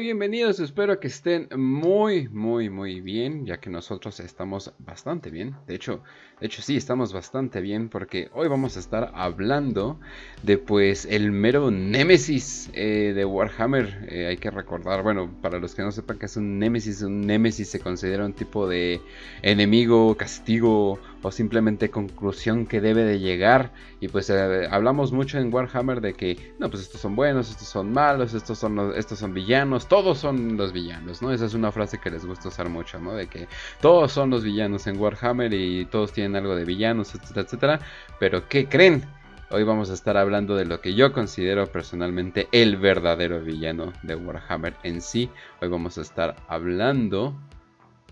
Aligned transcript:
bienvenidos. 0.00 0.60
Espero 0.60 0.98
que 0.98 1.08
estén 1.08 1.48
muy, 1.56 2.28
muy, 2.28 2.70
muy 2.70 3.00
bien, 3.02 3.44
ya 3.44 3.60
que 3.60 3.68
nosotros 3.68 4.18
estamos 4.20 4.72
bastante 4.78 5.30
bien. 5.30 5.54
De 5.66 5.74
hecho, 5.74 6.02
de 6.40 6.46
hecho 6.46 6.62
sí, 6.62 6.76
estamos 6.76 7.12
bastante 7.12 7.60
bien 7.60 7.90
porque 7.90 8.30
hoy 8.32 8.48
vamos 8.48 8.76
a 8.76 8.80
estar 8.80 9.12
hablando 9.14 10.00
de 10.42 10.56
pues 10.56 11.04
el 11.04 11.32
mero 11.32 11.70
némesis 11.70 12.70
eh, 12.72 13.12
de 13.14 13.24
Warhammer. 13.26 14.06
Eh, 14.08 14.26
hay 14.26 14.38
que 14.38 14.50
recordar, 14.50 15.02
bueno, 15.02 15.30
para 15.42 15.58
los 15.58 15.74
que 15.74 15.82
no 15.82 15.92
sepan 15.92 16.18
que 16.18 16.26
es 16.26 16.36
un 16.36 16.58
némesis, 16.58 17.02
un 17.02 17.20
némesis 17.20 17.68
se 17.68 17.80
considera 17.80 18.24
un 18.24 18.32
tipo 18.32 18.66
de 18.66 19.02
enemigo, 19.42 20.16
castigo 20.16 20.98
o 21.22 21.30
simplemente 21.30 21.90
conclusión 21.90 22.66
que 22.66 22.80
debe 22.80 23.04
de 23.04 23.18
llegar. 23.18 23.72
Y 24.00 24.08
pues 24.08 24.30
eh, 24.30 24.68
hablamos 24.70 25.12
mucho 25.12 25.38
en 25.38 25.52
Warhammer 25.52 26.00
de 26.00 26.14
que, 26.14 26.54
no, 26.58 26.70
pues 26.70 26.82
estos 26.82 27.00
son 27.00 27.16
buenos, 27.16 27.50
estos 27.50 27.68
son 27.68 27.92
malos, 27.92 28.34
estos 28.34 28.58
son, 28.58 28.92
estos 28.96 29.18
son 29.18 29.34
villanos, 29.34 29.88
todos 29.88 30.18
son 30.18 30.56
los 30.56 30.72
villanos, 30.72 31.22
¿no? 31.22 31.32
Esa 31.32 31.46
es 31.46 31.54
una 31.54 31.72
frase 31.72 31.98
que 31.98 32.10
les 32.10 32.24
gusta 32.24 32.48
usar 32.48 32.68
mucho, 32.68 32.98
¿no? 32.98 33.14
De 33.14 33.26
que 33.26 33.48
todos 33.80 34.12
son 34.12 34.30
los 34.30 34.44
villanos 34.44 34.86
en 34.86 34.98
Warhammer 34.98 35.52
y 35.52 35.86
todos 35.86 36.12
tienen 36.12 36.36
algo 36.36 36.54
de 36.54 36.64
villanos, 36.64 37.14
etcétera, 37.14 37.42
etcétera. 37.42 37.80
Pero 38.18 38.48
¿qué 38.48 38.68
creen? 38.68 39.04
Hoy 39.52 39.64
vamos 39.64 39.90
a 39.90 39.94
estar 39.94 40.16
hablando 40.16 40.54
de 40.54 40.64
lo 40.64 40.80
que 40.80 40.94
yo 40.94 41.12
considero 41.12 41.66
personalmente 41.66 42.46
el 42.52 42.76
verdadero 42.76 43.40
villano 43.40 43.92
de 44.04 44.14
Warhammer 44.14 44.76
en 44.84 45.00
sí. 45.00 45.28
Hoy 45.60 45.68
vamos 45.68 45.98
a 45.98 46.02
estar 46.02 46.36
hablando 46.46 47.34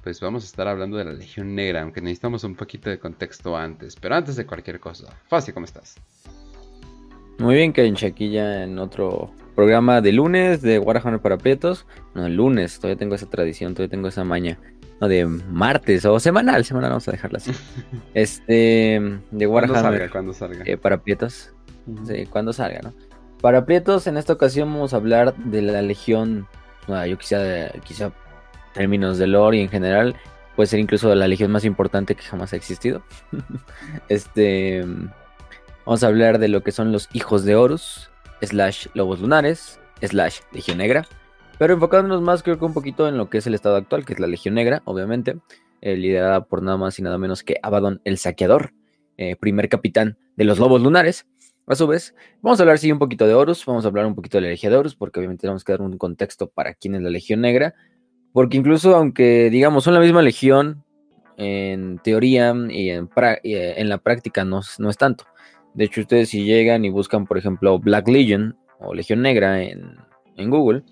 pues 0.08 0.22
vamos 0.22 0.42
a 0.42 0.46
estar 0.46 0.66
hablando 0.66 0.96
de 0.96 1.04
la 1.04 1.12
Legión 1.12 1.54
Negra, 1.54 1.82
aunque 1.82 2.00
necesitamos 2.00 2.42
un 2.42 2.54
poquito 2.54 2.88
de 2.88 2.98
contexto 2.98 3.54
antes. 3.54 3.94
Pero 3.94 4.14
antes 4.14 4.36
de 4.36 4.46
cualquier 4.46 4.80
cosa, 4.80 5.14
Fácil, 5.28 5.52
¿cómo 5.52 5.66
estás? 5.66 5.96
Muy 7.36 7.56
bien, 7.56 7.74
Kench, 7.74 8.04
aquí 8.04 8.30
ya 8.30 8.64
en 8.64 8.78
otro 8.78 9.30
programa 9.54 10.00
de 10.00 10.12
lunes 10.12 10.62
de 10.62 10.78
Warhammer 10.78 11.20
para 11.20 11.36
Prietos. 11.36 11.84
No, 12.14 12.24
el 12.24 12.36
lunes, 12.36 12.78
todavía 12.78 12.96
tengo 12.96 13.16
esa 13.16 13.28
tradición, 13.28 13.74
todavía 13.74 13.90
tengo 13.90 14.08
esa 14.08 14.24
maña. 14.24 14.58
No, 14.98 15.08
de 15.08 15.26
martes 15.26 16.06
o 16.06 16.18
semanal, 16.18 16.64
semanal, 16.64 16.88
vamos 16.88 17.06
a 17.08 17.12
dejarla 17.12 17.36
así. 17.36 17.52
este, 18.14 19.20
de 19.30 19.46
Warhammer. 19.46 20.08
Cuando 20.08 20.32
salga, 20.32 20.64
eh, 20.64 20.78
para 20.78 21.02
Prietos. 21.02 21.52
Sí, 22.06 22.24
cuando 22.30 22.54
salga, 22.54 22.80
¿no? 22.80 22.94
Para 23.42 23.66
Prietos, 23.66 24.06
en 24.06 24.16
esta 24.16 24.32
ocasión 24.32 24.72
vamos 24.72 24.94
a 24.94 24.96
hablar 24.96 25.36
de 25.36 25.60
la 25.60 25.82
Legión. 25.82 26.48
yo 26.88 27.18
quisiera, 27.18 27.72
quizá 27.84 28.10
términos 28.78 29.18
de 29.18 29.26
lore 29.26 29.58
y 29.58 29.60
en 29.62 29.68
general 29.68 30.14
puede 30.54 30.68
ser 30.68 30.78
incluso 30.78 31.12
la 31.12 31.26
legión 31.26 31.50
más 31.50 31.64
importante 31.64 32.14
que 32.14 32.22
jamás 32.22 32.52
ha 32.52 32.56
existido. 32.56 33.02
este, 34.08 34.84
vamos 35.84 36.04
a 36.04 36.06
hablar 36.06 36.38
de 36.38 36.46
lo 36.46 36.62
que 36.62 36.70
son 36.70 36.92
los 36.92 37.08
hijos 37.12 37.44
de 37.44 37.56
Horus, 37.56 38.08
slash 38.40 38.86
lobos 38.94 39.20
lunares, 39.20 39.80
slash 40.00 40.38
legión 40.52 40.78
negra, 40.78 41.06
pero 41.58 41.74
enfocándonos 41.74 42.22
más 42.22 42.44
creo 42.44 42.56
que 42.56 42.64
un 42.64 42.72
poquito 42.72 43.08
en 43.08 43.18
lo 43.18 43.28
que 43.28 43.38
es 43.38 43.48
el 43.48 43.54
estado 43.54 43.74
actual, 43.74 44.04
que 44.04 44.12
es 44.12 44.20
la 44.20 44.28
legión 44.28 44.54
negra, 44.54 44.80
obviamente, 44.84 45.38
eh, 45.80 45.96
liderada 45.96 46.44
por 46.44 46.62
nada 46.62 46.76
más 46.76 47.00
y 47.00 47.02
nada 47.02 47.18
menos 47.18 47.42
que 47.42 47.56
Abaddon 47.62 48.00
el 48.04 48.16
saqueador, 48.18 48.72
eh, 49.16 49.34
primer 49.34 49.68
capitán 49.68 50.18
de 50.36 50.44
los 50.44 50.60
lobos 50.60 50.80
lunares. 50.82 51.26
A 51.66 51.74
su 51.74 51.88
vez, 51.88 52.14
vamos 52.42 52.60
a 52.60 52.62
hablar 52.62 52.78
sí 52.78 52.92
un 52.92 53.00
poquito 53.00 53.26
de 53.26 53.34
Horus, 53.34 53.66
vamos 53.66 53.84
a 53.84 53.88
hablar 53.88 54.06
un 54.06 54.14
poquito 54.14 54.38
de 54.38 54.42
la 54.42 54.48
Legión 54.48 54.72
de 54.72 54.78
Horus, 54.78 54.94
porque 54.94 55.18
obviamente 55.18 55.42
tenemos 55.42 55.64
que 55.64 55.72
dar 55.72 55.82
un 55.82 55.98
contexto 55.98 56.48
para 56.48 56.74
quién 56.74 56.94
es 56.94 57.02
la 57.02 57.10
Legión 57.10 57.40
Negra, 57.42 57.74
porque 58.38 58.56
incluso 58.56 58.94
aunque, 58.94 59.50
digamos, 59.50 59.82
son 59.82 59.94
la 59.94 60.00
misma 60.00 60.22
legión, 60.22 60.84
en 61.38 61.98
teoría 61.98 62.54
y 62.70 62.90
en, 62.90 63.10
eh, 63.42 63.74
en 63.76 63.88
la 63.88 63.98
práctica 63.98 64.44
no, 64.44 64.60
no, 64.78 64.90
es 64.90 64.96
tanto. 64.96 65.24
De 65.74 65.86
hecho, 65.86 66.02
ustedes 66.02 66.28
si 66.28 66.44
llegan 66.44 66.84
y 66.84 66.88
buscan, 66.88 67.26
por 67.26 67.36
ejemplo, 67.36 67.80
Black 67.80 68.06
Legion 68.06 68.56
o 68.78 68.94
Legión 68.94 69.22
Negra 69.22 69.60
en, 69.60 69.96
en 70.36 70.50
Google, 70.50 70.84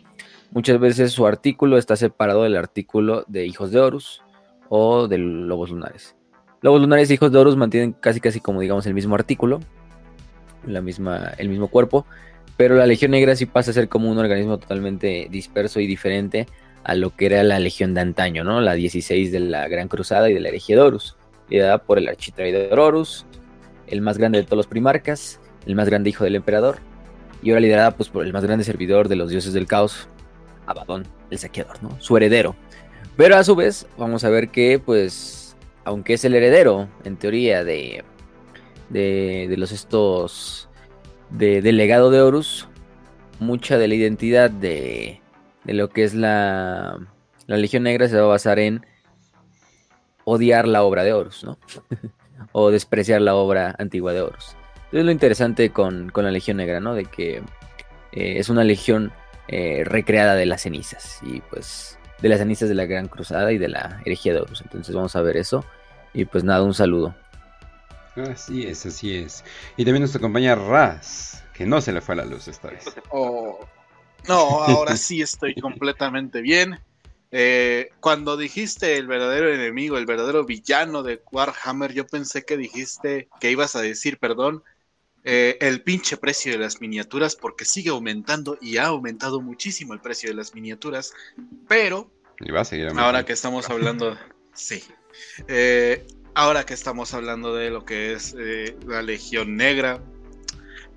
muchas 0.50 0.81
veces 0.81 1.12
su 1.12 1.25
artículo 1.25 1.78
está 1.78 1.94
separado 1.94 2.43
del 2.43 2.56
artículo 2.56 3.25
de 3.28 3.47
Hijos 3.47 3.70
de 3.70 3.78
Horus 3.78 4.25
o 4.69 5.06
de 5.06 5.19
Lobos 5.19 5.70
Lunares. 5.70 6.16
Lobos 6.62 6.81
Lunares 6.81 7.12
y 7.12 7.15
Hijos 7.15 7.31
de 7.31 7.38
Horus 7.38 7.54
mantienen 7.54 7.93
casi 7.93 8.19
casi 8.19 8.41
como 8.41 8.60
digamos 8.60 8.87
el 8.87 8.94
mismo 8.94 9.15
artículo, 9.15 9.60
la 10.66 10.81
misma, 10.81 11.32
el 11.38 11.49
mismo 11.49 11.69
cuerpo, 11.69 12.06
pero 12.56 12.75
la 12.75 12.87
Legión 12.87 13.12
Negra 13.12 13.37
sí 13.37 13.47
pasa 13.47 13.70
a 13.70 13.75
ser 13.75 13.88
como 13.88 14.10
un 14.10 14.19
organismo 14.19 14.59
totalmente 14.59 15.28
disperso 15.31 15.78
y 15.78 15.87
diferente 15.87 16.49
a 16.86 16.94
lo 16.94 17.10
que 17.10 17.26
era 17.26 17.42
la 17.42 17.58
legión 17.58 17.94
de 17.94 18.00
antaño, 18.00 18.44
¿no? 18.44 18.60
La 18.60 18.74
16 18.74 19.32
de 19.32 19.41
la 19.41 19.66
Gran 19.66 19.88
Cruzada 19.88 20.30
y 20.30 20.34
de 20.34 20.41
la 20.41 20.50
herejía 20.50 20.76
de 20.76 20.82
Horus, 20.82 21.16
liderada 21.48 21.78
por 21.78 21.98
el 21.98 22.06
architraidor 22.06 22.78
Horus, 22.78 23.26
el 23.88 24.00
más 24.02 24.19
grande 24.19 24.38
de 24.38 24.44
todos 24.44 24.58
los 24.58 24.66
primarcas, 24.69 25.41
el 25.66 25.75
más 25.75 25.88
grande 25.88 26.10
hijo 26.10 26.22
del 26.22 26.36
emperador, 26.36 26.78
y 27.42 27.50
ahora 27.50 27.60
liderada 27.60 27.91
pues, 27.91 28.08
por 28.08 28.25
el 28.25 28.32
más 28.32 28.44
grande 28.44 28.64
servidor 28.64 29.08
de 29.08 29.16
los 29.16 29.30
dioses 29.30 29.52
del 29.52 29.66
caos, 29.66 30.06
Abaddon, 30.66 31.04
el 31.30 31.38
saqueador, 31.38 31.82
¿no? 31.82 32.00
Su 32.00 32.16
heredero. 32.16 32.54
Pero 33.16 33.36
a 33.36 33.42
su 33.42 33.56
vez, 33.56 33.88
vamos 33.98 34.22
a 34.22 34.28
ver 34.28 34.50
que, 34.50 34.78
pues, 34.78 35.56
aunque 35.84 36.14
es 36.14 36.25
el 36.25 36.36
heredero, 36.36 36.88
en 37.02 37.16
teoría, 37.16 37.64
de, 37.64 38.04
de, 38.91 39.52
los 39.58 39.72
estos, 39.72 40.69
de, 41.30 41.62
del 41.62 41.78
legado 41.78 42.12
de 42.12 42.20
Horus, 42.20 42.69
mucha 43.41 43.76
de 43.76 43.88
la 43.88 43.94
identidad 43.96 44.50
de, 44.50 45.20
de 45.66 45.75
lo 45.75 45.91
que 45.91 46.04
es 46.04 46.15
la, 46.15 46.97
la 47.47 47.56
Legión 47.56 47.82
Negra 47.82 48.09
se 48.09 48.16
va 48.16 48.22
a 48.22 48.28
basar 48.28 48.60
en 48.60 48.87
odiar 50.25 50.69
la 50.69 50.84
obra 50.84 51.03
de 51.03 51.12
Horus, 51.12 51.43
¿no? 51.43 51.59
o 52.53 52.71
despreciar 52.71 53.21
la 53.21 53.34
obra 53.34 53.75
antigua 53.78 54.12
de 54.12 54.22
Horus. 54.22 54.56
Entonces 54.76 55.05
lo 55.05 55.10
interesante 55.10 55.71
con, 55.71 56.12
la 56.15 56.31
Legión 56.31 56.59
Negra, 56.59 56.78
¿no? 56.78 56.94
De 56.94 57.05
que 57.05 57.38
eh, 58.12 58.38
es 58.38 58.49
una 58.49 58.62
legión 58.62 59.12
eh, 59.49 59.82
recreada 59.84 60.37
de 60.37 60.47
las 60.47 60.62
cenizas 60.62 61.19
y 61.22 61.41
pues 61.41 61.99
de 62.22 62.28
las 62.28 62.38
cenizas 62.38 62.69
de 62.69 62.76
la 62.76 62.87
Gran 62.87 63.09
Cruzada 63.09 63.50
y 63.50 63.59
de 63.59 63.69
la 63.69 64.00
herejía 64.05 64.34
de 64.34 64.41
Horus. 64.43 64.62
Entonces 64.62 64.94
vamos 64.94 65.16
a 65.16 65.22
ver 65.22 65.37
eso 65.37 65.65
y 66.15 66.26
pues 66.26 66.44
nada, 66.44 66.62
un 66.62 66.75
saludo. 66.75 67.12
Así 68.15 68.65
es, 68.66 68.87
así 68.87 69.16
es. 69.16 69.44
Y 69.76 69.84
también 69.84 70.03
nos 70.03 70.15
acompaña 70.15 70.55
Raz, 70.55 71.44
que 71.53 71.66
no 71.66 71.81
se 71.81 71.93
le 71.93 72.00
fue 72.00 72.15
la 72.15 72.25
luz 72.25 72.47
esta 72.47 72.71
vez. 72.71 72.84
Oh, 73.10 73.66
no, 74.28 74.34
ahora 74.64 74.97
sí 74.97 75.22
estoy 75.22 75.54
completamente 75.54 76.41
bien. 76.41 76.78
Eh, 77.32 77.91
cuando 78.00 78.37
dijiste 78.37 78.97
el 78.97 79.06
verdadero 79.06 79.53
enemigo, 79.53 79.98
el 79.98 80.06
verdadero 80.06 80.44
villano 80.44 81.03
de 81.03 81.20
Warhammer, 81.31 81.92
yo 81.92 82.06
pensé 82.06 82.44
que 82.44 82.56
dijiste 82.56 83.28
que 83.41 83.50
ibas 83.50 83.76
a 83.76 83.82
decir, 83.82 84.19
perdón, 84.19 84.62
eh, 85.25 85.59
el 85.60 85.82
pinche 85.82 86.16
precio 86.16 86.53
de 86.53 86.59
las 86.59 86.81
miniaturas, 86.81 87.34
porque 87.34 87.64
sigue 87.64 87.91
aumentando 87.91 88.56
y 88.60 88.76
ha 88.76 88.87
aumentado 88.87 89.41
muchísimo 89.41 89.92
el 89.92 90.00
precio 90.00 90.31
de 90.31 90.37
las 90.37 90.54
miniaturas. 90.54 91.12
Pero, 91.69 92.10
ahora 92.97 93.25
que 93.25 93.32
estamos 93.32 93.69
hablando, 93.69 94.16
sí, 94.54 94.82
eh, 95.48 96.06
ahora 96.34 96.64
que 96.64 96.75
estamos 96.75 97.12
hablando 97.12 97.54
de 97.54 97.70
lo 97.70 97.84
que 97.84 98.12
es 98.12 98.37
la 98.87 99.03
Legión 99.03 99.56
Negra, 99.56 100.00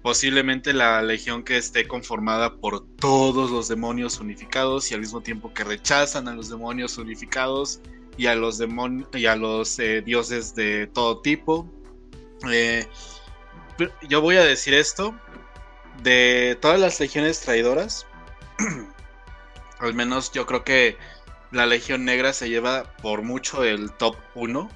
posiblemente 0.01 0.73
la 0.73 1.01
legión 1.01 1.43
que 1.43 1.57
esté 1.57 1.87
conformada 1.87 2.55
por 2.55 2.85
todos 2.95 3.51
los 3.51 3.67
demonios 3.67 4.19
unificados 4.19 4.91
y 4.91 4.93
al 4.93 5.01
mismo 5.01 5.21
tiempo 5.21 5.53
que 5.53 5.63
rechazan 5.63 6.27
a 6.27 6.33
los 6.33 6.49
demonios 6.49 6.97
unificados 6.97 7.81
y 8.17 8.27
a 8.27 8.35
los 8.35 8.61
y 9.13 9.25
a 9.25 9.35
los 9.35 9.79
eh, 9.79 10.01
dioses 10.01 10.55
de 10.55 10.87
todo 10.87 11.21
tipo. 11.21 11.69
Eh, 12.49 12.87
yo 14.07 14.21
voy 14.21 14.37
a 14.37 14.43
decir 14.43 14.73
esto 14.73 15.17
de 16.03 16.57
todas 16.61 16.79
las 16.79 16.99
legiones 16.99 17.41
traidoras. 17.41 18.05
al 19.79 19.93
menos 19.93 20.31
yo 20.31 20.45
creo 20.45 20.63
que 20.63 20.97
la 21.51 21.65
legión 21.65 22.05
negra 22.05 22.33
se 22.33 22.49
lleva 22.49 22.95
por 23.01 23.21
mucho 23.21 23.63
el 23.63 23.91
top 23.93 24.15
1. 24.35 24.69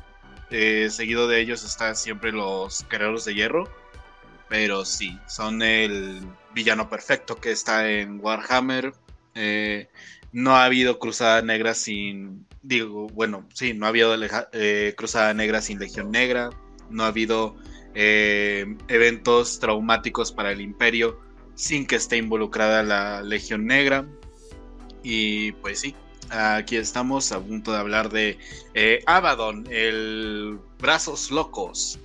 Eh, 0.49 0.89
seguido 0.91 1.27
de 1.27 1.39
ellos 1.39 1.63
están 1.63 1.95
siempre 1.95 2.31
los 2.31 2.85
guerreros 2.89 3.25
de 3.25 3.33
hierro 3.33 3.82
pero 4.53 4.85
sí, 4.85 5.17
son 5.25 5.63
el 5.63 6.21
villano 6.53 6.87
perfecto 6.87 7.37
que 7.37 7.49
está 7.49 7.89
en 7.89 8.19
Warhammer. 8.23 8.93
Eh, 9.33 9.89
no 10.31 10.55
ha 10.55 10.65
habido 10.65 10.99
Cruzada 10.99 11.41
Negra 11.41 11.73
sin. 11.73 12.45
Digo, 12.61 13.07
bueno, 13.07 13.47
sí, 13.51 13.73
no 13.73 13.87
ha 13.87 13.89
habido 13.89 14.15
eh, 14.51 14.93
Cruzada 14.95 15.33
Negra 15.33 15.59
sin 15.59 15.79
Legión 15.79 16.11
Negra. 16.11 16.51
No 16.91 17.03
ha 17.03 17.07
habido 17.07 17.55
eh, 17.95 18.77
eventos 18.89 19.59
traumáticos 19.59 20.31
para 20.31 20.51
el 20.51 20.61
Imperio 20.61 21.19
sin 21.55 21.87
que 21.87 21.95
esté 21.95 22.17
involucrada 22.17 22.83
la 22.83 23.23
Legión 23.23 23.65
Negra. 23.65 24.05
Y 25.01 25.53
pues 25.53 25.79
sí, 25.79 25.95
aquí 26.29 26.75
estamos 26.75 27.31
a 27.31 27.39
punto 27.39 27.71
de 27.71 27.79
hablar 27.79 28.11
de 28.11 28.37
Abaddon, 29.07 29.65
el 29.71 30.59
Brazos 30.77 31.31
Locos. 31.31 31.97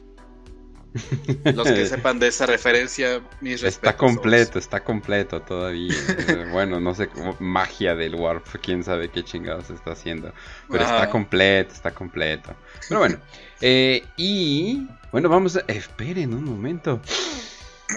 Los 1.54 1.68
que 1.68 1.86
sepan 1.86 2.18
de 2.18 2.28
esa 2.28 2.46
referencia, 2.46 3.20
mis 3.40 3.60
respetos. 3.60 3.92
Está 3.92 3.96
completo, 3.96 4.58
está 4.58 4.84
completo 4.84 5.42
todavía. 5.42 5.94
bueno, 6.52 6.80
no 6.80 6.94
sé, 6.94 7.08
cómo, 7.08 7.36
magia 7.40 7.94
del 7.94 8.14
Warp, 8.14 8.46
quién 8.62 8.82
sabe 8.82 9.10
qué 9.10 9.22
chingados 9.22 9.70
está 9.70 9.92
haciendo. 9.92 10.32
Pero 10.70 10.84
está 10.84 11.10
completo, 11.10 11.74
está 11.74 11.90
completo. 11.90 12.54
Pero 12.88 13.00
bueno, 13.00 13.18
eh, 13.60 14.04
y 14.16 14.86
bueno, 15.12 15.28
vamos 15.28 15.56
a... 15.56 15.60
Esperen 15.68 16.34
un 16.34 16.44
momento. 16.44 17.00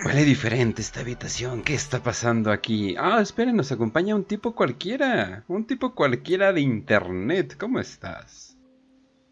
Huele 0.05 0.23
diferente 0.23 0.81
esta 0.81 1.01
habitación. 1.01 1.63
¿Qué 1.63 1.73
está 1.73 2.01
pasando 2.01 2.51
aquí? 2.51 2.95
Ah, 2.97 3.19
esperen, 3.21 3.55
nos 3.55 3.71
acompaña 3.71 4.15
un 4.15 4.23
tipo 4.23 4.55
cualquiera. 4.55 5.43
Un 5.47 5.65
tipo 5.65 5.93
cualquiera 5.93 6.53
de 6.53 6.61
internet. 6.61 7.55
¿Cómo 7.57 7.79
estás? 7.79 8.57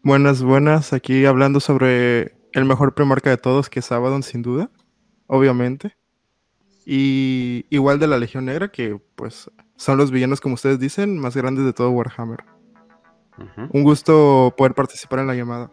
Buenas, 0.02 0.42
buenas. 0.42 0.92
Aquí 0.92 1.24
hablando 1.26 1.60
sobre 1.60 2.39
el 2.52 2.64
mejor 2.64 2.94
premarca 2.94 3.30
de 3.30 3.36
todos, 3.36 3.68
que 3.68 3.80
es 3.80 3.92
Abaddon, 3.92 4.22
sin 4.22 4.42
duda. 4.42 4.70
Obviamente. 5.26 5.96
Y 6.84 7.66
igual 7.70 7.98
de 7.98 8.06
la 8.06 8.18
Legión 8.18 8.46
Negra, 8.46 8.68
que 8.68 9.00
pues 9.14 9.50
son 9.76 9.98
los 9.98 10.10
villanos, 10.10 10.40
como 10.40 10.54
ustedes 10.54 10.78
dicen, 10.78 11.18
más 11.18 11.36
grandes 11.36 11.64
de 11.64 11.72
todo 11.72 11.90
Warhammer. 11.90 12.44
Un 13.72 13.82
gusto 13.82 14.54
poder 14.56 14.74
participar 14.74 15.20
en 15.20 15.26
la 15.26 15.34
llamada. 15.34 15.72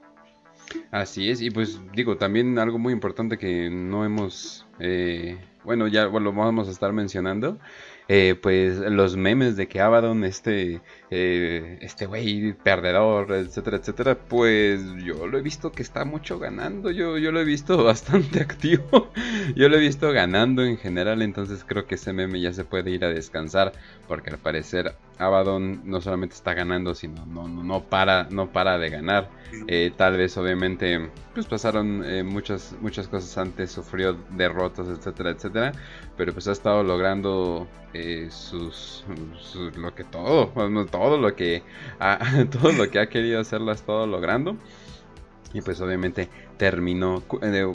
Así 0.92 1.30
es, 1.30 1.42
y 1.42 1.50
pues 1.50 1.80
digo, 1.94 2.18
también 2.18 2.60
algo 2.60 2.78
muy 2.78 2.94
importante 2.94 3.38
que 3.38 3.70
no 3.70 4.06
hemos, 4.06 4.66
eh, 4.80 5.38
bueno, 5.64 5.88
ya 5.88 6.06
lo 6.06 6.34
vamos 6.34 6.68
a 6.68 6.72
estar 6.72 6.92
mencionando, 6.94 7.58
eh, 8.08 8.36
pues 8.42 8.78
los 8.78 9.16
memes 9.16 9.56
de 9.56 9.68
que 9.68 9.80
Abaddon, 9.80 10.24
este, 10.24 10.82
eh, 11.10 11.78
este 11.82 12.06
güey 12.06 12.52
perdedor, 12.52 13.32
etcétera, 13.32 13.78
etcétera, 13.78 14.16
pues 14.16 14.82
yo 15.04 15.26
lo 15.28 15.38
he 15.38 15.42
visto 15.42 15.72
que 15.72 15.82
está 15.82 16.04
mucho 16.04 16.38
ganando, 16.38 16.92
yo, 16.92 17.18
yo 17.18 17.32
lo 17.32 17.40
he 17.40 17.46
visto 17.46 17.82
bastante 17.84 18.42
activo, 18.42 19.10
yo 19.56 19.70
lo 19.70 19.78
he 19.78 19.80
visto 19.80 20.12
ganando 20.12 20.66
en 20.66 20.78
general, 20.78 21.22
entonces 21.22 21.64
creo 21.66 21.86
que 21.88 21.96
ese 21.96 22.12
meme 22.12 22.42
ya 22.42 22.52
se 22.52 22.66
puede 22.66 22.92
ir 22.92 23.06
a 23.06 23.10
descansar, 23.10 23.72
porque 24.08 24.32
al 24.32 24.38
parecer 24.38 24.96
Abaddon 25.18 25.82
no 25.86 26.02
solamente 26.02 26.36
está 26.36 26.54
ganando, 26.54 26.94
sino 26.94 27.26
no, 27.26 27.48
no, 27.48 27.64
no 27.64 27.84
para, 27.84 28.28
no 28.30 28.52
para 28.52 28.78
de 28.78 28.90
ganar. 28.90 29.30
Eh, 29.68 29.94
tal 29.96 30.18
vez 30.18 30.38
obviamente 30.38 31.10
pues 31.34 31.46
pasaron 31.46 32.04
muchas, 32.28 32.76
muchas 32.82 33.08
cosas 33.08 33.38
antes, 33.38 33.72
sufrió 33.72 34.18
derrotas, 34.32 34.90
etcétera, 34.90 35.30
etcétera, 35.32 35.72
pero 36.18 36.34
pues 36.34 36.48
ha 36.48 36.52
estado 36.52 36.84
logrando 36.84 37.68
eh, 37.94 38.28
sus, 38.30 39.04
lo 39.76 39.96
que 39.96 40.04
todo 40.04 40.52
lo 41.18 41.36
que 41.36 41.64
ha, 42.00 42.20
todo 42.52 42.72
lo 42.72 42.90
que 42.90 43.00
ha 43.00 43.08
querido 43.08 43.40
hacer 43.40 43.62
lo 43.62 43.72
ha 43.72 43.76
estado 43.76 44.06
logrando. 44.08 44.58
Y 45.54 45.62
pues 45.62 45.80
obviamente 45.80 46.28
terminó, 46.58 47.24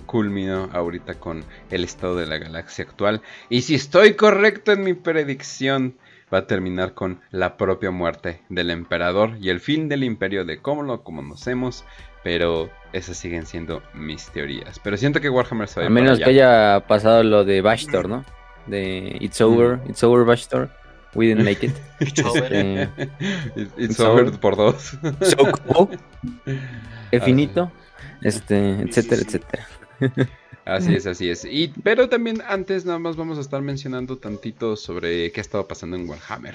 culminó 0.04 0.68
ahorita 0.72 1.14
con 1.14 1.42
el 1.70 1.84
estado 1.84 2.16
de 2.16 2.26
la 2.26 2.38
galaxia 2.38 2.84
actual. 2.84 3.22
Y 3.48 3.62
si 3.62 3.74
estoy 3.74 4.14
correcto 4.14 4.72
en 4.72 4.84
mi 4.84 4.92
predicción, 4.92 5.96
va 6.32 6.38
a 6.38 6.46
terminar 6.46 6.92
con 6.92 7.20
la 7.30 7.56
propia 7.56 7.90
muerte 7.90 8.42
del 8.50 8.70
emperador 8.70 9.36
y 9.40 9.48
el 9.48 9.60
fin 9.60 9.88
del 9.88 10.04
imperio 10.04 10.44
de 10.44 10.58
cómo 10.58 10.82
lo 10.82 11.02
conocemos. 11.02 11.84
Pero 12.22 12.70
esas 12.92 13.16
siguen 13.16 13.46
siendo 13.46 13.82
mis 13.94 14.30
teorías. 14.30 14.78
Pero 14.78 14.96
siento 14.96 15.20
que 15.20 15.28
Warhammer 15.28 15.66
se 15.66 15.80
va 15.80 15.86
a 15.86 15.90
menos 15.90 16.18
que 16.18 16.26
haya 16.26 16.84
pasado 16.86 17.24
lo 17.24 17.44
de 17.44 17.62
Bastor, 17.62 18.08
¿no? 18.08 18.24
de 18.66 19.16
It's 19.20 19.40
Over, 19.40 19.78
mm. 19.78 19.90
It's 19.90 20.02
Over 20.02 20.24
Bachelor. 20.24 20.70
We 21.14 21.26
didn't 21.26 21.44
make 21.44 21.62
it. 21.62 21.74
It's 22.00 22.20
over. 22.20 22.48
Eh, 22.50 22.88
it's, 23.76 24.00
over, 24.00 24.30
por 24.38 24.56
dos. 24.56 24.96
So 25.22 25.88
Infinito. 27.12 27.70
Este, 28.22 28.82
etcétera, 28.82 29.22
etcétera. 29.22 29.68
Así 30.64 30.94
es, 30.94 31.06
así 31.06 31.28
es. 31.28 31.44
Y, 31.44 31.68
pero 31.82 32.08
también 32.08 32.40
antes 32.46 32.84
nada 32.84 32.98
más 32.98 33.16
vamos 33.16 33.36
a 33.38 33.40
estar 33.40 33.60
mencionando 33.62 34.18
tantito 34.18 34.76
sobre 34.76 35.32
qué 35.32 35.40
ha 35.40 35.42
estado 35.42 35.66
pasando 35.66 35.96
en 35.96 36.08
Warhammer. 36.08 36.54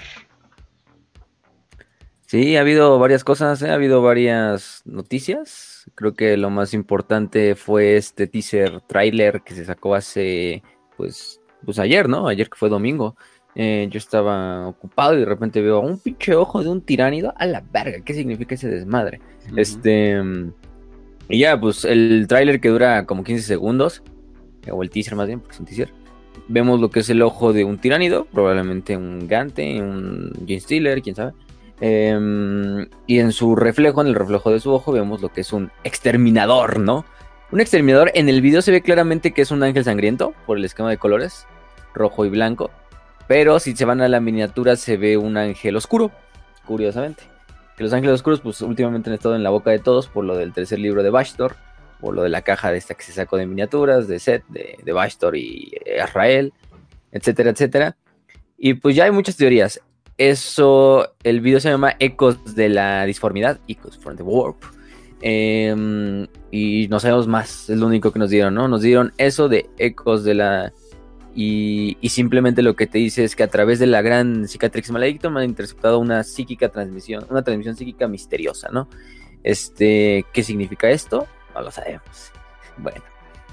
Sí, 2.26 2.58
ha 2.58 2.62
habido 2.62 3.00
varias 3.00 3.24
cosas, 3.24 3.62
¿eh? 3.62 3.70
ha 3.70 3.76
habido 3.76 4.02
varias 4.02 4.82
noticias. 4.86 5.90
Creo 5.96 6.14
que 6.14 6.36
lo 6.36 6.50
más 6.50 6.74
importante 6.74 7.56
fue 7.56 7.96
este 7.96 8.28
teaser 8.28 8.82
trailer 8.82 9.42
que 9.44 9.56
se 9.56 9.66
sacó 9.66 9.96
hace 9.96 10.64
pues 10.98 11.42
pues 11.66 11.80
ayer, 11.80 12.08
¿no? 12.08 12.28
Ayer 12.28 12.50
que 12.50 12.58
fue 12.58 12.70
domingo. 12.70 13.16
Eh, 13.60 13.88
yo 13.90 13.98
estaba 13.98 14.68
ocupado 14.68 15.16
y 15.16 15.20
de 15.22 15.26
repente 15.26 15.64
veo 15.64 15.80
un 15.80 15.98
pinche 15.98 16.36
ojo 16.36 16.62
de 16.62 16.70
un 16.70 16.80
tiránido 16.80 17.34
a 17.36 17.48
la 17.48 17.64
verga. 17.74 18.02
¿Qué 18.06 18.14
significa 18.14 18.54
ese 18.54 18.70
desmadre? 18.70 19.20
Este. 19.56 20.22
Y 21.28 21.40
ya, 21.40 21.60
pues 21.60 21.84
el 21.84 22.28
tráiler 22.30 22.62
que 22.62 22.70
dura 22.70 23.08
como 23.08 23.24
15 23.24 23.42
segundos, 23.42 24.04
o 24.72 24.84
el 24.84 24.92
teaser 24.92 25.16
más 25.16 25.26
bien, 25.26 25.40
porque 25.40 25.56
es 25.56 25.60
un 25.60 25.66
teaser. 25.66 25.90
Vemos 26.48 26.80
lo 26.80 26.92
que 26.92 27.00
es 27.00 27.10
el 27.10 27.24
ojo 27.24 27.52
de 27.52 27.64
un 27.64 27.80
tiránido, 27.80 28.26
probablemente 28.26 28.96
un 28.96 29.28
Gante, 29.28 29.82
un 29.82 30.32
Gene 30.46 30.60
Stealer, 30.60 31.02
quién 31.02 31.16
sabe. 31.16 31.34
Em, 31.82 32.88
y 33.08 33.18
en 33.18 33.32
su 33.32 33.56
reflejo, 33.56 34.02
en 34.02 34.08
el 34.08 34.16
reflejo 34.16 34.52
de 34.52 34.60
su 34.60 34.72
ojo, 34.72 34.92
vemos 34.92 35.22
lo 35.22 35.30
que 35.30 35.42
es 35.42 35.52
un 35.52 35.72
exterminador, 35.84 36.80
¿no? 36.80 37.06
Un 37.52 37.60
exterminador, 37.60 38.12
en 38.14 38.30
el 38.30 38.42
video 38.42 38.62
se 38.62 38.72
ve 38.72 38.82
claramente 38.82 39.32
que 39.32 39.42
es 39.42 39.50
un 39.50 39.64
ángel 39.64 39.84
sangriento 39.84 40.34
por 40.46 40.60
el 40.60 40.66
esquema 40.66 40.92
de 40.92 40.98
colores, 40.98 41.48
rojo 41.96 42.24
y 42.24 42.30
blanco. 42.30 42.70
Pero 43.28 43.60
si 43.60 43.76
se 43.76 43.86
van 43.86 44.02
a 44.02 44.08
la 44.08 44.20
miniatura 44.20 44.76
se 44.76 44.98
ve 44.98 45.18
un 45.18 45.38
ángel 45.38 45.76
oscuro, 45.76 46.12
curiosamente. 46.66 47.24
Que 47.76 47.84
los 47.84 47.94
ángeles 47.94 48.16
oscuros 48.16 48.42
pues 48.42 48.62
últimamente 48.62 49.10
han 49.10 49.16
estado 49.16 49.36
en 49.36 49.44
la 49.44 49.50
boca 49.50 49.72
de 49.72 49.80
todos 49.80 50.08
por 50.08 50.26
lo 50.26 50.36
del 50.36 50.54
tercer 50.54 50.80
libro 50.80 51.04
de 51.04 51.10
Bastor, 51.10 51.56
por 52.00 52.16
lo 52.16 52.24
de 52.24 52.30
la 52.30 52.42
caja 52.42 52.72
de 52.72 52.78
esta 52.78 52.96
que 52.96 53.04
se 53.04 53.12
sacó 53.12 53.38
de 53.38 53.46
miniaturas, 53.46 54.08
de 54.08 54.20
Set, 54.20 54.44
de, 54.48 54.92
Bastor 54.92 55.36
y 55.36 55.74
Israel, 55.86 56.54
etcétera, 57.12 57.52
etcétera. 57.52 57.98
Y 58.58 58.76
pues 58.76 58.96
ya 58.96 59.06
hay 59.06 59.12
muchas 59.12 59.38
teorías. 59.38 59.82
Eso, 60.18 61.14
el 61.24 61.42
video 61.42 61.60
se 61.60 61.70
llama 61.70 61.96
Ecos 62.00 62.56
de 62.56 62.70
la 62.70 63.06
Disformidad, 63.06 63.60
Ecos 63.68 63.98
from 63.98 64.18
the 64.18 64.24
Warp. 64.24 64.64
Em, 65.22 66.28
y 66.52 66.88
no 66.90 67.00
sabemos 67.00 67.28
más, 67.28 67.70
es 67.70 67.78
lo 67.78 67.88
único 67.88 68.12
que 68.12 68.20
nos 68.20 68.30
dieron, 68.30 68.54
¿no? 68.54 68.68
Nos 68.68 68.82
dieron 68.82 69.14
eso 69.18 69.50
de 69.50 69.70
ecos 69.78 70.24
de 70.24 70.36
la... 70.36 70.74
Y, 71.40 71.96
simplemente 72.10 72.64
lo 72.64 72.76
que 72.76 72.88
te 72.88 72.98
dice 72.98 73.24
es 73.24 73.36
que 73.36 73.44
a 73.44 73.48
través 73.48 73.78
de 73.78 73.86
la 73.86 74.02
gran 74.02 74.48
cicatrix 74.48 74.90
maledictum 74.90 75.38
han 75.38 75.44
interceptado 75.44 76.00
una 76.00 76.24
psíquica 76.24 76.70
transmisión, 76.70 77.28
una 77.30 77.44
transmisión 77.44 77.76
psíquica 77.76 78.08
misteriosa, 78.08 78.70
¿no? 78.72 78.90
Este, 79.44 80.26
¿qué 80.34 80.42
significa 80.42 80.90
esto? 80.90 81.28
No 81.54 81.62
lo 81.62 81.72
sabemos. 81.72 82.32
Bueno, 82.80 83.02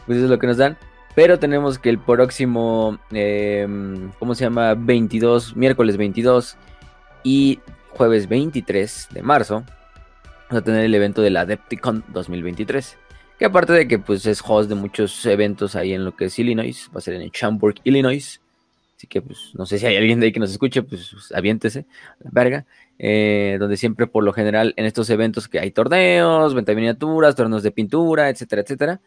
pues 0.04 0.18
eso 0.18 0.26
es 0.26 0.30
lo 0.30 0.38
que 0.38 0.46
nos 0.46 0.58
dan. 0.58 0.76
Pero 1.14 1.38
tenemos 1.38 1.78
que 1.78 1.88
el 1.88 1.98
próximo, 1.98 2.98
em, 3.10 4.10
¿cómo 4.18 4.34
se 4.34 4.44
llama? 4.44 4.74
22, 4.74 5.56
miércoles 5.56 5.96
22 5.96 6.58
y 7.22 7.60
jueves 7.88 8.28
23 8.28 9.08
de 9.12 9.22
marzo, 9.22 9.64
a 10.50 10.60
tener 10.60 10.84
el 10.84 10.94
evento 10.94 11.22
de 11.22 11.30
la 11.30 11.42
Adepticon 11.42 12.04
2023. 12.08 12.98
Que 13.38 13.44
aparte 13.46 13.72
de 13.72 13.88
que 13.88 13.98
pues 13.98 14.26
es 14.26 14.42
host 14.46 14.68
de 14.68 14.74
muchos 14.74 15.24
eventos 15.26 15.74
ahí 15.74 15.92
en 15.92 16.04
lo 16.04 16.14
que 16.14 16.26
es 16.26 16.38
Illinois, 16.38 16.88
va 16.94 16.98
a 16.98 17.00
ser 17.00 17.14
en 17.14 17.30
Chamburg, 17.30 17.76
Illinois. 17.84 18.40
Así 18.96 19.06
que 19.08 19.20
pues 19.20 19.50
no 19.54 19.66
sé 19.66 19.78
si 19.78 19.86
hay 19.86 19.96
alguien 19.96 20.20
de 20.20 20.26
ahí 20.26 20.32
que 20.32 20.40
nos 20.40 20.52
escuche, 20.52 20.82
pues, 20.82 21.10
pues 21.12 21.32
aviéntese, 21.32 21.86
verga. 22.20 22.64
Eh, 22.98 23.56
donde 23.58 23.76
siempre 23.76 24.06
por 24.06 24.22
lo 24.22 24.32
general 24.32 24.72
en 24.76 24.84
estos 24.86 25.10
eventos 25.10 25.48
que 25.48 25.58
hay 25.58 25.72
torneos, 25.72 26.54
venta 26.54 26.70
de 26.72 26.76
miniaturas, 26.76 27.34
torneos 27.34 27.64
de 27.64 27.72
pintura, 27.72 28.28
etcétera, 28.28 28.62
etcétera. 28.62 29.00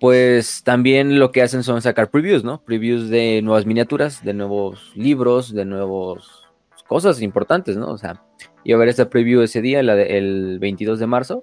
Pues 0.00 0.62
también 0.64 1.18
lo 1.18 1.32
que 1.32 1.42
hacen 1.42 1.62
son 1.62 1.82
sacar 1.82 2.10
previews, 2.10 2.44
¿no? 2.44 2.62
Previews 2.64 3.08
de 3.08 3.40
nuevas 3.42 3.66
miniaturas, 3.66 4.24
de 4.24 4.34
nuevos 4.34 4.92
libros, 4.94 5.52
de 5.52 5.64
nuevos 5.64 6.48
cosas 6.88 7.20
importantes, 7.20 7.76
¿no? 7.76 7.90
O 7.90 7.98
sea, 7.98 8.22
iba 8.64 8.76
a 8.76 8.80
ver 8.80 8.88
esta 8.88 9.10
preview 9.10 9.42
ese 9.42 9.60
día, 9.60 9.82
la 9.82 10.00
el 10.00 10.58
22 10.58 10.98
de 10.98 11.06
marzo. 11.06 11.42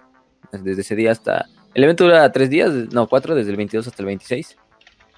Desde 0.51 0.81
ese 0.81 0.95
día 0.95 1.11
hasta. 1.11 1.47
El 1.75 1.83
evento 1.83 2.05
dura 2.05 2.31
tres 2.31 2.49
días, 2.49 2.71
no, 2.93 3.07
cuatro, 3.07 3.35
desde 3.35 3.51
el 3.51 3.57
22 3.57 3.85
hasta 3.85 4.01
el 4.01 4.07
26. 4.07 4.57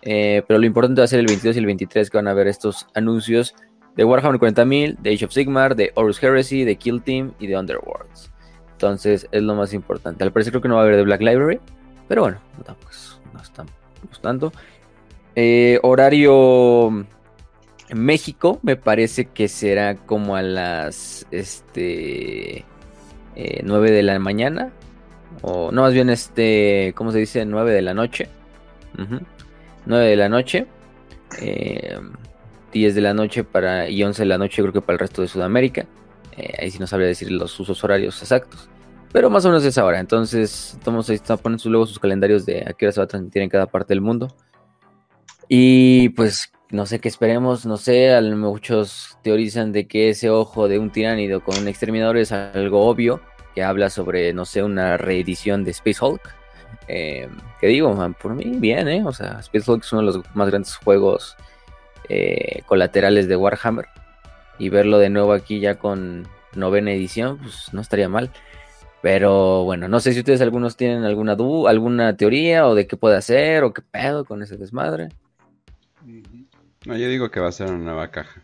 Eh, 0.01 0.41
pero 0.47 0.59
lo 0.59 0.65
importante 0.65 1.01
va 1.01 1.05
a 1.05 1.07
ser 1.07 1.19
el 1.19 1.27
22 1.27 1.55
y 1.55 1.59
el 1.59 1.65
23 1.67 2.09
que 2.09 2.17
van 2.17 2.27
a 2.27 2.33
ver 2.33 2.47
estos 2.47 2.87
anuncios 2.95 3.55
de 3.95 4.03
Warhammer 4.03 4.39
40.000, 4.39 4.97
de 4.97 5.13
Age 5.13 5.25
of 5.25 5.31
Sigmar, 5.31 5.75
de 5.75 5.91
Horus 5.93 6.21
Heresy, 6.21 6.63
de 6.63 6.75
Kill 6.75 7.03
Team 7.03 7.33
y 7.39 7.45
de 7.45 7.57
Underworlds. 7.57 8.31
Entonces 8.71 9.27
es 9.31 9.43
lo 9.43 9.53
más 9.53 9.71
importante. 9.73 10.23
Al 10.23 10.31
parecer 10.31 10.51
creo 10.51 10.61
que 10.61 10.67
no 10.67 10.75
va 10.75 10.81
a 10.81 10.83
haber 10.85 10.95
de 10.95 11.03
Black 11.03 11.21
Library, 11.21 11.59
pero 12.07 12.23
bueno, 12.23 12.39
no, 12.67 12.75
no 13.33 13.41
estamos 13.41 13.71
tanto. 14.21 14.51
Eh, 15.35 15.79
horario 15.83 16.89
en 16.89 17.99
México 17.99 18.59
me 18.63 18.77
parece 18.77 19.25
que 19.25 19.47
será 19.47 19.95
como 19.95 20.35
a 20.35 20.41
las 20.41 21.27
este 21.29 22.65
9 23.35 23.89
eh, 23.89 23.91
de 23.91 24.03
la 24.03 24.17
mañana. 24.17 24.71
O 25.41 25.71
no, 25.71 25.83
más 25.83 25.93
bien 25.93 26.09
este, 26.09 26.93
¿cómo 26.95 27.11
se 27.11 27.19
dice? 27.19 27.45
9 27.45 27.71
de 27.71 27.81
la 27.81 27.93
noche. 27.93 28.27
9 29.85 30.05
de 30.05 30.15
la 30.15 30.29
noche. 30.29 30.67
10 31.39 31.41
eh, 31.41 32.95
de 32.95 33.01
la 33.01 33.13
noche 33.13 33.43
para, 33.43 33.89
y 33.89 34.03
11 34.03 34.23
de 34.23 34.27
la 34.27 34.37
noche 34.37 34.61
creo 34.61 34.73
que 34.73 34.81
para 34.81 34.93
el 34.93 34.99
resto 34.99 35.21
de 35.21 35.27
Sudamérica. 35.27 35.85
Eh, 36.37 36.53
ahí 36.59 36.71
sí 36.71 36.79
no 36.79 36.87
sabría 36.87 37.07
decir 37.07 37.31
los 37.31 37.59
usos 37.59 37.83
horarios 37.83 38.21
exactos. 38.21 38.69
Pero 39.11 39.29
más 39.29 39.45
o 39.45 39.49
menos 39.49 39.63
es 39.63 39.77
ahora. 39.77 39.99
Entonces, 39.99 40.77
ahí 40.85 41.15
están 41.15 41.37
poniendo 41.37 41.69
luego 41.69 41.87
sus 41.87 41.99
calendarios 41.99 42.45
de 42.45 42.61
a 42.67 42.73
qué 42.73 42.85
hora 42.85 42.91
se 42.91 42.99
va 42.99 43.05
a 43.05 43.07
transmitir 43.07 43.41
en 43.41 43.49
cada 43.49 43.67
parte 43.67 43.93
del 43.93 44.01
mundo. 44.01 44.27
Y 45.47 46.09
pues 46.09 46.51
no 46.69 46.85
sé 46.85 46.99
qué 46.99 47.07
esperemos, 47.07 47.65
no 47.65 47.77
sé, 47.77 48.19
muchos 48.35 49.17
teorizan 49.23 49.71
de 49.71 49.87
que 49.87 50.09
ese 50.09 50.29
ojo 50.29 50.67
de 50.67 50.79
un 50.79 50.91
tiránido 50.91 51.41
con 51.41 51.57
un 51.57 51.67
exterminador 51.67 52.17
es 52.17 52.31
algo 52.31 52.85
obvio, 52.85 53.21
que 53.57 53.63
habla 53.63 53.89
sobre, 53.89 54.33
no 54.33 54.45
sé, 54.45 54.61
una 54.61 54.97
reedición 54.97 55.63
de 55.63 55.71
Space 55.71 55.97
Hulk, 56.05 56.21
Eh, 56.87 57.27
que 57.59 57.65
digo, 57.65 57.91
man, 57.95 58.13
por 58.13 58.35
mí 58.35 58.59
bien, 58.59 58.87
¿eh? 58.87 59.03
O 59.03 59.11
sea, 59.11 59.41
Speedhawk 59.41 59.83
es 59.83 59.91
uno 59.91 60.01
de 60.01 60.05
los 60.05 60.35
más 60.35 60.47
grandes 60.47 60.75
juegos 60.75 61.35
eh, 62.07 62.61
colaterales 62.67 63.27
de 63.27 63.35
Warhammer. 63.35 63.87
Y 64.59 64.69
verlo 64.69 64.99
de 64.99 65.09
nuevo 65.09 65.33
aquí 65.33 65.59
ya 65.59 65.79
con 65.79 66.27
novena 66.53 66.91
edición, 66.91 67.39
pues 67.39 67.73
no 67.73 67.81
estaría 67.81 68.09
mal. 68.09 68.29
Pero 69.01 69.63
bueno, 69.63 69.87
no 69.87 69.99
sé 69.99 70.13
si 70.13 70.19
ustedes 70.19 70.41
algunos 70.41 70.77
tienen 70.77 71.03
alguna 71.03 71.35
duda, 71.35 71.71
alguna 71.71 72.15
teoría 72.15 72.67
o 72.67 72.75
de 72.75 72.85
qué 72.85 72.95
puede 72.95 73.17
hacer 73.17 73.63
o 73.63 73.73
qué 73.73 73.81
pedo 73.81 74.23
con 74.23 74.43
ese 74.43 74.55
desmadre. 74.55 75.09
No, 76.85 76.95
yo 76.95 77.09
digo 77.09 77.31
que 77.31 77.39
va 77.39 77.47
a 77.47 77.51
ser 77.51 77.71
una 77.71 77.83
nueva 77.83 78.11
caja. 78.11 78.43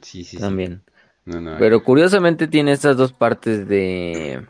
Sí, 0.00 0.24
sí, 0.24 0.38
También. 0.38 0.82
sí. 0.86 0.91
Pero 1.24 1.84
curiosamente 1.84 2.48
tiene 2.48 2.72
estas 2.72 2.96
dos 2.96 3.12
partes 3.12 3.68
de. 3.68 4.46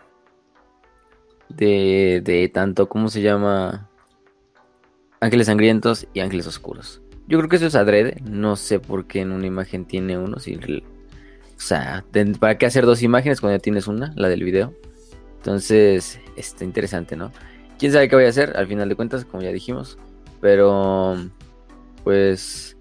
De, 1.49 2.23
de 2.25 2.49
tanto, 2.49 2.88
¿cómo 2.88 3.09
se 3.09 3.21
llama? 3.21 3.91
Ángeles 5.21 5.47
sangrientos 5.47 6.07
y 6.14 6.21
ángeles 6.21 6.47
oscuros. 6.47 7.02
Yo 7.29 7.38
creo 7.38 7.49
que 7.49 7.57
eso 7.57 7.67
es 7.67 7.75
adrede. 7.75 8.21
No 8.25 8.57
sé 8.57 8.81
por 8.81 9.07
qué 9.07 9.21
en 9.21 9.33
una 9.33 9.47
imagen 9.47 9.85
tiene 9.85 10.19
uno. 10.19 10.38
Si, 10.38 10.57
o 10.57 10.61
sea, 11.57 12.05
¿para 12.41 12.59
qué 12.59 12.67
hacer 12.67 12.87
dos 12.87 13.02
imágenes 13.02 13.41
cuando 13.41 13.57
ya 13.59 13.62
tienes 13.62 13.87
una? 13.87 14.12
La 14.17 14.29
del 14.29 14.43
video. 14.43 14.75
Entonces, 15.37 16.21
está 16.37 16.64
interesante, 16.64 17.17
¿no? 17.17 17.33
Quién 17.79 17.93
sabe 17.93 18.09
qué 18.09 18.17
voy 18.17 18.25
a 18.25 18.29
hacer 18.29 18.57
al 18.57 18.67
final 18.67 18.88
de 18.88 18.97
cuentas, 18.97 19.25
como 19.25 19.43
ya 19.43 19.52
dijimos. 19.52 19.99
Pero, 20.41 21.17
pues, 22.02 22.76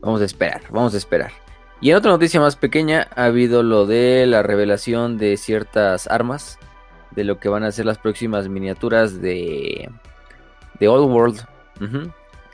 vamos 0.00 0.20
a 0.22 0.24
esperar, 0.24 0.62
vamos 0.70 0.94
a 0.94 0.96
esperar. 0.96 1.32
Y 1.80 1.90
en 1.90 1.96
otra 1.96 2.10
noticia 2.10 2.40
más 2.40 2.56
pequeña, 2.56 3.08
ha 3.14 3.26
habido 3.26 3.62
lo 3.62 3.86
de 3.86 4.26
la 4.26 4.42
revelación 4.42 5.18
de 5.18 5.36
ciertas 5.36 6.06
armas, 6.06 6.58
de 7.10 7.24
lo 7.24 7.38
que 7.38 7.48
van 7.48 7.64
a 7.64 7.72
ser 7.72 7.86
las 7.86 7.98
próximas 7.98 8.48
miniaturas 8.48 9.20
de, 9.20 9.90
de 10.80 10.88
Old 10.88 11.10
World, 11.10 11.44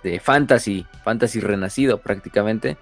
de 0.03 0.21
Fantasy, 0.21 0.87
Fantasy 1.05 1.41
renacido 1.41 1.99
prácticamente. 1.99 2.77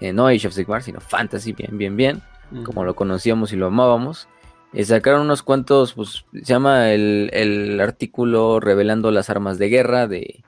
Eh, 0.00 0.12
no 0.12 0.26
Age 0.26 0.48
of 0.48 0.54
Sigmar, 0.54 0.82
sino 0.82 1.00
Fantasy, 1.00 1.52
bien, 1.52 1.78
bien, 1.78 1.96
bien, 1.96 2.22
como 2.64 2.84
lo 2.84 2.96
conocíamos 2.96 3.52
y 3.52 3.56
lo 3.56 3.66
amábamos. 3.66 4.28
Eh, 4.72 4.84
sacaron 4.84 5.22
unos 5.22 5.44
cuantos, 5.44 5.94
pues 5.94 6.24
se 6.32 6.42
llama 6.42 6.92
el, 6.92 7.30
el 7.32 7.80
artículo 7.80 8.58
revelando 8.58 9.12
las 9.12 9.30
armas 9.30 9.58
de 9.58 9.68
guerra 9.68 10.08
de, 10.08 10.42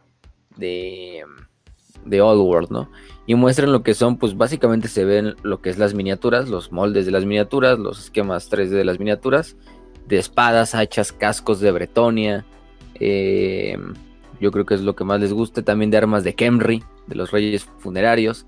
de, 0.56 1.22
de 2.04 2.20
Old 2.20 2.40
World, 2.40 2.70
¿no? 2.70 2.90
Y 3.28 3.34
muestran 3.34 3.72
lo 3.72 3.82
que 3.82 3.92
son, 3.92 4.16
pues 4.16 4.38
básicamente 4.38 4.88
se 4.88 5.04
ven 5.04 5.36
lo 5.42 5.60
que 5.60 5.68
es 5.68 5.76
las 5.76 5.92
miniaturas, 5.92 6.48
los 6.48 6.72
moldes 6.72 7.04
de 7.04 7.12
las 7.12 7.26
miniaturas, 7.26 7.78
los 7.78 8.04
esquemas 8.04 8.50
3D 8.50 8.70
de 8.70 8.86
las 8.86 8.98
miniaturas, 8.98 9.54
de 10.06 10.16
espadas, 10.16 10.74
hachas, 10.74 11.12
cascos 11.12 11.60
de 11.60 11.70
Bretonia. 11.70 12.46
eh, 12.98 13.76
yo 14.40 14.50
creo 14.50 14.64
que 14.64 14.74
es 14.74 14.80
lo 14.80 14.96
que 14.96 15.04
más 15.04 15.20
les 15.20 15.34
guste. 15.34 15.62
También 15.62 15.90
de 15.90 15.98
armas 15.98 16.24
de 16.24 16.34
Kemri, 16.34 16.82
de 17.06 17.16
los 17.16 17.30
reyes 17.30 17.68
funerarios. 17.78 18.46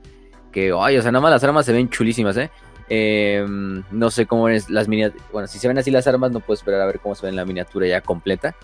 Que, 0.50 0.72
ay, 0.74 0.96
o 0.96 1.02
sea, 1.02 1.12
nada 1.12 1.22
más 1.22 1.32
las 1.32 1.44
armas 1.44 1.66
se 1.66 1.72
ven 1.72 1.90
chulísimas, 1.90 2.38
¿eh? 2.38 2.50
Eh, 2.88 3.44
no 3.90 4.10
sé 4.10 4.24
cómo 4.24 4.48
es 4.48 4.70
las 4.70 4.88
miniaturas. 4.88 5.26
Bueno, 5.30 5.46
si 5.46 5.58
se 5.58 5.68
ven 5.68 5.76
así 5.76 5.90
las 5.90 6.06
armas, 6.06 6.32
no 6.32 6.40
puedo 6.40 6.54
esperar 6.54 6.80
a 6.80 6.86
ver 6.86 7.00
cómo 7.00 7.14
se 7.14 7.26
ve 7.26 7.30
en 7.30 7.36
la 7.36 7.44
miniatura 7.44 7.86
ya 7.86 8.00
completa. 8.00 8.56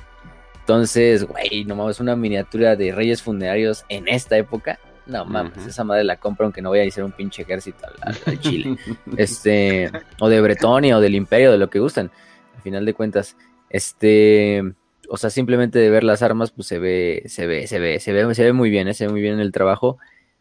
Entonces, 0.61 1.25
güey, 1.25 1.65
no 1.65 1.77
mames, 1.77 2.01
una 2.01 2.17
miniatura 2.17 2.75
de 2.75 2.93
reyes 2.93 3.23
funerarios 3.23 3.85
en 3.89 4.09
esta 4.09 4.37
época. 4.37 4.81
No 5.07 5.25
mames, 5.25 5.57
Ujú. 5.59 5.69
esa 5.69 5.85
madre 5.85 6.05
la 6.05 6.17
compro 6.17 6.47
aunque 6.47 6.61
no 6.63 6.71
vaya 6.71 6.83
a 6.83 6.91
ser 6.91 7.05
un 7.05 7.13
pinche 7.13 7.43
ejército 7.43 7.87
al 8.01 8.41
Chile. 8.41 8.77
este, 9.17 9.91
o 10.21 10.29
de 10.29 10.41
Bretonia 10.41 10.99
o 10.99 11.01
del 11.01 11.15
Imperio, 11.15 11.53
de 11.53 11.59
lo 11.59 11.71
que 11.71 11.79
gustan. 11.79 12.11
Al 12.57 12.63
final 12.63 12.85
de 12.85 12.95
cuentas, 12.95 13.37
este, 13.71 14.63
o 15.09 15.17
sea, 15.17 15.31
simplemente 15.31 15.79
de 15.79 15.91
ver 15.91 16.03
las 16.05 16.23
armas, 16.23 16.51
pues 16.51 16.67
se 16.67 16.79
ve, 16.79 17.23
se 17.27 17.47
ve, 17.47 17.67
se 17.67 17.79
ve, 17.79 18.01
se 18.01 18.13
ve, 18.13 18.35
se 18.35 18.45
ve 18.45 18.53
muy 18.53 18.71
bien, 18.71 18.89
¿eh? 18.89 18.95
se 18.95 19.07
ve 19.07 19.13
muy 19.13 19.21
bien 19.21 19.39
el 19.39 19.53
trabajo 19.53 19.99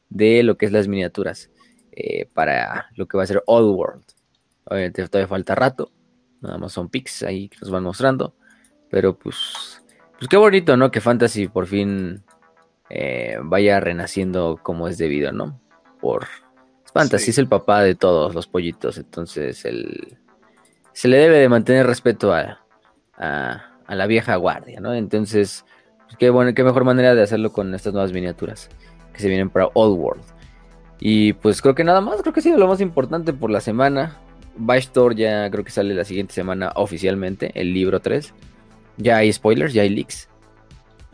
de 0.10 0.44
lo 0.44 0.58
que 0.58 0.66
es 0.66 0.72
las 0.72 0.88
miniaturas 0.88 1.50
eh, 1.92 2.28
para 2.34 2.90
lo 2.96 3.08
que 3.08 3.18
va 3.18 3.24
a 3.24 3.28
ser 3.28 3.44
Old 3.46 3.76
World. 3.76 4.04
Obviamente 4.66 5.08
todavía 5.08 5.28
falta 5.28 5.54
rato, 5.54 5.92
nada 6.42 6.58
más 6.58 6.74
son 6.74 6.90
pics 6.90 7.24
ahí 7.24 7.50
que 7.50 7.58
nos 7.62 7.70
van 7.70 7.84
mostrando, 7.84 8.34
pero 8.90 9.18
pues, 9.18 9.84
pues 10.18 10.28
qué 10.28 10.38
bonito, 10.38 10.76
¿no? 10.76 10.90
Que 10.90 11.02
Fantasy 11.02 11.48
por 11.48 11.68
fin 11.68 12.24
eh, 12.90 13.38
vaya 13.44 13.80
renaciendo 13.80 14.60
como 14.62 14.88
es 14.88 14.98
debido, 14.98 15.32
¿no? 15.32 15.60
Por 16.00 16.28
Fantasy 16.94 17.26
Sí. 17.26 17.32
es 17.32 17.38
el 17.40 17.48
papá 17.48 17.82
de 17.82 17.96
todos 17.96 18.34
los 18.34 18.48
pollitos, 18.48 18.98
entonces 18.98 19.66
el, 19.66 20.18
se 20.94 21.08
le 21.08 21.18
debe 21.18 21.40
de 21.40 21.50
mantener 21.50 21.86
respeto 21.88 22.34
a, 22.34 22.62
a, 23.18 23.66
a 23.86 23.96
la 23.96 24.08
vieja 24.08 24.36
guardia, 24.38 24.80
¿no? 24.80 24.94
Entonces, 24.94 25.66
pues, 26.06 26.18
qué 26.18 26.30
bueno, 26.30 26.54
qué 26.54 26.64
mejor 26.64 26.84
manera 26.86 27.14
de 27.16 27.22
hacerlo 27.22 27.52
con 27.52 27.74
estas 27.76 27.94
nuevas 27.94 28.14
miniaturas 28.14 28.70
que 29.14 29.20
se 29.20 29.28
vienen 29.28 29.50
para 29.50 29.70
Old 29.74 30.00
World. 30.00 30.24
Y 31.00 31.34
pues 31.34 31.62
creo 31.62 31.76
que 31.76 31.84
nada 31.84 32.00
más, 32.02 32.22
creo 32.22 32.34
que 32.34 32.40
ha 32.40 32.44
sido 32.44 32.58
lo 32.58 32.68
más 32.68 32.80
importante 32.80 33.34
por 33.34 33.52
la 33.52 33.60
semana. 33.60 34.18
Bastor 34.58 35.16
ya 35.16 35.50
creo 35.52 35.66
que 35.66 35.72
sale 35.72 35.94
la 35.94 36.06
siguiente 36.06 36.34
semana 36.34 36.72
oficialmente, 36.76 37.52
el 37.60 37.74
libro 37.74 38.00
3. 38.00 38.34
Ya 38.98 39.18
hay 39.18 39.34
spoilers, 39.34 39.74
ya 39.74 39.82
hay 39.82 39.90
leaks. 39.90 40.30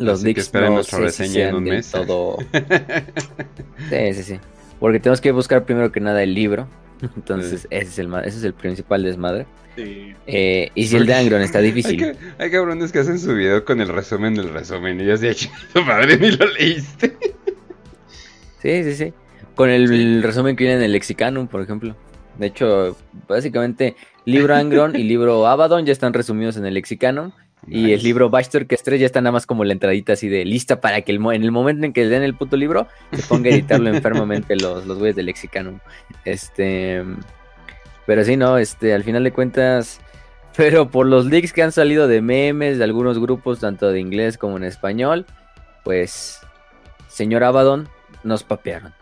Los 0.01 0.19
Así 0.19 0.23
que 0.23 0.27
leaks 0.29 0.41
esperen 0.43 0.69
no 0.69 0.75
nuestra 0.75 0.97
sé 0.97 1.03
reseña 1.05 1.31
si 1.31 1.41
en 1.41 1.55
un 1.55 1.63
mes. 1.63 1.91
todo... 1.91 2.37
Sí, 3.89 4.13
sí, 4.13 4.23
sí. 4.23 4.39
Porque 4.79 4.99
tenemos 4.99 5.21
que 5.21 5.31
buscar 5.31 5.63
primero 5.65 5.91
que 5.91 5.99
nada 5.99 6.23
el 6.23 6.33
libro. 6.33 6.67
Entonces, 7.15 7.67
ese, 7.69 7.89
es 7.89 7.99
el, 7.99 8.13
ese 8.25 8.37
es 8.37 8.43
el 8.43 8.53
principal 8.53 9.03
desmadre. 9.03 9.45
Sí. 9.75 10.13
Eh, 10.27 10.69
y 10.75 10.85
si 10.85 10.97
el 10.97 11.05
de 11.05 11.13
Angron 11.13 11.41
está 11.41 11.59
Hay, 11.59 11.71
difícil. 11.71 11.97
que, 11.97 12.15
hay 12.37 12.51
cabrones 12.51 12.91
que 12.91 12.99
hacen 12.99 13.19
su 13.19 13.33
video 13.33 13.63
con 13.63 13.81
el 13.81 13.87
resumen 13.87 14.35
del 14.35 14.49
resumen. 14.49 14.99
Y 14.99 15.05
yo 15.05 15.13
así, 15.13 15.49
tu 15.73 15.81
madre 15.83 16.17
ni 16.17 16.31
lo 16.31 16.45
leíste. 16.47 17.15
Sí, 18.61 18.83
sí, 18.83 18.95
sí. 18.95 19.13
Con 19.55 19.69
el, 19.69 20.23
resumen 20.23 20.55
que 20.55 20.63
viene 20.63 20.77
en 20.79 20.83
el 20.83 20.91
Lexicanum, 20.93 21.47
por 21.47 21.61
ejemplo. 21.61 21.95
De 22.37 22.47
hecho, 22.47 22.97
básicamente, 23.27 23.95
libro 24.25 24.55
Angron 24.55 24.95
y 24.95 25.03
libro 25.03 25.45
Abaddon 25.47 25.85
ya 25.85 25.91
están 25.91 26.13
resumidos 26.13 26.57
en 26.57 26.65
el 26.65 26.73
Lexicanum. 26.73 27.31
Y 27.67 27.93
el 27.93 28.01
libro 28.01 28.29
Baxter, 28.29 28.65
que 28.65 28.75
es 28.75 28.83
3, 28.83 28.99
ya 28.99 29.05
está 29.05 29.21
nada 29.21 29.33
más 29.33 29.45
como 29.45 29.63
la 29.63 29.73
entradita 29.73 30.13
así 30.13 30.27
de 30.27 30.45
lista 30.45 30.81
para 30.81 31.01
que 31.01 31.11
el 31.11 31.23
en 31.33 31.43
el 31.43 31.51
momento 31.51 31.85
en 31.85 31.93
que 31.93 32.03
le 32.03 32.09
den 32.09 32.23
el 32.23 32.35
puto 32.35 32.57
libro, 32.57 32.87
se 33.11 33.21
ponga 33.23 33.49
a 33.49 33.53
editarlo 33.53 33.89
enfermamente 33.93 34.55
los, 34.55 34.85
los 34.87 34.97
güeyes 34.97 35.15
del 35.15 35.27
Lexicanum. 35.27 35.79
Este. 36.25 37.03
Pero 38.07 38.23
sí, 38.23 38.35
no, 38.35 38.57
este, 38.57 38.93
al 38.93 39.03
final 39.03 39.23
de 39.23 39.31
cuentas. 39.31 40.01
Pero 40.57 40.89
por 40.89 41.05
los 41.05 41.25
leaks 41.25 41.53
que 41.53 41.63
han 41.63 41.71
salido 41.71 42.07
de 42.07 42.21
memes 42.21 42.77
de 42.77 42.83
algunos 42.83 43.19
grupos, 43.19 43.59
tanto 43.59 43.89
de 43.89 43.99
inglés 43.99 44.37
como 44.37 44.57
en 44.57 44.65
español, 44.65 45.25
pues, 45.83 46.39
señor 47.07 47.43
Abaddon, 47.43 47.87
nos 48.23 48.43
papearon. 48.43 48.93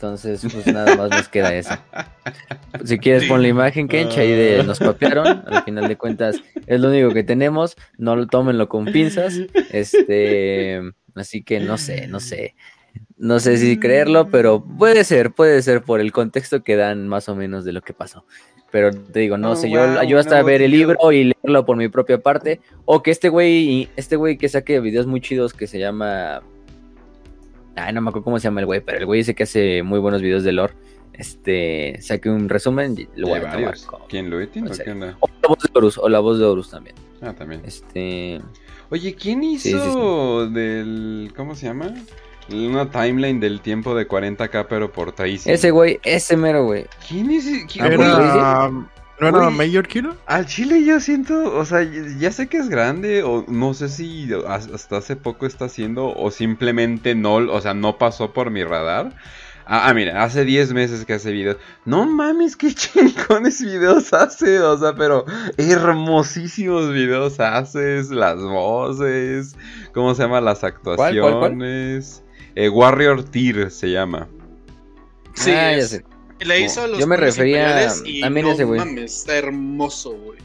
Entonces, 0.00 0.40
pues 0.50 0.66
nada 0.66 0.96
más 0.96 1.10
nos 1.10 1.28
queda 1.28 1.54
eso. 1.54 1.74
Si 2.86 2.98
quieres, 2.98 3.28
pon 3.28 3.42
la 3.42 3.48
imagen, 3.48 3.86
Kench, 3.86 4.16
ahí 4.16 4.30
de 4.30 4.64
nos 4.64 4.78
papearon. 4.78 5.26
Al 5.46 5.62
final 5.62 5.88
de 5.88 5.96
cuentas, 5.98 6.42
es 6.66 6.80
lo 6.80 6.88
único 6.88 7.10
que 7.10 7.22
tenemos. 7.22 7.76
No 7.98 8.16
lo 8.16 8.26
tómenlo 8.26 8.66
con 8.70 8.86
pinzas. 8.86 9.34
Este, 9.70 10.80
así 11.14 11.42
que 11.42 11.60
no 11.60 11.76
sé, 11.76 12.06
no 12.06 12.18
sé. 12.18 12.54
No 13.18 13.40
sé 13.40 13.58
si 13.58 13.78
creerlo, 13.78 14.30
pero 14.30 14.64
puede 14.64 15.04
ser, 15.04 15.32
puede 15.32 15.60
ser 15.60 15.82
por 15.82 16.00
el 16.00 16.12
contexto 16.12 16.62
que 16.62 16.76
dan 16.76 17.06
más 17.06 17.28
o 17.28 17.36
menos 17.36 17.66
de 17.66 17.74
lo 17.74 17.82
que 17.82 17.92
pasó. 17.92 18.24
Pero 18.70 18.92
te 18.92 19.20
digo, 19.20 19.36
no 19.36 19.50
Oh, 19.50 19.56
sé, 19.56 19.68
yo, 19.70 19.86
wow, 19.86 20.02
yo 20.04 20.18
hasta 20.18 20.42
ver 20.42 20.62
el 20.62 20.70
libro 20.70 21.12
y 21.12 21.24
leerlo 21.24 21.66
por 21.66 21.76
mi 21.76 21.88
propia 21.88 22.16
parte. 22.18 22.60
O 22.86 23.02
que 23.02 23.10
este 23.10 23.28
güey, 23.28 23.90
este 23.96 24.16
güey 24.16 24.38
que 24.38 24.48
saque 24.48 24.80
videos 24.80 25.06
muy 25.06 25.20
chidos 25.20 25.52
que 25.52 25.66
se 25.66 25.78
llama. 25.78 26.42
Ay, 27.76 27.92
no 27.92 28.00
me 28.00 28.08
acuerdo 28.10 28.24
cómo 28.24 28.38
se 28.38 28.44
llama 28.44 28.60
el 28.60 28.66
güey, 28.66 28.80
pero 28.80 28.98
el 28.98 29.06
güey 29.06 29.18
dice 29.20 29.34
que 29.34 29.44
hace 29.44 29.82
muy 29.82 29.98
buenos 29.98 30.22
videos 30.22 30.42
de 30.44 30.52
lore. 30.52 30.74
Este, 31.12 31.98
saque 32.00 32.30
un 32.30 32.48
resumen 32.48 32.94
y 32.98 33.08
lo 33.14 33.28
voy 33.28 33.40
a 33.40 33.52
tomar. 33.52 33.74
¿Quién 34.08 34.30
lo 34.30 34.40
en 34.40 34.66
¿O? 34.66 34.70
O 35.20 35.28
la 35.42 35.48
voz 35.48 35.58
de 35.62 35.70
Horus, 35.74 35.98
o 35.98 36.08
la 36.08 36.18
voz 36.20 36.38
de 36.38 36.44
Horus 36.46 36.70
también. 36.70 36.96
Ah, 37.20 37.34
también. 37.34 37.60
Este. 37.64 38.40
Oye, 38.88 39.14
¿quién 39.14 39.42
hizo 39.42 39.68
Sí, 39.68 39.72
sí, 39.72 40.54
del. 40.54 41.32
¿Cómo 41.36 41.54
se 41.54 41.66
llama? 41.66 41.94
Una 42.50 42.90
timeline 42.90 43.38
del 43.38 43.60
tiempo 43.60 43.94
de 43.94 44.08
40k, 44.08 44.66
pero 44.68 44.90
por 44.90 45.12
Taisi. 45.12 45.50
Ese 45.50 45.70
güey, 45.70 46.00
ese 46.02 46.36
mero 46.36 46.64
güey. 46.64 46.86
¿Quién 47.06 47.30
es? 47.30 47.44
quién- 47.72 47.94
güey, 47.96 48.08
Era, 48.08 48.70
¿No 49.20 49.28
era 49.28 49.38
Güey. 49.38 49.50
Mayor 49.50 49.86
Killer? 49.86 50.14
Al 50.26 50.46
chile 50.46 50.82
yo 50.84 50.98
siento, 50.98 51.54
o 51.54 51.64
sea, 51.64 51.82
ya 51.82 52.32
sé 52.32 52.48
que 52.48 52.56
es 52.56 52.68
grande, 52.68 53.22
o 53.22 53.44
no 53.48 53.74
sé 53.74 53.88
si 53.88 54.30
hasta 54.48 54.96
hace 54.96 55.14
poco 55.16 55.46
está 55.46 55.66
haciendo, 55.66 56.14
o 56.16 56.30
simplemente 56.30 57.14
no, 57.14 57.34
o 57.34 57.60
sea, 57.60 57.74
no 57.74 57.98
pasó 57.98 58.32
por 58.32 58.50
mi 58.50 58.64
radar. 58.64 59.12
Ah, 59.66 59.88
ah, 59.88 59.94
mira, 59.94 60.24
hace 60.24 60.44
10 60.44 60.72
meses 60.72 61.04
que 61.04 61.12
hace 61.12 61.30
videos. 61.30 61.58
No 61.84 62.06
mames, 62.06 62.56
qué 62.56 62.74
chingones 62.74 63.62
videos 63.62 64.12
hace, 64.12 64.58
o 64.58 64.78
sea, 64.78 64.94
pero 64.94 65.26
hermosísimos 65.58 66.90
videos 66.90 67.38
haces, 67.38 68.10
las 68.10 68.40
voces, 68.40 69.54
¿cómo 69.92 70.14
se 70.14 70.22
llama? 70.22 70.40
Las 70.40 70.60
cuál, 70.60 70.74
cuál? 70.82 70.94
actuaciones. 71.04 72.24
Eh, 72.56 72.68
Warrior 72.68 73.22
Tier 73.22 73.70
se 73.70 73.90
llama. 73.92 74.28
Sí, 75.34 75.52
ah, 75.52 75.76
ya 75.76 75.86
sé. 75.86 76.04
Le 76.40 76.60
hizo 76.60 76.82
a 76.82 76.86
los 76.86 76.98
Yo 76.98 77.06
me 77.06 77.16
refería 77.16 77.88
y 78.04 78.20
también 78.20 78.46
no 78.46 78.52
ese 78.52 78.64
güey. 78.64 78.78
mames, 78.78 79.18
está 79.18 79.36
hermoso, 79.36 80.12
güey. 80.12 80.38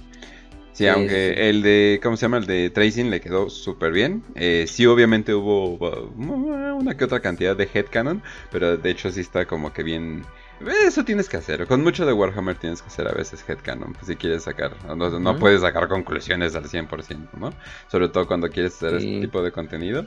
Sí, 0.73 0.87
aunque 0.87 1.49
el 1.49 1.61
de, 1.61 2.01
¿cómo 2.03 2.17
se 2.17 2.23
llama? 2.23 2.35
El 2.35 2.47
de 2.47 2.69
Tracing 2.69 3.09
le 3.09 3.21
quedó 3.21 3.49
súper 3.49 3.93
bien. 3.93 4.23
Eh, 4.35 4.65
sí, 4.67 4.85
obviamente 4.85 5.33
hubo 5.33 5.77
una 6.17 6.97
que 6.97 7.05
otra 7.05 7.21
cantidad 7.21 7.55
de 7.55 7.69
headcanon, 7.73 8.21
pero 8.51 8.75
de 8.75 8.89
hecho 8.89 9.09
sí 9.09 9.21
está 9.21 9.45
como 9.45 9.71
que 9.71 9.83
bien... 9.83 10.25
Eso 10.85 11.05
tienes 11.05 11.29
que 11.29 11.37
hacer. 11.37 11.65
Con 11.65 11.81
mucho 11.81 12.05
de 12.05 12.11
Warhammer 12.11 12.57
tienes 12.57 12.81
que 12.81 12.87
hacer 12.87 13.07
a 13.07 13.13
veces 13.13 13.43
headcanon, 13.47 13.93
pues, 13.93 14.07
si 14.07 14.17
quieres 14.17 14.43
sacar. 14.43 14.75
No, 14.85 14.95
no 15.17 15.39
puedes 15.39 15.61
sacar 15.61 15.87
conclusiones 15.87 16.55
al 16.55 16.65
100%, 16.65 17.29
¿no? 17.39 17.53
Sobre 17.89 18.09
todo 18.09 18.27
cuando 18.27 18.49
quieres 18.49 18.75
hacer 18.75 18.95
este 18.95 19.21
tipo 19.21 19.41
de 19.41 19.53
contenido. 19.53 20.05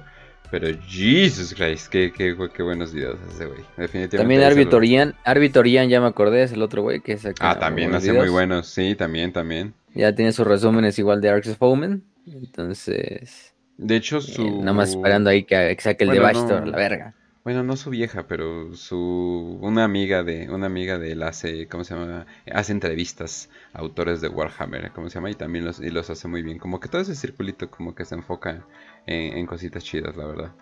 Pero 0.51 0.69
Jesus 0.87 1.55
Christ, 1.55 1.89
qué, 1.89 2.11
qué, 2.11 2.37
qué 2.55 2.63
buenos 2.63 2.93
videos 2.95 3.19
ese 3.29 3.47
güey. 3.47 3.61
Definitivamente. 3.77 4.17
También 4.17 4.43
Arbitorian, 4.43 5.15
Arbitorian, 5.25 5.89
ya 5.89 6.01
me 6.01 6.07
acordé, 6.07 6.43
es 6.43 6.53
el 6.53 6.63
otro 6.63 6.83
güey 6.83 7.01
que 7.01 7.13
es 7.13 7.27
Ah, 7.41 7.59
también 7.59 7.95
hace 7.95 8.13
muy 8.13 8.29
buenos, 8.29 8.67
sí, 8.69 8.95
también, 8.95 9.33
también. 9.33 9.75
Ya 9.95 10.15
tiene 10.15 10.33
sus 10.33 10.47
resúmenes 10.47 10.99
igual 10.99 11.21
de 11.21 11.29
Arx 11.31 11.57
Foeman. 11.57 12.03
Entonces. 12.27 13.55
De 13.77 13.97
hecho, 13.97 14.21
su. 14.21 14.43
Eh, 14.43 14.51
nada 14.51 14.73
más 14.73 14.91
esperando 14.91 15.31
ahí 15.31 15.45
que, 15.45 15.77
saque 15.81 16.05
el 16.05 16.11
de 16.11 16.19
Bastor, 16.19 16.67
la 16.67 16.77
verga. 16.77 17.15
Bueno, 17.45 17.63
no 17.63 17.77
su 17.77 17.89
vieja, 17.89 18.27
pero 18.29 18.75
su 18.75 19.59
una 19.63 19.83
amiga 19.85 20.23
de 20.23 20.51
una 20.51 20.67
amiga 20.67 20.99
de 20.99 21.13
él 21.13 21.23
hace, 21.23 21.67
¿cómo 21.67 21.83
se 21.83 21.95
llama? 21.95 22.27
Hace 22.53 22.73
entrevistas 22.73 23.49
a 23.73 23.79
autores 23.79 24.21
de 24.21 24.29
Warhammer, 24.29 24.91
¿cómo 24.91 25.09
se 25.09 25.15
llama? 25.15 25.31
Y 25.31 25.35
también 25.35 25.65
los 25.65 25.81
y 25.81 25.89
los 25.91 26.11
hace 26.11 26.29
muy 26.29 26.43
bien. 26.43 26.59
Como 26.59 26.79
que 26.79 26.89
todo 26.89 27.01
ese 27.01 27.15
circulito 27.15 27.71
como 27.71 27.95
que 27.95 28.05
se 28.05 28.17
enfoca 28.17 28.67
en, 29.09 29.47
cositas 29.47 29.83
chidas, 29.83 30.17
la 30.17 30.27
verdad. 30.27 30.53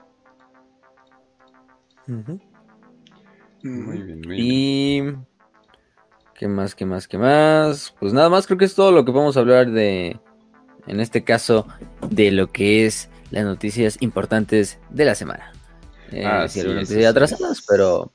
Muy 3.62 4.02
bien, 4.02 4.20
muy 4.20 4.40
y... 4.40 5.02
¿Qué 6.34 6.48
más, 6.48 6.74
qué 6.74 6.84
más, 6.84 7.08
qué 7.08 7.16
más? 7.16 7.94
Pues 7.98 8.12
nada 8.12 8.28
más, 8.28 8.46
creo 8.46 8.58
que 8.58 8.66
es 8.66 8.74
todo 8.74 8.92
lo 8.92 9.06
que 9.06 9.12
vamos 9.12 9.36
a 9.36 9.40
hablar 9.40 9.70
de, 9.70 10.20
en 10.86 11.00
este 11.00 11.24
caso, 11.24 11.66
de 12.10 12.30
lo 12.30 12.52
que 12.52 12.84
es 12.84 13.08
las 13.30 13.44
noticias 13.44 13.96
importantes 14.00 14.78
de 14.90 15.06
la 15.06 15.14
semana. 15.14 15.52
Eh, 16.12 16.26
ah, 16.26 16.46
sí, 16.46 16.60
algunas 16.60 16.90
noticias 16.90 17.10
atrasadas, 17.10 17.64
pero 17.66 18.12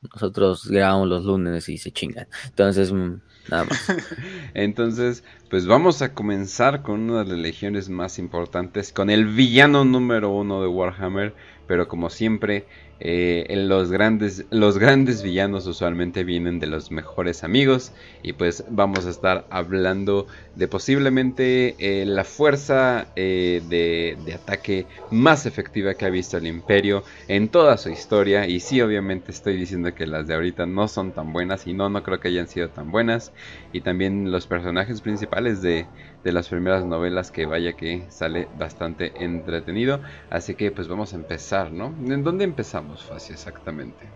nosotros 0.00 0.68
grabamos 0.68 1.08
los 1.08 1.24
lunes 1.24 1.68
y 1.68 1.76
se 1.76 1.90
chingan. 1.90 2.28
Entonces, 2.46 2.92
mm, 2.92 3.14
nada 3.50 3.64
más. 3.64 3.92
Entonces, 4.54 5.24
pues 5.50 5.66
vamos 5.66 6.02
a 6.02 6.14
comenzar 6.14 6.82
con 6.82 7.10
una 7.10 7.24
de 7.24 7.30
las 7.30 7.38
legiones 7.38 7.88
más 7.88 8.18
importantes, 8.18 8.92
con 8.92 9.10
el 9.10 9.26
villano 9.26 9.84
número 9.84 10.30
uno 10.30 10.60
de 10.62 10.68
Warhammer, 10.68 11.34
pero 11.66 11.88
como 11.88 12.10
siempre, 12.10 12.66
eh, 13.00 13.52
los, 13.56 13.90
grandes, 13.90 14.46
los 14.50 14.78
grandes 14.78 15.22
villanos 15.22 15.66
usualmente 15.66 16.22
vienen 16.22 16.60
de 16.60 16.68
los 16.68 16.90
mejores 16.90 17.42
amigos 17.42 17.92
y 18.22 18.34
pues 18.34 18.64
vamos 18.70 19.04
a 19.04 19.10
estar 19.10 19.46
hablando 19.50 20.26
de 20.54 20.68
posiblemente 20.68 21.74
eh, 21.78 22.06
la 22.06 22.22
fuerza 22.22 23.08
eh, 23.16 23.62
de, 23.68 24.16
de, 24.24 24.34
ataque 24.34 24.86
más 25.10 25.44
efectiva 25.44 25.94
que 25.94 26.06
ha 26.06 26.10
visto 26.10 26.36
el 26.36 26.46
imperio 26.46 27.02
en 27.26 27.48
toda 27.48 27.76
su 27.78 27.90
historia. 27.90 28.46
Y 28.46 28.60
sí 28.60 28.80
obviamente 28.80 29.32
estoy 29.32 29.56
diciendo 29.56 29.92
que 29.94 30.06
las 30.06 30.28
de 30.28 30.34
ahorita 30.34 30.66
no 30.66 30.86
son 30.86 31.12
tan 31.12 31.32
buenas 31.32 31.66
y 31.66 31.72
no, 31.72 31.88
no 31.88 32.02
creo 32.02 32.20
que 32.20 32.28
hayan 32.28 32.48
sido 32.48 32.68
tan 32.68 32.90
buenas. 32.92 33.32
Y 33.72 33.80
también 33.80 34.30
los 34.30 34.46
personajes 34.46 35.00
principales 35.00 35.60
de, 35.62 35.86
de 36.24 36.32
las 36.32 36.48
primeras 36.48 36.84
novelas 36.84 37.30
que 37.30 37.46
vaya 37.46 37.74
que 37.74 38.02
sale 38.08 38.48
bastante 38.58 39.12
entretenido. 39.22 40.00
Así 40.30 40.54
que 40.54 40.70
pues 40.70 40.88
vamos 40.88 41.12
a 41.12 41.16
empezar, 41.16 41.70
¿no? 41.70 41.94
¿En 42.06 42.24
dónde 42.24 42.44
empezamos, 42.44 43.04
Facio, 43.04 43.34
exactamente? 43.34 44.06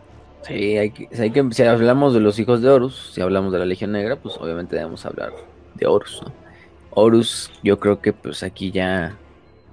Sí, 0.42 0.78
hay 0.78 0.90
que, 0.90 1.08
hay 1.18 1.30
que, 1.30 1.46
si 1.50 1.62
hablamos 1.62 2.14
de 2.14 2.20
los 2.20 2.38
hijos 2.38 2.62
de 2.62 2.70
Horus, 2.70 3.12
si 3.14 3.20
hablamos 3.20 3.52
de 3.52 3.58
la 3.58 3.66
Legión 3.66 3.92
Negra, 3.92 4.16
pues 4.16 4.36
obviamente 4.38 4.76
debemos 4.76 5.04
hablar 5.04 5.32
de 5.74 5.86
Horus, 5.86 6.22
¿no? 6.24 6.32
Horus, 6.90 7.50
yo 7.62 7.78
creo 7.78 8.00
que 8.00 8.12
pues 8.12 8.42
aquí 8.42 8.70
ya, 8.70 9.18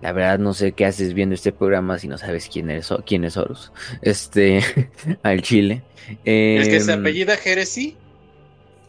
la 0.02 0.12
verdad 0.12 0.38
no 0.38 0.54
sé 0.54 0.74
qué 0.74 0.86
haces 0.86 1.14
viendo 1.14 1.34
este 1.34 1.52
programa 1.52 1.98
si 1.98 2.08
no 2.08 2.18
sabes 2.18 2.50
quién 2.52 2.70
es, 2.70 2.90
quién 3.06 3.24
es 3.24 3.38
Horus. 3.38 3.72
Este, 4.02 4.60
al 5.24 5.42
Chile. 5.42 5.84
¿El 6.26 6.68
que 6.68 6.82
se 6.82 6.92
em, 6.92 7.00
apellida 7.00 7.38
Jeresi? 7.38 7.96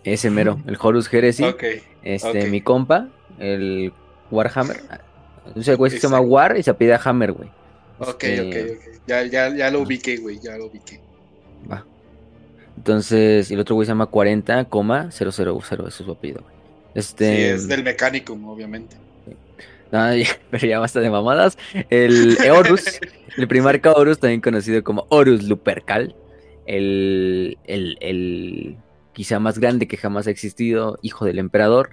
Ese 0.02 0.30
mero, 0.30 0.61
el 0.66 0.76
Horus 0.80 1.09
Jeresi. 1.09 1.44
Este, 2.02 2.46
mi 2.48 2.61
compa, 2.61 3.09
el 3.38 3.92
Warhammer. 4.31 4.81
Entonces 5.46 5.68
el 5.68 5.77
güey 5.77 5.90
se 5.90 5.99
llama 5.99 6.20
War 6.20 6.57
y 6.59 6.62
se 6.62 6.75
pide 6.75 6.99
Hammer, 7.03 7.33
güey. 7.33 7.49
Ok, 7.99 8.25
este, 8.25 8.62
ok, 8.62 8.70
ok. 8.72 9.01
Ya, 9.07 9.22
ya, 9.25 9.55
ya 9.55 9.70
lo 9.70 9.81
ubiqué, 9.81 10.16
güey, 10.16 10.38
ya 10.38 10.57
lo 10.57 10.66
ubiqué. 10.66 11.01
Va. 11.70 11.85
Entonces, 12.77 13.51
el 13.51 13.61
otro 13.61 13.75
güey 13.75 13.87
se 13.87 13.92
llama 13.92 14.07
40,000, 14.07 15.09
eso 15.09 15.29
es 15.29 15.94
su 15.94 16.11
apellido, 16.11 16.42
güey. 16.42 16.55
Este... 16.94 17.37
Sí, 17.37 17.42
es 17.42 17.68
del 17.68 17.83
mecánico, 17.83 18.33
obviamente. 18.33 18.96
No, 19.90 20.11
pero 20.51 20.66
ya 20.66 20.79
basta 20.79 21.01
de 21.01 21.11
mamadas. 21.11 21.57
El 21.90 22.37
Horus, 22.51 23.01
el 23.37 23.49
primarca 23.49 23.92
Horus, 23.92 24.18
también 24.18 24.40
conocido 24.40 24.83
como 24.83 25.07
Horus 25.09 25.44
Lupercal. 25.44 26.14
El, 26.66 27.59
el, 27.64 27.96
el 28.01 28.77
quizá 29.12 29.38
más 29.38 29.59
grande 29.59 29.87
que 29.87 29.96
jamás 29.96 30.27
ha 30.27 30.31
existido, 30.31 30.99
hijo 31.01 31.25
del 31.25 31.38
emperador 31.38 31.90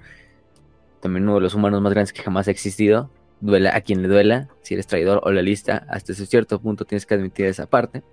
también 1.04 1.26
uno 1.26 1.36
de 1.36 1.42
los 1.42 1.54
humanos 1.54 1.82
más 1.82 1.92
grandes 1.92 2.14
que 2.14 2.24
jamás 2.24 2.48
ha 2.48 2.52
existido. 2.52 3.10
Duela 3.42 3.76
a 3.76 3.82
quien 3.82 4.02
le 4.02 4.08
duela, 4.08 4.48
si 4.62 4.74
eres 4.74 4.88
traidor 4.88 5.20
o 5.26 5.32
la 5.32 5.42
lista, 5.42 5.86
hasta 5.90 6.14
ese 6.14 6.26
cierto 6.26 6.62
punto 6.62 6.86
tienes 6.86 7.06
que 7.06 7.14
admitir 7.14 7.46
esa 7.46 7.66
parte. 7.66 8.04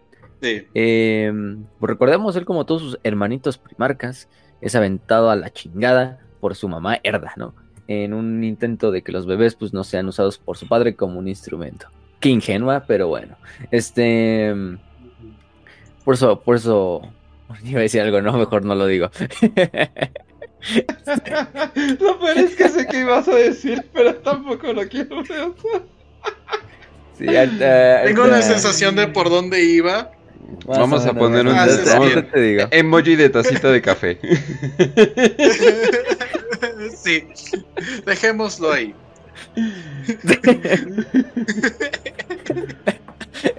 Sí. 0.42 0.66
Em, 0.74 1.64
pues 1.78 1.88
recordemos, 1.88 2.34
él 2.34 2.44
como 2.44 2.66
todos 2.66 2.82
sus 2.82 2.98
hermanitos 3.04 3.58
primarcas, 3.58 4.28
es 4.60 4.74
aventado 4.74 5.30
a 5.30 5.36
la 5.36 5.50
chingada 5.50 6.18
por 6.40 6.56
su 6.56 6.68
mamá 6.68 6.98
Herda, 7.04 7.32
¿no? 7.36 7.54
En 7.86 8.12
un 8.12 8.42
intento 8.42 8.90
de 8.90 9.02
que 9.02 9.12
los 9.12 9.24
bebés 9.24 9.54
pues 9.54 9.72
no 9.72 9.84
sean 9.84 10.08
usados 10.08 10.38
por 10.38 10.56
su 10.56 10.66
padre 10.66 10.96
como 10.96 11.20
un 11.20 11.28
instrumento. 11.28 11.86
Qué 12.18 12.30
ingenua, 12.30 12.84
pero 12.88 13.06
bueno. 13.06 13.36
Este... 13.70 14.52
Por 16.04 16.14
eso, 16.14 16.40
por 16.40 16.56
eso... 16.56 17.02
Iba 17.64 17.78
a 17.78 17.82
decir 17.82 18.00
algo, 18.00 18.20
no, 18.20 18.32
mejor 18.32 18.64
no 18.64 18.74
lo 18.74 18.86
digo. 18.86 19.10
lo 22.00 22.20
peor 22.20 22.38
es 22.38 22.54
que 22.54 22.68
sé 22.68 22.86
que 22.86 23.00
ibas 23.00 23.26
a 23.28 23.34
decir, 23.34 23.84
pero 23.92 24.14
tampoco 24.16 24.72
lo 24.72 24.88
quiero. 24.88 25.22
Tengo 27.16 28.24
una 28.24 28.42
sensación 28.42 28.96
de 28.96 29.08
por 29.08 29.30
dónde 29.30 29.62
iba. 29.62 30.10
Vamos 30.66 31.06
a 31.06 31.14
poner 31.14 31.46
un 31.46 31.56
emoji 32.70 33.16
de 33.16 33.28
tacita 33.28 33.70
de 33.70 33.80
café. 33.80 34.18
sí, 37.02 37.24
dejémoslo 38.04 38.72
ahí. 38.72 38.94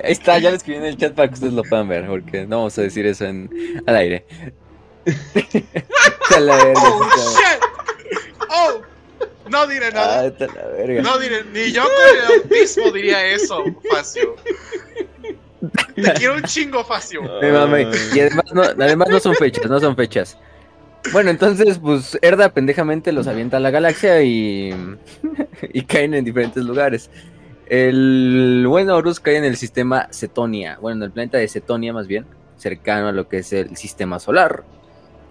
Ahí 0.04 0.12
está, 0.12 0.38
ya 0.38 0.52
les 0.52 0.58
escribí 0.58 0.78
en 0.78 0.86
el 0.86 0.98
chat 0.98 1.14
para 1.14 1.28
que 1.28 1.36
ustedes 1.36 1.54
lo 1.54 1.64
puedan 1.64 1.88
ver, 1.88 2.06
porque 2.06 2.46
no 2.46 2.58
vamos 2.58 2.78
a 2.78 2.84
decir 2.84 3.06
eso 3.06 3.26
en, 3.26 3.50
al 3.86 3.96
aire. 3.96 4.26
Oh, 6.38 7.10
shit. 7.36 7.62
Oh, 8.50 8.82
no 9.50 9.68
diré 9.68 9.92
nada. 9.92 10.26
Ah, 10.26 10.48
no 11.02 11.20
diré, 11.20 11.44
ni 11.54 11.72
yo 11.72 11.84
con 11.84 12.36
el 12.36 12.50
mismo 12.50 12.92
diría 12.92 13.26
eso, 13.26 13.64
Facio. 13.92 14.36
Te 15.96 16.14
quiero 16.16 16.36
un 16.36 16.44
chingo, 16.44 16.84
Facio. 16.84 17.22
Y 18.14 18.20
además 18.20 18.46
no, 18.54 18.62
además 18.62 19.10
no 19.10 19.20
son 19.20 19.36
fechas, 19.36 19.70
no 19.70 19.80
son 19.80 19.96
fechas. 19.96 20.38
Bueno, 21.12 21.32
entonces, 21.32 21.80
pues 21.80 22.18
Herda 22.22 22.54
pendejamente 22.54 23.12
los 23.12 23.28
avienta 23.28 23.58
a 23.58 23.60
la 23.60 23.72
galaxia 23.72 24.22
y, 24.22 24.74
y 25.74 25.82
caen 25.84 26.14
en 26.14 26.24
diferentes 26.24 26.64
lugares. 26.64 27.10
El 27.66 28.66
buen 28.68 28.90
Horus 28.90 29.20
cae 29.20 29.38
en 29.38 29.46
el 29.46 29.58
sistema 29.58 30.08
Cetonia, 30.12 30.78
bueno, 30.82 30.98
en 30.98 31.04
el 31.04 31.12
planeta 31.12 31.38
de 31.38 31.48
Cetonia 31.48 31.94
más 31.94 32.06
bien, 32.06 32.26
cercano 32.58 33.08
a 33.08 33.12
lo 33.12 33.28
que 33.28 33.38
es 33.40 33.54
el 33.54 33.78
sistema 33.78 34.20
solar. 34.20 34.64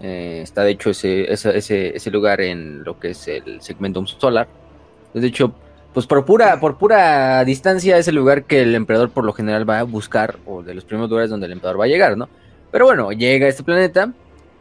Eh, 0.01 0.41
está 0.41 0.63
de 0.63 0.71
hecho 0.71 0.89
ese, 0.89 1.31
ese, 1.31 1.95
ese, 1.95 2.11
lugar 2.11 2.41
en 2.41 2.83
lo 2.83 2.99
que 2.99 3.11
es 3.11 3.27
el 3.27 3.61
segmento 3.61 4.05
solar. 4.07 4.47
De 5.13 5.27
hecho, 5.27 5.53
pues 5.93 6.07
por 6.07 6.25
pura, 6.25 6.59
por 6.59 6.77
pura 6.77 7.43
distancia 7.45 7.97
es 7.97 8.07
el 8.07 8.15
lugar 8.15 8.45
que 8.45 8.61
el 8.61 8.73
emperador 8.73 9.11
por 9.11 9.25
lo 9.25 9.33
general 9.33 9.69
va 9.69 9.79
a 9.79 9.83
buscar, 9.83 10.37
o 10.45 10.63
de 10.63 10.73
los 10.73 10.85
primeros 10.85 11.09
lugares 11.09 11.29
donde 11.29 11.45
el 11.45 11.51
emperador 11.51 11.79
va 11.79 11.85
a 11.85 11.89
llegar, 11.89 12.17
¿no? 12.17 12.29
Pero 12.71 12.85
bueno, 12.85 13.11
llega 13.11 13.45
a 13.45 13.49
este 13.49 13.63
planeta. 13.63 14.13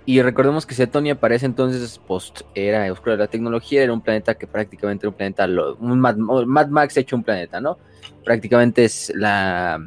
Y 0.07 0.23
recordemos 0.23 0.67
que 0.67 0.75
Cetonia 0.75 1.21
para 1.21 1.37
ese 1.37 1.47
entonces, 1.47 1.99
post 1.99 2.41
era 2.55 2.91
oscura 2.91 3.17
la 3.17 3.29
tecnología, 3.29 3.83
era 3.83 3.93
un 3.93 4.01
planeta 4.01 4.35
que 4.35 4.47
prácticamente 4.47 5.07
era 5.07 5.11
un 5.11 5.15
planeta, 5.15 5.47
un 5.79 6.01
Mad, 6.01 6.17
Mad 6.17 6.69
Max 6.69 6.97
hecho 6.97 7.17
un 7.17 7.23
planeta, 7.23 7.61
¿no? 7.61 7.79
Prácticamente 8.25 8.85
es 8.85 9.13
la, 9.15 9.79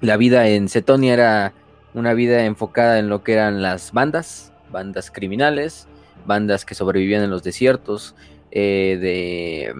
la 0.00 0.16
vida 0.16 0.48
en 0.48 0.68
Cetonia 0.68 1.14
era 1.14 1.52
una 1.94 2.14
vida 2.14 2.44
enfocada 2.44 2.98
en 2.98 3.08
lo 3.08 3.22
que 3.22 3.32
eran 3.34 3.62
las 3.62 3.92
bandas, 3.92 4.52
bandas 4.70 5.10
criminales, 5.10 5.86
bandas 6.26 6.64
que 6.64 6.74
sobrevivían 6.74 7.22
en 7.22 7.30
los 7.30 7.42
desiertos 7.42 8.14
eh, 8.50 8.98
de, 9.00 9.74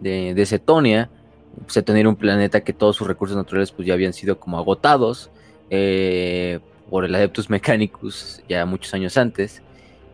de, 0.00 0.34
de, 0.34 0.46
Cetonia. 0.46 1.10
Cetonia 1.66 2.00
era 2.00 2.08
un 2.08 2.16
planeta 2.16 2.62
que 2.62 2.72
todos 2.72 2.96
sus 2.96 3.06
recursos 3.06 3.36
naturales 3.36 3.72
pues 3.72 3.86
ya 3.86 3.94
habían 3.94 4.12
sido 4.12 4.38
como 4.38 4.58
agotados 4.58 5.30
eh, 5.70 6.60
por 6.88 7.04
el 7.04 7.14
Adeptus 7.14 7.48
Mechanicus 7.50 8.42
ya 8.48 8.66
muchos 8.66 8.92
años 8.94 9.16
antes. 9.16 9.62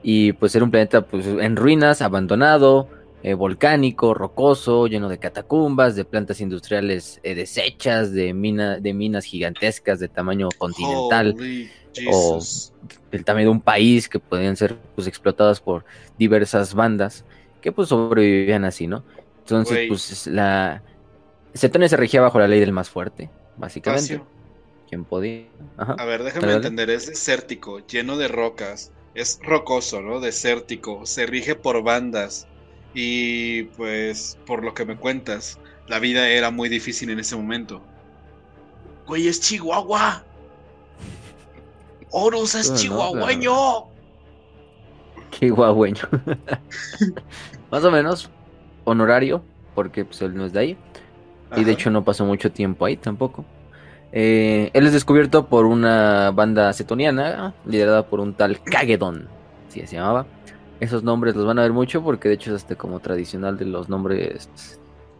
Y 0.02 0.32
pues 0.34 0.54
era 0.54 0.64
un 0.64 0.70
planeta 0.70 1.02
pues 1.02 1.26
en 1.26 1.56
ruinas, 1.56 2.00
abandonado, 2.00 2.88
eh, 3.22 3.34
volcánico, 3.34 4.14
rocoso, 4.14 4.86
lleno 4.86 5.08
de 5.08 5.18
catacumbas, 5.18 5.96
de 5.96 6.04
plantas 6.04 6.40
industriales 6.40 7.18
eh, 7.24 7.34
deshechas, 7.34 8.12
de, 8.12 8.32
mina, 8.32 8.78
de 8.78 8.94
minas 8.94 9.24
gigantescas 9.24 9.98
de 9.98 10.08
tamaño 10.08 10.48
continental 10.56 11.34
o 12.10 12.40
del 13.10 13.24
tamaño 13.24 13.46
de 13.46 13.50
un 13.52 13.60
país 13.60 14.08
que 14.08 14.18
podían 14.18 14.56
ser 14.56 14.76
pues, 14.94 15.06
explotadas 15.06 15.60
por 15.60 15.84
diversas 16.18 16.74
bandas 16.74 17.24
que 17.60 17.72
pues 17.72 17.88
sobrevivían 17.88 18.64
así, 18.64 18.86
¿no? 18.86 19.02
Entonces, 19.38 19.76
Güey. 19.76 19.88
pues 19.88 20.10
es 20.10 20.26
la... 20.26 20.82
Cetonia 21.54 21.88
se 21.88 21.96
regía 21.96 22.20
bajo 22.20 22.38
la 22.38 22.48
ley 22.48 22.60
del 22.60 22.72
más 22.72 22.90
fuerte, 22.90 23.30
básicamente. 23.56 24.20
Quien 24.88 25.04
podía. 25.04 25.46
Ajá. 25.76 25.96
A 25.98 26.04
ver, 26.04 26.22
déjame 26.22 26.52
entender, 26.52 26.90
es 26.90 27.06
desértico, 27.06 27.84
lleno 27.86 28.18
de 28.18 28.28
rocas, 28.28 28.92
es 29.14 29.40
rocoso, 29.42 30.02
¿no? 30.02 30.20
Desértico, 30.20 31.06
se 31.06 31.26
rige 31.26 31.54
por 31.54 31.82
bandas 31.82 32.46
y 32.94 33.64
pues 33.76 34.38
por 34.46 34.62
lo 34.62 34.74
que 34.74 34.84
me 34.84 34.96
cuentas, 34.96 35.58
la 35.88 35.98
vida 35.98 36.28
era 36.28 36.50
muy 36.50 36.68
difícil 36.68 37.10
en 37.10 37.20
ese 37.20 37.36
momento. 37.36 37.82
Güey, 39.06 39.28
es 39.28 39.40
Chihuahua. 39.40 40.25
Horus 42.10 42.54
es 42.54 42.70
no, 42.70 42.76
chihuahueño. 42.76 43.96
Guagüeño. 45.40 46.02
Más 47.70 47.84
o 47.84 47.90
menos 47.90 48.30
honorario, 48.84 49.42
porque 49.74 50.04
pues, 50.04 50.22
él 50.22 50.34
no 50.34 50.46
es 50.46 50.52
de 50.52 50.60
ahí. 50.60 50.78
Y 51.56 51.64
de 51.64 51.72
hecho 51.72 51.90
no 51.90 52.04
pasó 52.04 52.24
mucho 52.24 52.50
tiempo 52.50 52.84
ahí 52.84 52.96
tampoco. 52.96 53.44
Eh, 54.12 54.70
él 54.72 54.86
es 54.86 54.92
descubierto 54.92 55.46
por 55.46 55.66
una 55.66 56.30
banda 56.30 56.72
cetoniana 56.72 57.54
liderada 57.66 58.06
por 58.06 58.20
un 58.20 58.34
tal 58.34 58.60
Kagedon, 58.62 59.28
así 59.68 59.86
se 59.86 59.96
llamaba. 59.96 60.26
Esos 60.80 61.02
nombres 61.02 61.36
los 61.36 61.46
van 61.46 61.58
a 61.58 61.62
ver 61.62 61.72
mucho 61.72 62.02
porque 62.02 62.28
de 62.28 62.34
hecho 62.34 62.54
es 62.54 62.62
este 62.62 62.76
como 62.76 63.00
tradicional 63.00 63.58
de 63.58 63.66
los 63.66 63.88
nombres 63.88 64.48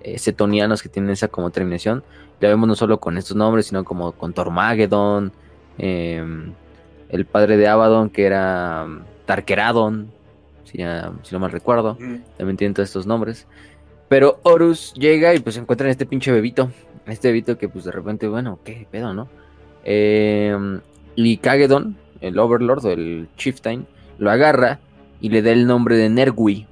eh, 0.01 0.19
cetonianos 0.19 0.83
que 0.83 0.89
tienen 0.89 1.11
esa 1.11 1.29
como 1.29 1.51
terminación. 1.51 2.03
Ya 2.41 2.49
vemos 2.49 2.69
no 2.69 2.75
solo 2.75 2.99
con 2.99 3.19
estos 3.19 3.37
nombres, 3.37 3.67
sino 3.67 3.85
como 3.85 4.13
con 4.13 4.33
Tormagedon, 4.33 5.33
em, 5.79 6.53
el 7.17 7.27
padre 7.27 7.57
de 7.57 7.69
Abaddon 7.69 8.11
que 8.11 8.25
era 8.27 8.85
um, 8.87 9.01
Tarkeradon, 9.27 10.13
si, 10.65 10.79
ya- 10.79 11.13
si 11.23 11.35
no 11.35 11.41
mal 11.41 11.51
recuerdo 11.53 11.97
Mm, 12.01 12.17
también 12.39 12.57
tienen 12.57 12.75
todos 12.75 12.89
estos 12.89 13.07
nombres. 13.07 13.47
Pero 14.09 14.41
Horus 14.45 14.95
llega 14.95 15.35
y 15.35 15.41
pues 15.41 15.57
encuentran 15.57 15.91
este 15.91 16.07
pinche 16.07 16.31
bebito. 16.33 16.71
Este 17.07 17.29
bebito 17.29 17.59
que 17.59 17.69
pues 17.69 17.85
de 17.85 17.93
repente, 17.93 18.29
bueno, 18.29 18.61
qué 18.65 18.87
pedo, 18.91 19.15
¿no? 19.15 19.29
Eh, 19.85 20.57
y 21.17 21.37
Kagedon, 21.39 21.97
el 22.21 22.39
Overlord 22.39 22.85
o 22.87 22.91
el 22.91 23.29
Chieftain, 23.37 23.87
lo 24.19 24.31
agarra 24.31 24.81
y 25.21 25.31
le 25.31 25.43
da 25.43 25.51
el 25.53 25.67
nombre 25.67 25.97
de 25.97 26.09
Nergui. 26.09 26.67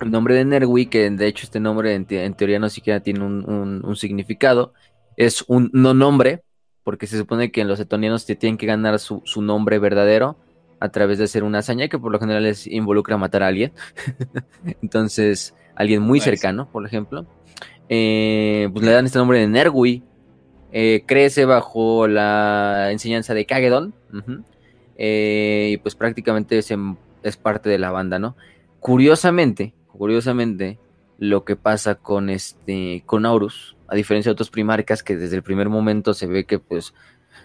El 0.00 0.10
nombre 0.10 0.34
de 0.34 0.44
Nergui, 0.44 0.86
que 0.86 1.08
de 1.10 1.26
hecho 1.26 1.44
este 1.46 1.60
nombre 1.60 1.94
en, 1.94 2.04
te- 2.04 2.24
en 2.24 2.34
teoría 2.34 2.58
no 2.58 2.68
siquiera 2.68 3.00
tiene 3.00 3.24
un, 3.24 3.48
un- 3.48 3.82
un 3.84 3.96
significado, 3.96 4.72
es 5.16 5.44
un 5.48 5.70
no 5.72 5.94
nombre, 5.94 6.42
porque 6.86 7.08
se 7.08 7.18
supone 7.18 7.50
que 7.50 7.64
los 7.64 7.80
etonianos 7.80 8.26
te 8.26 8.36
tienen 8.36 8.56
que 8.58 8.66
ganar 8.66 9.00
su, 9.00 9.20
su 9.24 9.42
nombre 9.42 9.80
verdadero 9.80 10.36
a 10.78 10.88
través 10.90 11.18
de 11.18 11.24
hacer 11.24 11.42
una 11.42 11.58
hazaña 11.58 11.88
que 11.88 11.98
por 11.98 12.12
lo 12.12 12.20
general 12.20 12.44
les 12.44 12.68
involucra 12.68 13.16
matar 13.16 13.42
a 13.42 13.48
alguien. 13.48 13.72
Entonces, 14.82 15.52
alguien 15.74 16.00
muy 16.02 16.20
cercano, 16.20 16.68
por 16.70 16.86
ejemplo, 16.86 17.26
eh, 17.88 18.68
pues 18.72 18.84
le 18.84 18.92
dan 18.92 19.04
este 19.06 19.18
nombre 19.18 19.40
de 19.40 19.48
Nergui. 19.48 20.04
eh, 20.70 21.02
crece 21.06 21.44
bajo 21.44 22.06
la 22.06 22.90
enseñanza 22.92 23.34
de 23.34 23.46
Kagedon. 23.46 23.92
eh, 24.96 25.70
y 25.72 25.76
pues 25.78 25.94
prácticamente 25.96 26.56
es, 26.58 26.70
en- 26.70 26.96
es 27.24 27.36
parte 27.36 27.68
de 27.68 27.78
la 27.78 27.90
banda, 27.90 28.18
¿no? 28.20 28.36
Curiosamente, 28.80 29.74
curiosamente, 29.88 30.78
lo 31.18 31.44
que 31.44 31.56
pasa 31.56 31.96
con 31.96 32.30
este, 32.30 33.02
con 33.06 33.26
Aurus, 33.26 33.75
a 33.88 33.94
diferencia 33.94 34.30
de 34.30 34.34
otros 34.34 34.50
primarcas 34.50 35.02
que 35.02 35.16
desde 35.16 35.36
el 35.36 35.42
primer 35.42 35.68
momento 35.68 36.14
se 36.14 36.26
ve 36.26 36.44
que 36.46 36.58
pues 36.58 36.94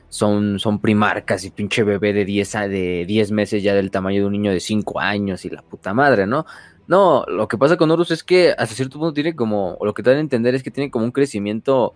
son, 0.09 0.59
son 0.59 0.79
primarcas 0.81 1.43
y 1.45 1.51
pinche 1.51 1.83
bebé 1.83 2.13
de 2.13 2.25
10, 2.25 2.55
a- 2.55 2.67
de 2.67 3.05
10 3.05 3.31
meses 3.31 3.63
ya 3.63 3.73
del 3.73 3.91
tamaño 3.91 4.21
de 4.21 4.25
un 4.25 4.33
niño 4.33 4.51
de 4.51 4.59
5 4.59 4.99
años 4.99 5.45
y 5.45 5.49
la 5.49 5.61
puta 5.61 5.93
madre, 5.93 6.27
¿no? 6.27 6.45
No, 6.87 7.23
lo 7.27 7.47
que 7.47 7.57
pasa 7.57 7.77
con 7.77 7.89
Horus 7.91 8.11
es 8.11 8.23
que 8.23 8.51
hasta 8.57 8.75
cierto 8.75 8.99
punto 8.99 9.13
tiene 9.13 9.35
como, 9.35 9.75
o 9.75 9.85
lo 9.85 9.93
que 9.93 10.03
te 10.03 10.09
dan 10.09 10.17
a 10.17 10.21
entender 10.21 10.55
es 10.55 10.63
que 10.63 10.71
tiene 10.71 10.91
como 10.91 11.05
un 11.05 11.11
crecimiento, 11.11 11.93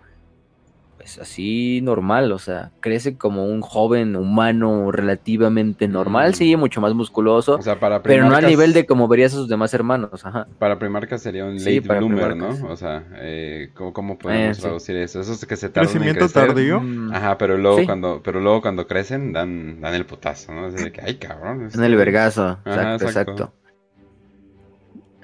pues 1.06 1.20
así 1.20 1.82
normal, 1.84 2.32
o 2.32 2.40
sea, 2.40 2.72
crece 2.80 3.16
como 3.16 3.46
un 3.46 3.62
joven 3.62 4.16
humano 4.16 4.92
relativamente 4.92 5.88
normal, 5.88 6.32
Mm. 6.32 6.34
sí, 6.34 6.56
mucho 6.56 6.82
más 6.82 6.96
musculoso, 6.96 7.58
O 7.58 7.62
sea, 7.62 7.80
para 7.80 8.02
pero 8.02 8.24
no 8.24 8.30
al 8.36 8.42
primarcas- 8.42 8.50
nivel 8.50 8.74
de 8.74 8.88
como 8.88 9.08
verías 9.08 9.32
a 9.34 9.36
sus 9.36 9.48
demás 9.48 9.72
hermanos, 9.76 10.26
ajá. 10.26 10.48
Para 10.58 10.80
primarcas 10.80 11.22
sería 11.22 11.46
un 11.46 11.60
Sí, 11.60 11.76
late 11.76 11.88
para 11.88 12.00
bloomer, 12.00 12.32
primarcas. 12.32 12.60
¿no? 12.60 12.70
O 12.70 12.76
sea, 12.76 13.04
eh, 13.18 13.70
¿cómo, 13.76 13.94
cómo 13.94 14.18
podemos 14.18 14.50
Eh, 14.50 14.54
sí. 14.56 14.62
traducir 14.64 14.96
eso? 14.96 15.20
Eso 15.22 15.34
es 15.34 15.46
que 15.46 15.56
se 15.56 15.70
tardan 15.70 15.84
en 15.84 15.92
Crecimiento 16.00 16.26
crecer. 16.26 16.48
tardío. 16.48 16.82
Mm, 16.82 17.14
Ajá, 17.14 17.38
pero 17.38 17.56
luego 17.56 17.78
Sí. 17.78 17.86
cuando, 17.86 18.22
pero 18.24 18.40
luego 18.40 18.62
cuando 18.64 18.88
crecen 18.88 19.32
dan, 19.32 19.82
dan 19.82 19.94
el 19.94 20.08
putazo, 20.08 20.54
¿no? 20.54 20.66
Es 20.70 20.74
de 20.84 20.92
que, 20.92 21.02
ay, 21.02 21.18
cabrón. 21.18 21.62
En 21.62 21.68
este- 21.68 21.86
el 21.86 21.96
vergazo, 21.98 22.50
exacto, 22.66 22.72
Ajá, 22.72 22.96
exacto. 22.96 23.32
exacto. 23.32 23.54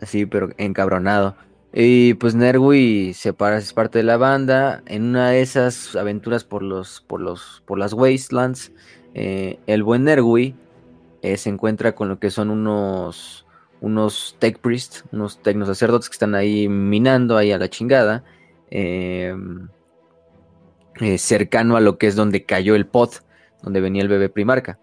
Sí, 0.04 0.28
pero 0.28 0.50
encabronado. 0.60 1.36
Y 1.74 2.16
pues 2.16 2.36
Nergui 2.36 3.14
se 3.14 3.34
para, 3.34 3.58
es 3.58 3.74
parte 3.74 4.00
de 4.00 4.04
la 4.04 4.18
banda. 4.18 4.84
En 4.88 5.04
una 5.04 5.30
de 5.30 5.42
esas 5.42 5.96
aventuras 5.96 6.44
por 6.44 6.64
los, 6.64 7.02
por 7.02 7.22
los, 7.22 7.64
por 7.66 7.80
las 7.80 7.94
Wastelands, 7.94 8.74
eh, 9.14 9.60
el 9.68 9.84
buen 9.84 10.04
Nergui 10.04 10.56
eh, 11.22 11.38
se 11.38 11.50
encuentra 11.50 11.96
con 11.96 12.10
lo 12.10 12.20
que 12.20 12.30
son 12.30 12.50
unos, 12.50 13.46
unos 13.80 14.36
tech 14.40 14.60
priests, 14.60 15.06
unos 15.12 15.42
tecnos 15.42 15.70
sacerdotes 15.70 16.10
que 16.10 16.16
están 16.16 16.36
ahí 16.36 16.68
minando 16.68 17.38
ahí 17.38 17.52
a 17.52 17.58
la 17.58 17.70
chingada. 17.70 18.24
eh, 18.70 19.34
cercano 21.18 21.78
a 21.78 21.82
lo 21.82 21.98
que 21.98 22.08
es 22.08 22.16
donde 22.16 22.46
cayó 22.46 22.76
el 22.76 22.86
pod, 22.86 23.10
donde 23.64 23.82
venía 23.82 24.02
el 24.02 24.08
bebé 24.08 24.30
primarca. 24.30 24.80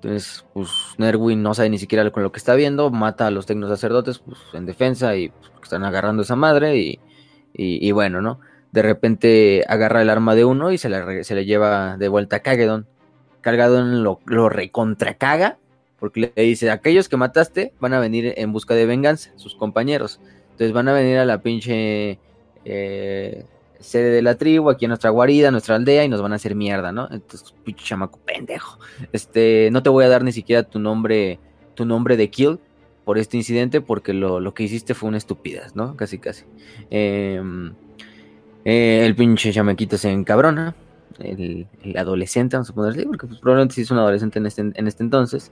Entonces, 0.00 0.44
pues 0.54 0.70
Nerwin 0.96 1.42
no 1.42 1.54
sabe 1.54 1.70
ni 1.70 1.78
siquiera 1.78 2.08
con 2.12 2.22
lo 2.22 2.30
que 2.30 2.38
está 2.38 2.54
viendo, 2.54 2.90
mata 2.90 3.26
a 3.26 3.30
los 3.32 3.46
tecnos 3.46 3.68
sacerdotes 3.68 4.20
pues, 4.20 4.38
en 4.52 4.64
defensa 4.64 5.16
y 5.16 5.30
pues, 5.30 5.50
están 5.64 5.82
agarrando 5.84 6.22
a 6.22 6.24
esa 6.24 6.36
madre 6.36 6.76
y, 6.76 7.00
y- 7.52 7.90
bueno, 7.90 8.20
¿no? 8.22 8.38
De 8.70 8.82
repente 8.82 9.64
agarra 9.66 10.00
el 10.02 10.10
arma 10.10 10.36
de 10.36 10.44
uno 10.44 10.70
y 10.70 10.78
se 10.78 10.88
le, 10.88 11.24
se 11.24 11.34
le 11.34 11.46
lleva 11.46 11.96
de 11.96 12.06
vuelta 12.08 12.36
a 12.36 12.40
Kagedon. 12.40 12.86
Kagedon 13.40 14.04
lo, 14.04 14.20
lo 14.26 14.48
recontracaga 14.48 15.58
porque 15.98 16.32
le 16.36 16.42
dice, 16.44 16.70
aquellos 16.70 17.08
que 17.08 17.16
mataste 17.16 17.72
van 17.80 17.92
a 17.92 17.98
venir 17.98 18.34
en 18.36 18.52
busca 18.52 18.74
de 18.74 18.86
venganza, 18.86 19.32
sus 19.34 19.56
compañeros. 19.56 20.20
Entonces 20.52 20.72
van 20.72 20.86
a 20.86 20.92
venir 20.92 21.18
a 21.18 21.24
la 21.24 21.38
pinche 21.42 22.20
eh, 22.64 23.44
sede 23.80 24.10
de 24.10 24.22
la 24.22 24.36
tribu, 24.36 24.70
aquí 24.70 24.84
a 24.84 24.88
nuestra 24.88 25.10
guarida, 25.10 25.50
nuestra 25.50 25.76
aldea, 25.76 26.04
y 26.04 26.08
nos 26.08 26.20
van 26.20 26.32
a 26.32 26.36
hacer 26.36 26.54
mierda, 26.54 26.92
¿no? 26.92 27.08
Entonces, 27.10 27.54
pinche 27.64 27.84
chamaco 27.84 28.18
pendejo. 28.24 28.78
Este, 29.12 29.68
no 29.72 29.82
te 29.82 29.90
voy 29.90 30.04
a 30.04 30.08
dar 30.08 30.24
ni 30.24 30.32
siquiera 30.32 30.62
tu 30.62 30.78
nombre, 30.78 31.38
tu 31.74 31.84
nombre 31.84 32.16
de 32.16 32.30
kill 32.30 32.58
por 33.04 33.18
este 33.18 33.36
incidente, 33.36 33.80
porque 33.80 34.12
lo, 34.12 34.40
lo 34.40 34.52
que 34.54 34.64
hiciste 34.64 34.94
fue 34.94 35.08
una 35.08 35.18
estupidez, 35.18 35.74
¿no? 35.74 35.96
Casi, 35.96 36.18
casi. 36.18 36.44
Em, 36.90 37.72
eh, 38.64 39.02
el 39.06 39.14
pinche 39.14 39.52
chamaquito 39.52 39.96
se 39.96 40.10
encabrona. 40.10 40.74
El, 41.18 41.66
el 41.82 41.96
adolescente, 41.96 42.56
vamos 42.56 42.70
a 42.70 42.74
ponerle, 42.74 43.04
porque 43.04 43.26
pues, 43.26 43.40
probablemente 43.40 43.74
sí 43.74 43.82
es 43.82 43.90
un 43.90 43.98
adolescente 43.98 44.38
en 44.38 44.46
este, 44.46 44.60
en 44.62 44.86
este 44.86 45.02
entonces. 45.02 45.50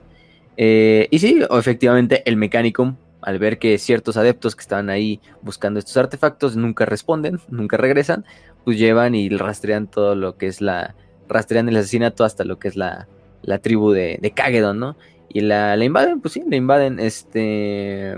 Eh, 0.57 1.07
y 1.11 1.19
sí, 1.19 1.39
efectivamente, 1.49 2.23
el 2.25 2.35
Mechanicum, 2.35 2.95
al 3.27 3.39
ver 3.39 3.59
que 3.59 3.77
ciertos 3.77 4.15
adeptos 4.15 4.55
que 4.55 4.61
estaban 4.61 4.89
ahí 4.89 5.19
buscando 5.41 5.79
estos 5.79 5.97
artefactos 5.97 6.55
nunca 6.55 6.85
responden, 6.85 7.41
nunca 7.49 7.75
regresan, 7.75 8.23
pues 8.63 8.79
llevan 8.79 9.15
y 9.15 9.27
rastrean 9.27 9.87
todo 9.87 10.15
lo 10.15 10.37
que 10.37 10.47
es 10.47 10.61
la. 10.61 10.95
rastrean 11.27 11.67
el 11.67 11.75
asesinato 11.75 12.23
hasta 12.23 12.45
lo 12.45 12.57
que 12.57 12.69
es 12.69 12.77
la, 12.77 13.09
la 13.41 13.57
tribu 13.59 13.91
de, 13.91 14.17
de 14.21 14.31
Kagedon, 14.31 14.79
¿no? 14.79 14.95
Y 15.27 15.41
la, 15.41 15.75
invaden, 15.83 16.21
pues 16.21 16.35
sí, 16.35 16.43
la 16.49 16.55
invaden, 16.55 17.01
este. 17.01 18.11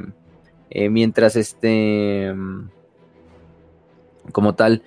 eh, 0.69 0.89
mientras 0.91 1.36
este. 1.36 2.32
como 4.32 4.54
tal. 4.54 4.84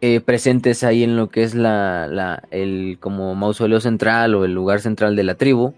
eh, 0.00 0.20
presentes 0.20 0.82
ahí 0.84 1.04
en 1.04 1.16
lo 1.16 1.28
que 1.28 1.44
es 1.44 1.54
la, 1.54 2.08
la, 2.08 2.42
el 2.50 2.98
como 3.00 3.34
mausoleo 3.36 3.80
central 3.80 4.34
o 4.34 4.44
el 4.44 4.52
lugar 4.52 4.80
central 4.80 5.14
de 5.14 5.22
la 5.24 5.36
tribu 5.36 5.74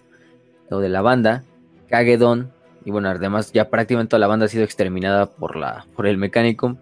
o 0.71 0.79
de 0.79 0.89
la 0.89 1.03
banda, 1.03 1.45
Kagedon, 1.89 2.51
y 2.85 2.91
bueno, 2.91 3.09
además 3.09 3.53
ya 3.53 3.71
prácticamente 3.71 4.11
toda 4.11 4.21
la 4.21 4.27
banda 4.27 4.47
ha 4.47 4.49
sido 4.49 4.65
exterminada 4.65 5.27
por 5.27 5.57
la 5.57 5.87
por 5.97 6.07
el 6.07 6.19
Mechanicum. 6.19 6.77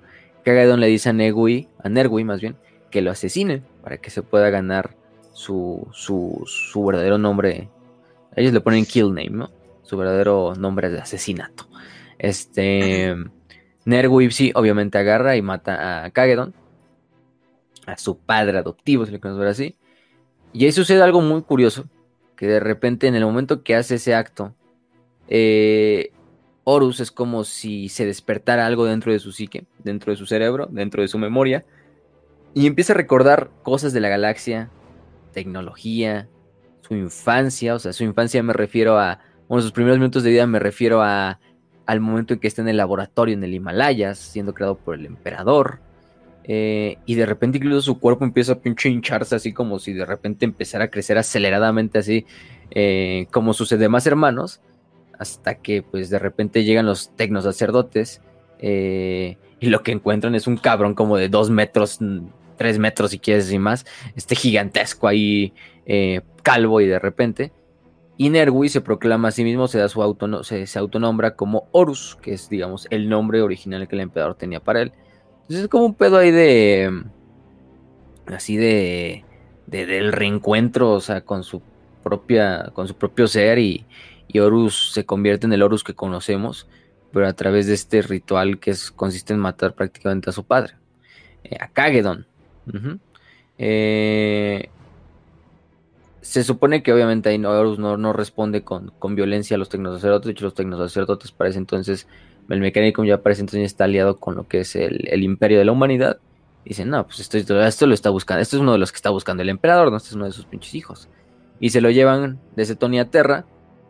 Kagedon 0.45 0.81
le 0.81 0.89
dice 0.89 1.11
a 1.11 1.13
Negui, 1.13 1.69
a 1.83 1.89
Nergui 1.89 2.25
más 2.25 2.41
bien, 2.41 2.57
que 2.91 3.03
lo 3.03 3.13
asesine 3.13 3.63
para 3.83 3.99
que 3.99 4.11
se 4.11 4.23
pueda 4.23 4.51
ganar 4.51 4.97
su, 5.33 5.87
su, 5.93 6.43
su 6.47 6.85
verdadero 6.85 7.19
nombre. 7.19 7.69
Ellos 8.35 8.53
le 8.53 8.61
ponen 8.61 8.85
kill 8.85 9.09
name, 9.09 9.31
¿no? 9.31 9.51
Su 9.83 9.97
verdadero 9.97 10.55
nombre 10.57 10.91
de 10.91 11.01
asesinato. 11.01 11.69
Este 12.19 13.15
Nergui 13.85 14.31
sí, 14.31 14.53
obviamente 14.55 14.99
agarra 14.99 15.37
y 15.37 15.43
mata 15.43 16.05
a 16.05 16.11
Kagedon, 16.11 16.55
a 17.87 17.97
su 17.97 18.19
padre 18.19 18.59
adoptivo, 18.59 19.07
si 19.07 19.13
le 19.13 19.21
queremos 19.21 19.39
ver 19.39 19.49
así. 19.49 19.77
Y 20.53 20.65
ahí 20.65 20.73
sucede 20.73 21.03
algo 21.03 21.21
muy 21.21 21.43
curioso, 21.43 21.87
que 22.37 22.47
de 22.47 22.61
repente 22.61 23.07
en 23.07 23.15
el 23.15 23.25
momento 23.25 23.63
que 23.63 23.75
hace 23.75 23.97
ese 23.97 24.15
acto, 24.15 24.55
eh, 25.35 26.13
Horus 26.65 27.01
es 27.01 27.11
como 27.11 27.45
si 27.45 27.89
se 27.89 28.05
despertara 28.05 28.67
algo 28.67 28.85
dentro 28.85 29.13
de 29.13 29.19
su 29.19 29.33
psique, 29.33 29.65
dentro 29.83 30.13
de 30.13 30.19
su 30.19 30.27
cerebro, 30.27 30.69
dentro 30.71 31.01
de 31.01 31.09
su 31.09 31.19
memoria, 31.19 31.65
y 32.53 32.67
empieza 32.67 32.93
a 32.93 32.97
recordar 32.97 33.49
cosas 33.63 33.95
de 33.95 34.01
la 34.01 34.11
galaxia, 34.11 34.69
tecnología, 35.33 36.29
su 36.83 36.95
infancia, 36.95 37.75
o 37.75 37.79
sea, 37.79 37.95
su 37.95 38.05
infancia 38.05 38.43
me 38.43 38.53
refiero 38.53 38.99
a, 38.99 39.21
bueno, 39.49 39.63
sus 39.63 39.73
primeros 39.73 39.99
minutos 39.99 40.23
de 40.23 40.31
vida 40.33 40.47
me 40.47 40.59
refiero 40.59 41.01
a 41.01 41.41
al 41.87 42.01
momento 42.01 42.35
en 42.35 42.41
que 42.41 42.47
está 42.47 42.61
en 42.61 42.69
el 42.69 42.77
laboratorio 42.77 43.35
en 43.35 43.43
el 43.43 43.55
Himalayas, 43.55 44.19
siendo 44.19 44.53
creado 44.53 44.77
por 44.77 44.95
el 44.95 45.07
emperador, 45.07 45.81
eh, 46.45 46.99
y 47.07 47.15
de 47.15 47.25
repente 47.25 47.57
incluso 47.57 47.81
su 47.81 47.99
cuerpo 47.99 48.25
empieza 48.25 48.53
a 48.53 48.61
pinche 48.61 48.91
hincharse 48.91 49.35
así 49.35 49.53
como 49.55 49.79
si 49.79 49.95
de 49.95 50.05
repente 50.05 50.45
empezara 50.45 50.85
a 50.85 50.89
crecer 50.89 51.17
aceleradamente 51.17 51.99
así 51.99 52.27
eh, 52.71 53.27
como 53.31 53.55
sus 53.55 53.71
demás 53.71 54.07
hermanos 54.07 54.61
hasta 55.23 55.55
que 55.55 55.83
pues 55.83 56.11
de 56.11 56.19
repente 56.19 56.65
llegan 56.65 56.87
los 56.87 57.11
tecnos 57.17 57.45
sacerdotes 57.45 58.21
eh, 58.59 59.39
y 59.59 59.67
lo 59.67 59.83
que 59.83 59.93
encuentran 59.93 60.35
es 60.35 60.47
un 60.47 60.57
cabrón 60.57 60.95
como 60.95 61.17
de 61.17 61.29
dos 61.29 61.51
metros, 61.51 61.99
tres 62.57 62.79
metros 62.79 63.13
si 63.13 63.19
quieres 63.19 63.51
y 63.51 63.59
más, 63.59 63.87
este 64.15 64.37
gigantesco 64.37 65.09
ahí 65.09 65.55
calvo 66.43 66.81
y 66.81 66.87
de 66.87 66.99
repente 66.99 67.53
y 68.17 68.29
Nerwi 68.29 68.69
se 68.69 68.83
proclama 68.83 69.29
a 69.29 69.33
sí 69.33 69.43
mismo, 69.43 69.67
se 69.67 69.79
da 69.79 69.89
su 69.89 70.03
auto, 70.03 70.45
se, 70.45 70.67
se 70.67 70.79
autonombra 70.79 71.35
como 71.35 71.69
Horus, 71.73 72.19
que 72.21 72.35
es 72.35 72.49
digamos 72.49 72.87
el 72.91 73.09
nombre 73.09 73.41
original 73.43 73.89
que 73.89 73.97
el 73.97 74.03
emperador 74.03 74.37
tenía 74.37 74.61
para 74.61 74.83
él 74.83 74.93
es 75.49 75.69
como 75.69 75.87
un 75.87 75.95
pedo 75.95 76.19
ahí 76.19 76.31
de. 76.31 77.05
Así 78.27 78.57
de. 78.57 79.25
del 79.67 80.13
reencuentro, 80.13 80.93
o 80.93 81.01
sea, 81.01 81.23
con 81.23 81.45
su 81.45 81.63
propia. 82.03 82.71
con 82.73 82.89
su 82.89 82.95
propio 82.95 83.27
ser 83.27 83.59
y, 83.59 83.85
y 84.33 84.39
Horus 84.41 84.93
se 84.93 85.05
convierte 85.05 85.47
en 85.47 85.53
el 85.53 85.63
Horus 85.63 85.85
que 85.85 85.95
conocemos, 85.95 86.67
pero 87.13 87.27
a 87.27 87.33
través 87.35 87.67
de 87.67 87.75
este 87.75 88.03
ritual 88.03 88.59
que 88.59 88.75
consiste 88.97 89.35
en 89.35 89.41
matar 89.41 89.75
prácticamente 89.75 90.31
a 90.31 90.33
su 90.33 90.45
padre, 90.45 90.75
eh, 91.45 91.57
a 91.61 91.69
Kagedon. 91.69 92.27
Eh, 93.59 94.71
se 96.23 96.45
supone 96.45 96.83
que 96.83 96.93
obviamente 96.93 97.29
ahí 97.29 97.45
Horus 97.45 97.79
no, 97.79 98.13
responde 98.13 98.63
con, 98.63 98.93
violencia 99.15 99.57
a 99.57 99.59
los 99.59 99.69
tecnosacerdotes, 99.69 100.27
de 100.27 100.33
hecho 100.33 100.45
los 100.45 100.55
tecnosacerdotes 100.55 101.33
para 101.33 101.51
ese 101.51 101.59
entonces 101.59 102.07
el 102.49 102.61
mecánico 102.61 103.05
ya 103.05 103.23
parece 103.23 103.43
entonces 103.43 103.65
está 103.67 103.85
aliado 103.85 104.19
con 104.19 104.35
lo 104.35 104.47
que 104.47 104.61
es 104.61 104.77
el, 104.77 105.23
imperio 105.23 105.59
de 105.59 105.65
la 105.65 105.73
humanidad. 105.73 106.19
Dicen, 106.65 106.91
no, 106.91 107.05
pues 107.07 107.19
esto, 107.21 107.39
esto 107.39 107.87
lo 107.87 107.95
está 107.95 108.11
buscando, 108.11 108.41
esto 108.41 108.57
es 108.57 108.63
uno 108.63 108.73
de 108.73 108.79
los 108.79 108.93
que 108.93 108.97
está 108.97 109.11
buscando 109.11 109.43
el 109.43 109.49
emperador, 109.49 109.91
no, 109.91 109.97
este 109.97 110.11
es 110.11 110.15
uno 110.15 110.27
de 110.27 110.33
sus 110.33 110.45
pinches 110.45 110.75
hijos. 110.75 111.09
Y 111.61 111.71
se 111.71 111.81
lo 111.81 111.91
llevan 111.91 112.41
desde 112.55 112.77
Tony 112.77 113.01
a 113.01 113.11
Terra, 113.11 113.47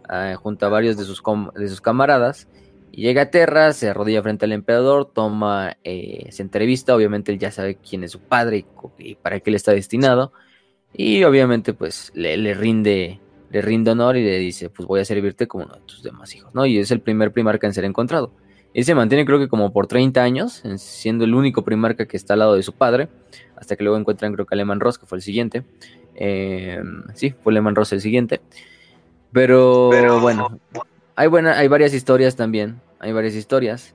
ah, 0.08 0.34
junto 0.36 0.66
a 0.66 0.68
varios 0.68 0.96
de 0.96 1.04
sus, 1.04 1.22
de 1.54 1.68
sus 1.68 1.80
camaradas. 1.80 2.48
Y 2.90 3.02
llega 3.02 3.22
a 3.22 3.30
Terra, 3.30 3.72
se 3.72 3.88
arrodilla 3.88 4.22
frente 4.22 4.44
al 4.44 4.52
emperador, 4.52 5.10
toma, 5.12 5.78
eh, 5.82 6.26
se 6.30 6.42
entrevista, 6.42 6.94
obviamente 6.94 7.32
él 7.32 7.38
ya 7.38 7.50
sabe 7.50 7.76
quién 7.76 8.04
es 8.04 8.10
su 8.10 8.20
padre 8.20 8.66
y, 8.98 9.14
para 9.14 9.40
qué 9.40 9.50
le 9.50 9.56
está 9.56 9.72
destinado. 9.72 10.32
Y 10.92 11.24
obviamente 11.24 11.72
pues 11.72 12.12
le, 12.14 12.36
rinde 12.52 13.18
le 13.50 13.62
rinde 13.62 13.92
honor 13.92 14.16
y 14.18 14.24
le 14.24 14.38
dice, 14.38 14.68
pues 14.68 14.86
voy 14.86 15.00
a 15.00 15.06
servirte 15.06 15.46
como 15.46 15.64
uno 15.64 15.74
de 15.74 15.80
tus 15.82 16.02
demás 16.02 16.34
hijos, 16.34 16.54
¿no? 16.54 16.66
Y 16.66 16.78
es 16.78 16.90
el 16.90 17.00
primer 17.00 17.32
primarca 17.32 17.66
en 17.66 17.72
ser 17.72 17.84
encontrado. 17.84 18.32
Y 18.74 18.84
se 18.84 18.94
mantiene 18.94 19.26
creo 19.26 19.38
que 19.38 19.48
como 19.48 19.72
por 19.72 19.86
30 19.86 20.22
años, 20.22 20.62
siendo 20.76 21.24
el 21.24 21.34
único 21.34 21.62
primarca 21.62 22.06
que 22.06 22.16
está 22.16 22.34
al 22.34 22.40
lado 22.40 22.54
de 22.54 22.62
su 22.62 22.72
padre, 22.72 23.08
hasta 23.56 23.76
que 23.76 23.84
luego 23.84 23.98
encuentran 23.98 24.32
creo 24.32 24.46
que 24.46 24.54
a 24.54 24.56
Lehman 24.56 24.80
Ross, 24.80 24.98
que 24.98 25.06
fue 25.06 25.18
el 25.18 25.22
siguiente. 25.22 25.64
Em, 26.14 27.04
sí, 27.14 27.34
fue 27.42 27.52
Lehman 27.52 27.74
Ross 27.74 27.92
el 27.92 28.00
siguiente. 28.00 28.40
Pero, 29.32 30.20
bueno, 30.20 30.60
hay, 31.16 31.28
buena, 31.28 31.58
hay 31.58 31.68
varias 31.68 31.94
historias 31.94 32.36
también, 32.36 32.80
hay 32.98 33.12
varias 33.12 33.34
historias. 33.34 33.94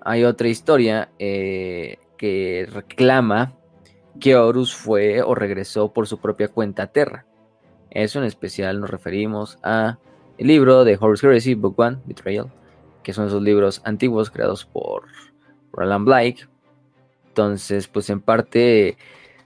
Hay 0.00 0.22
otra 0.22 0.46
historia 0.46 1.08
eh, 1.18 1.98
que 2.16 2.68
reclama 2.72 3.54
que 4.20 4.36
Horus 4.36 4.74
fue 4.74 5.22
o 5.22 5.34
regresó 5.34 5.92
por 5.92 6.06
su 6.06 6.18
propia 6.18 6.48
cuenta 6.48 6.84
a 6.84 6.86
Terra. 6.86 7.26
Eso 7.90 8.20
en 8.20 8.24
especial 8.24 8.80
nos 8.80 8.90
referimos 8.90 9.58
a 9.62 9.98
el 10.38 10.46
libro 10.46 10.84
de 10.84 10.96
Horus 11.00 11.24
Heresy, 11.24 11.54
Book 11.54 11.78
One, 11.78 11.98
Betrayal, 12.04 12.52
que 13.02 13.12
son 13.12 13.26
esos 13.26 13.42
libros 13.42 13.80
antiguos 13.84 14.30
creados 14.30 14.64
por, 14.64 15.04
Alan 15.76 16.04
Blake. 16.04 16.46
Entonces, 17.28 17.88
pues 17.88 18.08
en 18.08 18.20
parte 18.20 18.96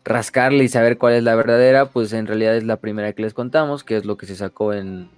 rascarle 0.04 0.64
y 0.64 0.68
saber 0.68 0.98
cuál 0.98 1.14
es 1.14 1.22
la 1.22 1.34
verdadera, 1.34 1.86
pues 1.86 2.12
en 2.12 2.26
realidad 2.26 2.56
es 2.56 2.64
la 2.64 2.76
primera 2.76 3.12
que 3.12 3.22
les 3.22 3.34
contamos, 3.34 3.82
que 3.82 3.96
es 3.96 4.04
lo 4.04 4.16
que 4.16 4.26
se 4.26 4.36
sacó 4.36 4.72
en, 4.72 5.10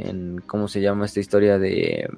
en 0.00 0.42
¿cómo 0.46 0.68
se 0.68 0.80
llama 0.80 1.06
esta 1.06 1.20
historia 1.20 1.58
de, 1.58 2.08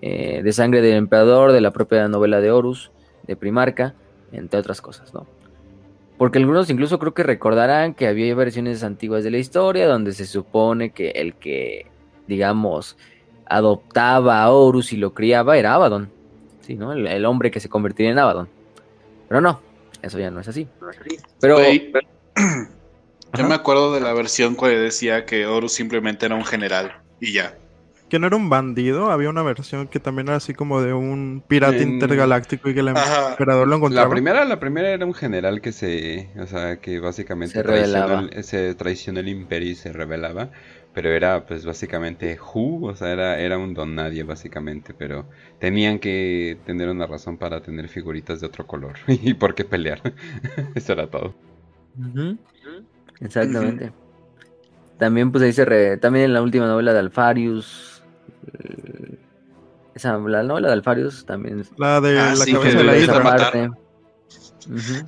eh, 0.00 0.42
de 0.42 0.52
sangre 0.52 0.80
del 0.80 0.96
emperador, 0.96 1.52
de 1.52 1.60
la 1.60 1.72
propia 1.72 2.08
novela 2.08 2.40
de 2.40 2.50
Horus, 2.50 2.90
de 3.26 3.36
Primarca, 3.36 3.94
entre 4.32 4.60
otras 4.60 4.80
cosas, 4.80 5.14
¿no? 5.14 5.26
Porque 6.18 6.38
algunos 6.38 6.70
incluso 6.70 6.98
creo 6.98 7.14
que 7.14 7.24
recordarán 7.24 7.94
que 7.94 8.06
había 8.06 8.34
versiones 8.34 8.84
antiguas 8.84 9.24
de 9.24 9.30
la 9.30 9.38
historia 9.38 9.88
donde 9.88 10.12
se 10.12 10.26
supone 10.26 10.90
que 10.90 11.10
el 11.10 11.34
que, 11.34 11.86
digamos, 12.28 12.96
adoptaba 13.46 14.42
a 14.42 14.50
Horus 14.50 14.92
y 14.92 14.96
lo 14.96 15.12
criaba 15.12 15.58
era 15.58 15.74
Abaddon. 15.74 16.10
¿sí, 16.64 16.76
no? 16.76 16.92
El, 16.92 17.24
hombre 17.26 17.50
que 17.50 17.60
se 17.60 17.68
convertiría 17.68 18.12
en 18.12 18.18
Abaddon. 18.18 18.48
Pero 19.28 19.40
no, 19.40 19.60
eso 20.02 20.18
ya 20.18 20.30
no 20.30 20.40
es 20.40 20.48
así. 20.48 20.66
Pero. 21.40 21.58
Yo 23.36 23.48
me 23.48 23.54
acuerdo 23.54 23.92
de 23.92 24.00
la 24.00 24.12
versión 24.12 24.56
que 24.56 24.66
decía 24.66 25.24
que 25.24 25.46
Horus 25.46 25.72
simplemente 25.72 26.26
era 26.26 26.34
un 26.34 26.44
general 26.44 27.02
y 27.20 27.32
ya. 27.32 27.56
Que 28.08 28.18
no 28.18 28.26
era 28.26 28.36
un 28.36 28.48
bandido, 28.48 29.10
había 29.10 29.30
una 29.30 29.42
versión 29.42 29.88
que 29.88 29.98
también 29.98 30.28
era 30.28 30.36
así 30.36 30.54
como 30.54 30.82
de 30.82 30.92
un 30.92 31.42
pirata 31.46 31.78
intergaláctico 31.78 32.68
y 32.68 32.74
que 32.74 32.80
el 32.80 32.88
emperador 32.88 33.66
lo 33.66 33.76
encontraba. 33.76 34.06
La 34.06 34.10
primera, 34.10 34.44
la 34.44 34.60
primera 34.60 34.90
era 34.90 35.06
un 35.06 35.14
general 35.14 35.60
que 35.60 35.72
se, 35.72 36.30
o 36.38 36.46
sea, 36.46 36.76
que 36.76 37.00
básicamente 37.00 37.62
se, 37.62 38.42
se 38.42 38.74
traicionó 38.74 39.20
el 39.20 39.28
imperio 39.28 39.70
y 39.70 39.74
se 39.74 39.92
rebelaba 39.92 40.50
pero 40.94 41.10
era 41.10 41.44
pues 41.44 41.66
básicamente 41.66 42.38
who, 42.38 42.86
o 42.86 42.94
sea, 42.94 43.12
era, 43.12 43.40
era 43.40 43.58
un 43.58 43.74
don 43.74 43.96
nadie 43.96 44.22
básicamente, 44.22 44.94
pero 44.94 45.28
tenían 45.58 45.98
que 45.98 46.56
tener 46.64 46.88
una 46.88 47.06
razón 47.06 47.36
para 47.36 47.60
tener 47.60 47.88
figuritas 47.88 48.40
de 48.40 48.46
otro 48.46 48.66
color 48.66 48.94
y 49.08 49.34
por 49.34 49.54
qué 49.54 49.64
pelear. 49.64 50.00
Eso 50.74 50.92
era 50.92 51.08
todo. 51.10 51.34
Exactamente. 53.20 53.92
También 54.98 55.32
pues 55.32 55.42
ahí 55.44 55.52
se 55.52 55.64
re... 55.64 55.96
también 55.96 56.26
en 56.26 56.34
la 56.34 56.42
última 56.42 56.66
novela 56.66 56.92
de 56.92 57.00
Alfarius 57.00 58.02
eh, 58.52 59.18
esa 59.94 60.16
la 60.18 60.42
novela 60.42 60.68
de 60.68 60.74
Alfarius 60.74 61.24
también 61.26 61.64
la 61.78 62.00
de 62.00 62.18
ah, 62.18 62.34
la 62.36 62.44
cabeza 62.44 62.78
de 62.78 62.84
la 62.84 62.96
isla 62.96 63.74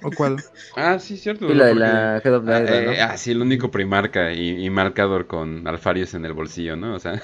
¿O 0.02 0.10
cuál? 0.10 0.36
Ah, 0.76 0.98
sí, 0.98 1.16
cierto. 1.16 1.50
Y 1.50 1.54
la 1.54 1.66
de 1.66 1.74
la 1.74 2.20
Head 2.22 2.34
of 2.34 2.48
ah, 2.48 2.60
eh, 2.60 3.00
ah, 3.00 3.16
sí, 3.16 3.30
el 3.30 3.40
único 3.40 3.70
primarca 3.70 4.32
y, 4.32 4.68
marcador 4.70 5.26
con 5.26 5.66
alfarios 5.66 6.14
en 6.14 6.24
el 6.24 6.32
bolsillo, 6.32 6.76
¿no? 6.76 6.94
O 6.94 6.98
sea. 6.98 7.22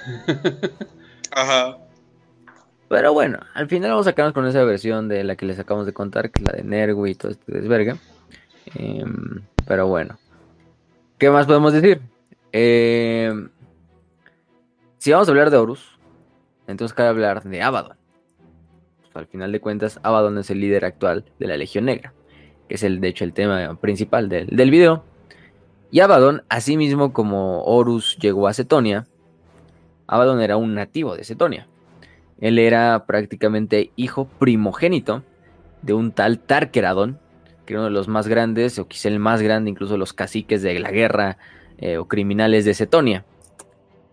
Ajá. 1.30 1.78
Pero 2.88 3.12
bueno, 3.12 3.38
al 3.54 3.68
final 3.68 3.90
vamos 3.90 4.06
a 4.06 4.12
quedarnos 4.12 4.34
con 4.34 4.46
esa 4.46 4.64
versión 4.64 5.08
de 5.08 5.24
la 5.24 5.36
que 5.36 5.46
les 5.46 5.58
acabamos 5.58 5.86
de 5.86 5.92
contar, 5.92 6.30
que 6.30 6.42
es 6.42 6.48
la 6.48 6.56
de 6.56 6.62
Nergu 6.62 7.06
y 7.06 7.14
todo 7.14 7.32
este 7.32 7.52
desverga. 7.52 7.96
Em, 8.74 9.42
pero 9.66 9.86
bueno. 9.86 10.18
¿Qué 11.22 11.30
más 11.30 11.46
podemos 11.46 11.72
decir? 11.72 12.00
Em, 12.50 13.48
si 14.98 15.12
vamos 15.12 15.28
a 15.28 15.30
hablar 15.30 15.50
de 15.50 15.56
Horus, 15.56 15.96
entonces 16.66 16.92
cabe 16.96 17.10
hablar 17.10 17.44
de 17.44 17.62
Abaddon. 17.62 17.96
Pues, 19.02 19.14
al 19.14 19.28
final 19.28 19.52
de 19.52 19.60
cuentas, 19.60 20.00
Abaddon 20.02 20.38
es 20.38 20.50
el 20.50 20.58
líder 20.58 20.84
actual 20.84 21.24
de 21.38 21.46
la 21.46 21.56
Legión 21.56 21.84
Negra 21.84 22.12
que 22.68 22.74
es 22.74 22.82
el, 22.82 23.00
de 23.00 23.06
hecho 23.06 23.22
el 23.22 23.34
tema 23.34 23.72
principal 23.80 24.28
del, 24.28 24.48
del 24.48 24.72
video. 24.72 25.04
Y 25.92 26.00
Abaddon, 26.00 26.42
asimismo 26.48 27.12
como 27.12 27.62
Horus 27.66 28.16
llegó 28.16 28.48
a 28.48 28.52
Cetonia, 28.52 29.06
Abaddon 30.08 30.40
era 30.40 30.56
un 30.56 30.74
nativo 30.74 31.14
de 31.14 31.22
Cetonia. 31.22 31.68
Él 32.40 32.58
era 32.58 33.06
prácticamente 33.06 33.92
hijo 33.94 34.24
primogénito 34.40 35.22
de 35.82 35.94
un 35.94 36.10
tal 36.10 36.40
Tarkeradon, 36.40 37.20
que 37.64 37.74
era 37.74 37.80
uno 37.80 37.88
de 37.88 37.94
los 37.94 38.08
más 38.08 38.28
grandes, 38.28 38.78
o 38.78 38.88
quizá 38.88 39.08
el 39.08 39.18
más 39.18 39.42
grande, 39.42 39.70
incluso 39.70 39.96
los 39.96 40.12
caciques 40.12 40.62
de 40.62 40.78
la 40.78 40.90
guerra 40.90 41.38
eh, 41.78 41.98
o 41.98 42.06
criminales 42.06 42.64
de 42.64 42.74
Cetonia. 42.74 43.24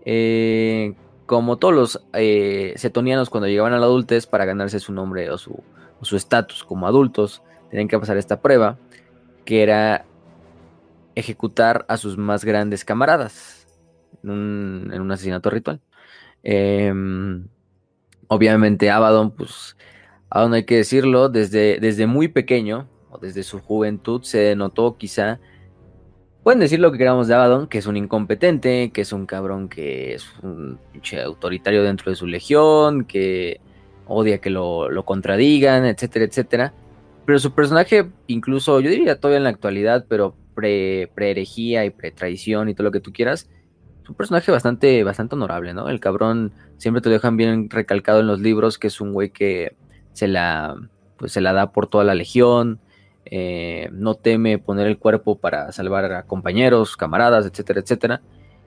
Eh, 0.05 0.93
como 1.25 1.57
todos 1.57 1.73
los 1.73 2.01
eh, 2.13 2.73
cetonianos 2.77 3.29
cuando 3.29 3.47
llegaban 3.47 3.73
a 3.73 3.79
la 3.79 3.85
adultez 3.85 4.25
para 4.25 4.45
ganarse 4.45 4.79
su 4.79 4.93
nombre 4.93 5.29
o 5.29 5.37
su 5.37 6.15
estatus 6.15 6.63
como 6.63 6.87
adultos, 6.87 7.43
tenían 7.69 7.87
que 7.87 7.99
pasar 7.99 8.17
esta 8.17 8.41
prueba, 8.41 8.77
que 9.45 9.63
era 9.63 10.05
ejecutar 11.15 11.85
a 11.87 11.97
sus 11.97 12.17
más 12.17 12.45
grandes 12.45 12.85
camaradas 12.85 13.67
en 14.23 14.29
un, 15.01 15.11
asesinato 15.11 15.49
ritual. 15.49 15.79
Em, 16.43 17.47
obviamente 18.27 18.89
Abaddon, 18.89 19.31
pues, 19.31 19.75
aún 20.29 20.53
hay 20.53 20.65
que 20.65 20.77
decirlo, 20.77 21.29
desde, 21.29 21.79
desde 21.79 22.07
muy 22.07 22.27
pequeño, 22.27 22.87
o 23.11 23.17
desde 23.17 23.43
su 23.43 23.59
juventud, 23.59 24.23
se 24.23 24.55
notó 24.55 24.97
quizá 24.97 25.39
Pueden 26.43 26.61
decir 26.61 26.79
lo 26.79 26.91
que 26.91 26.97
queramos 26.97 27.27
de 27.27 27.35
Abaddon, 27.35 27.67
que 27.67 27.77
es 27.79 27.85
un 27.85 27.97
incompetente, 27.97 28.91
que 28.91 29.01
es 29.01 29.11
un 29.11 29.25
cabrón 29.25 29.67
que 29.67 30.13
es 30.13 30.25
un 30.41 30.79
pinche 30.91 31.21
autoritario 31.21 31.83
dentro 31.83 32.09
de 32.09 32.15
su 32.15 32.27
legión, 32.27 33.03
que 33.03 33.59
odia 34.07 34.39
que 34.39 34.49
lo, 34.49 34.89
lo 34.89 35.03
contradigan, 35.03 35.85
etcétera, 35.85 36.25
etcétera. 36.25 36.73
Pero 37.25 37.39
su 37.39 37.53
personaje, 37.53 38.09
incluso 38.27 38.79
yo 38.79 38.89
diría 38.89 39.19
todavía 39.19 39.37
en 39.37 39.43
la 39.43 39.49
actualidad, 39.49 40.05
pero 40.07 40.33
pre-herejía 40.55 41.85
y 41.85 41.89
pre-traición 41.89 42.69
y 42.69 42.73
todo 42.73 42.85
lo 42.85 42.91
que 42.91 43.01
tú 43.01 43.11
quieras, 43.11 43.49
es 44.01 44.09
un 44.09 44.15
personaje 44.15 44.49
bastante, 44.51 45.03
bastante 45.03 45.35
honorable, 45.35 45.73
¿no? 45.73 45.89
El 45.89 45.99
cabrón 45.99 46.53
siempre 46.77 47.01
te 47.01 47.09
dejan 47.09 47.35
bien 47.37 47.69
recalcado 47.69 48.21
en 48.21 48.27
los 48.27 48.39
libros 48.39 48.79
que 48.79 48.87
es 48.87 49.01
un 49.01 49.13
güey 49.13 49.29
que 49.29 49.75
se 50.13 50.27
la, 50.27 50.75
pues, 51.17 51.33
se 51.33 51.41
la 51.41 51.53
da 51.53 51.73
por 51.73 51.87
toda 51.87 52.05
la 52.05 52.15
legión, 52.15 52.79
eh, 53.31 53.89
no 53.91 54.15
teme 54.15 54.57
poner 54.57 54.87
el 54.87 54.97
cuerpo 54.97 55.37
para 55.37 55.71
salvar 55.71 56.11
a 56.11 56.23
compañeros, 56.23 56.97
camaradas, 56.97 57.45
etcétera, 57.45 57.79
etcétera. 57.81 58.21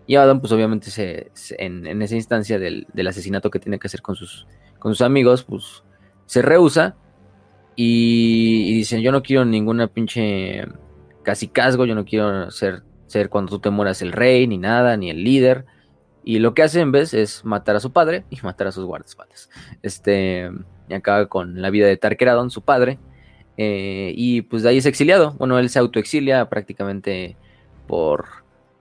Y 0.07 0.15
Adam, 0.15 0.41
pues 0.41 0.53
obviamente 0.53 0.91
se, 0.91 1.33
en, 1.59 2.01
esa 2.01 2.15
instancia 2.15 2.61
del, 2.61 2.87
asesinato 3.09 3.51
que 3.51 3.59
tiene 3.59 3.81
que 3.81 3.89
hacer 3.89 4.03
con 4.03 4.15
sus, 4.15 4.47
amigos, 5.01 5.43
pues 5.43 5.83
se 6.27 6.43
rehúsa 6.43 6.95
y, 7.75 8.75
dicen, 8.75 9.01
yo 9.01 9.11
no 9.11 9.23
quiero 9.23 9.45
ninguna 9.45 9.89
pinche 9.89 10.65
casi 11.25 11.49
casgo, 11.49 11.85
yo 11.85 11.95
no 11.97 12.05
quiero 12.05 12.51
ser, 12.51 12.83
ser 13.07 13.31
cuando 13.31 13.51
tú 13.51 13.59
te 13.59 13.71
mueras 13.71 14.01
el 14.01 14.13
rey, 14.13 14.47
ni 14.47 14.59
nada, 14.59 14.97
ni 14.97 15.11
el 15.11 15.25
líder. 15.25 15.65
Y 16.25 16.39
lo 16.39 16.55
que 16.55 16.63
hace 16.63 16.81
en 16.81 16.93
vez 16.93 17.15
es 17.15 17.45
matar 17.45 17.75
a 17.75 17.81
su 17.81 17.93
padre 17.93 18.25
y 18.31 18.39
matar 18.43 18.69
a 18.69 18.73
sus 18.73 18.85
guardaespaldas. 18.85 19.51
Este, 19.83 20.51
y 20.89 20.95
acaba 20.95 21.27
con 21.27 21.61
la 21.61 21.71
vida 21.71 21.87
de 21.89 21.97
Tarkeradon, 21.97 22.51
su 22.51 22.63
padre, 22.63 22.99
eh, 23.57 24.13
y 24.17 24.43
pues 24.43 24.63
de 24.63 24.71
ahí 24.71 24.79
es 24.79 24.87
exiliado. 24.87 25.33
Bueno, 25.33 25.59
él 25.59 25.69
se 25.69 25.79
autoexilia 25.79 26.49
prácticamente 26.49 27.37
por, 27.87 28.27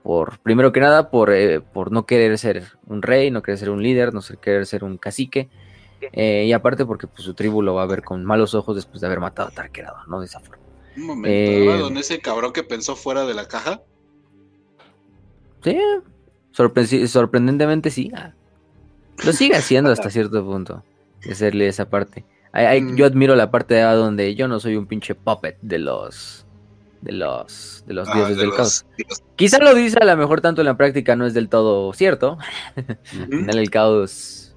por 0.04 0.40
primero 0.40 0.72
que 0.72 0.80
nada, 0.80 1.10
por, 1.10 1.32
eh, 1.32 1.60
por 1.62 1.92
no 1.92 2.06
querer 2.06 2.38
ser 2.38 2.64
un 2.88 3.02
rey, 3.02 3.32
no 3.32 3.42
querer 3.42 3.58
ser 3.58 3.70
un 3.70 3.84
líder, 3.84 4.14
no 4.14 4.22
querer 4.42 4.66
ser 4.66 4.84
un 4.84 4.98
cacique. 4.98 5.50
Eh, 6.14 6.46
y 6.48 6.54
aparte 6.54 6.86
porque 6.86 7.08
pues, 7.08 7.24
su 7.24 7.34
tribu 7.34 7.62
lo 7.62 7.76
va 7.76 7.84
a 7.84 7.88
ver 7.88 8.02
con 8.02 8.26
malos 8.26 8.56
ojos 8.56 8.76
después 8.76 9.02
de 9.02 9.08
haber 9.08 9.20
matado 9.20 9.50
a 9.50 9.52
Tarquerado, 9.52 9.98
¿no? 10.08 10.20
De 10.20 10.26
esa 10.26 10.40
forma. 10.40 10.64
Un 10.98 11.06
momento, 11.06 11.90
¿no? 11.90 12.00
ese 12.00 12.20
cabrón 12.20 12.52
que 12.52 12.64
pensó 12.64 12.96
fuera 12.96 13.26
de 13.26 13.34
la 13.34 13.48
caja? 13.48 13.82
Sí, 15.64 15.78
sorprendentemente 16.52 17.92
sí. 17.92 18.12
Lo 19.24 19.32
sigue 19.32 19.56
haciendo 19.56 19.92
hasta 19.92 20.10
cierto 20.10 20.44
punto, 20.44 20.84
de 21.24 21.32
hacerle 21.32 21.68
esa 21.68 21.90
parte. 21.90 22.26
Mm. 22.54 22.96
Yo 22.96 23.06
admiro 23.06 23.36
la 23.36 23.50
parte 23.50 23.76
de 23.76 23.82
donde 23.82 24.36
yo 24.36 24.48
no 24.48 24.60
soy 24.60 24.76
un 24.76 24.86
pinche 24.86 25.16
puppet 25.16 25.58
de 25.62 25.80
los 25.80 26.46
de 27.02 27.14
los 27.14 27.84
de 27.88 27.94
los 27.94 28.08
ah, 28.10 28.14
dioses 28.16 28.38
del 28.38 28.54
caos. 28.54 28.86
Quizá 29.36 29.60
lo 29.60 29.74
dice 29.74 29.98
a 30.00 30.06
lo 30.06 30.18
mejor 30.18 30.42
tanto 30.42 30.62
en 30.62 30.66
la 30.66 30.78
práctica 30.78 31.16
no 31.16 31.26
es 31.26 31.34
del 31.34 31.50
todo 31.50 31.94
cierto. 31.94 32.38
Al 32.76 33.28
final 33.28 33.58
el 33.58 33.70
caos 33.70 34.56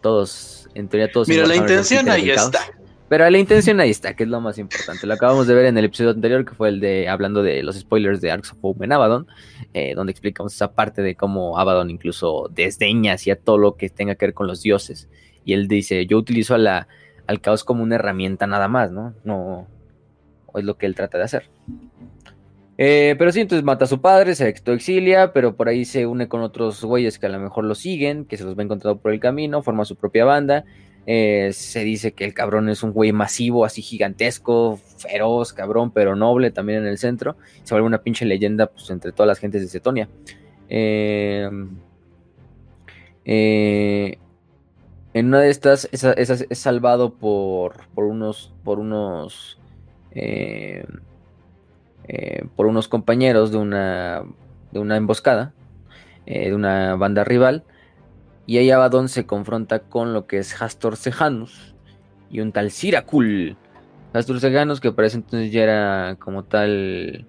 todos 0.00 0.68
en 0.74 0.88
teoría 0.88 1.10
todos 1.10 1.28
Mira, 1.28 1.46
la 1.46 1.56
intención 1.56 2.08
ahí 2.08 2.30
está. 2.30 2.60
Pero 3.08 3.30
la 3.30 3.38
intención 3.38 3.78
ahí 3.78 3.90
está, 3.90 4.16
que 4.16 4.24
es 4.24 4.28
lo 4.28 4.40
más 4.40 4.58
importante. 4.58 5.06
Lo 5.06 5.14
acabamos 5.14 5.46
de 5.46 5.54
ver 5.54 5.66
en 5.66 5.78
el 5.78 5.84
episodio 5.84 6.10
anterior, 6.10 6.44
que 6.44 6.54
fue 6.54 6.70
el 6.70 6.80
de 6.80 7.08
hablando 7.08 7.44
de 7.44 7.62
los 7.62 7.78
spoilers 7.78 8.20
de 8.20 8.32
Arks 8.32 8.50
of 8.50 8.58
Hope 8.62 8.84
en 8.84 8.92
Abaddon, 8.92 9.28
eh, 9.74 9.94
donde 9.94 10.10
explicamos 10.10 10.52
esa 10.52 10.72
parte 10.72 11.02
de 11.02 11.14
cómo 11.14 11.56
Abaddon 11.56 11.88
incluso 11.88 12.50
desdeña 12.52 13.12
hacia 13.12 13.36
todo 13.36 13.58
lo 13.58 13.76
que 13.76 13.90
tenga 13.90 14.16
que 14.16 14.26
ver 14.26 14.34
con 14.34 14.48
los 14.48 14.60
dioses. 14.60 15.08
Y 15.44 15.52
él 15.52 15.68
dice, 15.68 16.04
yo 16.06 16.18
utilizo 16.18 16.56
a 16.56 16.58
la, 16.58 16.88
al 17.26 17.40
caos 17.40 17.64
como 17.64 17.82
una 17.82 17.96
herramienta 17.96 18.46
nada 18.46 18.68
más, 18.68 18.92
¿no? 18.92 19.14
No 19.24 19.66
es 20.58 20.64
lo 20.64 20.76
que 20.76 20.86
él 20.86 20.94
trata 20.94 21.18
de 21.18 21.24
hacer. 21.24 21.50
Eh, 22.78 23.14
pero 23.18 23.32
sí, 23.32 23.40
entonces 23.40 23.64
mata 23.64 23.86
a 23.86 23.88
su 23.88 24.00
padre, 24.00 24.34
se 24.34 24.48
exilia, 24.48 25.32
pero 25.32 25.56
por 25.56 25.68
ahí 25.68 25.84
se 25.84 26.06
une 26.06 26.28
con 26.28 26.42
otros 26.42 26.84
güeyes 26.84 27.18
que 27.18 27.26
a 27.26 27.30
lo 27.30 27.38
mejor 27.38 27.64
lo 27.64 27.74
siguen, 27.74 28.26
que 28.26 28.36
se 28.36 28.44
los 28.44 28.58
va 28.58 28.62
encontrando 28.62 29.00
por 29.00 29.12
el 29.12 29.20
camino, 29.20 29.62
forma 29.62 29.84
su 29.84 29.96
propia 29.96 30.24
banda. 30.24 30.64
Eh, 31.08 31.50
se 31.52 31.84
dice 31.84 32.12
que 32.12 32.24
el 32.24 32.34
cabrón 32.34 32.68
es 32.68 32.82
un 32.82 32.92
güey 32.92 33.12
masivo, 33.12 33.64
así 33.64 33.80
gigantesco, 33.80 34.80
feroz, 34.98 35.52
cabrón, 35.52 35.92
pero 35.92 36.16
noble 36.16 36.50
también 36.50 36.80
en 36.80 36.86
el 36.86 36.98
centro. 36.98 37.36
Se 37.62 37.74
vuelve 37.74 37.86
una 37.86 38.02
pinche 38.02 38.26
leyenda 38.26 38.66
pues, 38.66 38.90
entre 38.90 39.12
todas 39.12 39.28
las 39.28 39.38
gentes 39.38 39.62
de 39.62 39.68
Cetonia. 39.68 40.08
Eh, 40.68 41.48
eh, 43.24 44.18
en 45.16 45.28
una 45.28 45.40
de 45.40 45.48
estas 45.48 45.88
es, 45.92 46.46
salvado 46.58 47.14
por, 47.14 47.88
por 47.94 48.04
unos, 48.04 48.52
por 48.62 48.78
unos, 48.78 49.58
eh, 50.10 50.84
eh, 52.06 52.44
por 52.54 52.66
unos 52.66 52.86
compañeros 52.86 53.50
de 53.50 53.56
una, 53.56 54.24
de 54.72 54.78
una 54.78 54.98
emboscada, 54.98 55.54
eh, 56.26 56.50
de 56.50 56.54
una 56.54 56.96
banda 56.96 57.24
rival. 57.24 57.64
Y 58.44 58.58
ahí 58.58 58.70
Abaddon 58.70 59.08
se 59.08 59.24
confronta 59.24 59.78
con 59.78 60.12
lo 60.12 60.26
que 60.26 60.36
es 60.36 60.60
Hastor 60.60 60.98
Sejanus 60.98 61.74
y 62.30 62.40
un 62.40 62.52
tal 62.52 62.70
Siracul. 62.70 63.56
Hastor 64.12 64.38
Sejanus, 64.38 64.80
que 64.80 64.92
parece 64.92 65.16
entonces 65.16 65.50
ya 65.50 65.62
era 65.62 66.16
como 66.20 66.44
tal. 66.44 67.26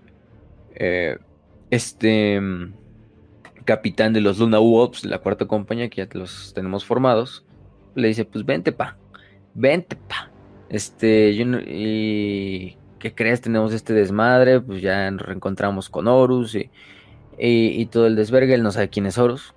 este. 1.69 2.41
Capitán 3.63 4.13
de 4.13 4.21
los 4.21 4.39
Luna 4.39 4.59
Wolves, 4.59 5.05
la 5.05 5.19
cuarta 5.19 5.45
compañía, 5.45 5.89
que 5.89 6.05
ya 6.05 6.09
los 6.13 6.53
tenemos 6.53 6.85
formados 6.85 7.46
le 8.01 8.09
dice, 8.09 8.25
pues 8.25 8.45
vente 8.45 8.71
pa, 8.71 8.97
vente 9.53 9.95
pa. 9.95 10.31
Este, 10.69 11.35
yo 11.35 11.45
y 11.65 12.77
¿qué 12.99 13.13
crees? 13.13 13.41
Tenemos 13.41 13.73
este 13.73 13.93
desmadre, 13.93 14.59
pues 14.59 14.81
ya 14.81 15.09
nos 15.11 15.21
reencontramos 15.21 15.89
con 15.89 16.07
Horus 16.07 16.55
y, 16.55 16.69
y, 17.37 17.85
todo 17.87 18.07
el 18.07 18.15
desvergue, 18.15 18.53
él 18.53 18.63
no 18.63 18.71
sabe 18.71 18.89
quién 18.89 19.05
es 19.05 19.17
Horus. 19.17 19.53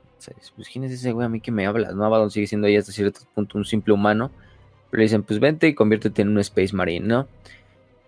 Pues 0.54 0.68
quién 0.68 0.84
es 0.84 0.92
ese 0.92 1.12
güey 1.12 1.24
a 1.24 1.28
mí 1.30 1.40
que 1.40 1.50
me 1.50 1.66
hablas, 1.66 1.94
¿no? 1.94 2.04
Abaddon 2.04 2.30
sigue 2.30 2.46
siendo 2.46 2.66
ahí 2.66 2.76
hasta 2.76 2.92
cierto 2.92 3.20
punto 3.34 3.56
un 3.56 3.64
simple 3.64 3.94
humano. 3.94 4.30
Pero 4.90 4.98
le 4.98 5.04
dicen, 5.04 5.22
pues 5.22 5.40
vente 5.40 5.68
y 5.68 5.74
conviértete 5.74 6.22
en 6.22 6.28
un 6.28 6.38
Space 6.40 6.76
Marine, 6.76 7.06
¿no? 7.06 7.28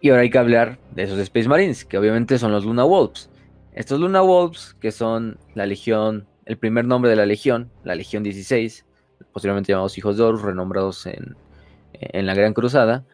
Y 0.01 0.11
ahora 0.11 0.23
hay 0.23 0.31
que 0.31 0.39
hablar 0.39 0.79
de 0.95 1.05
esos 1.05 1.19
Space 1.19 1.49
Marines, 1.49 1.85
que 1.85 1.97
obviamente 1.97 2.39
son 2.39 2.53
los 2.53 2.65
Luna 2.65 2.85
Wolves. 2.85 3.31
Estos 3.73 4.01
Luna 4.01 4.21
Wolves, 4.21 4.77
que 4.81 4.91
son 4.91 5.39
la 5.55 5.65
legión, 5.65 6.27
el 6.45 6.59
primer 6.59 6.85
nombre 6.85 7.09
de 7.09 7.17
la 7.17 7.25
legión, 7.25 7.71
la 7.85 7.95
Legión 7.95 8.23
16, 8.23 8.85
posteriormente 9.33 9.73
llamados 9.73 9.99
hijos 9.99 10.17
de 10.17 10.23
Horus, 10.23 10.43
renombrados 10.43 11.07
en, 11.07 11.37
la 12.27 12.35
Gran 12.35 12.53
Cruzada, 12.55 13.05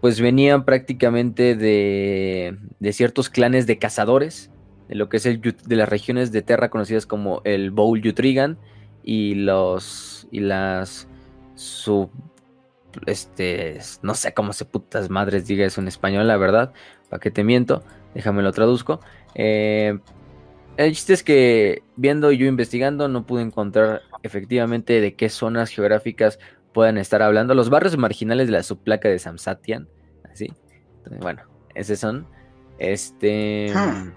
pues 0.00 0.20
venían 0.20 0.64
prácticamente 0.64 1.54
de, 1.54 2.58
ciertos 2.92 3.28
clanes 3.28 3.66
de 3.66 3.78
cazadores, 3.78 4.50
de 4.88 4.94
lo 4.96 5.08
que 5.08 5.18
es 5.18 5.26
el 5.26 5.40
de 5.40 5.76
las 5.76 5.88
regiones 5.88 6.32
de 6.32 6.42
Terra 6.42 6.70
conocidas 6.70 7.06
como 7.06 7.40
el 7.44 7.70
Bowl 7.70 8.00
Yutrigan 8.00 8.58
y 9.02 9.34
los 9.34 10.28
y 10.30 10.40
las 10.40 11.08
sub 11.54 12.10
este 13.06 13.78
no 14.02 14.14
sé 14.14 14.32
cómo 14.34 14.52
se 14.52 14.64
putas 14.64 15.10
madres 15.10 15.46
diga 15.46 15.66
eso 15.66 15.80
en 15.80 15.88
español, 15.88 16.26
la 16.26 16.36
verdad, 16.36 16.72
para 17.08 17.20
que 17.20 17.30
te 17.30 17.44
miento, 17.44 17.82
déjame 18.14 18.42
lo 18.42 18.52
traduzco. 18.52 19.00
Eh, 19.34 19.98
el 20.76 20.92
chiste 20.92 21.14
es 21.14 21.22
que 21.22 21.82
viendo 21.96 22.32
y 22.32 22.38
yo 22.38 22.46
investigando 22.46 23.08
no 23.08 23.24
pude 23.24 23.42
encontrar 23.42 24.02
efectivamente 24.26 25.00
de 25.00 25.14
qué 25.14 25.28
zonas 25.28 25.70
geográficas 25.70 26.38
puedan 26.72 26.98
estar 26.98 27.22
hablando. 27.22 27.54
Los 27.54 27.70
barrios 27.70 27.96
marginales 27.96 28.46
de 28.46 28.52
la 28.52 28.62
subplaca 28.62 29.08
de 29.08 29.18
Samsatian, 29.18 29.88
así. 30.30 30.52
bueno, 31.20 31.42
esos 31.74 31.98
son. 31.98 32.26
Este. 32.78 33.72
Hmm. 33.74 34.12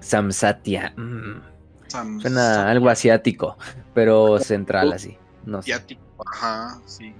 Samsatia. 0.00 0.92
Mm, 0.96 2.20
suena 2.20 2.70
algo 2.70 2.88
asiático, 2.88 3.56
pero 3.94 4.38
central 4.38 4.92
así. 4.92 5.16
No 5.46 5.62
sé. 5.62 5.72
Ajá, 6.26 6.80
sí. 6.86 7.14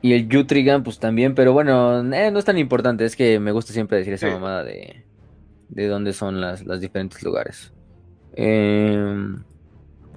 Y 0.00 0.12
el 0.12 0.28
Yutrigan, 0.28 0.82
pues 0.84 0.98
también, 0.98 1.34
pero 1.34 1.52
bueno, 1.52 2.00
eh, 2.12 2.30
no 2.30 2.38
es 2.38 2.44
tan 2.44 2.58
importante. 2.58 3.04
Es 3.04 3.16
que 3.16 3.40
me 3.40 3.52
gusta 3.52 3.72
siempre 3.72 3.98
decir 3.98 4.12
esa 4.12 4.28
mamada 4.28 4.62
de 4.62 5.08
de 5.68 5.86
dónde 5.86 6.12
son 6.12 6.40
las, 6.40 6.64
diferentes 6.80 7.22
lugares. 7.22 7.72
Em, 8.34 9.42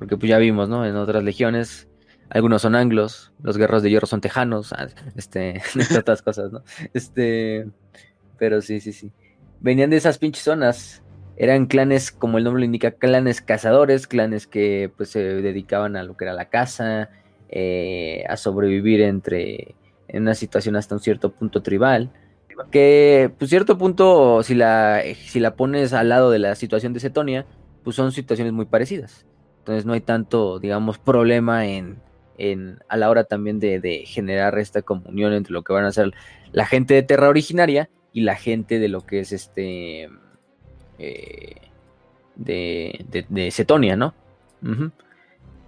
porque 0.01 0.17
pues 0.17 0.31
ya 0.31 0.39
vimos, 0.39 0.67
¿no? 0.67 0.83
En 0.83 0.95
otras 0.95 1.23
legiones, 1.23 1.87
algunos 2.27 2.63
son 2.63 2.73
anglos, 2.73 3.33
los 3.43 3.55
guerreros 3.55 3.83
de 3.83 3.91
hierro 3.91 4.07
son 4.07 4.19
tejanos, 4.19 4.73
ah, 4.73 4.87
este, 5.15 5.61
otras 5.99 6.23
cosas, 6.23 6.51
¿no? 6.51 6.63
Este, 6.95 7.67
pero 8.39 8.63
sí, 8.63 8.79
sí, 8.79 8.93
sí. 8.93 9.11
Venían 9.59 9.91
de 9.91 9.97
esas 9.97 10.17
pinches 10.17 10.43
zonas. 10.43 11.03
Eran 11.37 11.67
clanes, 11.67 12.11
como 12.11 12.39
el 12.39 12.43
nombre 12.43 12.61
lo 12.61 12.65
indica, 12.65 12.89
clanes 12.89 13.41
cazadores, 13.41 14.07
clanes 14.07 14.47
que 14.47 14.91
pues 14.97 15.09
se 15.09 15.19
dedicaban 15.19 15.95
a 15.95 16.01
lo 16.01 16.17
que 16.17 16.25
era 16.25 16.33
la 16.33 16.49
caza, 16.49 17.09
eh, 17.49 18.23
a 18.27 18.37
sobrevivir 18.37 19.01
entre 19.01 19.75
en 20.07 20.23
una 20.23 20.33
situación 20.33 20.77
hasta 20.77 20.95
un 20.95 21.01
cierto 21.01 21.31
punto 21.31 21.61
tribal 21.61 22.09
que, 22.69 23.31
pues, 23.37 23.49
cierto 23.49 23.77
punto, 23.77 24.43
si 24.43 24.55
la, 24.55 25.01
si 25.25 25.39
la 25.39 25.55
pones 25.55 25.93
al 25.93 26.09
lado 26.09 26.31
de 26.31 26.39
la 26.39 26.55
situación 26.55 26.93
de 26.93 26.99
Cetonia, 26.99 27.45
pues 27.83 27.95
son 27.95 28.11
situaciones 28.11 28.53
muy 28.53 28.65
parecidas. 28.65 29.25
Entonces 29.61 29.85
no 29.85 29.93
hay 29.93 30.01
tanto, 30.01 30.57
digamos, 30.57 30.97
problema 30.97 31.67
en, 31.67 32.01
en 32.39 32.79
a 32.89 32.97
la 32.97 33.11
hora 33.11 33.25
también 33.25 33.59
de, 33.59 34.03
generar 34.07 34.57
esta 34.57 34.81
comunión 34.81 35.33
entre 35.33 35.53
lo 35.53 35.61
que 35.61 35.71
van 35.71 35.85
a 35.85 35.89
hacer 35.89 36.13
la 36.51 36.65
gente 36.65 36.95
de 36.95 37.03
Terra 37.03 37.29
originaria 37.29 37.87
y 38.11 38.21
la 38.21 38.35
gente 38.35 38.79
de 38.79 38.87
lo 38.87 39.05
que 39.05 39.19
es 39.19 39.31
este 39.31 40.09
eh, 40.97 41.55
de, 42.35 43.05
de, 43.07 43.25
de, 43.29 43.51
Cetonia, 43.51 43.95
¿no? 43.95 44.15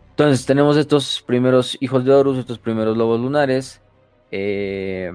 Entonces 0.10 0.44
tenemos 0.48 0.76
estos 0.76 1.22
primeros 1.22 1.78
hijos 1.80 2.04
de 2.04 2.14
Horus, 2.14 2.40
estos 2.40 2.58
primeros 2.58 2.98
lobos 2.98 3.20
lunares. 3.20 3.80
Eh, 4.32 5.12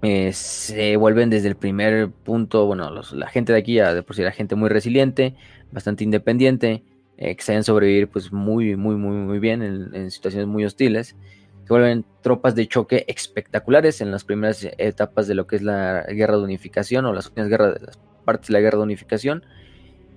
eh, 0.00 0.32
se 0.32 0.96
vuelven 0.96 1.28
desde 1.28 1.48
el 1.48 1.56
primer 1.56 2.08
punto, 2.10 2.64
bueno, 2.64 2.90
la 3.12 3.28
gente 3.28 3.52
de 3.52 3.58
aquí 3.58 3.74
ya 3.74 3.92
de 3.92 4.02
por 4.02 4.16
sí 4.16 4.22
era 4.22 4.32
gente 4.32 4.54
muy 4.54 4.70
resiliente, 4.70 5.34
bastante 5.70 6.04
independiente, 6.04 6.84
eh, 7.18 7.36
que 7.36 7.42
saben 7.42 7.64
sobrevivir 7.64 8.08
pues 8.08 8.32
muy, 8.32 8.76
muy, 8.76 8.96
muy, 8.96 9.16
muy 9.16 9.38
bien 9.38 9.62
en, 9.62 10.10
situaciones 10.10 10.48
muy 10.48 10.64
hostiles. 10.64 11.16
Se 11.64 11.68
vuelven 11.68 12.04
tropas 12.22 12.54
de 12.54 12.66
choque 12.66 13.04
espectaculares 13.08 14.00
en 14.00 14.10
las 14.10 14.24
primeras 14.24 14.66
etapas 14.78 15.26
de 15.26 15.34
lo 15.34 15.46
que 15.46 15.56
es 15.56 15.62
la 15.62 16.04
guerra 16.08 16.36
de 16.38 16.44
unificación 16.44 17.04
o 17.04 17.12
las 17.12 17.26
últimas 17.26 17.50
guerras, 17.50 17.82
las 17.82 17.98
partes 18.24 18.48
de 18.48 18.54
la 18.54 18.60
guerra 18.60 18.78
de 18.78 18.84
unificación 18.84 19.44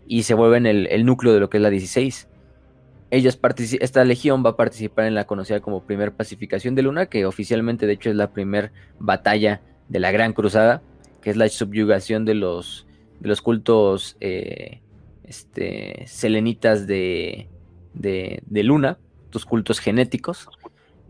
y 0.08 0.24
se 0.24 0.34
vuelven 0.34 0.66
el, 0.66 0.88
el 0.88 1.06
núcleo 1.06 1.34
de 1.34 1.41
lo 1.41 1.49
que 1.49 1.58
es 1.58 1.64
la 1.64 1.70
16 1.70 2.30
ellos 3.12 3.38
esta 3.82 4.06
legión 4.06 4.43
va 4.43 4.52
a 4.52 4.56
participar 4.56 5.06
en 5.06 5.16
la 5.16 5.26
conocida 5.26 5.60
como 5.60 5.84
Primer 5.84 6.14
Pacificación 6.14 6.76
de 6.76 6.82
Luna, 6.82 7.08
que 7.08 7.26
oficialmente 7.26 7.86
de 7.86 7.93
hecho 7.93 8.10
es 8.10 8.16
la 8.16 8.32
primera 8.32 8.72
batalla 8.99 9.62
de 9.89 9.99
la 9.99 10.12
Gran 10.12 10.32
Cruzada, 10.32 10.82
que 11.22 11.30
es 11.30 11.36
la 11.36 11.49
subyugación 11.49 12.24
de 12.24 12.36
los, 12.36 12.88
de 13.20 13.28
los 13.28 13.41
cultos 13.41 14.16
eh, 14.22 14.80
este, 15.32 16.03
selenitas 16.07 16.88
de, 16.88 17.47
de, 17.93 18.63
Luna, 18.63 18.97
tus 19.29 19.45
cultos 19.45 19.79
genéticos. 19.79 20.49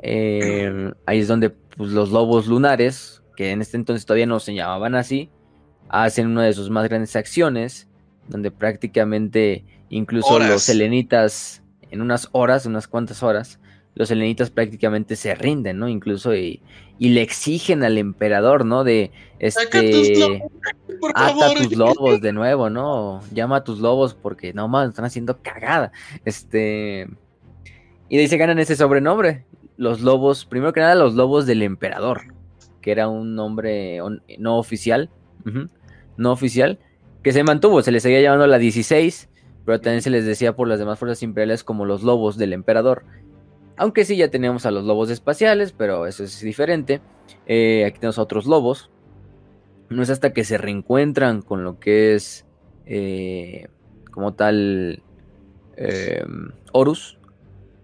Eh, 0.03 0.91
ahí 1.07 1.19
es 1.19 1.27
donde 1.27 1.49
pues, 1.49 1.89
los 1.89 2.11
lobos 2.11 2.45
lunares, 2.45 3.23
que 3.35 3.49
en 3.49 3.61
este 3.61 3.77
entonces 3.77 4.05
todavía 4.05 4.27
no 4.27 4.39
se 4.39 4.53
llamaban 4.53 4.93
así, 4.93 5.31
hacen 5.89 6.27
una 6.27 6.43
de 6.43 6.53
sus 6.53 6.69
más 6.69 6.87
grandes 6.87 7.15
acciones, 7.15 7.87
donde 8.27 8.51
prácticamente 8.51 9.65
incluso 9.89 10.37
los 10.37 10.61
selenitas 10.61 11.63
en 11.89 12.01
unas 12.01 12.29
horas, 12.31 12.67
unas 12.67 12.87
cuantas 12.87 13.23
horas, 13.23 13.59
los 13.95 14.09
helenitas 14.09 14.49
prácticamente 14.49 15.15
se 15.15 15.35
rinden, 15.35 15.79
¿no? 15.79 15.87
Incluso 15.87 16.35
y, 16.35 16.61
le 16.99 17.21
exigen 17.21 17.83
al 17.83 17.97
emperador, 17.97 18.65
¿no? 18.65 18.83
De 18.83 19.11
este 19.39 20.41
ata 21.15 21.53
tus 21.55 21.75
lobos 21.75 22.21
de 22.21 22.31
nuevo, 22.31 22.69
¿no? 22.69 23.21
Llama 23.33 23.57
a 23.57 23.63
tus 23.63 23.79
lobos 23.79 24.13
porque 24.13 24.53
no 24.53 24.67
más 24.67 24.89
están 24.89 25.05
haciendo 25.05 25.41
cagada. 25.41 25.91
Este 26.25 27.07
y 28.07 28.17
de 28.17 28.21
ahí 28.21 28.27
se 28.27 28.37
ganan 28.37 28.59
ese 28.59 28.75
sobrenombre. 28.75 29.45
Los 29.77 30.01
lobos, 30.01 30.45
primero 30.45 30.73
que 30.73 30.79
nada, 30.79 30.95
los 30.95 31.15
lobos 31.15 31.47
del 31.47 31.63
emperador, 31.63 32.21
que 32.81 32.91
era 32.91 33.07
un 33.07 33.35
nombre 33.35 33.99
no 34.37 34.59
oficial, 34.59 35.09
no 36.17 36.31
oficial, 36.31 36.77
que 37.23 37.31
se 37.31 37.43
mantuvo, 37.43 37.81
se 37.81 37.91
le 37.91 37.99
seguía 37.99 38.21
llamando 38.21 38.45
la 38.45 38.59
16 38.59 39.29
pero 39.65 39.79
también 39.79 40.01
se 40.01 40.09
les 40.09 40.25
decía 40.25 40.55
por 40.55 40.67
las 40.67 40.79
demás 40.79 40.97
fuerzas 40.97 41.21
imperiales 41.23 41.63
como 41.63 41.85
los 41.85 42.03
lobos 42.03 42.37
del 42.37 42.53
emperador. 42.53 43.03
Aunque 43.77 44.05
sí 44.05 44.15
ya 44.15 44.29
teníamos 44.29 44.65
a 44.65 44.71
los 44.71 44.83
lobos 44.85 45.09
espaciales, 45.09 45.73
pero 45.73 46.05
eso 46.05 46.23
es 46.23 46.39
diferente. 46.41 47.01
Eh, 47.45 47.85
aquí 47.85 47.99
tenemos 47.99 48.19
a 48.19 48.23
otros 48.23 48.45
lobos. 48.45 48.91
No 49.89 50.03
es 50.03 50.09
hasta 50.09 50.33
que 50.33 50.43
se 50.43 50.57
reencuentran 50.57 51.41
con 51.41 51.63
lo 51.63 51.79
que 51.79 52.15
es 52.15 52.45
eh, 52.85 53.67
como 54.11 54.33
tal 54.33 55.03
eh, 55.77 56.23
Horus 56.71 57.17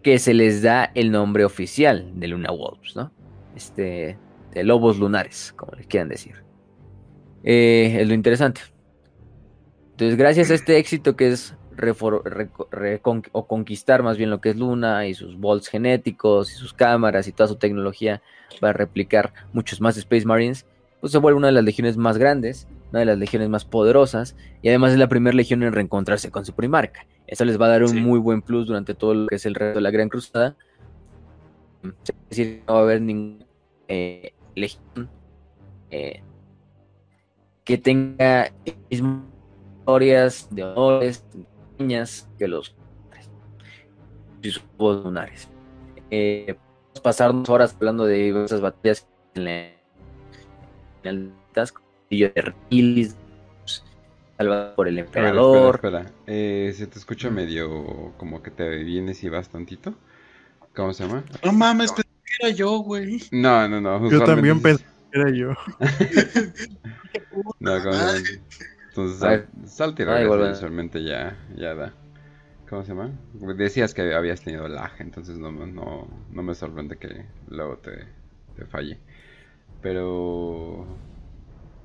que 0.03 0.19
se 0.19 0.33
les 0.33 0.61
da 0.61 0.91
el 0.95 1.11
nombre 1.11 1.43
oficial 1.43 2.11
de 2.15 2.27
Luna 2.29 2.51
Wolves, 2.51 2.95
¿no? 2.95 3.11
Este, 3.55 4.17
de 4.53 4.63
lobos 4.63 4.99
lunares, 4.99 5.53
como 5.57 5.73
les 5.73 5.87
quieran 5.87 6.07
decir. 6.07 6.43
es 7.43 8.07
lo 8.07 8.13
interesante. 8.13 8.61
Entonces, 9.91 10.17
gracias 10.17 10.51
a 10.51 10.53
este 10.53 10.77
éxito 10.77 11.15
que 11.15 11.31
es 11.31 11.55
o 13.31 13.47
conquistar 13.47 14.03
más 14.03 14.17
bien 14.17 14.29
lo 14.29 14.41
que 14.41 14.49
es 14.49 14.57
Luna 14.57 15.07
y 15.07 15.13
sus 15.13 15.37
bolts 15.37 15.67
genéticos 15.67 16.51
y 16.51 16.55
sus 16.55 16.73
cámaras 16.73 17.27
y 17.27 17.31
toda 17.31 17.47
su 17.47 17.55
tecnología 17.55 18.21
para 18.59 18.73
replicar 18.73 19.33
muchos 19.53 19.81
más 19.81 19.97
Space 19.97 20.25
Marines, 20.25 20.65
pues 20.99 21.11
se 21.11 21.17
vuelve 21.17 21.37
una 21.37 21.47
de 21.47 21.53
las 21.53 21.63
legiones 21.63 21.97
más 21.97 22.17
grandes, 22.17 22.67
una 22.89 22.99
de 22.99 23.05
las 23.05 23.17
legiones 23.17 23.49
más 23.49 23.65
poderosas 23.65 24.35
y 24.61 24.69
además 24.69 24.93
es 24.93 24.97
la 24.97 25.07
primera 25.07 25.35
legión 25.35 25.63
en 25.63 25.73
reencontrarse 25.73 26.31
con 26.31 26.45
su 26.45 26.53
primarca. 26.53 27.05
Eso 27.27 27.45
les 27.45 27.59
va 27.59 27.65
a 27.65 27.69
dar 27.69 27.83
un 27.83 28.01
muy 28.01 28.19
buen 28.19 28.41
plus 28.41 28.67
durante 28.67 28.93
todo 28.93 29.13
lo 29.13 29.27
que 29.27 29.35
es 29.35 29.45
el 29.45 29.55
resto 29.55 29.75
de 29.75 29.81
la 29.81 29.91
Gran 29.91 30.09
Cruzada. 30.09 30.55
Es 31.83 32.29
decir, 32.29 32.63
no 32.67 32.73
va 32.73 32.79
a 32.79 32.83
haber 32.83 33.01
ninguna 33.01 33.45
eh, 33.87 34.33
legión 34.55 35.09
eh, 35.91 36.21
que 37.63 37.77
tenga 37.77 38.51
historias 38.89 40.47
de 40.49 40.63
honores, 40.63 41.25
que 41.77 42.47
los 42.47 42.75
lunares. 44.79 45.47
Eh, 46.09 46.55
pasar 47.03 47.33
dos 47.33 47.49
horas 47.49 47.75
hablando 47.75 48.05
de 48.05 48.15
diversas 48.15 48.61
batallas 48.61 49.07
en, 49.35 49.47
el 51.03 51.31
de 52.09 52.53
Rilis, 52.69 53.15
salvado 54.37 54.75
por 54.75 54.87
el 54.87 54.99
emperador. 54.99 55.75
espera, 55.75 55.99
espera. 55.99 56.15
Eh, 56.27 56.73
se 56.75 56.87
te 56.87 56.99
escucha 56.99 57.29
medio 57.29 58.13
como 58.17 58.41
que 58.41 58.51
te 58.51 58.83
vienes 58.83 59.23
y 59.23 59.29
vas 59.29 59.49
tantito. 59.49 59.95
¿Cómo 60.75 60.93
se 60.93 61.05
llama? 61.05 61.23
No 61.43 61.53
mames, 61.53 61.91
pensé 61.91 62.09
que 62.23 62.47
era 62.47 62.55
yo, 62.55 62.77
güey. 62.79 63.21
No, 63.31 63.67
no, 63.67 63.81
no. 63.81 64.09
Yo 64.09 64.23
también 64.23 64.61
pensé 64.61 64.85
que 65.11 65.19
era 65.19 65.31
yo. 65.31 65.49
no, 67.59 67.83
como 67.83 67.97
entonces, 68.97 69.19
sal, 69.19 69.47
salte 69.67 70.03
y 70.03 71.05
ya, 71.05 71.37
ya 71.55 71.75
da. 71.75 71.93
¿Cómo 72.69 72.83
se 72.83 72.89
llama? 72.89 73.11
Decías 73.55 73.93
que 73.93 74.13
habías 74.13 74.41
tenido 74.41 74.67
lag, 74.67 74.91
entonces 74.99 75.37
no, 75.37 75.51
no, 75.51 76.07
no 76.29 76.43
me 76.43 76.55
sorprende 76.55 76.97
que 76.97 77.25
luego 77.47 77.77
te, 77.77 78.07
te 78.55 78.65
falle. 78.65 78.97
Pero... 79.81 80.81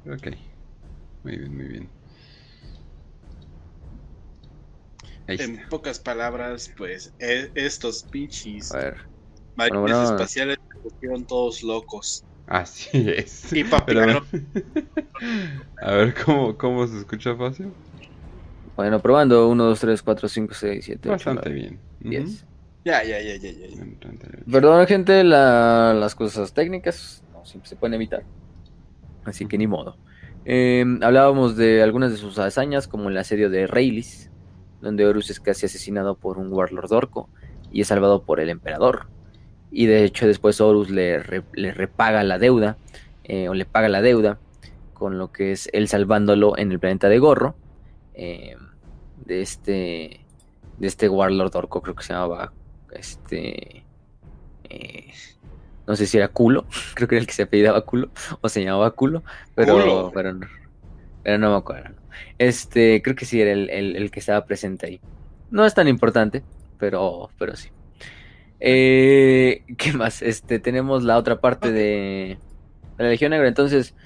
Ok. 0.07 0.29
Muy 1.23 1.37
bien, 1.37 1.57
muy 1.57 1.69
bien. 1.69 1.89
en 5.29 5.69
pocas 5.69 6.01
palabras, 6.01 6.71
pues 6.77 7.13
e, 7.19 7.51
estos 7.55 8.05
pinches 8.05 8.71
marines 9.55 10.11
espaciales 10.11 10.57
se 10.73 10.81
pusieron 10.81 11.27
todos 11.27 11.63
locos. 11.63 12.25
Así 12.53 12.91
es. 12.93 13.51
Y 13.51 13.65
Pero... 13.65 14.03
A 15.81 15.93
ver, 15.93 16.15
¿cómo, 16.23 16.59
¿cómo 16.59 16.87
se 16.87 16.99
escucha 16.99 17.35
fácil? 17.35 17.73
Bueno, 18.77 19.01
probando. 19.01 19.49
1, 19.49 19.65
2, 19.65 19.81
3, 19.81 20.03
4, 20.03 20.29
5, 20.29 20.55
6, 20.55 20.85
7, 20.85 21.01
8, 21.09 21.11
Bastante 21.11 21.51
bien. 21.51 21.81
10. 22.01 22.45
Ya, 22.85 23.03
ya, 23.05 23.19
ya, 23.23 23.37
ya, 23.37 23.51
ya. 23.53 23.85
Perdón, 24.51 24.87
gente, 24.87 25.25
la, 25.25 25.95
las 25.95 26.15
cosas 26.15 26.53
técnicas 26.53 27.25
no 27.33 27.43
siempre 27.47 27.71
se 27.71 27.77
pueden 27.77 27.95
evitar. 27.95 28.23
Así 29.25 29.47
que 29.47 29.57
ni 29.57 29.67
modo. 29.67 29.97
Eh, 30.45 30.85
hablábamos 31.01 31.57
de 31.57 31.83
algunas 31.83 32.11
de 32.11 32.19
sus 32.19 32.39
hazañas, 32.39 32.87
como 32.87 33.09
el 33.09 33.17
asedio 33.17 33.49
de 33.49 33.67
Reylis, 33.67 34.31
donde 34.83 35.07
Horus 35.07 35.31
es 35.31 35.41
casi 35.41 35.65
asesinado 35.65 36.17
por 36.17 36.37
un 36.37 36.53
Warlord 36.53 36.93
orco 36.93 37.31
y 37.73 37.81
es 37.81 37.89
salvado 37.89 38.25
por 38.25 38.41
el 38.41 38.51
emperador 38.51 39.07
y 39.73 39.87
de 39.87 40.05
hecho 40.05 40.27
después 40.27 40.61
Horus 40.61 40.91
le, 40.91 41.23
le 41.55 41.73
repaga 41.73 42.23
la 42.23 42.39
deuda, 42.39 42.77
eh, 43.25 43.49
o 43.49 43.55
le 43.55 43.65
paga 43.65 43.89
la 43.89 44.03
deuda, 44.03 44.39
con 44.93 45.19
lo 45.19 45.33
que 45.33 45.53
es 45.53 45.69
él 45.73 45.89
salvándolo 45.89 46.57
en 46.59 46.71
el 46.71 46.79
planeta 46.79 47.09
de 47.09 47.19
Gorro, 47.19 47.57
eh, 48.15 48.57
de 49.25 49.41
este, 49.41 50.21
de 50.79 50.87
este 50.87 51.09
Warlord 51.09 51.57
Orco, 51.57 51.81
creo 51.81 51.95
que 51.95 52.05
se 52.05 52.13
llamaba, 52.13 52.53
este, 52.93 53.85
eh, 54.69 55.07
no 55.87 55.97
sé 55.97 56.07
si 56.07 56.19
era 56.19 56.29
Culo, 56.29 56.67
creo 56.95 57.09
que 57.09 57.15
era 57.15 57.21
el 57.23 57.27
que 57.27 57.33
se 57.33 57.45
apellidaba 57.45 57.81
Culo, 57.87 58.11
o 58.43 58.49
se 58.51 58.63
llamaba 58.63 58.91
Culo, 58.91 59.23
pero, 59.55 60.13
pero, 60.13 60.35
no 61.39 61.51
me 61.51 61.57
acuerdo. 61.57 61.95
Este, 62.37 63.01
creo 63.01 63.17
que 63.17 63.25
sí 63.25 63.41
era 63.41 63.53
el, 63.53 63.71
el 63.71 64.11
que 64.11 64.21
estaba 64.21 64.45
presente 64.45 64.87
ahí. 64.87 65.01
No 65.51 65.65
es 65.65 65.73
tan 65.73 65.89
importante, 65.89 66.43
pero, 66.79 67.31
pero 67.39 67.57
sí. 67.57 67.71
Eh, 68.65 69.65
¿Qué 69.77 69.93
más? 69.93 70.23
Este, 70.23 70.61
tenemos 70.61 71.03
la 71.03 71.19
otra 71.19 71.41
parte 71.41 71.73
de 71.73 72.39
la 72.97 73.09
Legión 73.09 73.31
Negra. 73.31 73.49
Entonces, 73.49 73.97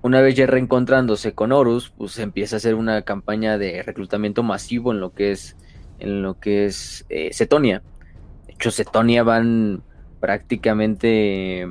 una 0.00 0.20
vez 0.20 0.36
ya 0.36 0.46
reencontrándose 0.46 1.34
con 1.34 1.50
Horus, 1.50 1.90
pues 1.90 2.20
empieza 2.20 2.54
a 2.54 2.58
hacer 2.58 2.76
una 2.76 3.02
campaña 3.02 3.58
de 3.58 3.82
reclutamiento 3.82 4.44
masivo 4.44 4.92
en 4.92 5.00
lo 5.00 5.12
que 5.12 5.32
es, 5.32 5.56
en 5.98 6.22
lo 6.22 6.38
que 6.38 6.66
es 6.66 7.04
eh, 7.08 7.30
Cetonia. 7.32 7.82
De 8.46 8.52
hecho, 8.52 8.70
Cetonia 8.70 9.24
van 9.24 9.82
prácticamente 10.20 11.66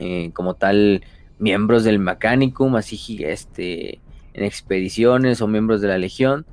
eh, 0.00 0.30
como 0.32 0.54
tal 0.54 1.04
miembros 1.38 1.84
del 1.84 2.00
Mechanicum, 2.00 2.74
así 2.74 3.22
este, 3.22 4.00
en 4.34 4.42
expediciones 4.42 5.40
o 5.40 5.46
miembros 5.46 5.80
de 5.80 5.88
la 5.88 5.98
Legión. 5.98 6.44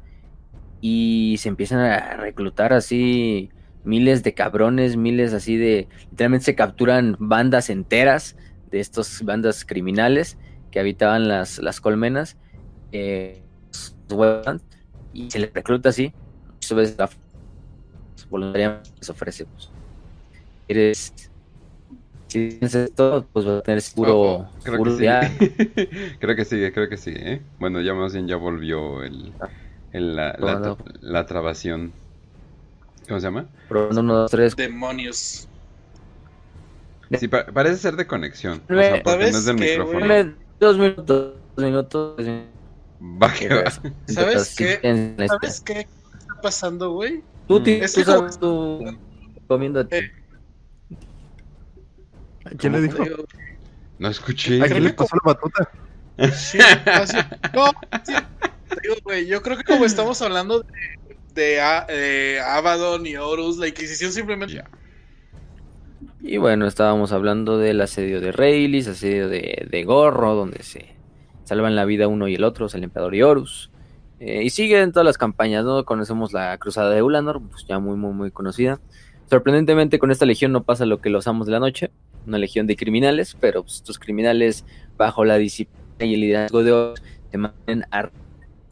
Y 0.81 1.37
se 1.39 1.49
empiezan 1.49 1.79
a 1.79 2.15
reclutar 2.17 2.73
así 2.73 3.49
miles 3.83 4.23
de 4.23 4.33
cabrones, 4.33 4.95
miles 4.97 5.33
así 5.33 5.57
de... 5.57 5.87
Literalmente 6.11 6.45
se 6.45 6.55
capturan 6.55 7.15
bandas 7.19 7.69
enteras 7.69 8.35
de 8.71 8.79
estas 8.79 9.23
bandas 9.23 9.65
criminales 9.65 10.37
que 10.71 10.79
habitaban 10.79 11.27
las, 11.27 11.59
las 11.59 11.79
colmenas 11.79 12.37
eh, 12.91 13.41
y 15.13 15.29
se 15.29 15.39
le 15.39 15.51
recluta 15.53 15.89
así, 15.89 16.13
muchas 16.53 16.77
veces 16.77 16.97
voluntariamente 18.29 18.89
se 18.99 19.11
ofrece. 19.11 19.45
Pues, 19.45 19.69
eres 20.67 21.13
si 22.33 22.49
tienes 22.49 22.73
esto, 22.73 23.27
pues 23.31 23.47
va 23.47 23.59
a 23.59 23.61
tener 23.61 23.81
seguro. 23.81 24.49
creo, 24.63 24.83
que 24.83 24.91
sí. 24.91 25.87
creo 26.19 26.35
que 26.35 26.45
sí, 26.45 26.71
creo 26.71 26.89
que 26.89 26.97
sí. 26.97 27.13
¿eh? 27.15 27.41
Bueno, 27.59 27.79
ya 27.81 27.93
más 27.93 28.13
bien 28.13 28.27
ya 28.27 28.37
volvió 28.37 29.03
el, 29.03 29.31
el 29.91 30.15
la, 30.15 30.35
la, 30.39 30.75
la, 31.01 31.25
trabación. 31.27 31.93
¿Cómo 33.07 33.19
se 33.19 33.25
llama? 33.27 33.47
Probando 33.67 34.01
uno, 34.01 34.13
dos, 34.15 34.31
tres. 34.31 34.55
Demonios. 34.55 35.47
Sí, 37.19 37.27
pa 37.27 37.45
parece 37.45 37.77
ser 37.77 37.95
de 37.95 38.07
conexión. 38.07 38.61
O 38.69 38.73
sea, 38.73 39.03
porque 39.03 39.31
no 39.31 39.37
es 39.37 39.45
del 39.45 39.55
micrófono. 39.55 40.33
Dos 40.59 40.77
minutos, 40.77 41.33
dos 41.55 41.65
minutos. 41.65 42.15
Va 43.01 43.33
que 43.33 43.49
va. 43.49 43.69
¿Sabes 44.07 44.55
qué? 44.55 44.79
¿Sabes 45.27 45.61
qué 45.61 45.79
está 45.79 46.41
pasando, 46.41 46.91
güey? 46.91 47.21
Tú, 47.47 47.59
mm. 47.59 47.63
tú, 47.63 48.03
sabes, 48.03 48.39
tú 48.39 48.97
comiendo. 49.47 49.81
Eh, 49.91 50.11
quién 52.57 52.73
le 52.73 52.81
dijo? 52.81 53.03
No 53.99 54.09
escuché. 54.09 54.61
¿A 54.61 54.67
quién 54.67 54.85
le 54.85 54.93
pasó 54.93 55.15
la 55.17 55.33
batuta? 55.33 55.69
Sí, 56.33 56.59
así, 56.85 57.17
no, 57.55 57.71
sí, 58.03 58.13
digo, 58.83 58.95
güey, 59.03 59.25
yo 59.25 59.41
creo 59.41 59.57
que 59.57 59.63
como 59.63 59.83
estamos 59.83 60.21
hablando 60.21 60.59
de, 60.59 60.67
de, 61.33 62.39
Abaddon 62.39 63.05
y 63.05 63.15
Horus, 63.15 63.57
la 63.57 63.67
Inquisición 63.67 64.11
simplemente... 64.11 64.63
Y 66.25 66.37
bueno, 66.37 66.65
estábamos 66.67 67.11
hablando 67.11 67.57
del 67.57 67.81
asedio 67.81 68.21
de 68.21 68.31
Reylis, 68.31 68.87
asedio 68.87 69.27
de, 69.27 69.83
Gorro, 69.85 70.35
donde 70.35 70.63
se 70.63 70.95
salvan 71.43 71.75
la 71.75 71.83
vida 71.83 72.07
uno 72.07 72.29
y 72.29 72.35
el 72.35 72.45
otro, 72.45 72.67
el 72.73 72.83
emperador 72.83 73.13
y 73.13 73.23
Horus. 73.23 73.71
Eh, 74.21 74.43
y 74.43 74.49
siguen 74.49 74.93
todas 74.93 75.05
las 75.05 75.17
campañas, 75.17 75.65
¿no? 75.65 75.83
Conocemos 75.83 76.31
la 76.31 76.57
cruzada 76.57 76.91
de 76.91 77.01
Ulanor, 77.01 77.41
pues 77.41 77.65
ya 77.67 77.77
muy, 77.79 77.97
muy, 77.97 78.13
muy 78.13 78.31
conocida. 78.31 78.79
Sorprendentemente 79.29 79.99
con 79.99 80.11
esta 80.11 80.25
legión 80.25 80.53
no 80.53 80.63
pasa 80.63 80.85
lo 80.85 81.01
que 81.01 81.09
los 81.09 81.27
amos 81.27 81.45
de 81.45 81.51
la 81.51 81.59
noche, 81.59 81.91
una 82.25 82.37
legión 82.37 82.67
de 82.67 82.77
criminales, 82.77 83.35
pero 83.39 83.63
pues, 83.63 83.75
estos 83.75 83.99
criminales 83.99 84.63
bajo 84.95 85.25
la 85.25 85.37
disciplina 85.37 85.83
y 85.99 86.13
el 86.13 86.21
liderazgo 86.21 86.59
de 86.59 86.65
Dios 86.65 87.03
se 87.31 87.37
mantienen 87.37 87.85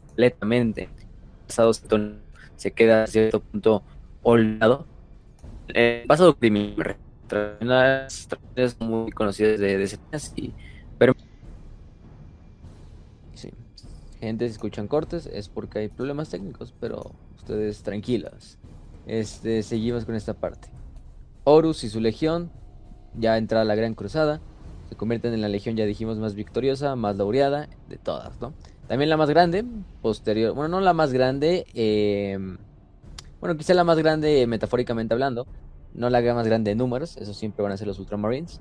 completamente. 0.08 0.88
Pasado 1.46 1.70
se 2.62 2.70
queda 2.70 3.02
a 3.02 3.06
cierto 3.08 3.40
punto 3.40 3.82
olvidado. 4.22 4.86
El 5.66 6.06
pasado 6.06 6.36
criminal 6.36 6.96
muy 8.78 9.10
conocidas 9.10 9.58
de, 9.58 9.78
de 9.78 9.98
y, 10.36 10.52
pero 10.96 11.14
sí, 13.34 13.50
gente 14.20 14.46
si 14.46 14.52
escuchan 14.52 14.86
cortes 14.86 15.26
es 15.26 15.48
porque 15.48 15.80
hay 15.80 15.88
problemas 15.88 16.30
técnicos, 16.30 16.72
pero 16.78 17.10
ustedes 17.36 17.82
tranquilas. 17.82 18.58
Este, 19.06 19.64
seguimos 19.64 20.04
con 20.04 20.14
esta 20.14 20.34
parte. 20.34 20.68
Horus 21.42 21.82
y 21.82 21.88
su 21.88 21.98
legión 21.98 22.52
ya 23.18 23.38
entra 23.38 23.64
la 23.64 23.74
Gran 23.74 23.94
Cruzada, 23.94 24.40
se 24.88 24.94
convierten 24.94 25.34
en 25.34 25.40
la 25.40 25.48
legión, 25.48 25.74
ya 25.74 25.84
dijimos, 25.84 26.18
más 26.18 26.36
victoriosa, 26.36 26.94
más 26.94 27.16
laureada 27.16 27.68
de 27.88 27.96
todas, 27.96 28.40
¿no? 28.40 28.54
También 28.88 29.08
la 29.08 29.16
más 29.16 29.30
grande, 29.30 29.64
posterior, 30.02 30.54
bueno, 30.54 30.68
no 30.68 30.80
la 30.80 30.92
más 30.92 31.12
grande, 31.12 31.64
eh, 31.72 32.38
bueno, 33.40 33.56
quizá 33.56 33.74
la 33.74 33.84
más 33.84 33.98
grande 33.98 34.46
metafóricamente 34.46 35.14
hablando, 35.14 35.46
no 35.94 36.10
la 36.10 36.20
más 36.34 36.46
grande 36.46 36.70
de 36.70 36.74
números, 36.74 37.16
eso 37.16 37.32
siempre 37.34 37.62
van 37.62 37.72
a 37.72 37.76
ser 37.76 37.86
los 37.86 37.98
Ultramarines. 37.98 38.60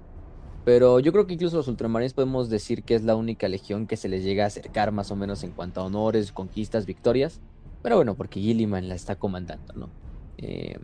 Pero 0.63 0.99
yo 0.99 1.11
creo 1.11 1.25
que 1.25 1.33
incluso 1.33 1.57
los 1.57 1.67
Ultramarines 1.67 2.13
podemos 2.13 2.49
decir 2.49 2.83
que 2.83 2.93
es 2.93 3.03
la 3.03 3.15
única 3.15 3.47
legión 3.47 3.87
que 3.87 3.97
se 3.97 4.09
les 4.09 4.23
llega 4.23 4.43
a 4.43 4.47
acercar 4.47 4.91
más 4.91 5.09
o 5.11 5.15
menos 5.15 5.43
en 5.43 5.51
cuanto 5.51 5.81
a 5.81 5.85
honores, 5.85 6.31
conquistas, 6.31 6.85
victorias. 6.85 7.41
Pero 7.81 7.95
bueno, 7.95 8.15
porque 8.15 8.39
Gilliman 8.39 8.87
la 8.87 8.95
está 8.95 9.15
comandando, 9.15 9.73
¿no? 9.73 9.89
Eh, 10.37 10.77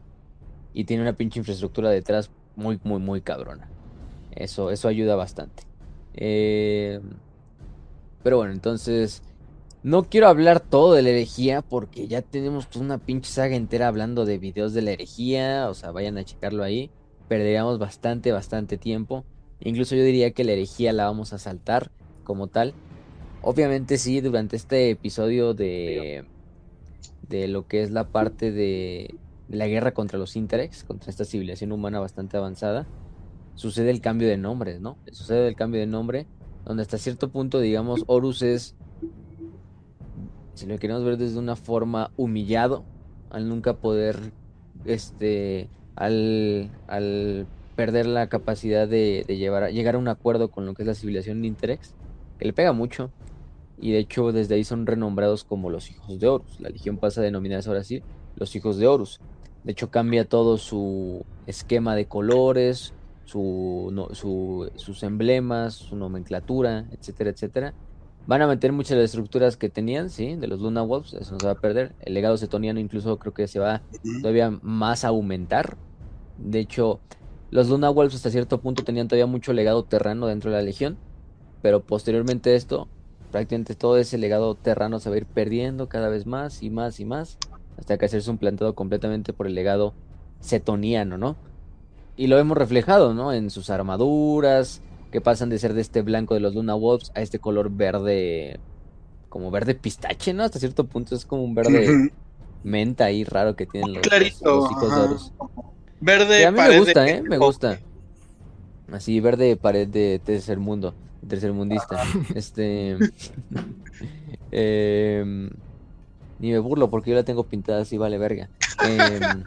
y 0.74 0.86
tiene 0.86 1.04
una 1.04 1.14
pinche 1.14 1.40
infraestructura 1.40 1.90
detrás 1.90 2.32
muy, 2.56 2.80
muy, 2.84 3.00
muy 3.00 3.22
cabrona. 3.22 3.70
Eso, 4.32 4.72
eso 4.72 4.88
ayuda 4.88 5.16
bastante. 5.16 5.64
Eh, 6.16 7.00
pero 8.24 8.38
bueno, 8.38 8.54
entonces. 8.54 9.22
No 9.84 10.04
quiero 10.04 10.28
hablar 10.28 10.60
todo 10.60 10.94
de 10.94 11.02
la 11.02 11.10
herejía 11.10 11.62
porque 11.62 12.08
ya 12.08 12.22
tenemos 12.22 12.68
una 12.76 12.98
pinche 12.98 13.32
saga 13.32 13.56
entera 13.56 13.88
hablando 13.88 14.26
de 14.26 14.38
videos 14.38 14.74
de 14.74 14.82
la 14.82 14.92
herejía. 14.92 15.70
O 15.70 15.74
sea, 15.74 15.92
vayan 15.92 16.18
a 16.18 16.24
checarlo 16.24 16.64
ahí. 16.64 16.90
Perderíamos 17.28 17.80
bastante, 17.80 18.32
bastante 18.32 18.78
tiempo. 18.78 19.26
Incluso 19.60 19.96
yo 19.96 20.04
diría 20.04 20.32
que 20.32 20.44
la 20.44 20.54
herejía 20.54 20.94
la 20.94 21.06
vamos 21.06 21.34
a 21.34 21.40
saltar 21.40 21.92
como 22.24 22.48
tal. 22.48 22.74
Obviamente 23.42 23.98
sí, 23.98 24.20
durante 24.22 24.56
este 24.56 24.90
episodio 24.90 25.54
de, 25.54 26.26
de 27.30 27.48
lo 27.48 27.68
que 27.68 27.84
es 27.84 27.92
la 27.92 28.08
parte 28.08 28.52
de, 28.52 29.16
la 29.50 29.68
guerra 29.68 29.94
contra 29.94 30.20
los 30.20 30.36
Interex, 30.36 30.84
contra 30.84 31.10
esta 31.10 31.26
civilización 31.26 31.72
humana 31.72 32.00
bastante 32.00 32.38
avanzada, 32.38 32.86
sucede 33.56 33.92
el 33.92 34.02
cambio 34.02 34.28
de 34.28 34.38
nombre, 34.38 34.80
¿no? 34.80 34.98
Sucede 35.12 35.48
el 35.48 35.56
cambio 35.56 35.80
de 35.80 35.88
nombre, 35.88 36.28
donde 36.66 36.84
hasta 36.84 36.98
cierto 36.98 37.30
punto, 37.30 37.60
digamos, 37.60 38.04
Horus 38.08 38.42
es, 38.42 38.76
si 40.58 40.66
lo 40.66 40.78
queremos 40.78 41.04
ver 41.04 41.18
desde 41.18 41.40
una 41.40 41.56
forma 41.56 42.12
humillado, 42.18 42.84
al 43.30 43.48
nunca 43.48 43.74
poder, 43.74 44.18
este, 44.86 45.70
al, 45.96 46.70
al 46.88 47.48
perder 47.76 48.08
la 48.08 48.28
capacidad 48.28 48.88
de, 48.88 49.24
llevar, 49.28 49.72
llegar 49.72 49.96
a 49.96 50.00
un 50.00 50.08
acuerdo 50.08 50.50
con 50.50 50.66
lo 50.66 50.74
que 50.74 50.84
es 50.84 50.88
la 50.88 50.96
civilización 50.96 51.46
Interex, 51.46 51.94
que 52.40 52.46
le 52.46 52.54
pega 52.54 52.74
mucho, 52.74 53.12
y 53.80 53.92
de 53.92 54.00
hecho 54.00 54.32
desde 54.32 54.56
ahí 54.56 54.64
son 54.64 54.86
renombrados 54.86 55.44
como 55.44 55.70
los 55.70 55.92
hijos 55.92 56.20
de 56.20 56.28
Horus. 56.28 56.60
La 56.60 56.70
legión 56.70 56.98
pasa 56.98 57.22
a 57.22 57.24
denominarse 57.24 57.70
ahora 57.70 57.84
sí 57.84 58.02
los 58.36 58.56
hijos 58.56 58.78
de 58.78 58.88
Horus. 58.88 59.20
De 59.64 59.74
hecho, 59.74 59.92
cambia 59.92 60.26
todo 60.26 60.58
su 60.58 61.26
esquema 61.46 61.96
de 61.96 62.06
colores, 62.06 62.94
su, 63.26 63.92
sus 64.76 65.04
emblemas, 65.04 65.74
su 65.74 65.96
nomenclatura, 65.96 66.86
etcétera, 66.92 67.32
etcétera. 67.32 67.74
Van 68.28 68.42
a 68.42 68.48
meter 68.48 68.74
muchas 68.74 68.92
de 68.92 68.98
las 68.98 69.06
estructuras 69.06 69.56
que 69.56 69.70
tenían, 69.70 70.10
sí, 70.10 70.36
de 70.36 70.48
los 70.48 70.60
Luna 70.60 70.82
Wolves, 70.82 71.14
eso 71.14 71.32
no 71.32 71.40
se 71.40 71.46
va 71.46 71.54
a 71.54 71.62
perder. 71.62 71.96
El 72.02 72.14
legado 72.14 72.36
setoniano 72.36 72.78
incluso 72.78 73.18
creo 73.18 73.34
que 73.34 73.48
se 73.48 73.60
va 73.60 73.82
todavía 74.22 74.52
más 74.62 75.06
a 75.06 75.08
aumentar. 75.08 75.78
De 76.38 76.60
hecho, 76.60 77.00
los 77.52 77.70
Luna 77.70 77.90
Wolves 77.90 78.16
hasta 78.16 78.30
cierto 78.30 78.60
punto 78.60 78.84
tenían 78.84 79.08
todavía 79.08 79.28
mucho 79.28 79.54
legado 79.54 79.86
terrano 79.86 80.28
dentro 80.28 80.52
de 80.52 80.58
la 80.58 80.62
Legión, 80.62 80.98
pero 81.62 81.84
posteriormente 81.84 82.56
esto, 82.56 82.90
prácticamente 83.32 83.76
todo 83.76 83.98
ese 83.98 84.18
legado 84.18 84.56
terrano 84.56 85.00
se 85.00 85.10
va 85.10 85.16
a 85.16 85.20
ir 85.20 85.26
perdiendo 85.26 85.88
cada 85.88 86.10
vez 86.10 86.26
más 86.26 86.62
y 86.64 86.70
más 86.70 87.00
y 87.00 87.06
más 87.06 87.38
hasta 87.78 87.98
que 87.98 88.06
hacerse 88.06 88.30
un 88.30 88.40
plantado 88.40 88.76
completamente 88.76 89.32
por 89.32 89.48
el 89.48 89.56
legado 89.56 89.94
setoniano, 90.42 91.18
¿no? 91.18 91.38
Y 92.18 92.28
lo 92.28 92.38
hemos 92.40 92.58
reflejado, 92.58 93.14
¿no? 93.14 93.32
En 93.32 93.50
sus 93.52 93.70
armaduras, 93.70 94.82
que 95.12 95.22
pasan 95.22 95.50
de 95.50 95.60
ser 95.60 95.74
de 95.74 95.82
este 95.82 96.02
blanco 96.02 96.34
de 96.34 96.40
los 96.40 96.56
Luna 96.56 96.76
Wolves 96.76 97.12
a 97.16 97.22
este 97.22 97.40
color 97.40 97.72
verde, 97.72 98.60
como 99.30 99.52
verde 99.52 99.76
pistache, 99.76 100.34
¿no? 100.34 100.44
Hasta 100.44 100.60
cierto 100.60 100.86
punto 100.86 101.16
es 101.16 101.26
como 101.26 101.44
un 101.44 101.56
verde 101.56 102.12
menta 102.64 103.06
ahí 103.06 103.24
raro 103.24 103.56
que 103.56 103.66
tienen 103.66 103.94
los, 103.94 104.02
Clarito, 104.02 104.70
los, 104.70 105.34
Verde. 106.00 106.46
a 106.46 106.52
mí 106.52 106.60
me 106.60 106.80
gusta, 106.80 107.08
¿eh? 107.08 107.22
Me 107.24 107.38
gusta. 107.38 107.80
Así, 108.92 109.20
verde 109.20 109.58
pared 109.58 109.88
de 109.88 110.20
tercer 110.24 110.60
mundo, 110.60 110.94
tercer 111.28 111.54
mundista. 111.54 112.04
este. 112.36 112.98
eh, 114.52 115.50
ni 116.40 116.52
me 116.52 116.60
burlo 116.60 116.90
porque 116.90 117.12
yo 117.12 117.16
la 117.16 117.24
tengo 117.24 117.44
pintada 117.46 117.82
así, 117.82 117.98
vale 117.98 118.18
verga. 118.18 118.50
Em, 118.86 119.44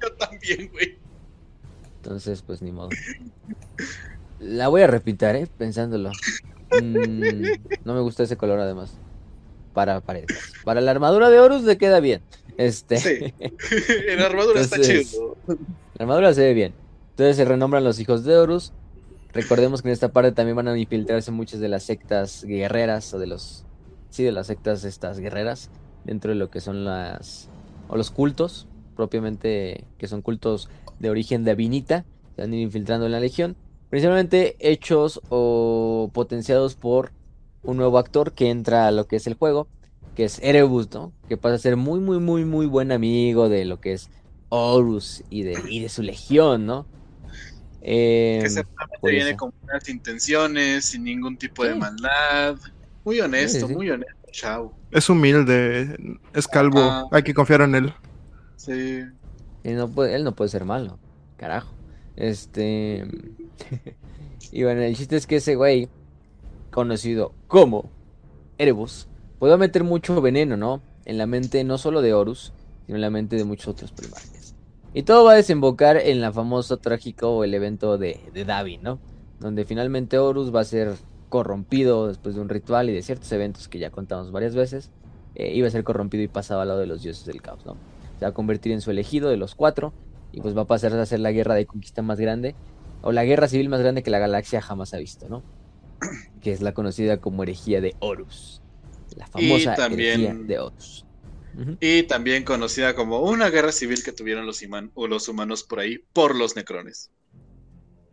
yo 0.00 0.12
también, 0.18 0.70
güey. 0.72 0.96
Entonces, 1.96 2.40
pues 2.40 2.62
ni 2.62 2.72
modo. 2.72 2.88
La 4.40 4.68
voy 4.68 4.82
a 4.82 4.86
repintar, 4.86 5.36
¿eh? 5.36 5.46
Pensándolo. 5.58 6.10
Mm, 6.82 7.44
no 7.84 7.94
me 7.94 8.00
gusta 8.00 8.22
ese 8.22 8.36
color 8.36 8.58
además. 8.58 8.94
Para 9.74 10.00
paredes. 10.00 10.28
Para 10.64 10.80
la 10.80 10.90
armadura 10.90 11.30
de 11.30 11.38
Horus 11.38 11.62
le 11.62 11.76
queda 11.78 12.00
bien. 12.00 12.22
Este. 12.56 12.96
Sí. 12.96 13.34
la 14.16 14.26
armadura 14.26 14.60
está 14.60 14.80
chido. 14.80 15.36
La 15.46 16.04
armadura 16.04 16.32
se 16.32 16.42
ve 16.42 16.54
bien. 16.54 16.74
Entonces 17.10 17.36
se 17.36 17.44
renombran 17.44 17.84
los 17.84 18.00
hijos 18.00 18.24
de 18.24 18.36
Horus. 18.36 18.72
Recordemos 19.32 19.82
que 19.82 19.88
en 19.88 19.92
esta 19.92 20.08
parte 20.08 20.32
también 20.32 20.56
van 20.56 20.68
a 20.68 20.76
infiltrarse 20.76 21.30
muchas 21.30 21.60
de 21.60 21.68
las 21.68 21.84
sectas 21.84 22.42
guerreras 22.44 23.12
o 23.14 23.18
de 23.18 23.26
los. 23.26 23.64
Sí, 24.08 24.24
de 24.24 24.32
las 24.32 24.48
sectas 24.48 24.84
estas 24.84 25.20
guerreras 25.20 25.70
dentro 26.04 26.30
de 26.30 26.34
lo 26.36 26.50
que 26.50 26.60
son 26.60 26.84
las 26.84 27.48
o 27.88 27.96
los 27.96 28.10
cultos 28.10 28.66
propiamente 28.96 29.84
que 29.98 30.08
son 30.08 30.22
cultos 30.22 30.68
de 30.98 31.10
origen 31.10 31.44
de 31.44 31.52
Avinita 31.52 32.04
se 32.36 32.42
han 32.42 32.54
ido 32.54 32.62
infiltrando 32.62 33.06
en 33.06 33.12
la 33.12 33.20
legión 33.20 33.56
principalmente 33.90 34.56
hechos 34.60 35.20
o 35.28 36.10
potenciados 36.14 36.74
por 36.76 37.12
un 37.62 37.76
nuevo 37.76 37.98
actor 37.98 38.32
que 38.32 38.48
entra 38.50 38.86
a 38.86 38.90
lo 38.90 39.06
que 39.06 39.16
es 39.16 39.26
el 39.26 39.34
juego 39.34 39.68
que 40.16 40.24
es 40.24 40.38
Erebus 40.42 40.90
no 40.92 41.12
que 41.28 41.36
pasa 41.36 41.56
a 41.56 41.58
ser 41.58 41.76
muy 41.76 42.00
muy 42.00 42.18
muy 42.18 42.44
muy 42.44 42.66
buen 42.66 42.92
amigo 42.92 43.48
de 43.48 43.64
lo 43.64 43.80
que 43.80 43.92
es 43.92 44.08
Horus 44.48 45.22
y 45.30 45.42
de, 45.42 45.60
y 45.68 45.80
de 45.80 45.88
su 45.88 46.02
legión 46.02 46.66
no 46.66 46.86
eh, 47.82 48.44
que 49.02 49.10
viene 49.10 49.36
con 49.36 49.52
buenas 49.62 49.88
intenciones 49.88 50.86
sin 50.86 51.04
ningún 51.04 51.36
tipo 51.36 51.64
de 51.64 51.74
maldad 51.74 52.56
muy 53.04 53.20
honesto 53.20 53.68
muy 53.68 53.90
honesto 53.90 54.16
chao. 54.32 54.72
Es 54.92 55.08
humilde, 55.08 55.96
es 56.34 56.46
calvo, 56.46 56.80
Ah. 56.80 57.04
hay 57.10 57.22
que 57.22 57.34
confiar 57.34 57.62
en 57.62 57.74
él. 57.74 57.94
Sí. 58.56 59.02
Y 59.64 59.70
no 59.70 59.88
puede, 59.88 60.14
él 60.14 60.24
no 60.24 60.34
puede 60.34 60.50
ser 60.50 60.64
malo, 60.64 60.98
carajo. 61.36 61.72
Este. 62.16 63.04
y 64.52 64.62
bueno, 64.64 64.82
el 64.82 64.96
chiste 64.96 65.16
es 65.16 65.26
que 65.26 65.36
ese 65.36 65.54
güey, 65.54 65.88
conocido 66.70 67.32
como 67.46 67.90
Erebus, 68.58 69.08
puede 69.38 69.56
meter 69.56 69.84
mucho 69.84 70.20
veneno, 70.20 70.56
¿no? 70.56 70.82
En 71.04 71.18
la 71.18 71.26
mente 71.26 71.64
no 71.64 71.78
solo 71.78 72.02
de 72.02 72.14
Horus, 72.14 72.52
sino 72.86 72.96
en 72.96 73.02
la 73.02 73.10
mente 73.10 73.36
de 73.36 73.44
muchos 73.44 73.68
otros 73.68 73.92
primarcas. 73.92 74.54
Y 74.92 75.04
todo 75.04 75.24
va 75.24 75.32
a 75.32 75.36
desembocar 75.36 75.96
en 75.96 76.20
la 76.20 76.32
famosa 76.32 76.76
trágico 76.76 77.30
o 77.30 77.44
el 77.44 77.54
evento 77.54 77.96
de, 77.96 78.20
de 78.34 78.78
¿no? 78.82 78.98
Donde 79.38 79.64
finalmente 79.64 80.18
Horus 80.18 80.54
va 80.54 80.60
a 80.60 80.64
ser 80.64 80.94
corrompido 81.28 82.08
después 82.08 82.34
de 82.34 82.40
un 82.40 82.48
ritual 82.48 82.90
y 82.90 82.92
de 82.92 83.02
ciertos 83.02 83.30
eventos 83.32 83.68
que 83.68 83.78
ya 83.78 83.90
contamos 83.90 84.32
varias 84.32 84.54
veces. 84.54 84.90
eh, 85.36 85.52
iba 85.54 85.68
a 85.68 85.70
ser 85.70 85.84
corrompido 85.84 86.24
y 86.24 86.28
pasado 86.28 86.60
al 86.60 86.68
lado 86.68 86.80
de 86.80 86.86
los 86.86 87.02
dioses 87.02 87.24
del 87.24 87.40
caos, 87.40 87.64
¿no? 87.64 87.76
Se 88.18 88.24
va 88.24 88.30
a 88.30 88.34
convertir 88.34 88.72
en 88.72 88.80
su 88.80 88.90
elegido 88.90 89.30
de 89.30 89.36
los 89.36 89.54
cuatro 89.54 89.92
y 90.32 90.40
pues 90.40 90.56
va 90.56 90.62
a 90.62 90.66
pasar 90.66 90.92
a 90.94 91.06
ser 91.06 91.20
la 91.20 91.32
guerra 91.32 91.54
de 91.54 91.66
conquista 91.66 92.02
más 92.02 92.20
grande 92.20 92.54
o 93.02 93.12
la 93.12 93.24
guerra 93.24 93.48
civil 93.48 93.68
más 93.68 93.80
grande 93.80 94.02
que 94.02 94.10
la 94.10 94.18
galaxia 94.18 94.60
jamás 94.60 94.94
ha 94.94 94.98
visto, 94.98 95.28
¿no? 95.28 95.42
Que 96.40 96.52
es 96.52 96.60
la 96.62 96.72
conocida 96.74 97.18
como 97.18 97.42
herejía 97.42 97.80
de 97.80 97.94
Horus. 98.00 98.62
La 99.16 99.26
famosa 99.26 99.74
también- 99.74 100.20
herejía 100.20 100.34
de 100.46 100.58
Horus. 100.58 101.06
Y 101.80 102.04
también 102.04 102.44
conocida 102.44 102.94
como 102.94 103.20
una 103.22 103.50
guerra 103.50 103.72
civil 103.72 104.02
que 104.04 104.12
tuvieron 104.12 104.46
los, 104.46 104.62
iman- 104.62 104.92
o 104.94 105.08
los 105.08 105.28
humanos 105.28 105.64
por 105.64 105.80
ahí 105.80 105.98
por 106.12 106.36
los 106.36 106.54
necrones. 106.56 107.10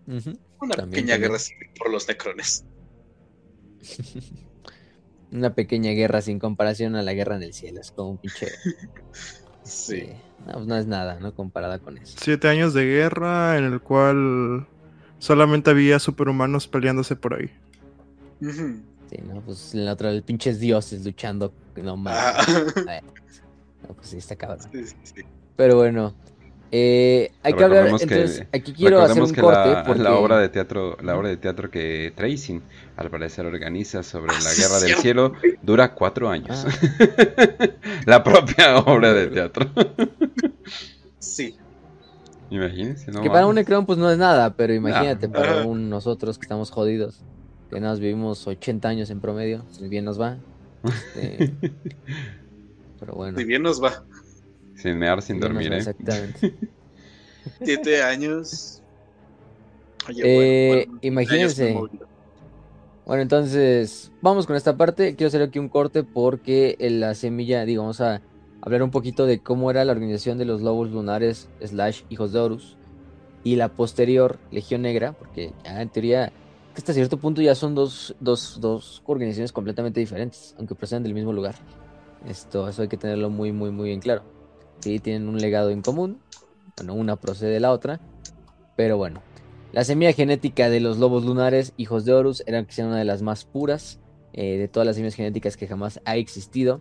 Una 0.08 0.22
También, 0.24 0.90
pequeña 0.90 1.14
también. 1.14 1.22
guerra 1.22 1.40
civil 1.40 1.70
por 1.78 1.92
los 1.92 2.08
necrones. 2.08 2.66
Una 5.32 5.54
pequeña 5.54 5.92
guerra 5.92 6.22
sin 6.22 6.40
comparación 6.40 6.96
a 6.96 7.04
la 7.04 7.14
guerra 7.14 7.36
en 7.36 7.44
el 7.44 7.54
cielo. 7.54 7.82
Es 7.82 7.92
como 7.92 8.12
un 8.12 8.18
pinche. 8.18 8.48
Sí. 9.64 10.08
no, 10.46 10.54
pues 10.54 10.66
no 10.66 10.78
es 10.78 10.88
nada, 10.88 11.20
¿no? 11.20 11.36
Comparada 11.36 11.78
con 11.80 11.98
eso. 11.98 12.16
Siete 12.22 12.48
años 12.48 12.74
de 12.74 12.86
guerra 12.86 13.58
en 13.58 13.66
el 13.66 13.82
cual 13.82 14.66
solamente 15.20 15.70
había 15.70 16.00
superhumanos 16.00 16.68
peleándose 16.68 17.16
por 17.16 17.34
ahí. 17.36 17.50
Sí, 18.42 19.18
¿no? 19.28 19.42
Pues 19.42 19.74
la 19.74 19.94
otra, 19.94 20.12
el 20.12 20.22
pinches 20.24 20.60
dioses 20.60 21.06
luchando. 21.06 21.54
No 21.82 21.96
mames. 21.98 22.46
Ah. 22.88 23.02
No, 23.88 23.94
pues 23.96 24.10
sí, 24.10 24.18
está 24.18 24.36
cabrón. 24.36 24.60
Sí, 24.72 24.86
sí, 24.88 24.96
sí. 25.04 25.22
Pero 25.56 25.76
bueno. 25.78 26.14
eh, 26.72 27.32
hay 27.44 27.54
que 27.54 27.64
hablar. 27.64 27.84
Recordemos 27.86 28.02
que- 28.10 28.14
Entonces, 28.16 28.48
aquí 28.52 28.74
quiero 28.74 29.02
hacer 29.02 29.22
un 29.24 29.32
que 29.32 29.40
corte. 29.42 29.70
la, 29.72 29.84
porque... 29.86 30.02
la 30.04 30.16
obra 30.16 30.40
de 30.40 30.50
teatro, 30.50 30.98
la 31.02 31.16
obra 31.18 31.30
de 31.30 31.38
teatro 31.38 31.70
que 31.72 32.12
Tracing 32.16 32.62
al 32.98 33.10
parecer 33.10 33.46
organiza 33.46 34.04
sobre 34.04 34.34
Ah, 34.34 34.40
la 34.44 34.50
sí, 34.50 34.62
guerra 34.62 34.80
del 34.80 34.96
cielo 34.96 35.34
dura 35.62 35.94
cuatro 35.94 36.28
años. 36.30 36.66
Ah. 36.68 37.68
la 38.06 38.24
propia 38.24 38.78
obra 38.80 39.14
de 39.14 39.28
teatro. 39.28 39.70
Sí. 41.20 41.56
Imagínense, 42.50 43.12
¿no? 43.12 43.22
que 43.22 43.30
para 43.30 43.46
un. 43.48 43.56
Necron 43.56 43.86
pues 43.86 43.98
no 43.98 44.10
es 44.10 44.18
nada, 44.18 44.56
pero 44.56 44.74
imagínate, 44.74 45.28
para 45.30 45.66
un 45.66 45.90
nosotros 45.90 46.38
que 46.38 46.44
estamos 46.44 46.72
jodidos, 46.72 47.22
que 47.70 47.80
nada 47.80 47.94
más 47.94 48.00
vivimos 48.00 48.48
80 48.48 48.88
años 48.88 49.10
en 49.10 49.20
promedio, 49.20 49.64
si 49.72 49.88
bien 49.88 50.06
nos 50.06 50.20
va. 50.20 50.38
este, 50.84 51.54
pero 53.00 53.14
bueno. 53.16 53.38
Si 53.38 53.44
bien 53.44 53.64
nos 53.64 53.84
va. 53.84 54.04
Sin 54.76 54.98
mear, 54.98 55.22
sin 55.22 55.40
nos 55.40 55.50
dormir, 55.50 55.72
va, 55.72 55.76
¿eh? 55.76 55.80
Exactamente. 55.80 56.54
Siete 57.64 58.04
años. 58.04 58.82
Oye, 60.08 60.22
Eh, 60.24 60.68
bueno, 60.68 60.86
bueno, 60.86 61.00
imagínense. 61.02 61.70
años. 61.70 61.90
Bueno, 63.06 63.22
entonces 63.22 64.12
vamos 64.22 64.46
con 64.46 64.56
esta 64.56 64.76
parte. 64.76 65.16
Quiero 65.16 65.30
hacer 65.30 65.42
aquí 65.42 65.60
un 65.60 65.70
corte 65.70 66.04
porque 66.04 66.76
en 66.80 67.00
la 67.00 67.16
semilla, 67.16 67.64
digo, 67.66 67.84
vamos 67.84 68.02
a 68.02 68.22
hablar 68.62 68.84
un 68.84 68.92
poquito 68.92 69.26
de 69.26 69.40
cómo 69.40 69.72
era 69.72 69.86
la 69.86 69.92
organización 69.92 70.38
de 70.38 70.46
los 70.46 70.62
lobos 70.62 70.92
lunares 70.92 71.50
hijos 72.10 72.34
de 72.34 72.40
Horus 72.40 72.78
y 73.44 73.56
la 73.56 73.70
posterior 73.70 74.40
Legión 74.52 74.82
Negra, 74.82 75.14
porque 75.14 75.54
ya 75.64 75.82
en 75.82 75.90
teoría 75.90 76.32
hasta 76.76 76.94
cierto 76.94 77.18
punto 77.18 77.42
ya 77.42 77.56
son 77.56 77.74
dos, 77.74 78.16
dos, 78.20 78.60
dos 78.62 79.02
organizaciones 79.06 79.52
completamente 79.52 80.00
diferentes, 80.00 80.54
aunque 80.60 80.76
proceden 80.76 81.04
del 81.04 81.16
mismo 81.16 81.34
lugar. 81.34 81.56
Esto, 82.28 82.68
eso 82.70 82.84
hay 82.84 82.88
que 82.88 82.98
tenerlo 82.98 83.30
muy, 83.32 83.52
muy, 83.52 83.72
muy 83.72 83.92
en 83.92 84.00
claro. 84.00 84.22
Sí, 84.80 85.00
tienen 85.00 85.28
un 85.28 85.38
legado 85.40 85.72
en 85.72 85.82
común. 85.82 86.20
Bueno, 86.76 86.94
una 86.94 87.16
procede 87.16 87.52
de 87.52 87.60
la 87.60 87.72
otra. 87.72 88.00
Pero 88.76 88.98
bueno, 88.98 89.24
la 89.72 89.84
semilla 89.84 90.14
genética 90.14 90.70
de 90.70 90.80
los 90.80 91.00
lobos 91.00 91.26
lunares, 91.26 91.74
hijos 91.78 92.06
de 92.06 92.14
Horus, 92.14 92.44
eran 92.46 92.66
quizá 92.66 92.86
una 92.86 92.98
de 92.98 93.06
las 93.06 93.24
más 93.24 93.46
puras 93.46 94.00
eh, 94.34 94.58
de 94.58 94.68
todas 94.68 94.86
las 94.86 94.96
semillas 94.96 95.16
genéticas 95.16 95.58
que 95.58 95.68
jamás 95.68 96.00
ha 96.06 96.16
existido. 96.16 96.80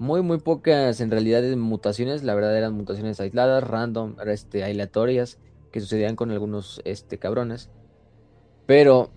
Muy, 0.00 0.22
muy 0.22 0.38
pocas 0.38 0.98
en 1.02 1.10
realidad 1.10 1.42
mutaciones, 1.58 2.22
la 2.22 2.34
verdad 2.34 2.56
eran 2.56 2.72
mutaciones 2.72 3.20
aisladas, 3.20 3.62
random, 3.62 4.16
este, 4.26 4.64
aleatorias, 4.64 5.36
que 5.70 5.80
sucedían 5.80 6.16
con 6.16 6.30
algunos 6.30 6.80
este, 6.86 7.18
cabrones. 7.18 7.68
Pero 8.64 9.10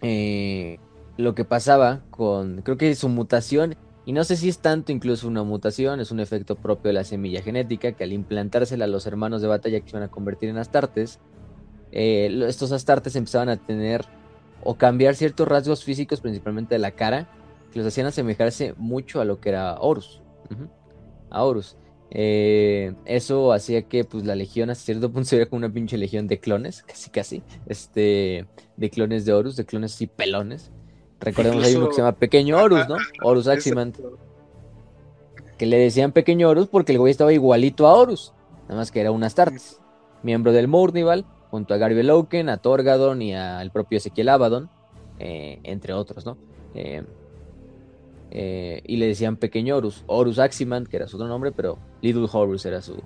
eh, 0.00 0.80
lo 1.16 1.36
que 1.36 1.44
pasaba 1.44 2.02
con, 2.10 2.62
creo 2.62 2.76
que 2.76 2.92
su 2.96 3.08
mutación, 3.08 3.76
y 4.04 4.12
no 4.12 4.24
sé 4.24 4.36
si 4.36 4.48
es 4.48 4.58
tanto 4.58 4.90
incluso 4.90 5.28
una 5.28 5.44
mutación, 5.44 6.00
es 6.00 6.10
un 6.10 6.18
efecto 6.18 6.56
propio 6.56 6.88
de 6.88 6.94
la 6.94 7.04
semilla 7.04 7.40
genética, 7.40 7.92
que 7.92 8.02
al 8.02 8.12
implantársela 8.12 8.86
a 8.86 8.88
los 8.88 9.06
hermanos 9.06 9.42
de 9.42 9.46
batalla 9.46 9.78
que 9.78 9.88
se 9.88 9.96
van 9.96 10.02
a 10.02 10.10
convertir 10.10 10.48
en 10.48 10.58
astartes, 10.58 11.20
eh, 11.92 12.36
estos 12.48 12.72
astartes 12.72 13.14
empezaban 13.14 13.48
a 13.48 13.58
tener 13.58 14.06
o 14.64 14.74
cambiar 14.74 15.14
ciertos 15.14 15.46
rasgos 15.46 15.84
físicos, 15.84 16.20
principalmente 16.20 16.74
de 16.74 16.80
la 16.80 16.90
cara, 16.90 17.28
que 17.72 17.78
los 17.80 17.88
hacían 17.88 18.06
asemejarse 18.06 18.74
mucho 18.76 19.20
a 19.20 19.24
lo 19.24 19.40
que 19.40 19.48
era 19.48 19.80
Horus. 19.80 20.22
A 21.30 21.42
Horus. 21.42 21.76
Eh, 22.14 22.92
eso 23.06 23.54
hacía 23.54 23.82
que 23.88 24.04
pues 24.04 24.26
la 24.26 24.34
legión 24.34 24.68
hasta 24.68 24.84
cierto 24.84 25.10
punto 25.10 25.24
se 25.28 25.36
viera 25.36 25.48
como 25.48 25.58
una 25.58 25.72
pinche 25.72 25.96
legión 25.96 26.28
de 26.28 26.38
clones, 26.38 26.82
casi 26.82 27.10
casi, 27.10 27.42
este, 27.66 28.46
de 28.76 28.90
clones 28.90 29.24
de 29.24 29.32
Horus, 29.32 29.56
de 29.56 29.64
clones 29.64 29.94
así 29.94 30.06
pelones. 30.06 30.70
Recordemos 31.20 31.64
hay 31.64 31.74
uno 31.76 31.88
que 31.88 31.94
se 31.94 32.02
llama 32.02 32.16
Pequeño 32.16 32.58
Horus, 32.58 32.88
¿no? 32.88 32.96
Horus 33.22 33.46
Aximant, 33.46 33.96
que 35.56 35.66
le 35.66 35.78
decían 35.78 36.12
Pequeño 36.12 36.48
Horus 36.50 36.66
porque 36.66 36.92
el 36.92 36.98
güey 36.98 37.12
estaba 37.12 37.32
igualito 37.32 37.86
a 37.86 37.94
Horus, 37.94 38.34
nada 38.64 38.80
más 38.80 38.90
que 38.90 39.00
era 39.00 39.12
un 39.12 39.22
Astartes, 39.22 39.80
miembro 40.22 40.52
del 40.52 40.68
Mournival, 40.68 41.24
junto 41.50 41.72
a 41.74 41.76
Garby 41.76 42.02
Loken, 42.02 42.48
a 42.48 42.56
Torgadon 42.56 43.22
y 43.22 43.34
al 43.34 43.70
propio 43.70 43.98
Ezequiel 43.98 44.28
Abaddon, 44.28 44.68
eh, 45.18 45.60
entre 45.62 45.92
otros, 45.92 46.26
¿no? 46.26 46.36
Eh, 46.74 47.04
eh, 48.34 48.82
y 48.86 48.96
le 48.96 49.06
decían 49.08 49.36
Pequeño 49.36 49.76
Horus, 49.76 50.04
Horus 50.06 50.38
Aximant, 50.38 50.88
que 50.88 50.96
era 50.96 51.06
su 51.06 51.16
otro 51.16 51.28
nombre, 51.28 51.52
pero 51.52 51.78
Little 52.00 52.26
Horus 52.32 52.64
era 52.64 52.80
su, 52.80 53.02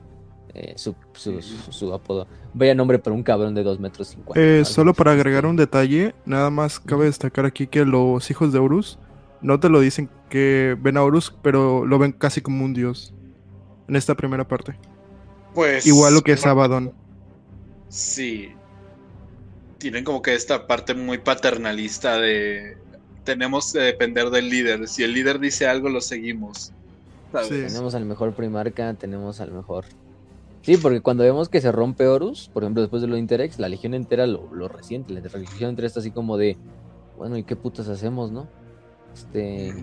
eh, 0.54 0.74
su, 0.76 0.94
su, 1.14 1.42
su- 1.42 1.72
su 1.72 1.92
apodo. 1.92 2.28
Vaya 2.54 2.74
nombre 2.76 2.98
para 3.00 3.14
un 3.14 3.24
cabrón 3.24 3.54
de 3.54 3.64
2 3.64 3.80
metros 3.80 4.08
50. 4.08 4.40
Eh, 4.40 4.64
solo 4.64 4.94
para 4.94 5.12
agregar 5.12 5.44
un 5.44 5.56
detalle, 5.56 6.14
nada 6.24 6.48
más 6.50 6.78
cabe 6.78 7.06
destacar 7.06 7.44
aquí 7.44 7.66
que 7.66 7.84
los 7.84 8.30
hijos 8.30 8.52
de 8.52 8.60
Horus 8.60 8.98
no 9.42 9.58
te 9.60 9.68
lo 9.68 9.80
dicen 9.80 10.08
que 10.30 10.76
ven 10.80 10.96
a 10.96 11.02
Horus, 11.02 11.34
pero 11.42 11.84
lo 11.84 11.98
ven 11.98 12.12
casi 12.12 12.40
como 12.40 12.64
un 12.64 12.72
dios 12.72 13.12
en 13.88 13.96
esta 13.96 14.14
primera 14.14 14.46
parte. 14.46 14.78
Pues. 15.54 15.86
Igual 15.86 16.14
lo 16.14 16.20
que 16.22 16.32
es 16.32 16.46
Abaddon. 16.46 16.92
Sí. 17.88 18.50
Tienen 19.78 20.04
como 20.04 20.22
que 20.22 20.34
esta 20.34 20.66
parte 20.66 20.94
muy 20.94 21.18
paternalista 21.18 22.18
de. 22.18 22.78
Tenemos 23.26 23.72
que 23.72 23.80
depender 23.80 24.30
del 24.30 24.48
líder. 24.48 24.88
Si 24.88 25.02
el 25.02 25.12
líder 25.12 25.38
dice 25.38 25.66
algo, 25.66 25.90
lo 25.90 26.00
seguimos. 26.00 26.72
¿sabes? 27.32 27.48
Sí. 27.48 27.62
Tenemos 27.66 27.94
al 27.94 28.04
mejor 28.04 28.32
primarca, 28.34 28.94
tenemos 28.94 29.40
al 29.40 29.52
mejor. 29.52 29.84
Sí, 30.62 30.76
porque 30.78 31.00
cuando 31.00 31.22
vemos 31.22 31.48
que 31.48 31.60
se 31.60 31.70
rompe 31.70 32.06
Horus, 32.06 32.48
por 32.52 32.62
ejemplo, 32.62 32.82
después 32.82 33.02
de 33.02 33.08
lo 33.08 33.14
de 33.14 33.20
Interex, 33.20 33.58
la 33.58 33.68
legión 33.68 33.94
entera 33.94 34.26
lo, 34.26 34.52
lo 34.54 34.68
resiente. 34.68 35.12
La 35.12 35.20
legión 35.20 35.70
entera 35.70 35.86
está 35.86 36.00
así 36.00 36.10
como 36.10 36.36
de, 36.36 36.56
bueno, 37.18 37.36
¿y 37.36 37.44
qué 37.44 37.56
putas 37.56 37.88
hacemos, 37.88 38.32
no? 38.32 38.48
Este. 39.12 39.74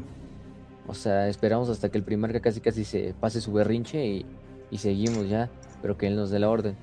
O 0.88 0.94
sea, 0.94 1.30
esperamos 1.30 1.70
hasta 1.70 1.90
que 1.90 1.98
el 1.98 2.04
primarca 2.04 2.42
casi 2.42 2.60
casi 2.60 2.84
se 2.84 3.14
pase 3.20 3.40
su 3.40 3.54
berrinche 3.54 4.06
y, 4.06 4.26
y 4.72 4.78
seguimos 4.80 5.30
ya, 5.30 5.50
pero 5.82 5.98
que 5.98 6.08
él 6.08 6.16
nos 6.16 6.30
dé 6.32 6.40
la 6.40 6.50
orden. 6.50 6.76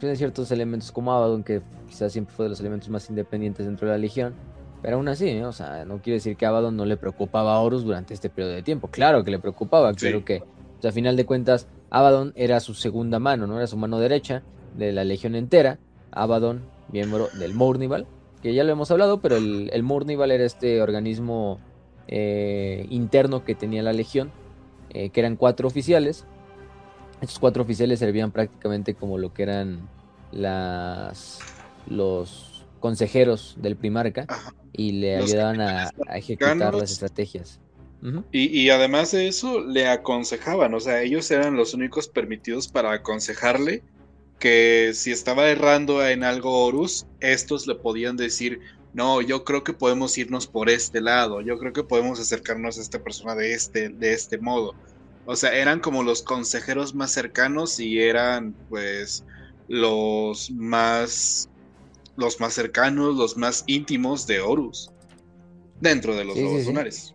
De 0.00 0.16
ciertos 0.16 0.52
elementos 0.52 0.92
como 0.92 1.12
Abaddon, 1.12 1.42
que 1.42 1.60
quizás 1.88 2.12
siempre 2.12 2.32
fue 2.32 2.44
de 2.44 2.50
los 2.50 2.60
elementos 2.60 2.88
más 2.90 3.10
independientes 3.10 3.66
dentro 3.66 3.88
de 3.88 3.94
la 3.94 3.98
legión. 3.98 4.34
Pero 4.84 4.96
aún 4.98 5.08
así, 5.08 5.40
o 5.40 5.50
sea, 5.52 5.86
no 5.86 6.02
quiere 6.02 6.16
decir 6.16 6.36
que 6.36 6.44
Abaddon 6.44 6.76
no 6.76 6.84
le 6.84 6.98
preocupaba 6.98 7.54
a 7.54 7.60
Horus 7.60 7.84
durante 7.84 8.12
este 8.12 8.28
periodo 8.28 8.52
de 8.52 8.62
tiempo. 8.62 8.88
Claro 8.88 9.24
que 9.24 9.30
le 9.30 9.38
preocupaba, 9.38 9.94
Sí. 9.94 10.00
claro 10.00 10.26
que, 10.26 10.42
o 10.42 10.82
sea, 10.82 10.90
a 10.90 10.92
final 10.92 11.16
de 11.16 11.24
cuentas, 11.24 11.66
Abaddon 11.88 12.34
era 12.36 12.60
su 12.60 12.74
segunda 12.74 13.18
mano, 13.18 13.46
¿no? 13.46 13.56
Era 13.56 13.66
su 13.66 13.78
mano 13.78 13.98
derecha 13.98 14.42
de 14.76 14.92
la 14.92 15.04
legión 15.04 15.36
entera. 15.36 15.78
Abaddon, 16.10 16.60
miembro 16.92 17.28
del 17.38 17.54
Mournival, 17.54 18.06
que 18.42 18.52
ya 18.52 18.62
lo 18.62 18.72
hemos 18.72 18.90
hablado, 18.90 19.20
pero 19.20 19.36
el, 19.38 19.70
el 19.72 19.82
Mournival 19.82 20.30
era 20.30 20.44
este 20.44 20.82
organismo 20.82 21.60
eh, 22.06 22.86
interno 22.90 23.42
que 23.42 23.54
tenía 23.54 23.82
la 23.82 23.94
legión, 23.94 24.32
eh, 24.90 25.08
que 25.08 25.20
eran 25.20 25.36
cuatro 25.36 25.66
oficiales. 25.66 26.26
Estos 27.22 27.38
cuatro 27.38 27.62
oficiales 27.62 28.00
servían 28.00 28.32
prácticamente 28.32 28.92
como 28.92 29.16
lo 29.16 29.32
que 29.32 29.44
eran 29.44 29.88
las 30.30 31.40
los 31.88 32.53
consejeros 32.84 33.56
del 33.56 33.76
primarca 33.76 34.26
Ajá. 34.28 34.54
y 34.74 34.92
le 34.92 35.16
Los 35.16 35.30
ayudaban 35.30 35.62
a, 35.62 35.90
a 36.06 36.18
ejecutar 36.18 36.74
las 36.74 36.92
estrategias. 36.92 37.58
Y, 38.30 38.60
y 38.60 38.68
además 38.68 39.12
de 39.12 39.26
eso, 39.26 39.62
le 39.62 39.88
aconsejaban, 39.88 40.74
o 40.74 40.80
sea, 40.80 41.00
ellos 41.00 41.30
eran 41.30 41.56
los 41.56 41.72
únicos 41.72 42.08
permitidos 42.08 42.68
para 42.68 42.92
aconsejarle 42.92 43.82
que 44.38 44.90
si 44.92 45.12
estaba 45.12 45.48
errando 45.48 46.06
en 46.06 46.24
algo 46.24 46.62
Horus, 46.66 47.06
estos 47.20 47.66
le 47.66 47.74
podían 47.74 48.18
decir, 48.18 48.60
no, 48.92 49.22
yo 49.22 49.44
creo 49.44 49.64
que 49.64 49.72
podemos 49.72 50.18
irnos 50.18 50.46
por 50.46 50.68
este 50.68 51.00
lado, 51.00 51.40
yo 51.40 51.56
creo 51.58 51.72
que 51.72 51.84
podemos 51.84 52.20
acercarnos 52.20 52.76
a 52.76 52.82
esta 52.82 53.02
persona 53.02 53.34
de 53.34 53.54
este, 53.54 53.88
de 53.88 54.12
este 54.12 54.36
modo. 54.36 54.74
O 55.24 55.36
sea, 55.36 55.54
eran 55.54 55.80
como 55.80 56.02
los 56.02 56.20
consejeros 56.20 56.94
más 56.94 57.12
cercanos 57.12 57.80
y 57.80 57.98
eran 57.98 58.54
pues 58.68 59.24
los 59.68 60.50
más 60.50 61.48
los 62.16 62.40
más 62.40 62.54
cercanos, 62.54 63.16
los 63.16 63.36
más 63.36 63.64
íntimos 63.66 64.26
de 64.26 64.40
Horus 64.40 64.90
dentro 65.80 66.14
de 66.14 66.24
los 66.24 66.34
Sí, 66.36 66.42
lobos 66.42 66.60
sí. 66.62 66.66
lunares. 66.68 67.14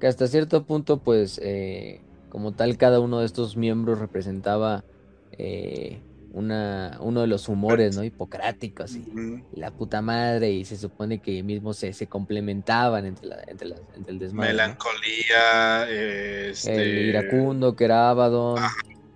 Que 0.00 0.06
hasta 0.06 0.26
cierto 0.28 0.64
punto, 0.64 0.98
pues, 0.98 1.40
eh, 1.42 2.00
como 2.28 2.52
tal, 2.52 2.76
cada 2.76 3.00
uno 3.00 3.20
de 3.20 3.26
estos 3.26 3.56
miembros 3.56 3.98
representaba 3.98 4.84
eh, 5.32 6.00
una, 6.32 6.98
uno 7.00 7.20
de 7.22 7.26
los 7.26 7.48
humores, 7.48 7.96
¿no? 7.96 8.04
Hipocráticos 8.04 8.94
y, 8.96 9.04
la 9.52 9.70
puta 9.72 10.02
madre, 10.02 10.52
y 10.52 10.64
se 10.64 10.76
supone 10.76 11.18
que 11.20 11.42
mismos 11.42 11.78
se, 11.78 11.92
se 11.92 12.06
complementaban 12.06 13.06
entre, 13.06 13.26
la, 13.28 13.42
entre, 13.46 13.68
la- 13.68 13.76
entre 13.96 14.12
el 14.12 14.18
desmadre. 14.18 14.52
¿no? 14.52 14.56
Melancolía, 14.58 15.90
este... 15.90 16.74
El 17.00 17.08
iracundo, 17.08 17.74
que 17.74 17.84
era 17.84 18.10
Abaddon, 18.10 18.62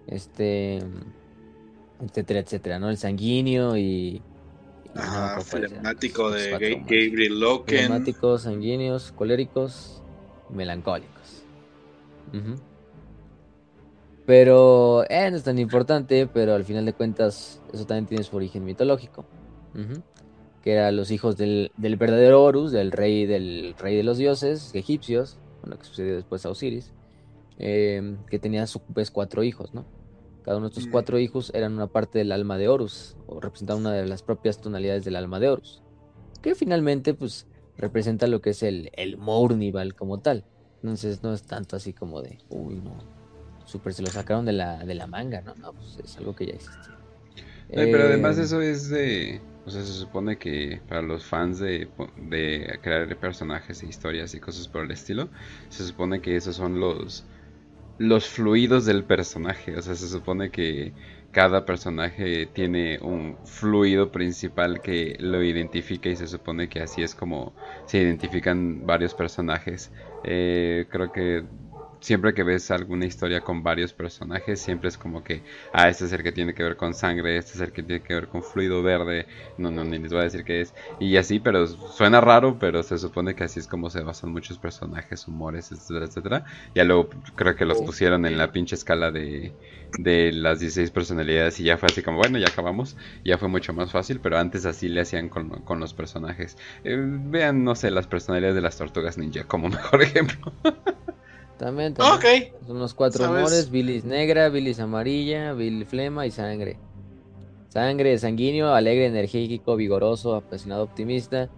este, 0.07 0.79
etcétera, 2.05 2.41
etcétera, 2.41 2.79
¿no? 2.79 2.91
El 2.91 2.97
sanguíneo 2.99 3.77
y... 3.77 4.23
Ajá, 4.95 5.33
eran 5.35 5.71
flemático 5.71 6.31
de 6.31 6.51
Ga-. 6.53 6.81
Gabriel 6.81 7.41
Loken. 7.41 7.79
Flemáticos, 7.79 8.43
sanguíneos, 8.43 9.13
coléricos, 9.13 10.03
melancólicos. 10.51 11.45
Pero 14.27 15.05
eh, 15.09 15.31
no 15.31 15.37
es 15.37 15.43
tan 15.43 15.59
importante, 15.59 16.27
pero 16.27 16.55
al 16.55 16.65
final 16.65 16.85
de 16.85 16.93
cuentas 16.93 17.61
eso 17.73 17.87
también 17.87 18.07
tiene 18.07 18.25
su 18.25 18.37
origen 18.37 18.65
mitológico. 18.65 19.25
Que 20.63 20.73
eran 20.73 20.97
los 20.97 21.11
hijos 21.11 21.37
del, 21.37 21.73
del 21.77 21.97
verdadero 21.97 22.45
Horus, 22.45 22.71
del 22.71 22.93
rey, 22.93 23.27
del 23.27 23.75
rey 23.79 23.97
de 23.97 24.05
los 24.05 24.19
dioses 24.19 24.75
egipcios, 24.75 25.39
bueno, 25.63 25.79
que 25.79 25.85
sucedió 25.85 26.15
después 26.15 26.47
a 26.47 26.51
Osiris, 26.51 26.93
eh, 27.59 28.17
que 28.31 28.39
tenía 28.39 28.63
a 28.63 28.67
su 28.67 28.81
vez 28.89 29.11
cuatro 29.11 29.43
hijos, 29.43 29.75
¿no? 29.75 29.85
Cada 30.43 30.57
uno 30.59 30.69
de 30.69 30.73
estos 30.73 30.89
Mm. 30.89 30.91
cuatro 30.91 31.19
hijos 31.19 31.51
eran 31.55 31.75
una 31.75 31.87
parte 31.87 32.19
del 32.19 32.33
alma 32.33 32.59
de 32.59 32.69
Horus, 32.69 33.17
o 33.27 33.41
representaban 33.41 33.83
una 33.83 33.93
de 33.93 34.07
las 34.07 34.23
propias 34.23 34.61
tonalidades 34.61 35.05
del 35.05 35.17
alma 35.17 35.41
de 35.41 35.49
Horus 35.49 35.83
que 36.43 36.55
finalmente 36.57 37.15
pues 37.15 37.47
representa 37.79 38.27
lo 38.27 38.43
que 38.43 38.51
es 38.51 38.63
el, 38.63 38.91
el 38.95 39.17
Mournival 39.17 39.95
como 39.95 40.21
tal. 40.21 40.45
Entonces 40.83 41.23
no 41.23 41.33
es 41.33 41.45
tanto 41.45 41.77
así 41.77 41.93
como 41.93 42.21
de, 42.21 42.39
uy, 42.51 42.81
no, 42.81 42.99
super 43.65 43.95
se 43.95 44.03
lo 44.03 44.09
sacaron 44.09 44.45
de 44.45 44.53
la, 44.53 44.85
de 44.85 44.95
la 44.95 45.07
manga, 45.07 45.41
¿no? 45.41 45.55
No, 45.55 45.73
pues 45.73 45.99
es 46.03 46.17
algo 46.19 46.35
que 46.35 46.47
ya 46.47 46.55
existía. 46.55 46.97
Pero 47.69 48.03
además 48.03 48.39
Eh, 48.39 48.43
eso 48.43 48.61
es 48.61 48.91
de... 48.91 49.41
O 49.65 49.71
sea, 49.71 49.83
se 49.83 49.93
supone 49.93 50.37
que 50.39 50.81
para 50.89 51.03
los 51.03 51.25
fans 51.25 51.61
de, 51.61 51.89
de 52.29 52.81
crear 52.83 53.17
personajes 53.21 53.81
e 53.85 53.87
historias 53.87 54.35
y 54.35 54.41
cosas 54.41 54.67
por 54.67 54.83
el 54.83 54.91
estilo, 54.91 55.29
se 55.69 55.87
supone 55.87 56.21
que 56.21 56.35
esos 56.35 56.57
son 56.57 56.81
los, 56.81 57.25
los 57.99 58.29
fluidos 58.29 58.85
del 58.85 59.05
personaje. 59.05 59.77
O 59.77 59.83
sea, 59.83 59.95
se 59.95 60.09
supone 60.09 60.51
que 60.51 60.95
cada 61.31 61.65
personaje 61.65 62.47
tiene 62.47 62.99
un 63.01 63.39
fluido 63.45 64.11
principal 64.13 64.81
que 64.83 65.17
lo 65.19 65.43
identifica 65.43 66.09
y 66.11 66.17
se 66.17 66.27
supone 66.27 66.69
que 66.69 66.81
así 66.83 67.03
es 67.03 67.15
como 67.15 67.55
se 67.87 67.99
identifican 68.03 68.85
varios 68.87 69.15
personajes. 69.15 69.93
Eh, 70.23 70.87
creo 70.91 71.11
que 71.13 71.45
siempre 72.03 72.35
que 72.35 72.43
ves 72.43 72.71
alguna 72.71 73.07
historia 73.07 73.43
con 73.43 73.63
varios 73.63 73.95
personajes, 73.95 74.61
siempre 74.63 74.89
es 74.91 74.99
como 74.99 75.23
que, 75.25 75.45
ah, 75.73 75.89
este 75.89 76.05
es 76.05 76.13
el 76.13 76.23
que 76.23 76.33
tiene 76.33 76.55
que 76.55 76.63
ver 76.63 76.77
con 76.77 76.95
sangre, 76.95 77.37
este 77.39 77.53
es 77.55 77.61
el 77.61 77.73
que 77.73 77.83
tiene 77.83 78.03
que 78.03 78.15
ver 78.15 78.29
con 78.29 78.43
fluido 78.43 78.83
verde, 78.83 79.27
no, 79.57 79.71
no, 79.71 79.85
ni 79.85 79.99
les 79.99 80.13
voy 80.13 80.21
a 80.21 80.25
decir 80.25 80.45
qué 80.45 80.61
es, 80.61 80.75
y 80.99 81.17
así, 81.17 81.41
pero 81.41 81.67
suena 81.67 82.21
raro, 82.21 82.59
pero 82.59 82.83
se 82.83 82.99
supone 82.99 83.35
que 83.35 83.45
así 83.45 83.61
es 83.61 83.69
como 83.69 83.91
se 83.91 84.03
basan 84.03 84.31
muchos 84.33 84.59
personajes, 84.59 85.27
humores, 85.29 85.73
etcétera, 85.73 86.07
etcétera. 86.07 86.45
Ya 86.75 86.85
luego 86.85 87.09
creo 87.35 87.55
que 87.57 87.65
los 87.65 87.83
pusieron 87.83 88.27
en 88.27 88.37
la 88.37 88.53
pinche 88.53 88.75
escala 88.75 89.11
de, 89.11 89.57
de 89.97 90.33
las 90.33 90.61
16 90.61 90.91
personalidades 90.91 91.61
y 91.61 91.65
ya 91.65 91.79
fue 91.79 91.89
así 91.89 92.03
como, 92.03 92.19
bueno, 92.19 92.39
ya 92.39 92.49
acabamos, 92.49 92.97
ya 93.25 93.39
fue 93.39 93.49
mucho 93.49 93.73
más 93.75 93.93
fácil, 93.93 94.21
pero 94.21 94.39
antes 94.39 94.65
así 94.67 94.89
le 94.89 95.01
hacían 95.03 95.29
con, 95.29 95.49
con 95.63 95.81
los 95.81 95.95
personajes. 95.95 96.57
Eh, 96.85 96.97
vean, 96.99 97.65
no 97.65 97.75
sé, 97.75 97.91
las 97.91 98.07
personalidades 98.07 98.55
de 98.55 98.63
las 98.63 98.77
tortugas 98.77 99.19
ninja 99.19 99.45
como 99.45 99.69
mejor 99.71 100.03
ejemplo. 100.03 100.53
También, 101.59 101.95
Son 102.67 102.79
los 102.79 102.95
cuatro 102.95 103.25
¿Sabes? 103.25 103.41
humores, 103.41 103.71
bilis 103.71 104.05
negra, 104.05 104.49
bilis 104.49 104.81
amarilla, 104.81 105.53
bilis 105.53 105.89
flema 105.89 106.27
y 106.27 106.31
sangre. 106.31 106.77
Sangre, 107.69 108.19
sanguíneo, 108.19 108.75
alegre, 108.75 109.07
energético, 109.07 109.77
vigoroso, 109.77 110.35
apasionado, 110.35 110.83
optimista. 110.83 111.49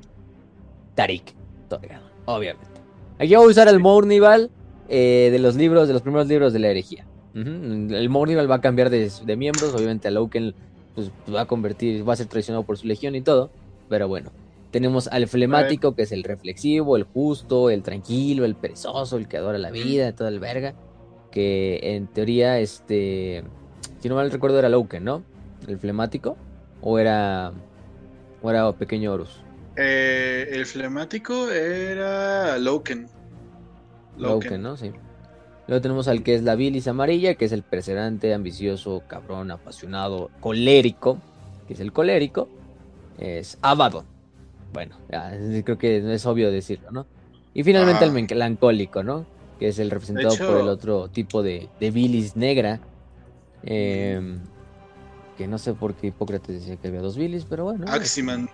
Tarik, 0.95 1.35
Torgado, 1.69 2.05
obviamente. 2.27 2.81
Aquí 3.19 3.35
voy 3.35 3.47
a 3.47 3.49
usar 3.49 3.69
el 3.69 3.81
Mournival 3.81 4.51
eh, 4.89 5.31
de 5.33 5.39
los 5.39 5.57
libros, 5.57 5.89
de 5.89 5.95
los 5.95 6.03
primeros 6.03 6.29
libros 6.29 6.53
de 6.53 6.59
la 6.59 6.69
herejía. 6.69 7.07
El 7.35 8.09
Mournival 8.11 8.49
va 8.49 8.57
a 8.57 8.61
cambiar 8.61 8.91
de, 8.91 9.11
de 9.25 9.37
miembros, 9.37 9.75
obviamente 9.75 10.07
a 10.07 10.13
Loken 10.13 10.55
pues, 10.95 11.11
va 11.33 11.43
a 11.43 11.47
convertir, 11.47 12.09
va 12.09 12.13
a 12.13 12.17
ser 12.17 12.27
traicionado 12.27 12.65
por 12.65 12.79
su 12.79 12.87
legión 12.87 13.17
y 13.17 13.21
todo, 13.21 13.51
pero 13.89 14.07
bueno. 14.07 14.31
Tenemos 14.75 15.07
al 15.07 15.29
flemático, 15.29 15.95
que 15.95 16.03
es 16.03 16.11
el 16.11 16.25
reflexivo, 16.25 16.97
el 16.97 17.05
justo, 17.05 17.71
el 17.71 17.85
tranquilo, 17.85 18.45
el 18.45 18.57
perezoso, 18.57 19.17
el 19.17 19.29
que 19.29 19.37
adora 19.37 19.57
la 19.57 19.71
vida, 19.71 20.17
todo 20.17 20.27
el 20.27 20.41
verga. 20.41 20.75
Que 21.31 21.79
en 21.81 22.09
teoría, 22.09 22.59
este. 22.59 23.45
Si 24.01 24.09
no 24.09 24.17
mal 24.17 24.33
recuerdo, 24.33 24.59
era 24.59 24.69
Loken, 24.69 25.05
¿no? 25.05 25.23
El 25.69 25.79
flemático. 25.79 26.37
O 26.81 26.99
era. 26.99 27.53
O 28.43 28.51
era 28.51 28.73
Pequeño 28.73 29.13
Horus. 29.13 29.45
eh, 29.77 30.49
el 30.51 30.67
flemático 30.67 31.49
era 31.53 32.59
Loken. 32.59 33.07
Loken, 34.19 34.61
¿no? 34.61 34.77
Sí. 34.77 34.91
Luego 35.69 35.83
tenemos 35.83 36.09
al 36.09 36.25
que 36.25 36.35
es 36.35 36.43
la 36.43 36.57
bilis 36.57 36.89
amarilla, 36.89 37.37
que 37.37 37.45
es 37.45 37.53
el 37.53 37.63
perseverante, 37.63 38.35
ambicioso, 38.35 39.05
cabrón, 39.07 39.53
apasionado, 39.53 40.33
colérico, 40.41 41.21
que 41.69 41.75
es 41.75 41.79
el 41.81 41.93
colérico. 41.93 42.49
Es 43.19 43.57
Abaddon. 43.63 44.14
Bueno, 44.75 44.97
ya, 45.11 45.33
creo 45.65 45.79
que 45.79 46.01
no 46.03 46.13
es 46.13 46.27
obvio 46.27 46.51
decirlo, 46.53 46.91
¿no? 46.91 47.07
Y 47.55 47.63
finalmente 47.65 48.05
el 48.05 48.11
melancólico, 48.13 49.03
¿no? 49.03 49.25
Que 49.59 49.69
es 49.69 49.79
el 49.79 49.91
representado 49.91 50.35
hecho- 50.35 50.47
por 50.49 50.57
el 50.61 50.69
otro 50.69 51.09
tipo 51.09 51.43
de, 51.43 51.71
de 51.81 51.91
bilis 51.91 52.37
negra. 52.37 52.81
em, 53.63 54.41
que 55.39 55.47
no 55.49 55.57
sé 55.59 55.73
por 55.75 55.95
qué 55.95 56.09
Hipócrates 56.09 56.61
decía 56.61 56.77
que 56.77 56.89
había 56.89 57.01
dos 57.01 57.17
bilis, 57.17 57.45
pero 57.49 57.65
bueno. 57.65 57.87
Aximand. 57.89 58.51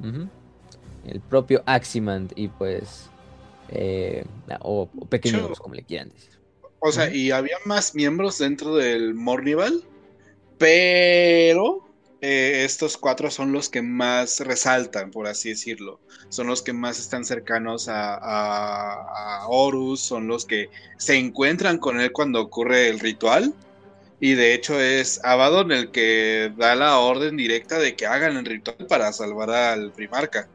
Ujú. 0.00 0.28
El 1.06 1.20
propio 1.20 1.62
Aximand 1.66 2.32
y 2.36 2.48
pues... 2.48 3.08
eh, 3.70 4.24
o, 4.60 4.88
o 4.98 5.04
Pequeño 5.06 5.38
Yo- 5.38 5.44
Horus, 5.46 5.58
como 5.60 5.74
le 5.74 5.82
quieran 5.82 6.10
decir. 6.10 6.30
O 6.78 6.92
sea, 6.92 7.12
y 7.14 7.30
había 7.30 7.56
más 7.66 7.94
miembros 7.94 8.38
dentro 8.38 8.76
del 8.76 9.12
Mornival, 9.14 9.82
pero 10.56 11.86
eh, 12.20 12.64
estos 12.64 12.96
cuatro 12.98 13.30
son 13.30 13.52
los 13.52 13.68
que 13.70 13.82
más 13.82 14.40
resaltan, 14.40 15.10
por 15.10 15.26
así 15.26 15.50
decirlo. 15.50 16.02
Son 16.28 16.46
los 16.46 16.62
que 16.62 16.72
más 16.72 16.98
están 16.98 17.24
cercanos 17.24 17.88
a, 17.88 18.14
a- 18.16 19.42
a 19.44 19.48
Horus, 19.48 20.06
son 20.06 20.26
los 20.28 20.44
que 20.46 20.70
se 20.98 21.16
encuentran 21.16 21.78
con 21.78 22.00
él 22.00 22.12
cuando 22.12 22.40
ocurre 22.40 22.88
el 22.88 23.00
ritual. 23.00 23.56
Y 24.20 24.34
de 24.34 24.54
hecho 24.54 24.80
es 24.80 25.20
Abaddon 25.24 25.72
el 25.72 25.90
que 25.92 26.52
da 26.56 26.74
la 26.76 26.98
orden 27.00 27.36
directa 27.36 27.78
de 27.78 27.96
que 27.96 28.06
hagan 28.06 28.36
el 28.36 28.44
ritual 28.46 28.86
para 28.88 29.12
salvar 29.12 29.50
al 29.50 29.92
primarca. 29.94 30.50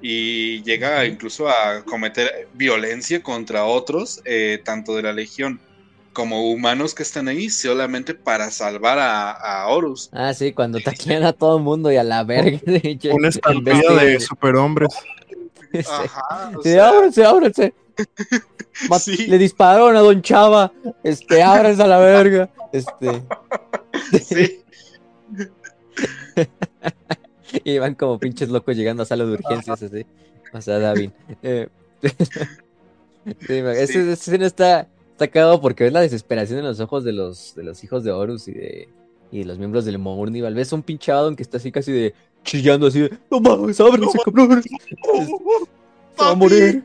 Y 0.00 0.62
llega 0.64 1.06
incluso 1.06 1.48
a 1.48 1.84
cometer 1.84 2.30
violencia 2.52 3.22
contra 3.22 3.64
otros, 3.64 4.20
eh, 4.24 4.60
tanto 4.64 4.94
de 4.96 5.02
la 5.02 5.12
Legión 5.12 5.62
como 6.14 6.50
humanos 6.50 6.94
que 6.94 7.02
están 7.02 7.28
ahí, 7.28 7.50
solamente 7.50 8.14
para 8.14 8.50
salvar 8.50 8.98
a, 8.98 9.32
a 9.32 9.66
Horus. 9.68 10.08
Ah, 10.12 10.32
sí, 10.32 10.52
cuando 10.52 10.78
taclean 10.84 11.24
a 11.24 11.32
todo 11.34 11.58
el 11.58 11.62
mundo 11.62 11.92
y 11.92 11.96
a 11.96 12.04
la 12.04 12.24
verga. 12.24 12.58
Una 13.12 13.28
estampida 13.28 13.92
de 14.02 14.18
superhombres. 14.20 14.88
Ajá, 15.90 16.52
Sí, 16.62 16.70
sea, 16.70 16.88
ábranse, 16.88 17.24
ábranse. 17.24 17.74
Sí. 19.00 19.26
Le 19.26 19.38
dispararon 19.38 19.96
a 19.96 20.00
Don 20.00 20.22
Chava. 20.22 20.72
Este, 21.02 21.42
ábranse 21.42 21.82
a 21.82 21.86
la 21.86 21.98
verga. 21.98 22.48
Este, 22.72 23.22
sí. 24.24 24.60
y 27.64 27.78
van 27.78 27.94
como 27.94 28.18
pinches 28.18 28.48
locos 28.48 28.76
llegando 28.76 29.02
a 29.02 29.06
sala 29.06 29.24
de 29.24 29.32
urgencias 29.32 29.82
así. 29.82 30.06
O 30.52 30.60
sea, 30.60 30.78
David. 30.78 31.10
Eh, 31.42 31.68
Sí. 33.46 33.54
esa 33.54 33.98
escena 34.12 34.46
está, 34.46 34.86
está 35.14 35.28
cagado 35.28 35.60
porque 35.60 35.84
ves 35.84 35.92
la 35.92 36.00
desesperación 36.00 36.58
en 36.58 36.64
los 36.64 36.80
ojos 36.80 37.04
de 37.04 37.12
los, 37.12 37.54
de 37.54 37.62
los 37.62 37.82
hijos 37.84 38.02
de 38.04 38.10
Horus 38.10 38.48
y 38.48 38.52
de, 38.52 38.88
y 39.30 39.38
de 39.40 39.44
los 39.44 39.58
miembros 39.58 39.84
del 39.84 39.98
Mournival. 39.98 40.54
Ves 40.54 40.72
un 40.72 40.82
pinche 40.82 41.12
Abaddon 41.12 41.36
que 41.36 41.42
está 41.44 41.56
así 41.58 41.70
casi 41.72 41.92
de 41.92 42.14
chillando 42.42 42.88
así 42.88 43.00
de, 43.00 43.18
no 43.30 43.40
mames, 43.40 43.80
ábranse, 43.80 44.18
cabrón. 44.24 44.62
Se 46.16 46.22
va 46.22 46.30
a 46.30 46.34
morir. 46.34 46.84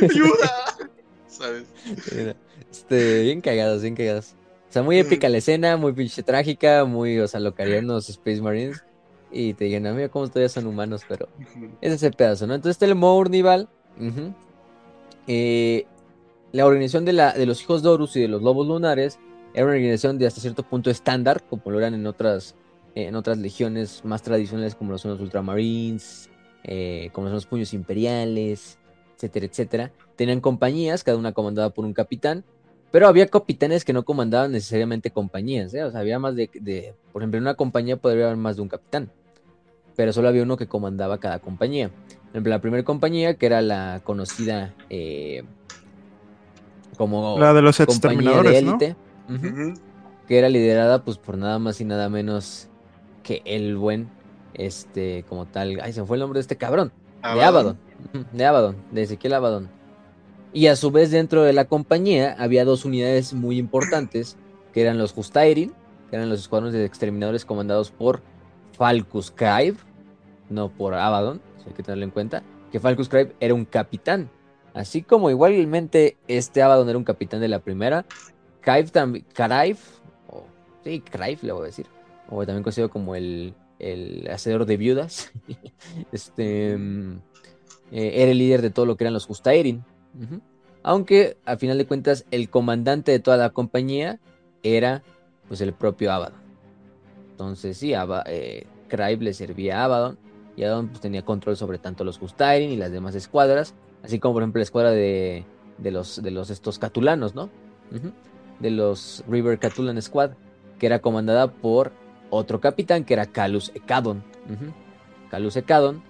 ¡Ayuda! 0.00 0.50
¿Sabes? 1.28 1.64
Mira, 2.16 2.36
Este, 2.70 3.22
bien 3.22 3.40
cagados, 3.40 3.82
bien 3.82 3.94
cagados. 3.96 4.34
O 4.68 4.72
sea, 4.72 4.82
muy 4.82 4.98
épica 4.98 5.28
la 5.28 5.38
escena, 5.38 5.76
muy 5.76 5.92
pinche 5.92 6.22
trágica, 6.22 6.84
muy, 6.84 7.18
o 7.18 7.28
sea, 7.28 7.40
lo 7.40 7.54
que 7.54 7.62
harían 7.62 7.86
los 7.86 8.08
Space 8.08 8.40
Marines. 8.40 8.82
Y 9.30 9.54
te 9.54 9.64
digan, 9.64 9.86
"Ah, 9.86 9.92
mira 9.92 10.08
cómo 10.08 10.28
todavía 10.28 10.48
son 10.48 10.66
humanos, 10.66 11.02
pero 11.08 11.28
es 11.80 11.92
ese 11.92 12.10
pedazo, 12.10 12.46
¿no? 12.46 12.54
Entonces 12.54 12.76
está 12.76 12.86
el 12.86 12.94
Mournival. 12.94 13.68
Eh, 15.26 15.86
la 16.52 16.66
organización 16.66 17.04
de, 17.04 17.12
los 17.46 17.62
hijos 17.62 17.82
de 17.82 17.88
Horus 17.88 18.16
y 18.16 18.20
de 18.20 18.28
los 18.28 18.42
lobos 18.42 18.66
lunares 18.66 19.18
era 19.54 19.64
una 19.64 19.74
organización 19.74 20.18
de 20.18 20.26
hasta 20.26 20.40
cierto 20.40 20.62
punto 20.62 20.90
estándar, 20.90 21.42
como 21.48 21.62
lo 21.70 21.78
eran 21.78 21.94
en 21.94 22.06
otras, 22.06 22.54
en 22.94 23.14
otras 23.16 23.38
legiones 23.38 24.04
más 24.04 24.22
tradicionales, 24.22 24.74
como 24.74 24.92
lo 24.92 24.98
son 24.98 25.12
los 25.12 25.20
Ultramarines, 25.20 26.30
eh, 26.64 27.10
como 27.12 27.26
son 27.26 27.34
los 27.34 27.46
puños 27.46 27.72
imperiales, 27.72 28.78
etcétera, 29.16 29.46
etcétera. 29.46 29.92
Tenían 30.16 30.40
compañías, 30.40 31.04
cada 31.04 31.16
una 31.18 31.32
comandada 31.32 31.70
por 31.70 31.84
un 31.84 31.94
capitán, 31.94 32.44
pero 32.90 33.08
había 33.08 33.26
capitanes 33.26 33.84
que 33.84 33.94
no 33.94 34.04
comandaban 34.04 34.52
necesariamente 34.52 35.10
compañías, 35.10 35.72
¿eh? 35.72 35.84
O 35.84 35.90
sea, 35.90 36.00
había 36.00 36.18
más 36.18 36.36
de, 36.36 36.50
de- 36.52 36.94
por 37.12 37.22
ejemplo, 37.22 37.38
en 37.38 37.44
una 37.44 37.54
compañía 37.54 37.96
podría 37.96 38.26
haber 38.26 38.36
más 38.36 38.56
de 38.56 38.62
un 38.62 38.68
capitán, 38.68 39.10
pero 39.96 40.12
solo 40.12 40.28
había 40.28 40.42
uno 40.42 40.58
que 40.58 40.66
comandaba 40.66 41.18
cada 41.18 41.38
compañía. 41.38 41.88
Por 41.88 42.30
ejemplo, 42.30 42.50
la 42.50 42.60
primera 42.60 42.82
compañía, 42.84 43.34
que 43.34 43.46
era 43.46 43.60
la 43.62 44.00
conocida 44.04 44.74
eh, 44.90 45.44
como 47.02 47.36
La 47.36 47.52
de 47.52 47.62
los 47.62 47.78
de 47.78 47.84
exterminadores, 47.84 48.62
¿no? 48.62 48.70
élite, 48.78 48.96
Ujú. 49.28 49.74
que 50.28 50.38
era 50.38 50.48
liderada 50.48 51.02
pues 51.02 51.18
por 51.18 51.36
nada 51.36 51.58
más 51.58 51.80
y 51.80 51.84
nada 51.84 52.08
menos 52.08 52.68
que 53.24 53.42
el 53.44 53.76
buen, 53.76 54.08
este, 54.54 55.24
como 55.28 55.46
tal, 55.46 55.80
ay, 55.82 55.92
se 55.92 56.00
me 56.00 56.06
fue 56.06 56.16
el 56.16 56.20
nombre 56.20 56.36
de 56.36 56.42
este 56.42 56.56
cabrón, 56.56 56.92
de 57.22 57.42
Abaddon, 57.42 57.76
de 58.32 58.44
Abaddon, 58.46 58.76
de 58.92 59.02
Ezequiel 59.02 59.34
Abaddon. 59.34 59.68
Y 60.52 60.68
a 60.68 60.76
su 60.76 60.92
vez 60.92 61.10
dentro 61.10 61.42
de 61.42 61.52
la 61.52 61.64
compañía 61.64 62.36
había 62.38 62.64
dos 62.64 62.84
unidades 62.84 63.34
muy 63.34 63.58
importantes, 63.58 64.36
que 64.72 64.82
eran 64.82 64.96
los 64.96 65.12
Justairin, 65.12 65.72
que 66.08 66.16
eran 66.16 66.28
los 66.28 66.38
escuadrones 66.38 66.72
de 66.72 66.84
exterminadores 66.84 67.44
comandados 67.44 67.90
por 67.90 68.22
Falcus 68.78 69.32
Craive, 69.32 69.78
no 70.50 70.68
por 70.68 70.94
Abaddon, 70.94 71.40
hay 71.66 71.72
que 71.72 71.82
tenerlo 71.82 72.04
en 72.04 72.10
cuenta, 72.12 72.44
que 72.70 72.78
Falcus 72.78 73.08
Craive 73.08 73.34
era 73.40 73.54
un 73.54 73.64
capitán. 73.64 74.30
Así 74.74 75.02
como 75.02 75.28
igualmente 75.30 76.16
este 76.28 76.62
Abaddon 76.62 76.88
era 76.88 76.98
un 76.98 77.04
capitán 77.04 77.40
de 77.40 77.48
la 77.48 77.58
primera, 77.58 78.06
Craive 78.60 78.90
también, 78.90 79.26
Craive, 79.34 79.78
o 80.28 80.44
sí, 80.84 81.00
Craive 81.00 81.40
le 81.42 81.52
voy 81.52 81.62
a 81.62 81.66
decir, 81.66 81.86
o 82.30 82.44
también 82.46 82.62
conocido 82.62 82.88
como 82.88 83.14
el, 83.14 83.54
el 83.78 84.28
hacedor 84.30 84.64
de 84.64 84.76
viudas, 84.78 85.30
este, 86.12 86.76
mm, 86.78 87.16
eh, 87.92 88.12
era 88.22 88.30
el 88.30 88.38
líder 88.38 88.62
de 88.62 88.70
todo 88.70 88.86
lo 88.86 88.96
que 88.96 89.04
eran 89.04 89.14
los 89.14 89.26
Justairin. 89.26 89.84
Aunque 90.84 91.36
a 91.44 91.56
final 91.56 91.78
de 91.78 91.86
cuentas 91.86 92.24
el 92.30 92.48
comandante 92.50 93.12
de 93.12 93.20
toda 93.20 93.36
la 93.36 93.50
compañía 93.50 94.18
era 94.62 95.02
pues 95.48 95.60
el 95.60 95.72
propio 95.74 96.12
Abaddon. 96.12 96.40
Entonces 97.32 97.76
sí, 97.76 97.94
Aba- 97.94 98.24
eh, 98.26 98.66
le 99.20 99.32
servía 99.34 99.80
a 99.80 99.84
Abaddon 99.84 100.18
y 100.56 100.64
Abaddon 100.64 100.88
pues, 100.88 101.00
tenía 101.00 101.24
control 101.24 101.56
sobre 101.56 101.78
tanto 101.78 102.04
los 102.04 102.18
Justairin 102.18 102.70
y 102.70 102.76
las 102.76 102.90
demás 102.92 103.14
escuadras, 103.14 103.74
así 104.02 104.18
como 104.18 104.34
por 104.34 104.42
ejemplo 104.42 104.60
la 104.60 104.64
escuadra 104.64 104.90
de, 104.90 105.44
de 105.78 105.90
los 105.90 106.22
de 106.22 106.30
los 106.30 106.50
estos 106.50 106.78
catulanos, 106.78 107.34
¿no? 107.34 107.50
De 108.60 108.70
los 108.70 109.24
River 109.28 109.58
Catulan 109.58 110.00
Squad, 110.00 110.30
que 110.78 110.86
era 110.86 111.00
comandada 111.00 111.50
por 111.50 111.92
otro 112.30 112.60
capitán 112.60 113.04
que 113.04 113.14
era 113.14 113.26
Calus 113.26 113.70
Ecadon. 113.74 114.22
Calus 115.30 115.56
Ecadon, 115.56 116.02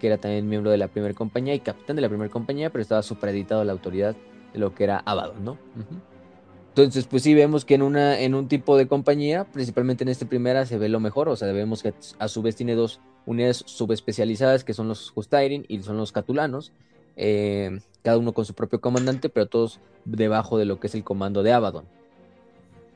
que 0.00 0.06
era 0.06 0.18
también 0.18 0.48
miembro 0.48 0.70
de 0.70 0.78
la 0.78 0.88
primera 0.88 1.14
compañía 1.14 1.54
y 1.54 1.60
capitán 1.60 1.96
de 1.96 2.02
la 2.02 2.08
primera 2.08 2.30
compañía, 2.30 2.70
pero 2.70 2.82
estaba 2.82 3.02
supreditado 3.02 3.60
a 3.60 3.64
la 3.64 3.72
autoridad 3.72 4.16
de 4.52 4.58
lo 4.58 4.74
que 4.74 4.84
era 4.84 5.02
Abaddon, 5.04 5.44
¿no? 5.44 5.58
Entonces, 6.70 7.06
pues 7.06 7.24
sí 7.24 7.34
vemos 7.34 7.64
que 7.64 7.74
en 7.74 7.82
una 7.82 8.20
en 8.20 8.34
un 8.34 8.46
tipo 8.46 8.76
de 8.76 8.86
compañía, 8.86 9.44
principalmente 9.44 10.04
en 10.04 10.08
esta 10.08 10.26
primera, 10.26 10.66
se 10.66 10.78
ve 10.78 10.88
lo 10.88 11.00
mejor, 11.00 11.28
o 11.28 11.36
sea, 11.36 11.50
vemos 11.52 11.82
que 11.82 11.92
a 12.18 12.28
su 12.28 12.42
vez 12.42 12.56
tiene 12.56 12.74
dos 12.74 13.00
unidades 13.26 13.62
subespecializadas, 13.66 14.64
que 14.64 14.72
son 14.72 14.88
los 14.88 15.10
Justairin 15.10 15.64
y 15.68 15.82
son 15.82 15.96
los 15.96 16.12
Catulanos, 16.12 16.72
eh, 17.16 17.80
cada 18.02 18.18
uno 18.18 18.32
con 18.32 18.44
su 18.44 18.54
propio 18.54 18.80
comandante, 18.80 19.28
pero 19.28 19.46
todos 19.46 19.80
debajo 20.04 20.58
de 20.58 20.64
lo 20.64 20.80
que 20.80 20.86
es 20.86 20.94
el 20.94 21.04
comando 21.04 21.42
de 21.42 21.52
Abaddon. 21.52 21.84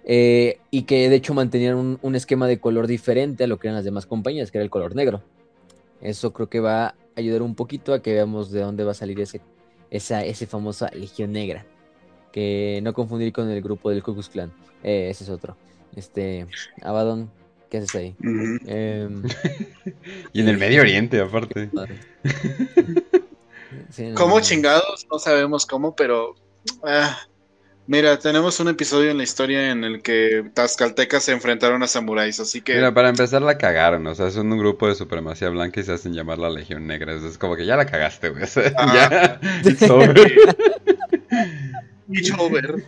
Eh, 0.06 0.58
y 0.70 0.82
que 0.82 1.08
de 1.08 1.16
hecho 1.16 1.32
mantenían 1.32 1.76
un, 1.76 1.98
un 2.02 2.14
esquema 2.14 2.46
de 2.46 2.60
color 2.60 2.86
diferente 2.86 3.44
a 3.44 3.46
lo 3.46 3.58
que 3.58 3.68
eran 3.68 3.76
las 3.76 3.84
demás 3.84 4.06
compañías, 4.06 4.50
que 4.50 4.58
era 4.58 4.64
el 4.64 4.70
color 4.70 4.94
negro. 4.94 5.22
Eso 6.00 6.32
creo 6.32 6.48
que 6.48 6.60
va 6.60 6.88
a 6.88 6.94
ayudar 7.16 7.42
un 7.42 7.54
poquito 7.54 7.94
a 7.94 8.02
que 8.02 8.12
veamos 8.12 8.50
de 8.50 8.60
dónde 8.60 8.84
va 8.84 8.90
a 8.92 8.94
salir 8.94 9.18
ese, 9.20 9.40
esa, 9.90 10.24
ese 10.24 10.46
famosa 10.46 10.90
Legión 10.92 11.32
Negra. 11.32 11.66
Que 12.32 12.80
no 12.82 12.92
confundir 12.92 13.32
con 13.32 13.48
el 13.48 13.62
grupo 13.62 13.90
del 13.90 14.02
Ku 14.02 14.12
Klux 14.12 14.28
Klan. 14.28 14.52
Eh, 14.82 15.08
ese 15.10 15.24
es 15.24 15.30
otro. 15.30 15.56
Este, 15.96 16.46
Abaddon, 16.82 17.30
¿qué 17.70 17.78
haces 17.78 17.94
ahí? 17.94 18.16
Em, 18.66 19.22
Y 20.32 20.40
en 20.40 20.48
el 20.48 20.58
Medio 20.58 20.82
Oriente, 20.82 21.20
aparte. 21.20 21.70
Sí, 23.90 24.06
no, 24.06 24.14
¿Cómo 24.14 24.36
no. 24.36 24.40
chingados? 24.40 25.06
No 25.10 25.18
sabemos 25.18 25.66
cómo, 25.66 25.94
pero. 25.94 26.34
ah, 26.82 27.18
mira, 27.86 28.18
tenemos 28.18 28.60
un 28.60 28.68
episodio 28.68 29.10
en 29.10 29.18
la 29.18 29.24
historia 29.24 29.70
en 29.70 29.84
el 29.84 30.02
que 30.02 30.50
Tazcaltecas 30.54 31.24
se 31.24 31.32
enfrentaron 31.32 31.82
a 31.82 31.86
samuráis, 31.86 32.40
así 32.40 32.60
que. 32.60 32.74
Mira, 32.74 32.94
para 32.94 33.08
empezar 33.08 33.42
la 33.42 33.58
cagaron, 33.58 34.06
o 34.06 34.14
sea, 34.14 34.30
son 34.30 34.52
un 34.52 34.58
grupo 34.58 34.88
de 34.88 34.94
supremacía 34.94 35.48
blanca 35.48 35.80
y 35.80 35.84
se 35.84 35.92
hacen 35.92 36.14
llamar 36.14 36.38
la 36.38 36.50
Legión 36.50 36.86
Negra. 36.86 37.14
Es 37.14 37.38
como 37.38 37.56
que 37.56 37.66
ya 37.66 37.76
la 37.76 37.86
cagaste, 37.86 38.30
güey. 38.30 38.44
Ah. 38.76 39.38
ya. 39.42 39.70
it's 39.70 39.82
over. 39.90 40.32
It's 42.10 42.32
over. 42.38 42.84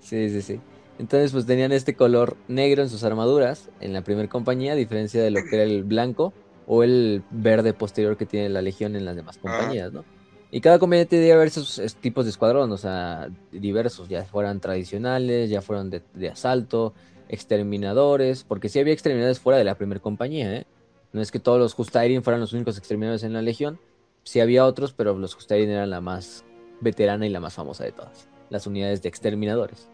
Sí, 0.00 0.28
sí, 0.28 0.42
sí. 0.42 0.60
Entonces, 0.98 1.32
pues 1.32 1.46
tenían 1.46 1.72
este 1.72 1.94
color 1.94 2.36
negro 2.48 2.82
en 2.82 2.90
sus 2.90 3.04
armaduras 3.04 3.70
en 3.80 3.92
la 3.92 4.02
primera 4.02 4.28
compañía, 4.28 4.72
a 4.72 4.76
diferencia 4.76 5.22
de 5.22 5.30
lo 5.30 5.42
que 5.44 5.56
era 5.56 5.64
el 5.64 5.84
blanco 5.84 6.34
o 6.72 6.84
el 6.84 7.24
verde 7.32 7.74
posterior 7.74 8.16
que 8.16 8.26
tiene 8.26 8.48
la 8.48 8.62
legión 8.62 8.94
en 8.94 9.04
las 9.04 9.16
demás 9.16 9.38
compañías, 9.38 9.92
¿no? 9.92 10.04
Y 10.52 10.60
cada 10.60 10.78
compañía 10.78 11.04
tenía 11.04 11.24
diversos 11.24 11.82
tipos 12.00 12.24
de 12.24 12.30
escuadrón, 12.30 12.70
o 12.70 12.76
sea, 12.76 13.28
diversos, 13.50 14.08
ya 14.08 14.24
fueran 14.24 14.60
tradicionales, 14.60 15.50
ya 15.50 15.62
fueran 15.62 15.90
de, 15.90 16.00
de 16.14 16.28
asalto, 16.28 16.94
exterminadores, 17.28 18.44
porque 18.44 18.68
sí 18.68 18.78
había 18.78 18.92
exterminadores 18.92 19.40
fuera 19.40 19.58
de 19.58 19.64
la 19.64 19.74
primera 19.74 20.00
compañía, 20.00 20.54
¿eh? 20.58 20.66
No 21.12 21.20
es 21.20 21.32
que 21.32 21.40
todos 21.40 21.58
los 21.58 21.74
Justairin 21.74 22.22
fueran 22.22 22.40
los 22.40 22.52
únicos 22.52 22.78
exterminadores 22.78 23.24
en 23.24 23.32
la 23.32 23.42
legión, 23.42 23.80
sí 24.22 24.38
había 24.38 24.64
otros, 24.64 24.92
pero 24.92 25.18
los 25.18 25.34
Justairin 25.34 25.70
eran 25.70 25.90
la 25.90 26.00
más 26.00 26.44
veterana 26.80 27.26
y 27.26 27.30
la 27.30 27.40
más 27.40 27.54
famosa 27.54 27.82
de 27.82 27.90
todas, 27.90 28.28
las 28.48 28.68
unidades 28.68 29.02
de 29.02 29.08
exterminadores. 29.08 29.88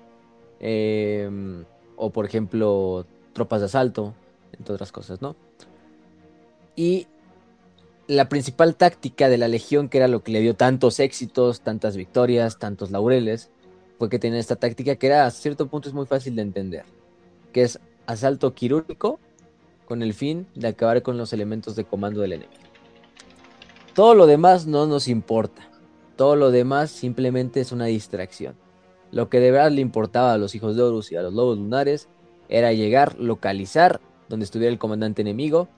Em, 0.61 1.65
o 1.97 2.11
por 2.11 2.27
ejemplo, 2.27 3.07
tropas 3.33 3.61
de 3.61 3.67
asalto, 3.67 4.13
entre 4.59 4.75
otras 4.75 4.93
cosas, 4.93 5.23
¿no? 5.23 5.37
Y 6.77 7.09
la 8.07 8.29
principal 8.29 8.77
táctica 8.77 9.29
de 9.29 9.39
la 9.39 9.49
legión, 9.49 9.89
que 9.89 9.99
era 9.99 10.09
lo 10.09 10.23
que 10.23 10.31
le 10.31 10.41
dio 10.41 10.55
tantos 10.55 11.01
éxitos, 11.01 11.61
tantas 11.63 11.97
victorias, 11.97 12.59
tantos 12.59 12.91
laureles, 12.91 13.51
fue 13.99 14.09
que 14.09 14.19
tenía 14.19 14.39
esta 14.39 14.57
táctica 14.57 14.97
que 14.97 15.07
era 15.07 15.27
a 15.27 15.31
cierto 15.31 15.67
punto 15.69 15.89
es 15.89 15.95
muy 15.95 16.07
fácil 16.07 16.37
de 16.37 16.43
entender, 16.43 16.85
que 17.53 17.63
es 17.63 17.81
asalto 18.07 18.55
quirúrgico 18.55 19.19
con 19.87 20.03
el 20.03 20.15
fin 20.15 20.47
de 20.55 20.69
acabar 20.69 21.03
con 21.03 21.17
los 21.17 21.33
elementos 21.33 21.75
de 21.77 21.85
comando 21.85 22.21
del 22.21 22.35
enemigo. 22.35 22.63
Todo 23.95 24.15
lo 24.15 24.27
demás 24.27 24.67
no 24.67 24.87
nos 24.87 25.09
importa. 25.09 25.67
Todo 26.17 26.37
lo 26.37 26.51
demás 26.51 26.91
simplemente 26.91 27.61
es 27.61 27.73
una 27.73 27.87
distracción. 27.87 28.55
Lo 29.11 29.29
que 29.31 29.41
de 29.41 29.51
verdad 29.51 29.71
le 29.71 29.81
importaba 29.81 30.33
a 30.33 30.39
los 30.39 30.55
hijos 30.55 30.77
de 30.77 30.83
Horus 30.83 31.13
y 31.13 31.17
a 31.17 31.23
los 31.23 31.33
lobos 31.33 31.57
lunares 31.57 32.09
era 32.49 32.73
llegar, 32.73 33.19
localizar 33.19 34.01
donde 34.29 34.45
estuviera 34.45 34.73
el 34.73 34.79
comandante 34.79 35.23
enemigo, 35.23 35.69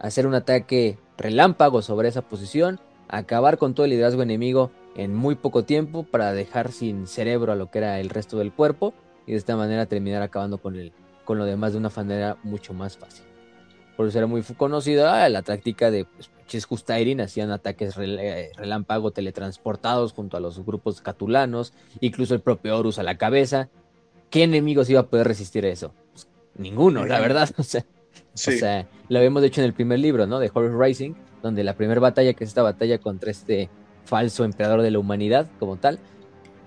hacer 0.00 0.26
un 0.26 0.34
ataque 0.34 0.98
relámpago 1.16 1.82
sobre 1.82 2.08
esa 2.08 2.22
posición, 2.22 2.80
acabar 3.08 3.58
con 3.58 3.74
todo 3.74 3.84
el 3.84 3.90
liderazgo 3.90 4.22
enemigo 4.22 4.70
en 4.96 5.14
muy 5.14 5.36
poco 5.36 5.64
tiempo 5.64 6.02
para 6.02 6.32
dejar 6.32 6.72
sin 6.72 7.06
cerebro 7.06 7.52
a 7.52 7.56
lo 7.56 7.70
que 7.70 7.78
era 7.78 8.00
el 8.00 8.08
resto 8.08 8.38
del 8.38 8.52
cuerpo 8.52 8.92
y 9.26 9.32
de 9.32 9.38
esta 9.38 9.56
manera 9.56 9.86
terminar 9.86 10.22
acabando 10.22 10.58
con, 10.58 10.74
el, 10.76 10.92
con 11.24 11.38
lo 11.38 11.44
demás 11.44 11.72
de 11.72 11.78
una 11.78 11.90
manera 11.94 12.36
mucho 12.42 12.72
más 12.74 12.96
fácil. 12.96 13.24
Por 13.96 14.08
eso 14.08 14.18
era 14.18 14.26
muy 14.26 14.42
conocida 14.42 15.28
la 15.28 15.42
táctica 15.42 15.90
de 15.90 16.06
pues, 16.06 16.64
Justairin, 16.64 17.20
hacían 17.20 17.50
ataques 17.50 17.96
rel- 17.96 18.18
eh, 18.18 18.50
relámpago 18.56 19.10
teletransportados 19.12 20.12
junto 20.12 20.36
a 20.36 20.40
los 20.40 20.64
grupos 20.64 21.00
catulanos, 21.00 21.74
incluso 22.00 22.34
el 22.34 22.40
propio 22.40 22.76
Horus 22.76 22.98
a 22.98 23.02
la 23.02 23.18
cabeza. 23.18 23.68
¿Qué 24.30 24.44
enemigos 24.44 24.88
iba 24.88 25.00
a 25.00 25.06
poder 25.06 25.28
resistir 25.28 25.64
a 25.66 25.68
eso? 25.68 25.92
Pues, 26.12 26.28
ninguno, 26.56 27.04
la 27.04 27.20
verdad. 27.20 27.50
O 27.58 27.62
sea, 27.62 27.84
O 28.34 28.38
sea, 28.38 28.86
lo 29.08 29.18
habíamos 29.18 29.42
hecho 29.42 29.60
en 29.60 29.66
el 29.66 29.74
primer 29.74 29.98
libro, 29.98 30.26
¿no? 30.26 30.38
De 30.38 30.50
Horus 30.52 30.72
Rising, 30.78 31.14
donde 31.42 31.64
la 31.64 31.74
primera 31.74 32.00
batalla, 32.00 32.32
que 32.34 32.44
es 32.44 32.50
esta 32.50 32.62
batalla 32.62 32.98
contra 32.98 33.30
este 33.30 33.68
falso 34.04 34.44
emperador 34.44 34.82
de 34.82 34.90
la 34.90 34.98
humanidad, 34.98 35.48
como 35.58 35.76
tal, 35.76 35.98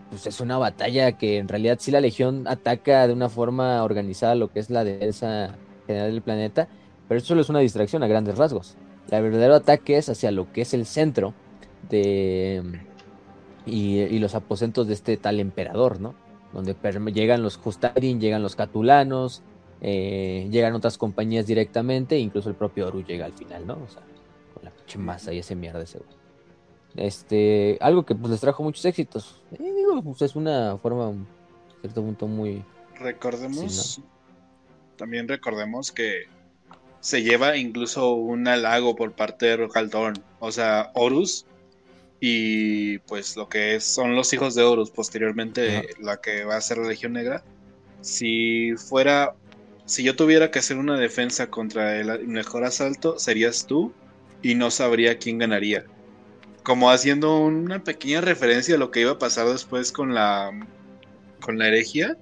pues 0.10 0.28
es 0.28 0.40
una 0.40 0.58
batalla 0.58 1.14
que 1.14 1.38
en 1.38 1.48
realidad 1.48 1.78
sí 1.80 1.92
la 1.92 2.02
Legión 2.02 2.48
ataca 2.48 3.08
de 3.08 3.14
una 3.14 3.30
forma 3.30 3.84
organizada 3.84 4.36
lo 4.36 4.52
que 4.52 4.60
es 4.60 4.70
la 4.70 4.84
defensa 4.84 5.56
general 5.88 6.12
del 6.12 6.22
planeta, 6.22 6.68
pero 7.08 7.18
eso 7.18 7.28
solo 7.28 7.42
es 7.42 7.50
una 7.50 7.60
distracción 7.60 8.04
a 8.04 8.08
grandes 8.08 8.38
rasgos. 8.38 8.76
El 9.10 9.24
verdadero 9.24 9.56
ataque 9.56 9.98
es 9.98 10.10
hacia 10.10 10.32
lo 10.32 10.52
que 10.52 10.62
es 10.62 10.74
el 10.74 10.86
centro 10.86 11.34
de 11.90 12.62
y, 13.66 14.20
los 14.20 14.36
aposentos 14.36 14.88
de 14.88 14.94
este 14.94 15.18
tal 15.18 15.40
emperador, 15.40 16.00
¿no? 16.00 16.16
Donde 16.54 16.76
llegan 17.14 17.42
los 17.42 17.58
Justarin, 17.58 18.20
llegan 18.20 18.44
los 18.44 18.56
Catulanos, 18.56 19.42
eh, 19.86 20.48
llegan 20.50 20.74
otras 20.74 20.98
compañías 20.98 21.46
directamente, 21.46 22.18
incluso 22.18 22.48
el 22.48 22.56
propio 22.56 22.88
Oru 22.88 23.04
llega 23.04 23.26
al 23.26 23.34
final, 23.34 23.68
¿no? 23.68 23.74
O 23.74 23.90
sea, 23.90 24.02
con 24.54 24.64
la 24.64 24.72
pinche 24.72 24.98
masa 24.98 25.34
y 25.34 25.40
ese 25.40 25.56
mierda 25.56 25.80
de 25.80 25.88
seguro. 25.88 26.10
Este, 26.96 27.78
algo 27.82 28.06
que 28.06 28.16
pues 28.16 28.32
les 28.32 28.40
trajo 28.40 28.64
muchos 28.64 28.86
éxitos. 28.86 29.42
Eh, 29.52 29.58
digo, 29.62 30.02
pues 30.02 30.22
es 30.22 30.38
una 30.38 30.78
forma, 30.78 31.10
un 31.10 31.28
cierto 31.82 32.02
punto 32.02 32.28
muy. 32.28 32.64
Recordemos, 32.96 34.00
también 34.96 35.28
recordemos 35.28 35.92
que 35.92 36.28
se 37.02 37.22
lleva 37.22 37.58
incluso 37.58 38.14
un 38.14 38.48
halago 38.48 38.96
por 38.96 39.12
parte 39.12 39.48
de 39.48 39.58
Rocaldorn. 39.58 40.16
O 40.40 40.52
sea, 40.54 40.92
Horus 40.94 41.46
y 42.22 43.00
pues 43.00 43.36
lo 43.36 43.50
que 43.50 43.82
son 43.82 44.16
los 44.16 44.32
hijos 44.32 44.56
de 44.56 44.64
Horus, 44.64 44.92
posteriormente 44.92 45.90
la 46.00 46.22
que 46.22 46.46
va 46.46 46.56
a 46.56 46.62
ser 46.62 46.78
la 46.78 46.88
Legión 46.88 47.12
Negra. 47.12 47.44
Si 48.00 48.76
fuera, 48.78 49.36
si 49.94 50.02
yo 50.02 50.16
tuviera 50.16 50.50
que 50.50 50.58
hacer 50.58 50.78
una 50.78 50.98
defensa 50.98 51.52
contra 51.52 51.98
el 51.98 52.28
mejor 52.28 52.64
asalto, 52.64 53.20
serías 53.20 53.68
tú 53.68 53.94
y 54.42 54.56
no 54.56 54.72
sabría 54.72 55.20
quién 55.20 55.38
ganaría. 55.38 55.86
Como 56.64 56.90
haciendo 56.90 57.38
una 57.38 57.84
pequeña 57.84 58.20
referencia 58.20 58.74
a 58.74 58.80
lo 58.80 58.90
que 58.90 59.02
iba 59.02 59.12
a 59.12 59.20
pasar 59.20 59.48
después 59.48 59.92
con 59.92 60.16
la 60.16 60.50
con 61.42 61.60
la 61.60 61.68
herejía, 61.68 62.18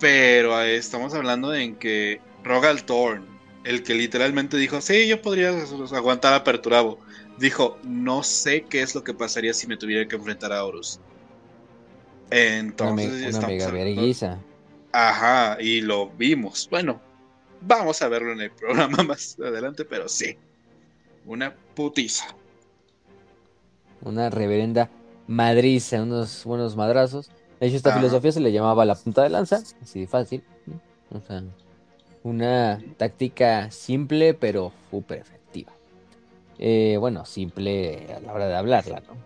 pero 0.00 0.60
estamos 0.62 1.14
hablando 1.14 1.50
de 1.50 1.62
en 1.62 1.76
que 1.76 2.20
Rogal 2.42 2.84
Thorn, 2.84 3.24
el 3.62 3.84
que 3.84 3.94
literalmente 3.94 4.56
dijo, 4.56 4.80
sí, 4.80 5.06
yo 5.06 5.22
podría 5.22 5.50
aguantar 5.92 6.34
a 6.34 6.42
Perturabo 6.42 6.98
dijo, 7.38 7.78
no 7.84 8.24
sé 8.24 8.62
qué 8.62 8.82
es 8.82 8.96
lo 8.96 9.04
que 9.04 9.14
pasaría 9.14 9.54
si 9.54 9.68
me 9.68 9.76
tuviera 9.76 10.08
que 10.08 10.16
enfrentar 10.16 10.52
a 10.52 10.64
Horus. 10.64 10.98
Entonces, 12.30 13.36
una, 13.36 13.46
mega 13.46 13.70
vergüenza. 13.70 14.40
Ajá, 14.96 15.56
y 15.60 15.80
lo 15.80 16.08
vimos. 16.10 16.68
Bueno, 16.70 17.00
vamos 17.60 18.00
a 18.00 18.08
verlo 18.08 18.30
en 18.30 18.42
el 18.42 18.52
programa 18.52 19.02
más 19.02 19.36
adelante, 19.40 19.84
pero 19.84 20.08
sí. 20.08 20.36
Una 21.26 21.52
putiza. 21.74 22.26
Una 24.02 24.30
reverenda 24.30 24.88
madriza, 25.26 26.00
unos 26.00 26.44
buenos 26.44 26.76
madrazos. 26.76 27.28
De 27.58 27.66
hecho, 27.66 27.76
esta 27.76 27.96
filosofía 27.96 28.30
se 28.30 28.40
le 28.40 28.52
llamaba 28.52 28.84
la 28.84 28.94
punta 28.94 29.24
de 29.24 29.30
lanza, 29.30 29.62
así 29.82 30.00
de 30.00 30.06
fácil. 30.06 30.44
O 31.10 31.20
sea, 31.20 31.42
una 32.22 32.80
táctica 32.96 33.72
simple, 33.72 34.34
pero 34.34 34.72
súper 34.92 35.24
eh, 36.58 36.96
bueno, 37.00 37.24
simple 37.24 38.06
a 38.16 38.20
la 38.20 38.32
hora 38.32 38.46
de 38.46 38.54
hablarla, 38.54 39.02
¿no? 39.08 39.16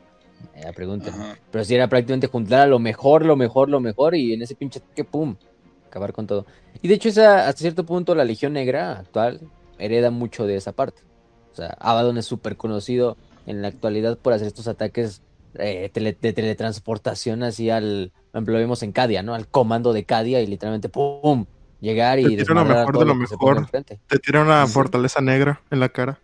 La 0.62 0.73
pregunta. 0.73 1.37
Pero 1.51 1.64
si 1.64 1.75
era 1.75 1.89
prácticamente 1.89 2.27
juntar 2.27 2.61
a 2.61 2.66
lo 2.66 2.79
mejor, 2.79 3.25
lo 3.25 3.37
mejor, 3.37 3.69
lo 3.69 3.81
mejor, 3.81 4.14
y 4.14 4.33
en 4.33 4.43
ese 4.43 4.55
pinche 4.55 4.81
que 4.97 5.05
pum, 5.05 5.37
acabar 5.89 6.12
con 6.12 6.26
todo. 6.26 6.47
Y 6.80 6.89
de 6.89 6.95
hecho, 6.95 7.09
esa, 7.09 7.49
hasta 7.49 7.61
cierto 7.61 7.84
punto, 7.84 8.14
la 8.14 8.24
Legión 8.24 8.53
Negra 8.53 8.99
actual 8.99 9.41
hereda 9.78 10.11
mucho 10.11 10.47
de 10.47 10.57
esa 10.57 10.72
parte. 10.72 11.03
O 11.53 11.57
sea, 11.57 11.76
Abaddon 11.80 12.18
es 12.18 12.26
súper 12.26 12.57
conocido 12.57 13.16
en 13.47 13.62
la 13.62 13.68
actualidad 13.68 14.18
por 14.18 14.32
hacer 14.32 14.47
estos 14.47 14.68
ataques 14.68 15.22
eh, 15.55 15.91
de 15.93 16.32
teletransportación 16.32 17.43
así 17.43 17.70
al. 17.70 18.12
Por 18.30 18.39
ejemplo, 18.39 18.55
lo 18.55 18.61
vimos 18.61 18.82
en 18.82 18.93
Cadia, 18.93 19.22
¿no? 19.22 19.34
Al 19.34 19.49
comando 19.49 19.93
de 19.93 20.05
Cadia 20.05 20.41
y 20.41 20.47
literalmente 20.47 20.89
¡pum! 20.89 21.47
Llegar 21.80 22.18
y. 22.18 22.36
Te 22.36 22.45
tira 22.45 22.55
lo 22.55 22.64
mejor 22.64 22.99
de 22.99 23.05
lo 23.05 23.14
mejor. 23.14 23.68
Te 23.70 24.18
tira 24.18 24.43
una 24.43 24.66
fortaleza 24.66 25.20
negra 25.20 25.62
en 25.70 25.80
la 25.80 25.89
cara. 25.89 26.20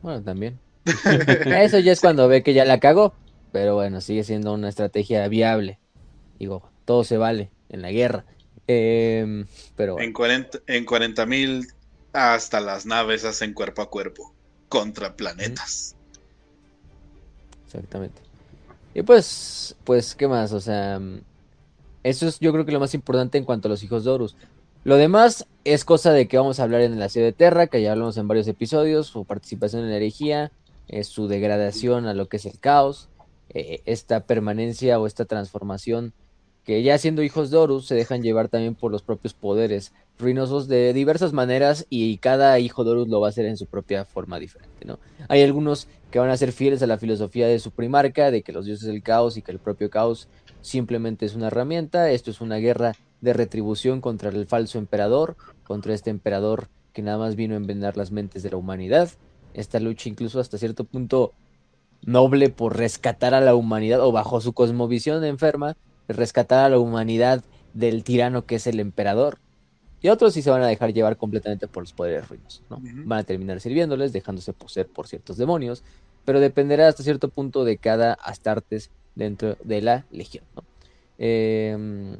Bueno, 0.00 0.22
también. 0.22 0.58
Eso 1.46 1.78
ya 1.78 1.92
es 1.92 2.00
cuando 2.00 2.28
ve 2.28 2.42
que 2.42 2.54
ya 2.54 2.64
la 2.64 2.78
cagó. 2.78 3.14
Pero 3.52 3.74
bueno, 3.74 4.00
sigue 4.00 4.24
siendo 4.24 4.54
una 4.54 4.68
estrategia 4.68 5.26
viable. 5.28 5.78
Digo, 6.38 6.62
todo 6.84 7.04
se 7.04 7.18
vale 7.18 7.50
en 7.68 7.82
la 7.82 7.90
guerra. 7.90 8.24
Em, 8.66 9.46
pero 9.76 9.98
En 9.98 10.12
40 10.12 11.26
mil 11.26 11.66
hasta 12.12 12.60
las 12.60 12.86
naves 12.86 13.24
hacen 13.24 13.54
cuerpo 13.54 13.82
a 13.82 13.90
cuerpo 13.90 14.32
contra 14.68 15.16
planetas. 15.16 15.96
Exactamente. 17.66 18.20
Y 18.94 19.02
pues, 19.02 19.74
pues, 19.84 20.14
¿qué 20.14 20.28
más? 20.28 20.52
O 20.52 20.60
sea, 20.60 21.00
eso 22.02 22.28
es 22.28 22.38
yo 22.40 22.52
creo 22.52 22.64
que 22.64 22.72
lo 22.72 22.80
más 22.80 22.94
importante 22.94 23.38
en 23.38 23.44
cuanto 23.44 23.68
a 23.68 23.70
los 23.70 23.82
hijos 23.82 24.04
de 24.04 24.10
Horus. 24.10 24.36
Lo 24.84 24.96
demás 24.96 25.46
es 25.64 25.84
cosa 25.84 26.12
de 26.12 26.26
que 26.26 26.36
vamos 26.36 26.58
a 26.58 26.64
hablar 26.64 26.80
en 26.80 26.94
el 26.94 27.02
asedio 27.02 27.26
de 27.26 27.32
Terra, 27.32 27.68
que 27.68 27.80
ya 27.80 27.92
hablamos 27.92 28.16
en 28.16 28.28
varios 28.28 28.48
episodios, 28.48 29.06
su 29.06 29.24
participación 29.24 29.84
en 29.84 29.90
la 29.90 29.96
herejía, 29.96 30.50
eh, 30.88 31.04
su 31.04 31.28
degradación 31.28 32.06
a 32.06 32.14
lo 32.14 32.28
que 32.28 32.38
es 32.38 32.46
el 32.46 32.58
caos, 32.58 33.08
eh, 33.50 33.80
esta 33.86 34.26
permanencia 34.26 34.98
o 34.98 35.06
esta 35.06 35.24
transformación 35.24 36.12
que 36.64 36.82
ya 36.82 36.96
siendo 36.98 37.22
hijos 37.22 37.50
de 37.50 37.56
Horus 37.56 37.86
se 37.86 37.94
dejan 37.94 38.22
llevar 38.22 38.48
también 38.48 38.74
por 38.74 38.92
los 38.92 39.02
propios 39.02 39.34
poderes 39.34 39.92
ruinosos 40.18 40.68
de 40.68 40.92
diversas 40.92 41.32
maneras 41.32 41.86
y 41.90 42.18
cada 42.18 42.58
hijo 42.60 42.84
de 42.84 42.92
Horus 42.92 43.08
lo 43.08 43.20
va 43.20 43.28
a 43.28 43.30
hacer 43.30 43.46
en 43.46 43.56
su 43.56 43.66
propia 43.66 44.04
forma 44.04 44.38
diferente, 44.38 44.84
¿no? 44.84 44.98
Hay 45.28 45.42
algunos 45.42 45.88
que 46.10 46.18
van 46.18 46.30
a 46.30 46.36
ser 46.36 46.52
fieles 46.52 46.82
a 46.82 46.86
la 46.86 46.98
filosofía 46.98 47.48
de 47.48 47.58
su 47.58 47.70
primarca, 47.70 48.30
de 48.30 48.42
que 48.42 48.52
los 48.52 48.66
dioses 48.66 48.86
del 48.86 49.02
caos 49.02 49.36
y 49.36 49.42
que 49.42 49.50
el 49.50 49.58
propio 49.58 49.90
caos 49.90 50.28
simplemente 50.60 51.26
es 51.26 51.34
una 51.34 51.48
herramienta, 51.48 52.10
esto 52.10 52.30
es 52.30 52.40
una 52.40 52.56
guerra 52.56 52.92
de 53.20 53.32
retribución 53.32 54.00
contra 54.00 54.30
el 54.30 54.46
falso 54.46 54.78
emperador, 54.78 55.36
contra 55.64 55.94
este 55.94 56.10
emperador 56.10 56.68
que 56.92 57.02
nada 57.02 57.18
más 57.18 57.34
vino 57.34 57.54
a 57.54 57.56
envenenar 57.56 57.96
las 57.96 58.12
mentes 58.12 58.42
de 58.42 58.50
la 58.50 58.56
humanidad. 58.58 59.10
Esta 59.54 59.80
lucha 59.80 60.08
incluso 60.08 60.38
hasta 60.38 60.58
cierto 60.58 60.84
punto 60.84 61.32
noble 62.02 62.50
por 62.50 62.76
rescatar 62.76 63.34
a 63.34 63.40
la 63.40 63.54
humanidad 63.54 64.00
o 64.00 64.12
bajo 64.12 64.40
su 64.40 64.52
cosmovisión 64.52 65.24
enferma, 65.24 65.76
rescatar 66.08 66.64
a 66.64 66.68
la 66.68 66.78
humanidad 66.78 67.44
del 67.74 68.04
tirano 68.04 68.44
que 68.46 68.56
es 68.56 68.66
el 68.66 68.80
emperador. 68.80 69.38
Y 70.00 70.08
otros 70.08 70.34
sí 70.34 70.42
se 70.42 70.50
van 70.50 70.62
a 70.62 70.66
dejar 70.66 70.92
llevar 70.92 71.16
completamente 71.16 71.68
por 71.68 71.84
los 71.84 71.92
poderes 71.92 72.28
ruinos, 72.28 72.62
¿no? 72.68 72.80
Van 73.04 73.20
a 73.20 73.24
terminar 73.24 73.60
sirviéndoles, 73.60 74.12
dejándose 74.12 74.52
poseer 74.52 74.88
por 74.88 75.06
ciertos 75.06 75.36
demonios, 75.36 75.84
pero 76.24 76.40
dependerá 76.40 76.88
hasta 76.88 77.04
cierto 77.04 77.28
punto 77.28 77.64
de 77.64 77.78
cada 77.78 78.14
Astartes 78.14 78.90
dentro 79.14 79.56
de 79.62 79.80
la 79.80 80.06
legión, 80.10 80.44
¿no? 80.56 80.64
Eh, 81.18 82.16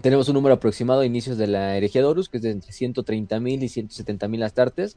tenemos 0.00 0.28
un 0.28 0.34
número 0.34 0.54
aproximado 0.54 1.00
a 1.00 1.06
inicios 1.06 1.38
de 1.38 1.46
la 1.46 1.76
herejía 1.76 2.02
de 2.02 2.08
Horus, 2.08 2.28
que 2.28 2.38
es 2.38 2.42
de 2.42 2.50
entre 2.50 2.72
130.000 2.72 3.62
y 3.62 3.66
170.000 3.66 4.44
astartes. 4.44 4.96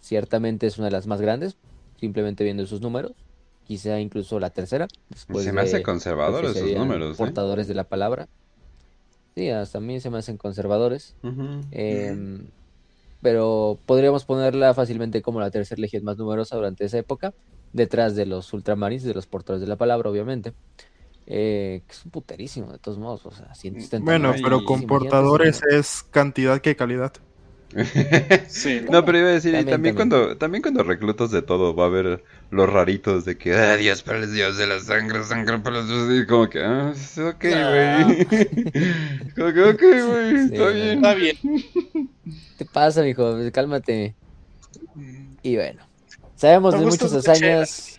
Ciertamente 0.00 0.66
es 0.66 0.78
una 0.78 0.86
de 0.86 0.92
las 0.92 1.06
más 1.06 1.20
grandes, 1.20 1.56
simplemente 2.00 2.44
viendo 2.44 2.62
esos 2.62 2.80
números. 2.80 3.12
Quizá 3.66 3.98
incluso 4.00 4.38
la 4.38 4.50
tercera. 4.50 4.86
se 5.14 5.52
me 5.52 5.60
hace 5.60 5.82
conservadores 5.82 6.54
esos 6.54 6.72
números. 6.72 7.14
¿eh? 7.14 7.18
Portadores 7.18 7.66
de 7.66 7.74
la 7.74 7.84
palabra. 7.84 8.28
Sí, 9.34 9.50
hasta 9.50 9.78
a 9.78 9.80
mí 9.80 10.00
se 10.00 10.08
me 10.08 10.18
hacen 10.18 10.36
conservadores. 10.36 11.14
Em, 11.72 12.46
pero 13.20 13.78
podríamos 13.84 14.24
ponerla 14.24 14.72
fácilmente 14.72 15.20
como 15.20 15.40
la 15.40 15.50
tercera 15.50 15.80
legión 15.80 16.04
más 16.04 16.16
numerosa 16.16 16.56
durante 16.56 16.84
esa 16.84 16.98
época, 16.98 17.34
detrás 17.72 18.14
de 18.14 18.24
los 18.24 18.52
ultramarines, 18.52 19.04
de 19.04 19.14
los 19.14 19.26
portadores 19.26 19.60
de 19.60 19.66
la 19.68 19.76
palabra, 19.76 20.08
obviamente. 20.08 20.54
Eh, 21.26 21.82
que 21.86 21.92
es 21.92 22.04
un 22.04 22.12
puterísimo, 22.12 22.70
de 22.70 22.78
todos 22.78 22.98
modos. 22.98 23.26
O 23.26 23.32
sea, 23.32 23.50
bueno, 24.00 24.32
pero 24.42 24.64
con 24.64 24.82
portadores 24.86 25.60
es 25.64 26.04
cantidad 26.10 26.60
que 26.60 26.76
calidad. 26.76 27.12
sí, 28.48 28.80
no, 28.90 29.04
pero 29.04 29.18
iba 29.18 29.28
a 29.28 29.32
decir, 29.32 29.52
también, 29.52 29.70
también, 29.70 29.94
cuando 29.96 30.36
también 30.36 30.62
cuando 30.62 30.84
reclutas 30.84 31.32
de 31.32 31.42
todo 31.42 31.74
va 31.74 31.84
a 31.84 31.86
haber 31.88 32.24
los 32.50 32.70
raritos 32.70 33.24
de 33.24 33.36
que, 33.36 33.54
ah, 33.54 33.76
Dios 33.76 34.02
para 34.02 34.18
el 34.18 34.32
Dios 34.32 34.56
de 34.56 34.66
la 34.66 34.80
sangre, 34.80 35.24
sangre 35.24 35.58
para 35.58 35.76
los 35.76 35.88
dioses, 35.88 36.22
y 36.22 36.26
como 36.26 36.48
que, 36.48 36.62
ah, 36.62 36.92
ok, 36.92 37.44
güey. 37.44 38.26
como 39.34 39.52
que, 39.52 39.62
ok, 39.62 39.80
güey, 39.80 40.36
está 40.44 40.68
bien. 40.68 40.96
Está 40.96 41.14
bien. 41.14 41.36
¿Qué 42.58 42.64
pasa, 42.64 43.02
mijo? 43.02 43.36
Cálmate. 43.52 44.14
Y 45.42 45.56
bueno, 45.56 45.82
sabemos 46.34 46.78
de 46.78 46.84
muchas 46.84 47.12
hazañas 47.12 47.96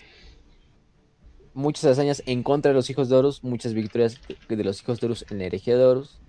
muchas 1.57 1.85
hazañas 1.85 2.21
en 2.27 2.43
contra 2.43 2.69
de 2.69 2.75
los 2.75 2.89
hijos 2.91 3.09
de 3.09 3.15
Horus, 3.15 3.43
muchas 3.43 3.73
victorias 3.73 4.21
de 4.47 4.63
los 4.63 4.79
hijos 4.81 4.99
de 4.99 5.07
Horus 5.07 5.25
en 5.31 5.39
la 5.39 5.45
herejía 5.45 5.75
de 5.75 5.83
Horus, 5.83 6.19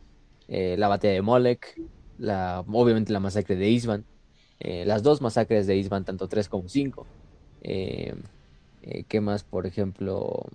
eh, 0.49 0.77
la 0.79 0.89
batalla 0.89 1.13
de 1.13 1.23
Molek, 1.23 1.79
la, 2.17 2.65
obviamente 2.67 3.13
la 3.13 3.21
masacre 3.21 3.55
de 3.55 3.69
Isban, 3.69 4.07
eh, 4.59 4.85
las 4.87 5.03
dos 5.03 5.21
masacres 5.21 5.67
de 5.67 5.77
Isban, 5.77 6.07
tanto 6.07 6.29
3 6.29 6.49
como 6.49 6.69
5. 6.69 7.07
Eh, 7.63 8.15
¿Qué 9.09 9.21
más? 9.21 9.45
Por 9.45 9.67
ejemplo, 9.67 10.47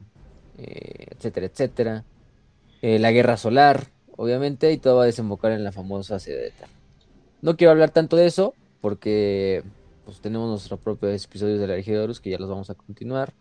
etcétera, 0.57 1.45
etcétera. 1.45 2.03
la 2.81 3.11
guerra 3.11 3.37
solar, 3.37 3.87
obviamente, 4.17 4.71
y 4.71 4.77
todo 4.77 4.97
va 4.97 5.03
a 5.03 5.05
desembocar 5.05 5.51
en 5.51 5.63
la 5.63 5.71
famosa 5.71 6.19
sede 6.19 6.45
de 6.45 6.53
No 7.41 7.55
quiero 7.57 7.71
hablar 7.71 7.91
tanto 7.91 8.15
de 8.15 8.25
eso, 8.25 8.55
porque 8.81 9.63
pues, 10.05 10.19
tenemos 10.19 10.49
nuestros 10.49 10.79
propios 10.79 11.23
episodios 11.23 11.59
de 11.59 11.67
la 11.67 12.01
Horus 12.03 12.19
que 12.19 12.29
ya 12.29 12.37
los 12.37 12.49
vamos 12.49 12.69
a 12.69 12.75
continuar. 12.75 13.33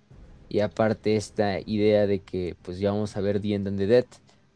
Y 0.48 0.60
aparte 0.60 1.16
esta 1.16 1.60
idea 1.60 2.06
de 2.06 2.20
que 2.20 2.56
pues 2.62 2.78
ya 2.78 2.90
vamos 2.92 3.16
a 3.16 3.20
ver 3.20 3.40
The 3.40 3.54
End 3.54 3.78
the 3.78 3.86
Dead, 3.86 4.04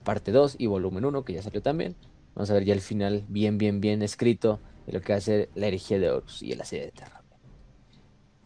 parte 0.05 0.31
2 0.31 0.57
y 0.59 0.67
volumen 0.67 1.05
1, 1.05 1.25
que 1.25 1.33
ya 1.33 1.43
salió 1.43 1.63
también. 1.63 1.97
Vamos 2.35 2.51
a 2.51 2.55
ver 2.55 2.65
ya 2.65 2.75
el 2.75 2.83
final 2.83 3.25
bien, 3.29 3.59
bien, 3.59 3.81
bien 3.81 4.03
escrito 4.03 4.61
de 4.87 4.93
lo 4.93 5.01
que 5.01 5.13
va 5.13 5.19
a 5.19 5.23
ser 5.23 5.49
la 5.55 5.69
herejía 5.69 5.99
de 5.99 6.11
Horus 6.11 6.43
y 6.43 6.53
el 6.53 6.61
asedio 6.61 6.85
de 6.85 6.93
Terra. 6.93 7.16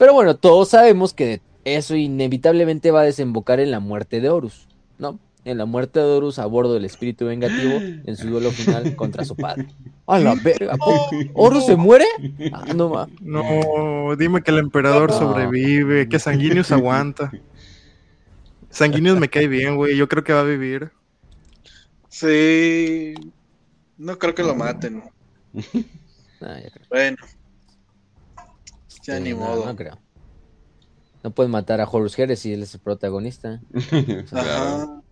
Pero 0.01 0.15
bueno, 0.15 0.35
todos 0.35 0.71
sabemos 0.71 1.13
que 1.13 1.43
eso 1.67 1.95
inevitablemente 1.95 2.91
va 2.91 3.03
a 3.03 3.05
desembocar 3.05 3.61
en 3.61 3.71
la 3.71 3.81
muerte 3.81 4.23
de 4.23 4.31
Horus, 4.31 4.67
¿no? 4.99 5.19
En 5.45 5.59
la 5.59 5.67
muerte 5.67 6.01
de 6.01 6.07
Horus 6.07 6.39
a 6.39 6.47
bordo 6.47 6.73
del 6.73 6.87
espíritu 6.87 7.27
vengativo 7.27 7.75
en 7.75 8.17
su 8.17 8.31
duelo 8.31 8.51
final 8.51 8.97
contra 8.97 9.27
su 9.27 9.37
padre. 9.37 9.67
¡A 10.07 10.19
la 10.19 10.35
verga! 10.37 10.75
¿Horus 11.35 11.67
se 11.67 11.77
muere? 11.77 12.07
Ah, 12.51 12.73
no, 12.75 12.89
ma. 12.89 13.09
No, 13.21 14.17
dime 14.17 14.41
que 14.41 14.53
el 14.53 14.59
emperador 14.59 15.11
No. 15.11 15.19
sobrevive, 15.19 16.09
que 16.09 16.19
Sanguinius 16.19 16.73
aguanta. 16.73 17.31
Sanguinius 18.71 19.19
me 19.21 19.29
cae 19.29 19.49
bien, 19.49 19.77
güey. 19.77 19.99
Yo 19.99 20.09
creo 20.09 20.25
que 20.25 20.33
va 20.33 20.41
a 20.41 20.45
vivir. 20.45 20.93
Sí. 22.09 23.13
No 23.99 24.19
creo 24.19 24.35
que 24.35 24.45
lo 24.45 24.55
maten. 24.55 25.03
Ah, 26.41 26.59
ya 26.59 26.71
creo. 26.71 26.87
Bueno. 26.89 27.17
Ya 29.03 29.17
Sí, 29.17 29.23
ni 29.23 29.31
no, 29.31 29.39
modo. 29.39 29.67
No 29.67 29.77
creo. 29.77 29.99
No 31.23 31.31
pueden 31.33 31.51
matar 31.53 31.81
a 31.81 31.89
Horus 31.89 32.19
Heres 32.19 32.41
si 32.41 32.53
él 32.53 32.63
es 32.63 32.75
el 32.75 32.81
protagonista. 32.81 33.61
Claro. 34.31 35.03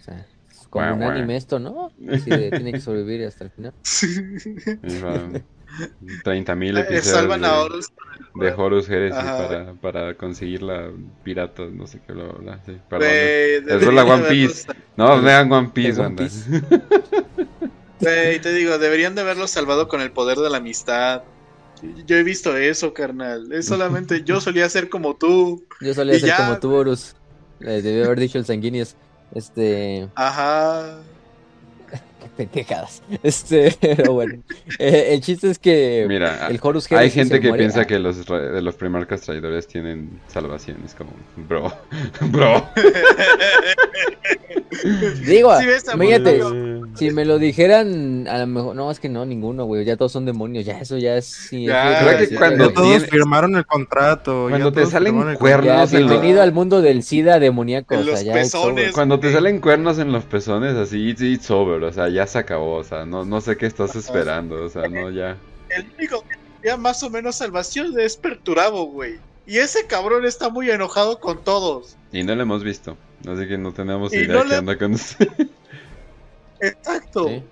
O 0.00 0.04
sea, 0.04 0.26
es 0.50 0.66
como 0.68 0.84
Guau, 0.86 0.96
un 0.96 1.02
anime 1.02 1.36
esto, 1.36 1.58
¿no? 1.58 1.92
Así 2.10 2.30
de, 2.30 2.50
tiene 2.50 2.72
que 2.72 2.80
sobrevivir 2.80 3.26
hasta 3.26 3.44
el 3.44 3.50
final. 3.50 3.74
Van 5.02 5.44
30 6.24 6.54
mil 6.56 6.76
Eh, 6.76 6.80
episodios 6.80 7.06
Salvan 7.06 7.44
a 7.44 7.52
de, 7.52 7.58
Horus. 7.58 7.92
de 8.34 8.52
Horus 8.52 8.88
Heresy 8.88 9.16
Ajá. 9.18 9.38
para, 9.48 9.74
para 9.74 10.14
conseguir 10.16 10.62
la 10.62 10.90
pirata, 11.22 11.62
no 11.70 11.86
sé 11.86 12.00
qué, 12.06 12.12
bla, 12.12 12.24
bla, 12.24 12.38
bla, 12.38 12.60
sí, 12.64 12.72
perdón. 12.88 13.08
Güey, 13.08 13.56
Es 13.76 13.92
la 13.94 14.04
de 14.04 14.10
One 14.10 14.24
Piece. 14.28 14.72
No, 14.96 15.20
vean 15.22 15.50
One 15.52 15.70
Piece, 15.72 16.00
One 16.00 16.16
banda. 16.16 16.22
Piece. 16.24 16.50
Güey, 18.00 18.40
te 18.40 18.52
digo, 18.52 18.78
deberían 18.78 19.14
de 19.14 19.20
haberlo 19.20 19.46
salvado 19.46 19.86
con 19.88 20.00
el 20.00 20.10
poder 20.10 20.38
de 20.38 20.50
la 20.50 20.56
amistad. 20.58 21.22
Yo 22.06 22.16
he 22.16 22.22
visto 22.22 22.56
eso, 22.56 22.94
carnal. 22.94 23.52
Es 23.52 23.66
solamente 23.66 24.22
yo 24.24 24.40
solía 24.40 24.68
ser 24.68 24.88
como 24.88 25.16
tú. 25.16 25.66
Yo 25.80 25.94
solía 25.94 26.18
ser 26.18 26.28
ya, 26.28 26.36
como 26.36 26.58
tú, 26.58 26.72
Horus. 26.72 27.14
Eh, 27.60 27.82
debí 27.82 28.02
haber 28.02 28.20
dicho 28.20 28.38
el 28.38 28.44
sanguíneos. 28.44 28.96
Este. 29.34 30.08
Ajá. 30.14 31.00
Pendejadas. 32.36 33.02
Este, 33.22 33.76
pero 33.80 34.14
bueno. 34.14 34.42
Eh, 34.78 35.08
el 35.12 35.20
chiste 35.20 35.50
es 35.50 35.58
que 35.58 36.06
Mira, 36.08 36.48
el 36.48 36.58
Horus 36.62 36.90
hay 36.92 36.98
Heresy 36.98 37.14
gente 37.18 37.34
se 37.36 37.40
que 37.40 37.48
muere. 37.48 37.62
piensa 37.64 37.80
Ah, 37.82 37.86
que 37.86 37.98
los, 37.98 38.26
los 38.28 38.74
primarcas 38.76 39.20
traidores 39.20 39.66
tienen 39.66 40.18
salvaciones, 40.28 40.94
como, 40.94 41.10
bro, 41.48 41.72
bro. 42.30 42.66
Digo, 45.26 45.52
Sí, 45.60 45.66
si 46.94 47.10
me 47.10 47.24
lo 47.24 47.38
dijeran, 47.38 48.26
a 48.28 48.38
lo 48.38 48.46
mejor. 48.46 48.74
No, 48.76 48.90
es 48.90 48.98
que 49.00 49.08
no, 49.08 49.24
ninguno, 49.24 49.64
güey. 49.64 49.84
Ya 49.84 49.96
todos 49.96 50.12
son 50.12 50.24
demonios. 50.26 50.64
Ya, 50.64 50.80
eso 50.80 50.98
ya 50.98 51.16
es. 51.16 51.26
Sí, 51.26 51.66
Ya, 51.66 52.00
Creo 52.02 52.18
que 52.28 52.34
cuando 52.36 52.68
Ya 52.68 52.74
todos 52.74 52.88
tiene- 52.88 53.06
firmaron 53.06 53.56
el 53.56 53.64
contrato. 53.66 54.46
ya 54.48 54.50
Cuando 54.50 54.72
te 54.72 54.86
salen 54.86 55.34
cuernos 55.36 55.90
Ya, 55.90 55.98
en 55.98 56.02
los- 56.04 56.10
bienvenido 56.10 56.42
al 56.42 56.52
mundo 56.52 56.82
del 56.82 57.02
SIDA 57.02 57.38
demoníaco. 57.38 57.94
En 57.94 58.00
o 58.00 58.04
sea, 58.04 58.12
los 58.12 58.24
ya 58.24 58.32
pezones. 58.32 58.92
Cuando 58.92 59.20
te 59.20 59.32
salen 59.32 59.60
cuernos 59.60 59.98
en 59.98 60.10
los 60.12 60.24
pezones, 60.24 60.74
así, 60.74 61.10
it's, 61.10 61.22
it's 61.22 61.50
over, 61.50 61.82
o 61.84 61.92
sea, 61.92 62.08
ya 62.08 62.21
se 62.26 62.38
acabó, 62.38 62.76
o 62.76 62.84
sea, 62.84 63.04
no, 63.06 63.24
no 63.24 63.40
sé 63.40 63.56
qué 63.56 63.66
estás 63.66 63.94
esperando, 63.96 64.64
o 64.64 64.68
sea, 64.68 64.88
no, 64.88 65.10
ya. 65.10 65.36
El 65.68 65.86
único 65.98 66.22
que 66.22 66.36
tenía 66.60 66.76
más 66.76 67.02
o 67.02 67.10
menos 67.10 67.36
salvación 67.36 67.98
es 67.98 68.16
Perturabo, 68.16 68.84
güey. 68.86 69.18
Y 69.46 69.58
ese 69.58 69.86
cabrón 69.86 70.24
está 70.24 70.48
muy 70.50 70.70
enojado 70.70 71.18
con 71.18 71.42
todos. 71.42 71.96
Y 72.12 72.22
no 72.22 72.34
lo 72.34 72.42
hemos 72.42 72.62
visto, 72.62 72.96
así 73.28 73.48
que 73.48 73.58
no 73.58 73.72
tenemos 73.72 74.12
Y 74.12 74.18
idea 74.18 74.34
no 74.36 74.42
qué 74.42 74.48
le- 74.48 74.58
onda 74.58 74.78
con 74.78 74.92
usted. 74.94 75.28
Exacto. 76.60 77.28
Sí. 77.28 77.42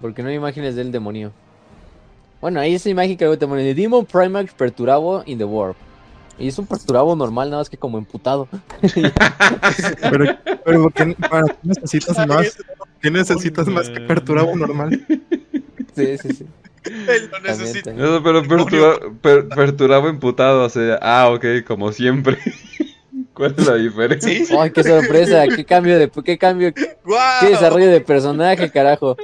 Porque 0.00 0.22
no 0.22 0.28
hay 0.28 0.36
imágenes 0.36 0.76
del 0.76 0.92
demonio. 0.92 1.32
Bueno, 2.40 2.60
ahí 2.60 2.74
esa 2.74 2.88
imagen 2.88 3.16
que 3.16 3.26
veo 3.26 3.38
pone 3.38 3.62
de 3.62 3.74
Demon 3.74 4.06
Primax 4.06 4.52
Perturabo 4.54 5.22
in 5.26 5.38
the 5.38 5.44
Warp. 5.44 5.76
Y 6.40 6.48
es 6.48 6.58
un 6.58 6.66
Perturabo 6.66 7.14
normal, 7.14 7.50
nada 7.50 7.60
más 7.60 7.70
que 7.70 7.76
como 7.76 7.98
emputado. 7.98 8.48
Pero, 10.00 10.24
pero 10.64 10.82
¿por 10.82 10.92
qué, 10.92 11.16
para 11.28 11.44
qué 11.46 11.54
necesitas 11.62 12.26
más? 12.26 12.56
¿Qué 13.00 13.10
necesitas 13.10 13.66
más 13.68 13.88
que 13.90 14.00
perturabo 14.00 14.56
normal? 14.56 15.06
Sí, 15.96 16.18
sí, 16.18 16.32
sí. 16.32 16.46
Él 16.84 17.28
lo 17.30 17.40
necesita. 17.40 17.92
pero 17.94 18.42
pertura- 18.44 18.98
per- 19.20 19.48
perturabo 19.48 20.08
imputado, 20.08 20.64
o 20.64 20.68
sea, 20.70 20.98
ah, 21.02 21.28
ok, 21.30 21.44
como 21.66 21.92
siempre. 21.92 22.38
¿Cuál 23.34 23.54
es 23.56 23.66
la 23.66 23.74
diferencia? 23.76 24.30
Sí. 24.46 24.54
Ay, 24.58 24.70
qué 24.70 24.82
sorpresa, 24.82 25.44
qué 25.54 25.64
cambio 25.64 25.98
de 25.98 26.10
qué 26.24 26.36
cambio, 26.38 26.72
desarrollo 27.42 27.86
de 27.88 28.00
personaje, 28.00 28.70
carajo. 28.70 29.16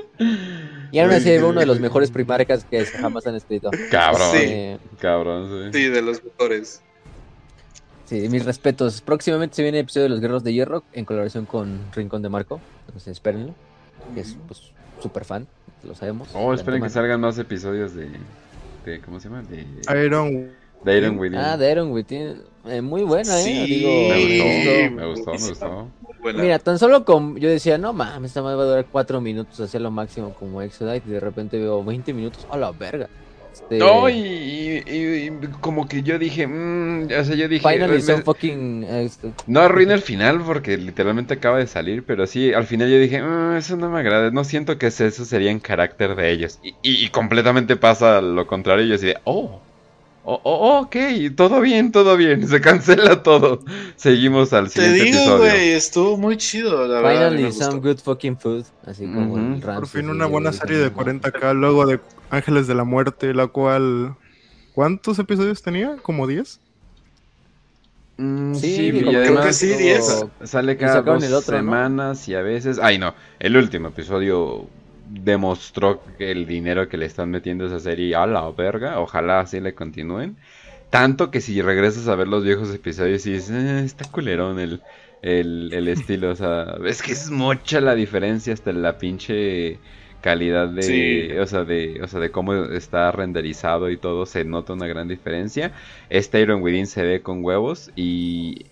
Y 0.93 0.99
aún 1.01 1.11
así 1.11 1.31
uno 1.39 1.61
de 1.61 1.67
los 1.67 1.81
mejores 1.81 2.11
primarcas 2.11 2.65
que 2.65 2.85
jamás 2.87 3.27
han 3.27 3.35
escrito. 3.35 3.71
Cabrón, 3.91 4.31
Sí. 4.33 4.39
Eh, 4.43 4.79
cabrón, 5.01 5.71
sí. 5.73 5.79
Sí, 5.83 5.89
de 5.89 6.01
los 6.03 6.23
mejores. 6.25 6.83
Sí, 8.07 8.29
mis 8.29 8.45
respetos. 8.45 9.01
Próximamente 9.03 9.57
se 9.57 9.63
viene 9.63 9.79
el 9.79 9.85
episodio 9.85 10.05
de 10.05 10.09
los 10.11 10.21
Guerreros 10.21 10.45
de 10.45 10.53
Hierro 10.53 10.83
en 10.93 11.05
colaboración 11.05 11.45
con 11.45 11.79
Rincón 11.95 12.23
de 12.23 12.29
Marco. 12.29 12.61
Entonces 12.87 13.13
espérenlo. 13.13 13.55
Que 14.15 14.21
es 14.21 14.37
pues 14.47 14.73
súper 15.01 15.25
fan, 15.25 15.47
lo 15.83 15.95
sabemos. 15.95 16.29
Oh, 16.35 16.55
esperen 16.55 16.83
que 16.83 16.89
salgan 16.91 17.21
más 17.21 17.39
episodios 17.39 17.95
de, 17.95 18.09
de 18.85 19.01
¿cómo 19.01 19.21
se 19.21 19.29
llama? 19.29 19.43
De, 19.43 19.67
Iron. 20.05 20.51
de 20.85 20.99
Iron 20.99 21.19
Within. 21.19 21.39
Ah, 21.39 21.57
de 21.57 21.73
Iron 21.73 21.91
Within. 21.93 22.43
Eh, 22.67 22.81
muy 22.81 23.03
buena, 23.03 23.39
¿eh? 23.41 23.43
Sí. 23.43 23.67
Digo, 23.67 24.97
Me 24.97 25.07
gustó, 25.07 25.33
me 25.33 25.33
gustó, 25.33 25.33
me 25.33 25.49
gustó. 25.49 25.91
Muy 26.01 26.19
buena. 26.21 26.43
Mira, 26.43 26.59
tan 26.59 26.79
solo 26.79 27.05
con. 27.05 27.37
Yo 27.37 27.49
decía, 27.49 27.79
no 27.79 27.93
mames, 27.93 28.31
esta 28.31 28.43
madre 28.43 28.57
va 28.57 28.63
a 28.63 28.67
durar 28.67 28.87
cuatro 28.91 29.21
minutos, 29.21 29.61
hacia 29.61 29.81
lo 29.81 29.91
máximo 29.91 30.35
como 30.35 30.63
Exodite. 30.63 31.03
Y 31.07 31.13
de 31.13 31.21
repente 31.21 31.59
veo 31.59 31.85
20 31.85 32.13
minutos, 32.13 32.47
a 32.51 32.57
la 32.57 32.73
verga. 32.73 33.09
Este, 33.63 33.79
No, 33.79 34.09
y, 34.11 34.15
y- 34.15 34.83
y- 34.87 35.27
y 35.29 35.41
como 35.61 35.89
que 35.89 36.03
yo 36.03 36.19
dije, 36.19 36.47
mm, 36.47 37.05
o 37.19 37.25
sea, 37.25 37.35
yo 37.35 37.49
dije, 37.49 37.67
Finally, 37.69 37.95
me- 37.95 38.01
some 38.03 38.23
fucking. 38.23 38.85
este, 38.85 39.33
no 39.47 39.61
arruina 39.61 39.95
el 39.95 40.03
final 40.03 40.43
porque 40.45 40.77
literalmente 40.77 41.35
acaba 41.35 41.59
de 41.59 41.67
salir, 41.67 42.05
pero 42.05 42.27
sí, 42.27 42.53
al 42.53 42.67
final 42.67 42.91
yo 42.91 42.99
dije, 42.99 43.23
"Mm, 43.23 43.57
eso 43.57 43.77
no 43.77 43.89
me 43.91 44.01
agrada, 44.01 44.31
no 44.31 44.45
siento 44.45 44.77
que 44.79 44.89
eso 44.89 45.11
sería 45.25 45.51
en 45.51 45.61
carácter 45.61 46.15
de 46.17 46.31
ellos. 46.33 46.59
Y, 46.83 47.09
completamente 47.11 47.77
pasa 47.77 48.21
lo 48.21 48.47
contrario, 48.47 48.85
y 48.85 48.89
yo 48.91 48.95
así 48.97 49.07
de, 49.07 49.17
oh, 49.25 49.66
oh, 50.27 50.41
oh, 50.45 50.81
ok, 50.83 50.97
todo 51.37 51.61
bien, 51.61 51.93
todo 51.93 52.17
bien, 52.17 52.47
se 52.49 52.61
cancela 52.61 53.23
todo. 53.23 53.65
Seguimos 53.97 54.53
al 54.53 54.71
Te 54.73 54.95
siguiente 54.95 55.05
digo, 55.05 55.37
episodio. 55.37 55.39
güey, 55.39 55.71
estuvo 55.73 56.17
muy 56.17 56.37
chido, 56.37 56.87
la 56.87 57.01
verdad. 57.01 57.33
mí 57.33 57.43
me 57.43 57.53
Finally, 57.53 57.53
some 57.53 57.81
good 57.81 57.99
fucking 57.99 58.39
food. 58.39 58.65
Así 58.85 59.09
como 59.11 59.37
Ujú. 59.37 59.55
el 59.55 59.61
Por 59.63 59.87
fin 59.89 60.11
una 60.11 60.27
buena 60.27 60.53
serie 60.53 60.79
de 60.79 60.91
¿no? 60.91 60.93
40k 60.93 61.55
luego 61.55 61.87
de 61.87 62.01
Ángeles 62.31 62.67
de 62.67 62.75
la 62.75 62.85
Muerte, 62.85 63.35
la 63.35 63.47
cual... 63.49 64.17
¿Cuántos 64.75 65.19
episodios 65.19 65.63
tenía? 65.63 65.97
¿Como 66.03 66.27
10? 66.27 66.61
Mm, 68.19 68.55
Sí, 68.55 68.91
digo, 68.91 69.17
creo 69.23 69.41
que 69.43 69.53
además 69.53 69.57
sí, 69.57 69.69
luego 69.69 69.81
10. 69.81 70.27
sale 70.45 70.77
cada 70.77 71.03
dos 71.03 71.25
el 71.25 71.35
otro, 71.35 71.63
¿no? 71.63 71.77
semanas 71.77 72.29
y 72.29 72.35
a 72.35 72.43
veces... 72.43 72.79
Ay, 72.83 72.99
no, 72.99 73.15
el 73.39 73.57
último 73.57 73.89
episodio 73.89 74.69
demostró 75.09 76.03
que 76.19 76.31
el 76.33 76.47
dinero 76.47 76.89
que 76.89 76.97
le 76.97 77.07
están 77.07 77.31
metiendo 77.31 77.65
a 77.65 77.69
esa 77.69 77.81
serie 77.81 78.15
a 78.17 78.27
la 78.27 78.51
verga, 78.51 79.01
ojalá 79.01 79.41
así 79.41 79.61
le 79.61 79.75
continúen. 79.75 80.37
Tanto 80.91 81.31
que 81.31 81.41
si 81.41 81.61
regresas 81.63 82.09
a 82.09 82.15
ver 82.17 82.29
los 82.29 82.45
viejos 82.45 82.73
episodios 82.75 83.27
y 83.27 83.33
dices, 83.35 83.51
"Eh, 83.51 83.85
está 83.85 84.05
culerón 84.11 84.59
el, 84.61 84.83
el, 85.23 85.71
el 85.73 85.89
estilo, 85.89 86.31
o 86.31 86.37
sea, 86.37 86.77
es 86.87 87.03
que 87.03 87.13
es 87.13 87.31
mucha 87.31 87.81
la 87.81 87.95
diferencia 87.95 88.53
hasta 88.55 88.73
la 88.73 88.99
pinche 88.99 89.79
calidad 90.23 90.69
de, 90.69 90.83
Sí. 90.83 91.39
o 91.39 91.47
sea, 91.47 91.65
de, 91.65 92.01
o 92.03 92.09
sea, 92.09 92.19
de 92.21 92.31
cómo 92.31 92.55
está 92.67 93.13
renderizado 93.13 93.91
y 93.91 93.97
todo, 93.97 94.27
se 94.27 94.45
nota 94.45 94.73
una 94.73 94.87
gran 94.89 95.07
diferencia. 95.09 95.73
Este 96.11 96.41
Iron 96.41 96.63
Within 96.63 96.87
se 96.87 97.03
ve 97.03 97.21
con 97.23 97.45
huevos 97.45 97.91
y 97.97 98.67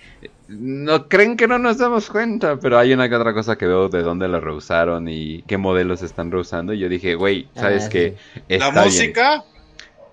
no 0.49 1.09
creen 1.09 1.37
que 1.37 1.49
no 1.49 1.59
nos 1.59 1.79
damos 1.79 2.09
cuenta, 2.11 2.59
pero 2.59 2.79
hay 2.79 2.93
una 2.93 3.09
que 3.09 3.15
otra 3.15 3.33
cosa 3.35 3.57
que 3.57 3.67
veo 3.67 3.89
de 3.89 4.03
dónde 4.03 4.29
la 4.29 4.41
rehusaron 4.41 5.09
y 5.09 5.43
qué 5.43 5.57
modelos 5.57 6.03
están 6.03 6.31
rehusando 6.31 6.73
y 6.73 6.79
yo 6.79 6.89
dije, 6.89 7.15
güey, 7.15 7.49
¿sabes 7.55 7.85
Ah, 7.87 7.89
qué? 7.91 8.17
sí. 8.35 8.41
La 8.49 8.55
Está 8.57 8.71
bien". 8.73 8.85
música, 8.85 9.45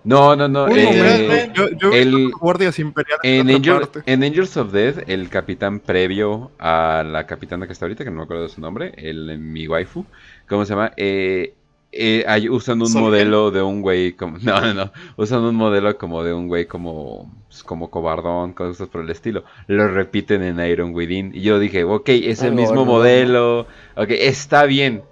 No, 0.04 0.36
no, 0.36 0.48
no. 0.48 0.66
Uy, 0.66 0.80
eh. 0.80 1.52
Yo, 1.54 1.70
yo 1.78 1.92
el- 1.92 2.32
guardias 2.32 2.80
imperiales 2.80 3.56
Angel- 3.56 3.88
en 4.08 4.24
Angels 4.24 4.58
of 4.58 4.72
Death, 4.72 5.04
el 5.08 5.30
capitán 5.30 5.80
previo 5.80 6.50
a 6.58 7.04
la 7.06 7.28
capitana 7.28 7.68
que 7.68 7.74
está 7.74 7.86
ahorita, 7.86 8.04
que 8.04 8.10
no 8.10 8.18
me 8.18 8.24
acuerdo 8.24 8.44
de 8.44 8.50
su 8.50 8.62
nombre, 8.62 8.94
el 8.98 9.38
mi 9.38 9.68
waifu, 9.68 10.04
¿cómo 10.50 10.66
se 10.66 10.74
llama? 10.74 10.92
Eh, 10.98 11.54
eh, 11.92 12.24
hay- 12.28 12.50
usan 12.50 12.82
un 12.82 12.92
modelo 12.94 13.52
de 13.52 13.62
un 13.62 13.82
güey 13.82 14.14
como... 14.14 14.38
No, 14.42 14.60
no, 14.62 14.74
no. 14.74 14.92
Usan 15.18 15.42
un 15.44 15.56
modelo 15.56 15.98
como 15.98 16.24
de 16.24 16.34
un 16.34 16.48
güey 16.48 16.66
como... 16.66 17.32
pues, 17.48 17.64
como 17.64 17.90
cobardón, 17.90 18.54
cosas 18.54 18.88
por 18.88 19.02
el 19.02 19.10
estilo. 19.10 19.44
Lo 19.68 19.88
repiten 19.88 20.42
en 20.44 20.60
Iron 20.66 20.94
Within. 20.94 21.32
Y 21.34 21.42
yo 21.42 21.60
dije, 21.60 21.84
ok, 21.84 22.10
es 22.10 22.44
el 22.44 22.54
mismo 22.54 22.76
nuevo, 22.76 22.94
modelo. 22.94 23.68
Ok, 23.96 24.10
está 24.12 24.66
bien. 24.66 25.04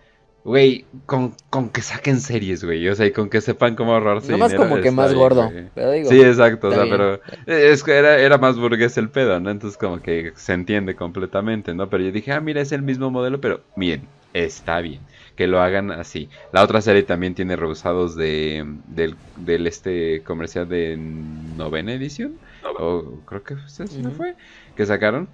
Güey, 0.46 0.86
con, 1.06 1.36
con 1.50 1.70
que 1.70 1.82
saquen 1.82 2.22
series, 2.22 2.64
güey. 2.64 2.88
O 2.88 2.96
sea, 2.96 3.06
y 3.06 3.12
con 3.12 3.30
que 3.30 3.42
sepan 3.42 3.76
cómo 3.76 3.94
ahorrarse 3.94 4.32
Nomás 4.32 4.52
dinero, 4.52 4.70
como 4.70 4.82
que 4.82 4.90
más 4.90 5.10
bien, 5.10 5.20
gordo. 5.20 5.52
Pero 5.76 5.92
digo, 5.92 6.10
Sí, 6.10 6.22
exacto, 6.22 6.70
o 6.70 6.72
sea, 6.72 6.84
bien. 6.86 6.96
pero 6.98 7.22
es 7.46 7.84
que 7.84 7.92
era, 7.92 8.18
era 8.18 8.38
más 8.38 8.58
burgués 8.58 8.98
el 8.98 9.10
pedo, 9.10 9.40
¿no? 9.42 9.50
Entonces 9.52 9.78
como 9.78 10.02
que 10.02 10.32
se 10.36 10.54
entiende 10.54 10.96
completamente, 10.96 11.74
¿no? 11.74 11.90
Pero 11.90 12.06
yo 12.06 12.12
dije, 12.14 12.32
ah, 12.32 12.40
mira, 12.40 12.62
es 12.62 12.72
el 12.72 12.82
mismo 12.82 13.12
modelo, 13.12 13.42
pero 13.42 13.62
bien, 13.76 14.08
está 14.34 14.80
bien. 14.80 15.02
Que 15.40 15.48
lo 15.48 15.62
hagan 15.62 15.90
así. 15.90 16.28
La 16.52 16.62
otra 16.62 16.82
serie 16.82 17.04
también 17.04 17.34
tiene 17.34 17.56
rehusados 17.56 18.14
de, 18.18 18.66
del, 18.88 19.16
del 19.38 19.68
este 19.68 20.22
comercial 20.24 20.68
de 20.68 20.98
novena 20.98 21.94
edición, 21.94 22.34
o 22.78 23.14
creo 23.26 23.42
que 23.44 23.54
ese 23.66 23.86
no 24.02 24.12
fue, 24.12 24.36
que 24.76 24.86
sacaron. 24.86 25.30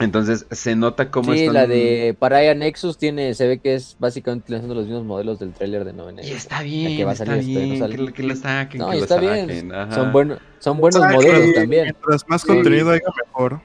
Entonces 0.00 0.44
se 0.50 0.76
nota 0.76 1.10
cómo 1.10 1.32
Sí, 1.32 1.40
están... 1.40 1.54
la 1.54 1.66
de 1.66 2.14
Paraya 2.18 2.54
Nexus 2.54 2.98
tiene, 2.98 3.32
se 3.32 3.46
ve 3.48 3.58
que 3.58 3.74
es 3.74 3.96
básicamente 3.98 4.44
utilizando 4.44 4.74
los 4.74 4.84
mismos 4.84 5.04
modelos 5.06 5.38
del 5.38 5.54
tráiler 5.54 5.86
de 5.86 5.94
novena. 5.94 6.20
Y 6.20 6.24
edición. 6.26 6.36
está 6.36 6.62
bien, 6.62 6.96
que 6.98 7.04
va 7.06 7.10
a 7.10 7.14
está 7.14 7.24
salir 7.24 7.42
no 7.42 7.48
bien, 7.60 7.78
sale. 7.78 7.96
que, 7.96 8.02
lo- 8.02 8.12
que 8.12 8.22
lo 8.24 8.36
saquen, 8.36 8.80
No, 8.82 8.90
que 8.90 8.96
lo 8.98 9.02
está 9.04 9.18
bien. 9.18 9.72
Son, 9.94 10.12
buenos 10.12 10.38
son 10.58 10.76
buenos 10.76 10.96
Exacto. 11.02 11.16
modelos 11.26 11.54
también. 11.54 11.82
Mientras 11.84 12.28
más 12.28 12.42
Sí. 12.42 12.48
contenido 12.48 12.90
haya, 12.90 13.02
mejor. 13.26 13.60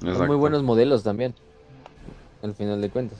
Son 0.00 0.08
Exacto. 0.10 0.26
muy 0.26 0.36
buenos 0.36 0.62
modelos 0.62 1.02
también. 1.02 1.34
Al 2.42 2.54
final 2.54 2.82
de 2.82 2.90
cuentas. 2.90 3.18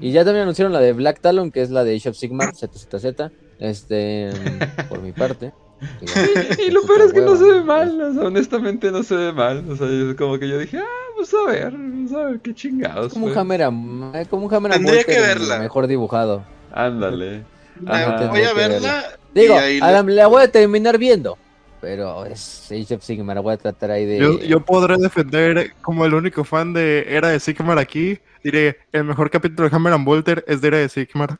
Y 0.00 0.10
ya 0.12 0.24
también 0.24 0.42
anunciaron 0.42 0.72
la 0.72 0.80
de 0.80 0.92
Black 0.92 1.20
Talon, 1.20 1.50
que 1.50 1.62
es 1.62 1.70
la 1.70 1.84
de 1.84 1.94
Age 1.96 2.08
of 2.10 2.16
Sigmar, 2.16 2.54
ZZZ. 2.54 3.30
Este, 3.60 4.30
mm, 4.32 4.88
por 4.88 5.00
mi 5.00 5.12
parte. 5.12 5.52
Y 6.66 6.70
lo 6.70 6.82
peor 6.82 7.02
es 7.02 7.12
que 7.12 7.20
no 7.20 7.36
se 7.36 7.44
ve 7.44 7.62
mal, 7.62 8.00
o 8.00 8.12
sea, 8.14 8.22
honestamente 8.24 8.90
no 8.90 9.02
se 9.02 9.14
ve 9.16 9.32
mal. 9.32 9.64
O 9.70 9.76
sea, 9.76 9.86
es 9.88 10.14
como 10.16 10.38
que 10.38 10.48
yo 10.48 10.58
dije, 10.58 10.78
ah, 10.78 11.12
pues 11.16 11.32
a 11.34 11.50
ver, 11.50 11.72
vamos 11.72 12.12
a 12.12 12.24
ver 12.26 12.40
qué 12.40 12.54
chingados. 12.54 13.12
Como 13.12 13.26
un. 13.26 13.36
Hammer 13.36 13.62
Am- 13.64 14.12
eh, 14.14 14.26
como 14.30 14.46
un 14.46 14.54
Hammer 14.54 14.72
Am 14.72 14.78
Tendría 14.82 15.04
que 15.04 15.20
verla. 15.20 15.58
mejor 15.58 15.86
dibujado. 15.86 16.44
Ándale. 16.72 17.42
Me 17.80 17.90
Ajá. 17.92 18.28
voy 18.28 18.40
a 18.42 18.48
que 18.48 18.54
verla. 18.54 19.04
Digo, 19.34 19.56
la, 19.80 20.02
la 20.02 20.26
voy 20.28 20.42
a 20.44 20.50
terminar 20.50 20.96
viendo. 20.98 21.36
Pero 21.84 22.24
es 22.24 22.72
Age 22.72 22.94
of 22.94 23.02
Sigmar, 23.04 23.42
voy 23.42 23.52
a 23.52 23.56
tratar 23.58 23.90
ahí 23.90 24.06
de. 24.06 24.18
Yo, 24.18 24.38
yo 24.40 24.60
podré 24.60 24.96
defender 24.96 25.74
como 25.82 26.06
el 26.06 26.14
único 26.14 26.42
fan 26.42 26.72
de 26.72 27.04
Era 27.08 27.28
de 27.28 27.38
Sigmar 27.38 27.78
aquí. 27.78 28.18
Diré, 28.42 28.78
el 28.90 29.04
mejor 29.04 29.28
capítulo 29.30 29.68
de 29.68 29.76
Hammer 29.76 29.92
and 29.92 30.06
Volter 30.06 30.42
es 30.48 30.62
de 30.62 30.68
Era 30.68 30.78
de 30.78 30.88
Sigmar. 30.88 31.36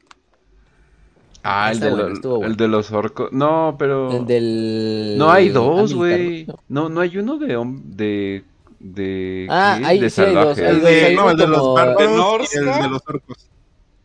Ah, 1.42 1.68
el 1.70 1.74
Está 1.76 1.86
de, 1.86 1.92
bueno, 1.92 2.08
lo- 2.08 2.14
estuvo 2.14 2.36
bueno. 2.36 2.50
el 2.50 2.56
de 2.58 2.68
los 2.68 2.92
orcos. 2.92 3.32
No, 3.32 3.74
pero. 3.78 4.12
El 4.18 4.26
del. 4.26 5.14
No 5.16 5.30
hay 5.30 5.48
dos, 5.48 5.94
güey. 5.94 6.46
¿no? 6.68 6.90
No, 6.90 7.00
hay 7.00 7.16
uno 7.16 7.38
de. 7.38 7.56
de, 7.84 8.44
de 8.80 9.46
Ah, 9.48 9.76
¿qué? 9.78 9.86
hay- 9.86 10.00
de 10.00 10.10
sí 10.10 10.20
hay 10.20 10.34
dos, 10.34 10.56
salvajes. 10.58 10.62
hay 10.64 10.70
El 10.74 10.80
dos, 10.82 10.90
de- 10.90 11.04
hay 11.06 11.16
no, 11.16 11.30
el 11.30 11.36
de 11.38 11.46
los 11.46 11.58
como- 11.58 11.72
bárbaros 11.74 12.54
y 12.54 12.58
el 12.58 12.64
de 12.66 12.88
los 12.90 13.02
orcos. 13.06 13.36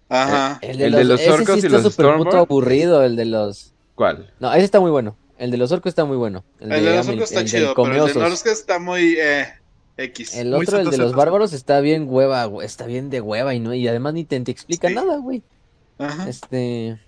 Ajá. 0.07 0.59
El 0.61 0.77
de 0.77 0.85
El 0.85 0.91
los, 0.91 0.99
de 0.99 1.05
los 1.05 1.19
ese 1.21 1.31
orcos 1.31 1.47
sí 1.55 1.61
y 1.63 1.65
está 1.65 1.81
los 1.81 1.93
súper 1.93 2.15
puto 2.15 2.37
aburrido, 2.37 3.03
el 3.03 3.17
de 3.17 3.25
los. 3.25 3.73
¿Cuál? 3.95 4.31
No, 4.39 4.53
ese 4.53 4.63
está 4.63 4.79
muy 4.79 4.91
bueno. 4.91 5.17
El 5.39 5.51
de 5.51 5.57
los 5.57 5.71
orcos 5.71 5.89
está 5.91 6.05
muy 6.05 6.17
bueno. 6.17 6.43
El 6.59 6.69
de 6.69 6.95
los 6.97 7.07
orcos 7.07 7.23
está 7.31 7.39
el 7.41 7.47
chido, 7.47 7.73
pero 7.73 7.85
el 7.87 7.93
de 7.93 7.97
Comeosos. 7.99 8.21
Norska 8.21 8.51
está 8.51 8.77
muy 8.79 9.15
eh, 9.19 9.47
X. 9.97 10.35
El 10.35 10.49
Muy 10.51 10.63
otro, 10.65 10.79
el 10.79 10.89
de 10.89 10.97
los 10.97 11.13
bárbaros, 11.13 11.53
está 11.53 11.79
bien 11.81 12.05
hueva, 12.07 12.45
güey. 12.45 12.65
Está 12.65 12.85
bien 12.85 13.09
de 13.09 13.21
hueva 13.21 13.53
y 13.55 13.59
no 13.59 13.73
y 13.73 13.87
además 13.87 14.13
ni 14.13 14.25
te, 14.25 14.39
te 14.41 14.51
explica 14.51 14.89
Sí. 14.89 14.95
nada, 14.95 15.17
güey. 15.17 15.41
Ajá. 15.97 16.29
Este. 16.29 16.99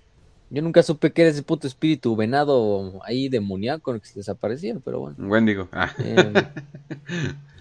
Yo 0.50 0.60
nunca 0.60 0.82
supe 0.82 1.12
que 1.12 1.22
era 1.22 1.30
ese 1.30 1.42
puto 1.42 1.66
espíritu 1.66 2.14
venado 2.14 3.00
ahí 3.04 3.30
demoníaco 3.30 3.98
que 3.98 4.06
se 4.06 4.14
desaparecía, 4.16 4.76
pero 4.84 5.00
bueno. 5.00 5.16
Un 5.18 5.30
Wendigo. 5.30 5.68
Ah. 5.72 5.90
Eh, 5.98 6.14
bueno, 6.32 6.48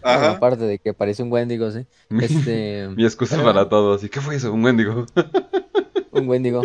Ajá. 0.04 0.32
aparte 0.32 0.64
de 0.66 0.78
que 0.80 0.94
parece 0.94 1.24
un 1.24 1.32
Wendigo, 1.32 1.72
sí. 1.72 1.86
Mi- 2.10 2.26
Este. 2.26 2.88
Mi 2.96 3.06
excusa 3.06 3.36
pero- 3.38 3.48
para 3.48 3.70
todos. 3.70 4.04
¿Y 4.04 4.10
qué 4.10 4.20
fue 4.20 4.36
eso? 4.36 4.52
Un 4.52 4.64
Wendigo. 4.66 5.06
Un 6.12 6.28
Wendigo. 6.28 6.64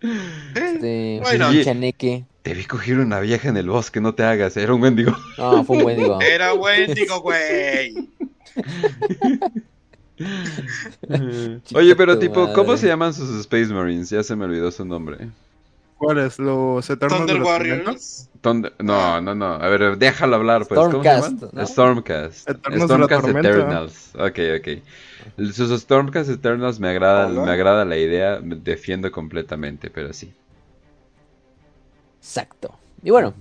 Este. 0.54 1.20
Bueno. 1.22 1.48
un 1.48 1.62
chaneque. 1.62 2.24
Te 2.44 2.52
vi 2.52 2.64
coger 2.66 2.98
una 2.98 3.20
vieja 3.20 3.48
en 3.48 3.56
el 3.56 3.70
bosque, 3.70 4.02
no 4.02 4.14
te 4.14 4.22
hagas. 4.22 4.54
Era 4.58 4.74
un 4.74 4.82
Wendigo. 4.82 5.16
No, 5.38 5.64
fue 5.64 5.78
un 5.78 5.84
Wendigo. 5.84 6.20
Era 6.20 6.52
Wendigo, 6.52 7.20
güey. 7.22 7.94
Oye, 11.74 11.96
pero 11.96 12.18
tipo, 12.18 12.52
¿cómo 12.52 12.76
se 12.76 12.86
llaman 12.86 13.14
sus 13.14 13.30
Space 13.40 13.72
Marines? 13.72 14.10
Ya 14.10 14.22
se 14.22 14.36
me 14.36 14.44
olvidó 14.44 14.70
su 14.70 14.84
nombre. 14.84 15.28
¿Cuáles? 15.96 16.38
Los 16.38 16.90
Eternos 16.90 17.18
Thunder 17.20 17.38
de? 17.38 17.42
Warriors. 17.42 18.28
Thunder- 18.42 18.74
No, 18.78 19.22
no, 19.22 19.34
no. 19.34 19.54
A 19.54 19.68
ver, 19.70 19.96
déjalo 19.96 20.36
hablar, 20.36 20.66
pues. 20.66 20.78
¿Cómo 20.78 21.02
se 21.02 21.08
Stormcast, 21.08 21.34
llaman? 21.40 21.50
¿no? 21.54 21.66
Stormcast. 21.66 22.50
Eternos 22.50 22.88
de 22.88 22.98
la 22.98 23.04
Stormcast. 23.06 23.46
Eternals. 23.46 24.10
Ok, 24.16 24.38
ok. 24.58 25.52
Sus 25.54 25.80
Stormcast 25.80 26.28
Eternals 26.28 26.78
me 26.78 26.90
agrada, 26.90 27.28
Hola. 27.28 27.44
me 27.46 27.50
agrada 27.52 27.84
la 27.86 27.96
idea. 27.96 28.40
Me 28.42 28.56
defiendo 28.56 29.10
completamente, 29.10 29.88
pero 29.88 30.12
sí. 30.12 30.30
Exacto. 32.24 32.74
Y 33.02 33.10
bueno, 33.10 33.34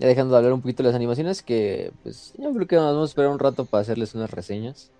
ya 0.00 0.08
dejando 0.08 0.32
de 0.32 0.38
hablar 0.38 0.52
un 0.52 0.60
poquito 0.60 0.82
de 0.82 0.88
las 0.88 0.96
animaciones, 0.96 1.40
que 1.44 1.92
pues 2.02 2.34
yo 2.36 2.52
creo 2.52 2.66
que 2.66 2.74
nos 2.74 2.86
vamos 2.86 3.10
a 3.10 3.12
esperar 3.12 3.30
un 3.30 3.38
rato 3.38 3.64
para 3.64 3.82
hacerles 3.82 4.12
unas 4.16 4.28
reseñas, 4.32 4.90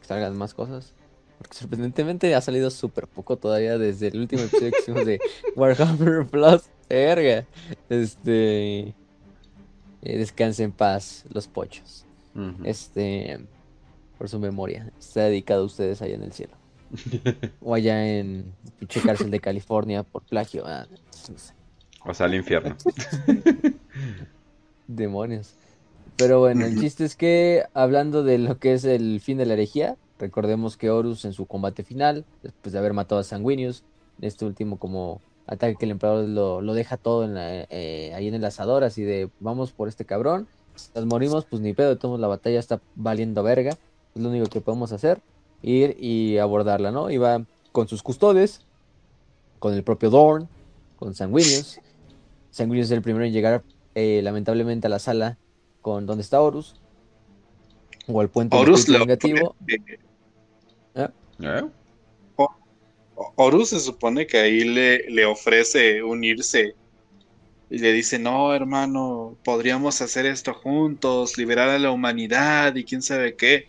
que 0.00 0.06
salgan 0.06 0.38
más 0.38 0.54
cosas. 0.54 0.92
Porque 1.38 1.56
sorprendentemente 1.56 2.32
ha 2.36 2.40
salido 2.40 2.70
súper 2.70 3.08
poco 3.08 3.36
todavía 3.36 3.76
desde 3.76 4.08
el 4.08 4.20
último 4.20 4.42
episodio 4.42 4.70
que 4.70 4.78
hicimos 4.82 5.04
de 5.04 5.18
Warhammer 5.56 6.26
Plus. 6.28 6.62
Verga. 6.88 7.44
Este. 7.88 8.80
eh, 8.80 8.94
descanse 10.02 10.62
en 10.62 10.70
paz, 10.70 11.24
los 11.30 11.48
pochos. 11.48 12.06
Este. 12.62 13.40
Por 14.16 14.28
su 14.28 14.38
memoria. 14.38 14.92
Está 14.96 15.24
dedicado 15.24 15.62
a 15.62 15.66
ustedes 15.66 16.02
allá 16.02 16.14
en 16.14 16.22
el 16.22 16.32
cielo. 16.32 16.54
O 17.62 17.74
allá 17.74 18.06
en 18.06 18.54
pinche 18.78 19.00
cárcel 19.00 19.30
de 19.32 19.40
California 19.40 20.04
por 20.04 20.22
plagio. 20.22 20.62
Ah, 20.66 20.86
no 21.28 21.38
sé. 21.38 21.59
O 22.04 22.14
sea, 22.14 22.26
al 22.26 22.34
infierno. 22.34 22.76
Demonios. 24.86 25.52
Pero 26.16 26.38
bueno, 26.40 26.66
el 26.66 26.78
chiste 26.78 27.04
es 27.04 27.16
que 27.16 27.64
hablando 27.72 28.22
de 28.22 28.38
lo 28.38 28.58
que 28.58 28.74
es 28.74 28.84
el 28.84 29.20
fin 29.20 29.38
de 29.38 29.46
la 29.46 29.54
herejía, 29.54 29.96
recordemos 30.18 30.76
que 30.76 30.90
Horus 30.90 31.24
en 31.24 31.32
su 31.32 31.46
combate 31.46 31.82
final, 31.82 32.24
después 32.42 32.72
de 32.72 32.78
haber 32.78 32.92
matado 32.92 33.20
a 33.20 33.24
Sanguinius, 33.24 33.82
este 34.20 34.44
último 34.44 34.78
como 34.78 35.20
ataque 35.46 35.76
que 35.76 35.86
el 35.86 35.92
emperador 35.92 36.28
lo, 36.28 36.60
lo 36.60 36.74
deja 36.74 36.96
todo 36.98 37.24
en 37.24 37.34
la- 37.34 37.62
eh, 37.70 38.12
ahí 38.14 38.28
en 38.28 38.34
el 38.34 38.44
asador, 38.44 38.84
así 38.84 39.02
de 39.02 39.30
vamos 39.40 39.72
por 39.72 39.88
este 39.88 40.04
cabrón, 40.04 40.46
nos 40.94 41.06
morimos, 41.06 41.44
pues 41.46 41.62
ni 41.62 41.72
pedo, 41.72 41.96
todos 41.96 42.20
la 42.20 42.26
batalla 42.28 42.58
está 42.60 42.80
valiendo 42.94 43.42
verga, 43.42 43.70
es 44.14 44.22
lo 44.22 44.28
único 44.28 44.46
que 44.46 44.60
podemos 44.60 44.92
hacer, 44.92 45.20
ir 45.62 45.96
y 45.98 46.36
abordarla, 46.38 46.90
¿no? 46.90 47.10
Y 47.10 47.16
va 47.16 47.42
con 47.72 47.88
sus 47.88 48.02
custodes, 48.02 48.60
con 49.58 49.72
el 49.74 49.82
propio 49.82 50.10
Dorn, 50.10 50.48
con 50.98 51.14
Sanguinius. 51.14 51.80
Sanguinius 52.50 52.86
es 52.86 52.92
el 52.92 53.02
primero 53.02 53.24
en 53.24 53.32
llegar 53.32 53.62
eh, 53.94 54.20
lamentablemente 54.22 54.86
a 54.86 54.90
la 54.90 54.98
sala 54.98 55.38
con 55.80 56.06
donde 56.06 56.22
está 56.22 56.40
Horus. 56.40 56.76
O 58.06 58.20
al 58.20 58.28
puente 58.28 58.56
Horus, 58.56 58.86
vengativo. 58.86 59.54
opone- 59.60 59.98
¿Eh? 60.94 61.64
Horus 63.36 63.68
se 63.70 63.80
supone 63.80 64.26
que 64.26 64.38
ahí 64.38 64.64
le, 64.64 65.08
le 65.10 65.26
ofrece 65.26 66.02
unirse 66.02 66.74
y 67.68 67.78
le 67.78 67.92
dice, 67.92 68.18
no, 68.18 68.52
hermano, 68.54 69.36
podríamos 69.44 70.00
hacer 70.00 70.26
esto 70.26 70.54
juntos, 70.54 71.36
liberar 71.38 71.68
a 71.68 71.78
la 71.78 71.90
humanidad 71.92 72.74
y 72.74 72.84
quién 72.84 73.02
sabe 73.02 73.36
qué. 73.36 73.66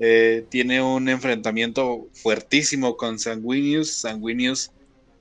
Eh, 0.00 0.46
tiene 0.48 0.80
un 0.82 1.08
enfrentamiento 1.08 2.08
fuertísimo 2.14 2.96
con 2.96 3.18
Sanguinius. 3.18 3.90
Sanguinius 3.92 4.70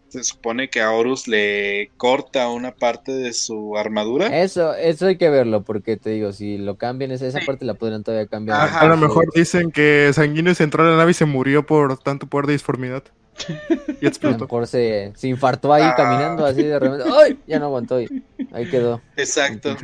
se 0.10 0.24
supone 0.24 0.70
que 0.70 0.82
a 0.82 0.92
Horus 0.92 1.28
le 1.28 1.92
corta 1.98 2.50
una 2.50 2.72
parte 2.76 3.12
de 3.12 3.34
su 3.34 3.78
armadura. 3.78 4.42
Eso, 4.42 4.74
eso 4.76 5.08
hay 5.08 5.18
que 5.18 5.30
verlo, 5.30 5.64
porque 5.64 5.98
te 5.98 6.12
digo, 6.12 6.32
si 6.32 6.58
lo 6.58 6.78
cambian, 6.78 7.12
esa, 7.12 7.28
esa 7.28 7.40
parte 7.46 7.66
la 7.66 7.74
podrían 7.74 8.04
todavía 8.04 8.28
cambiar. 8.28 8.62
Ajá. 8.62 8.80
A 8.82 8.88
lo 8.88 8.96
Sí. 8.96 9.02
mejor 9.02 9.26
dicen 9.34 9.72
que 9.72 10.10
Sanguinius 10.14 10.62
entró 10.62 10.84
a 10.84 10.90
la 10.92 10.98
nave 10.98 11.12
y 11.12 11.14
se 11.14 11.26
murió 11.26 11.66
por 11.66 11.98
tanto 11.98 12.28
poder 12.28 12.48
de 12.48 12.54
disformidad. 12.54 13.04
Y 13.50 13.54
A 13.54 13.98
lo 14.02 14.08
explotó. 14.10 14.46
mejor 14.46 14.68
se, 14.68 15.12
se 15.16 15.28
infartó 15.28 15.72
ahí 15.74 15.84
Ah. 15.84 15.94
caminando 15.96 16.46
así 16.46 16.64
de 16.64 16.80
repente. 16.80 17.06
¡Ay! 17.14 17.38
Ya 17.48 17.60
no 17.60 17.66
aguantó 17.66 18.02
y 18.02 18.08
ahí 18.52 18.70
quedó. 18.70 19.02
Exacto. 19.16 19.76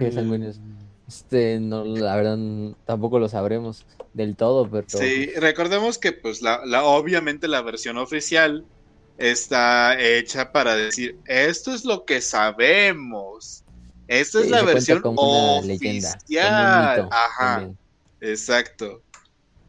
Este, 1.08 1.60
no, 1.60 1.84
la 1.84 2.16
verdad, 2.16 2.38
tampoco 2.86 3.20
lo 3.20 3.28
sabremos 3.30 3.86
del 4.14 4.36
todo, 4.36 4.70
pero. 4.70 4.86
Sí, 4.88 5.28
recordemos 5.36 5.98
que 5.98 6.12
pues 6.12 6.42
la, 6.42 6.62
la 6.66 6.84
obviamente 6.86 7.48
la 7.48 7.62
versión 7.62 7.98
oficial 7.98 8.66
está 9.18 10.00
hecha 10.00 10.52
para 10.52 10.76
decir 10.76 11.18
esto 11.26 11.74
es 11.74 11.86
lo 11.86 12.06
que 12.06 12.22
sabemos. 12.22 13.64
Esta 14.08 14.40
Sí, 14.40 14.46
es 14.46 14.52
la 14.52 14.64
versión 14.64 15.02
leyenda, 15.64 16.10
oficial. 16.16 17.04
mito 17.04 17.10
Ajá, 17.12 17.56
también. 17.56 17.78
exacto. 18.22 19.02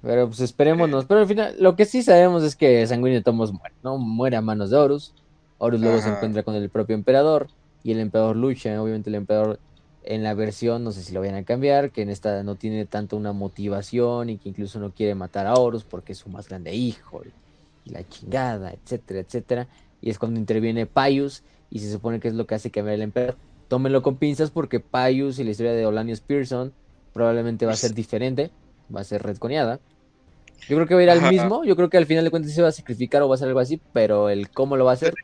Pero 0.03 0.27
pues 0.29 0.41
esperémonos. 0.41 1.07
Pero 1.07 1.21
al 1.21 1.27
final, 1.27 1.57
lo 1.59 1.77
que 1.77 1.85
sí 1.87 2.03
sabemos 2.03 2.43
es 2.43 2.57
que 2.57 2.87
Sanguíneo 2.87 3.23
Tomos 3.23 3.53
muere, 3.53 3.75
¿no? 3.83 3.97
Muere 3.99 4.37
a 4.37 4.41
manos 4.43 4.71
de 4.71 4.77
Horus. 4.77 5.15
Horus 5.59 5.81
luego 5.81 6.01
se 6.01 6.09
encuentra 6.11 6.43
con 6.43 6.55
el 6.57 6.69
propio 6.71 6.95
emperador. 6.95 7.49
Y 7.83 7.93
el 7.93 8.01
emperador 8.01 8.37
lucha. 8.37 8.81
Obviamente 8.83 9.09
el 9.11 9.16
emperador 9.16 9.61
en 10.03 10.23
la 10.23 10.35
versión, 10.35 10.85
no 10.85 10.93
sé 10.93 11.03
si 11.03 11.12
lo 11.15 11.21
vayan 11.21 11.37
a 11.37 11.45
cambiar, 11.45 11.91
que 11.91 12.03
en 12.03 12.11
esta 12.11 12.43
no 12.43 12.57
tiene 12.57 12.85
tanto 12.87 13.16
una 13.16 13.33
motivación 13.33 14.29
y 14.29 14.37
que 14.39 14.51
incluso 14.51 14.79
no 14.79 14.93
quiere 14.93 15.15
matar 15.15 15.47
a 15.47 15.55
Horus 15.55 15.85
porque 15.85 16.12
es 16.12 16.19
su 16.19 16.29
más 16.29 16.49
grande 16.49 16.75
hijo. 16.75 17.23
Y, 17.25 17.33
y 17.85 17.90
la 17.90 18.09
chingada, 18.09 18.73
etcétera, 18.73 19.20
etcétera. 19.20 19.69
Y 20.01 20.11
es 20.11 20.19
cuando 20.19 20.39
interviene 20.39 20.86
Pius 20.86 21.43
y 21.70 21.78
se 21.78 21.90
supone 21.90 22.20
que 22.20 22.28
es 22.28 22.35
lo 22.35 22.47
que 22.47 22.55
hace 22.55 22.70
cambiar 22.70 22.97
el 22.97 23.02
emperador. 23.02 23.36
Tómenlo 23.69 24.02
con 24.02 24.16
pinzas 24.16 24.51
porque 24.51 24.81
Pius 24.81 25.39
y 25.39 25.44
la 25.44 25.51
historia 25.51 25.73
de 25.73 25.86
Olanius 25.86 26.20
Pearson 26.20 26.73
probablemente 27.12 27.66
va 27.66 27.73
a 27.73 27.77
ser 27.77 27.94
diferente, 27.94 28.51
va 28.94 29.01
a 29.01 29.05
ser 29.05 29.23
retconeada. 29.23 29.81
Yo 30.69 30.77
creo 30.77 30.86
que 30.86 30.94
va 30.94 31.01
a 31.01 31.05
ir 31.05 31.11
al 31.11 31.31
mismo. 31.31 31.65
Yo 31.65 31.77
creo 31.77 31.90
que 31.90 31.97
al 31.97 32.06
final 32.06 32.24
de 32.24 32.31
cuentas 32.31 32.52
se 32.52 32.62
va 32.62 32.69
a 32.69 32.73
sacrificar 32.73 33.23
o 33.23 33.28
va 33.28 33.35
a 33.35 33.36
hacer 33.36 33.48
algo 33.48 33.61
así, 33.61 33.81
pero 33.93 34.31
el 34.31 34.51
cómo 34.51 34.77
lo 34.77 34.85
va 34.85 34.93
a 34.93 34.94
hacer, 34.94 35.15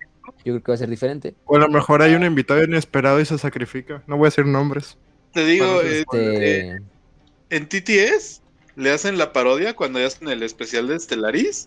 yo 0.45 0.53
creo 0.53 0.63
que 0.63 0.73
va 0.73 0.75
a 0.75 0.79
ser 0.79 0.91
diferente. 0.91 1.35
O 1.47 1.57
a 1.57 1.61
lo 1.61 1.69
mejor 1.69 2.03
hay 2.03 2.15
un 2.15 2.25
invitado 2.25 2.63
inesperado 2.63 3.21
y 3.21 3.25
se 3.25 3.39
sacrifica. 3.39 4.03
No 4.07 4.17
voy 4.17 4.27
a 4.27 4.29
decir 4.29 4.47
nombres. 4.47 4.97
Te 5.33 5.45
digo, 5.45 5.81
eh, 5.83 6.01
Este, 6.01 6.71
eh, 6.71 6.79
en 7.51 7.69
TTS 7.69 8.43
le 8.77 8.91
hacen 8.91 9.19
la 9.19 9.33
parodia 9.33 9.75
cuando 9.75 10.05
hacen 10.05 10.29
el 10.29 10.43
especial 10.43 10.89
de 10.89 10.99
Stellaris 10.99 11.67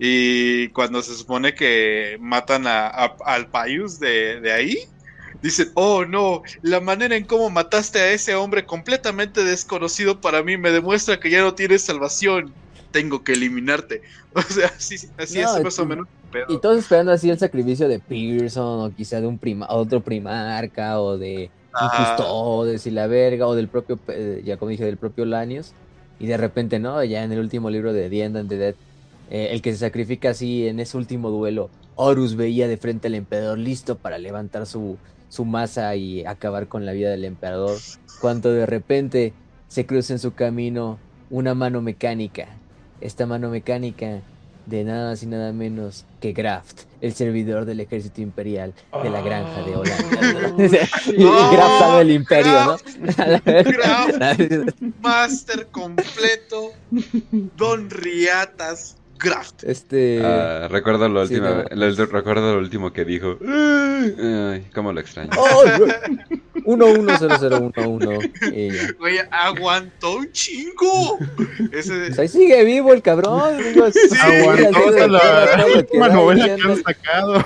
y 0.00 0.72
cuando 0.72 1.02
se 1.02 1.16
supone 1.16 1.54
que 1.54 2.18
matan 2.20 2.66
a, 2.68 2.88
a- 2.88 3.16
al 3.26 3.50
Paius 3.50 4.00
de, 4.00 4.40
de 4.42 4.52
ahí. 4.52 4.76
Dicen, 5.42 5.70
oh 5.74 6.04
no, 6.04 6.42
la 6.62 6.80
manera 6.80 7.16
en 7.16 7.26
cómo 7.26 7.50
mataste 7.50 7.98
a 8.00 8.12
ese 8.12 8.34
hombre 8.34 8.66
completamente 8.66 9.44
desconocido 9.44 10.20
para 10.20 10.42
mí 10.42 10.56
me 10.58 10.70
demuestra 10.70 11.18
que 11.20 11.30
ya 11.30 11.42
no 11.42 11.54
tienes 11.54 11.84
salvación. 11.84 12.56
Tengo 12.90 13.24
que 13.24 13.32
eliminarte. 13.34 14.02
O 14.34 14.42
sea, 14.42 14.68
así, 14.68 14.96
así 15.18 15.40
No, 15.40 15.56
es 15.58 15.58
más 15.62 15.78
o 15.78 15.86
menos. 15.86 16.06
el 16.24 16.30
Y 16.46 16.58
pedo. 16.58 16.60
todos 16.60 16.78
esperando 16.78 17.12
así 17.12 17.30
el 17.30 17.38
sacrificio 17.38 17.88
de 17.88 18.00
Pearson, 18.00 18.80
o 18.90 18.94
quizá 18.94 19.20
de 19.20 19.26
un 19.28 19.38
prima, 19.38 19.66
otro 19.70 20.02
primarca, 20.02 21.00
o 21.00 21.18
de 21.18 21.52
un 21.78 21.90
Ajá. 21.90 21.90
custodes 21.90 22.86
y 22.86 22.90
la 22.90 23.06
verga, 23.06 23.46
o 23.46 23.54
del 23.54 23.70
propio, 23.70 24.02
eh, 24.08 24.42
ya 24.44 24.56
como 24.58 24.70
dije, 24.70 24.84
del 24.84 24.98
propio 24.98 25.24
Lanius. 25.26 25.76
Y 26.18 26.26
de 26.26 26.36
repente, 26.36 26.78
¿no? 26.80 27.02
Ya 27.04 27.24
en 27.24 27.32
el 27.32 27.38
último 27.40 27.70
libro 27.70 27.92
de 27.92 28.10
The 28.10 28.22
End 28.24 28.36
and 28.36 28.48
the 28.50 28.56
Dead, 28.58 28.76
eh, 29.30 29.48
el 29.52 29.62
que 29.62 29.72
se 29.72 29.78
sacrifica 29.78 30.30
así 30.30 30.66
en 30.66 30.80
ese 30.80 30.96
último 30.96 31.30
duelo, 31.30 31.70
Horus 31.94 32.36
veía 32.36 32.68
de 32.68 32.76
frente 32.76 33.08
al 33.08 33.14
emperador 33.14 33.58
listo 33.58 33.96
para 33.96 34.18
levantar 34.18 34.66
su, 34.66 34.98
su 35.28 35.44
masa 35.44 35.94
y 35.96 36.24
acabar 36.24 36.68
con 36.68 36.84
la 36.84 36.92
vida 36.92 37.10
del 37.10 37.24
emperador, 37.24 37.78
cuando 38.20 38.52
de 38.52 38.66
repente 38.66 39.32
se 39.68 39.86
cruza 39.86 40.12
en 40.12 40.18
su 40.18 40.34
camino 40.34 40.98
una 41.30 41.54
mano 41.54 41.80
mecánica. 41.80 42.48
Esta 43.00 43.24
mano 43.24 43.48
mecánica 43.50 44.20
de 44.66 44.84
nada 44.84 45.10
más 45.10 45.22
y 45.22 45.26
nada 45.26 45.52
menos 45.52 46.04
que 46.20 46.32
Graft, 46.32 46.82
el 47.00 47.14
servidor 47.14 47.64
del 47.64 47.80
ejército 47.80 48.20
imperial 48.20 48.74
de 49.02 49.10
la 49.10 49.20
granja 49.20 49.62
de 49.62 49.76
Holanda. 49.76 50.54
y 51.06 51.22
No, 51.22 51.52
Graft 51.52 51.78
sabe 51.78 52.02
el 52.02 52.10
imperio, 52.10 52.52
¿no? 52.64 52.76
Master 55.00 55.68
completo. 55.68 56.72
Don 57.56 57.90
Riatas. 57.90 58.96
Este. 59.62 60.20
Ah, 60.24 60.66
recuerdo 60.70 61.08
lo 61.08 61.26
sí, 61.26 61.34
último, 61.34 61.48
no. 61.54 61.64
lo- 61.76 61.90
lo- 61.90 62.06
recuerdo 62.06 62.54
lo 62.54 62.58
último 62.60 62.92
que 62.92 63.04
dijo. 63.04 63.38
Ay, 63.42 64.66
cómo 64.74 64.92
lo 64.92 65.00
extraño. 65.00 65.30
¡Oh! 65.36 65.64
110011 66.64 68.32
y 68.52 68.70
ya. 68.72 68.92
Güey, 68.98 69.18
aguantó 69.30 70.16
un 70.16 70.30
chingo. 70.32 71.18
Ese, 71.72 72.06
Pues 72.06 72.18
ahí 72.18 72.28
sigue 72.28 72.64
vivo 72.64 72.92
el 72.92 73.02
cabrón. 73.02 73.56
digo, 73.58 73.90
sí, 73.90 73.98
Aguantó 74.20 75.08
la 75.08 75.66
última 75.76 76.08
novela 76.08 76.44
que 76.56 76.62
han 76.62 76.82
sacado. 76.82 77.44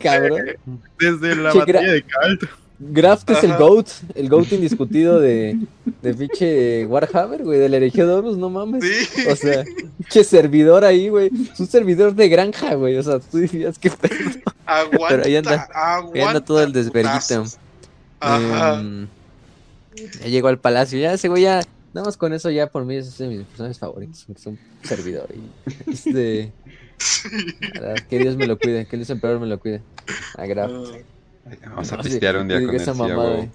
cabrón. 0.00 0.80
Desde 0.98 1.36
la 1.36 1.52
batalla 1.54 1.92
de 1.92 2.02
Calt. 2.02 2.42
Graft 2.80 3.28
es 3.30 3.42
el. 3.42 3.56
GOAT, 3.56 3.88
el 4.14 4.28
GOAT 4.28 4.52
indiscutido 4.52 5.18
de, 5.18 5.58
de 6.00 6.14
pinche 6.14 6.86
Warhammer, 6.86 7.42
güey, 7.42 7.58
del 7.58 7.74
herejía 7.74 8.06
de 8.06 8.12
Horus, 8.12 8.36
no 8.38 8.50
mames. 8.50 8.84
sí. 8.84 9.26
O 9.28 9.34
sea, 9.34 9.64
pinche 9.96 10.22
servidor 10.22 10.84
ahí, 10.84 11.08
güey. 11.08 11.28
Es 11.52 11.58
un 11.58 11.66
servidor 11.66 12.14
de 12.14 12.28
granja, 12.28 12.74
güey. 12.74 12.96
O 12.96 13.02
sea, 13.02 13.18
tú 13.18 13.38
dirías 13.38 13.78
que 13.78 13.90
pedo. 13.90 14.14
aguanta, 14.64 15.06
pero 15.08 15.24
ahí 15.24 15.36
anda- 15.36 15.68
aguanta 15.74 16.18
Ahí 16.18 16.24
anda 16.24 16.44
todo 16.44 16.62
el 16.62 16.72
desverguito. 16.72 17.44
Ajá. 18.20 18.78
Em, 18.80 19.08
ya 20.20 20.28
llegó 20.28 20.46
al 20.48 20.58
palacio, 20.60 20.98
ya 21.00 21.12
ese 21.14 21.28
güey 21.28 21.42
ya. 21.42 21.60
Nada 21.94 22.04
más 22.06 22.16
con 22.16 22.32
eso 22.32 22.48
ya 22.50 22.68
por 22.68 22.84
mí 22.84 22.94
es 22.96 23.18
de 23.18 23.26
mis 23.26 23.42
personajes 23.44 23.78
favoritos. 23.80 24.24
Es 24.34 24.46
un 24.46 24.56
servidor. 24.84 25.26
Y, 25.34 25.90
este. 25.90 26.52
verdad, 27.74 27.96
Que 28.08 28.18
Dios 28.18 28.36
me 28.36 28.46
lo 28.46 28.56
cuide, 28.58 28.86
que 28.86 28.94
el 28.96 29.00
Dios 29.00 29.10
emperador 29.10 29.40
me 29.40 29.46
lo 29.48 29.58
cuide. 29.58 29.82
A 30.36 30.46
Graf. 30.46 30.70
Vamos 31.70 31.92
a 31.92 31.98
pistear 31.98 32.36
un 32.38 32.48
día 32.48 32.60
con 32.60 32.70
él. 32.70 32.76
esa 32.76 32.94
sí, 32.94 33.00
a 33.00 33.04
mamada, 33.04 33.30
huevo. 33.30 33.50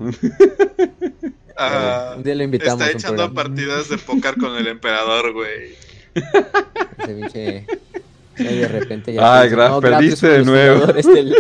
Ajá. 1.55 2.13
Un 2.17 2.23
día 2.23 2.35
lo 2.35 2.43
invitamos 2.43 2.81
Está 2.81 2.91
un 2.91 2.97
echando 2.99 3.33
partidas 3.33 3.89
de 3.89 3.97
póker 3.97 4.35
con 4.37 4.55
el 4.55 4.67
emperador, 4.67 5.33
güey. 5.33 5.75
Ese 6.15 7.13
pinche. 7.15 7.65
Y 8.37 8.43
de 8.43 8.67
repente 8.67 9.13
ya. 9.13 9.45
Graf, 9.45 9.69
"No, 9.71 9.81
perdiste 9.81 10.27
de 10.27 10.43
nuevo". 10.45 10.87
del- 10.87 11.35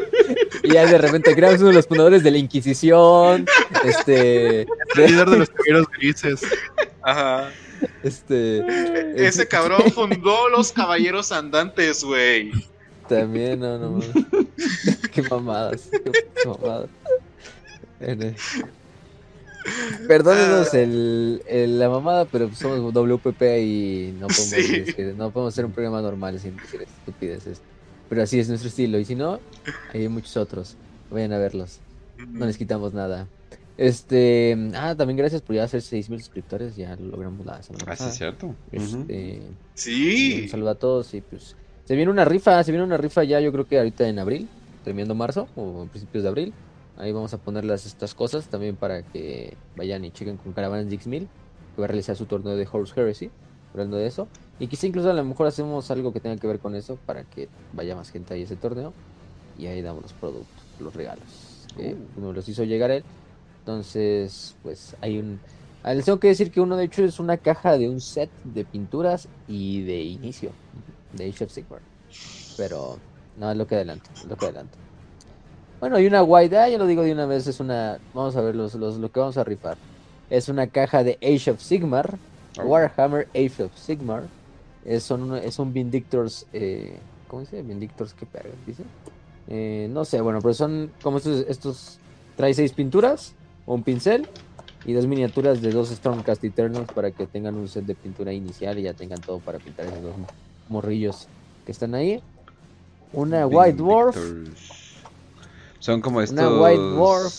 Y 0.63 0.73
ya 0.73 0.85
de 0.85 0.97
repente 0.97 1.33
Graf 1.33 1.53
es 1.53 1.59
uno 1.61 1.69
de 1.69 1.75
los 1.75 1.87
fundadores 1.87 2.23
de 2.23 2.31
la 2.31 2.37
Inquisición. 2.37 3.45
Este. 3.83 4.61
El 4.61 4.67
líder 4.97 5.29
de 5.29 5.37
los 5.39 5.49
caballeros 5.49 5.87
grises. 5.97 6.41
Ajá. 7.01 7.49
Este. 8.03 8.63
Ese 9.15 9.47
cabrón 9.47 9.81
fundó 9.93 10.49
los 10.49 10.71
caballeros 10.71 11.31
andantes, 11.31 12.03
güey. 12.03 12.51
También, 13.19 13.59
no, 13.59 13.77
no. 13.77 13.99
Qué 15.13 15.21
mamadas. 15.23 15.89
Qué 15.91 16.47
mamadas. 16.47 16.89
Perdónenos 20.07 20.73
el, 20.73 21.41
el- 21.47 21.79
la 21.79 21.89
mamada, 21.89 22.25
pero 22.25 22.53
somos 22.53 22.93
WPP 22.93 23.41
y 23.61 24.11
no 24.19 24.27
podemos, 24.27 24.35
Sí. 24.49 24.75
es 24.87 24.93
que 24.95 25.03
no 25.13 25.31
podemos 25.31 25.53
hacer 25.53 25.65
un 25.65 25.71
programa 25.71 26.01
normal 26.01 26.37
sin 26.39 26.57
decir 26.57 26.81
estupideces. 26.81 27.61
Pero 28.09 28.23
así 28.23 28.39
es 28.39 28.49
nuestro 28.49 28.67
estilo. 28.69 28.99
Y 28.99 29.05
si 29.05 29.15
no, 29.15 29.39
hay 29.93 30.07
muchos 30.09 30.35
otros. 30.35 30.75
Vayan 31.09 31.31
a 31.31 31.37
verlos. 31.37 31.79
No 32.27 32.45
les 32.45 32.57
quitamos 32.57 32.93
nada. 32.93 33.27
Este. 33.77 34.55
Ah, 34.75 34.93
también 34.95 35.17
gracias 35.17 35.41
por 35.41 35.55
ya 35.55 35.63
hacer 35.63 35.81
6000 35.81 36.19
suscriptores. 36.19 36.75
Ya 36.75 36.95
lo 36.97 37.07
logramos 37.07 37.45
la 37.45 37.63
semana 37.63 37.85
Ah, 37.87 37.95
sí, 37.95 38.11
cierto. 38.11 38.53
Este. 38.71 39.41
Sí. 39.75 40.41
Un 40.43 40.49
saludo 40.49 40.69
a 40.71 40.75
todos 40.75 41.13
y 41.13 41.21
pues 41.21 41.55
se 41.85 41.95
viene 41.95 42.11
una 42.11 42.23
rifa, 42.23 42.63
se 42.63 42.71
viene 42.71 42.85
una 42.85 42.97
rifa 42.97 43.23
ya 43.23 43.39
yo 43.41 43.51
creo 43.51 43.67
que 43.67 43.77
ahorita 43.77 44.07
en 44.07 44.19
abril, 44.19 44.47
terminando 44.83 45.15
marzo 45.15 45.47
o 45.55 45.83
en 45.83 45.89
principios 45.89 46.23
de 46.23 46.29
abril. 46.29 46.53
Ahí 46.97 47.11
vamos 47.11 47.33
a 47.33 47.37
ponerlas 47.39 47.85
estas 47.85 48.13
cosas 48.13 48.47
también 48.47 48.75
para 48.75 49.01
que 49.01 49.57
vayan 49.75 50.05
y 50.05 50.11
chequen 50.11 50.37
con 50.37 50.53
Caravanas 50.53 50.85
X1000 50.87 51.27
que 51.75 51.81
va 51.81 51.85
a 51.85 51.87
realizar 51.87 52.15
su 52.15 52.25
torneo 52.25 52.55
de 52.55 52.67
Horus 52.71 52.95
Heresy, 52.95 53.31
hablando 53.71 53.97
de 53.97 54.05
eso. 54.05 54.27
Y 54.59 54.67
quizá 54.67 54.87
incluso 54.87 55.09
a 55.09 55.13
lo 55.13 55.25
mejor 55.25 55.47
hacemos 55.47 55.89
algo 55.89 56.13
que 56.13 56.19
tenga 56.19 56.37
que 56.37 56.47
ver 56.47 56.59
con 56.59 56.75
eso 56.75 56.97
para 57.05 57.23
que 57.23 57.49
vaya 57.73 57.95
más 57.95 58.11
gente 58.11 58.35
a 58.35 58.37
ese 58.37 58.55
torneo 58.55 58.93
y 59.57 59.65
ahí 59.65 59.81
damos 59.81 60.03
los 60.03 60.13
productos, 60.13 60.63
los 60.79 60.93
regalos. 60.95 61.25
Que 61.75 61.97
nos 62.15 62.35
los 62.35 62.47
hizo 62.47 62.63
llegar 62.63 62.91
él. 62.91 63.03
Entonces, 63.59 64.55
pues 64.61 64.95
hay 65.01 65.17
un... 65.17 65.39
Les 65.83 66.05
tengo 66.05 66.19
que 66.19 66.27
decir 66.27 66.51
que 66.51 66.61
uno 66.61 66.77
de 66.77 66.85
hecho 66.85 67.03
es 67.03 67.19
una 67.19 67.37
caja 67.37 67.77
de 67.77 67.89
un 67.89 67.99
set 67.99 68.29
de 68.43 68.63
pinturas 68.63 69.27
y 69.47 69.81
de 69.81 70.01
inicio 70.03 70.51
de 71.13 71.29
Age 71.29 71.45
of 71.45 71.51
Sigmar. 71.51 71.81
Pero 72.57 72.97
no 73.37 73.51
es 73.51 73.57
lo 73.57 73.65
que 73.67 73.75
adelanto, 73.75 74.09
es 74.13 74.25
lo 74.25 74.35
que 74.35 74.45
adelanto. 74.45 74.77
Bueno, 75.79 75.97
hay 75.97 76.07
una 76.07 76.23
white, 76.23 76.57
ah, 76.57 76.69
ya 76.69 76.77
lo 76.77 76.87
digo 76.87 77.03
de 77.03 77.11
una 77.11 77.25
vez, 77.25 77.45
es 77.47 77.59
una, 77.59 77.99
vamos 78.13 78.35
a 78.35 78.41
ver 78.41 78.55
los, 78.55 78.73
los, 78.75 78.97
lo 78.97 79.11
que 79.11 79.19
vamos 79.19 79.37
a 79.37 79.43
rifar. 79.43 79.77
Es 80.29 80.47
una 80.49 80.67
caja 80.67 81.03
de 81.03 81.17
Age 81.21 81.51
of 81.51 81.61
Sigmar. 81.61 82.17
Warhammer 82.63 83.27
Age 83.35 83.63
of 83.63 83.75
Sigmar. 83.75 84.23
Es, 84.85 85.11
es 85.11 85.59
un 85.59 85.73
Vindictors, 85.73 86.45
eh, 86.53 86.97
¿cómo 87.27 87.41
dice? 87.41 87.61
Vindictors, 87.61 88.13
¿qué 88.13 88.25
perra 88.25 88.49
dice? 88.65 88.83
Eh, 89.47 89.89
no 89.91 90.05
sé, 90.05 90.21
bueno, 90.21 90.39
pero 90.41 90.53
son 90.53 90.91
como 91.01 91.17
estos, 91.17 91.45
estos, 91.47 91.99
trae 92.35 92.53
seis 92.53 92.73
pinturas, 92.73 93.33
un 93.65 93.83
pincel 93.83 94.27
y 94.85 94.93
dos 94.93 95.07
miniaturas 95.07 95.61
de 95.61 95.71
dos 95.71 95.89
Stormcast 95.89 96.43
Eternals 96.43 96.91
para 96.93 97.11
que 97.11 97.27
tengan 97.27 97.55
un 97.55 97.67
set 97.67 97.85
de 97.85 97.95
pintura 97.95 98.33
inicial 98.33 98.77
y 98.79 98.83
ya 98.83 98.93
tengan 98.93 99.19
todo 99.21 99.39
para 99.39 99.59
pintar 99.59 99.85
esos 99.85 100.01
dos 100.01 100.15
morrillos 100.69 101.27
que 101.65 101.71
están 101.71 101.95
ahí. 101.95 102.21
Una 103.11 103.45
White 103.47 103.77
Dwarf. 103.77 104.17
Son 105.79 106.01
como 106.01 106.21
estos. 106.21 106.39
Una 106.39 106.61
White 106.61 106.81
Dwarf. 106.81 107.33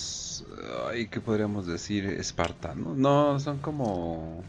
Ay, 0.91 1.09
¿qué 1.09 1.21
podríamos 1.21 1.67
decir? 1.67 2.05
¿Espartanos? 2.07 2.97
No, 2.97 3.39
son 3.41 3.59
como. 3.59 4.43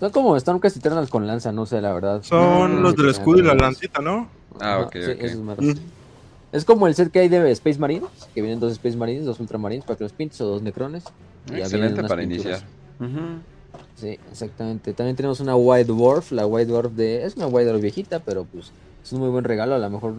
son 0.00 0.10
como 0.10 0.38
Stormcast 0.38 0.76
Eternals 0.76 1.10
con 1.10 1.26
lanza, 1.26 1.52
no 1.52 1.64
sé, 1.66 1.80
la 1.80 1.92
verdad. 1.92 2.22
Son 2.22 2.76
No 2.76 2.80
los 2.82 2.96
del 2.96 3.08
escudo 3.10 3.38
y 3.38 3.42
la 3.42 3.54
lancita, 3.54 4.00
¿no? 4.02 4.28
Ah, 4.60 4.80
ok, 4.86 4.92
sí, 4.92 5.12
esos. 5.18 5.38
Mm. 5.58 5.72
Es 6.52 6.64
como 6.64 6.86
el 6.86 6.94
set 6.94 7.10
que 7.10 7.18
hay 7.20 7.28
de 7.28 7.50
Space 7.52 7.78
Marines, 7.78 8.08
que 8.34 8.40
vienen 8.40 8.60
dos 8.60 8.72
Space 8.72 8.96
Marines, 8.96 9.24
dos 9.26 9.40
Ultramarines 9.40 9.84
para 9.84 9.96
que 9.98 10.04
los 10.04 10.12
pintes 10.12 10.40
o 10.40 10.46
dos 10.46 10.62
Necrones. 10.62 11.04
y 11.46 11.50
ya 11.50 11.54
vienen 11.54 11.64
Excelente 11.64 12.02
para 12.04 12.20
pinturas. 12.22 12.44
iniciar. 12.46 12.64
Ujú. 13.00 13.40
Sí, 13.96 14.18
exactamente. 14.30 14.92
También 14.92 15.16
tenemos 15.16 15.40
una 15.40 15.56
White 15.56 15.86
Dwarf, 15.88 16.30
la 16.32 16.46
White 16.46 16.70
Dwarf 16.70 16.92
de... 16.92 17.24
Es 17.24 17.34
una 17.36 17.46
White 17.46 17.68
Dwarf 17.68 17.82
viejita, 17.82 18.20
pero 18.20 18.44
pues 18.44 18.70
es 19.02 19.12
un 19.12 19.20
muy 19.20 19.30
buen 19.30 19.44
regalo. 19.44 19.74
A 19.74 19.78
lo 19.78 19.88
mejor 19.90 20.14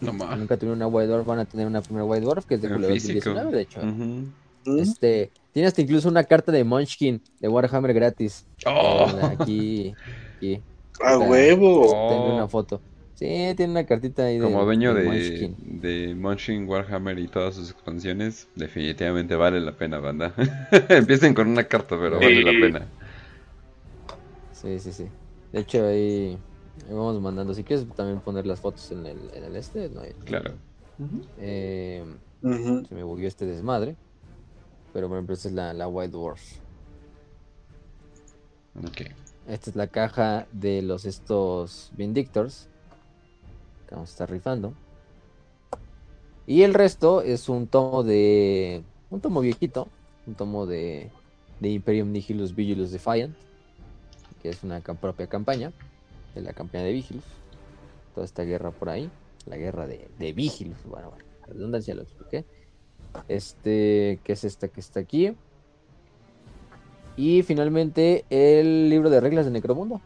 No 0.00 0.12
más. 0.12 0.36
nunca 0.38 0.56
tuvieron 0.56 0.78
una 0.78 0.88
White 0.88 1.08
Dwarf, 1.08 1.26
van 1.26 1.38
a 1.38 1.44
tener 1.44 1.66
una 1.66 1.80
primera 1.80 2.04
White 2.04 2.24
Dwarf 2.24 2.44
que 2.44 2.54
es 2.56 2.62
de 2.62 2.66
En 2.68 2.74
Julio 2.74 2.88
físico. 2.90 3.30
2019, 3.30 3.56
de 3.56 3.62
hecho. 3.62 3.80
Ujú. 3.80 4.78
Este, 4.80 5.30
tiene 5.52 5.68
hasta 5.68 5.80
incluso 5.80 6.08
una 6.08 6.24
carta 6.24 6.52
de 6.52 6.64
Munchkin 6.64 7.22
de 7.40 7.48
Warhammer 7.48 7.94
gratis. 7.94 8.44
Oh. 8.66 9.06
Eh, 9.08 9.36
Aquí, 9.38 9.94
aquí. 10.36 10.54
A 11.02 11.12
Está- 11.14 11.18
huevo. 11.30 11.82
Tengo 12.10 12.34
una 12.34 12.48
foto. 12.48 12.80
Sí, 13.14 13.26
tiene 13.54 13.72
una 13.72 13.84
cartita 13.84 14.24
ahí 14.24 14.38
de 14.38 14.44
Como 14.44 14.64
dueño 14.64 14.92
de, 14.94 15.04
Munchkin. 15.04 15.56
de 15.80 16.14
Munchkin 16.14 16.66
Warhammer 16.68 17.18
y 17.18 17.28
todas 17.28 17.54
sus 17.54 17.70
expansiones, 17.70 18.48
definitivamente 18.56 19.36
vale 19.36 19.60
la 19.60 19.72
pena, 19.72 19.98
banda. 19.98 20.32
Empiecen 20.88 21.34
con 21.34 21.46
una 21.48 21.64
carta, 21.64 21.96
pero 22.00 22.18
vale 22.18 22.42
la 22.42 22.50
pena. 22.52 22.86
Sí, 24.60 24.78
sí, 24.78 24.92
sí. 24.92 25.06
De 25.52 25.60
hecho, 25.60 25.86
ahí, 25.86 26.38
ahí 26.88 26.94
vamos 26.94 27.20
mandando. 27.20 27.54
Si 27.54 27.64
quieres 27.64 27.86
también 27.94 28.20
poner 28.20 28.46
las 28.46 28.60
fotos 28.60 28.90
en 28.92 29.06
el, 29.06 29.18
en 29.34 29.44
el 29.44 29.56
este, 29.56 29.88
no 29.88 30.00
hay- 30.02 30.12
Claro. 30.24 30.54
Eh, 31.38 32.04
se 32.42 32.94
me 32.94 33.02
volvió 33.02 33.26
este 33.28 33.46
desmadre. 33.46 33.96
Pero 34.92 35.08
por 35.08 35.16
ejemplo, 35.16 35.34
esta 35.34 35.48
es 35.48 35.54
la, 35.54 35.72
la 35.72 35.88
White 35.88 36.12
Dwarf. 36.12 36.40
Ok. 38.84 39.02
Esta 39.48 39.70
es 39.70 39.76
la 39.76 39.86
caja 39.88 40.46
de 40.52 40.82
los 40.82 41.04
estos 41.04 41.90
Vindictors. 41.96 42.68
Que 43.88 43.94
vamos 43.94 44.10
a 44.10 44.12
estar 44.12 44.30
rifando. 44.30 44.74
Y 46.46 46.62
el 46.62 46.74
resto 46.74 47.22
es 47.22 47.48
un 47.48 47.66
tomo 47.66 48.02
de. 48.02 48.82
Un 49.10 49.20
tomo 49.20 49.40
viejito. 49.40 49.88
Un 50.26 50.34
tomo 50.34 50.66
de. 50.66 51.10
De 51.60 51.68
Imperium 51.68 52.10
Nihilus 52.12 52.54
Vigilus 52.54 52.90
Defiant. 52.90 53.34
Que 54.42 54.50
es 54.50 54.62
una 54.62 54.80
propia 54.80 55.26
campaña. 55.26 55.72
De 56.34 56.40
la 56.42 56.52
campaña 56.52 56.84
de 56.84 56.92
Vigilus. 56.92 57.24
Toda 58.14 58.24
esta 58.24 58.42
guerra 58.42 58.70
por 58.70 58.88
ahí. 58.88 59.10
La 59.46 59.56
guerra 59.56 59.86
de, 59.86 60.08
de 60.18 60.32
Vigilus. 60.32 60.82
Bueno, 60.84 61.10
bueno. 61.10 61.24
Redundancia 61.46 61.94
lo 61.94 62.02
expliqué. 62.02 62.44
Este. 63.28 64.20
Que 64.24 64.32
es 64.32 64.44
esta 64.44 64.68
que 64.68 64.80
está 64.80 65.00
aquí. 65.00 65.34
Y 67.16 67.42
finalmente 67.42 68.24
el 68.30 68.88
libro 68.88 69.10
de 69.10 69.20
reglas 69.20 69.44
de 69.44 69.50
Necromundo, 69.50 70.00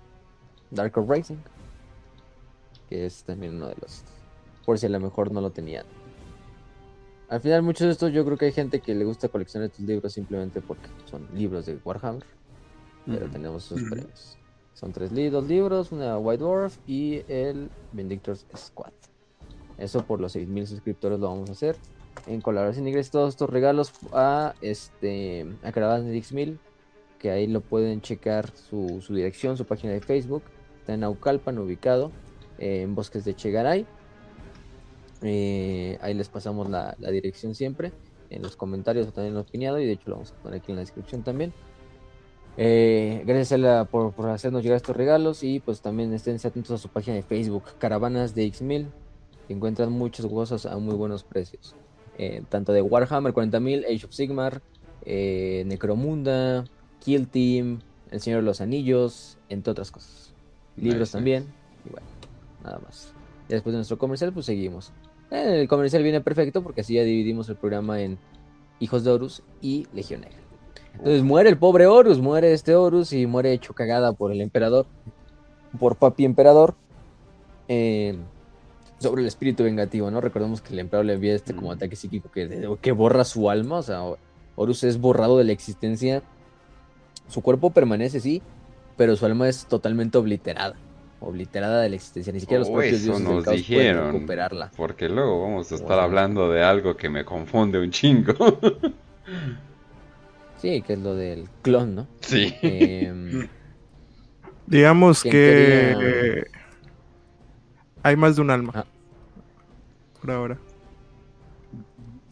Dark 0.72 0.98
of 0.98 1.08
Rising, 1.08 1.36
que 2.88 3.06
es 3.06 3.22
también 3.22 3.54
uno 3.54 3.68
de 3.68 3.76
los, 3.80 4.02
por 4.66 4.80
si 4.80 4.86
a 4.86 4.88
lo 4.88 4.98
mejor 4.98 5.30
no 5.30 5.40
lo 5.40 5.50
tenían. 5.50 5.86
Al 7.28 7.40
final 7.40 7.62
muchos 7.62 7.86
de 7.86 7.92
estos 7.92 8.12
yo 8.12 8.24
creo 8.24 8.36
que 8.36 8.46
hay 8.46 8.52
gente 8.52 8.80
que 8.80 8.96
le 8.96 9.04
gusta 9.04 9.28
coleccionar 9.28 9.70
estos 9.70 9.84
libros 9.86 10.12
simplemente 10.12 10.60
porque 10.60 10.88
son 11.08 11.28
libros 11.34 11.66
de 11.66 11.78
Warhammer, 11.84 12.24
pero 13.06 13.28
tenemos 13.28 13.64
esos 13.66 13.80
Ujú. 13.82 13.90
premios. 13.90 14.38
Son 14.74 14.92
tres 14.92 15.12
li- 15.12 15.30
dos 15.30 15.46
libros, 15.46 15.92
una 15.92 16.18
White 16.18 16.42
Dwarf 16.42 16.76
y 16.86 17.22
el 17.28 17.70
Vindictors 17.92 18.46
Squad. 18.56 18.92
Eso 19.78 20.04
por 20.04 20.20
los 20.20 20.32
6000 20.32 20.66
suscriptores 20.66 21.18
lo 21.20 21.28
vamos 21.28 21.48
a 21.48 21.52
hacer. 21.52 21.76
En 22.26 22.40
colaboración 22.40 22.86
inglés 22.88 23.10
todos 23.10 23.30
estos 23.30 23.50
regalos 23.50 23.92
a 24.12 24.54
este 24.60 25.46
a 25.62 25.72
Caravanas 25.72 26.06
de 26.06 26.16
X1000 26.16 26.58
que 27.18 27.30
ahí 27.30 27.46
lo 27.46 27.60
pueden 27.60 28.00
checar 28.02 28.50
su, 28.56 29.00
su 29.00 29.14
dirección, 29.14 29.56
su 29.56 29.64
página 29.64 29.92
de 29.92 30.00
Facebook. 30.00 30.42
Está 30.80 30.94
en 30.94 31.00
Naucalpan, 31.00 31.58
ubicado 31.58 32.10
eh, 32.58 32.82
en 32.82 32.94
Bosques 32.94 33.24
de 33.24 33.34
Chegaray. 33.34 33.86
Eh, 35.22 35.98
ahí 36.02 36.14
les 36.14 36.28
pasamos 36.28 36.68
la, 36.68 36.94
la 36.98 37.10
dirección 37.10 37.54
siempre 37.54 37.92
en 38.30 38.42
los 38.42 38.56
comentarios 38.56 39.06
o 39.08 39.12
también 39.12 39.32
en 39.32 39.38
los 39.38 39.50
piñados 39.50 39.80
y 39.80 39.86
de 39.86 39.92
hecho 39.92 40.10
lo 40.10 40.16
vamos 40.16 40.32
a 40.32 40.42
poner 40.42 40.60
aquí 40.60 40.72
en 40.72 40.76
la 40.76 40.82
descripción 40.82 41.22
también. 41.22 41.52
Eh, 42.56 43.22
gracias 43.26 43.52
a 43.52 43.58
la- 43.58 43.84
por, 43.84 44.12
por 44.12 44.28
hacernos 44.30 44.62
llegar 44.62 44.76
estos 44.76 44.96
regalos 44.96 45.42
y 45.42 45.60
pues 45.60 45.80
también 45.80 46.12
estén 46.12 46.36
atentos 46.36 46.70
a 46.70 46.78
su 46.78 46.88
página 46.88 47.16
de 47.16 47.22
Facebook, 47.22 47.64
Caravanas 47.78 48.34
de 48.34 48.46
X1000, 48.46 48.86
que 49.48 49.52
encuentran 49.54 49.90
muchos 49.92 50.26
cosas 50.26 50.64
a 50.66 50.76
muy 50.78 50.94
buenos 50.94 51.24
precios. 51.24 51.74
Eh, 52.16 52.42
tanto 52.48 52.72
de 52.72 52.80
Warhammer 52.80 53.32
40.000, 53.32 53.84
Age 53.86 54.06
of 54.06 54.12
Sigmar, 54.12 54.62
eh, 55.04 55.64
Necromunda, 55.66 56.64
Kill 57.00 57.26
Team, 57.28 57.80
El 58.10 58.20
Señor 58.20 58.40
de 58.40 58.46
los 58.46 58.60
Anillos, 58.60 59.36
entre 59.48 59.72
otras 59.72 59.90
cosas. 59.90 60.32
Libros 60.76 61.00
Nice, 61.08 61.12
también. 61.12 61.46
Y 61.84 61.90
bueno, 61.90 62.06
nada 62.62 62.78
más. 62.78 63.12
Y 63.48 63.52
después 63.52 63.72
de 63.72 63.78
nuestro 63.78 63.98
comercial, 63.98 64.32
pues 64.32 64.46
seguimos. 64.46 64.92
El 65.30 65.66
comercial 65.66 66.04
viene 66.04 66.20
perfecto 66.20 66.62
porque 66.62 66.82
así 66.82 66.94
ya 66.94 67.02
dividimos 67.02 67.48
el 67.48 67.56
programa 67.56 68.00
en 68.00 68.16
Hijos 68.78 69.02
de 69.02 69.10
Horus 69.10 69.42
y 69.60 69.86
Legión 69.92 70.20
Negra. 70.20 70.38
Entonces 70.94 71.22
muere 71.22 71.50
el 71.50 71.58
pobre 71.58 71.86
Horus, 71.86 72.18
muere 72.20 72.52
este 72.52 72.74
Horus 72.74 73.12
y 73.12 73.26
muere 73.26 73.52
hecho 73.52 73.74
cagada 73.74 74.12
por 74.12 74.32
el 74.32 74.40
emperador, 74.40 74.86
por 75.78 75.96
Papi 75.96 76.24
Emperador, 76.24 76.74
eh, 77.68 78.16
sobre 78.98 79.22
el 79.22 79.28
espíritu 79.28 79.64
vengativo, 79.64 80.10
¿no? 80.10 80.20
Recordemos 80.20 80.60
que 80.62 80.72
el 80.72 80.78
emperador 80.78 81.06
le 81.06 81.14
envía 81.14 81.34
este 81.34 81.54
como 81.54 81.72
ataque 81.72 81.96
psíquico 81.96 82.30
que, 82.30 82.76
que 82.80 82.92
borra 82.92 83.24
su 83.24 83.50
alma, 83.50 83.78
o 83.78 83.82
sea, 83.82 84.02
Horus 84.56 84.84
es 84.84 84.98
borrado 85.00 85.36
de 85.36 85.44
la 85.44 85.52
existencia, 85.52 86.22
su 87.28 87.42
cuerpo 87.42 87.70
permanece, 87.70 88.20
sí, 88.20 88.40
pero 88.96 89.16
su 89.16 89.26
alma 89.26 89.48
es 89.48 89.66
totalmente 89.66 90.16
obliterada, 90.16 90.76
obliterada 91.20 91.80
de 91.82 91.88
la 91.90 91.96
existencia, 91.96 92.32
ni 92.32 92.38
siquiera 92.40 92.60
los 92.60 92.68
Oh, 92.68 92.74
propios 92.74 93.02
dioses 93.02 93.26
del 93.28 93.42
caos 93.42 93.56
dijeron. 93.56 93.96
pueden 94.04 94.12
recuperarla. 94.14 94.70
Porque 94.76 95.08
luego 95.08 95.42
vamos 95.42 95.70
a 95.72 95.74
estar 95.74 95.98
hablando 95.98 96.50
de 96.50 96.62
algo 96.62 96.96
que 96.96 97.08
me 97.10 97.24
confunde 97.24 97.78
un 97.80 97.90
chingo. 97.90 98.32
Sí, 100.58 100.80
que 100.82 100.94
es 100.94 100.98
lo 100.98 101.14
del 101.14 101.48
clon, 101.62 101.94
¿no? 101.94 102.06
sí. 102.20 102.54
Em, 102.62 103.48
Digamos 104.66 105.20
¿Quién 105.22 105.32
que 105.32 105.96
quería? 105.98 106.44
hay 108.02 108.16
más 108.16 108.36
de 108.36 108.42
un 108.42 108.50
alma. 108.50 108.72
Ah. 108.74 108.84
Por 110.20 110.30
ahora. 110.30 110.58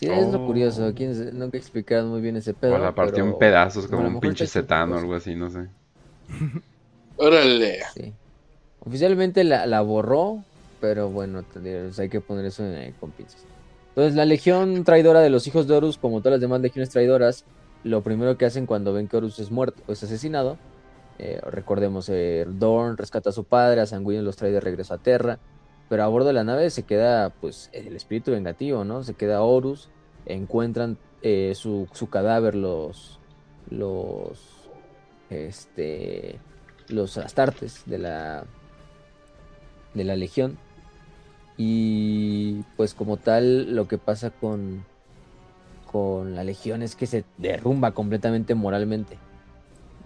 sí, 0.01 0.07
es 0.11 0.33
lo 0.33 0.43
Oh. 0.43 0.47
curioso, 0.47 0.93
quién 0.97 1.15
se- 1.15 1.31
nunca 1.33 1.59
explicaron 1.59 2.09
muy 2.09 2.23
bien 2.23 2.37
ese 2.37 2.55
pedo. 2.55 2.75
o 2.75 2.79
la 2.79 2.95
partió 2.95 3.17
pero- 3.25 3.27
en 3.35 3.39
pedazos 3.39 3.87
como 3.87 4.07
un 4.09 4.19
pinche 4.21 4.45
está 4.45 4.61
cetano 4.63 4.95
o 4.97 4.99
algo 4.99 5.15
así, 5.15 5.35
no 5.35 5.51
sé. 5.51 5.69
Órale. 7.17 7.81
Sí. 7.95 8.13
Oficialmente 8.81 9.45
la, 9.45 9.67
la 9.67 9.81
borró, 9.83 10.43
pero 10.81 11.11
bueno, 11.11 11.41
o 11.41 11.93
sea, 11.93 12.03
hay 12.05 12.09
que 12.09 12.21
poner 12.23 12.47
eso 12.47 12.65
en- 12.67 12.93
con 12.95 13.11
pinzas. 13.11 13.45
Entonces, 13.91 14.15
la 14.15 14.25
legión 14.25 14.85
traidora 14.85 15.21
de 15.21 15.29
los 15.29 15.47
hijos 15.47 15.69
de 15.69 15.75
Horus, 15.77 15.99
como 15.99 16.21
todas 16.21 16.33
las 16.37 16.41
demás 16.41 16.63
legiones 16.63 16.89
traidoras, 16.89 17.45
lo 17.85 18.03
primero 18.03 18.37
que 18.37 18.45
hacen 18.45 18.67
cuando 18.67 18.93
ven 18.93 19.09
que 19.09 19.17
Horus 19.17 19.39
es 19.39 19.51
muerto 19.51 19.83
o 19.87 19.93
es 19.93 20.03
asesinado, 20.03 20.59
eh, 21.19 21.41
recordemos, 21.45 22.09
eh, 22.09 22.47
Dorn 22.49 22.97
rescata 22.97 23.31
a 23.31 23.33
su 23.33 23.45
padre, 23.45 23.81
a 23.81 23.87
Sanguinius 23.87 24.25
los 24.25 24.37
trae 24.37 24.51
de 24.51 24.61
regreso 24.61 24.95
a 24.95 24.99
Terra, 24.99 25.39
pero 25.89 26.03
a 26.03 26.09
bordo 26.09 26.29
de 26.29 26.33
la 26.33 26.45
nave 26.45 26.71
se 26.71 26.85
queda, 26.85 27.31
pues, 27.31 27.71
el 27.73 27.95
espíritu 27.95 28.31
vengativo, 28.31 28.85
¿no? 28.85 29.05
Se 29.05 29.15
queda 29.15 29.43
Horus, 29.43 29.89
encuentran 30.27 30.99
eh, 31.23 31.53
su, 31.55 31.89
su 31.93 32.09
cadáver 32.09 32.55
los, 32.55 33.21
los, 33.71 34.69
este, 35.31 36.41
los 36.89 37.19
astartes 37.19 37.83
de 37.87 37.99
la, 37.99 38.45
de 39.95 40.05
la 40.05 40.17
legión. 40.17 40.59
Y 41.57 42.63
pues 42.77 42.95
como 42.95 43.19
tal, 43.19 43.75
lo 43.75 43.87
que 43.87 43.99
pasa 43.99 44.31
con, 44.31 44.85
con 45.93 46.35
la 46.35 46.43
legión 46.43 46.83
es 46.83 46.97
que 46.97 47.07
se 47.07 47.25
derrumba 47.37 47.93
completamente 47.93 48.55
moralmente. 48.55 49.19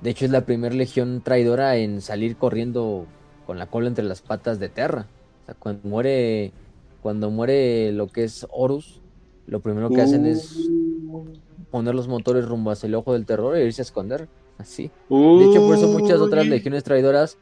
De 0.03 0.11
hecho, 0.11 0.25
es 0.25 0.31
la 0.31 0.45
primera 0.45 0.75
legión 0.75 1.23
traidora 1.23 1.77
en 1.77 2.03
salir 2.03 2.37
corriendo 2.37 3.07
con 3.47 3.59
la 3.59 3.67
cola 3.67 3.89
entre 3.89 4.05
las 4.05 4.21
patas 4.21 4.59
de 4.59 4.69
Terra. 4.69 5.07
O 5.43 5.47
sea, 5.47 5.55
cuando 5.55 5.89
muere, 5.89 6.53
cuando 7.01 7.31
muere 7.31 7.93
lo 7.93 8.09
que 8.09 8.25
es 8.25 8.47
Horus, 8.51 9.01
lo 9.47 9.61
primero 9.61 9.89
que 9.89 10.03
hacen 10.03 10.27
es 10.27 10.69
poner 11.71 11.95
los 11.95 12.09
motores 12.09 12.45
rumbo 12.47 12.73
hacia 12.73 12.89
el 12.89 12.95
ojo 12.97 13.13
del 13.13 13.25
terror 13.25 13.57
e 13.57 13.65
irse 13.65 13.81
a 13.81 13.85
esconder. 13.85 14.29
Así. 14.59 14.91
De 15.09 15.45
hecho, 15.45 15.67
por 15.67 15.77
eso 15.77 15.89
muchas 15.89 16.21
otras 16.21 16.47
legiones 16.47 16.83
traidoras, 16.83 17.39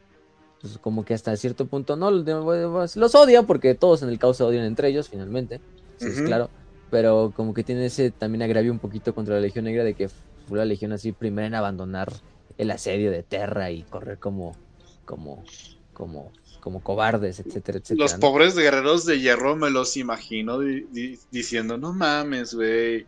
pues 0.61 0.77
como 0.77 1.03
que 1.03 1.13
hasta 1.13 1.35
cierto 1.35 1.65
punto 1.65 1.95
no 1.95 2.11
los 2.11 3.15
odian, 3.15 3.45
porque 3.45 3.73
todos 3.73 4.03
en 4.03 4.09
el 4.09 4.19
caos 4.19 4.37
se 4.37 4.43
odian 4.43 4.65
entre 4.65 4.89
ellos, 4.89 5.09
finalmente. 5.09 5.61
Eso 5.99 6.09
es 6.09 6.17
Ujú. 6.17 6.25
claro. 6.25 6.49
Pero 6.95 7.33
como 7.35 7.53
que 7.53 7.65
tiene 7.65 7.87
ese 7.87 8.09
también 8.09 8.41
agravio 8.41 8.71
un 8.71 8.79
poquito 8.79 9.13
contra 9.13 9.35
la 9.35 9.41
Legión 9.41 9.65
Negra 9.65 9.83
de 9.83 9.95
que 9.95 10.07
fue 10.47 10.57
la 10.57 10.63
Legión 10.63 10.93
así 10.93 11.11
primera 11.11 11.45
en 11.45 11.53
abandonar 11.53 12.13
el 12.57 12.71
asedio 12.71 13.11
de 13.11 13.21
Terra 13.21 13.69
y 13.69 13.81
correr 13.83 14.17
como, 14.17 14.55
como, 15.03 15.43
como, 15.91 16.31
como 16.61 16.81
cobardes, 16.81 17.41
etcétera, 17.41 17.79
etcétera. 17.79 18.01
Los 18.01 18.13
¿no? 18.13 18.19
pobres 18.21 18.55
guerreros 18.55 19.05
de 19.05 19.19
hierro 19.19 19.57
me 19.57 19.69
los 19.71 19.97
imagino 19.97 20.59
di- 20.59 20.85
di- 20.93 21.19
diciendo, 21.31 21.77
no 21.77 21.91
mames, 21.91 22.53
güey. 22.53 23.05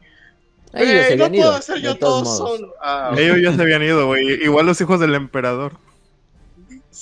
Ellos 0.73 1.17
no 1.17 1.23
habían 1.23 1.29
puedo 1.31 1.33
ido, 1.43 1.51
hacer 1.53 1.75
de 1.75 1.81
yo 1.83 1.95
todos 1.97 2.23
todo 2.23 2.23
modos. 2.25 2.57
solo. 2.59 2.73
Ah, 2.81 3.15
Ellos 3.17 3.37
ya 3.41 3.55
se 3.55 3.61
habían 3.61 3.83
ido, 3.83 4.05
güey. 4.05 4.43
Igual 4.43 4.65
los 4.65 4.81
hijos 4.81 4.99
del 4.99 5.15
emperador. 5.15 5.71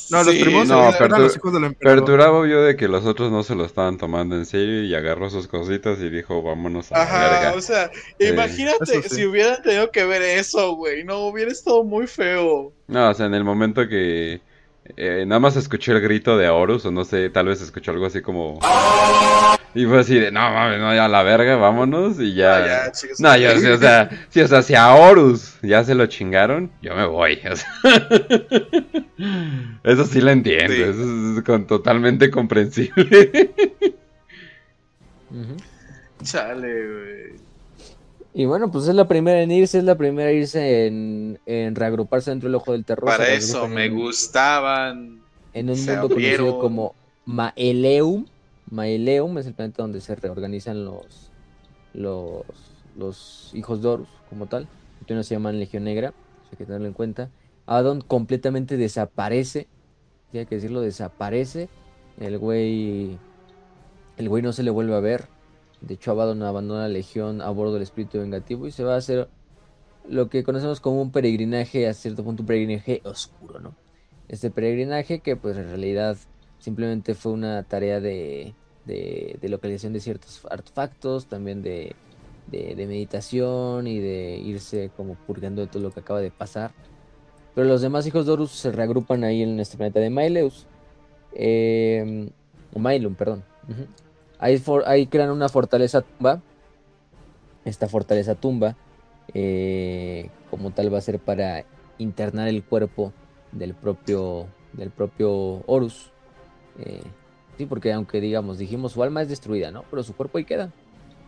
No, 0.10 0.24
los 0.24 0.36
sí, 0.36 0.40
primos 0.40 0.68
no, 0.68 0.94
eran 0.94 0.94
pero 0.98 1.18
los 1.18 1.36
hijos 1.36 1.52
del 1.54 1.64
emperador. 1.66 2.06
Perturabo 2.06 2.42
vio 2.44 2.62
de 2.62 2.76
que 2.76 2.88
los 2.88 3.06
otros 3.06 3.32
no 3.32 3.44
se 3.44 3.56
lo 3.56 3.66
estaban 3.66 3.98
tomando 3.98 4.36
en 4.36 4.46
serio 4.46 4.84
y 4.84 4.94
agarró 4.96 5.30
sus 5.30 5.48
cositas 5.48 6.00
y 6.00 6.10
dijo, 6.10 6.42
vámonos 6.44 6.92
a 6.92 7.00
la 7.00 7.04
Ajá, 7.04 7.30
verga. 7.30 7.54
o 7.56 7.62
sea, 7.62 7.92
Sí. 8.20 8.28
imagínate 8.28 9.02
sí. 9.04 9.10
si 9.10 9.26
hubieran 9.26 9.62
tenido 9.64 9.92
que 9.92 10.06
ver 10.06 10.22
eso, 10.22 10.76
güey. 10.76 11.04
No, 11.04 11.28
hubiera 11.28 11.52
estado 11.52 11.84
muy 11.84 12.08
feo. 12.08 12.72
No, 12.88 13.10
o 13.10 13.14
sea, 13.16 13.26
en 13.26 13.34
el 13.34 13.44
momento 13.44 13.88
que 13.88 14.42
eh, 14.98 15.24
nada 15.28 15.40
más 15.40 15.56
escuché 15.56 15.92
el 15.92 16.02
grito 16.02 16.38
de 16.38 16.50
Horus, 16.50 16.86
o 16.86 16.92
no 16.92 17.06
sé, 17.06 17.30
tal 17.30 17.48
vez 17.48 17.62
escuchó 17.62 17.92
algo 17.92 18.06
así 18.06 18.22
como... 18.22 18.60
Y 19.74 19.86
fue 19.86 20.00
así 20.00 20.18
de, 20.18 20.32
no 20.32 20.40
mames, 20.40 20.80
no, 20.80 20.96
ya 20.96 21.04
a 21.06 21.10
la 21.10 21.22
verga, 21.24 21.58
vámonos 21.58 22.18
y 22.22 22.34
ya... 22.34 22.56
Ah, 22.56 22.68
ya, 22.86 22.92
chicos. 22.94 23.20
No, 23.20 23.36
yo 23.36 23.60
sí, 23.60 23.68
o 23.68 23.78
sea, 23.78 24.10
sí, 24.30 24.40
o 24.40 24.48
sea, 24.48 24.62
si 24.62 24.74
a 24.74 24.94
Horus 24.96 25.58
ya 25.62 25.84
se 25.84 25.96
lo 25.96 26.06
chingaron, 26.06 26.72
yo 26.82 26.96
me 26.96 27.06
voy. 27.06 27.40
o 27.52 27.56
sea. 27.58 27.68
Eso 29.84 30.06
sí 30.06 30.22
lo 30.22 30.32
entiendo, 30.32 30.74
Sí. 30.74 30.82
eso 30.82 31.38
es 31.38 31.44
con- 31.44 31.68
totalmente 31.68 32.32
comprensible. 32.32 33.52
Chale, 36.24 36.88
güey. 36.88 37.45
Y 38.38 38.44
bueno, 38.46 38.70
pues 38.70 38.88
es 38.90 38.96
la 38.96 39.08
primera 39.08 39.42
en 39.42 39.50
irse, 39.50 39.78
es 39.78 39.86
la 39.86 39.96
primera 39.96 40.30
en 40.30 40.38
irse 40.40 40.88
en, 40.88 41.40
en 41.46 41.74
reagruparse 41.74 42.32
dentro 42.32 42.50
del 42.50 42.56
ojo 42.56 42.74
del 42.74 42.84
terror. 42.84 43.06
Para 43.06 43.30
eso 43.30 43.68
me 43.70 43.86
en- 43.86 43.96
gustaban. 43.96 45.22
en 45.54 45.70
un 45.70 45.76
Se 45.78 45.92
mundo 45.94 46.10
conocido 46.10 46.34
abrieron. 46.42 46.60
como 46.60 46.96
Maeleum. 47.26 48.26
Maeleum 48.70 49.38
es 49.38 49.46
el 49.48 49.54
planeta 49.54 49.84
donde 49.84 50.02
se 50.02 50.16
reorganizan 50.16 50.84
los 50.84 51.32
los, 51.94 52.44
los 52.98 53.52
hijos 53.54 53.82
de 53.82 53.88
Horus 53.88 54.08
como 54.30 54.48
tal. 54.48 54.68
No 55.08 55.24
se 55.24 55.36
llaman 55.36 55.58
Legión 55.60 55.86
Negra, 55.86 56.14
hay 56.52 56.58
que 56.58 56.66
tenerlo 56.66 56.88
en 56.88 56.94
cuenta. 56.94 57.30
Adon 57.68 58.02
completamente 58.02 58.76
desaparece, 58.76 59.68
tiene 60.32 60.46
que 60.46 60.56
decirlo, 60.56 60.82
desaparece. 60.82 61.70
El 62.20 62.38
güey 62.38 63.18
el 64.18 64.28
güey 64.30 64.44
no 64.44 64.52
se 64.52 64.64
le 64.64 64.72
vuelve 64.72 64.94
a 64.96 65.00
ver. 65.00 65.28
De 65.82 65.96
hecho, 65.96 66.12
Abaddon 66.12 66.42
abandona 66.44 66.84
la 66.84 66.90
Legión 66.90 67.42
a 67.42 67.50
bordo 67.50 67.74
del 67.74 67.84
espíritu 67.84 68.20
vengativo 68.20 68.68
y 68.68 68.72
se 68.72 68.84
va 68.84 68.96
a 68.96 68.98
hacer 68.98 69.28
lo 70.08 70.30
que 70.30 70.44
conocemos 70.44 70.80
como 70.80 71.02
un 71.02 71.12
peregrinaje, 71.12 71.88
a 71.88 71.94
cierto 71.94 72.24
punto 72.24 72.44
un 72.44 72.48
peregrinaje 72.48 73.02
oscuro, 73.04 73.60
¿no? 73.60 73.76
Este 74.28 74.50
peregrinaje 74.50 75.20
que 75.20 75.36
pues 75.36 75.58
en 75.58 75.68
realidad 75.68 76.18
simplemente 76.60 77.14
fue 77.14 77.32
una 77.32 77.64
tarea 77.64 78.00
de, 78.00 78.56
de, 78.86 79.50
localización 79.50 79.94
de 79.94 80.00
ciertos 80.00 80.42
artefactos, 80.50 81.28
también 81.28 81.62
de, 81.62 81.96
de, 82.48 82.76
meditación 82.88 83.88
y 83.88 84.00
de 84.00 84.38
irse 84.38 84.92
como 84.96 85.16
purgando 85.16 85.62
de 85.62 85.68
todo 85.68 85.84
lo 85.84 85.92
que 85.92 86.00
acaba 86.00 86.22
de 86.22 86.32
pasar. 86.32 86.72
Pero 87.54 87.68
los 87.68 87.82
demás 87.82 88.06
hijos 88.08 88.26
de 88.26 88.32
Horus 88.32 88.52
se 88.52 88.72
reagrupan 88.72 89.24
ahí 89.24 89.44
en 89.44 89.60
este 89.60 89.78
planeta 89.78 90.00
de 90.00 90.10
Maeleus. 90.10 90.66
Eh, 91.34 92.30
o 92.74 92.80
perdón. 93.16 93.44
Ahí, 94.46 95.08
crean 95.08 95.32
una 95.32 95.50
fortaleza 95.50 96.02
tumba. 96.02 96.40
Esta 97.64 97.88
fortaleza 97.88 98.36
tumba, 98.36 98.76
eh, 99.34 100.30
como 100.52 100.70
tal, 100.70 100.94
va 100.94 101.00
a 101.00 101.02
ser 101.02 101.18
para 101.18 101.66
internar 101.98 102.48
el 102.48 102.64
cuerpo 102.64 103.12
del 103.52 103.74
propio, 103.74 104.46
del 104.74 104.92
propio 104.92 105.64
Horus. 105.66 106.12
Eh, 106.78 107.02
sí, 107.58 107.66
porque 107.66 107.92
aunque 107.92 108.22
digamos, 108.22 108.60
dijimos 108.60 108.92
su 108.92 109.02
alma 109.02 109.24
es 109.24 109.30
destruida, 109.30 109.72
¿no? 109.72 109.84
Pero 109.90 110.04
su 110.04 110.16
cuerpo 110.16 110.38
ahí 110.38 110.46
queda. 110.46 110.72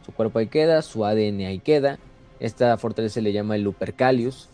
Su 0.06 0.11
cuerpo 0.11 0.38
ahí 0.38 0.48
queda, 0.48 0.84
su 0.84 1.03
ADN 1.03 1.48
ahí 1.48 1.60
queda. 1.60 1.98
Esta 2.39 2.77
fortaleza 2.77 3.15
se 3.15 3.22
le 3.23 3.34
llama 3.34 3.56
el 3.56 3.64
Lupercalius. 3.64 4.48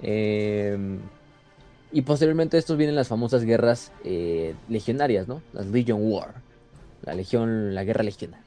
Eh, 0.00 0.98
y 1.92 2.02
posteriormente 2.02 2.56
a 2.56 2.60
estos 2.60 2.78
vienen 2.78 2.96
las 2.96 3.08
famosas 3.08 3.44
guerras 3.44 3.92
eh, 4.02 4.54
legionarias, 4.68 5.28
¿no? 5.28 5.42
Las 5.52 5.66
Legion 5.66 6.00
War. 6.02 6.48
La 7.02 7.14
legión, 7.14 7.74
la 7.74 7.84
guerra 7.84 8.02
legionaria. 8.02 8.44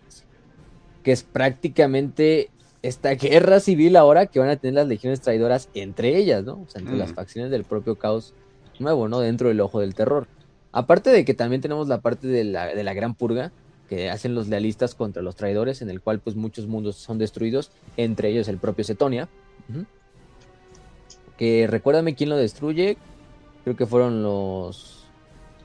Que 1.04 1.12
es 1.12 1.24
prácticamente 1.24 2.50
esta 2.82 3.12
guerra 3.16 3.60
civil 3.60 3.96
ahora 3.96 4.26
que 4.28 4.40
van 4.40 4.50
a 4.50 4.56
tener 4.58 4.76
las 4.76 4.88
legiones 4.88 5.22
traidoras 5.22 5.70
entre 5.74 6.18
ellas, 6.18 6.44
¿no? 6.44 6.54
O 6.62 6.66
sea, 6.70 6.82
entre 6.82 6.98
las 6.98 7.12
Mm. 7.12 7.16
facciones 7.16 7.52
del 7.52 7.64
propio 7.64 7.96
caos 7.98 8.34
nuevo, 8.80 9.08
¿no? 9.08 9.20
Dentro 9.20 9.48
del 9.50 9.60
ojo 9.62 9.80
del 9.80 9.96
terror. 9.96 10.28
Aparte 10.72 11.10
de 11.12 11.24
que 11.26 11.34
también 11.34 11.62
tenemos 11.62 11.88
la 11.88 12.02
parte 12.02 12.28
de 12.28 12.44
la, 12.44 12.68
de 12.68 12.84
la 12.84 12.94
gran 12.94 13.16
purga 13.16 13.52
que 13.90 14.10
hacen 14.10 14.34
los 14.34 14.48
lealistas 14.48 14.96
contra 14.96 15.22
los 15.22 15.36
traidores, 15.36 15.82
en 15.82 15.90
el 15.90 16.02
cual 16.02 16.20
pues 16.20 16.36
muchos 16.36 16.68
mundos 16.68 16.96
son 16.96 17.18
destruidos, 17.18 17.72
entre 17.98 18.30
ellos 18.30 18.48
el 18.48 18.58
propio 18.58 18.84
Cetonia. 18.84 19.28
Que 21.38 21.68
recuérdame 21.68 22.16
quién 22.16 22.30
lo 22.30 22.38
destruye, 22.38 22.98
creo 23.64 23.76
que 23.76 23.86
fueron 23.86 24.24
los 24.24 25.00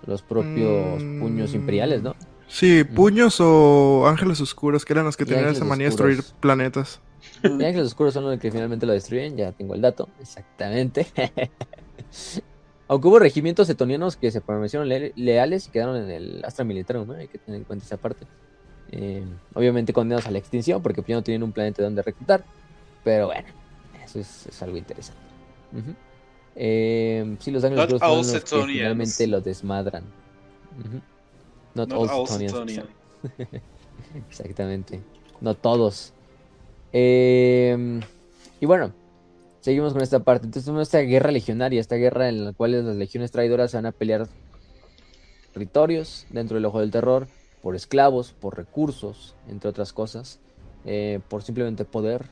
los 0.07 0.23
propios 0.23 1.03
Mm. 1.03 1.21
puños 1.21 1.55
imperiales, 1.55 2.03
¿no? 2.03 2.15
Sí, 2.49 2.83
puños 2.85 3.37
o 3.41 4.07
ángeles 4.09 4.41
oscuros, 4.41 4.85
que 4.85 4.95
eran 4.95 5.05
los 5.05 5.17
que 5.17 5.25
tenían 5.27 5.45
esa 5.51 5.65
manía 5.65 5.87
de 5.87 5.91
destruir 5.91 6.25
planetas. 6.41 7.01
Y 7.43 7.49
Ángeles 7.49 7.87
Oscuros 7.89 8.15
son 8.15 8.25
los 8.25 8.39
que 8.41 8.51
finalmente 8.51 8.85
lo 8.87 8.93
destruyen, 8.93 9.37
ya 9.37 9.53
tengo 9.53 9.75
el 9.75 9.81
dato, 9.81 10.09
exactamente. 10.21 11.07
Aunque 12.89 13.07
hubo 13.09 13.19
regimientos 13.19 13.69
etonianos 13.69 14.17
que 14.17 14.31
se 14.31 14.41
permanecieron 14.41 14.89
le- 14.89 15.13
leales 15.15 15.67
y 15.69 15.71
quedaron 15.71 15.97
en 15.97 16.11
el 16.11 16.45
Astra 16.45 16.65
Militarum, 16.65 17.07
¿no? 17.07 17.15
Hay 17.15 17.29
que 17.29 17.39
tener 17.39 17.59
en 17.61 17.65
cuenta 17.65 17.85
esa 17.85 17.97
parte. 17.99 18.27
Eh, 18.91 19.23
obviamente 19.55 19.93
condenados 19.93 20.27
a 20.27 20.31
la 20.31 20.39
extinción 20.39 20.83
porque 20.83 21.03
pues, 21.03 21.09
ya 21.09 21.17
no 21.17 21.23
tienen 21.23 21.43
un 21.43 21.53
planeta 21.53 21.83
donde 21.83 22.03
reclutar. 22.03 22.45
Pero 23.05 23.27
bueno, 23.27 23.47
eso 24.03 24.19
es, 24.21 24.47
es 24.47 24.63
algo 24.63 24.77
interesante. 24.79 25.21
Eh, 26.57 27.37
sí, 27.41 27.51
los 27.51 27.63
Ángeles 27.63 27.85
Oscuros 27.97 28.01
son 28.25 28.35
los 28.35 28.45
que 28.45 28.73
finalmente 28.79 29.27
lo 29.27 29.41
desmadran. 29.43 30.05
Not, 31.75 31.89
Not 31.89 31.99
all 31.99 32.11
all. 32.11 32.89
Exactamente. 34.29 35.01
No 35.41 35.55
todos. 35.55 36.13
Eh, 36.93 38.01
y 38.61 38.67
bueno, 38.67 38.93
seguimos 39.61 39.93
con 39.93 40.03
esta 40.03 40.21
parte. 40.21 40.47
Entonces 40.47 40.65
tenemos 40.67 40.89
esta 40.89 41.01
guerra 41.01 41.31
legionaria, 41.31 41.81
esta 41.81 41.97
guerra 41.97 42.29
en 42.29 42.45
la 42.45 42.53
cual 42.53 42.73
las 42.85 42.97
legiones 42.97 43.31
traidoras 43.31 43.71
se 43.71 43.77
van 43.77 43.87
a 43.87 43.93
pelear 43.93 44.27
territorios 45.53 46.27
dentro 46.31 46.57
del 46.57 46.65
ojo 46.65 46.81
del 46.81 46.91
terror, 46.91 47.27
por 47.63 47.75
esclavos, 47.75 48.33
por 48.33 48.57
recursos, 48.57 49.35
entre 49.49 49.71
otras 49.71 49.93
cosas, 49.93 50.41
eh, 50.85 51.21
por 51.29 51.43
simplemente 51.43 51.85
poder, 51.85 52.27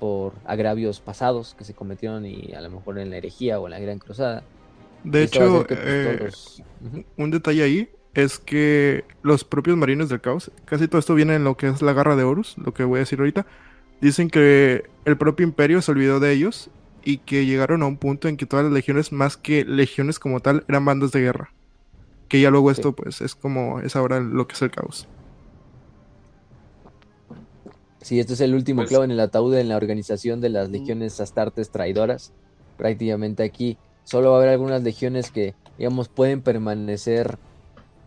por 0.00 0.34
agravios 0.44 1.00
pasados 1.00 1.54
que 1.54 1.64
se 1.64 1.74
cometieron 1.74 2.26
y 2.26 2.52
a 2.54 2.60
lo 2.60 2.70
mejor 2.70 2.98
en 2.98 3.10
la 3.10 3.16
herejía 3.16 3.58
o 3.60 3.66
en 3.66 3.70
la 3.72 3.78
gran 3.78 3.98
cruzada. 3.98 4.42
De 5.04 5.22
hecho, 5.22 5.64
que, 5.66 5.76
pues, 5.76 5.86
eh, 5.88 6.16
todos- 6.18 6.62
un 7.16 7.30
detalle 7.30 7.62
ahí 7.62 7.88
es 8.16 8.38
que 8.38 9.04
los 9.22 9.44
propios 9.44 9.76
marines 9.76 10.08
del 10.08 10.20
caos, 10.20 10.50
casi 10.64 10.88
todo 10.88 10.98
esto 10.98 11.14
viene 11.14 11.34
en 11.34 11.44
lo 11.44 11.56
que 11.56 11.68
es 11.68 11.82
la 11.82 11.92
garra 11.92 12.16
de 12.16 12.24
Horus, 12.24 12.56
lo 12.58 12.72
que 12.74 12.82
voy 12.84 12.96
a 12.96 13.00
decir 13.00 13.18
ahorita, 13.20 13.46
dicen 14.00 14.30
que 14.30 14.84
el 15.04 15.16
propio 15.16 15.44
imperio 15.46 15.80
se 15.82 15.92
olvidó 15.92 16.18
de 16.18 16.32
ellos 16.32 16.70
y 17.04 17.18
que 17.18 17.46
llegaron 17.46 17.82
a 17.82 17.86
un 17.86 17.98
punto 17.98 18.26
en 18.28 18.36
que 18.36 18.46
todas 18.46 18.64
las 18.64 18.72
legiones, 18.74 19.12
más 19.12 19.36
que 19.36 19.64
legiones 19.64 20.18
como 20.18 20.40
tal, 20.40 20.64
eran 20.68 20.84
bandas 20.84 21.12
de 21.12 21.20
guerra. 21.20 21.52
Que 22.28 22.40
ya 22.40 22.50
luego 22.50 22.72
Sí. 22.74 22.80
esto 22.80 22.92
pues 22.92 23.20
es 23.20 23.34
como 23.36 23.80
es 23.80 23.94
ahora 23.94 24.18
lo 24.18 24.48
que 24.48 24.54
es 24.54 24.62
el 24.62 24.70
caos. 24.72 25.06
Sí, 28.00 28.20
este 28.20 28.34
es 28.34 28.40
el 28.40 28.54
último 28.54 28.80
Pues- 28.82 28.88
clavo 28.88 29.04
en 29.04 29.10
el 29.10 29.20
ataúd 29.20 29.54
en 29.56 29.68
la 29.68 29.76
organización 29.76 30.40
de 30.40 30.48
las 30.48 30.70
legiones 30.70 31.20
astartes 31.20 31.70
traidoras. 31.70 32.32
Prácticamente 32.76 33.42
aquí 33.42 33.78
solo 34.04 34.30
va 34.30 34.36
a 34.36 34.38
haber 34.40 34.50
algunas 34.50 34.82
legiones 34.82 35.30
que, 35.30 35.54
digamos, 35.78 36.08
pueden 36.08 36.40
permanecer 36.40 37.38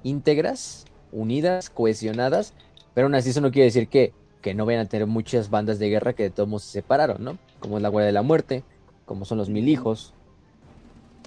íntegras, 0.03 0.85
unidas, 1.11 1.69
cohesionadas, 1.69 2.53
pero 2.93 3.05
aún 3.07 3.15
así 3.15 3.29
eso 3.31 3.41
no 3.41 3.51
quiere 3.51 3.65
decir 3.65 3.87
que, 3.87 4.13
que 4.41 4.53
no 4.53 4.65
vayan 4.65 4.81
a 4.85 4.89
tener 4.89 5.07
muchas 5.07 5.49
bandas 5.49 5.79
de 5.79 5.89
guerra 5.89 6.13
que 6.13 6.23
de 6.23 6.29
todos 6.29 6.47
modos 6.49 6.63
se 6.63 6.71
separaron, 6.71 7.23
¿no? 7.23 7.37
Como 7.59 7.77
es 7.77 7.83
la 7.83 7.89
Guardia 7.89 8.07
de 8.07 8.13
la 8.13 8.21
Muerte, 8.21 8.63
como 9.05 9.25
son 9.25 9.37
los 9.37 9.49
Mil 9.49 9.67
Hijos. 9.67 10.13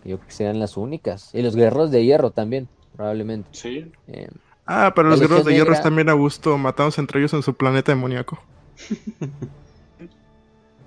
Yo 0.04 0.16
creo 0.16 0.26
que 0.26 0.32
serán 0.34 0.58
las 0.58 0.76
únicas. 0.76 1.30
Y 1.34 1.42
los 1.42 1.54
Guerreros 1.54 1.90
de 1.90 2.04
Hierro 2.04 2.30
también, 2.30 2.68
probablemente. 2.96 3.48
Sí. 3.52 3.90
Eh, 4.08 4.28
Ah, 4.64 4.92
pero 4.94 5.08
los 5.10 5.20
guerreros 5.20 5.44
de 5.44 5.52
hierro 5.54 5.64
Negra- 5.70 5.78
están 5.78 5.96
bien 5.96 6.08
a 6.08 6.12
gusto, 6.12 6.56
matados 6.56 6.96
entre 6.98 7.18
ellos 7.18 7.32
en 7.34 7.42
su 7.42 7.52
planeta 7.52 7.90
demoníaco. 7.90 8.38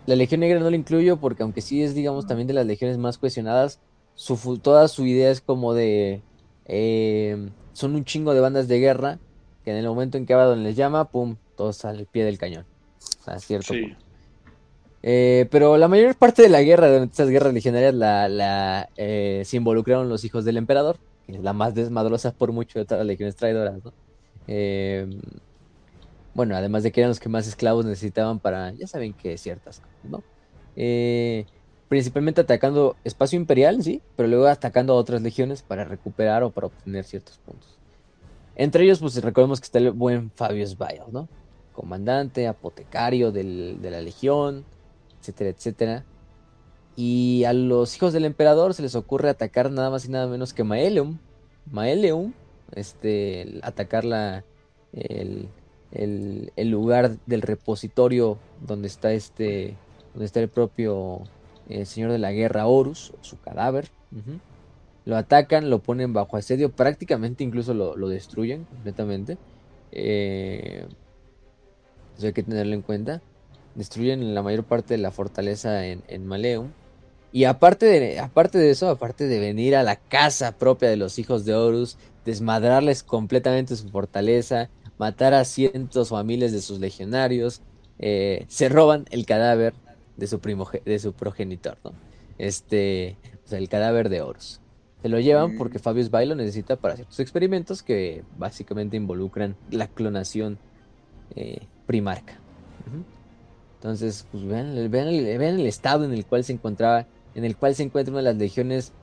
La 0.05 0.15
Legión 0.15 0.41
Negra 0.41 0.59
no 0.59 0.69
la 0.69 0.75
incluyo 0.75 1.17
porque 1.17 1.43
aunque 1.43 1.61
sí 1.61 1.81
es, 1.81 1.95
digamos, 1.95 2.27
también 2.27 2.47
de 2.47 2.53
las 2.53 2.65
legiones 2.65 2.97
más 2.97 3.17
cohesionadas, 3.17 3.79
su, 4.13 4.59
toda 4.59 4.87
su 4.87 5.05
idea 5.05 5.31
es 5.31 5.41
como 5.41 5.73
de... 5.73 6.21
eh, 6.65 7.49
son 7.75 7.93
un 7.93 8.05
chingo 8.05 8.33
de 8.33 8.39
bandas 8.39 8.67
de 8.67 8.79
guerra 8.79 9.19
que 9.63 9.71
en 9.71 9.77
el 9.77 9.85
momento 9.85 10.17
en 10.17 10.25
que 10.25 10.33
Abaddon 10.33 10.63
les 10.63 10.75
llama, 10.75 11.09
pum, 11.09 11.35
todos 11.57 11.83
al 11.85 12.05
pie 12.05 12.23
del 12.23 12.37
cañón. 12.37 12.65
O 13.21 13.23
sea, 13.23 13.39
cierto. 13.39 13.73
Sí. 13.73 13.81
punto. 13.81 14.05
Eh, 15.07 15.47
pero 15.51 15.77
la 15.77 15.87
mayor 15.87 16.15
parte 16.15 16.41
de 16.41 16.49
la 16.49 16.63
guerra, 16.63 16.87
de 16.87 17.03
estas 17.03 17.29
guerras 17.29 17.53
legionarias, 17.53 17.93
la, 17.93 18.27
la, 18.27 18.89
eh, 18.95 19.43
se 19.45 19.57
involucraron 19.57 20.09
los 20.09 20.23
hijos 20.23 20.45
del 20.45 20.57
emperador, 20.57 20.97
que 21.27 21.33
es 21.33 21.43
la 21.43 21.53
más 21.53 21.75
desmadrosa 21.75 22.31
por 22.31 22.51
mucho 22.51 22.79
de 22.79 22.85
todas 22.85 22.99
las 22.99 23.07
legiones 23.07 23.35
traidoras, 23.35 23.83
¿no? 23.83 23.93
Eh, 24.47 25.07
bueno, 26.33 26.55
además 26.55 26.83
de 26.83 26.91
que 26.91 27.01
eran 27.01 27.09
los 27.09 27.19
que 27.19 27.29
más 27.29 27.47
esclavos 27.47 27.85
necesitaban 27.85 28.39
para, 28.39 28.71
ya 28.71 28.87
saben 28.87 29.13
que 29.13 29.37
ciertas 29.37 29.79
cosas, 29.79 30.09
¿no? 30.09 30.23
Eh, 30.75 31.45
principalmente 31.87 32.41
atacando 32.41 32.95
espacio 33.03 33.37
imperial, 33.39 33.83
sí, 33.83 34.01
pero 34.15 34.27
luego 34.27 34.47
atacando 34.47 34.93
a 34.93 34.97
otras 34.97 35.21
legiones 35.21 35.61
para 35.61 35.83
recuperar 35.85 36.43
o 36.43 36.49
para 36.51 36.67
obtener 36.67 37.03
ciertos 37.05 37.37
puntos. 37.39 37.77
Entre 38.55 38.83
ellos, 38.85 38.99
pues 38.99 39.21
recordemos 39.21 39.59
que 39.59 39.65
está 39.65 39.79
el 39.79 39.91
buen 39.91 40.31
Fabius 40.31 40.77
Biles, 40.77 41.07
¿no? 41.11 41.27
Comandante, 41.73 42.47
apotecario 42.47 43.31
del- 43.31 43.81
de 43.81 43.91
la 43.91 44.01
legión, 44.01 44.65
etcétera, 45.19 45.49
etcétera. 45.49 46.05
Y 46.95 47.43
a 47.43 47.51
los 47.53 47.95
hijos 47.97 48.13
del 48.13 48.23
emperador 48.25 48.73
se 48.73 48.81
les 48.81 48.95
ocurre 48.95 49.29
atacar 49.29 49.69
nada 49.69 49.89
más 49.89 50.05
y 50.05 50.09
nada 50.09 50.27
menos 50.27 50.53
que 50.53 50.63
Maeleum. 50.63 51.17
Maeleum, 51.69 52.31
este, 52.73 53.59
atacar 53.61 54.05
la, 54.05 54.45
el, 54.93 55.49
el- 55.91 56.53
el 56.55 56.69
lugar 56.69 57.17
del 57.25 57.41
repositorio 57.41 58.37
donde 58.65 58.87
está 58.87 59.11
este, 59.11 59.75
donde 60.13 60.25
está 60.25 60.39
el 60.39 60.47
propio 60.47 61.23
eh, 61.69 61.85
señor 61.85 62.11
de 62.11 62.19
la 62.19 62.31
guerra 62.31 62.67
Horus, 62.67 63.13
su 63.21 63.39
cadáver. 63.39 63.89
Lo 65.05 65.17
atacan, 65.17 65.69
lo 65.69 65.79
ponen 65.79 66.13
bajo 66.13 66.37
asedio, 66.37 66.71
prácticamente 66.71 67.43
incluso 67.43 67.73
lo, 67.73 67.95
lo 67.95 68.09
destruyen 68.09 68.63
completamente. 68.63 69.37
Eh, 69.91 70.87
eso 72.17 72.27
hay 72.27 72.33
que 72.33 72.43
tenerlo 72.43 72.73
en 72.73 72.81
cuenta. 72.81 73.21
Destruyen 73.75 74.33
la 74.33 74.41
mayor 74.41 74.63
parte 74.63 74.93
de 74.93 74.97
la 74.99 75.11
fortaleza 75.11 75.85
en, 75.85 76.01
en 76.07 76.25
Maleum. 76.25 76.71
Y 77.31 77.43
aparte 77.43 77.85
de, 77.85 78.19
aparte 78.19 78.57
de 78.57 78.69
eso, 78.69 78.89
aparte 78.89 79.27
de 79.27 79.39
venir 79.39 79.75
a 79.75 79.83
la 79.83 79.97
casa 79.97 80.57
propia 80.57 80.89
de 80.89 80.95
los 80.95 81.19
hijos 81.19 81.43
de 81.43 81.53
Horus, 81.53 81.97
desmadrarles 82.23 83.03
completamente 83.03 83.75
su 83.75 83.89
fortaleza, 83.89 84.69
matar 84.97 85.33
a 85.33 85.43
cientos 85.43 86.11
o 86.11 86.17
a 86.17 86.23
miles 86.23 86.53
de 86.53 86.61
sus 86.61 86.79
legionarios, 86.79 87.61
eh, 87.99 88.45
se 88.47 88.69
roban 88.69 89.05
el 89.11 89.25
cadáver 89.25 89.73
de 90.17 90.27
su, 90.27 90.39
de 90.85 90.99
su 90.99 91.13
progenitor, 91.13 91.77
¿no? 91.83 91.93
Este, 92.37 93.17
o 93.45 93.47
sea, 93.47 93.59
el 93.59 93.69
cadáver 93.69 94.09
de 94.09 94.21
Horus. 94.21 94.59
Se 95.01 95.09
lo 95.09 95.19
llevan 95.19 95.57
porque 95.57 95.77
Fabius 95.77 96.09
Bay 96.09 96.25
lo 96.25 96.35
necesita 96.35 96.77
para 96.77 96.95
ciertos 96.95 97.19
experimentos 97.19 97.83
que 97.83 98.23
básicamente 98.37 98.97
involucran 98.97 99.55
la 99.69 99.87
clonación 99.87 100.57
eh, 101.35 101.67
primarca. 101.85 102.39
Entonces, 103.75 104.25
pues 104.31 104.43
vean, 104.45 104.89
vean, 104.89 105.07
el, 105.07 105.67
estado 105.67 106.05
en 106.05 106.13
el 106.13 106.25
cual 106.25 106.43
se 106.43 106.53
encontraba, 106.53 107.05
en 107.35 107.45
el 107.45 107.55
cual 107.55 107.75
se 107.75 107.83
encuentra 107.83 108.11
una 108.11 108.21
de 108.21 108.29
las 108.29 108.37
legiones 108.37 108.93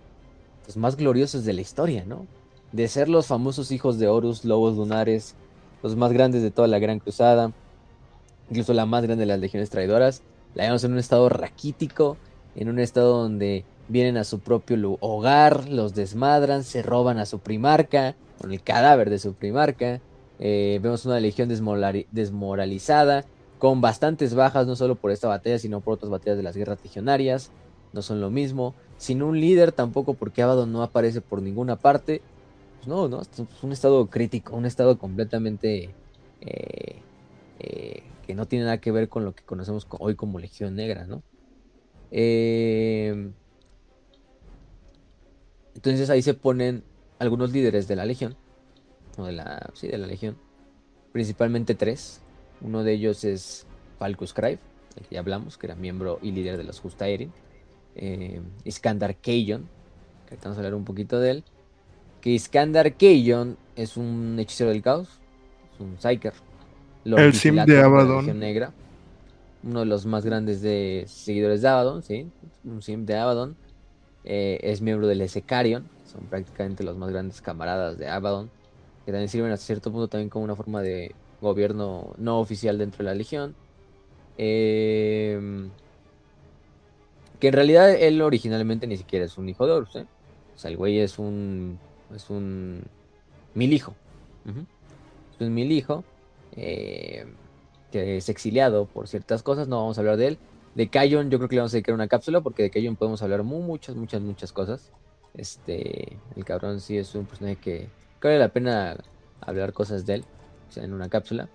pues, 0.64 0.76
más 0.76 0.96
gloriosas 0.96 1.44
de 1.44 1.52
la 1.52 1.60
historia, 1.60 2.04
¿no? 2.04 2.26
De 2.72 2.88
ser 2.88 3.08
los 3.08 3.26
famosos 3.26 3.70
hijos 3.70 4.00
de 4.00 4.08
Horus, 4.08 4.44
lobos 4.44 4.76
lunares, 4.76 5.36
los 5.84 5.94
más 5.94 6.12
grandes 6.12 6.42
de 6.42 6.50
toda 6.50 6.66
la 6.66 6.80
Gran 6.80 6.98
Cruzada, 6.98 7.52
incluso 8.50 8.72
la 8.72 8.86
más 8.86 9.04
grande 9.04 9.22
de 9.22 9.26
las 9.26 9.38
legiones 9.38 9.70
traidoras, 9.70 10.22
la 10.54 10.64
vemos 10.64 10.84
en 10.84 10.92
un 10.92 10.98
estado 10.98 11.28
raquítico, 11.28 12.16
en 12.54 12.68
un 12.68 12.78
estado 12.78 13.22
donde 13.22 13.64
vienen 13.88 14.16
a 14.16 14.24
su 14.24 14.40
propio 14.40 14.96
hogar, 15.00 15.68
los 15.68 15.94
desmadran, 15.94 16.64
se 16.64 16.82
roban 16.82 17.18
a 17.18 17.26
su 17.26 17.38
primarca, 17.38 18.14
con 18.38 18.52
el 18.52 18.62
cadáver 18.62 19.10
de 19.10 19.18
su 19.18 19.34
primarca. 19.34 20.00
Eh, 20.38 20.80
vemos 20.82 21.06
una 21.06 21.20
legión 21.20 21.48
desmoralizada, 21.48 23.24
con 23.58 23.80
bastantes 23.80 24.34
bajas, 24.34 24.66
no 24.66 24.76
solo 24.76 24.96
por 24.96 25.10
esta 25.10 25.28
batalla, 25.28 25.58
sino 25.58 25.80
por 25.80 25.94
otras 25.94 26.10
batallas 26.10 26.36
de 26.36 26.42
las 26.42 26.56
guerras 26.56 26.78
legionarias. 26.82 27.50
No 27.92 28.02
son 28.02 28.20
lo 28.20 28.30
mismo. 28.30 28.74
Sin 28.96 29.22
un 29.22 29.40
líder 29.40 29.72
tampoco, 29.72 30.14
porque 30.14 30.42
Abaddon 30.42 30.72
no 30.72 30.82
aparece 30.82 31.20
por 31.20 31.42
ninguna 31.42 31.76
parte. 31.76 32.22
Pues 32.78 32.88
no, 32.88 33.08
no, 33.08 33.20
es 33.20 33.28
un 33.62 33.72
estado 33.72 34.06
crítico, 34.06 34.56
un 34.56 34.66
estado 34.66 34.98
completamente 34.98 35.90
eh, 36.40 36.96
eh, 37.60 38.02
no 38.34 38.46
tiene 38.46 38.64
nada 38.64 38.80
que 38.80 38.92
ver 38.92 39.08
con 39.08 39.24
lo 39.24 39.34
que 39.34 39.44
conocemos 39.44 39.86
hoy 39.98 40.14
como 40.14 40.38
Legión 40.38 40.74
Negra, 40.74 41.06
¿no? 41.06 41.22
Eh, 42.10 43.30
entonces 45.74 46.10
ahí 46.10 46.22
se 46.22 46.34
ponen 46.34 46.84
algunos 47.18 47.52
líderes 47.52 47.88
de 47.88 47.96
la 47.96 48.04
Legión, 48.04 48.36
o 49.16 49.24
de 49.24 49.32
la, 49.32 49.70
sí, 49.74 49.88
de 49.88 49.98
la 49.98 50.06
Legión, 50.06 50.36
principalmente 51.12 51.74
tres. 51.74 52.20
Uno 52.60 52.84
de 52.84 52.92
ellos 52.92 53.24
es 53.24 53.66
Falcus 53.98 54.32
Crive, 54.32 54.58
el 54.96 55.06
que 55.06 55.14
ya 55.14 55.20
hablamos, 55.20 55.58
que 55.58 55.66
era 55.66 55.74
miembro 55.74 56.18
y 56.22 56.32
líder 56.32 56.56
de 56.56 56.64
los 56.64 56.80
Justaerin. 56.80 57.32
Eh, 57.94 58.40
Iskandar 58.64 59.16
Keijon, 59.16 59.68
que 60.28 60.36
vamos 60.36 60.56
a 60.56 60.60
hablar 60.60 60.74
un 60.74 60.84
poquito 60.84 61.18
de 61.18 61.30
él. 61.30 61.44
Que 62.20 62.30
Iskandar 62.30 62.94
Keijon 62.94 63.56
es 63.76 63.96
un 63.96 64.38
hechicero 64.38 64.70
del 64.70 64.82
caos, 64.82 65.08
es 65.74 65.80
un 65.80 65.96
Psyker. 65.98 66.34
El 67.04 67.34
sim 67.34 67.56
de 67.64 67.80
Abaddon. 67.80 68.38
Negra, 68.38 68.72
uno 69.62 69.80
de 69.80 69.86
los 69.86 70.06
más 70.06 70.24
grandes 70.24 70.62
de 70.62 71.04
seguidores 71.08 71.62
de 71.62 71.68
Abaddon, 71.68 72.02
sí, 72.02 72.26
un 72.64 72.82
sim 72.82 73.04
de 73.04 73.16
Abaddon. 73.16 73.56
Eh, 74.24 74.60
es 74.62 74.80
miembro 74.80 75.08
del 75.08 75.20
Esecarion, 75.20 75.84
son 76.10 76.22
prácticamente 76.26 76.84
los 76.84 76.96
más 76.96 77.10
grandes 77.10 77.40
camaradas 77.40 77.98
de 77.98 78.08
Abaddon, 78.08 78.50
que 79.04 79.10
también 79.10 79.28
sirven 79.28 79.50
a 79.50 79.56
cierto 79.56 79.90
punto 79.90 80.08
también 80.08 80.28
como 80.28 80.44
una 80.44 80.54
forma 80.54 80.80
de 80.80 81.14
gobierno 81.40 82.14
no 82.18 82.38
oficial 82.38 82.78
dentro 82.78 82.98
de 82.98 83.04
la 83.04 83.14
Legión. 83.14 83.54
Em, 84.38 85.70
que 87.40 87.48
en 87.48 87.52
realidad 87.52 87.90
él 87.90 88.22
originalmente 88.22 88.86
ni 88.86 88.96
siquiera 88.96 89.24
es 89.24 89.36
un 89.36 89.48
hijo 89.48 89.66
de 89.66 89.72
Horus, 89.72 89.96
¿eh? 89.96 90.06
O 90.54 90.58
sea, 90.58 90.70
el 90.70 90.76
güey 90.76 91.00
es 91.00 91.18
un. 91.18 91.78
es 92.14 92.30
un. 92.30 92.84
mil 93.54 93.72
hijo. 93.72 93.94
Es 95.34 95.40
un 95.40 95.54
mil 95.54 95.72
hijo. 95.72 96.04
Eh, 96.56 97.26
que 97.90 98.16
es 98.16 98.28
exiliado 98.28 98.86
por 98.86 99.06
ciertas 99.06 99.42
cosas, 99.42 99.68
no 99.68 99.76
vamos 99.76 99.98
a 99.98 100.00
hablar 100.00 100.16
de 100.16 100.28
él. 100.28 100.38
De 100.74 100.88
Kayon 100.88 101.30
yo 101.30 101.38
creo 101.38 101.48
que 101.48 101.56
le 101.56 101.60
vamos 101.60 101.72
a 101.74 101.76
dedicar 101.76 101.94
una 101.94 102.08
cápsula 102.08 102.40
porque 102.40 102.62
de 102.62 102.70
Kayon 102.70 102.96
podemos 102.96 103.22
hablar 103.22 103.42
muchas, 103.42 103.94
muchas, 103.94 104.22
muchas 104.22 104.52
cosas. 104.52 104.90
Este, 105.34 106.18
el 106.36 106.44
cabrón 106.44 106.80
sí 106.80 106.96
es 106.96 107.14
un 107.14 107.26
personaje 107.26 107.56
que, 107.56 107.88
vale 108.22 108.38
la 108.38 108.48
pena 108.48 108.96
hablar 109.40 109.72
cosas 109.72 110.06
de 110.06 110.14
él 110.14 110.24
o 110.68 110.72
sea, 110.72 110.84
en 110.84 110.94
una 110.94 111.08
cápsula. 111.08 111.48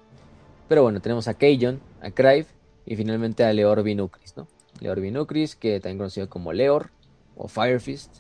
Pero 0.70 0.84
bueno, 0.84 1.02
tenemos 1.02 1.28
a 1.28 1.34
Kayon, 1.34 1.82
a 2.02 2.12
Crive 2.12 2.46
y 2.86 2.96
finalmente 2.96 3.44
a 3.44 3.54
Leor 3.54 3.84
Vinucris, 3.84 4.38
¿no? 4.38 4.48
Leor 4.80 5.00
Vinucris, 5.00 5.56
que 5.56 5.80
también 5.80 5.98
conocido 5.98 6.30
como 6.30 6.54
Leor 6.54 6.92
o 7.36 7.48
Firefist, 7.48 8.18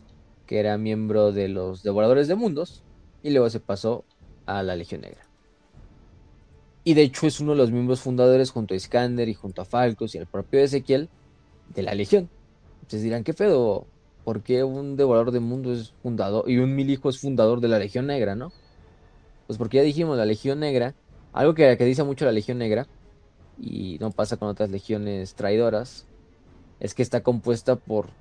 que 0.47 0.59
era 0.59 0.77
miembro 0.77 1.31
de 1.31 1.49
los 1.49 1.83
Devoradores 1.83 2.27
de 2.27 2.35
Mundos 2.35 2.83
y 3.21 3.31
luego 3.31 3.49
se 3.49 3.59
pasó 3.59 4.05
a 4.45 4.63
la 4.63 4.75
Legión 4.75 5.01
Negra. 5.01 5.26
Y 6.87 6.93
de 6.93 7.01
hecho 7.01 7.27
es 7.27 7.41
uno 7.41 7.51
de 7.51 7.57
los 7.57 7.69
miembros 7.69 7.99
fundadores 7.99 8.49
junto 8.49 8.73
a 8.73 8.77
Iskander 8.77 9.27
y 9.27 9.33
junto 9.33 9.61
a 9.61 9.65
Falcos 9.65 10.15
y 10.15 10.19
al 10.19 10.25
propio 10.25 10.61
Ezequiel 10.61 11.09
de 11.75 11.81
la 11.81 11.93
Legión. 11.93 12.29
Ustedes 12.83 13.03
dirán, 13.03 13.25
¿qué 13.25 13.33
pedo? 13.33 13.85
¿Por 14.23 14.41
qué 14.41 14.63
un 14.63 14.95
devorador 14.95 15.31
de 15.31 15.41
mundo 15.41 15.73
es 15.73 15.91
fundador 16.01 16.49
y 16.49 16.59
un 16.59 16.73
mil 16.77 16.89
hijo 16.89 17.09
es 17.09 17.19
fundador 17.19 17.59
de 17.59 17.67
la 17.67 17.77
Legión 17.77 18.07
Negra, 18.07 18.35
no? 18.35 18.53
Pues 19.47 19.59
porque 19.59 19.75
ya 19.75 19.83
dijimos, 19.83 20.17
la 20.17 20.23
Legión 20.23 20.61
Negra, 20.61 20.95
algo 21.33 21.53
que, 21.55 21.75
que 21.77 21.83
dice 21.83 22.05
mucho 22.05 22.23
la 22.23 22.31
Legión 22.31 22.57
Negra, 22.57 22.87
y 23.59 23.97
no 23.99 24.11
pasa 24.11 24.37
con 24.37 24.47
otras 24.47 24.69
legiones 24.69 25.35
traidoras, 25.35 26.05
es 26.79 26.93
que 26.93 27.03
está 27.03 27.19
compuesta 27.21 27.75
por 27.75 28.11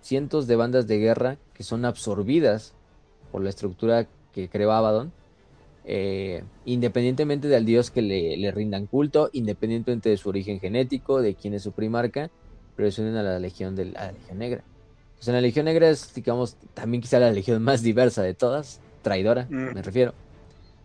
cientos 0.00 0.48
de 0.48 0.56
bandas 0.56 0.88
de 0.88 0.98
guerra 0.98 1.38
que 1.54 1.62
son 1.62 1.84
absorbidas 1.84 2.74
por 3.30 3.40
la 3.44 3.50
estructura 3.50 4.08
que 4.32 4.48
creó 4.48 4.72
Abaddon 4.72 5.12
eh, 5.88 6.42
independientemente 6.64 7.46
del 7.46 7.64
dios 7.64 7.92
que 7.92 8.02
le, 8.02 8.50
rindan 8.50 8.86
culto, 8.86 9.30
independientemente 9.32 10.08
de 10.08 10.16
su 10.16 10.28
origen 10.28 10.58
genético, 10.58 11.22
de 11.22 11.36
quién 11.36 11.54
es 11.54 11.62
su 11.62 11.70
primarca, 11.70 12.28
pero 12.74 12.90
se 12.90 13.02
unen 13.02 13.14
a 13.14 13.22
la 13.22 13.38
legión, 13.38 13.76
de, 13.76 13.86
la 13.86 14.10
legión 14.10 14.38
negra. 14.38 14.64
Pues 15.14 15.28
en 15.28 15.34
la 15.34 15.40
legión 15.40 15.64
negra 15.66 15.88
es, 15.88 16.12
digamos, 16.12 16.56
también 16.74 17.00
quizá 17.00 17.20
la 17.20 17.30
legión 17.30 17.62
más 17.62 17.82
diversa 17.82 18.22
de 18.22 18.34
todas, 18.34 18.80
traidora, 19.02 19.46
mm. 19.48 19.74
me 19.74 19.82
refiero, 19.82 20.12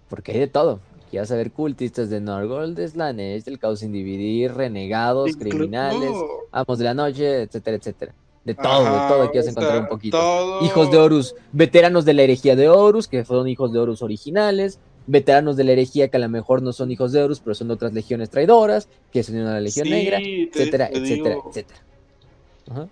porque 0.07 0.34
hay 0.34 0.40
de 0.40 0.48
todo. 0.48 0.80
Aquí 1.07 1.18
vas 1.18 1.32
a 1.32 1.36
ver 1.36 1.52
cultistas 1.52 2.11
de 2.11 2.22
Norgol, 2.22 2.76
de 2.76 2.88
Slanesh, 2.88 3.44
del 3.44 3.57
caos 3.57 3.80
sin 3.80 3.91
dividir, 3.91 4.53
renegados, 4.53 5.36
criminales, 5.36 6.11
amos 6.52 6.78
de 6.78 6.86
la 6.86 6.94
noche, 6.94 7.41
etcétera, 7.41 7.78
etcétera. 7.78 8.14
De 8.45 8.56
todo, 8.56 8.84
de 8.84 9.07
todo 9.07 9.23
aquí 9.23 9.38
vas 9.38 9.48
a 9.48 9.49
encontrar 9.49 9.82
un 9.82 9.88
poquito. 9.88 10.60
Hijos 10.61 10.90
de 10.90 10.98
Horus, 10.98 11.36
veteranos 11.52 12.06
de 12.06 12.14
la 12.14 12.22
herejía 12.22 12.56
de 12.56 12.69
Horus, 12.69 13.07
que 13.07 13.26
fueron 13.26 13.48
hijos 13.48 13.73
de 13.73 13.80
Horus 13.80 14.02
originales, 14.02 14.80
veteranos 15.07 15.57
de 15.57 15.64
la 15.64 15.72
herejía 15.73 16.10
que 16.10 16.18
a 16.18 16.19
lo 16.19 16.30
mejor 16.30 16.61
no 16.61 16.73
son 16.73 16.91
hijos 16.91 17.11
de 17.11 17.23
Horus, 17.23 17.40
pero 17.40 17.56
son 17.56 17.68
de 17.68 17.73
otras 17.73 17.94
legiones 17.94 18.30
traidoras, 18.30 18.88
que 19.11 19.23
se 19.23 19.32
unieron 19.32 19.52
a 19.52 19.56
la 19.56 19.61
Legión 19.61 19.90
Negra, 19.90 20.19
etcétera, 20.19 20.90
etcétera, 20.91 21.38
etcétera. 21.48 21.82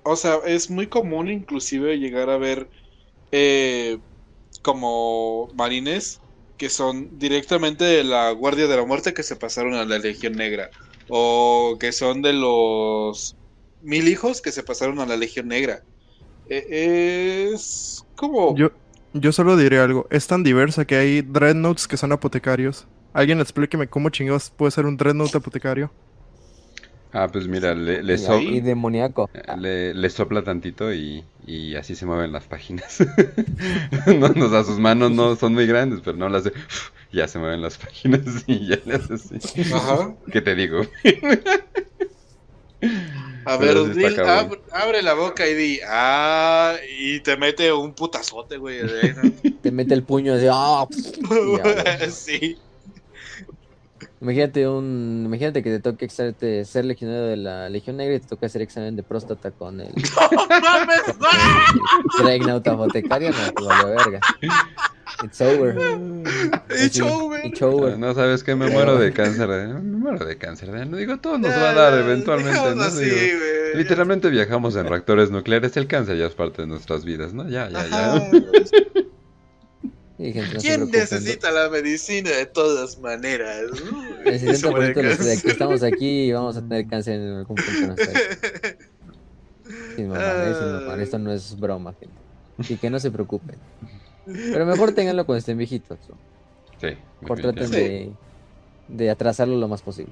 O 0.03 0.15
sea, 0.15 0.39
es 0.45 0.69
muy 0.69 0.87
común 0.87 1.29
inclusive 1.29 1.97
llegar 1.97 2.29
a 2.29 2.37
ver 2.37 2.67
eh, 3.31 3.97
como 4.61 5.49
marines 5.55 6.19
que 6.57 6.69
son 6.69 7.17
directamente 7.17 7.85
de 7.85 8.03
la 8.03 8.31
Guardia 8.31 8.67
de 8.67 8.75
la 8.75 8.85
Muerte 8.85 9.13
que 9.13 9.23
se 9.23 9.37
pasaron 9.37 9.75
a 9.75 9.85
la 9.85 9.97
Legión 9.97 10.33
Negra. 10.33 10.69
O 11.07 11.77
que 11.79 11.91
son 11.91 12.21
de 12.21 12.33
los 12.33 13.35
mil 13.81 14.07
hijos 14.09 14.41
que 14.41 14.51
se 14.51 14.61
pasaron 14.61 14.99
a 14.99 15.05
la 15.05 15.15
Legión 15.15 15.47
Negra. 15.47 15.83
E, 16.49 17.49
es 17.53 18.05
como... 18.15 18.55
Yo, 18.57 18.71
yo 19.13 19.31
solo 19.31 19.57
diré 19.57 19.79
algo. 19.79 20.07
Es 20.09 20.27
tan 20.27 20.43
diversa 20.43 20.85
que 20.85 20.95
hay 20.95 21.21
dreadnoughts 21.21 21.87
que 21.87 21.97
son 21.97 22.11
apotecarios. 22.11 22.87
Alguien 23.13 23.39
explíqueme 23.39 23.87
cómo 23.87 24.09
chingados 24.09 24.51
puede 24.51 24.71
ser 24.71 24.85
un 24.85 24.97
dreadnought 24.97 25.35
apotecario. 25.35 25.91
Ah, 27.11 27.27
pues 27.31 27.47
mira, 27.47 27.73
le, 27.73 28.03
le 28.03 28.15
Y 28.41 28.61
demoníaco. 28.61 29.31
Le, 29.57 29.95
le, 29.95 30.09
sopla 30.11 30.43
tantito 30.43 30.93
y, 30.93 31.23
y, 31.47 31.75
así 31.75 31.95
se 31.95 32.05
mueven 32.05 32.31
las 32.31 32.43
páginas. 32.43 32.99
no, 34.05 34.45
o 34.45 34.49
sea, 34.49 34.63
sus 34.63 34.77
manos 34.77 35.09
no 35.11 35.35
son 35.35 35.55
muy 35.55 35.65
grandes, 35.65 36.01
pero 36.03 36.17
no 36.17 36.29
las 36.29 36.45
hace. 36.45 36.53
Ya 37.11 37.27
se 37.27 37.39
mueven 37.39 37.63
las 37.63 37.75
páginas 37.79 38.21
y 38.45 38.67
ya 38.67 38.77
le 38.85 38.93
hace 38.93 39.15
así. 39.15 39.73
Ajá. 39.73 40.13
¿Qué 40.31 40.41
te 40.41 40.53
digo? 40.53 40.81
A 43.49 43.57
ver, 43.57 43.77
abre, 44.71 45.01
la 45.01 45.15
boca 45.15 45.47
y 45.47 45.55
di, 45.55 45.79
ah, 45.87 46.75
y 46.99 47.19
te 47.21 47.35
mete 47.35 47.73
un 47.73 47.95
putazote, 47.95 48.57
güey. 48.57 48.81
te 49.63 49.71
mete 49.71 49.95
el 49.95 50.03
puño 50.03 50.35
de, 50.35 50.49
ah, 50.53 50.87
sí. 52.11 52.57
Imagínate 54.21 54.67
un, 54.67 55.23
imagínate 55.25 55.63
que 55.63 55.69
te 55.69 55.79
toque 55.79 56.09
ser 56.09 56.83
legionario 56.85 57.23
de 57.23 57.37
la 57.37 57.69
Legión 57.69 57.95
Negra 57.97 58.15
y 58.15 58.19
te 58.19 58.27
toca 58.27 58.47
hacer 58.47 58.61
examen 58.61 58.95
de 58.97 59.03
próstata 59.03 59.51
con 59.51 59.79
el. 59.79 59.93
¡No 60.49 60.59
mames! 60.61 61.01
Regnauta 62.23 62.71
no, 62.71 62.77
vale 62.77 63.95
verga. 63.95 64.19
It's 65.23 65.41
over. 65.41 65.75
It's 66.83 66.99
over. 66.99 67.45
It's 67.45 67.61
over. 67.61 67.97
No 67.97 68.13
sabes 68.13 68.43
que 68.43 68.55
me 68.55 68.69
muero 68.69 68.97
de 68.97 69.11
cáncer, 69.13 69.49
¿eh? 69.51 69.67
Me 69.67 69.97
muero 69.97 70.25
de 70.25 70.37
cáncer, 70.37 70.69
¿eh? 70.75 70.85
No 70.85 70.97
digo, 70.97 71.17
todo 71.17 71.37
nos 71.37 71.51
va 71.51 71.69
a 71.69 71.73
dar 71.73 71.99
eventualmente, 71.99 72.51
Dejamos 72.51 72.75
¿no? 72.75 72.83
así, 72.83 73.05
Digo, 73.05 73.39
güey. 73.39 73.77
literalmente 73.77 74.29
viajamos 74.29 74.75
en 74.75 74.87
reactores 74.87 75.31
nucleares, 75.31 75.75
el 75.77 75.87
cáncer 75.87 76.17
ya 76.17 76.25
es 76.25 76.33
parte 76.35 76.61
de 76.61 76.67
nuestras 76.67 77.05
vidas, 77.05 77.33
¿no? 77.33 77.47
Ya, 77.49 77.69
ya, 77.69 77.87
ya. 77.87 78.29
Gente, 80.19 80.53
no 80.53 80.59
¿Quién 80.59 80.91
necesita 80.91 81.49
la 81.49 81.69
medicina 81.69 82.29
de 82.29 82.45
todas 82.45 82.99
maneras? 82.99 83.61
¿no? 83.71 84.03
El 84.25 84.57
Se 84.57 84.69
muere 84.69 84.93
60% 84.93 84.93
de 84.93 85.03
los 85.03 85.17
cáncer. 85.17 85.37
de 85.37 85.41
que 85.41 85.51
estamos 85.51 85.81
aquí 85.81 86.31
vamos 86.33 86.57
a 86.57 86.61
tener 86.61 86.87
cáncer 86.87 87.21
en 87.21 87.33
algún 87.37 87.55
punto. 87.55 88.03
Sin 89.95 90.09
mamar, 90.09 90.47
eh, 90.47 90.55
sin 90.59 90.71
mamar. 90.73 90.99
Esto 90.99 91.19
no 91.19 91.31
es 91.31 91.57
broma, 91.57 91.93
gente. 91.93 92.73
Y 92.73 92.77
que 92.77 92.89
no 92.89 92.99
se 92.99 93.11
preocupen. 93.11 93.55
Pero 94.25 94.65
mejor 94.65 94.91
ténganlo 94.93 95.25
cuando 95.25 95.39
estén 95.39 95.57
viejitos. 95.57 95.97
¿no? 96.09 96.17
Sí, 96.81 96.97
Mejor 97.21 97.39
traten 97.41 97.71
de, 97.71 98.11
de 98.87 99.09
atrasarlo 99.09 99.57
lo 99.57 99.67
más 99.67 99.81
posible. 99.81 100.11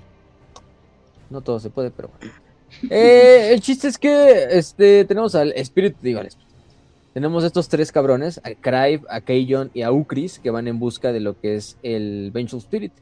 No 1.30 1.42
todo 1.42 1.60
se 1.60 1.70
puede, 1.70 1.92
pero 1.92 2.10
bueno. 2.18 2.34
Eh, 2.90 3.54
el 3.54 3.62
chiste 3.62 3.88
es 3.88 3.98
que 3.98 4.46
este, 4.52 5.06
tenemos 5.06 5.34
al 5.36 5.54
espíritu, 5.54 5.98
digo, 6.02 6.20
al 6.20 6.28
espíritu. 6.28 6.47
Tenemos 7.18 7.44
estos 7.44 7.68
tres 7.68 7.92
cabrones, 7.92 8.40
a 8.44 8.52
Crive, 8.52 9.02
a 9.10 9.22
Keijon 9.22 9.72
y 9.74 9.82
a 9.82 9.92
Ukris, 9.92 10.38
que 10.38 10.52
van 10.52 10.68
en 10.68 10.78
busca 10.78 11.12
de 11.12 11.20
lo 11.20 11.40
que 11.40 11.56
es 11.56 11.80
el 11.82 12.30
Vengeful 12.32 12.60
Spirit. 12.60 12.94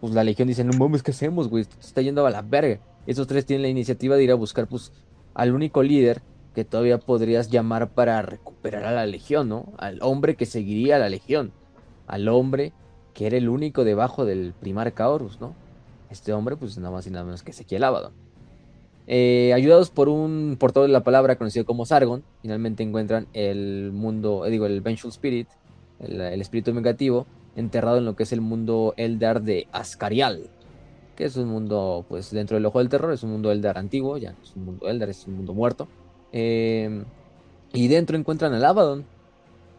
Pues 0.00 0.14
la 0.14 0.22
legión 0.22 0.46
dice, 0.46 0.62
no 0.62 0.72
mames, 0.78 1.02
¿qué 1.02 1.10
hacemos, 1.10 1.48
güey? 1.48 1.62
Esto 1.62 1.74
está 1.80 2.00
yendo 2.00 2.24
a 2.24 2.30
la 2.30 2.42
verga. 2.42 2.78
Estos 3.08 3.26
tres 3.26 3.44
tienen 3.44 3.62
la 3.62 3.68
iniciativa 3.68 4.14
de 4.14 4.22
ir 4.22 4.30
a 4.30 4.36
buscar, 4.36 4.68
pues, 4.68 4.92
al 5.34 5.52
único 5.52 5.82
líder 5.82 6.22
que 6.54 6.64
todavía 6.64 6.98
podrías 6.98 7.50
llamar 7.50 7.90
para 7.90 8.22
recuperar 8.22 8.84
a 8.84 8.92
la 8.92 9.04
legión, 9.04 9.48
¿no? 9.48 9.72
Al 9.78 9.98
hombre 10.00 10.36
que 10.36 10.46
seguiría 10.46 10.94
a 10.94 11.00
la 11.00 11.08
legión. 11.08 11.50
Al 12.06 12.28
hombre 12.28 12.72
que 13.14 13.26
era 13.26 13.36
el 13.36 13.48
único 13.48 13.82
debajo 13.82 14.24
del 14.24 14.54
primarca 14.60 15.08
Horus, 15.08 15.40
¿no? 15.40 15.56
Este 16.08 16.32
hombre, 16.32 16.54
pues 16.56 16.78
nada 16.78 16.92
más 16.92 17.08
y 17.08 17.10
nada 17.10 17.24
menos 17.24 17.42
que 17.42 17.50
Ezequiel 17.50 17.82
Abaddon. 17.82 18.25
Eh, 19.08 19.52
ayudados 19.54 19.90
por 19.90 20.08
un 20.08 20.56
portador 20.58 20.88
de 20.88 20.92
la 20.92 21.04
palabra 21.04 21.36
conocido 21.36 21.64
como 21.64 21.86
Sargon, 21.86 22.24
finalmente 22.42 22.82
encuentran 22.82 23.28
el 23.34 23.92
mundo, 23.92 24.44
eh, 24.46 24.50
digo, 24.50 24.66
el 24.66 24.80
Vengeful 24.80 25.10
Spirit, 25.10 25.48
el, 26.00 26.40
espíritu 26.40 26.74
negativo, 26.74 27.26
enterrado 27.54 27.98
en 27.98 28.04
lo 28.04 28.16
que 28.16 28.24
es 28.24 28.32
el 28.32 28.40
mundo 28.40 28.94
Eldar 28.96 29.42
de 29.42 29.68
Ascarial, 29.70 30.50
que 31.14 31.24
es 31.24 31.36
un 31.36 31.48
mundo, 31.48 32.04
pues 32.08 32.30
dentro 32.32 32.56
del 32.56 32.66
ojo 32.66 32.80
del 32.80 32.88
terror, 32.88 33.12
es 33.12 33.22
un 33.22 33.30
mundo 33.30 33.52
Eldar 33.52 33.78
antiguo, 33.78 34.18
ya 34.18 34.32
no 34.32 34.38
es 34.42 34.56
un 34.56 34.64
mundo 34.64 34.88
Eldar, 34.88 35.08
es 35.08 35.26
un 35.26 35.34
mundo 35.34 35.54
muerto. 35.54 35.86
Eh, 36.32 37.04
y 37.72 37.88
dentro 37.88 38.16
encuentran 38.16 38.54
al 38.54 38.64
Abaddon, 38.64 39.04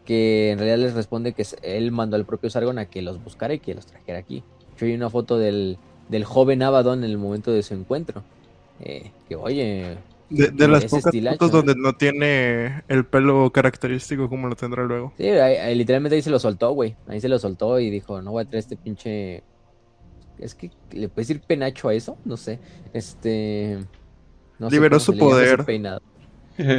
que 0.06 0.50
en 0.50 0.58
realidad 0.58 0.78
les 0.78 0.94
responde 0.94 1.34
que 1.34 1.44
él 1.62 1.92
mandó 1.92 2.16
al 2.16 2.24
propio 2.24 2.48
Sargon 2.48 2.78
a 2.78 2.86
que 2.86 3.02
los 3.02 3.22
buscara 3.22 3.52
y 3.52 3.58
que 3.58 3.74
los 3.74 3.84
trajera 3.84 4.18
aquí. 4.18 4.42
Yo 4.78 4.86
hay 4.86 4.94
una 4.94 5.10
foto 5.10 5.36
del, 5.36 5.76
del 6.08 6.24
joven 6.24 6.62
Abaddon 6.62 7.04
en 7.04 7.10
el 7.10 7.18
momento 7.18 7.52
de 7.52 7.62
su 7.62 7.74
encuentro. 7.74 8.22
Eh, 8.80 9.10
que 9.28 9.34
oye, 9.36 9.96
De, 10.30 10.48
de 10.48 10.68
las 10.68 10.84
pocas 10.84 11.06
estilacho, 11.06 11.38
fotos 11.38 11.52
donde 11.64 11.74
no 11.76 11.94
tiene 11.94 12.82
el 12.88 13.04
pelo 13.06 13.50
característico 13.50 14.28
como 14.28 14.46
lo 14.48 14.54
tendrá 14.56 14.84
luego. 14.84 15.12
sí, 15.16 15.26
ahí- 15.28 15.56
ahí 15.56 15.74
literalmente 15.74 16.16
ahí 16.16 16.22
se 16.22 16.30
lo 16.30 16.38
soltó, 16.38 16.70
güey. 16.72 16.96
Ahí 17.08 17.20
se 17.20 17.28
lo 17.28 17.38
soltó 17.38 17.78
y 17.80 17.90
dijo, 17.90 18.20
no 18.22 18.32
voy 18.32 18.42
a 18.42 18.46
traer 18.46 18.60
este 18.60 18.76
pinche... 18.76 19.42
Es 20.38 20.54
que 20.54 20.70
le 20.92 21.08
puedes 21.08 21.26
decir 21.28 21.42
penacho 21.44 21.88
a 21.88 21.94
eso, 21.94 22.16
no 22.24 22.36
sé. 22.36 22.60
Este... 22.92 23.78
No 24.60 24.68
sé 24.70 24.76
Liberó 24.76 24.96
cómo 24.96 25.00
su 25.00 25.16
poder. 25.18 25.64
peinado. 25.64 26.00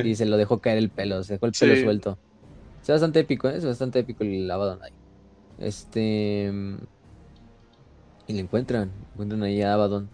Y 0.03 0.15
se 0.15 0.25
lo 0.25 0.35
dejó 0.37 0.59
caer 0.59 0.77
el 0.77 0.89
pelo, 0.89 1.23
se 1.23 1.33
dejó 1.33 1.45
el 1.45 1.53
pelo 1.57 1.75
Sí. 1.75 1.83
suelto. 1.83 2.17
Es 2.81 2.87
bastante 2.89 3.19
épico, 3.21 3.49
¿eh? 3.49 3.57
es 3.57 3.65
bastante 3.65 3.99
épico 3.99 4.23
el 4.23 4.49
Abaddon 4.49 4.81
ahí. 4.83 4.91
Este. 5.59 6.51
Y 8.27 8.33
le 8.33 8.39
encuentran, 8.41 8.91
encuentran 9.13 9.43
ahí 9.43 9.61
a 9.61 9.73
Abaddon. 9.73 10.09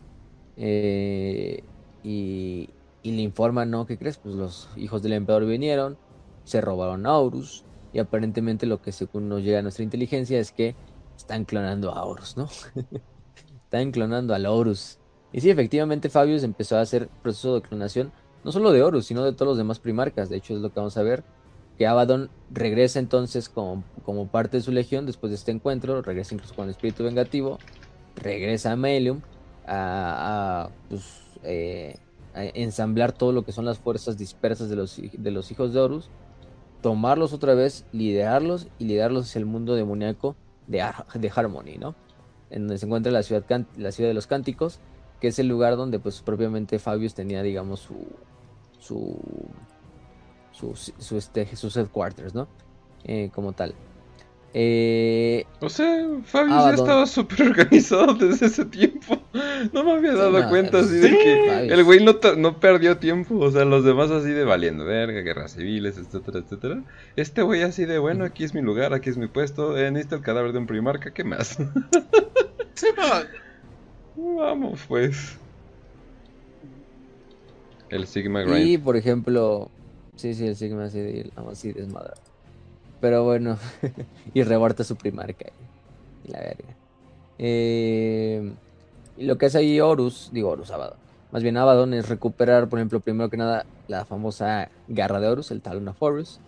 Eh, 0.57 1.63
y, 2.05 2.69
le 3.03 3.21
informan, 3.21 3.69
¿no? 3.71 3.85
¿Qué 3.85 3.97
crees? 3.97 4.17
Pues 4.17 4.35
los 4.35 4.69
hijos 4.77 5.01
del 5.01 5.13
emperador 5.13 5.47
vinieron, 5.47 5.97
se 6.43 6.61
robaron 6.61 7.05
a 7.05 7.17
Horus. 7.17 7.63
Y 7.93 7.99
aparentemente 7.99 8.65
lo 8.65 8.81
que 8.81 8.91
según 8.91 9.29
nos 9.29 9.41
llega 9.41 9.59
a 9.59 9.61
nuestra 9.61 9.83
inteligencia 9.83 10.39
es 10.39 10.51
que 10.51 10.75
están 11.15 11.45
clonando 11.45 11.91
a 11.91 12.03
Horus, 12.03 12.35
¿no? 12.35 12.49
están 13.63 13.91
clonando 13.91 14.33
al 14.33 14.45
Horus. 14.45 14.99
Y 15.31 15.41
sí, 15.41 15.49
efectivamente 15.49 16.09
Fabius 16.09 16.43
empezó 16.43 16.77
a 16.77 16.81
hacer 16.81 17.09
proceso 17.21 17.55
de 17.55 17.61
clonación 17.61 18.11
no 18.45 18.51
solo 18.51 18.71
de 18.71 18.83
Horus, 18.83 19.07
sino 19.07 19.23
de 19.23 19.33
todos 19.33 19.49
los 19.49 19.57
demás 19.57 19.79
primarcas. 19.79 20.29
De 20.29 20.37
hecho, 20.37 20.53
es 20.53 20.61
lo 20.61 20.69
que 20.69 20.79
vamos 20.79 20.95
a 20.97 21.03
ver. 21.03 21.23
Que 21.79 21.87
Abaddon 21.87 22.29
regresa 22.51 22.99
entonces 22.99 23.49
como, 23.49 23.83
como 24.05 24.27
parte 24.27 24.57
de 24.57 24.63
su 24.63 24.71
legión 24.71 25.07
después 25.07 25.31
de 25.31 25.35
este 25.35 25.51
encuentro. 25.51 26.03
Regresa 26.03 26.35
incluso 26.35 26.55
con 26.55 26.65
el 26.65 26.71
espíritu 26.71 27.03
vengativo. 27.03 27.57
Regresa 28.15 28.73
a 28.73 28.75
Melium 28.75 29.21
a, 29.65 30.65
a, 30.65 30.69
pues, 30.89 31.24
eh, 31.45 31.97
ensamblar 32.33 33.11
todo 33.11 33.31
lo 33.31 33.43
que 33.43 33.51
son 33.51 33.65
las 33.65 33.79
fuerzas 33.79 34.17
dispersas 34.17 34.69
de 34.69 34.75
los, 34.75 34.99
de 34.99 35.31
los 35.31 35.51
hijos 35.51 35.73
de 35.73 35.79
Horus. 35.79 36.09
Tomarlos 36.81 37.33
otra 37.33 37.55
vez, 37.55 37.85
liderarlos 37.91 38.67
y 38.77 38.85
liderarlos 38.85 39.25
hacia 39.25 39.39
el 39.39 39.45
mundo 39.45 39.75
demoníaco 39.75 40.35
de, 40.67 40.81
Ar- 40.81 41.05
de 41.13 41.31
Harmony, 41.33 41.77
¿no? 41.79 41.95
En 42.49 42.63
donde 42.63 42.77
se 42.77 42.85
encuentra 42.85 43.11
la 43.11 43.23
ciudad, 43.23 43.43
la 43.77 43.91
ciudad 43.91 44.09
de 44.09 44.13
los 44.13 44.27
cánticos, 44.27 44.79
que 45.19 45.29
es 45.29 45.39
el 45.39 45.47
lugar 45.47 45.77
donde 45.77 45.99
pues 45.99 46.21
propiamente 46.21 46.77
Fabius 46.77 47.13
tenía, 47.15 47.41
digamos, 47.41 47.79
su 47.79 47.95
su 48.79 49.17
su, 50.51 50.75
su, 50.75 51.17
este, 51.17 51.55
sus 51.55 51.75
headquarters, 51.75 52.33
¿no? 52.35 52.47
Eh, 53.03 53.29
como 53.33 53.53
tal. 53.53 53.73
Eh, 54.57 55.45
O 55.59 55.67
sea, 55.67 56.07
Fabio 56.23 56.53
Ah, 56.55 56.69
ya 56.69 56.75
estaba 56.75 57.05
súper 57.07 57.41
organizado 57.49 58.13
desde 58.13 58.45
ese 58.45 58.63
tiempo. 58.65 59.21
No 59.73 59.83
me 59.83 59.91
había 59.93 60.13
dado 60.13 60.39
no, 60.43 60.49
cuenta 60.49 60.79
así 60.79 60.95
de 60.95 61.09
sí, 61.09 61.17
que 61.17 61.43
Fabius. 61.49 61.73
el 61.73 61.83
güey 61.83 62.03
no, 62.05 62.15
no 62.37 62.59
perdió 62.59 62.97
tiempo. 62.97 63.37
O 63.37 63.51
sea, 63.51 63.65
los 63.65 63.83
demás 63.83 64.11
así 64.11 64.29
de 64.29 64.45
valiendo 64.45 64.85
verga, 64.85 65.19
guerras 65.21 65.53
civiles, 65.55 65.97
etcétera, 65.97 66.39
etcétera. 66.39 66.83
Este 67.17 67.41
güey 67.41 67.63
así 67.63 67.83
de, 67.85 67.97
bueno, 67.99 68.23
aquí 68.23 68.45
es 68.45 68.53
mi 68.53 68.61
lugar, 68.61 68.93
aquí 68.93 69.09
es 69.09 69.17
mi 69.17 69.27
puesto. 69.27 69.77
Eh, 69.77 69.91
necesito 69.91 70.15
el 70.15 70.21
cadáver 70.21 70.53
de 70.53 70.59
un 70.59 70.67
primarca, 70.67 71.11
¿qué 71.13 71.23
más? 71.25 71.57
Sí, 72.75 72.87
no, 72.97 74.35
Vamos, 74.37 74.81
pues. 74.87 75.37
El 77.89 78.07
Sigma 78.07 78.41
Grind. 78.41 78.67
y 78.67 78.77
por 78.77 78.97
ejemplo, 78.97 79.69
sí, 80.15 80.33
sí, 80.33 80.47
el 80.47 80.55
Sigma 80.55 80.85
así, 80.85 80.99
de- 80.99 81.31
así 81.51 81.71
desmadrado. 81.73 82.21
Pero 83.01 83.23
bueno, 83.23 83.57
y 84.33 84.43
reborta 84.43 84.83
su 84.83 84.95
primarca. 84.95 85.45
Y 86.23 86.31
la 86.31 86.39
verga. 86.39 86.75
Eh, 87.37 88.53
y 89.17 89.25
lo 89.25 89.37
que 89.37 89.45
hace 89.47 89.59
ahí 89.59 89.79
Horus, 89.79 90.29
digo 90.33 90.49
Horus, 90.49 90.71
Abaddon. 90.71 90.97
Más 91.31 91.43
bien 91.43 91.57
Abaddon 91.57 91.93
es 91.93 92.07
recuperar, 92.09 92.69
por 92.69 92.79
ejemplo, 92.79 92.99
primero 93.01 93.29
que 93.29 93.37
nada, 93.37 93.65
la 93.87 94.05
famosa 94.05 94.69
garra 94.87 95.19
de 95.19 95.27
Horus, 95.27 95.51
el 95.51 95.61
Talon 95.61 95.87
of 95.89 96.01
Horus. 96.01 96.39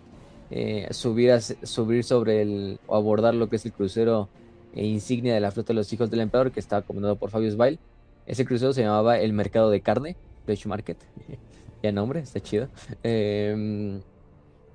eh, 0.50 0.88
subir, 0.92 1.30
a- 1.32 1.40
subir 1.42 2.04
sobre 2.04 2.40
el, 2.40 2.80
o 2.86 2.96
abordar 2.96 3.34
lo 3.34 3.50
que 3.50 3.56
es 3.56 3.66
el 3.66 3.72
crucero 3.72 4.30
e 4.74 4.86
insignia 4.86 5.34
de 5.34 5.40
la 5.40 5.50
flota 5.50 5.68
de 5.68 5.74
los 5.74 5.92
hijos 5.92 6.10
del 6.10 6.20
emperador, 6.20 6.52
que 6.52 6.60
estaba 6.60 6.80
comandado 6.82 7.16
por 7.16 7.28
Fabius 7.30 7.56
Bail. 7.56 7.78
Ese 8.26 8.46
crucero 8.46 8.72
se 8.72 8.80
llamaba 8.82 9.18
el 9.18 9.34
Mercado 9.34 9.68
de 9.70 9.82
Carne, 9.82 10.16
Flesh 10.46 10.64
Market. 10.66 10.96
ya 11.82 11.92
nombre, 11.92 12.20
está 12.20 12.40
chido. 12.40 12.68
Eh, 13.02 14.00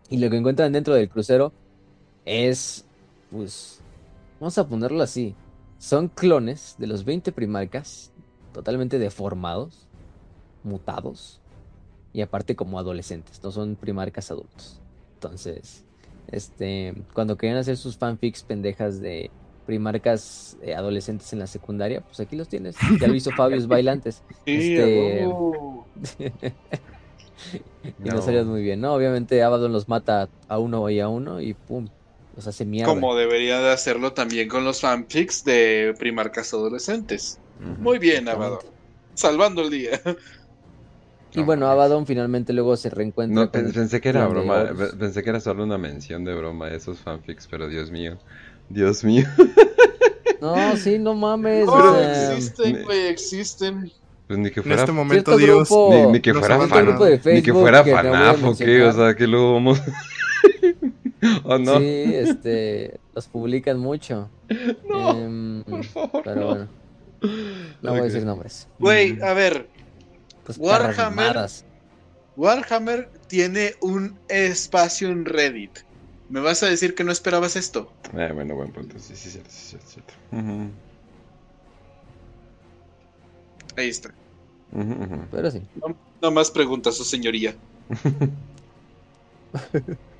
y 0.09 0.17
lo 0.17 0.29
que 0.29 0.37
encuentran 0.37 0.71
dentro 0.73 0.93
del 0.93 1.09
crucero 1.09 1.53
es, 2.25 2.85
pues, 3.31 3.79
vamos 4.39 4.57
a 4.57 4.67
ponerlo 4.67 5.01
así. 5.03 5.35
Son 5.77 6.07
clones 6.07 6.75
de 6.77 6.87
los 6.87 7.03
20 7.03 7.31
primarcas, 7.31 8.11
totalmente 8.53 8.99
deformados, 8.99 9.87
mutados, 10.63 11.39
y 12.13 12.21
aparte 12.21 12.55
como 12.55 12.79
adolescentes, 12.79 13.43
no 13.43 13.51
son 13.51 13.75
primarcas 13.75 14.31
adultos. 14.31 14.79
Entonces, 15.15 15.83
este, 16.31 16.93
cuando 17.13 17.37
querían 17.37 17.57
hacer 17.57 17.75
sus 17.77 17.97
fanfics 17.97 18.43
pendejas 18.43 19.01
de 19.01 19.29
primarcas 19.65 20.57
eh, 20.61 20.75
adolescentes 20.75 21.31
en 21.33 21.39
la 21.39 21.47
secundaria, 21.47 22.01
pues 22.01 22.19
aquí 22.19 22.35
los 22.35 22.47
tienes. 22.49 22.75
Ya 22.99 23.07
lo 23.07 23.15
hizo 23.15 23.31
Fabius 23.35 23.67
Bailantes. 23.67 24.21
sí, 24.45 24.57
Este- 24.57 25.25
y 27.99 28.09
no 28.09 28.15
No. 28.15 28.21
salió 28.21 28.45
muy 28.45 28.61
bien, 28.61 28.81
¿no? 28.81 28.93
Obviamente 28.93 29.41
Abaddon 29.43 29.73
los 29.73 29.87
mata 29.87 30.29
a 30.47 30.59
uno 30.59 30.89
y 30.89 30.99
a 30.99 31.07
uno 31.07 31.41
y 31.41 31.53
pum, 31.53 31.87
los 32.35 32.47
hace 32.47 32.65
mierda. 32.65 32.91
como 32.91 33.15
debería 33.15 33.60
de 33.60 33.72
hacerlo 33.72 34.14
también 34.14 34.47
con 34.49 34.64
los 34.64 34.81
fanfics 34.81 35.43
de 35.43 35.93
primarcas 35.99 36.53
adolescentes. 36.53 37.39
Muy 37.80 37.99
bien, 37.99 38.27
Abaddon. 38.27 38.60
Salvando 39.14 39.61
el 39.61 39.69
día. 39.69 40.01
Y 41.35 41.41
bueno, 41.41 41.68
Abaddon 41.68 42.05
finalmente 42.05 42.53
luego 42.53 42.77
se 42.77 42.89
reencuentra 42.91 43.45
No, 43.45 43.51
con 43.51 43.72
pensé 43.72 43.99
que 44.01 44.10
era 44.10 44.27
broma, 44.27 44.69
pensé 44.99 45.23
que 45.23 45.30
era 45.31 45.39
solo 45.39 45.64
una 45.64 45.77
mención 45.80 46.23
de 46.23 46.35
broma 46.35 46.68
de 46.68 46.77
esos 46.77 46.99
fanfics, 46.99 47.47
pero 47.49 47.68
Dios 47.68 47.89
mío, 47.89 48.18
Dios 48.69 49.03
mío. 49.03 49.26
No, 50.41 50.76
sí, 50.76 50.99
no 50.99 51.14
mames. 51.15 51.65
No, 51.65 51.73
o 51.73 51.95
sea, 51.95 52.34
existen, 52.34 52.84
güey, 52.84 53.07
existen. 53.07 53.91
Pues 54.27 54.39
ni 54.39 54.51
que 54.51 54.60
En 54.60 54.64
fuera, 54.65 54.81
este 54.81 54.91
momento 54.91 55.38
Dios 55.38 55.69
grupo- 55.69 55.89
ni, 56.07 56.11
ni 56.14 56.19
que 56.19 56.34
fuera 56.34 56.68
fan, 56.68 56.97
ni 57.26 57.41
que 57.41 57.53
fuera 57.53 57.84
FNAF 57.84 58.43
o 58.43 58.55
qué, 58.57 58.84
o 58.84 58.91
sea, 58.93 59.15
que 59.15 59.26
luego 59.26 59.53
vamos... 59.53 59.81
¿O 61.45 61.57
no? 61.57 61.79
Sí, 61.79 62.13
este, 62.15 62.99
los 63.13 63.27
publican 63.27 63.79
mucho. 63.79 64.29
No, 64.89 65.09
Em, 65.09 65.63
por 65.63 65.83
favor, 65.85 66.21
pero 66.23 66.41
no. 66.41 66.47
bueno, 66.47 66.69
no 67.81 67.91
voy 67.91 68.01
a 68.01 68.03
decir 68.03 68.25
nombres. 68.25 68.67
Güey, 68.79 69.17
a 69.23 69.33
ver, 69.33 69.69
Pues 70.43 70.57
Warhammer. 70.57 71.35
Warhammer 72.35 73.11
tiene 73.27 73.73
un 73.81 74.19
espacio 74.27 75.09
en 75.09 75.25
Reddit. 75.25 75.79
¿Me 76.29 76.41
vas 76.41 76.63
a 76.63 76.69
decir 76.69 76.95
que 76.95 77.03
no 77.03 77.11
esperabas 77.11 77.55
esto? 77.55 77.93
Eh, 78.15 78.31
bueno, 78.33 78.55
buen 78.55 78.71
punto. 78.71 78.97
Sí, 78.99 79.15
sí, 79.15 79.29
cierto, 79.29 79.49
sí, 79.51 79.69
cierto, 79.69 79.87
cierto. 79.87 80.13
Ujú, 80.31 80.71
Ahí 83.75 83.89
está. 83.89 84.13
Pero 85.31 85.51
sí. 85.51 85.61
No, 85.75 85.95
no 86.21 86.31
más 86.31 86.51
preguntas, 86.51 86.95
su 86.95 87.03
señoría. 87.03 87.55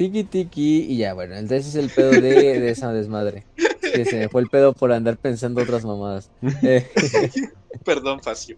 Tiki 0.00 0.24
tiki 0.24 0.86
y 0.88 0.96
ya, 0.96 1.12
bueno, 1.12 1.34
entonces 1.34 1.66
es 1.66 1.74
el 1.74 1.90
pedo 1.90 2.10
de, 2.12 2.58
de 2.58 2.70
esa 2.70 2.90
desmadre. 2.90 3.44
Es 3.82 3.92
que 3.92 4.04
se 4.06 4.16
me 4.16 4.28
fue 4.30 4.40
el 4.40 4.48
pedo 4.48 4.72
por 4.72 4.92
andar 4.92 5.18
pensando 5.18 5.60
otras 5.60 5.84
mamadas. 5.84 6.30
Eh, 6.62 6.88
Perdón, 7.84 8.22
Facio. 8.22 8.56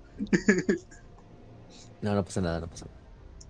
no, 2.01 2.15
no 2.15 2.25
pasa 2.25 2.41
nada, 2.41 2.61
no 2.61 2.69
pasa 2.69 2.85
nada. 2.85 2.97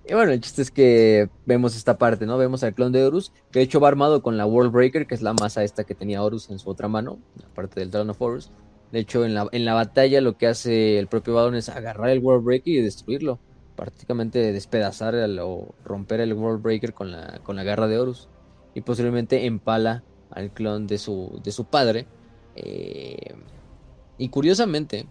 Y 0.09 0.14
bueno, 0.14 0.32
el 0.32 0.40
chiste 0.40 0.62
es 0.62 0.70
que 0.70 1.28
vemos 1.44 1.77
esta 1.77 1.98
parte, 1.98 2.24
¿no? 2.24 2.39
Vemos 2.39 2.62
al 2.62 2.73
clon 2.73 2.93
de 2.93 3.05
Horus, 3.05 3.31
que 3.51 3.59
de 3.59 3.66
hecho 3.66 3.78
va 3.78 3.89
armado 3.89 4.23
con 4.23 4.39
la 4.39 4.47
World 4.47 4.73
Breaker, 4.73 5.06
que 5.06 5.14
es 5.14 5.20
la 5.20 5.35
masa 5.35 5.62
esta 5.62 5.85
que 5.85 5.94
tenía 5.94 6.23
Horus 6.23 6.48
en 6.48 6.59
su 6.59 6.70
otra 6.70 6.89
mano, 6.89 7.19
la 7.36 7.48
parte 7.48 7.78
del 7.81 7.90
Throne 7.90 8.12
of 8.12 8.23
Horus. 8.23 8.51
De 8.90 9.01
hecho, 9.01 9.27
en 9.27 9.35
la, 9.35 9.48
en 9.52 9.66
la 9.66 9.74
batalla 9.74 10.23
lo 10.23 10.39
que 10.39 10.47
hace 10.47 10.98
el 10.98 11.09
propio 11.09 11.35
Badon 11.35 11.56
es 11.56 11.69
agarrar 11.69 12.09
el 12.09 12.20
World 12.20 12.43
Breaker 12.43 12.73
y 12.73 12.81
destruirlo. 12.81 13.39
Prácticamente 13.77 14.53
despedazar 14.53 15.15
o 15.40 15.74
romper 15.85 16.20
el 16.20 16.35
World 16.35 16.62
Breaker 16.62 16.94
con 16.94 17.11
la, 17.11 17.40
con 17.43 17.57
la 17.57 17.65
garra 17.65 17.89
de 17.89 17.99
Horus. 17.99 18.28
Y 18.74 18.82
posteriormente 18.82 19.47
empala 19.47 20.03
al 20.31 20.51
clon 20.53 20.86
de 20.86 20.99
su, 20.99 21.40
de 21.43 21.53
su 21.53 21.65
padre. 21.65 22.07
Eh, 22.57 23.35
y 24.19 24.28
curiosamente, 24.28 25.07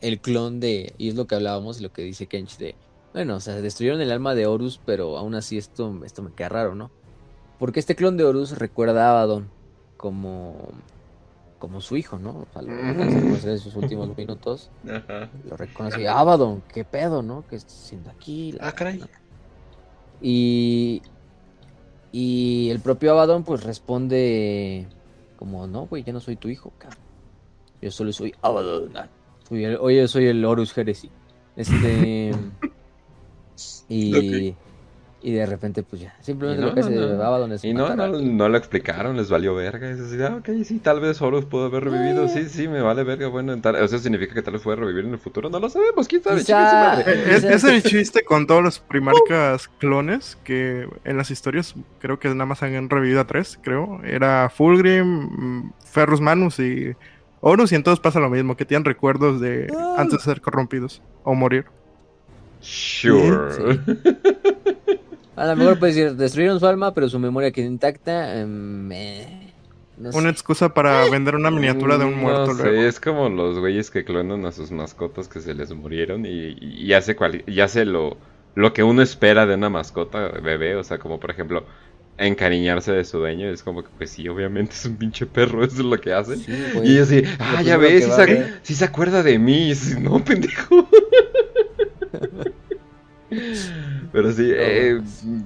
el 0.00 0.20
clon 0.20 0.60
de, 0.60 0.94
y 0.98 1.08
es 1.08 1.14
lo 1.14 1.26
que 1.26 1.34
hablábamos 1.34 1.80
lo 1.80 1.92
que 1.92 2.02
dice 2.02 2.26
Kench 2.26 2.58
de, 2.58 2.74
bueno, 3.12 3.36
o 3.36 3.40
sea, 3.40 3.60
destruyeron 3.60 4.00
el 4.00 4.12
alma 4.12 4.34
de 4.34 4.46
Horus, 4.46 4.80
pero 4.84 5.16
aún 5.16 5.34
así 5.34 5.58
esto, 5.58 6.00
esto 6.04 6.22
me 6.22 6.32
queda 6.32 6.48
raro, 6.50 6.74
¿no? 6.74 6.90
Porque 7.58 7.80
este 7.80 7.96
clon 7.96 8.16
de 8.16 8.24
Horus 8.24 8.58
recuerda 8.58 9.06
a 9.06 9.10
Abaddon 9.10 9.48
como, 9.96 10.68
como 11.58 11.80
su 11.80 11.96
hijo, 11.96 12.18
¿no? 12.18 12.30
O 12.30 12.46
sea, 12.52 12.62
lo 12.62 12.68
reconocer 12.74 13.50
en 13.50 13.58
sus 13.58 13.74
últimos 13.76 14.08
minutos. 14.16 14.70
Ajá. 14.88 15.28
Lo 15.44 15.56
reconoce, 15.56 16.06
Abaddon, 16.08 16.62
qué 16.72 16.84
pedo, 16.84 17.22
¿no? 17.22 17.44
¿Qué 17.48 17.56
estás 17.56 17.84
haciendo 17.84 18.10
aquí? 18.10 18.52
La- 18.52 18.68
Ah, 18.68 18.72
caray. 18.72 19.02
Y, 20.20 21.02
y 22.12 22.70
el 22.70 22.80
propio 22.80 23.12
Abaddon 23.12 23.44
pues 23.44 23.62
responde 23.62 24.88
como, 25.36 25.66
no, 25.66 25.86
güey, 25.86 26.02
ya 26.02 26.12
no 26.12 26.20
soy 26.20 26.36
tu 26.36 26.48
hijo, 26.48 26.72
cabrón. 26.78 26.98
Yo 27.80 27.90
solo 27.90 28.12
soy 28.12 28.34
Abaddon. 28.42 28.92
El- 29.50 29.76
Oye, 29.80 30.06
soy 30.08 30.26
el 30.26 30.44
Horus 30.44 30.76
Heresy. 30.76 31.10
Este... 31.56 32.32
y, 33.88 34.54
y 35.20 35.32
de 35.32 35.46
repente 35.46 35.82
pues 35.82 36.02
ya, 36.02 36.14
simplemente 36.20 36.60
Y 36.62 36.64
no, 36.64 36.68
lo 36.68 36.74
que 36.76 36.82
no, 36.94 37.16
no. 37.16 37.22
Abaddon 37.24 37.52
es 37.52 37.64
Y 37.64 37.74
no, 37.74 37.94
no, 37.96 38.06
no 38.08 38.48
lo 38.48 38.56
explicaron, 38.56 39.16
les 39.16 39.28
valió 39.28 39.52
verga. 39.54 39.90
Es 39.90 39.98
así, 39.98 40.22
ah, 40.22 40.36
ok, 40.38 40.48
sí, 40.64 40.78
tal 40.78 41.00
vez 41.00 41.20
Horus 41.20 41.44
pudo 41.44 41.64
haber 41.66 41.84
revivido. 41.84 42.24
Eh. 42.26 42.28
Sí, 42.28 42.48
sí, 42.48 42.68
me 42.68 42.80
vale 42.82 43.02
verga. 43.02 43.26
Bueno, 43.26 43.60
tal, 43.60 43.74
eso 43.76 43.98
significa 43.98 44.32
que 44.34 44.42
tal 44.42 44.52
vez 44.54 44.62
puede 44.62 44.76
revivir 44.76 45.04
en 45.06 45.12
el 45.12 45.18
futuro. 45.18 45.50
No 45.50 45.58
lo 45.58 45.68
sabemos, 45.68 46.06
quién 46.06 46.22
sabe. 46.22 46.40
Quizá- 46.42 47.00
Es, 47.28 47.42
es 47.42 47.64
el 47.64 47.82
chiste 47.82 48.24
con 48.24 48.46
todos 48.46 48.62
los 48.62 48.78
primarcas 48.78 49.66
clones 49.78 50.38
que 50.44 50.88
en 51.04 51.16
las 51.16 51.30
historias 51.32 51.74
creo 51.98 52.20
que 52.20 52.28
nada 52.28 52.46
más 52.46 52.62
han 52.62 52.88
revivido 52.88 53.20
a 53.20 53.26
tres, 53.26 53.58
creo. 53.60 54.00
Era 54.04 54.48
Fulgrim, 54.50 55.72
Ferrus 55.84 56.20
Manus 56.20 56.60
y 56.60 56.92
Horus 57.40 57.72
y 57.72 57.74
en 57.74 57.82
todos 57.82 57.98
pasa 57.98 58.20
lo 58.20 58.30
mismo, 58.30 58.56
que 58.56 58.64
tienen 58.64 58.84
recuerdos 58.84 59.40
de 59.40 59.66
antes 59.96 60.18
de 60.18 60.24
ser 60.24 60.40
corrompidos 60.40 61.02
o 61.24 61.34
morir. 61.34 61.66
Sure. 62.60 63.78
A 65.38 65.46
lo 65.46 65.56
mejor 65.56 65.78
puedes 65.78 65.96
decir, 65.96 66.16
destruyeron 66.16 66.60
su 66.60 66.66
alma, 66.66 66.94
pero 66.94 67.08
su 67.08 67.18
memoria 67.18 67.50
quedó 67.52 67.66
intacta. 67.66 68.40
em, 68.40 68.90
eh, 68.92 69.54
no 69.96 70.12
sé. 70.12 70.18
Una 70.18 70.30
excusa 70.30 70.74
para 70.74 71.08
vender 71.08 71.34
una 71.34 71.50
miniatura 71.50 71.98
de 71.98 72.04
un 72.04 72.16
muerto 72.18 72.52
No 72.52 72.54
sé, 72.54 72.72
luego. 72.72 72.82
es 72.88 73.00
como 73.00 73.28
los 73.28 73.58
güeyes 73.58 73.90
que 73.90 74.04
clonan 74.04 74.46
a 74.46 74.52
sus 74.52 74.70
mascotas 74.70 75.28
que 75.28 75.40
se 75.40 75.54
les 75.54 75.72
murieron 75.74 76.24
y, 76.26 76.56
y 76.60 76.92
hace, 76.94 77.16
cual, 77.16 77.42
y 77.46 77.60
hace 77.60 77.84
lo, 77.84 78.16
lo 78.54 78.72
que 78.72 78.82
uno 78.84 79.02
espera 79.02 79.46
de 79.46 79.54
una 79.56 79.70
mascota 79.70 80.28
bebé. 80.28 80.76
O 80.76 80.84
sea, 80.84 80.98
como 80.98 81.18
por 81.20 81.30
ejemplo, 81.30 81.64
encariñarse 82.18 82.92
de 82.92 83.04
su 83.04 83.18
dueño. 83.18 83.48
Es 83.50 83.62
como 83.62 83.82
que, 83.82 83.90
pues 83.96 84.10
sí, 84.10 84.28
obviamente 84.28 84.72
es 84.74 84.84
un 84.86 84.96
pinche 84.96 85.26
perro, 85.26 85.64
eso 85.64 85.76
es 85.76 85.84
lo 85.84 86.00
que 86.00 86.12
hace. 86.12 86.36
Sí. 86.36 86.52
Y 86.84 86.98
así, 86.98 87.22
ah, 87.38 87.62
ya 87.62 87.76
ves, 87.76 88.08
va 88.10 88.24
se, 88.24 88.54
sí 88.62 88.74
se 88.74 88.84
acuerda 88.84 89.22
de 89.22 89.38
mí. 89.38 89.72
Y 89.72 90.00
no, 90.00 90.24
pendejo. 90.24 90.88
Pero 94.12 94.32
sí, 94.32 94.50
eh, 94.54 95.00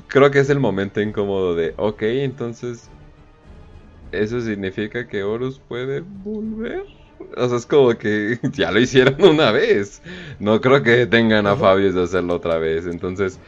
creo 0.09 0.31
que 0.31 0.41
es 0.41 0.51
el 0.51 0.61
momento 0.61 1.01
incómodo 1.01 1.55
de, 1.55 1.75
ok, 1.79 2.03
entonces, 2.03 2.93
¿eso 4.11 4.41
significa 4.41 5.07
que 5.09 5.23
Horus 5.23 5.61
puede 5.61 6.01
volver? 6.01 6.85
O 7.37 7.49
sea, 7.49 7.57
es 7.59 7.67
como 7.67 7.97
que 7.97 8.39
ya 8.53 8.71
lo 8.71 8.81
hicieron 8.81 9.17
una 9.25 9.51
vez. 9.53 10.03
No 10.39 10.61
creo 10.61 10.83
que 10.83 11.07
tengan 11.07 11.47
a 11.47 11.57
Fabius 11.57 11.95
de 11.95 12.03
hacerlo 12.03 12.35
otra 12.37 12.59
vez. 12.59 12.87
Entonces, 12.87 13.41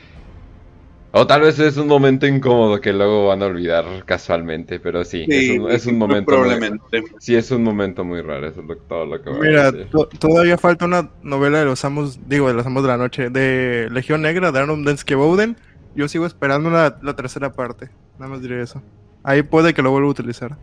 o 1.17 1.27
tal 1.27 1.43
vez 1.43 1.59
es 1.61 1.77
un 1.77 1.87
momento 1.87 2.27
incómodo 2.27 2.81
que 2.81 2.93
luego 2.93 3.29
van 3.29 3.43
a 3.43 3.47
olvidar 3.47 3.85
casualmente. 4.05 4.81
Pero 4.81 5.05
sí, 5.05 5.25
es 5.31 5.49
un, 5.51 5.71
es 5.71 5.87
un 5.87 5.97
muy 5.99 6.09
momento. 6.09 6.37
muy- 6.37 6.43
Probablemente. 6.43 7.05
sí, 7.19 7.37
es 7.37 7.51
un 7.51 7.63
momento 7.63 8.05
muy 8.05 8.21
raro. 8.21 8.49
Eso 8.49 8.61
es 8.63 8.67
lo- 8.67 8.77
todo 8.79 9.07
lo 9.07 9.23
que 9.23 9.31
voy 9.31 9.49
a 9.49 9.51
Mira, 9.51 9.73
decir. 9.73 9.89
to- 9.91 10.09
todavía 10.19 10.59
falta 10.59 10.85
una 10.87 11.11
novela 11.23 11.59
de 11.61 11.65
los 11.67 11.85
amos, 11.85 12.19
digo, 12.29 12.49
de 12.49 12.55
los 12.55 12.67
amos 12.67 12.83
de 12.83 12.89
la 12.89 12.97
noche, 12.97 13.31
de 13.31 13.89
Legión 13.91 14.23
Negra, 14.23 14.53
de 14.53 14.59
Arnold 14.61 14.87
Densky 14.87 15.15
Bowden. 15.15 15.57
Yo 15.95 16.09
sigo 16.09 16.27
esperando 16.27 16.71
la, 16.71 16.99
la 17.03 17.15
tercera 17.17 17.53
parte. 17.53 17.91
Nada 18.19 18.31
más 18.33 18.43
diré 18.43 18.61
eso. 18.63 18.83
Ahí 19.23 19.43
puede 19.43 19.73
que 19.75 19.83
lo 19.83 19.91
vuelva 19.93 20.09
a 20.09 20.11
utilizar. 20.13 20.57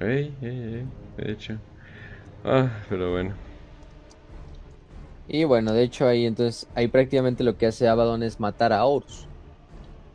Ey, 0.00 0.34
ey, 0.40 0.48
ey, 0.74 0.84
de 1.18 1.32
hecho. 1.32 1.58
Ah, 2.44 2.70
pero 2.88 3.12
bueno. 3.12 3.34
Y 5.28 5.44
bueno, 5.44 5.72
de 5.74 5.82
hecho 5.82 6.06
ahí 6.08 6.24
entonces, 6.26 6.66
ahí 6.74 6.88
prácticamente 6.88 7.44
lo 7.44 7.56
que 7.58 7.66
hace 7.66 7.86
Abaddon 7.86 8.22
es 8.22 8.40
matar 8.40 8.72
a 8.72 8.84
Horus. 8.84 9.27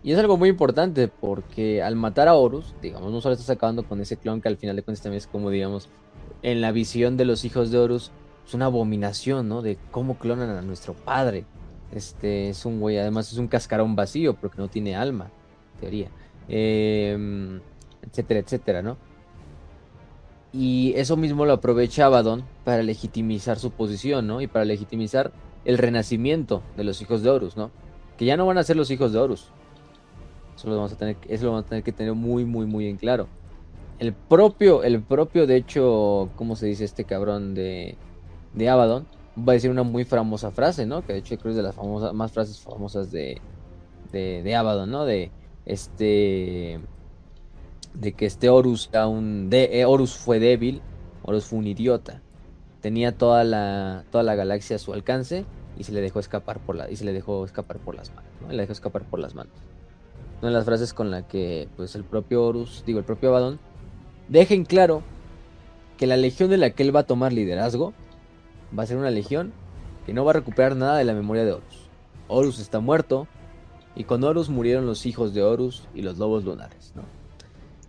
Y 0.03 0.11
es 0.11 0.19
algo 0.19 0.37
muy 0.37 0.49
importante 0.49 1.07
porque 1.07 1.81
al 1.81 1.95
matar 1.95 2.27
a 2.27 2.35
Horus, 2.35 2.75
digamos, 2.81 3.11
no 3.11 3.21
solo 3.21 3.33
estás 3.33 3.49
acabando 3.49 3.83
con 3.83 4.01
ese 4.01 4.17
clon 4.17 4.41
que 4.41 4.49
al 4.49 4.57
final 4.57 4.75
de 4.75 4.83
cuentas 4.83 5.01
también 5.01 5.19
es 5.19 5.27
como, 5.27 5.49
digamos, 5.49 5.89
en 6.41 6.59
la 6.59 6.73
visión 6.73 7.15
de 7.15 7.23
los 7.23 7.45
hijos 7.45 7.71
de 7.71 7.79
Horus, 7.79 8.11
es 8.45 8.53
una 8.53 8.65
abominación, 8.65 9.47
¿no? 9.47 9.61
De 9.61 9.77
cómo 9.91 10.17
clonan 10.17 10.49
a 10.49 10.61
nuestro 10.61 10.93
padre. 10.93 11.45
Este 11.93 12.49
es 12.49 12.65
un 12.65 12.81
güey, 12.81 12.97
además 12.97 13.31
es 13.31 13.37
un 13.37 13.47
cascarón 13.47 13.95
vacío 13.95 14.33
porque 14.33 14.57
no 14.57 14.67
tiene 14.67 14.95
alma, 14.95 15.31
en 15.75 15.79
teoría. 15.79 16.09
Em, 16.49 17.61
etcétera, 18.01 18.41
etcétera, 18.41 18.81
¿no? 18.81 18.97
Y 20.51 20.93
eso 20.97 21.15
mismo 21.15 21.45
lo 21.45 21.53
aprovecha 21.53 22.05
Abaddon 22.05 22.43
para 22.65 22.83
legitimizar 22.83 23.57
su 23.57 23.71
posición, 23.71 24.27
¿no? 24.27 24.41
Y 24.41 24.47
para 24.47 24.65
legitimizar 24.65 25.31
el 25.63 25.77
renacimiento 25.77 26.61
de 26.75 26.83
los 26.83 27.01
hijos 27.01 27.23
de 27.23 27.29
Horus, 27.29 27.55
¿no? 27.55 27.71
Que 28.17 28.25
ya 28.25 28.35
no 28.35 28.45
van 28.45 28.57
a 28.57 28.63
ser 28.63 28.75
los 28.75 28.91
hijos 28.91 29.13
de 29.13 29.19
Horus. 29.19 29.49
Eso 30.55 30.69
lo 30.69 30.75
vamos 30.75 30.93
a 30.93 30.97
tener, 30.97 31.17
eso 31.27 31.45
lo 31.45 31.51
vamos 31.51 31.65
a 31.65 31.69
tener 31.69 31.83
que 31.83 31.91
tener 31.91 32.13
muy, 32.13 32.45
muy, 32.45 32.65
muy 32.65 32.87
en 32.87 32.97
claro. 32.97 33.27
El 33.99 34.13
propio, 34.13 34.83
el 34.83 35.01
propio, 35.01 35.47
de 35.47 35.55
hecho, 35.55 36.29
¿cómo 36.35 36.55
se 36.55 36.65
dice 36.65 36.83
este 36.83 37.05
cabrón 37.05 37.53
de, 37.53 37.95
de 38.53 38.69
Abaddon? 38.69 39.07
Va 39.37 39.53
a 39.53 39.55
decir 39.55 39.71
una 39.71 39.83
muy 39.83 40.03
famosa 40.03 40.51
frase, 40.51 40.85
¿no? 40.85 41.05
Que 41.05 41.13
de 41.13 41.19
hecho 41.19 41.37
creo 41.37 41.51
es 41.51 41.57
de 41.57 41.63
las 41.63 41.75
famosas, 41.75 42.13
más 42.13 42.31
frases 42.31 42.59
famosas 42.59 43.11
de, 43.11 43.41
de, 44.11 44.43
de 44.43 44.55
Abaddon, 44.55 44.91
¿no? 44.91 45.05
De 45.05 45.31
este 45.65 46.79
de 47.93 48.13
que 48.13 48.25
este 48.25 48.49
Horus 48.49 48.89
era 48.91 49.07
de, 49.07 49.79
eh, 49.79 49.85
Horus 49.85 50.15
fue 50.15 50.39
débil, 50.39 50.81
Horus 51.23 51.45
fue 51.45 51.59
un 51.59 51.67
idiota. 51.67 52.21
Tenía 52.81 53.17
toda 53.17 53.43
la 53.43 54.05
toda 54.11 54.23
la 54.23 54.35
galaxia 54.35 54.75
a 54.75 54.79
su 54.79 54.93
alcance 54.93 55.45
y 55.77 55.83
se 55.83 55.93
le 55.93 56.01
dejó 56.01 56.19
escapar 56.19 56.59
por 56.59 56.75
la 56.75 56.89
y 56.91 56.95
se 56.95 57.05
le 57.05 57.13
dejó 57.13 57.45
escapar 57.45 57.79
por 57.79 57.95
las 57.95 58.13
manos, 58.13 58.31
¿no? 58.41 58.49
Le 58.49 58.57
dejó 58.57 58.73
escapar 58.73 59.03
por 59.03 59.19
las 59.19 59.35
manos. 59.35 59.53
Una 60.43 60.49
de 60.49 60.55
las 60.55 60.65
frases 60.65 60.93
con 60.93 61.09
la 61.09 61.25
que 61.25 61.69
pues 61.77 61.95
el 61.95 62.03
propio 62.03 62.43
Horus, 62.43 62.83
digo 62.85 62.99
el 62.99 63.05
propio 63.05 63.29
Abaddon 63.29 63.59
deja 64.27 64.53
en 64.53 64.65
claro 64.65 65.01
que 65.95 66.05
la 66.05 66.17
legión 66.17 66.49
de 66.49 66.57
la 66.57 66.71
que 66.71 66.83
él 66.83 66.93
va 66.93 66.99
a 66.99 67.05
tomar 67.05 67.31
liderazgo 67.31 67.93
va 68.77 68.83
a 68.83 68.85
ser 68.85 68.97
una 68.97 69.09
legión 69.09 69.53
que 70.05 70.11
no 70.11 70.25
va 70.25 70.31
a 70.31 70.33
recuperar 70.33 70.75
nada 70.75 70.97
de 70.97 71.05
la 71.05 71.13
memoria 71.13 71.45
de 71.45 71.53
Horus. 71.53 71.89
Horus 72.27 72.59
está 72.59 72.81
muerto 72.81 73.25
y 73.95 74.03
con 74.03 74.21
Horus 74.21 74.49
murieron 74.49 74.85
los 74.85 75.05
hijos 75.05 75.33
de 75.33 75.41
Horus 75.43 75.87
y 75.95 76.01
los 76.01 76.17
lobos 76.17 76.43
lunares, 76.43 76.91
¿no? 76.93 77.03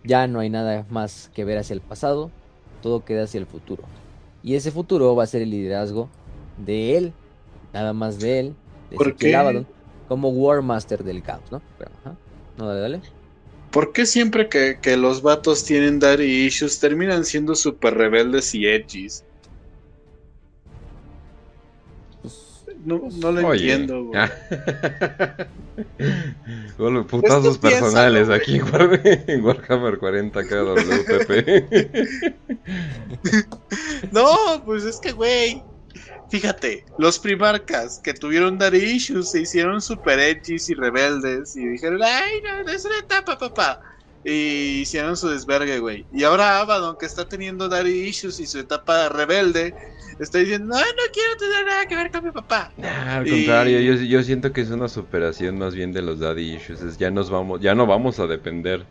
Ya 0.05 0.25
no 0.27 0.39
hay 0.39 0.49
nada 0.49 0.85
más 0.89 1.29
que 1.33 1.43
ver 1.43 1.57
hacia 1.57 1.73
el 1.73 1.81
pasado, 1.81 2.31
todo 2.81 3.03
queda 3.03 3.23
hacia 3.23 3.41
el 3.41 3.47
futuro. 3.47 3.83
Y 4.43 4.55
ese 4.55 4.71
futuro 4.71 5.13
va 5.13 5.23
a 5.23 5.27
ser 5.27 5.41
el 5.41 5.49
liderazgo 5.49 6.07
de 6.57 6.95
él, 6.97 7.11
nada 7.73 7.91
más 7.91 8.17
de 8.21 8.39
él, 8.39 8.55
de 8.91 8.95
¿Por 8.95 9.07
Ezequiel 9.07 9.31
qué? 9.31 9.35
Abaddon, 9.35 9.67
como 10.07 10.29
War 10.29 10.61
Master 10.61 11.03
del 11.03 11.21
caos, 11.21 11.51
¿no? 11.51 11.61
Pero, 11.77 11.91
ajá. 11.99 12.15
No, 12.57 12.67
dale, 12.67 12.79
dale. 12.81 13.01
¿Por 13.71 13.91
qué 13.91 14.05
siempre 14.05 14.47
que, 14.47 14.79
que 14.81 14.95
los 14.95 15.21
vatos 15.21 15.65
tienen 15.65 15.99
daddy 15.99 16.45
issues 16.45 16.79
terminan 16.79 17.25
siendo 17.25 17.55
súper 17.55 17.95
rebeldes 17.95 18.53
y 18.55 18.65
edgys? 18.67 19.23
Pues, 22.21 22.35
No, 22.85 23.01
no 23.19 23.31
lo 23.31 23.47
Oye. 23.49 23.73
entiendo, 23.73 24.03
güey. 24.05 24.21
Bueno, 26.77 27.05
putazos 27.07 27.57
Pues 27.57 27.73
personales 27.73 28.29
aquí 28.29 28.55
en, 28.57 28.65
War- 28.71 29.01
en 29.03 29.43
Warhammer 29.43 29.97
40 29.97 30.41
KWPP. 30.43 31.31
No, 34.11 34.63
pues 34.65 34.83
es 34.83 34.97
que, 34.99 35.11
güey. 35.11 35.61
Fíjate, 36.41 36.85
los 36.97 37.17
primarcas 37.19 37.99
que 38.03 38.13
tuvieron 38.13 38.57
daddy 38.57 38.77
issues 38.77 39.31
se 39.31 39.41
hicieron 39.41 39.81
super 39.81 40.19
edgys 40.19 40.69
y 40.69 40.73
rebeldes 40.73 41.55
y 41.55 41.65
dijeron, 41.65 42.01
ay, 42.03 42.41
no, 42.43 42.71
es 42.71 42.83
una 42.85 42.99
etapa, 42.99 43.37
papá. 43.37 43.81
Y 44.23 44.81
hicieron 44.81 45.15
su 45.15 45.29
desvergue, 45.29 45.79
güey. 45.79 46.05
Y 46.11 46.23
ahora 46.23 46.59
Abaddon, 46.59 46.97
que 46.97 47.05
está 47.05 47.29
teniendo 47.29 47.69
daddy 47.69 48.07
issues 48.07 48.39
y 48.39 48.47
su 48.47 48.59
etapa 48.59 49.07
rebelde, 49.09 49.73
está 50.19 50.39
diciendo, 50.39 50.73
no, 50.75 50.79
no 50.79 51.03
quiero 51.13 51.37
tener 51.37 51.65
nada 51.65 51.85
que 51.85 51.95
ver 51.95 52.11
con 52.11 52.25
mi 52.25 52.31
papá. 52.31 52.71
Nah, 52.75 53.17
al 53.17 53.27
Y- 53.27 53.31
contrario, 53.31 53.79
yo, 53.81 53.93
yo 54.01 54.23
siento 54.23 54.51
que 54.51 54.61
es 54.61 54.71
una 54.71 54.89
superación 54.89 55.57
más 55.59 55.73
bien 55.75 55.93
de 55.93 56.01
los 56.01 56.19
daddy 56.19 56.55
issues. 56.55 56.81
es 56.81 56.97
ya 56.97 57.11
nos 57.11 57.29
vamos, 57.29 57.61
ya 57.61 57.75
no 57.75 57.85
vamos 57.85 58.19
a 58.19 58.27
depender 58.27 58.85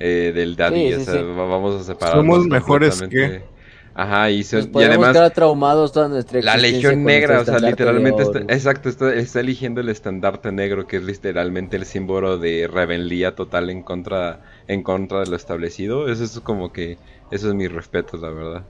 eh, 0.00 0.32
del 0.34 0.56
daddy, 0.56 0.88
Sí, 0.88 0.94
o 0.94 1.04
sea, 1.04 1.14
sí. 1.14 1.20
vamos 1.22 1.80
a 1.80 1.84
separarnos. 1.84 2.24
Somos 2.26 2.46
mejores 2.48 2.98
completamente. 3.00 3.51
Ajá, 3.94 4.30
y, 4.30 4.38
Nos 4.38 4.52
y 4.52 4.84
además 4.84 5.12
quedar 5.12 5.32
traumados 5.32 5.92
toda 5.92 6.08
nuestra 6.08 6.40
la 6.40 6.56
Legión 6.56 7.04
Negra, 7.04 7.40
o 7.40 7.44
sea, 7.44 7.58
literalmente 7.58 8.22
está, 8.22 8.38
exacto, 8.40 8.88
está, 8.88 9.14
está 9.14 9.40
eligiendo 9.40 9.82
el 9.82 9.90
estandarte 9.90 10.50
negro, 10.50 10.86
que 10.86 10.96
es 10.96 11.02
literalmente 11.02 11.76
el 11.76 11.84
símbolo 11.84 12.38
de 12.38 12.68
rebeldía 12.72 13.34
total 13.34 13.68
en 13.68 13.82
contra, 13.82 14.40
en 14.66 14.82
contra 14.82 15.20
de 15.20 15.26
lo 15.26 15.36
establecido. 15.36 16.08
Eso 16.08 16.24
es 16.24 16.40
como 16.40 16.72
que, 16.72 16.96
eso 17.30 17.48
es 17.48 17.54
mi 17.54 17.68
respeto, 17.68 18.16
la 18.16 18.30
verdad. 18.30 18.62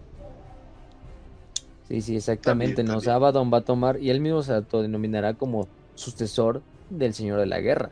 Sí, 1.89 2.01
sí, 2.01 2.17
exactamente. 2.17 2.77
También, 2.77 2.87
¿no? 2.87 2.99
O 2.99 3.01
también. 3.01 3.05
sea, 3.05 3.15
Abaddon 3.15 3.53
va 3.53 3.59
a 3.59 3.63
tomar 3.63 4.01
y 4.01 4.11
él 4.11 4.21
mismo 4.21 4.43
se 4.43 4.55
autodenominará 4.55 5.35
como 5.35 5.69
sucesor 5.95 6.63
del 6.91 7.15
Señor 7.15 7.39
de 7.39 7.47
la 7.47 7.61
Guerra. 7.61 7.91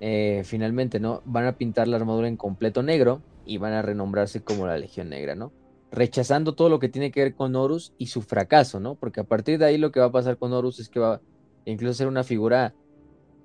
Eh, 0.00 0.40
finalmente, 0.46 1.00
¿no? 1.00 1.20
Van 1.26 1.44
a 1.44 1.52
pintar 1.52 1.86
la 1.86 1.96
armadura 1.96 2.28
en 2.28 2.38
completo 2.38 2.82
negro 2.82 3.20
y 3.44 3.58
van 3.58 3.74
a 3.74 3.82
renombrarse 3.82 4.40
como 4.42 4.66
la 4.66 4.78
Legión 4.78 5.10
Negra, 5.10 5.34
¿no? 5.34 5.52
Rechazando 5.92 6.54
todo 6.54 6.68
lo 6.68 6.78
que 6.78 6.88
tiene 6.88 7.10
que 7.10 7.22
ver 7.22 7.34
con 7.34 7.56
Horus 7.56 7.92
y 7.98 8.06
su 8.06 8.22
fracaso, 8.22 8.80
¿no? 8.80 8.94
Porque 8.94 9.20
a 9.20 9.24
partir 9.24 9.58
de 9.58 9.64
ahí 9.64 9.78
lo 9.78 9.90
que 9.90 10.00
va 10.00 10.06
a 10.06 10.12
pasar 10.12 10.38
con 10.38 10.52
Horus 10.52 10.78
es 10.78 10.88
que 10.88 11.00
va 11.00 11.14
a 11.14 11.20
incluso 11.64 11.94
ser 11.94 12.06
una 12.06 12.24
figura 12.24 12.74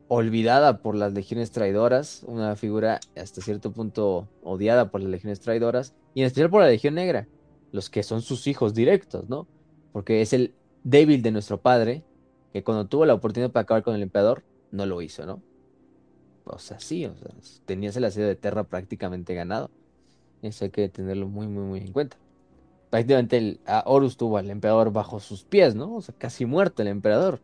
olvidada 0.07 0.81
por 0.81 0.95
las 0.95 1.13
legiones 1.13 1.51
traidoras, 1.51 2.23
una 2.27 2.55
figura 2.55 2.99
hasta 3.15 3.41
cierto 3.41 3.71
punto 3.71 4.27
odiada 4.43 4.91
por 4.91 5.01
las 5.01 5.09
legiones 5.09 5.39
traidoras, 5.39 5.95
y 6.13 6.21
en 6.21 6.27
especial 6.27 6.49
por 6.49 6.61
la 6.61 6.69
Legión 6.69 6.93
Negra, 6.95 7.27
los 7.71 7.89
que 7.89 8.03
son 8.03 8.21
sus 8.21 8.47
hijos 8.47 8.73
directos, 8.73 9.27
¿no? 9.27 9.47
Porque 9.91 10.21
es 10.21 10.33
el 10.33 10.53
débil 10.83 11.21
de 11.21 11.31
nuestro 11.31 11.59
padre, 11.59 12.03
que 12.53 12.63
cuando 12.63 12.85
tuvo 12.85 13.05
la 13.05 13.15
oportunidad 13.15 13.51
para 13.51 13.63
acabar 13.63 13.83
con 13.83 13.95
el 13.95 14.03
emperador, 14.03 14.43
no 14.71 14.85
lo 14.85 15.01
hizo, 15.01 15.25
¿no? 15.25 15.41
O 16.45 16.59
sea, 16.59 16.79
sí, 16.79 17.05
o 17.05 17.15
sea, 17.15 17.31
tenías 17.65 17.95
el 17.97 18.05
asedio 18.05 18.27
de 18.27 18.35
Terra 18.35 18.63
prácticamente 18.65 19.33
ganado. 19.33 19.71
Eso 20.43 20.65
hay 20.65 20.71
que 20.71 20.87
tenerlo 20.89 21.27
muy, 21.27 21.47
muy, 21.47 21.63
muy 21.63 21.79
en 21.79 21.91
cuenta. 21.91 22.17
Prácticamente 22.95 23.37
el, 23.37 23.59
Horus 23.83 24.15
tuvo 24.15 24.37
al 24.37 24.49
emperador 24.49 24.93
bajo 24.93 25.19
sus 25.19 25.43
pies, 25.43 25.75
¿no? 25.75 25.95
O 25.95 26.01
sea, 26.01 26.15
casi 26.17 26.45
muerto 26.45 26.81
el 26.81 26.87
emperador. 26.87 27.41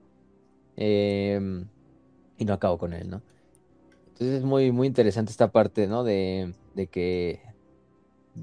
Em, 0.78 1.68
y 2.38 2.46
no 2.46 2.54
acabó 2.54 2.78
con 2.78 2.94
él, 2.94 3.10
¿no? 3.10 3.22
Entonces 4.14 4.38
es 4.38 4.44
muy, 4.46 4.72
muy 4.72 4.88
interesante 4.88 5.30
esta 5.30 5.52
parte, 5.52 5.88
¿no? 5.88 6.06
De, 6.06 6.54
que 6.90 7.42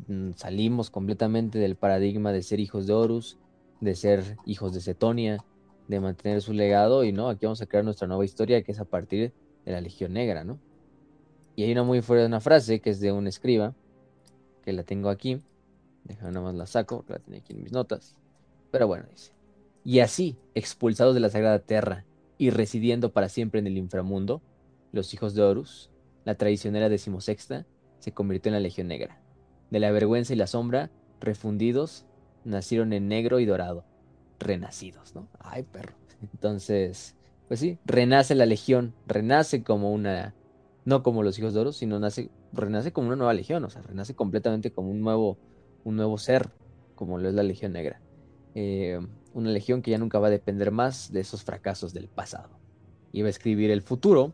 mm, 0.06 0.32
salimos 0.36 0.90
completamente 0.90 1.58
del 1.58 1.76
paradigma 1.76 2.30
de 2.30 2.42
ser 2.42 2.60
hijos 2.60 2.86
de 2.86 2.92
Horus, 2.92 3.38
de 3.80 3.94
ser 3.94 4.36
hijos 4.44 4.74
de 4.74 4.82
Cetonia, 4.82 5.42
de 5.86 6.00
mantener 6.00 6.42
su 6.42 6.52
legado 6.52 7.04
y 7.04 7.12
no, 7.12 7.30
aquí 7.30 7.46
vamos 7.46 7.62
a 7.62 7.66
crear 7.66 7.86
nuestra 7.86 8.06
nueva 8.06 8.26
historia 8.26 8.62
que 8.62 8.72
es 8.72 8.80
a 8.80 8.84
partir 8.84 9.32
de 9.64 9.72
la 9.72 9.80
Legión 9.80 10.12
Negra, 10.12 10.44
¿no? 10.44 10.58
Y 11.56 11.62
hay 11.62 11.72
una 11.72 11.84
muy 11.84 12.02
fuerte 12.02 12.26
una 12.26 12.40
frase 12.40 12.80
que 12.80 12.90
es 12.90 13.00
de 13.00 13.12
un 13.12 13.26
escriba, 13.26 13.74
que 14.62 14.74
la 14.74 14.82
tengo 14.82 15.08
aquí, 15.08 15.40
déjame 16.08 16.32
nada 16.32 16.46
más 16.46 16.54
la 16.54 16.66
saco, 16.66 17.04
que 17.04 17.12
la 17.12 17.18
tenía 17.20 17.40
aquí 17.40 17.52
en 17.52 17.62
mis 17.62 17.72
notas, 17.72 18.16
pero 18.70 18.86
bueno, 18.86 19.06
dice, 19.10 19.32
y 19.84 20.00
así, 20.00 20.36
expulsados 20.54 21.14
de 21.14 21.20
la 21.20 21.30
Sagrada 21.30 21.60
Tierra 21.60 22.04
y 22.36 22.50
residiendo 22.50 23.12
para 23.12 23.28
siempre 23.28 23.60
en 23.60 23.66
el 23.66 23.76
inframundo, 23.76 24.42
los 24.92 25.14
hijos 25.14 25.34
de 25.34 25.42
Horus, 25.42 25.90
la 26.24 26.34
traicionera 26.34 26.88
decimosexta, 26.88 27.66
se 27.98 28.12
convirtió 28.12 28.50
en 28.50 28.54
la 28.54 28.60
Legión 28.60 28.88
Negra. 28.88 29.20
De 29.70 29.80
la 29.80 29.90
vergüenza 29.90 30.32
y 30.32 30.36
la 30.36 30.46
sombra, 30.46 30.90
refundidos, 31.20 32.06
nacieron 32.44 32.92
en 32.92 33.08
negro 33.08 33.40
y 33.40 33.46
dorado, 33.46 33.84
renacidos, 34.38 35.14
¿no? 35.14 35.28
Ay, 35.38 35.62
perro. 35.62 35.94
Entonces, 36.22 37.16
pues 37.48 37.60
sí, 37.60 37.78
renace 37.84 38.34
la 38.34 38.46
Legión, 38.46 38.94
renace 39.06 39.62
como 39.62 39.92
una, 39.92 40.34
no 40.84 41.02
como 41.02 41.22
los 41.22 41.38
hijos 41.38 41.54
de 41.54 41.60
Horus, 41.60 41.76
sino 41.76 41.98
nace, 41.98 42.30
renace 42.52 42.92
como 42.92 43.08
una 43.08 43.16
nueva 43.16 43.34
Legión, 43.34 43.64
o 43.64 43.70
sea, 43.70 43.82
renace 43.82 44.14
completamente 44.14 44.70
como 44.70 44.90
un 44.90 45.00
nuevo, 45.00 45.38
un 45.84 45.96
nuevo 45.96 46.18
ser, 46.18 46.50
como 46.94 47.18
lo 47.18 47.28
es 47.28 47.34
la 47.34 47.42
Legión 47.42 47.72
Negra. 47.72 48.00
Eh, 48.54 48.98
una 49.34 49.50
legión 49.50 49.82
que 49.82 49.90
ya 49.90 49.98
nunca 49.98 50.18
va 50.18 50.28
a 50.28 50.30
depender 50.30 50.70
más 50.70 51.12
de 51.12 51.20
esos 51.20 51.44
fracasos 51.44 51.92
del 51.92 52.08
pasado. 52.08 52.58
Y 53.12 53.22
va 53.22 53.28
a 53.28 53.30
escribir 53.30 53.70
el 53.70 53.82
futuro 53.82 54.32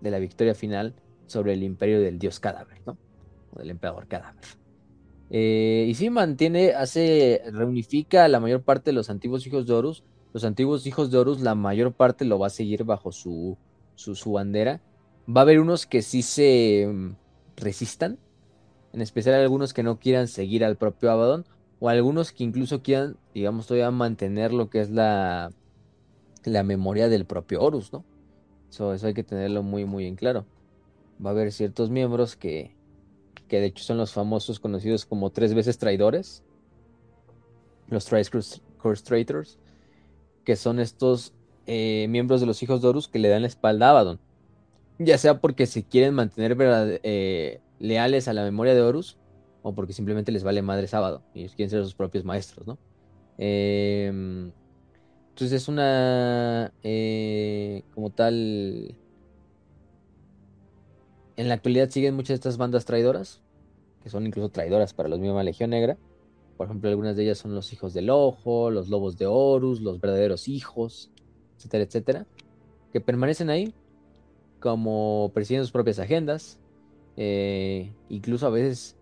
de 0.00 0.10
la 0.10 0.18
victoria 0.18 0.54
final 0.54 0.94
sobre 1.26 1.52
el 1.52 1.62
imperio 1.62 2.00
del 2.00 2.18
dios 2.18 2.40
cadáver, 2.40 2.80
¿no? 2.86 2.96
O 3.52 3.58
del 3.58 3.70
emperador 3.70 4.06
cadáver. 4.06 4.44
Eh, 5.30 5.86
y 5.88 5.94
sí 5.94 6.10
mantiene, 6.10 6.72
hace, 6.72 7.42
reunifica 7.52 8.24
a 8.24 8.28
la 8.28 8.40
mayor 8.40 8.62
parte 8.62 8.90
de 8.90 8.94
los 8.94 9.10
antiguos 9.10 9.46
hijos 9.46 9.66
de 9.66 9.74
Horus. 9.74 10.04
Los 10.32 10.44
antiguos 10.44 10.86
hijos 10.86 11.10
de 11.10 11.18
Horus, 11.18 11.40
la 11.40 11.54
mayor 11.54 11.92
parte 11.92 12.24
lo 12.24 12.38
va 12.38 12.46
a 12.46 12.50
seguir 12.50 12.84
bajo 12.84 13.12
su, 13.12 13.56
su, 13.94 14.14
su 14.14 14.32
bandera. 14.32 14.80
Va 15.28 15.40
a 15.40 15.42
haber 15.42 15.60
unos 15.60 15.86
que 15.86 16.02
sí 16.02 16.22
se 16.22 16.86
mm, 16.86 17.10
resistan, 17.56 18.18
en 18.98 19.02
especial 19.02 19.36
algunos 19.36 19.72
que 19.72 19.84
no 19.84 20.00
quieran 20.00 20.26
seguir 20.26 20.64
al 20.64 20.76
propio 20.76 21.12
Abaddon, 21.12 21.44
o 21.78 21.88
algunos 21.88 22.32
que 22.32 22.42
incluso 22.42 22.82
quieran, 22.82 23.16
digamos, 23.32 23.68
todavía 23.68 23.92
mantener 23.92 24.52
lo 24.52 24.68
que 24.70 24.80
es 24.80 24.90
la, 24.90 25.52
la 26.44 26.64
memoria 26.64 27.08
del 27.08 27.24
propio 27.24 27.62
Horus, 27.62 27.92
¿no? 27.92 28.04
Eso, 28.68 28.92
eso 28.92 29.06
hay 29.06 29.14
que 29.14 29.22
tenerlo 29.22 29.62
muy, 29.62 29.84
muy 29.84 30.04
en 30.06 30.16
claro. 30.16 30.46
Va 31.24 31.30
a 31.30 31.32
haber 31.32 31.52
ciertos 31.52 31.90
miembros 31.90 32.34
que, 32.34 32.74
que 33.46 33.60
de 33.60 33.66
hecho 33.66 33.84
son 33.84 33.98
los 33.98 34.12
famosos 34.12 34.58
conocidos 34.58 35.06
como 35.06 35.30
tres 35.30 35.54
veces 35.54 35.78
traidores, 35.78 36.42
los 37.86 38.08
Curse 38.08 39.04
Traitors, 39.04 39.58
que 40.44 40.56
son 40.56 40.80
estos 40.80 41.32
eh, 41.66 42.06
miembros 42.08 42.40
de 42.40 42.48
los 42.48 42.64
hijos 42.64 42.82
de 42.82 42.88
Horus 42.88 43.06
que 43.06 43.20
le 43.20 43.28
dan 43.28 43.42
la 43.42 43.48
espalda 43.48 43.86
a 43.86 43.90
Abaddon. 43.90 44.18
Ya 44.98 45.18
sea 45.18 45.40
porque 45.40 45.66
se 45.66 45.84
quieren 45.84 46.14
mantener 46.14 46.56
verdad- 46.56 46.98
eh, 47.04 47.60
leales 47.78 48.28
a 48.28 48.32
la 48.32 48.42
memoria 48.42 48.74
de 48.74 48.82
Horus, 48.82 49.18
o 49.62 49.74
porque 49.74 49.92
simplemente 49.92 50.32
les 50.32 50.44
vale 50.44 50.62
madre 50.62 50.86
sábado 50.86 51.22
y 51.34 51.48
quieren 51.48 51.70
ser 51.70 51.82
sus 51.82 51.94
propios 51.94 52.24
maestros, 52.24 52.66
¿no? 52.66 52.78
Em, 53.38 54.50
entonces 55.30 55.62
es 55.62 55.68
una, 55.68 56.72
eh, 56.82 57.82
como 57.94 58.10
tal, 58.10 58.96
en 61.36 61.48
la 61.48 61.54
actualidad 61.54 61.90
siguen 61.90 62.14
muchas 62.14 62.30
de 62.30 62.34
estas 62.34 62.56
bandas 62.56 62.84
traidoras, 62.84 63.40
que 64.02 64.10
son 64.10 64.26
incluso 64.26 64.48
traidoras 64.48 64.94
para 64.94 65.08
los 65.08 65.20
mismos 65.20 65.44
Legión 65.44 65.70
Negra. 65.70 65.96
Por 66.56 66.66
ejemplo, 66.66 66.90
algunas 66.90 67.14
de 67.14 67.22
ellas 67.22 67.38
son 67.38 67.54
los 67.54 67.72
hijos 67.72 67.94
del 67.94 68.10
ojo, 68.10 68.70
los 68.70 68.88
lobos 68.88 69.16
de 69.16 69.26
Horus, 69.26 69.80
los 69.80 70.00
verdaderos 70.00 70.48
hijos, 70.48 71.12
etcétera, 71.56 71.84
etcétera, 71.84 72.26
que 72.92 73.00
permanecen 73.00 73.50
ahí 73.50 73.72
como 74.58 75.30
persiguiendo 75.34 75.64
sus 75.64 75.72
propias 75.72 76.00
agendas, 76.00 76.58
eh, 77.18 77.96
incluso 78.08 78.46
a 78.46 78.50
veces 78.50 78.96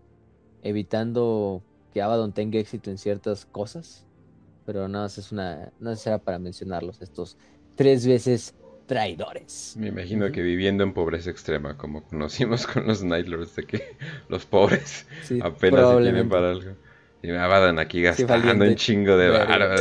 evitando 0.61 1.65
que 1.91 2.01
Abaddon 2.01 2.33
tenga 2.33 2.59
éxito 2.59 2.89
en 2.91 2.97
ciertas 2.97 3.45
cosas, 3.45 4.07
pero 4.65 4.87
nada 4.87 5.05
más 5.05 5.17
es 5.17 5.31
una, 5.31 5.73
no 5.79 5.95
será 5.95 6.19
para 6.19 6.39
mencionarlos, 6.39 7.01
estos 7.01 7.37
tres 7.75 8.05
veces 8.07 8.55
traidores. 8.85 9.75
Me 9.77 9.87
imagino 9.89 10.31
que 10.31 10.41
viviendo 10.41 10.83
en 10.83 10.93
pobreza 10.93 11.29
extrema, 11.29 11.77
como 11.77 12.03
conocimos 12.03 12.65
con 12.65 12.87
los 12.87 13.03
Nightlords, 13.03 13.55
de 13.55 13.63
que 13.65 13.97
los 14.29 14.45
pobres 14.45 15.05
Sí, 15.19 15.39
apenas 15.39 15.89
se 15.89 15.97
tienen 15.97 16.29
para 16.29 16.51
algo. 16.51 16.75
Y 17.21 17.27
me 17.27 17.37
aban 17.37 17.79
aquí 17.79 18.01
Sí, 18.09 18.23
gastando 18.23 18.63
valiente. 18.63 18.69
un 18.69 18.75
chingo 18.75 19.17
de 19.17 19.29
barba. 19.29 19.75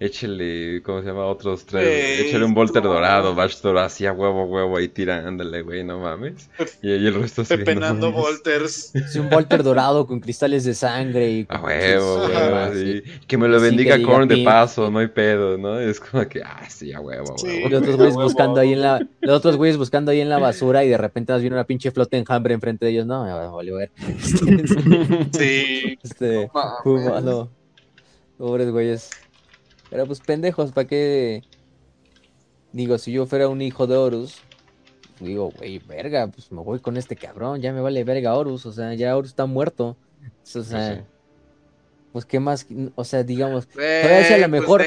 Échale 0.00 0.34
échele, 0.76 0.82
¿cómo 0.84 1.00
se 1.00 1.08
llama? 1.08 1.26
Otros 1.26 1.64
tres, 1.66 1.84
Eh, 1.84 2.26
échele 2.28 2.44
un 2.44 2.54
Volter 2.54 2.84
no. 2.84 2.90
dorado, 2.92 3.34
Bachelor 3.34 3.78
así 3.78 4.06
a 4.06 4.12
huevo, 4.12 4.44
huevo, 4.44 4.76
ahí 4.76 4.86
tirándole, 4.88 5.62
güey, 5.62 5.82
no 5.82 5.98
mames. 5.98 6.48
Y 6.82 6.92
ahí 6.92 7.06
el 7.08 7.14
resto 7.14 7.42
así, 7.42 7.54
no 7.54 7.58
Pepenando 7.58 8.12
mames. 8.12 8.26
Volters. 8.26 8.92
Sí, 9.10 9.18
un 9.18 9.28
Volter 9.28 9.64
dorado 9.64 10.06
con 10.06 10.20
cristales 10.20 10.62
de 10.64 10.74
sangre 10.74 11.28
y 11.30 11.46
A 11.48 11.60
huevo, 11.60 12.28
sí. 12.74 13.02
sí. 13.04 13.10
Que 13.26 13.36
me 13.38 13.48
lo 13.48 13.60
bendiga 13.60 13.96
diga 13.96 14.08
Korn 14.08 14.28
de 14.28 14.44
paso, 14.44 14.88
no 14.88 15.00
hay 15.00 15.08
pedo, 15.08 15.58
¿no? 15.58 15.80
Es 15.80 15.98
como 15.98 16.28
que, 16.28 16.42
ah, 16.42 16.64
sí, 16.68 16.92
a 16.92 17.00
huevo, 17.00 17.36
Sí. 17.36 17.46
huevo. 17.48 17.66
Y 17.66 17.70
los 17.70 17.80
otros 17.82 17.96
güeyes 17.96 18.14
huevo. 18.14 18.28
buscando 18.28 18.60
ahí 18.60 18.72
en 18.74 18.82
la, 18.82 19.04
los 19.20 19.36
otros 19.36 19.56
güeyes 19.56 19.76
buscando 19.78 20.12
ahí 20.12 20.20
en 20.20 20.28
la 20.28 20.38
basura 20.38 20.84
y 20.84 20.88
de 20.88 20.96
repente 20.98 21.32
nos 21.32 21.40
viene 21.42 21.56
una 21.56 21.64
pinche 21.64 21.90
flota 21.90 22.16
enjambre 22.16 22.54
enfrente 22.54 22.86
de 22.86 22.92
ellos. 22.92 23.06
No, 23.06 23.24
me 23.24 23.32
valió 23.32 23.74
ver. 23.76 23.90
Sí. 25.36 25.98
Este, 26.04 26.48
No 26.54 27.20
mames. 27.20 27.48
Pobres 28.38 28.70
güeyes. 28.70 29.10
Pero 29.90 30.06
pues 30.06 30.20
pendejos, 30.20 30.72
¿para 30.72 30.86
qué? 30.86 31.42
Digo, 32.72 32.98
si 32.98 33.12
yo 33.12 33.26
fuera 33.26 33.48
un 33.48 33.62
hijo 33.62 33.86
de 33.86 33.96
Horus, 33.96 34.36
digo, 35.20 35.50
güey, 35.56 35.78
verga, 35.78 36.28
pues 36.28 36.52
me 36.52 36.62
voy 36.62 36.80
con 36.80 36.96
este 36.96 37.16
cabrón, 37.16 37.60
ya 37.60 37.72
me 37.72 37.80
vale 37.80 38.04
verga 38.04 38.34
Horus, 38.34 38.66
o 38.66 38.72
sea, 38.72 38.94
ya 38.94 39.16
Horus 39.16 39.30
está 39.30 39.46
muerto. 39.46 39.96
O 40.54 40.62
sea, 40.62 40.96
sí. 40.96 41.00
pues 42.12 42.24
qué 42.24 42.40
más, 42.40 42.66
o 42.94 43.04
sea, 43.04 43.22
digamos, 43.22 43.68
sea 43.74 44.38
la 44.38 44.48
pues 44.48 44.62
mejor. 44.62 44.82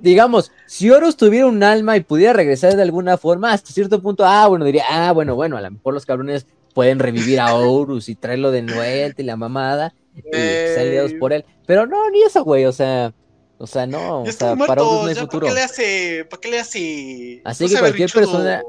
digamos, 0.00 0.50
si 0.66 0.90
Horus 0.90 1.16
tuviera 1.16 1.46
un 1.46 1.62
alma 1.62 1.96
y 1.96 2.00
pudiera 2.00 2.32
regresar 2.32 2.74
de 2.74 2.82
alguna 2.82 3.16
forma, 3.18 3.52
hasta 3.52 3.72
cierto 3.72 4.00
punto, 4.00 4.24
ah, 4.24 4.46
bueno, 4.48 4.64
diría, 4.64 4.84
ah, 4.88 5.12
bueno, 5.12 5.34
bueno, 5.34 5.56
a 5.56 5.60
lo 5.60 5.70
mejor 5.70 5.94
los 5.94 6.06
cabrones 6.06 6.46
pueden 6.74 6.98
revivir 6.98 7.40
a 7.40 7.54
Horus 7.54 8.08
y 8.08 8.14
traerlo 8.14 8.50
de 8.50 8.62
vuelta 8.62 9.20
y 9.20 9.24
la 9.24 9.36
mamada 9.36 9.94
y 10.16 10.22
que 10.22 10.72
sean 10.74 10.90
liados 10.90 11.12
por 11.14 11.32
él. 11.32 11.44
Pero 11.66 11.86
no, 11.86 12.10
ni 12.10 12.22
eso, 12.22 12.44
güey, 12.44 12.64
o 12.64 12.72
sea, 12.72 13.12
o 13.58 13.66
sea, 13.66 13.86
no, 13.86 14.22
o 14.22 14.32
sea, 14.32 14.56
para 14.56 14.82
Horus 14.82 15.02
muerto, 15.02 15.02
no 15.02 15.08
hay 15.08 15.14
ya, 15.14 15.20
futuro. 15.22 15.46
¿para 15.46 15.54
qué 15.54 15.60
le 15.60 15.64
hace? 15.64 16.24
¿Para 16.24 16.40
qué 16.40 16.48
le 16.50 16.58
hace? 16.60 17.42
Así 17.44 17.64
No 17.64 17.70
que 17.70 17.78
cualquier 17.78 18.10
persona 18.12 18.62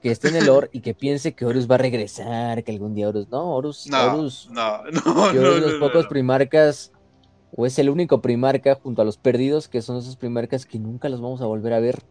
que 0.00 0.10
esté 0.12 0.28
en 0.28 0.36
el 0.36 0.46
lore 0.46 0.68
y 0.72 0.80
que 0.80 0.94
piense 0.94 1.34
que 1.34 1.44
Horus 1.44 1.68
va 1.68 1.74
a 1.74 1.78
regresar, 1.78 2.62
que 2.62 2.72
algún 2.72 2.94
día 2.94 3.08
Horus, 3.08 3.28
no, 3.28 3.56
Horus, 3.56 3.86
No, 3.88 4.14
Horus, 4.14 4.48
no, 4.50 4.82
no, 4.92 5.32
yo 5.32 5.42
no, 5.42 5.54
de 5.54 5.60
los 5.60 5.72
no, 5.74 5.80
pocos 5.80 6.04
no. 6.04 6.08
primarcas, 6.08 6.92
o 7.56 7.66
es 7.66 7.78
el 7.78 7.90
único 7.90 8.20
primarca 8.22 8.76
junto 8.76 9.02
a 9.02 9.04
los 9.04 9.18
perdidos, 9.18 9.68
que 9.68 9.82
son 9.82 9.96
esos 9.98 10.16
primarcas 10.16 10.66
que 10.66 10.78
nunca 10.78 11.08
los 11.08 11.20
vamos 11.20 11.40
a 11.40 11.46
volver 11.46 11.72
a 11.72 11.80
ver, 11.80 12.02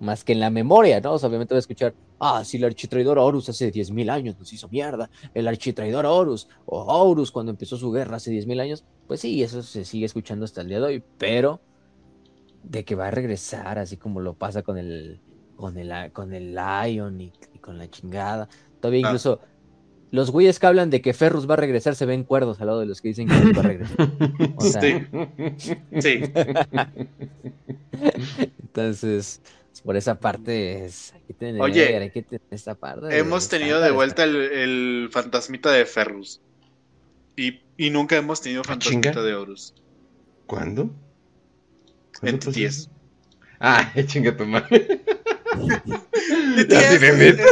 más 0.00 0.22
que 0.24 0.32
en 0.32 0.40
la 0.40 0.50
memoria, 0.50 1.00
¿no? 1.00 1.14
O 1.14 1.18
sea, 1.18 1.28
obviamente 1.28 1.54
voy 1.54 1.58
a 1.58 1.60
escuchar, 1.60 1.94
ah, 2.20 2.44
sí, 2.44 2.56
el 2.56 2.64
architraidor 2.64 3.18
Horus 3.18 3.48
hace 3.48 3.72
10.000 3.72 4.10
años 4.10 4.36
nos 4.38 4.52
hizo 4.52 4.68
mierda, 4.68 5.10
el 5.34 5.48
architraidor 5.48 6.06
Horus, 6.06 6.48
o 6.66 6.82
Horus 6.84 7.30
cuando 7.32 7.50
empezó 7.50 7.76
su 7.76 7.90
guerra 7.90 8.16
hace 8.16 8.30
10.000 8.30 8.60
años, 8.60 8.84
pues 9.06 9.20
sí, 9.20 9.42
eso 9.42 9.62
se 9.62 9.84
sigue 9.84 10.06
escuchando 10.06 10.44
hasta 10.44 10.60
el 10.60 10.68
día 10.68 10.78
de 10.78 10.84
hoy, 10.86 11.02
pero 11.18 11.60
de 12.62 12.84
que 12.84 12.94
va 12.94 13.08
a 13.08 13.10
regresar, 13.10 13.78
así 13.78 13.96
como 13.96 14.20
lo 14.20 14.34
pasa 14.34 14.62
con 14.62 14.78
el, 14.78 15.20
con 15.56 15.76
el, 15.78 16.12
con 16.12 16.32
el 16.32 16.54
Lion 16.54 17.20
y, 17.20 17.32
y 17.54 17.58
con 17.58 17.78
la 17.78 17.88
chingada, 17.90 18.48
todavía 18.80 19.06
Ah. 19.06 19.10
incluso... 19.10 19.40
Los 20.10 20.30
güeyes 20.30 20.58
que 20.58 20.66
hablan 20.66 20.88
de 20.88 21.02
que 21.02 21.12
Ferrus 21.12 21.46
va 21.46 21.52
a 21.52 21.58
regresar 21.58 21.94
se 21.94 22.06
ven 22.06 22.24
cuerdos 22.24 22.58
al 22.62 22.68
lado 22.68 22.80
de 22.80 22.86
los 22.86 23.02
que 23.02 23.08
dicen 23.08 23.28
que 23.28 23.34
Horus 23.34 23.58
va 23.58 23.60
a 23.60 23.62
regresar. 23.64 24.08
O 24.56 24.62
sea, 24.62 24.80
Sí. 24.80 24.94
Sí. 26.00 26.22
Entonces, 28.62 29.42
por 29.82 29.96
esa 29.96 30.18
parte 30.18 30.84
es, 30.84 31.12
hay 31.14 31.20
que 31.28 31.34
tener, 31.34 31.60
Oye, 31.62 31.96
hay 31.96 32.10
que 32.10 32.22
tener 32.22 32.42
esta 32.50 32.74
parte. 32.74 33.16
Hemos 33.16 33.48
tenido 33.48 33.80
de 33.80 33.90
vuelta 33.90 34.24
el, 34.24 34.36
el 34.36 35.08
fantasmita 35.10 35.70
de 35.72 35.86
Ferrus. 35.86 36.40
Y, 37.36 37.60
y 37.76 37.90
nunca 37.90 38.16
hemos 38.16 38.40
tenido 38.40 38.62
Ah, 38.64 38.68
fantasmita 38.70 39.10
chinga. 39.12 39.22
de 39.22 39.34
Horus. 39.34 39.74
¿Cuándo? 40.46 40.82
En 40.82 40.90
¿Cuándo 42.20 42.38
pasó 42.46 42.50
TTS. 42.50 42.90
Ah, 43.60 43.92
chinga 44.06 44.36
tu 44.36 44.44
madre. 44.44 45.00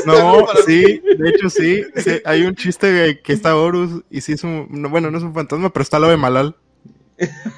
No, 0.07 0.47
sí, 0.67 1.01
de 1.19 1.29
hecho 1.31 1.49
sí, 1.49 1.85
sí, 1.97 2.21
Hay 2.25 2.43
un 2.43 2.55
chiste 2.55 3.21
que 3.23 3.33
está 3.33 3.57
Horus 3.57 4.03
y 4.11 4.21
sí 4.21 4.33
es 4.33 4.45
un. 4.45 4.67
no, 4.71 4.89
bueno, 4.91 5.11
no 5.11 5.19
es 5.19 5.25
un 5.25 5.35
fantasma, 5.35 5.73
pero 5.73 5.83
está 5.83 5.99
lo 5.99 6.09
de 6.09 6.17
Malal. 6.17 6.57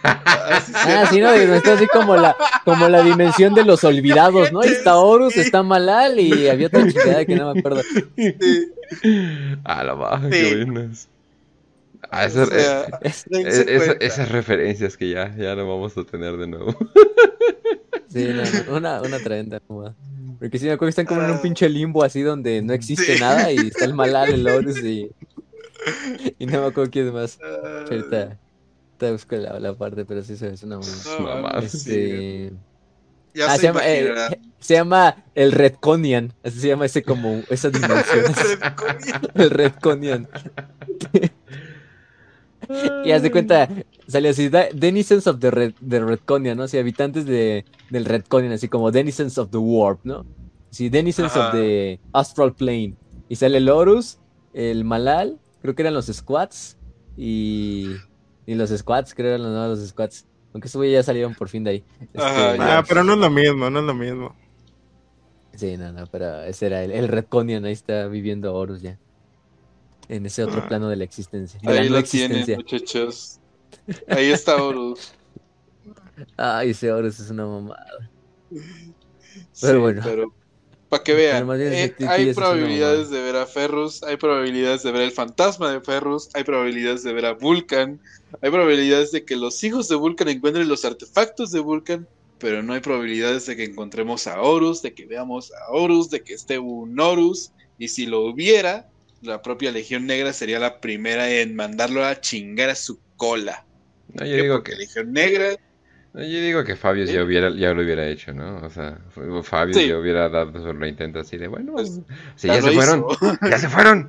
Ah, 0.05 0.60
sí, 0.64 0.72
Ah, 0.74 1.06
sí, 1.10 1.20
no, 1.20 1.30
está 1.32 1.72
así 1.74 1.86
como 1.89 2.16
la, 2.16 2.36
como 2.64 2.89
la 2.89 3.02
dimensión 3.02 3.55
de 3.55 3.64
los 3.64 3.82
olvidados, 3.85 4.52
¿no? 4.52 4.60
Ahí 4.60 4.70
está 4.70 4.97
Horus, 4.98 5.36
está 5.36 5.62
Malal 5.62 6.18
y 6.20 6.48
había 6.48 6.68
otra 6.68 6.86
chingada 6.89 7.24
que 7.24 7.35
no 7.36 7.52
me 7.52 7.59
acuerdo. 7.60 7.82
sí. 8.16 8.35
Ah, 9.64 9.82
la 9.85 9.94
baja, 9.94 10.24
Sí. 10.30 10.30
qué 10.30 10.64
buenas. 10.64 11.09
Ah, 12.10 12.24
esa- 12.24 12.44
O 12.44 12.47
sea, 12.47 12.86
Es- 13.02 13.24
cuenta. 13.28 13.93
esas 14.01 14.30
referencias 14.30 14.97
que 14.97 15.10
ya, 15.10 15.35
ya 15.36 15.55
no 15.56 15.68
vamos 15.68 15.97
a 15.98 16.05
tener 16.05 16.36
de 16.36 16.47
nuevo. 16.47 16.76
Sí, 18.09 18.26
no, 18.32 18.74
una, 18.76 19.02
una 19.02 19.18
tremenda 19.18 19.60
como- 19.60 19.94
Porque 20.39 20.59
sí 20.59 20.66
me 20.66 20.72
acuerdo 20.72 20.86
que 20.94 21.01
están 21.01 21.06
como 21.06 21.22
en 21.22 21.32
un 21.32 21.43
pinche 21.43 21.68
limbo 21.68 22.05
así 22.05 22.22
donde 22.22 22.62
no 22.62 22.72
existe 22.72 23.16
Sí. 23.16 23.20
nada 23.20 23.51
y 23.52 23.56
está 23.56 23.85
el 23.85 23.93
Malal, 23.94 24.30
el 24.32 24.48
Horus 24.48 24.78
y. 24.85 25.10
Y 26.39 26.47
no 26.47 26.60
me 26.62 26.66
acuerdo 26.68 26.90
quién 26.90 27.12
más. 27.12 27.39
Ah, 27.43 27.85
Ahorita 27.90 28.39
te 28.99 29.12
busco 29.12 29.37
la, 29.37 29.59
la 29.61 29.75
parte, 29.75 30.05
pero 30.05 30.23
sí 30.23 30.37
se 30.37 30.49
es 30.53 30.62
una 30.62 30.79
mamá. 30.79 30.89
no 31.19 31.20
Mamá. 31.25 31.53
mames, 31.55 31.73
sí. 31.73 31.79
Este, 31.93 32.53
Ya 33.35 33.47
Ah, 33.53 33.55
se, 33.55 33.61
se 33.61 33.66
llama, 33.69 33.81
eh, 33.85 34.41
se 34.59 34.75
llama 34.75 35.25
el 35.35 35.53
Redconian, 35.53 36.33
así 36.43 36.61
se 36.61 36.69
llama 36.69 36.87
ese 36.87 37.03
como 37.03 37.43
esa 37.49 37.70
dimensión, 37.70 38.25
el 39.35 39.51
Redconian. 39.51 40.29
Y 43.05 43.12
haz 43.12 43.23
de 43.23 43.31
cuenta, 43.31 43.69
sale 44.09 44.29
así, 44.29 44.51
denizens 44.75 45.27
of 45.27 45.39
the, 45.39 45.51
Red, 45.51 45.75
the 45.87 46.01
Redconian, 46.01 46.57
¿no? 46.59 46.65
Así, 46.65 46.77
habitantes 46.77 47.25
de, 47.25 47.65
del 47.89 48.05
Redconian, 48.05 48.53
así 48.53 48.69
como 48.69 48.91
denizens 48.91 49.39
of 49.39 49.51
the 49.51 49.57
Warp, 49.59 50.01
¿no? 50.05 50.27
Sí, 50.70 50.89
denizens 50.91 51.33
Ajá. 51.35 51.49
of 51.49 51.55
the 51.55 51.99
Astral 52.12 52.55
Plane. 52.55 52.95
Y 53.29 53.37
sale 53.37 53.59
el 53.59 53.69
Horus, 53.70 54.19
el 54.53 54.85
Malal, 54.85 55.39
creo 55.62 55.75
que 55.75 55.83
eran 55.83 55.95
los 55.95 56.07
Squats, 56.07 56.77
y, 57.16 57.87
y 58.49 58.55
los 58.55 58.70
Squats, 58.70 59.15
creo 59.15 59.27
que 59.27 59.35
eran 59.35 59.43
los, 59.43 59.53
no, 59.53 59.69
los 59.69 59.89
Squats. 59.89 60.27
Aunque 60.55 60.69
esos 60.69 60.85
ya 60.91 61.03
salieron 61.03 61.35
por 61.35 61.49
fin 61.51 61.62
de 61.65 61.70
ahí. 61.70 61.85
Este, 62.01 62.19
ya. 62.19 62.79
Ah, 62.79 62.85
pero 62.89 63.05
no 63.05 63.12
es 63.12 63.19
lo 63.19 63.29
mismo, 63.31 63.69
no 63.69 63.79
es 63.81 63.85
lo 63.85 63.95
mismo. 63.95 64.35
Sí, 65.55 65.77
no, 65.77 65.93
no, 65.93 66.07
pero 66.07 66.43
ese 66.45 66.66
era 66.66 66.83
el, 66.83 66.91
el 66.93 67.09
Redconian, 67.09 67.65
ahí 67.66 67.73
está 67.73 68.07
viviendo 68.07 68.55
Horus 68.55 68.81
ya. 68.81 68.99
En 70.09 70.25
ese 70.25 70.43
otro 70.45 70.62
Ah. 70.65 70.69
plano 70.69 70.89
de 70.89 70.97
la 70.97 71.05
existencia. 71.05 71.61
De 71.62 71.75
la 71.75 71.81
Ahí 71.83 71.91
no 71.91 71.97
lo 71.97 72.03
tienen, 72.05 72.39
existencia. 72.39 72.57
muchachos. 72.57 73.41
Ahí 74.09 74.31
está 74.31 74.62
Horus. 74.62 75.12
Ay, 76.39 76.70
ese 76.70 76.91
Horus 76.91 77.20
es 77.20 77.31
una 77.31 77.47
mamada. 77.47 78.11
Sí, 79.53 79.73
bueno. 79.77 80.01
Pero 80.03 80.33
para 80.89 81.02
que 81.02 81.15
vean, 81.15 81.47
eh, 81.60 81.94
hay 82.09 82.32
probabilidades 82.32 83.10
de 83.10 83.20
ver 83.20 83.36
a 83.36 83.47
Ferrus, 83.47 84.02
hay 84.02 84.16
probabilidades 84.16 84.82
de 84.82 84.93
ver 84.93 85.02
el 85.02 85.10
fantasma 85.10 85.70
de 85.73 85.81
Ferrus, 85.81 86.31
hay 86.35 86.44
probabilidades 86.44 87.02
de 87.02 87.12
ver 87.12 87.27
a 87.27 87.32
Vulcan, 87.35 88.01
hay 88.40 88.51
probabilidades 88.51 89.12
de 89.12 89.24
que 89.24 89.36
los 89.36 89.62
hijos 89.65 89.89
de 89.89 89.97
Vulcan 89.97 90.28
encuentren 90.28 90.66
los 90.66 90.85
artefactos 90.85 91.52
de 91.52 91.60
Vulcan, 91.60 92.09
pero 92.39 92.62
no 92.62 92.73
hay 92.73 92.81
probabilidades 92.81 93.47
de 93.47 93.56
que 93.56 93.65
encontremos 93.65 94.27
a 94.27 94.40
Horus, 94.40 94.81
de 94.81 94.94
que 94.94 95.05
veamos 95.05 95.52
a 95.52 95.73
Horus, 95.73 96.09
de 96.09 96.23
que 96.23 96.35
esté 96.35 96.59
un 96.59 96.98
Horus, 96.98 97.52
y 97.78 97.89
si 97.89 98.06
lo 98.06 98.23
hubiera, 98.23 98.89
la 99.20 99.43
propia 99.43 99.70
Legión 99.73 100.06
Negra 100.06 100.32
sería 100.32 100.59
la 100.59 100.81
primera 100.81 101.31
en 101.31 101.55
mandarlo 101.55 102.05
a 102.05 102.20
chingar 102.20 102.70
a 102.70 102.74
su 102.74 102.98
cola. 103.16 103.66
No, 104.15 104.24
yo 104.24 104.36
digo 104.36 104.55
Porque 104.56 104.73
que, 104.73 104.78
Legión 104.78 105.12
Negra 105.12 105.56
yo 106.14 106.20
digo 106.22 106.64
que 106.64 106.76
Fabio 106.76 107.05
ya, 107.05 107.22
hubiera, 107.22 107.51
ya 107.51 107.72
lo 107.72 107.82
hubiera 107.82 108.06
hecho, 108.06 108.32
¿no? 108.32 108.59
O 108.59 108.70
sea, 108.70 108.98
Fabio 109.43 109.74
Sí. 109.74 109.89
ya 109.89 109.98
hubiera 109.98 110.28
dado 110.28 110.52
su 110.60 110.72
reintento 110.72 111.20
así 111.20 111.36
de, 111.36 111.48
bueno, 111.48 111.72
Pues, 111.72 112.01
si 112.36 112.48
ya, 112.48 112.55
ya 112.56 112.62
se 112.62 112.72
fueron, 112.72 113.05
ya 113.48 113.59
se 113.59 113.68
fueron. 113.68 114.09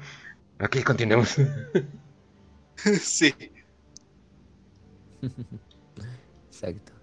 Aquí 0.59 0.81
continuemos. 0.83 1.35
sí. 3.01 3.33
Exacto. 6.47 6.93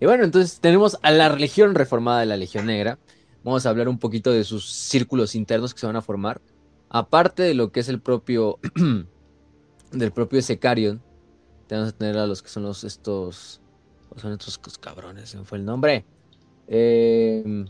Y 0.00 0.06
bueno, 0.06 0.24
entonces 0.24 0.60
tenemos 0.60 0.98
a 1.02 1.10
la 1.10 1.28
Legión 1.30 1.74
reformada 1.74 2.20
de 2.20 2.26
la 2.26 2.36
Legión 2.36 2.66
Negra. 2.66 2.98
Vamos 3.44 3.66
a 3.66 3.70
hablar 3.70 3.88
un 3.88 3.98
poquito 3.98 4.30
de 4.32 4.44
sus 4.44 4.70
círculos 4.70 5.34
internos 5.34 5.74
que 5.74 5.80
se 5.80 5.86
van 5.86 5.96
a 5.96 6.02
formar. 6.02 6.40
Aparte 6.88 7.42
de 7.42 7.54
lo 7.54 7.72
que 7.72 7.80
es 7.80 7.88
el 7.88 8.00
propio 8.00 8.58
del 9.92 10.12
propio 10.12 10.40
Secarion, 10.42 11.02
tenemos 11.66 11.92
que 11.92 11.98
tener 11.98 12.16
a 12.18 12.26
los 12.26 12.42
que 12.42 12.48
son 12.48 12.62
los 12.62 12.84
estos 12.84 13.60
¿cuáles 13.60 13.67
son 14.18 14.32
estos 14.32 14.58
cabrones, 14.78 15.30
se 15.30 15.38
me 15.38 15.44
fue 15.44 15.58
el 15.58 15.64
nombre. 15.64 16.04
Eh, 16.66 17.64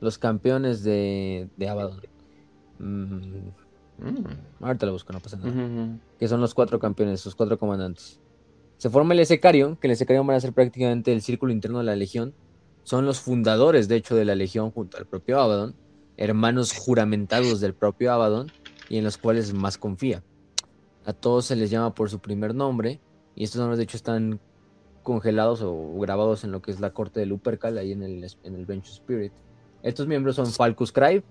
los 0.00 0.18
campeones 0.18 0.82
de, 0.82 1.48
de 1.56 1.68
Abaddon. 1.68 2.00
Mm, 2.78 3.50
Mm. 3.98 4.64
ahorita 4.64 4.86
lo 4.86 4.92
busco, 4.92 5.12
no 5.12 5.20
pasa 5.20 5.36
nada 5.36 5.52
que 6.18 6.26
son 6.26 6.40
los 6.40 6.54
cuatro 6.54 6.80
campeones, 6.80 7.24
los 7.24 7.34
cuatro 7.36 7.56
comandantes. 7.58 8.18
Se 8.78 8.90
forma 8.90 9.14
el 9.14 9.20
Esecarion, 9.20 9.76
que 9.76 9.86
el 9.86 9.92
Esecarion 9.92 10.26
van 10.26 10.36
a 10.36 10.40
ser 10.40 10.52
prácticamente 10.52 11.12
el 11.12 11.22
círculo 11.22 11.52
interno 11.52 11.78
de 11.78 11.84
la 11.84 11.94
Legión. 11.94 12.34
Son 12.82 13.06
los 13.06 13.20
fundadores, 13.20 13.86
de 13.86 13.94
hecho, 13.96 14.16
de 14.16 14.24
la 14.24 14.34
Legión 14.34 14.72
junto 14.72 14.96
al 14.96 15.06
propio 15.06 15.40
Abaddon, 15.40 15.76
hermanos 16.16 16.72
juramentados 16.72 17.60
del 17.60 17.74
propio 17.74 18.12
Abaddon 18.12 18.50
y 18.88 18.98
en 18.98 19.04
los 19.04 19.18
cuales 19.18 19.54
más 19.54 19.78
confía. 19.78 20.24
A 21.04 21.12
todos 21.12 21.44
se 21.46 21.54
les 21.54 21.70
llama 21.70 21.94
por 21.94 22.10
su 22.10 22.18
primer 22.18 22.56
nombre 22.56 23.00
y 23.36 23.44
estos 23.44 23.60
nombres, 23.60 23.78
de 23.78 23.84
hecho, 23.84 23.96
están 23.96 24.40
congelados 25.02 25.62
o 25.62 25.98
grabados 25.98 26.44
en 26.44 26.52
lo 26.52 26.62
que 26.62 26.70
es 26.70 26.80
la 26.80 26.90
corte 26.90 27.20
de 27.20 27.26
Lupercal, 27.26 27.78
ahí 27.78 27.92
en 27.92 28.02
el, 28.02 28.26
en 28.42 28.54
el 28.54 28.66
Bench 28.66 28.88
Spirit. 28.88 29.32
Estos 29.82 30.06
miembros 30.06 30.36
son 30.36 30.46
Falcus 30.46 30.92
Crive, 30.92 31.24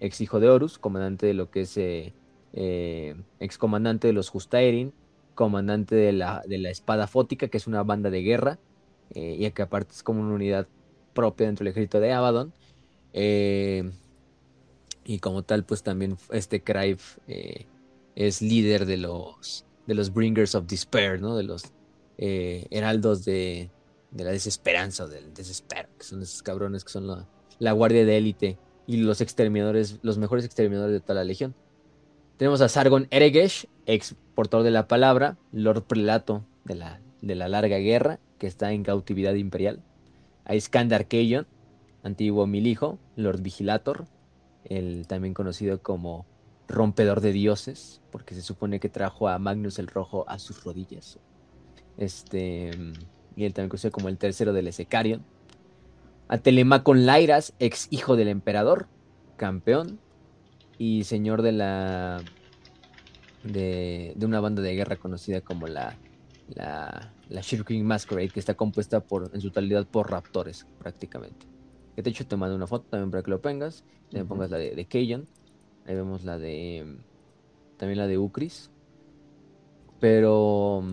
ex 0.00 0.20
hijo 0.20 0.40
de 0.40 0.48
Horus, 0.48 0.78
comandante 0.78 1.26
de 1.26 1.34
lo 1.34 1.50
que 1.50 1.62
es 1.62 1.76
eh, 1.76 2.14
eh, 2.52 3.16
ex 3.40 3.58
comandante 3.58 4.06
de 4.06 4.12
los 4.12 4.28
Justaerin, 4.28 4.92
comandante 5.34 5.94
de 5.94 6.12
la, 6.12 6.42
de 6.46 6.58
la 6.58 6.70
Espada 6.70 7.06
Fótica, 7.06 7.48
que 7.48 7.56
es 7.56 7.66
una 7.66 7.82
banda 7.82 8.10
de 8.10 8.22
guerra, 8.22 8.58
eh, 9.14 9.36
y 9.38 9.50
que 9.50 9.62
aparte 9.62 9.92
es 9.92 10.02
como 10.02 10.20
una 10.20 10.34
unidad 10.34 10.66
propia 11.14 11.46
dentro 11.46 11.64
del 11.64 11.72
ejército 11.72 12.00
de 12.00 12.12
Abaddon. 12.12 12.52
y 15.04 15.18
como 15.20 15.42
tal, 15.42 15.64
pues 15.64 15.82
también 15.82 16.16
este 16.30 16.62
Crive 16.62 16.98
es 18.14 18.42
líder 18.42 18.86
de 18.86 18.96
los, 18.96 19.64
de 19.86 19.94
los 19.94 20.12
Bringers 20.12 20.54
of 20.54 20.66
Despair, 20.66 21.20
¿no? 21.20 21.36
De 21.36 21.44
los 21.44 21.72
heraldos 22.18 23.24
de, 23.24 23.70
la 24.12 24.30
desesperanza 24.30 25.04
o 25.04 25.08
del 25.08 25.34
desespero, 25.34 25.88
que 25.98 26.04
son 26.04 26.22
esos 26.22 26.42
cabrones 26.42 26.84
que 26.84 26.90
son 26.90 27.26
la, 27.58 27.72
guardia 27.72 28.04
de 28.04 28.16
élite 28.16 28.58
y 28.86 28.98
los 28.98 29.20
exterminadores, 29.20 29.98
los 30.02 30.18
mejores 30.18 30.44
exterminadores 30.44 30.92
de 30.92 31.00
toda 31.00 31.16
la 31.16 31.24
legión. 31.24 31.54
Tenemos 32.36 32.60
a 32.60 32.68
Sargon 32.68 33.08
Eregesh, 33.10 33.66
ex 33.86 34.14
portador 34.34 34.64
de 34.64 34.70
la 34.70 34.88
palabra, 34.88 35.38
Lord 35.52 35.84
Prelato 35.84 36.44
de 36.64 36.74
la, 36.74 37.00
de 37.22 37.34
la 37.34 37.48
larga 37.48 37.78
guerra, 37.78 38.20
que 38.38 38.46
está 38.46 38.72
en 38.72 38.82
cautividad 38.82 39.34
imperial. 39.34 39.82
A 40.44 40.54
Iskandar 40.54 41.06
Keyon, 41.06 41.46
antiguo 42.02 42.46
milijo, 42.46 42.98
Lord 43.16 43.40
Vigilator, 43.40 44.06
el 44.64 45.06
también 45.06 45.34
conocido 45.34 45.82
como 45.82 46.26
rompedor 46.68 47.20
de 47.20 47.32
dioses, 47.32 48.00
porque 48.10 48.34
se 48.34 48.42
supone 48.42 48.80
que 48.80 48.88
trajo 48.88 49.28
a 49.28 49.38
Magnus 49.38 49.78
el 49.78 49.86
Rojo 49.86 50.24
a 50.28 50.38
sus 50.38 50.64
rodillas. 50.64 51.18
Este, 51.98 52.70
y 53.36 53.44
él 53.44 53.54
también 53.54 53.70
conocido 53.70 53.92
como 53.92 54.08
el 54.08 54.18
tercero 54.18 54.52
del 54.52 54.68
Esecarion 54.68 55.24
a 56.28 56.38
Telemacon 56.38 57.06
Lairas, 57.06 57.54
ex 57.58 57.88
hijo 57.90 58.16
del 58.16 58.28
emperador, 58.28 58.88
campeón 59.36 60.00
y 60.78 61.04
señor 61.04 61.42
de 61.42 61.52
la 61.52 62.22
de, 63.44 64.16
una 64.20 64.40
banda 64.40 64.60
de 64.60 64.74
guerra 64.74 64.96
conocida 64.96 65.40
como 65.40 65.66
la 65.68 65.96
la, 66.54 67.12
la 67.28 67.40
Shirking 67.40 67.84
Masquerade, 67.84 68.28
que 68.28 68.40
está 68.40 68.54
compuesta 68.54 69.00
por, 69.00 69.30
en 69.32 69.40
su 69.40 69.48
totalidad 69.48 69.86
por 69.86 70.10
raptores, 70.10 70.66
prácticamente. 70.78 71.46
Que 71.96 72.02
de 72.02 72.10
hecho 72.10 72.26
te 72.26 72.36
mando 72.36 72.54
una 72.54 72.66
foto 72.66 72.86
también 72.90 73.10
para 73.10 73.22
que 73.22 73.30
lo 73.30 73.40
pongas. 73.40 73.84
También 74.10 74.28
pongas 74.28 74.50
la 74.50 74.58
de, 74.58 74.74
de 74.74 74.86
Ahí 75.86 75.94
vemos 75.94 76.24
la 76.24 76.38
de. 76.38 76.98
También 77.78 77.98
la 77.98 78.06
de 78.06 78.18
Ucris. 78.18 78.70
Pero. 79.98 80.84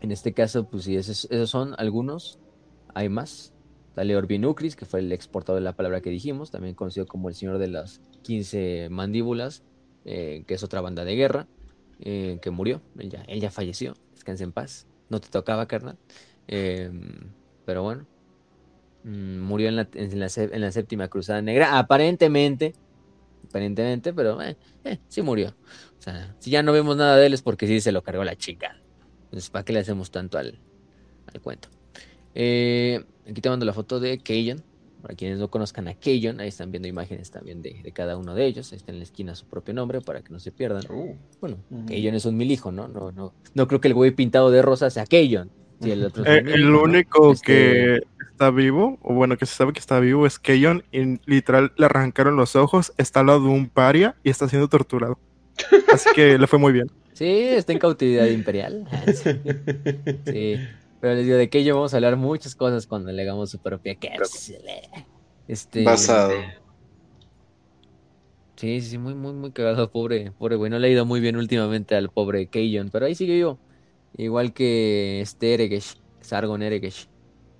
En 0.00 0.12
este 0.12 0.32
caso, 0.32 0.64
pues 0.64 0.84
sí, 0.84 0.96
esos 0.96 1.28
son 1.50 1.74
algunos. 1.78 2.38
Hay 2.94 3.08
más. 3.08 3.52
Dale 3.96 4.16
Ucris, 4.46 4.76
que 4.76 4.86
fue 4.86 5.00
el 5.00 5.12
exportador 5.12 5.60
de 5.60 5.64
la 5.64 5.76
palabra 5.76 6.00
que 6.00 6.10
dijimos, 6.10 6.50
también 6.50 6.74
conocido 6.74 7.06
como 7.06 7.28
el 7.28 7.34
señor 7.34 7.58
de 7.58 7.68
las 7.68 8.00
15 8.22 8.88
mandíbulas, 8.90 9.62
eh, 10.04 10.44
que 10.46 10.54
es 10.54 10.62
otra 10.62 10.80
banda 10.80 11.04
de 11.04 11.16
guerra, 11.16 11.48
eh, 12.00 12.38
que 12.40 12.50
murió. 12.50 12.80
Él 12.98 13.10
ya, 13.10 13.22
él 13.22 13.40
ya 13.40 13.50
falleció. 13.50 13.94
Descanse 14.14 14.44
en 14.44 14.52
paz. 14.52 14.86
No 15.08 15.20
te 15.20 15.28
tocaba, 15.28 15.66
carnal. 15.66 15.98
Em, 16.46 17.32
pero 17.66 17.82
bueno. 17.82 18.06
Mm, 19.04 19.40
murió 19.40 19.68
en 19.68 19.76
la, 19.76 19.88
en, 19.92 20.18
la, 20.18 20.72
séptima 20.72 21.08
cruzada 21.08 21.42
negra. 21.42 21.78
Aparentemente. 21.78 22.74
Aparentemente, 23.48 24.12
pero 24.12 24.40
eh, 24.40 24.56
sí 25.08 25.20
murió. 25.22 25.54
O 25.98 26.02
sea, 26.02 26.34
si 26.38 26.50
ya 26.50 26.62
no 26.62 26.72
vemos 26.72 26.96
nada 26.96 27.16
de 27.16 27.26
él 27.26 27.34
es 27.34 27.42
porque 27.42 27.66
sí 27.66 27.80
se 27.80 27.92
lo 27.92 28.02
cargó 28.02 28.24
la 28.24 28.36
chica. 28.36 28.79
Entonces, 29.30 29.48
¿para 29.48 29.64
qué 29.64 29.72
le 29.72 29.78
hacemos 29.78 30.10
tanto 30.10 30.38
al, 30.38 30.58
al 31.32 31.40
cuento? 31.40 31.68
Eh, 32.34 33.04
aquí 33.30 33.40
te 33.40 33.48
mando 33.48 33.64
la 33.64 33.72
foto 33.72 34.00
de 34.00 34.18
Kayon. 34.18 34.62
Para 35.02 35.14
quienes 35.14 35.38
no 35.38 35.48
conozcan 35.48 35.88
a 35.88 35.94
Kayon, 35.94 36.40
ahí 36.40 36.48
están 36.48 36.72
viendo 36.72 36.86
imágenes 36.86 37.30
también 37.30 37.62
de, 37.62 37.90
cada 37.94 38.18
uno 38.18 38.34
de 38.34 38.44
ellos. 38.44 38.72
Ahí 38.72 38.76
está 38.76 38.90
en 38.90 38.98
la 38.98 39.04
esquina 39.04 39.34
su 39.36 39.46
propio 39.46 39.72
nombre 39.72 40.00
para 40.00 40.20
que 40.20 40.30
no 40.30 40.40
se 40.40 40.50
pierdan. 40.50 40.82
Uh. 40.90 41.14
bueno, 41.40 41.56
Kayon 41.86 42.16
es 42.16 42.24
un 42.26 42.36
mil 42.36 42.50
hijo, 42.50 42.72
¿no? 42.72 42.88
No, 42.88 43.12
no, 43.12 43.32
no 43.54 43.68
creo 43.68 43.80
que 43.80 43.88
el 43.88 43.94
güey 43.94 44.10
pintado 44.10 44.50
de 44.50 44.62
rosa 44.62 44.90
sea 44.90 45.06
Kayon. 45.06 45.48
el, 45.80 46.12
eh, 46.26 46.66
único 46.66 47.32
este 47.32 47.46
que 47.46 48.00
está 48.30 48.50
vivo, 48.50 48.98
o 49.00 49.14
bueno, 49.14 49.38
que 49.38 49.46
se 49.46 49.54
sabe 49.54 49.72
que 49.72 49.80
está 49.80 50.00
vivo, 50.00 50.26
es 50.26 50.38
Kayon. 50.38 50.82
Y 50.92 51.20
literal 51.24 51.72
le 51.78 51.86
arrancaron 51.86 52.36
los 52.36 52.56
ojos, 52.56 52.92
está 52.98 53.20
al 53.20 53.26
lado 53.26 53.44
de 53.44 53.48
un 53.48 53.70
paria 53.70 54.16
y 54.22 54.28
está 54.28 54.48
siendo 54.48 54.68
torturado. 54.68 55.18
Así 55.92 56.10
que 56.14 56.36
le 56.36 56.46
fue 56.46 56.58
muy 56.58 56.72
bien. 56.72 56.90
Sí, 57.20 57.26
está 57.26 57.74
en 57.74 57.78
cautividad 57.78 58.24
imperial. 58.28 58.88
sí. 60.24 60.56
Pero 61.02 61.14
les 61.14 61.26
digo, 61.26 61.36
de 61.36 61.50
que 61.50 61.70
vamos 61.70 61.92
a 61.92 61.98
hablar 61.98 62.16
muchas 62.16 62.54
cosas 62.54 62.86
cuando 62.86 63.12
le 63.12 63.20
hagamos 63.20 63.50
su 63.50 63.58
propia 63.58 63.94
cárcel. 63.94 64.62
Este. 65.46 65.84
Basado. 65.84 66.32
Sí, 68.56 68.80
sí, 68.80 68.96
muy, 68.96 69.14
muy, 69.14 69.34
muy 69.34 69.52
cagado, 69.52 69.90
pobre, 69.90 70.32
pobre 70.32 70.56
güey. 70.56 70.70
No 70.70 70.78
le 70.78 70.88
ha 70.88 70.90
ido 70.90 71.04
muy 71.04 71.20
bien 71.20 71.36
últimamente 71.36 71.94
al 71.94 72.08
pobre 72.08 72.46
Keyon, 72.46 72.88
pero 72.88 73.04
ahí 73.04 73.14
sigue 73.14 73.38
yo. 73.38 73.58
Igual 74.16 74.54
que 74.54 75.20
este 75.20 75.52
Eregesh, 75.52 76.00
Sargon 76.22 76.62
Eregesh. 76.62 77.06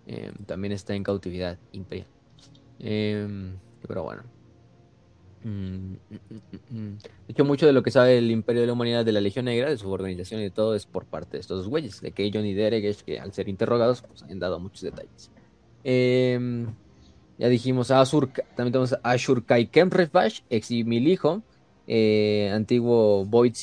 Em, 0.07 0.33
también 0.47 0.73
está 0.73 0.95
en 0.95 1.03
cautividad 1.03 1.59
imperial. 1.73 2.09
Em, 2.79 3.59
pero 3.87 4.05
bueno. 4.05 4.23
Mm, 5.43 5.95
mm, 5.95 5.97
mm, 6.71 6.99
de 6.99 7.09
hecho, 7.29 7.45
mucho 7.45 7.67
de 7.67 7.73
lo 7.73 7.83
que 7.83 7.91
sabe 7.91 8.19
el 8.19 8.31
Imperio 8.31 8.61
de 8.61 8.67
la 8.67 8.75
Humanidad 8.75 9.05
de 9.05 9.13
la 9.13 9.21
Legión 9.21 9.47
Negra, 9.47 9.71
de 9.71 9.79
su 9.79 9.91
organización 9.91 10.41
y 10.41 10.45
de 10.45 10.51
todo, 10.51 10.75
es 10.75 10.85
por 10.87 11.07
parte 11.07 11.39
de 11.39 11.41
estos 11.41 11.67
güeyes, 11.67 12.01
de 12.01 12.13
Keijon 12.13 12.45
y 12.45 12.55
Deregesh, 12.55 13.03
que 13.03 13.19
al 13.19 13.33
ser 13.33 13.49
interrogados, 13.49 14.03
pues 14.03 14.23
han 14.23 14.39
dado 14.39 14.61
muchos 14.61 14.83
detalles. 14.83 15.31
Em, 15.83 16.67
ya 17.39 17.49
dijimos 17.49 17.91
a 17.91 18.01
Azur, 18.01 18.29
también 18.55 18.73
tenemos 18.73 18.93
a 18.93 19.01
Ashur 19.03 19.45
Kai 19.45 19.69
Kemrefash, 19.69 20.41
ex 20.51 20.71
Milijo, 20.71 21.43
eh, 21.87 22.51
antiguo 22.53 23.25
Void 23.25 23.55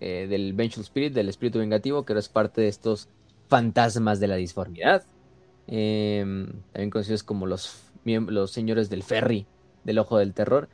eh, 0.00 0.26
del 0.28 0.54
Vengeful 0.54 0.84
Spirit, 0.84 1.12
del 1.12 1.28
espíritu 1.28 1.58
vengativo, 1.58 2.04
que 2.04 2.14
ahora 2.14 2.20
es 2.20 2.30
parte 2.30 2.62
de 2.62 2.68
estos 2.68 3.08
fantasmas 3.48 4.20
de 4.20 4.28
la 4.28 4.36
disformidad. 4.36 5.04
Em, 5.66 6.46
también 6.72 6.90
conocidos 6.90 7.22
como 7.22 7.46
los, 7.46 7.90
los 8.04 8.50
señores 8.50 8.88
del 8.88 9.02
ferry, 9.02 9.46
del 9.84 9.98
ojo 9.98 10.18
del 10.18 10.32
terror 10.32 10.68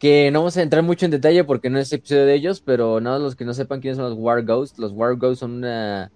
que 0.00 0.30
no 0.30 0.40
vamos 0.40 0.56
a 0.56 0.62
entrar 0.62 0.82
mucho 0.82 1.04
en 1.04 1.10
detalle 1.12 1.44
porque 1.44 1.68
no 1.68 1.78
es 1.78 1.92
episodio 1.92 2.24
de 2.24 2.34
ellos, 2.34 2.62
pero 2.62 3.00
nada, 3.00 3.18
los 3.18 3.36
que 3.36 3.44
no 3.44 3.52
sepan 3.52 3.80
quiénes 3.80 3.98
son 3.98 4.08
los 4.08 4.18
War 4.18 4.42
Ghosts, 4.44 4.78
los 4.78 4.92
War 4.92 5.16
Ghosts 5.16 5.40
son 5.40 5.52
una 5.52 6.10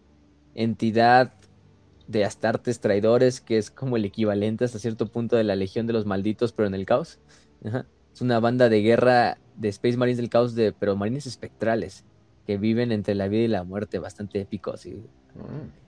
entidad 0.55 1.35
de 2.09 2.25
astartes 2.25 2.81
traidores 2.81 3.43
que 3.43 3.59
es 3.59 3.71
como 3.71 3.99
el 3.99 4.07
equivalente 4.07 4.65
hasta 4.65 4.79
cierto 4.79 5.07
punto 5.07 5.37
de 5.37 5.45
la 5.45 5.55
Legión 5.55 5.87
de 5.87 5.93
los 5.93 6.07
Malditos, 6.07 6.53
pero 6.53 6.67
en 6.67 6.75
el 6.75 6.87
caos. 6.87 7.21
Es 8.13 8.23
una 8.23 8.41
banda 8.41 8.71
de 8.71 8.81
guerra 8.81 9.37
de 9.57 9.69
Space 9.69 9.99
Marines 9.99 10.17
del 10.17 10.31
caos, 10.31 10.55
de, 10.55 10.73
pero 10.73 10.97
marines 10.97 11.27
espectrales, 11.27 12.05
que 12.47 12.57
viven 12.57 12.91
entre 12.91 13.15
la 13.15 13.29
vida 13.29 13.43
y 13.43 13.49
la 13.49 13.65
muerte, 13.65 13.99
bastante 13.99 14.41
épicos. 14.41 14.87
Y, 14.87 14.95
mm. 14.95 15.85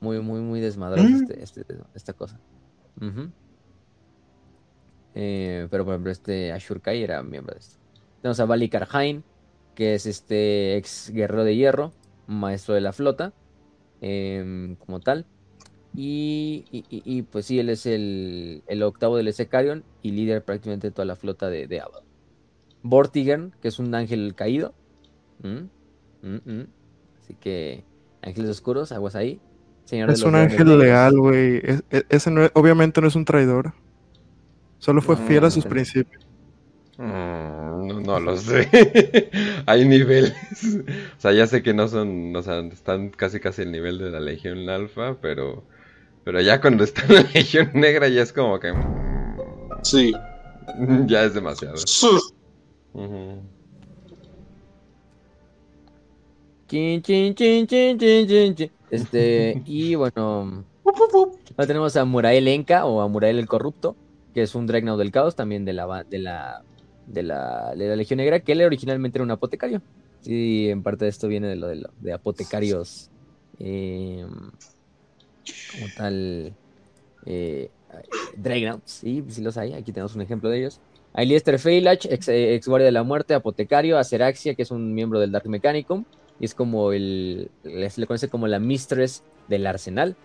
Muy, 0.00 0.20
muy, 0.20 0.40
muy 0.40 0.60
desmadroso 0.60 1.08
mm. 1.08 1.14
este, 1.14 1.42
este, 1.42 1.64
esta 1.94 2.12
cosa. 2.12 2.38
Eh, 5.14 5.68
pero 5.70 5.84
por 5.84 5.94
ejemplo, 5.94 6.12
este 6.12 6.52
Ashur 6.52 6.80
Kai 6.80 7.02
era 7.02 7.22
miembro 7.22 7.54
de 7.54 7.60
esto. 7.60 7.76
Tenemos 8.20 8.40
a 8.40 8.46
Bali 8.46 8.68
Karhain, 8.68 9.22
que 9.74 9.94
es 9.94 10.06
este 10.06 10.76
ex 10.76 11.10
guerrero 11.10 11.44
de 11.44 11.56
hierro, 11.56 11.92
maestro 12.26 12.74
de 12.74 12.80
la 12.80 12.92
flota, 12.92 13.32
em, 14.00 14.76
como 14.76 15.00
tal. 15.00 15.26
Y, 15.96 17.22
pues 17.30 17.46
sí, 17.46 17.60
él 17.60 17.68
es 17.68 17.86
el, 17.86 18.62
octavo 18.82 19.16
del 19.16 19.32
Secarion 19.32 19.84
y 20.02 20.10
líder 20.10 20.44
prácticamente 20.44 20.88
de 20.88 20.90
toda 20.90 21.04
la 21.04 21.14
flota 21.14 21.48
de, 21.48 21.68
de 21.68 21.80
Abaddon. 21.80 22.04
Vortigern, 22.82 23.54
que 23.62 23.68
es 23.68 23.78
un 23.78 23.94
ángel 23.94 24.34
caído. 24.34 24.74
Mm, 25.42 25.68
mm, 26.22 26.40
mm. 26.44 26.66
Así 27.20 27.34
que, 27.34 27.84
ángeles 28.22 28.50
oscuros, 28.50 28.90
aguas 28.90 29.14
ahí. 29.14 29.40
es 29.90 30.22
un 30.22 30.34
ángel 30.34 30.78
leal, 30.78 31.16
güey. 31.16 31.62
ese 32.08 32.50
obviamente 32.54 33.00
no 33.00 33.06
es 33.06 33.14
un 33.14 33.24
traidor. 33.24 33.72
Solo 34.84 35.00
fue 35.00 35.16
fiel 35.16 35.42
a 35.46 35.50
sus 35.50 35.64
principios. 35.64 36.26
Mm, 36.98 38.02
no, 38.02 38.20
lo 38.20 38.36
sé. 38.36 38.68
Hay 39.66 39.88
niveles. 39.88 40.34
o 41.16 41.20
sea, 41.20 41.32
ya 41.32 41.46
sé 41.46 41.62
que 41.62 41.72
no 41.72 41.88
son, 41.88 42.36
o 42.36 42.42
sea, 42.42 42.58
están 42.60 43.08
casi 43.08 43.40
casi 43.40 43.62
el 43.62 43.72
nivel 43.72 43.96
de 43.96 44.10
la 44.10 44.20
Legión 44.20 44.68
Alfa, 44.68 45.16
pero 45.22 45.64
pero 46.22 46.42
ya 46.42 46.60
cuando 46.60 46.84
está 46.84 47.02
en 47.06 47.14
la 47.14 47.22
Legión 47.34 47.70
Negra 47.72 48.08
ya 48.08 48.20
es 48.20 48.34
como 48.34 48.60
que 48.60 48.74
Sí. 49.84 50.12
ya 51.06 51.24
es 51.24 51.32
demasiado. 51.32 51.76
Chin, 56.68 57.00
chin, 57.00 57.34
chin, 57.34 57.66
chin, 57.66 57.98
chin, 57.98 58.54
chin, 58.54 58.70
Este, 58.90 59.62
y 59.64 59.94
bueno, 59.94 60.62
ahora 60.84 61.66
tenemos 61.66 61.96
a 61.96 62.04
Murael 62.04 62.48
Enka 62.48 62.84
o 62.84 63.00
a 63.00 63.08
Murael 63.08 63.38
el 63.38 63.46
Corrupto, 63.46 63.96
que 64.34 64.42
es 64.42 64.54
un 64.54 64.66
Dreadnought 64.66 64.98
del 64.98 65.12
Caos, 65.12 65.36
también 65.36 65.64
de 65.64 65.72
la, 65.72 66.04
de 66.04 66.18
la, 66.18 66.62
de 67.06 67.22
la, 67.22 67.74
Legión 67.74 68.18
Negra, 68.18 68.40
que 68.40 68.52
él 68.52 68.62
originalmente 68.62 69.18
era 69.18 69.24
un 69.24 69.30
apotecario. 69.30 69.80
Y 70.24 70.68
en 70.68 70.82
parte 70.82 71.04
de 71.04 71.10
esto 71.10 71.28
viene 71.28 71.48
de 71.48 71.56
lo 71.56 71.68
de, 71.68 72.12
apotecarios 72.12 73.10
eh, 73.58 74.26
como 75.72 75.86
tal 75.96 76.54
eh, 77.26 77.70
Dragonauts, 78.36 78.90
sí, 78.90 79.24
sí 79.28 79.42
los 79.42 79.56
hay, 79.56 79.74
aquí 79.74 79.92
tenemos 79.92 80.14
un 80.14 80.22
ejemplo 80.22 80.50
de 80.50 80.58
ellos. 80.58 80.80
Hay 81.12 81.26
Liester 81.26 81.58
Feilach, 81.60 82.06
ex, 82.06 82.28
eh, 82.28 82.54
ex, 82.54 82.66
guardia 82.66 82.86
de 82.86 82.92
la 82.92 83.04
muerte, 83.04 83.34
apotecario, 83.34 83.98
Aceraxia, 83.98 84.54
que 84.54 84.62
es 84.62 84.70
un 84.70 84.94
miembro 84.94 85.20
del 85.20 85.30
Dark 85.30 85.48
Mechanicum, 85.48 86.04
y 86.40 86.46
es 86.46 86.54
como 86.54 86.92
el, 86.92 87.50
se 87.62 88.00
le 88.00 88.06
conoce 88.06 88.28
como 88.28 88.48
la 88.48 88.58
mistress 88.58 89.22
del 89.46 89.66
arsenal 89.66 90.16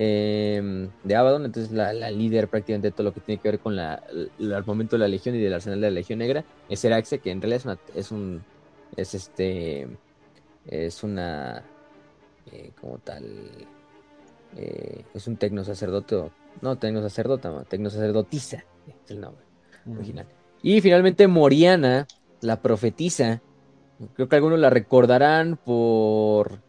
eh, 0.00 0.88
de 1.02 1.16
Abaddon, 1.16 1.44
entonces 1.44 1.72
la, 1.72 1.92
la, 1.92 2.08
líder 2.12 2.46
prácticamente 2.46 2.86
de 2.86 2.92
todo 2.92 3.02
lo 3.02 3.12
que 3.12 3.18
tiene 3.18 3.42
que 3.42 3.50
ver 3.50 3.58
con 3.58 3.74
la, 3.74 4.00
el 4.38 4.54
armamento 4.54 4.94
de 4.94 5.00
la 5.00 5.08
Legión 5.08 5.34
y 5.34 5.40
del 5.40 5.52
arsenal 5.52 5.80
de 5.80 5.88
la 5.88 5.94
Legión 5.94 6.20
Negra, 6.20 6.44
es 6.68 6.78
Aceraxia, 6.78 7.18
que 7.18 7.32
en 7.32 7.42
realidad 7.42 7.58
es, 7.58 7.64
una, 7.64 7.78
es 7.96 8.12
un, 8.12 8.44
es 8.96 9.14
este, 9.14 9.88
es 10.68 11.02
una, 11.02 11.64
eh, 12.52 12.70
como 12.80 12.98
tal, 12.98 13.24
eh, 14.56 15.02
es 15.12 15.26
un 15.26 15.36
tecno 15.36 15.64
sacerdote, 15.64 16.30
no 16.62 16.78
tecno 16.78 17.02
sacerdota, 17.02 17.50
no, 17.50 17.64
tecno 17.64 17.90
sacerdotisa, 17.90 18.64
es 18.86 19.10
el 19.10 19.20
nombre 19.20 19.44
mm. 19.84 19.96
original. 19.96 20.26
Y 20.62 20.80
finalmente 20.80 21.26
Moriana, 21.26 22.06
la 22.40 22.62
profetisa, 22.62 23.42
creo 24.14 24.28
que 24.28 24.36
algunos 24.36 24.60
la 24.60 24.70
recordarán 24.70 25.56
por 25.56 26.60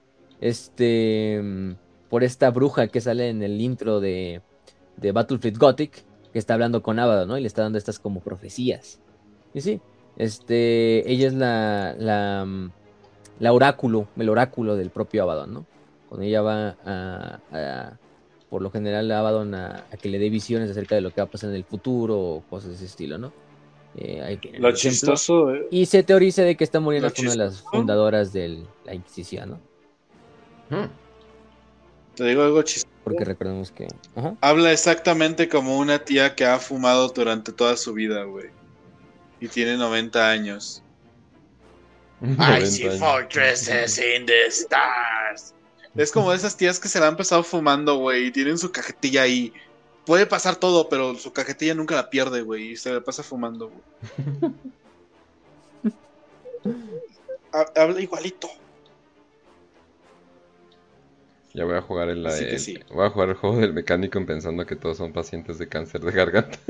este, 0.41 1.75
por 2.09 2.23
esta 2.23 2.49
bruja 2.51 2.87
que 2.87 3.01
sale 3.01 3.29
en 3.29 3.43
el 3.43 3.61
intro 3.61 3.99
de, 3.99 4.41
de 4.97 5.11
Battlefield 5.11 5.57
Gothic, 5.57 6.03
que 6.31 6.39
está 6.39 6.53
hablando 6.53 6.81
con 6.81 6.99
Abaddon, 6.99 7.27
¿no? 7.27 7.37
Y 7.37 7.41
le 7.41 7.47
está 7.47 7.63
dando 7.63 7.77
estas 7.77 7.99
como 7.99 8.19
profecías. 8.19 8.99
Y 9.53 9.61
sí, 9.61 9.81
este, 10.17 11.11
ella 11.11 11.27
es 11.27 11.33
la, 11.33 11.95
la, 11.97 12.69
la 13.39 13.53
oráculo, 13.53 14.07
el 14.17 14.29
oráculo 14.29 14.75
del 14.75 14.89
propio 14.89 15.23
Abaddon, 15.23 15.53
¿no? 15.53 15.65
Cuando 16.07 16.25
ella 16.25 16.41
va 16.41 16.77
a, 16.85 17.39
a 17.51 17.99
por 18.49 18.63
lo 18.63 18.71
general 18.71 19.11
a 19.11 19.19
Abaddon 19.19 19.53
a, 19.53 19.85
a, 19.91 19.97
que 19.97 20.09
le 20.09 20.17
dé 20.17 20.29
visiones 20.29 20.71
acerca 20.71 20.95
de 20.95 21.01
lo 21.01 21.11
que 21.11 21.21
va 21.21 21.25
a 21.25 21.31
pasar 21.31 21.51
en 21.51 21.55
el 21.55 21.63
futuro 21.63 22.19
o 22.19 22.41
cosas 22.49 22.69
de 22.69 22.75
ese 22.75 22.85
estilo, 22.85 23.17
¿no? 23.17 23.31
Eh, 23.95 24.39
lo 24.59 24.71
chistoso. 24.73 25.53
Eh. 25.53 25.67
Y 25.71 25.85
se 25.85 26.03
teoriza 26.03 26.43
de 26.43 26.55
que 26.55 26.63
esta 26.63 26.79
Moriana 26.79 27.09
fue 27.09 27.23
una 27.23 27.31
de 27.31 27.37
las 27.37 27.61
fundadoras 27.61 28.31
de 28.33 28.63
la 28.85 28.93
Inquisición, 28.93 29.49
¿no? 29.49 29.59
Hmm. 30.69 30.89
Te 32.19 32.25
digo 32.25 32.43
algo 32.43 32.61
chistoso. 32.63 32.93
Porque 33.05 33.23
recordemos 33.23 33.71
que. 33.71 33.87
Ajá. 34.13 34.35
Habla 34.41 34.73
exactamente 34.73 35.47
como 35.47 35.77
una 35.77 35.99
tía 35.99 36.35
que 36.35 36.45
ha 36.45 36.59
fumado 36.59 37.07
durante 37.07 37.53
toda 37.53 37.77
su 37.77 37.93
vida, 37.93 38.25
güey. 38.25 38.49
Y 39.39 39.47
tiene 39.47 39.77
90 39.77 40.29
años. 40.29 40.83
90 42.19 42.59
I 42.59 42.65
see 42.65 42.89
fortresses 42.89 43.97
in 43.99 44.25
the 44.25 44.47
stars. 44.47 45.53
Es 45.95 46.11
como 46.11 46.33
esas 46.33 46.57
tías 46.57 46.77
que 46.77 46.89
se 46.89 46.99
la 46.99 47.07
han 47.07 47.13
empezado 47.13 47.41
fumando, 47.41 47.95
güey, 47.95 48.25
y 48.25 48.31
tienen 48.31 48.57
su 48.57 48.69
cajetilla 48.69 49.21
ahí. 49.21 49.53
Puede 50.05 50.25
pasar 50.25 50.57
todo, 50.57 50.89
pero 50.89 51.15
su 51.15 51.31
cajetilla 51.31 51.73
nunca 51.73 51.95
la 51.95 52.09
pierde, 52.09 52.41
güey, 52.41 52.71
y 52.71 52.75
se 52.75 52.91
la 52.91 52.99
pasa 52.99 53.23
fumando, 53.23 53.71
güey. 53.71 54.53
Habla 57.77 58.01
igualito. 58.01 58.49
Ya 61.53 61.65
voy 61.65 61.75
a 61.75 61.81
jugar 61.81 62.09
el, 62.09 62.25
el 62.25 62.59
sí. 62.59 62.77
voy 62.93 63.05
a 63.05 63.09
jugar 63.09 63.29
el 63.29 63.35
juego 63.35 63.57
del 63.57 63.73
mecánico 63.73 64.23
pensando 64.25 64.65
que 64.65 64.75
todos 64.75 64.97
son 64.97 65.13
pacientes 65.13 65.57
de 65.57 65.67
cáncer 65.67 66.01
de 66.01 66.11
garganta. 66.11 66.59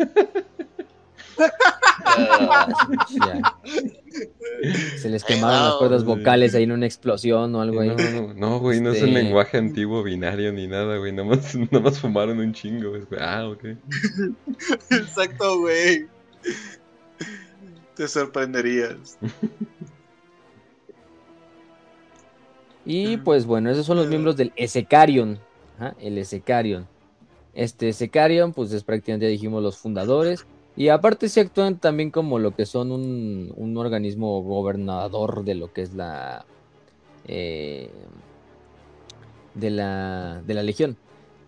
Se 4.97 5.09
les 5.09 5.23
quemaron 5.23 5.63
las 5.63 5.75
cuerdas 5.75 6.03
vocales 6.03 6.55
ahí 6.55 6.63
en 6.63 6.71
una 6.71 6.85
explosión 6.85 7.55
o 7.55 7.61
algo 7.61 7.81
ahí. 7.81 7.95
No, 8.35 8.59
güey, 8.59 8.81
no, 8.81 8.91
este... 8.91 9.03
es 9.03 9.07
un 9.07 9.13
lenguaje 9.13 9.57
antiguo 9.57 10.03
binario 10.03 10.51
ni 10.51 10.67
nada, 10.67 10.97
güey. 10.97 11.11
Nomás, 11.11 11.55
nomás 11.71 11.99
fumaron 11.99 12.39
un 12.39 12.53
chingo, 12.53 12.89
güey. 12.89 13.03
Ah, 13.19 13.47
ok. 13.47 13.63
Exacto, 14.91 15.59
güey. 15.59 16.07
Te 17.95 18.07
sorprenderías. 18.07 19.17
Y 22.85 23.17
pues 23.17 23.45
bueno, 23.45 23.69
esos 23.69 23.85
son 23.85 23.97
los 23.97 24.07
miembros 24.07 24.37
del 24.37 24.51
Esecarion. 24.55 25.39
Ajá, 25.77 25.95
el 25.99 26.17
Esecarion. 26.17 26.87
Este 27.53 27.89
Esecarion, 27.89 28.53
pues 28.53 28.71
es 28.71 28.83
prácticamente, 28.83 29.25
ya 29.25 29.31
dijimos, 29.31 29.61
los 29.61 29.77
fundadores. 29.77 30.45
Y 30.75 30.89
aparte 30.89 31.27
se 31.29 31.41
actúan 31.41 31.77
también 31.77 32.09
como 32.09 32.39
lo 32.39 32.55
que 32.55 32.65
son 32.65 32.91
un, 32.91 33.53
un 33.57 33.77
organismo 33.77 34.41
gobernador 34.41 35.43
de 35.43 35.55
lo 35.55 35.73
que 35.73 35.81
es 35.81 35.93
la, 35.93 36.45
eh, 37.27 37.89
de 39.55 39.69
la 39.69 40.41
de 40.45 40.53
la 40.53 40.63
legión. 40.63 40.97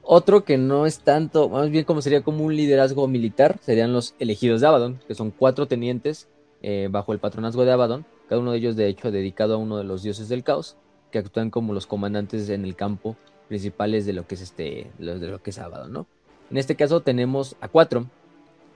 Otro 0.03 0.43
que 0.43 0.57
no 0.57 0.85
es 0.85 0.99
tanto, 0.99 1.47
más 1.49 1.69
bien 1.69 1.85
como 1.85 2.01
sería 2.01 2.23
como 2.23 2.43
un 2.43 2.55
liderazgo 2.55 3.07
militar, 3.07 3.59
serían 3.61 3.93
los 3.93 4.15
elegidos 4.19 4.61
de 4.61 4.67
Abaddon, 4.67 4.99
que 5.07 5.15
son 5.15 5.31
cuatro 5.31 5.67
tenientes 5.67 6.27
eh, 6.61 6.87
bajo 6.91 7.13
el 7.13 7.19
patronazgo 7.19 7.65
de 7.65 7.71
Abaddon, 7.71 8.05
cada 8.27 8.41
uno 8.41 8.51
de 8.51 8.57
ellos 8.57 8.75
de 8.75 8.87
hecho 8.87 9.11
dedicado 9.11 9.55
a 9.55 9.57
uno 9.57 9.77
de 9.77 9.83
los 9.83 10.03
dioses 10.03 10.27
del 10.27 10.43
caos, 10.43 10.75
que 11.11 11.19
actúan 11.19 11.49
como 11.49 11.73
los 11.73 11.88
comandantes 11.88 12.49
en 12.49 12.65
el 12.65 12.75
campo 12.75 13.15
principales 13.47 14.05
de 14.05 14.13
lo 14.13 14.25
que 14.25 14.35
es 14.35 14.41
este, 14.41 14.91
de 14.97 15.27
lo 15.27 15.43
que 15.43 15.49
es 15.49 15.59
Abaddon, 15.59 15.91
¿no? 15.91 16.07
En 16.49 16.57
este 16.57 16.75
caso 16.75 17.01
tenemos 17.01 17.55
a 17.61 17.67
cuatro, 17.67 18.07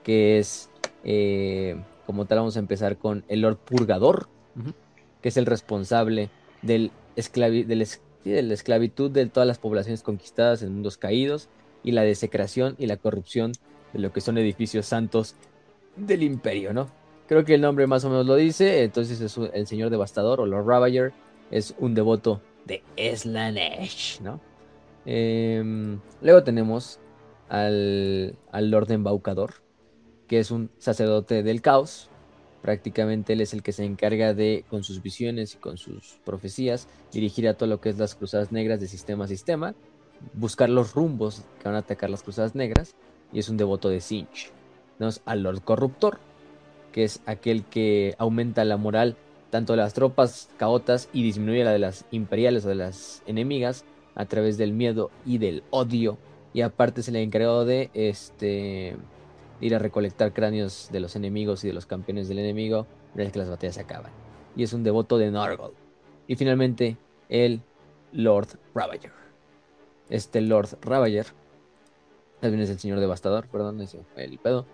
que 0.02 0.38
es, 0.38 0.70
eh, 1.04 1.76
como 2.06 2.26
tal, 2.26 2.38
vamos 2.38 2.56
a 2.56 2.60
empezar 2.60 2.96
con 2.96 3.24
el 3.28 3.40
Lord 3.40 3.56
Purgador, 3.56 4.28
que 5.20 5.28
es 5.28 5.36
el 5.36 5.46
responsable 5.46 6.30
del, 6.62 6.90
esclavi 7.16 7.64
del 7.64 7.82
es 7.82 8.00
de 8.24 8.42
la 8.42 8.54
esclavitud 8.54 9.10
de 9.10 9.26
todas 9.26 9.46
las 9.46 9.58
poblaciones 9.58 10.02
conquistadas 10.02 10.62
en 10.62 10.72
mundos 10.72 10.96
caídos 10.96 11.48
y 11.84 11.92
la 11.92 12.02
desecración 12.02 12.74
y 12.78 12.86
la 12.86 12.96
corrupción 12.96 13.52
de 13.92 14.00
lo 14.00 14.12
que 14.12 14.20
son 14.20 14.36
edificios 14.36 14.86
santos 14.86 15.36
del 15.94 16.22
imperio, 16.22 16.72
¿no? 16.72 16.88
Creo 17.28 17.44
que 17.44 17.54
el 17.54 17.60
nombre 17.60 17.86
más 17.86 18.04
o 18.04 18.10
menos 18.10 18.26
lo 18.26 18.36
dice, 18.36 18.82
entonces 18.82 19.20
es 19.20 19.38
el 19.54 19.66
señor 19.66 19.90
devastador 19.90 20.40
o 20.40 20.46
Lord 20.46 20.66
Ravager, 20.66 21.12
es 21.50 21.74
un 21.78 21.94
devoto 21.94 22.42
de 22.64 22.82
Slanesh, 22.96 24.20
¿no? 24.20 24.40
Eh, 25.04 25.98
luego 26.20 26.42
tenemos 26.42 26.98
al, 27.48 28.36
al 28.50 28.70
Lord 28.70 28.90
Embaucador, 28.90 29.54
que 30.26 30.40
es 30.40 30.50
un 30.50 30.70
sacerdote 30.78 31.42
del 31.42 31.62
caos. 31.62 32.10
Prácticamente 32.62 33.34
él 33.34 33.40
es 33.40 33.54
el 33.54 33.62
que 33.62 33.70
se 33.70 33.84
encarga 33.84 34.34
de, 34.34 34.64
con 34.68 34.82
sus 34.82 35.00
visiones 35.00 35.54
y 35.54 35.58
con 35.58 35.76
sus 35.78 36.18
profecías, 36.24 36.88
dirigir 37.12 37.46
a 37.46 37.54
todo 37.54 37.68
lo 37.68 37.80
que 37.80 37.90
es 37.90 37.98
las 37.98 38.16
cruzadas 38.16 38.50
negras 38.50 38.80
de 38.80 38.88
sistema 38.88 39.26
a 39.26 39.28
sistema, 39.28 39.76
buscar 40.32 40.68
los 40.68 40.94
rumbos 40.94 41.44
que 41.60 41.68
van 41.68 41.76
a 41.76 41.80
atacar 41.80 42.10
las 42.10 42.24
cruzadas 42.24 42.56
negras, 42.56 42.96
y 43.32 43.38
es 43.38 43.48
un 43.48 43.56
devoto 43.56 43.88
de 43.88 44.00
Sinch. 44.00 44.50
Tenemos 44.98 45.20
al 45.26 45.44
Lord 45.44 45.62
Corruptor, 45.62 46.18
que 46.90 47.04
es 47.04 47.20
aquel 47.26 47.64
que 47.64 48.16
aumenta 48.18 48.64
la 48.64 48.76
moral 48.76 49.16
tanto 49.56 49.74
las 49.74 49.94
tropas 49.94 50.50
caotas 50.58 51.08
y 51.14 51.22
disminuye 51.22 51.64
la 51.64 51.72
de 51.72 51.78
las 51.78 52.04
imperiales 52.10 52.66
o 52.66 52.68
de 52.68 52.74
las 52.74 53.22
enemigas 53.24 53.86
a 54.14 54.26
través 54.26 54.58
del 54.58 54.74
miedo 54.74 55.10
y 55.24 55.38
del 55.38 55.62
odio. 55.70 56.18
Y 56.52 56.60
aparte 56.60 57.02
se 57.02 57.10
le 57.10 57.20
ha 57.20 57.22
encargado 57.22 57.64
de 57.64 57.88
este 57.94 58.98
ir 59.62 59.74
a 59.74 59.78
recolectar 59.78 60.34
cráneos 60.34 60.90
de 60.92 61.00
los 61.00 61.16
enemigos 61.16 61.64
y 61.64 61.68
de 61.68 61.72
los 61.72 61.86
campeones 61.86 62.28
del 62.28 62.38
enemigo 62.38 62.86
una 63.14 63.24
vez 63.24 63.32
que 63.32 63.38
las 63.38 63.48
batallas 63.48 63.76
se 63.76 63.80
acaban. 63.80 64.12
Y 64.56 64.62
es 64.62 64.74
un 64.74 64.84
devoto 64.84 65.16
de 65.16 65.30
Nargol. 65.30 65.72
Y 66.26 66.36
finalmente, 66.36 66.98
el 67.30 67.62
Lord 68.12 68.58
Ravager. 68.74 69.12
Este 70.10 70.42
Lord 70.42 70.76
Ravager, 70.82 71.28
también 72.40 72.62
es 72.62 72.68
el 72.68 72.78
señor 72.78 73.00
devastador, 73.00 73.48
perdón, 73.48 73.80
ese 73.80 74.02
fue 74.12 74.24
el 74.24 74.38
pedo. 74.38 74.66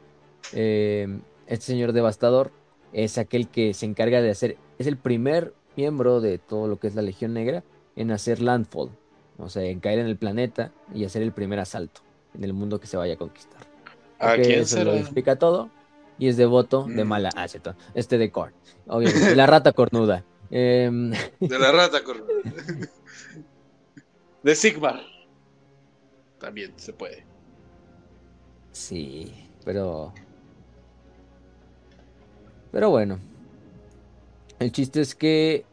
Eh, 0.53 1.21
este 1.47 1.67
señor 1.67 1.93
devastador 1.93 2.51
es 2.93 3.19
aquel 3.19 3.49
que 3.49 3.75
se 3.75 3.87
encarga 3.87 4.21
de 4.21 4.31
hacer, 4.31 4.57
es 4.79 4.87
el 4.87 4.97
primer 4.97 5.55
miembro 5.77 6.21
de 6.21 6.39
todo 6.39 6.69
lo 6.69 6.79
que 6.79 6.87
es 6.87 6.95
la 6.95 7.03
Legión 7.03 7.35
Negra 7.35 7.65
en 7.97 8.11
hacer 8.11 8.41
landfall, 8.41 8.91
o 9.39 9.49
sea, 9.49 9.63
en 9.65 9.81
caer 9.81 9.99
en 9.99 10.07
el 10.07 10.17
planeta 10.17 10.73
y 10.95 11.05
hacer 11.05 11.23
el 11.23 11.33
primer 11.33 11.59
asalto 11.59 12.03
en 12.35 12.45
el 12.45 12.53
mundo 12.53 12.81
que 12.81 12.87
se 12.87 12.97
vaya 12.97 13.15
a 13.15 13.19
conquistar. 13.19 13.61
¿A 14.19 14.35
quién 14.37 14.61
eso 14.61 14.77
será? 14.77 14.93
lo 14.93 14.95
explica 14.95 15.37
todo. 15.37 15.71
Y 16.19 16.29
es 16.29 16.37
devoto 16.37 16.85
de 16.85 17.05
mala. 17.05 17.31
Ah, 17.35 17.49
cierto. 17.49 17.75
Este 17.95 18.17
de 18.17 18.31
Korn. 18.31 18.55
Obviamente. 18.87 19.35
la 19.35 19.47
rata 19.47 19.73
cornuda. 19.73 20.25
Eh... 20.51 20.89
De 21.41 21.59
la 21.59 21.73
rata 21.73 22.05
cornuda. 22.05 22.33
De 24.43 24.55
Sigmar. 24.55 25.01
También 26.39 26.73
se 26.77 26.93
puede. 26.93 27.25
Sí, 28.73 29.51
pero. 29.65 30.13
Pero 32.73 32.91
bueno. 32.91 33.19
El 34.59 34.73
chiste 34.73 35.01
es 35.01 35.15
que 35.15 35.65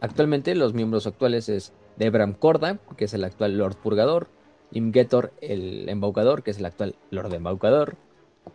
actualmente 0.00 0.54
los 0.54 0.74
miembros 0.74 1.06
actuales 1.06 1.48
es 1.48 1.72
Debram 1.96 2.34
Korda, 2.34 2.78
que 2.96 3.06
es 3.06 3.14
el 3.14 3.24
actual 3.24 3.56
Lord 3.56 3.76
Purgador, 3.76 4.28
Imgetor 4.72 5.32
el 5.40 5.88
Embaucador, 5.88 6.42
que 6.42 6.50
es 6.50 6.58
el 6.58 6.66
actual 6.66 6.96
Lord 7.10 7.32
Embaucador, 7.32 7.96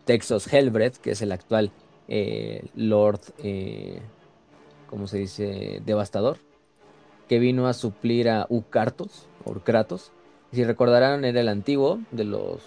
Texos 0.05 0.51
Hellbreath, 0.51 0.97
que 0.97 1.11
es 1.11 1.21
el 1.21 1.31
actual 1.31 1.71
eh, 2.07 2.65
Lord, 2.75 3.21
eh, 3.37 4.01
¿cómo 4.87 5.07
se 5.07 5.19
dice? 5.19 5.81
Devastador, 5.85 6.37
que 7.27 7.39
vino 7.39 7.67
a 7.67 7.73
suplir 7.73 8.29
a 8.29 8.47
Ucartos, 8.49 9.27
por 9.43 9.63
Kratos. 9.63 10.11
Si 10.51 10.63
recordarán, 10.63 11.23
era 11.25 11.41
el 11.41 11.47
antiguo 11.47 11.99
de 12.11 12.23
los. 12.25 12.61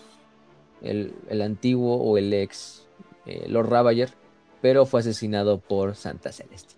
El, 0.80 1.14
el 1.28 1.42
antiguo 1.42 1.96
o 1.96 2.16
el 2.18 2.32
ex 2.32 2.86
eh, 3.26 3.46
Lord 3.48 3.68
Ravager, 3.68 4.10
pero 4.62 4.86
fue 4.86 5.00
asesinado 5.00 5.58
por 5.58 5.94
Santa 5.96 6.32
Celeste 6.32 6.74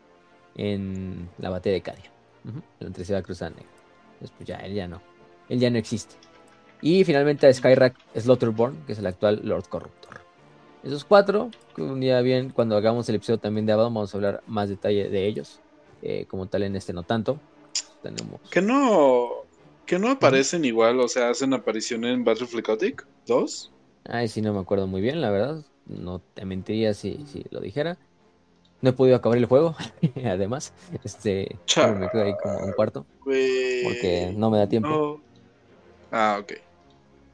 en 0.56 1.28
la 1.38 1.50
batalla 1.50 1.74
de 1.74 1.82
Cadia, 1.82 2.12
en 2.44 2.62
la 2.80 2.90
tercera 2.90 3.22
cruzada 3.22 3.50
negra. 3.50 3.68
Entonces, 4.14 4.34
pues 4.36 4.48
ya, 4.48 4.56
él 4.56 4.74
ya 4.74 4.88
no. 4.88 5.00
Él 5.48 5.60
ya 5.60 5.70
no 5.70 5.78
existe. 5.78 6.16
Y 6.80 7.04
finalmente 7.04 7.46
a 7.46 7.52
Skyrak 7.52 7.94
Slaughterborn, 8.16 8.84
que 8.86 8.92
es 8.92 8.98
el 8.98 9.06
actual 9.06 9.40
Lord 9.44 9.68
Corruptor. 9.68 10.20
Esos 10.82 11.04
cuatro, 11.04 11.50
que 11.74 11.82
un 11.82 12.00
día 12.00 12.20
bien, 12.20 12.50
cuando 12.50 12.76
hagamos 12.76 13.08
el 13.08 13.16
episodio 13.16 13.38
también 13.38 13.66
de 13.66 13.72
Abaddon, 13.72 13.94
vamos 13.94 14.14
a 14.14 14.18
hablar 14.18 14.42
más 14.46 14.68
detalle 14.68 15.08
de 15.08 15.26
ellos. 15.26 15.60
Eh, 16.02 16.26
como 16.28 16.46
tal 16.46 16.62
en 16.62 16.76
este 16.76 16.92
no 16.92 17.02
tanto. 17.02 17.38
Tenemos... 18.02 18.40
Que 18.50 18.60
no, 18.60 19.44
que 19.86 19.98
no 19.98 20.10
aparecen 20.10 20.64
igual, 20.64 21.00
o 21.00 21.08
sea, 21.08 21.30
hacen 21.30 21.54
aparición 21.54 22.04
en 22.04 22.24
Battlefield 22.24 22.66
Gothic 22.66 23.06
2. 23.26 23.72
Ay, 24.04 24.28
sí, 24.28 24.42
no 24.42 24.52
me 24.52 24.60
acuerdo 24.60 24.86
muy 24.86 25.00
bien, 25.00 25.22
la 25.22 25.30
verdad. 25.30 25.64
No 25.86 26.20
te 26.34 26.44
mentiría 26.44 26.94
si, 26.94 27.24
si 27.26 27.44
lo 27.50 27.60
dijera. 27.60 27.98
No 28.80 28.90
he 28.90 28.92
podido 28.92 29.16
acabar 29.16 29.38
el 29.38 29.46
juego, 29.46 29.74
además. 30.24 30.72
Este, 31.04 31.58
Chao. 31.66 31.94
me 31.94 32.08
quedo 32.10 32.24
ahí 32.24 32.34
como 32.42 32.58
un 32.58 32.72
cuarto, 32.72 33.06
porque 33.22 34.32
no 34.36 34.50
me 34.50 34.58
da 34.58 34.68
tiempo. 34.68 34.88
No. 34.88 35.20
Ah, 36.12 36.38
ok. 36.40 36.52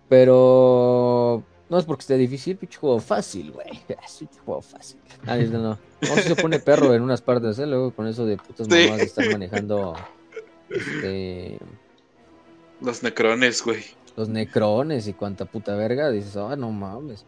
Pero 0.09 1.43
no 1.69 1.79
es 1.79 1.85
porque 1.85 2.03
esté 2.03 2.17
difícil, 2.17 2.57
pinche 2.57 2.79
juego 2.79 3.01
fácil, 3.01 3.53
güey. 3.53 3.69
Es 4.05 4.21
un 4.23 4.29
juego 4.45 4.61
fácil. 4.63 5.01
Ah, 5.27 5.37
no, 5.37 5.59
no. 5.59 5.79
No 6.03 6.15
si 6.17 6.23
se 6.23 6.37
pone 6.37 6.59
perro 6.59 6.95
en 6.95 7.03
unas 7.03 7.23
partes, 7.23 7.59
¿eh? 7.59 7.67
Luego 7.67 7.93
con 7.93 8.07
eso 8.07 8.25
de 8.27 8.37
putas 8.37 8.67
Sí. 8.71 8.85
mamás 8.85 8.99
de 8.99 9.05
estar 9.05 9.31
manejando 9.31 9.95
este, 10.69 11.59
Los 12.81 13.03
necrones, 13.03 13.63
güey. 13.65 13.83
los 14.17 14.29
necrones 14.29 15.07
y 15.09 15.13
cuanta 15.15 15.45
puta 15.45 15.75
verga, 15.75 16.11
dices, 16.11 16.37
ah, 16.37 16.57
no 16.57 16.71
mames. 16.71 17.25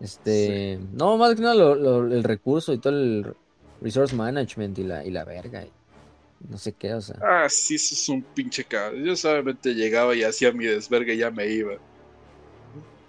Este, 0.00 0.78
no, 0.92 1.16
más 1.16 1.34
que 1.34 1.42
nada 1.42 1.54
lo- 1.54 1.74
lo- 1.74 2.06
el 2.14 2.24
recurso 2.24 2.72
y 2.72 2.78
todo 2.78 2.92
el 2.92 3.34
resource 3.80 4.14
management 4.14 4.78
y 4.78 4.84
la, 4.84 5.04
y 5.04 5.10
la 5.10 5.24
verga. 5.24 5.64
y 5.64 5.70
no 6.48 6.58
sé 6.58 6.72
qué, 6.74 6.92
o 6.94 7.00
sea. 7.00 7.16
Ah, 7.22 7.46
sí, 7.48 7.76
eso 7.76 7.94
es 7.94 8.08
un 8.08 8.22
pinche 8.22 8.64
cabrón. 8.64 9.02
Yo 9.04 9.16
solamente 9.16 9.74
llegaba 9.74 10.14
y 10.14 10.22
hacía 10.24 10.52
mi 10.52 10.64
desvergue 10.66 11.14
y 11.14 11.18
ya 11.18 11.30
me 11.30 11.46
iba. 11.46 11.74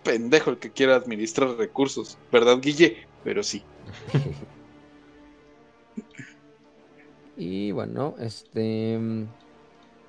Pendejo 0.04 0.52
el 0.52 0.58
que 0.58 0.72
quiera 0.72 0.96
administrar 0.96 1.50
recursos, 1.58 2.18
¿verdad, 2.32 2.60
Guille? 2.62 2.98
Pero 3.24 3.44
sí. 3.44 3.64
Y 7.38 7.72
bueno, 7.72 8.16
este 8.20 8.98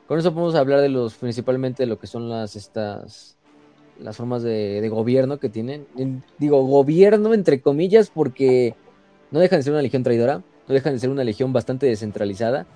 con 0.06 0.18
eso 0.18 0.32
podemos 0.32 0.54
hablar 0.54 0.80
de 0.80 0.88
los 0.88 1.14
principalmente 1.14 1.82
de 1.82 1.88
lo 1.88 1.98
que 1.98 2.06
son 2.06 2.28
las 2.28 2.54
estas 2.54 3.35
las 4.00 4.16
formas 4.16 4.42
de, 4.42 4.86
gobierno 4.88 5.38
que 5.38 5.48
tienen. 5.48 5.86
En- 5.96 6.22
digo 6.38 6.62
gobierno 6.64 7.34
entre 7.34 7.60
comillas 7.60 8.10
porque 8.12 8.74
no 9.30 9.40
dejan 9.40 9.60
de 9.60 9.62
ser 9.64 9.72
una 9.72 9.82
legión 9.82 10.02
traidora, 10.02 10.42
no 10.68 10.74
dejan 10.74 10.94
de 10.94 10.98
ser 10.98 11.10
una 11.10 11.24
legión 11.24 11.52
bastante 11.52 11.86
descentralizada. 11.86 12.66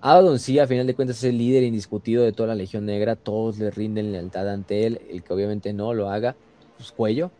Abaddon 0.00 0.38
sí, 0.38 0.58
a 0.58 0.66
final 0.66 0.86
de 0.86 0.94
cuentas, 0.94 1.18
es 1.18 1.24
el 1.24 1.38
líder 1.38 1.62
indiscutido 1.64 2.22
de 2.22 2.32
toda 2.32 2.48
la 2.48 2.54
Legión 2.54 2.86
Negra. 2.86 3.16
Todos 3.16 3.58
le 3.58 3.70
rinden 3.70 4.12
lealtad 4.12 4.48
ante 4.48 4.86
él. 4.86 5.00
El 5.10 5.22
que 5.22 5.32
obviamente 5.32 5.72
no 5.72 5.94
lo 5.94 6.10
haga, 6.10 6.36
pues 6.76 6.92
cuello. 6.92 7.30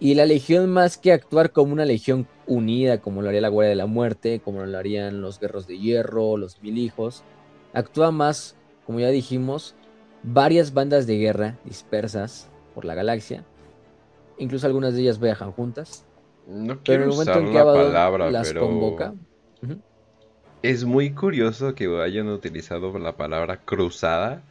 Y 0.00 0.14
la 0.14 0.26
Legión, 0.26 0.70
más 0.70 0.98
que 0.98 1.12
actuar 1.12 1.52
como 1.52 1.72
una 1.72 1.84
Legión 1.84 2.26
unida, 2.46 3.00
como 3.00 3.22
lo 3.22 3.28
haría 3.28 3.40
la 3.40 3.48
Guardia 3.48 3.70
de 3.70 3.76
la 3.76 3.86
Muerte, 3.86 4.40
como 4.44 4.64
lo 4.66 4.76
harían 4.76 5.22
los 5.22 5.40
Guerros 5.40 5.66
de 5.66 5.78
Hierro, 5.78 6.36
los 6.36 6.60
Mil 6.60 6.76
Hijos, 6.76 7.22
actúa 7.72 8.10
más, 8.10 8.56
como 8.84 9.00
ya 9.00 9.08
dijimos, 9.08 9.74
varias 10.24 10.74
bandas 10.74 11.06
de 11.06 11.18
guerra 11.18 11.60
dispersas 11.64 12.52
por 12.74 12.84
la 12.84 12.94
galaxia. 12.94 13.44
Incluso 14.38 14.66
algunas 14.66 14.94
de 14.94 15.02
ellas 15.02 15.20
viajan 15.20 15.52
juntas. 15.52 16.06
No 16.46 16.82
Pero 16.84 16.84
quiero 16.84 17.04
en 17.04 17.10
el 17.10 17.12
momento 17.12 17.38
usar 17.38 17.40
en 17.40 17.50
que 17.50 17.58
la 17.58 17.60
Abaddon 17.60 17.72
palabra, 17.72 18.30
las 18.30 18.52
pero 18.52 18.54
convoca. 18.54 19.14
es 20.62 20.84
muy 20.84 21.14
curioso 21.14 21.74
que 21.74 21.86
hayan 22.02 22.28
utilizado 22.28 22.98
la 22.98 23.16
palabra 23.16 23.64
cruzada. 23.64 24.42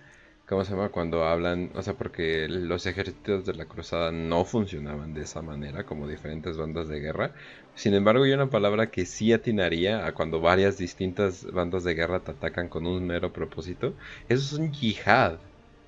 ¿Cómo 0.47 0.63
se 0.65 0.71
llama? 0.71 0.89
Cuando 0.89 1.23
hablan, 1.25 1.71
o 1.75 1.81
sea, 1.81 1.95
porque 1.95 2.47
los 2.49 2.85
ejércitos 2.85 3.45
de 3.45 3.53
la 3.55 3.65
cruzada 3.67 4.11
no 4.11 4.45
funcionaban 4.45 5.13
de 5.13 5.21
esa 5.23 5.41
manera, 5.41 5.85
como 5.85 6.07
diferentes 6.07 6.57
bandas 6.57 6.87
de 6.89 6.99
guerra. 6.99 7.33
Sin 7.75 7.93
embargo, 7.93 8.23
hay 8.25 8.33
una 8.33 8.49
palabra 8.49 8.91
que 8.91 9.05
sí 9.05 9.33
atinaría 9.33 10.05
a 10.05 10.13
cuando 10.13 10.41
varias 10.41 10.77
distintas 10.77 11.45
bandas 11.51 11.83
de 11.85 11.95
guerra 11.95 12.23
te 12.23 12.31
atacan 12.31 12.69
con 12.69 12.85
un 12.87 13.07
mero 13.07 13.31
propósito. 13.33 13.95
Eso 14.27 14.43
es 14.45 14.53
un 14.59 14.71
yihad. 14.73 15.39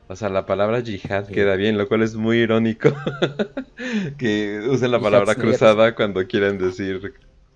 O 0.07 0.15
sea, 0.15 0.29
la 0.29 0.45
palabra 0.45 0.79
yihad 0.81 1.27
Sí. 1.27 1.33
queda 1.33 1.55
bien, 1.55 1.77
lo 1.77 1.87
cual 1.87 2.03
es 2.03 2.15
muy 2.15 2.37
irónico 2.37 2.93
que 4.17 4.59
usen 4.69 4.91
la 4.91 4.99
palabra 4.99 5.35
cruzada 5.35 5.95
cuando 5.95 6.25
quieren 6.27 6.57
decir 6.57 7.13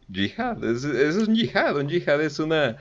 yihad. 0.07 0.63
Es, 0.63 0.83
es 0.83 1.15
un 1.27 1.35
yihad, 1.35 1.77
un 1.77 1.87
yihad 1.87 2.21
es 2.21 2.39
una 2.39 2.77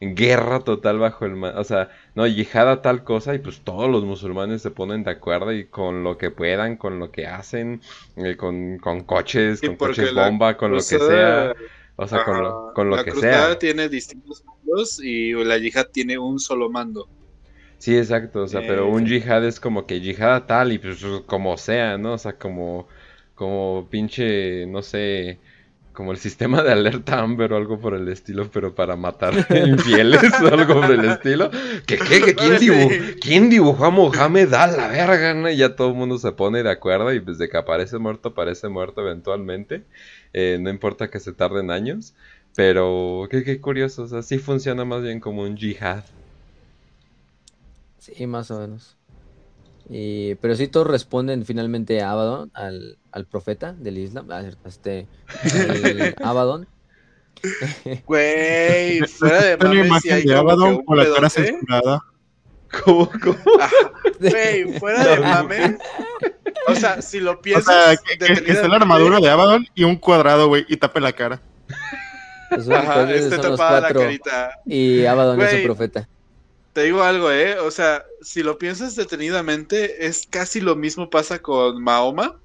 guerra 0.00 0.60
total 0.60 0.98
bajo 0.98 1.26
el 1.26 1.36
ma- 1.36 1.52
O 1.58 1.64
sea, 1.64 1.90
no, 2.14 2.26
yihad 2.26 2.70
a 2.70 2.80
tal 2.82 3.04
cosa 3.04 3.34
y 3.34 3.38
pues 3.38 3.60
todos 3.60 3.90
los 3.90 4.04
musulmanes 4.04 4.62
se 4.62 4.70
ponen 4.70 5.04
de 5.04 5.10
acuerdo 5.10 5.52
y 5.52 5.66
con 5.66 6.02
lo 6.02 6.16
que 6.16 6.30
puedan, 6.30 6.76
con 6.76 6.98
lo 6.98 7.10
que 7.10 7.26
hacen, 7.26 7.82
eh, 8.16 8.36
con, 8.36 8.78
con 8.78 9.02
coches, 9.04 9.60
Sí, 9.60 9.66
con 9.66 9.76
coches 9.76 10.12
la 10.14 10.26
bomba, 10.28 10.56
con 10.56 10.70
lo 10.72 10.78
que 10.78 10.96
cruzada- 10.96 11.52
sea. 11.52 11.54
O 11.96 12.08
sea, 12.08 12.24
con 12.24 12.40
lo, 12.42 12.72
con 12.74 12.88
lo 12.88 12.96
la 12.96 13.04
que 13.04 13.10
cruzada 13.10 13.48
sea. 13.48 13.58
tiene 13.58 13.90
distintos 13.90 14.42
mandos 14.46 14.98
y 15.04 15.32
la 15.44 15.58
yihad 15.58 15.88
tiene 15.92 16.16
un 16.16 16.38
solo 16.38 16.70
mando. 16.70 17.06
Sí, 17.80 17.96
exacto, 17.96 18.42
o 18.42 18.46
sea, 18.48 18.66
pero 18.66 18.88
un 18.90 19.06
yihad 19.06 19.42
es 19.46 19.58
como 19.58 19.86
que 19.86 20.00
yihad 20.02 20.44
tal 20.44 20.72
y 20.72 20.78
pues 20.78 21.02
como 21.26 21.56
sea, 21.56 21.96
¿no? 21.96 22.12
O 22.14 22.18
sea, 22.18 22.36
como, 22.38 22.88
como 23.34 23.88
pinche, 23.90 24.66
no 24.66 24.82
sé, 24.82 25.40
como 25.92 26.12
el 26.12 26.18
sistema 26.18 26.62
de 26.62 26.72
alerta 26.72 27.20
Amber 27.20 27.54
o 27.54 27.56
algo 27.56 27.80
por 27.80 27.94
el 27.94 28.06
estilo, 28.08 28.50
pero 28.50 28.74
para 28.74 28.96
matar 28.96 29.46
infieles 29.54 30.40
o 30.42 30.48
algo 30.48 30.74
por 30.82 30.90
el 30.90 31.06
estilo. 31.06 31.50
¿Qué, 31.86 32.02
qué, 32.04 32.20
qué? 32.22 32.36
¿Quién, 32.36 32.58
dibu- 32.58 33.18
¿Quién 33.20 33.48
dibujó 33.50 33.86
a 33.86 33.90
Mohamed 33.90 34.52
a 34.54 34.66
la 34.66 34.88
verga, 34.88 35.32
no? 35.34 35.48
Y 35.50 35.56
ya 35.56 35.74
todo 35.74 35.88
el 35.88 35.94
mundo 35.94 36.18
se 36.18 36.32
pone 36.32 36.62
de 36.62 36.70
acuerdo 36.70 37.12
y 37.14 37.20
pues 37.20 37.38
de 37.38 37.48
que 37.48 37.56
aparece 37.56 37.98
muerto, 37.98 38.30
aparece 38.30 38.68
muerto 38.68 39.00
eventualmente. 39.00 39.86
Eh, 40.34 40.58
no 40.60 40.68
importa 40.70 41.10
que 41.10 41.18
se 41.20 41.32
tarden 41.32 41.70
años, 41.70 42.14
pero 42.54 43.26
qué, 43.30 43.42
qué 43.44 43.58
curioso, 43.60 44.02
o 44.04 44.08
sea, 44.08 44.22
sí 44.22 44.38
funciona 44.38 44.84
más 44.84 45.02
bien 45.02 45.18
como 45.20 45.42
un 45.42 45.56
yihad. 45.56 46.04
Sí, 48.00 48.26
más 48.26 48.50
o 48.50 48.58
menos. 48.58 48.96
Y, 49.88 50.34
pero 50.36 50.54
sí 50.56 50.66
todos 50.68 50.86
responden 50.86 51.44
finalmente 51.44 52.00
a 52.02 52.10
Abaddon, 52.12 52.50
al, 52.54 52.98
al 53.12 53.26
profeta 53.26 53.72
del 53.72 53.98
Islam, 53.98 54.28
este, 54.64 55.06
el 55.54 56.14
Abaddon. 56.24 56.66
Güey, 58.06 59.00
fuera 59.00 59.42
de 59.42 59.56
mames, 59.56 59.86
imagen 59.86 60.12
hay 60.12 60.22
de 60.24 60.34
Abaddon 60.34 60.84
con 60.84 60.98
la 60.98 61.06
cara 61.14 61.30
censurada. 61.30 62.02
¿Cómo, 62.84 63.10
cómo? 63.22 63.36
Güey, 64.20 64.78
fuera 64.78 65.04
de 65.06 65.20
mames. 65.20 65.78
O 66.68 66.74
sea, 66.74 67.00
si 67.02 67.18
lo 67.20 67.32
O 67.32 67.40
piensas. 67.40 67.74
sea, 67.74 67.96
que, 67.96 68.42
que- 68.44 68.52
la 68.68 68.76
armadura 68.76 69.18
de 69.20 69.28
Abaddon 69.30 69.66
y 69.74 69.84
un 69.84 69.96
cuadrado, 69.96 70.48
güey, 70.48 70.64
y 70.68 70.76
tape 70.76 71.00
la 71.00 71.12
cara. 71.12 71.40
Únicos 72.50 72.68
Ajá, 72.74 73.02
esos 73.12 73.24
este 73.32 73.36
son 73.36 73.50
los 73.52 73.58
tapada 73.60 73.74
la 73.80 73.80
cuatro. 73.88 74.00
carita. 74.02 74.50
Y 74.66 75.04
Abaddon 75.06 75.40
es 75.40 75.50
su 75.50 75.62
profeta. 75.62 76.08
Te 76.72 76.84
digo 76.84 77.02
algo, 77.02 77.30
¿eh? 77.32 77.58
O 77.58 77.70
sea, 77.70 78.04
si 78.22 78.42
lo 78.42 78.58
piensas 78.58 78.94
detenidamente, 78.94 80.06
es 80.06 80.26
casi 80.30 80.60
lo 80.60 80.76
mismo 80.76 81.10
pasa 81.10 81.40
con 81.40 81.82
Mahoma, 81.82 82.40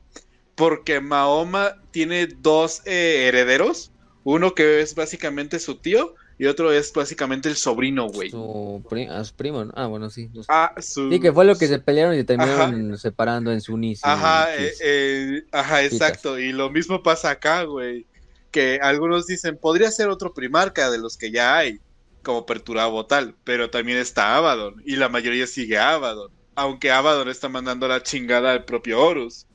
porque 0.55 0.99
Mahoma 0.99 1.75
tiene 1.91 2.27
dos 2.27 2.81
eh, 2.85 3.27
herederos, 3.27 3.91
uno 4.23 4.55
que 4.55 4.81
es 4.81 4.95
básicamente 4.95 5.59
su 5.59 5.75
tío 5.79 6.15
y 6.37 6.47
otro 6.47 6.71
es 6.71 6.91
básicamente 6.91 7.49
el 7.49 7.55
sobrino, 7.55 8.07
güey. 8.07 8.31
Su, 8.31 8.83
pri- 8.89 9.07
a 9.07 9.23
su 9.23 9.35
primo, 9.35 9.63
¿no? 9.63 9.71
Ah, 9.75 9.87
bueno, 9.87 10.09
sí. 10.09 10.29
los- 10.33 10.47
Ah, 10.49 10.73
su... 10.79 11.11
Sí, 11.11 11.19
que 11.19 11.31
fue 11.31 11.45
lo 11.45 11.55
que 11.57 11.67
se 11.67 11.79
pelearon 11.79 12.17
y 12.17 12.23
terminaron 12.23 12.97
separando 12.97 13.51
en 13.51 13.61
sunis. 13.61 13.99
y 13.99 14.01
Ajá, 14.07 14.55
eh, 14.57 14.73
eh, 14.81 15.43
ajá, 15.51 15.83
exacto. 15.83 16.39
Y 16.39 16.51
lo 16.51 16.69
mismo 16.71 17.03
pasa 17.03 17.29
acá, 17.29 17.63
güey. 17.63 18.07
Que 18.51 18.79
algunos 18.81 19.27
dicen, 19.27 19.57
podría 19.61 19.91
ser 19.91 20.09
otro 20.09 20.33
primarca 20.33 20.89
de 20.89 20.97
los 20.97 21.15
que 21.17 21.31
ya 21.31 21.57
hay, 21.57 21.79
como 22.25 22.45
Perturabo 22.45 23.05
tal, 23.05 23.35
pero 23.45 23.69
también 23.69 23.97
está 23.99 24.35
Abaddon, 24.35 24.81
y 24.85 24.97
la 24.97 25.07
mayoría 25.07 25.47
sigue 25.47 25.77
a 25.77 25.93
Abaddon. 25.93 26.31
Aunque 26.55 26.91
Abaddon 26.91 27.29
está 27.29 27.47
mandando 27.47 27.87
la 27.87 28.03
chingada 28.03 28.51
al 28.51 28.65
propio 28.65 29.01
Horus. 29.01 29.45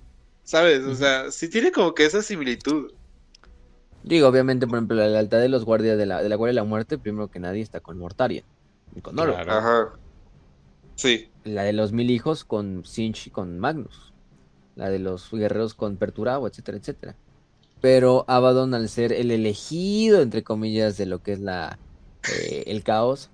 ¿Sabes? 0.45 0.85
O 0.85 0.95
sea, 0.95 1.31
sí 1.31 1.49
tiene 1.49 1.71
como 1.71 1.95
que 1.95 2.05
esa 2.05 2.23
similitud. 2.23 2.93
Digo, 4.03 4.29
obviamente, 4.29 4.67
por 4.67 4.79
ejemplo, 4.79 4.97
la 4.97 5.09
lealtad 5.09 5.39
de 5.39 5.49
los 5.49 5.65
guardias 5.65 5.99
de 5.99 6.07
la, 6.07 6.23
de 6.23 6.29
la 6.29 6.37
Guardia 6.37 6.53
de 6.53 6.65
la 6.65 6.69
Muerte, 6.69 6.99
primero 6.99 7.29
que 7.29 7.39
nadie 7.39 7.63
está 7.63 7.81
con 7.81 7.99
Mortarion. 7.99 8.45
Y 8.97 9.01
con 9.01 9.19
Olo. 9.19 9.35
Claro. 9.35 9.53
Ajá. 9.53 9.93
Sí. 10.95 11.31
La 11.45 11.63
de 11.63 11.73
los 11.73 11.93
mil 11.93 12.11
hijos 12.11 12.45
con 12.45 12.85
Sinch 12.85 13.29
y 13.29 13.31
con 13.31 13.59
Magnus. 13.59 14.13
La 14.77 14.89
de 14.89 14.99
los 14.99 15.31
guerreros 15.31 15.75
con 15.75 15.97
Perturabo, 15.97 16.49
etcétera, 16.49 16.79
etcétera. 16.79 17.15
Pero 17.81 18.25
Abaddon, 18.29 18.75
al 18.75 18.89
ser 18.89 19.13
el 19.13 19.31
elegido, 19.31 20.21
entre 20.21 20.43
comillas, 20.43 20.97
de 20.97 21.07
lo 21.07 21.23
que 21.23 21.33
es 21.33 21.41
la 21.41 21.79
eh, 22.29 22.65
el 22.67 22.83
caos, 22.83 23.31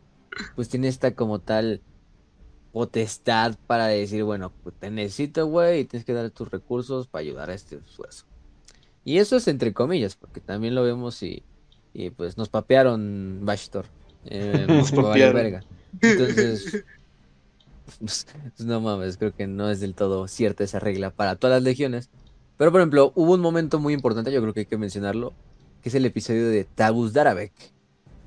pues 0.54 0.68
tiene 0.68 0.88
esta 0.88 1.14
como 1.14 1.38
tal 1.38 1.80
potestad 2.72 3.56
para 3.66 3.86
decir, 3.86 4.22
bueno, 4.24 4.52
pues 4.62 4.74
te 4.78 4.90
necesito, 4.90 5.46
güey, 5.46 5.80
y 5.80 5.84
tienes 5.84 6.04
que 6.04 6.12
dar 6.12 6.30
tus 6.30 6.50
recursos 6.50 7.06
para 7.06 7.22
ayudar 7.22 7.50
a 7.50 7.54
este 7.54 7.76
esfuerzo. 7.76 8.26
Y 9.04 9.18
eso 9.18 9.36
es 9.36 9.48
entre 9.48 9.72
comillas, 9.72 10.16
porque 10.16 10.40
también 10.40 10.74
lo 10.74 10.82
vemos 10.82 11.22
y, 11.22 11.42
y 11.94 12.10
pues 12.10 12.36
nos 12.36 12.48
papearon 12.48 13.40
Bashtor. 13.42 13.86
Eh, 14.26 14.66
Nos 14.68 14.90
papearon. 14.92 15.34
verga. 15.34 15.62
Entonces, 16.00 16.84
pues, 17.98 18.26
no 18.58 18.80
mames, 18.80 19.16
creo 19.16 19.34
que 19.34 19.46
no 19.46 19.70
es 19.70 19.80
del 19.80 19.94
todo 19.94 20.26
cierta 20.28 20.64
esa 20.64 20.80
regla 20.80 21.10
para 21.10 21.36
todas 21.36 21.56
las 21.56 21.62
legiones. 21.62 22.10
Pero 22.56 22.72
por 22.72 22.80
ejemplo, 22.80 23.12
hubo 23.14 23.34
un 23.34 23.40
momento 23.40 23.78
muy 23.78 23.94
importante, 23.94 24.32
yo 24.32 24.40
creo 24.40 24.52
que 24.52 24.60
hay 24.60 24.66
que 24.66 24.78
mencionarlo, 24.78 25.32
que 25.82 25.88
es 25.88 25.94
el 25.94 26.04
episodio 26.04 26.48
de 26.48 26.64
Tagus 26.64 27.12
Darabek, 27.12 27.52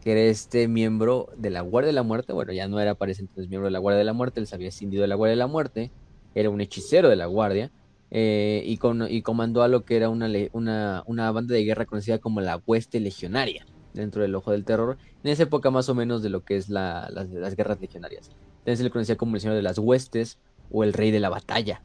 que 0.04 0.12
era 0.14 0.22
este 0.22 0.68
miembro 0.68 1.30
de 1.38 1.50
la 1.50 1.62
Guardia 1.62 1.88
de 1.88 1.94
la 1.94 2.04
Muerte. 2.04 2.34
Bueno, 2.34 2.54
ya 2.54 2.68
no 2.68 2.80
era 2.80 2.96
para 2.96 3.12
entonces 3.12 3.50
miembro 3.50 3.66
de 3.68 3.72
la 3.72 3.80
Guardia 3.80 4.00
de 4.00 4.06
la 4.06 4.14
Muerte, 4.14 4.40
él 4.40 4.48
se 4.48 4.56
había 4.56 4.70
escindido 4.70 5.02
de 5.02 5.08
la 5.08 5.16
Guardia 5.16 5.32
de 5.32 5.38
la 5.38 5.48
Muerte, 5.48 5.92
era 6.36 6.50
un 6.50 6.62
hechicero 6.62 7.10
de 7.10 7.16
la 7.16 7.26
Guardia, 7.26 7.72
eh, 8.12 8.64
y, 8.66 8.78
con- 8.78 9.08
y 9.12 9.22
comandó 9.22 9.62
a 9.62 9.68
lo 9.68 9.86
que 9.86 9.96
era 9.96 10.10
una, 10.10 10.30
una, 10.54 11.04
una 11.06 11.32
banda 11.32 11.54
de 11.54 11.64
guerra 11.64 11.86
conocida 11.86 12.18
como 12.18 12.42
la 12.42 12.62
Hueste 12.66 13.00
Legionaria, 13.00 13.66
dentro 13.94 14.22
del 14.22 14.34
Ojo 14.36 14.52
del 14.52 14.66
Terror, 14.66 14.98
en 15.24 15.32
esa 15.32 15.44
época 15.44 15.70
más 15.72 15.90
o 15.90 15.96
menos 15.96 16.24
de 16.24 16.30
lo 16.30 16.44
que 16.44 16.56
es 16.56 16.70
la- 16.70 17.10
las, 17.12 17.30
las 17.30 17.56
guerras 17.56 17.80
legionarias. 17.82 18.30
Entonces 18.60 18.80
se 18.80 18.84
le 18.84 18.90
conocía 18.90 19.16
como 19.18 19.36
el 19.36 19.42
Señor 19.42 19.56
de 19.56 19.62
las 19.64 19.78
Huestes 19.80 20.40
o 20.72 20.84
el 20.84 20.94
Rey 20.94 21.12
de 21.12 21.20
la 21.20 21.30
Batalla. 21.30 21.84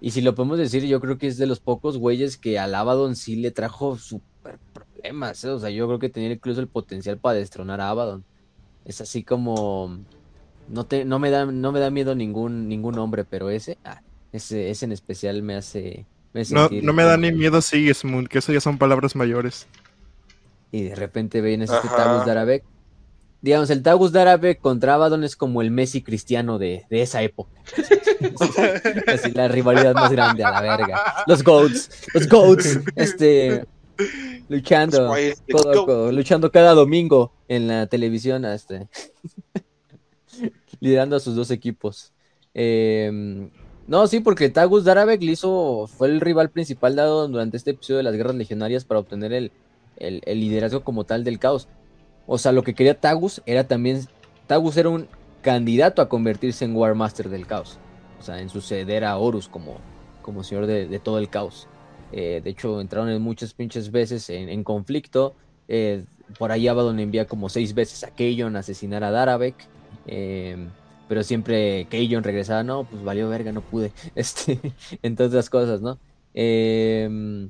Y 0.00 0.12
si 0.12 0.20
lo 0.20 0.34
podemos 0.34 0.58
decir, 0.58 0.84
yo 0.84 1.00
creo 1.00 1.18
que 1.18 1.26
es 1.26 1.38
de 1.38 1.46
los 1.46 1.58
pocos 1.60 1.98
güeyes 1.98 2.36
que 2.36 2.58
al 2.58 2.74
Abaddon 2.74 3.16
sí 3.16 3.36
le 3.36 3.50
trajo 3.50 3.96
súper 3.96 4.58
problemas. 4.98 5.44
¿eh? 5.44 5.50
O 5.50 5.58
sea, 5.58 5.70
yo 5.70 5.86
creo 5.86 5.98
que 5.98 6.08
tenía 6.08 6.30
incluso 6.30 6.60
el 6.60 6.68
potencial 6.68 7.18
para 7.18 7.38
destronar 7.38 7.80
a 7.80 7.90
Abaddon. 7.90 8.24
Es 8.84 9.00
así 9.00 9.22
como. 9.22 9.98
No, 10.68 10.84
te, 10.84 11.04
no, 11.04 11.18
me, 11.18 11.30
da, 11.30 11.46
no 11.46 11.72
me 11.72 11.80
da 11.80 11.90
miedo 11.90 12.14
ningún, 12.14 12.68
ningún 12.68 12.98
hombre, 12.98 13.24
pero 13.24 13.48
ese, 13.48 13.78
ah, 13.84 14.02
ese, 14.32 14.70
ese 14.70 14.84
en 14.84 14.92
especial 14.92 15.42
me 15.42 15.54
hace. 15.54 16.04
Me 16.34 16.42
hace 16.42 16.54
No, 16.54 16.62
sentir 16.62 16.84
no 16.84 16.92
me 16.92 17.04
da 17.04 17.16
ni 17.16 17.32
miedo 17.32 17.62
Sigismund, 17.62 18.28
que 18.28 18.38
eso 18.38 18.52
ya 18.52 18.60
son 18.60 18.76
palabras 18.76 19.16
mayores. 19.16 19.66
Y 20.70 20.82
de 20.82 20.94
repente 20.94 21.40
vienes 21.40 21.70
este. 21.70 21.88
Tagus 21.88 22.26
Darabek. 22.26 22.64
Digamos, 23.40 23.70
el 23.70 23.82
Tagus 23.82 24.10
Darabek 24.12 24.60
contra 24.60 24.94
Abaddon 24.94 25.22
es 25.22 25.36
como 25.36 25.62
el 25.62 25.70
Messi 25.70 26.02
cristiano 26.02 26.58
de, 26.58 26.84
de 26.90 27.02
esa 27.02 27.22
época. 27.22 27.52
Así 29.06 29.30
la 29.30 29.48
rivalidad 29.48 29.94
más 29.94 30.10
grande 30.10 30.42
a 30.44 30.50
la 30.50 30.60
verga. 30.60 31.00
Los 31.26 31.44
GOATs, 31.44 31.88
los 32.14 32.28
GOATs, 32.28 32.80
este, 32.96 33.64
luchando, 34.48 35.14
codo 35.50 35.70
a 35.70 35.86
codo, 35.86 36.12
luchando 36.12 36.50
cada 36.50 36.74
domingo 36.74 37.32
en 37.48 37.68
la 37.68 37.86
televisión, 37.86 38.44
este, 38.44 38.88
liderando 40.80 41.16
a 41.16 41.20
sus 41.20 41.34
dos 41.34 41.50
equipos. 41.50 42.12
Eh, 42.54 43.50
no, 43.88 44.06
sí, 44.06 44.20
porque 44.20 44.50
Tagus 44.50 44.84
Darabek 44.84 45.22
le 45.22 45.32
hizo, 45.32 45.86
fue 45.86 46.08
el 46.08 46.20
rival 46.20 46.50
principal 46.50 46.94
dado 46.94 47.26
durante 47.26 47.56
este 47.56 47.70
episodio 47.70 47.96
de 47.96 48.02
las 48.02 48.14
guerras 48.14 48.34
legionarias 48.34 48.84
para 48.84 49.00
obtener 49.00 49.32
el, 49.32 49.50
el, 49.96 50.20
el 50.26 50.40
liderazgo 50.40 50.84
como 50.84 51.04
tal 51.04 51.24
del 51.24 51.38
caos. 51.38 51.68
O 52.26 52.36
sea, 52.36 52.52
lo 52.52 52.62
que 52.62 52.74
quería 52.74 53.00
Tagus 53.00 53.40
era 53.46 53.66
también, 53.66 54.06
Tagus 54.46 54.76
era 54.76 54.90
un 54.90 55.08
candidato 55.40 56.02
a 56.02 56.08
convertirse 56.10 56.66
en 56.66 56.76
War 56.76 56.94
Master 56.94 57.30
del 57.30 57.46
caos. 57.46 57.78
O 58.20 58.22
sea, 58.22 58.40
en 58.40 58.50
suceder 58.50 59.06
a 59.06 59.16
Horus 59.16 59.48
como, 59.48 59.78
como 60.20 60.44
señor 60.44 60.66
de, 60.66 60.86
de 60.86 60.98
todo 60.98 61.18
el 61.18 61.30
caos. 61.30 61.66
Eh, 62.12 62.40
de 62.42 62.50
hecho, 62.50 62.80
entraron 62.80 63.10
en 63.10 63.20
muchas 63.22 63.54
pinches 63.54 63.90
veces 63.90 64.30
en, 64.30 64.64
conflicto. 64.64 65.34
Eh, 65.68 66.04
por 66.38 66.52
ahí 66.52 66.68
Abaddon 66.68 67.00
envía 67.00 67.26
como 67.26 67.48
seis 67.48 67.74
veces 67.74 68.04
a 68.04 68.10
Keion 68.10 68.56
a 68.56 68.60
asesinar 68.60 69.04
a 69.04 69.10
Darabek. 69.10 69.54
Eh, 70.06 70.56
pero 71.08 71.22
siempre 71.22 71.86
Keion 71.88 72.22
regresaba, 72.22 72.62
no, 72.62 72.84
pues 72.84 73.02
valió 73.02 73.28
verga, 73.28 73.52
no 73.52 73.62
pude. 73.62 73.92
Este, 74.14 74.60
entre 75.02 75.26
otras 75.26 75.48
cosas, 75.48 75.80
¿no? 75.80 75.98
Eh, 76.34 77.48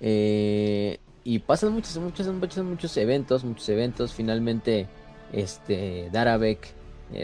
eh, 0.00 0.98
y 1.24 1.38
pasan 1.40 1.72
muchos, 1.72 1.96
muchos, 1.98 2.26
muchos, 2.28 2.64
muchos 2.64 2.96
eventos, 2.96 3.44
muchos 3.44 3.68
eventos. 3.68 4.14
Finalmente, 4.14 4.86
este, 5.32 6.08
Darabek, 6.10 6.72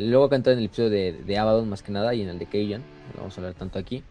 luego 0.01 0.29
cantó 0.29 0.51
en 0.51 0.59
el 0.59 0.67
episodio 0.67 0.91
de, 0.91 1.13
de 1.13 1.39
Abaddon 1.39 1.69
más 1.69 1.83
que 1.83 1.93
nada 1.93 2.15
y 2.15 2.23
en 2.23 2.29
el 2.29 2.39
de 2.39 2.47
Keion, 2.47 2.83
no 3.15 3.21
vamos 3.21 3.37
a 3.37 3.41
hablar 3.41 3.55
tanto 3.55 3.79
aquí. 3.79 4.03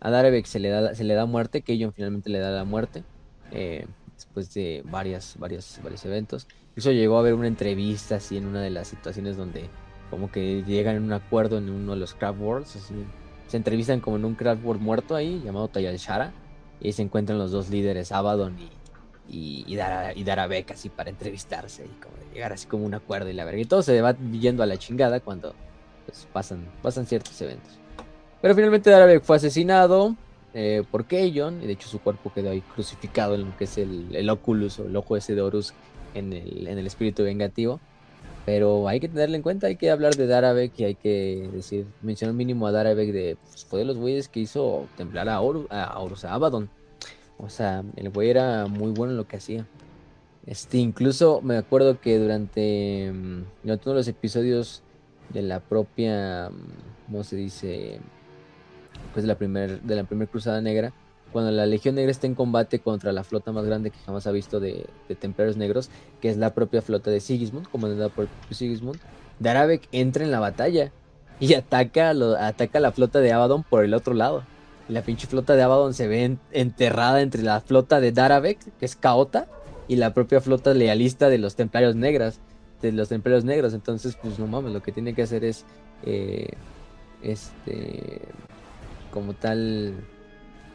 A 0.00 0.10
Darabek 0.10 0.46
se 0.46 0.60
le 0.60 0.68
da, 0.68 0.94
se 0.94 1.04
le 1.04 1.14
da 1.14 1.26
muerte, 1.26 1.62
finalmente 1.62 2.30
le 2.30 2.38
da 2.38 2.50
la 2.50 2.64
muerte. 2.64 3.04
eh, 3.50 3.86
después 4.18 4.52
de 4.52 4.82
varias, 4.84 5.36
varias, 5.38 5.80
varios 5.82 6.04
eventos. 6.04 6.48
Incluso 6.70 6.90
llegó 6.92 7.16
a 7.16 7.20
haber 7.20 7.34
una 7.34 7.46
entrevista 7.46 8.16
así 8.16 8.36
en 8.36 8.46
una 8.46 8.60
de 8.60 8.70
las 8.70 8.88
situaciones 8.88 9.36
donde 9.36 9.70
como 10.10 10.30
que 10.30 10.64
llegan 10.64 10.96
en 10.96 11.04
un 11.04 11.12
acuerdo 11.12 11.58
en 11.58 11.70
uno 11.70 11.92
de 11.92 11.98
los 11.98 12.14
Craft 12.14 12.40
Worlds. 12.40 12.76
así, 12.76 12.94
se 13.46 13.56
entrevistan 13.56 14.00
como 14.00 14.16
en 14.16 14.24
un 14.24 14.34
Craft 14.34 14.64
World 14.64 14.82
muerto 14.82 15.14
ahí, 15.14 15.40
llamado 15.44 15.68
Tayal 15.68 15.96
Shara. 15.96 16.32
Y 16.80 16.88
ahí 16.88 16.92
se 16.92 17.02
encuentran 17.02 17.38
los 17.38 17.50
dos 17.50 17.70
líderes, 17.70 18.12
Abaddon 18.12 18.56
y, 18.58 18.70
y, 19.28 19.64
y, 19.66 19.78
así 19.80 20.88
para 20.88 21.10
entrevistarse 21.10 21.84
y 21.84 22.00
como 22.00 22.14
llegar 22.32 22.52
así 22.52 22.66
como 22.66 22.84
un 22.84 22.94
acuerdo 22.94 23.30
y 23.30 23.32
la 23.32 23.44
verga. 23.44 23.60
Y 23.60 23.64
todo 23.64 23.82
se 23.82 24.00
va 24.00 24.16
yendo 24.16 24.62
a 24.62 24.66
la 24.66 24.76
chingada 24.78 25.20
cuando 25.20 25.54
pues, 26.06 26.28
pasan, 26.32 26.68
pasan 26.82 27.06
ciertos 27.06 27.40
eventos. 27.40 27.78
Pero 28.40 28.54
finalmente 28.54 28.90
Darabek 28.90 29.22
fue 29.22 29.36
asesinado 29.36 30.14
eh, 30.54 30.84
por 30.90 31.06
Keion, 31.06 31.62
y 31.62 31.66
de 31.66 31.72
hecho 31.72 31.88
su 31.88 32.00
cuerpo 32.00 32.32
quedó 32.32 32.50
ahí 32.50 32.60
crucificado 32.60 33.34
en 33.34 33.44
lo 33.44 33.56
que 33.56 33.64
es 33.64 33.78
el, 33.78 34.14
el 34.14 34.30
Oculus 34.30 34.78
o 34.78 34.86
el 34.86 34.96
ojo 34.96 35.16
ese 35.16 35.34
de 35.34 35.42
Horus 35.42 35.74
en 36.14 36.32
el, 36.32 36.66
en 36.66 36.78
el 36.78 36.86
espíritu 36.86 37.24
vengativo. 37.24 37.80
Pero 38.46 38.88
hay 38.88 38.98
que 38.98 39.08
tenerlo 39.08 39.36
en 39.36 39.42
cuenta, 39.42 39.66
hay 39.66 39.76
que 39.76 39.90
hablar 39.90 40.14
de 40.14 40.26
Darabek 40.26 40.72
y 40.80 40.84
hay 40.84 40.94
que 40.94 41.50
decir, 41.52 41.86
mencionar 42.00 42.34
mínimo 42.34 42.66
a 42.66 42.72
Darabek 42.72 43.12
de, 43.12 43.36
pues, 43.42 43.66
fue 43.66 43.80
de 43.80 43.84
los 43.84 43.98
güeyes 43.98 44.28
que 44.28 44.40
hizo 44.40 44.86
templar 44.96 45.28
a 45.28 45.40
Horus, 45.40 45.66
a, 45.70 46.00
Horus, 46.00 46.24
a 46.24 46.32
Abaddon. 46.32 46.70
O 47.36 47.50
sea, 47.50 47.84
el 47.96 48.08
güey 48.08 48.30
era 48.30 48.66
muy 48.66 48.92
bueno 48.92 49.12
en 49.12 49.18
lo 49.18 49.28
que 49.28 49.36
hacía. 49.36 49.66
Este, 50.46 50.78
incluso 50.78 51.42
me 51.42 51.58
acuerdo 51.58 52.00
que 52.00 52.18
durante, 52.18 53.12
mm, 53.12 53.42
uno 53.64 53.94
los 53.94 54.08
episodios 54.08 54.82
de 55.28 55.42
la 55.42 55.60
propia, 55.60 56.48
mm, 56.48 57.06
¿cómo 57.06 57.24
se 57.24 57.36
dice? 57.36 58.00
Pues 59.18 59.24
de 59.24 59.32
la 59.32 59.36
primer, 59.36 59.80
de 59.80 60.04
primera 60.04 60.30
cruzada 60.30 60.60
negra, 60.60 60.92
cuando 61.32 61.50
la 61.50 61.66
Legión 61.66 61.96
Negra 61.96 62.12
está 62.12 62.28
en 62.28 62.36
combate 62.36 62.78
contra 62.78 63.10
la 63.10 63.24
flota 63.24 63.50
más 63.50 63.64
grande 63.64 63.90
que 63.90 63.98
jamás 64.06 64.28
ha 64.28 64.30
visto 64.30 64.60
de, 64.60 64.86
templarios 65.18 65.56
negros, 65.56 65.90
que 66.20 66.30
es 66.30 66.36
la 66.36 66.54
propia 66.54 66.82
flota 66.82 67.10
de 67.10 67.18
Sigismund, 67.18 67.66
comandada 67.68 68.10
por 68.10 68.28
Sigismund, 68.52 69.00
Darabek 69.40 69.88
entra 69.90 70.22
en 70.22 70.30
la 70.30 70.38
batalla 70.38 70.92
y 71.40 71.54
ataca, 71.54 72.10
ataca 72.10 72.78
a 72.78 72.80
la 72.80 72.92
flota 72.92 73.18
de 73.18 73.32
Abaddon 73.32 73.64
por 73.64 73.84
el 73.84 73.92
otro 73.92 74.14
lado. 74.14 74.44
La 74.88 75.02
pinche 75.02 75.26
flota 75.26 75.56
de 75.56 75.62
Abaddon 75.62 75.94
se 75.94 76.06
ve 76.06 76.22
en- 76.22 76.38
enterrada 76.52 77.20
entre 77.20 77.42
la 77.42 77.60
flota 77.60 77.98
de 77.98 78.12
Darabek, 78.12 78.60
que 78.78 78.86
es 78.86 78.94
Kaota, 78.94 79.48
y 79.88 79.96
la 79.96 80.14
propia 80.14 80.40
flota 80.40 80.74
lealista 80.74 81.28
de 81.28 81.38
los 81.38 81.56
templarios 81.56 81.96
negras, 81.96 82.38
de 82.82 82.92
los 82.92 83.08
templarios 83.08 83.42
negros. 83.42 83.74
Entonces, 83.74 84.16
pues 84.22 84.38
no 84.38 84.46
mames, 84.46 84.72
lo 84.72 84.80
que 84.80 84.92
tiene 84.92 85.12
que 85.12 85.22
hacer 85.22 85.42
es, 85.42 85.64
eh, 86.04 86.50
este, 87.20 88.20
como 89.10 89.34
tal, 89.34 89.94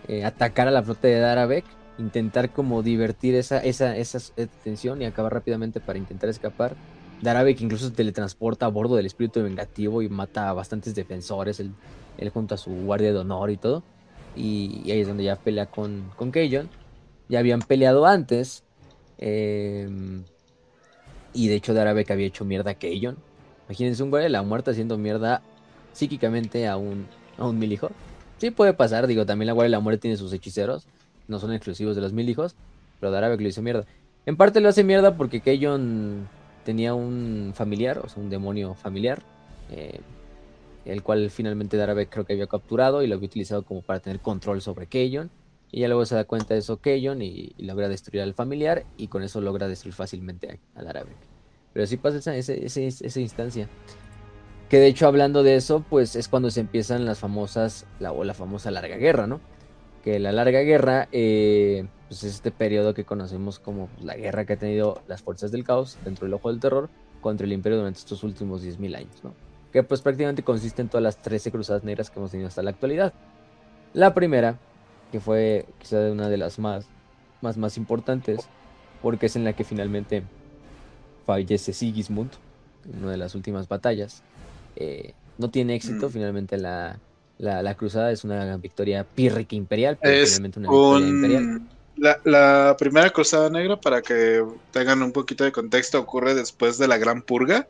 eh, 0.08 0.26
atacar 0.26 0.68
a 0.68 0.72
la 0.72 0.84
flota 0.84 1.08
de 1.08 1.20
Darabek, 1.20 1.66
intentar 1.98 2.52
como 2.52 2.84
divertir 2.84 3.36
esa, 3.36 3.60
esa, 3.60 3.96
esa 3.96 4.20
tensión 4.64 5.02
y 5.02 5.06
acabar 5.06 5.34
rápidamente 5.34 5.80
para 5.80 6.00
intentar 6.00 6.30
escapar. 6.30 6.76
Darabek 7.22 7.62
incluso 7.62 7.88
se 7.88 7.94
teletransporta 7.94 8.66
a 8.66 8.70
bordo 8.70 8.96
del 8.96 9.06
espíritu 9.06 9.42
vengativo 9.42 10.02
y 10.02 10.10
mata 10.10 10.50
a 10.50 10.54
bastantes 10.54 10.94
defensores, 10.94 11.60
él, 11.60 11.72
él 12.18 12.30
junto 12.30 12.56
a 12.56 12.58
su 12.58 12.72
guardia 12.72 13.14
de 13.14 13.20
honor 13.20 13.50
y 13.50 13.58
todo. 13.58 13.84
Y, 14.36 14.92
ahí 14.92 15.02
es 15.02 15.08
donde 15.08 15.24
ya 15.24 15.36
pelea 15.36 15.68
con, 15.68 16.12
con. 16.16 16.32
Ya 16.32 17.40
habían 17.40 17.62
peleado 17.62 18.06
antes. 18.06 18.64
em, 19.18 20.24
y 21.34 21.48
de 21.48 21.56
hecho 21.56 21.74
Darabek 21.74 22.12
había 22.12 22.28
hecho 22.28 22.46
mierda 22.46 22.72
a 22.72 22.74
Keion. 22.76 23.18
Imagínense 23.68 24.04
un 24.04 24.10
guardia 24.10 24.26
de 24.26 24.32
la 24.32 24.44
muerte 24.44 24.72
haciendo 24.72 24.98
mierda 24.98 25.42
psíquicamente 25.94 26.68
a 26.68 26.78
un, 26.78 27.08
a 27.38 27.48
un 27.48 27.58
mil 27.58 27.72
hijo. 27.72 27.90
Sí 28.44 28.52
puede 28.52 28.74
pasar, 28.74 29.08
digo, 29.08 29.26
también 29.26 29.48
la 29.48 29.54
Guardia 29.54 29.68
de 29.68 29.78
la 29.78 29.80
Muerte 29.80 30.02
tiene 30.02 30.18
sus 30.18 30.34
hechiceros, 30.34 30.86
no 31.30 31.40
son 31.40 31.54
exclusivos 31.54 31.96
de 31.96 32.02
los 32.02 32.12
mil 32.12 32.28
hijos, 32.28 32.56
pero 33.00 33.10
Darabek 33.10 33.40
lo 33.40 33.48
hizo 33.48 33.62
mierda. 33.62 33.86
En 34.26 34.36
parte 34.36 34.60
lo 34.60 34.68
hace 34.68 34.84
mierda 34.84 35.16
porque 35.16 35.40
Keion 35.40 36.28
tenía 36.66 36.94
un 36.94 37.54
familiar, 37.56 38.00
o 38.00 38.10
sea, 38.10 38.22
un 38.22 38.30
demonio 38.30 38.74
familiar, 38.74 39.22
eh, 39.72 40.02
el 40.84 41.04
cual 41.04 41.30
finalmente 41.30 41.78
Darabek 41.78 42.10
creo 42.10 42.26
que 42.26 42.34
había 42.34 42.48
capturado 42.48 43.02
y 43.02 43.08
lo 43.08 43.16
había 43.16 43.28
utilizado 43.28 43.64
como 43.64 43.82
para 43.82 44.02
tener 44.02 44.20
control 44.20 44.62
sobre 44.62 44.88
Keion. 44.88 45.30
Y 45.72 45.80
ya 45.80 45.88
luego 45.88 46.06
se 46.06 46.16
da 46.16 46.26
cuenta 46.26 46.54
de 46.54 46.60
eso 46.60 46.82
Keion 46.82 47.22
y, 47.22 47.54
logra 47.60 47.88
destruir 47.88 48.24
al 48.24 48.34
familiar 48.34 48.84
y 48.98 49.08
con 49.08 49.24
eso 49.24 49.40
logra 49.40 49.70
destruir 49.70 49.94
fácilmente 49.94 50.60
a, 50.76 50.82
a 50.82 50.84
Darabek. 50.84 51.16
Pero 51.72 51.88
sí 51.88 51.96
pasa 51.96 52.36
esa, 52.36 52.54
esa 52.54 53.20
instancia. 53.22 53.70
Que 54.74 54.80
de 54.80 54.88
hecho, 54.88 55.06
hablando 55.06 55.44
de 55.44 55.56
eso, 55.56 55.86
pues 55.88 56.16
es 56.16 56.28
cuando 56.28 56.50
se 56.50 56.60
empiezan 56.60 57.06
las 57.06 57.20
famosas, 57.20 57.86
la, 58.00 58.12
o 58.12 58.24
la 58.24 58.34
famosa 58.34 58.72
larga 58.72 58.96
guerra, 58.96 59.28
¿no? 59.28 59.40
Que 60.04 60.18
la 60.18 60.32
larga 60.32 60.62
guerra, 60.62 61.08
eh, 61.12 61.86
pues 62.08 62.24
es 62.24 62.34
este 62.34 62.50
periodo 62.50 62.96
que 62.96 63.06
conocemos 63.06 63.60
como 63.60 63.88
la 64.02 64.16
guerra 64.16 64.46
que 64.46 64.54
han 64.54 64.60
tenido 64.60 65.04
las 65.08 65.22
fuerzas 65.22 65.52
del 65.52 65.64
caos 65.64 66.00
dentro 66.04 66.26
del 66.26 66.34
ojo 66.34 66.50
del 66.50 66.60
terror 66.60 66.90
contra 67.22 67.46
el 67.46 67.54
imperio 67.54 67.78
durante 67.78 68.00
estos 68.00 68.24
últimos 68.24 68.64
10.000 68.64 68.98
años, 68.98 69.24
¿no? 69.24 69.36
Que 69.72 69.84
pues 69.84 70.02
prácticamente 70.02 70.42
consiste 70.42 70.82
en 70.82 70.90
todas 70.90 71.04
las 71.04 71.22
13 71.22 71.52
cruzadas 71.52 71.84
negras 71.84 72.10
que 72.10 72.18
hemos 72.18 72.32
tenido 72.32 72.48
hasta 72.48 72.64
la 72.64 72.72
actualidad. 72.72 73.14
La 73.94 74.16
primera, 74.16 74.58
que 75.12 75.20
fue 75.20 75.68
quizá 75.78 75.98
una 76.12 76.30
de 76.30 76.38
las 76.38 76.58
más, 76.58 76.88
más, 77.42 77.58
más 77.58 77.78
importantes, 77.78 78.50
porque 79.04 79.28
es 79.28 79.36
en 79.36 79.44
la 79.44 79.54
que 79.54 79.66
finalmente 79.66 80.24
fallece 81.28 81.74
Sigismund, 81.74 82.32
en 82.92 83.04
una 83.04 83.12
de 83.12 83.18
las 83.18 83.36
últimas 83.36 83.68
batallas. 83.68 84.24
Eh, 84.76 85.14
no 85.38 85.50
tiene 85.50 85.76
éxito, 85.76 86.08
Mm. 86.10 86.12
finalmente 86.12 86.58
la, 86.58 87.00
la, 87.38 87.62
la 87.62 87.76
cruzada 87.76 88.12
es 88.12 88.24
una 88.24 88.58
victoria 88.58 89.04
pírrica 89.04 89.56
imperial, 89.56 89.98
pero 90.02 90.14
Es 90.16 90.30
finalmente 90.30 90.60
una 90.60 90.70
victoria 90.70 91.08
imperial. 91.08 91.62
La, 91.96 92.20
la 92.24 92.76
primera 92.78 93.10
cruzada 93.12 93.50
negra, 93.50 93.80
para 93.80 94.02
que 94.02 94.44
tengan 94.72 95.02
un 95.04 95.12
poquito 95.12 95.44
de 95.44 95.52
contexto, 95.52 96.00
ocurre 96.00 96.34
después 96.34 96.78
de 96.78 96.88
la 96.88 96.98
Gran 96.98 97.22
Purga, 97.22 97.68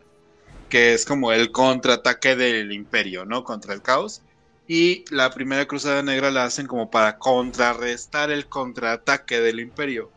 que 0.69 0.93
es 0.93 1.05
como 1.05 1.31
el 1.33 1.51
contraataque 1.51 2.35
del 2.35 2.71
imperio, 2.71 3.25
¿no? 3.25 3.43
Contra 3.43 3.73
el 3.73 3.81
caos. 3.81 4.21
Y 4.65 5.03
la 5.11 5.29
primera 5.31 5.65
cruzada 5.67 6.01
negra 6.03 6.31
la 6.31 6.45
hacen 6.45 6.67
como 6.67 6.89
para 6.89 7.17
contrarrestar 7.17 8.31
el 8.31 8.47
contraataque 8.47 9.41
del 9.41 9.59
imperio. 9.59 10.09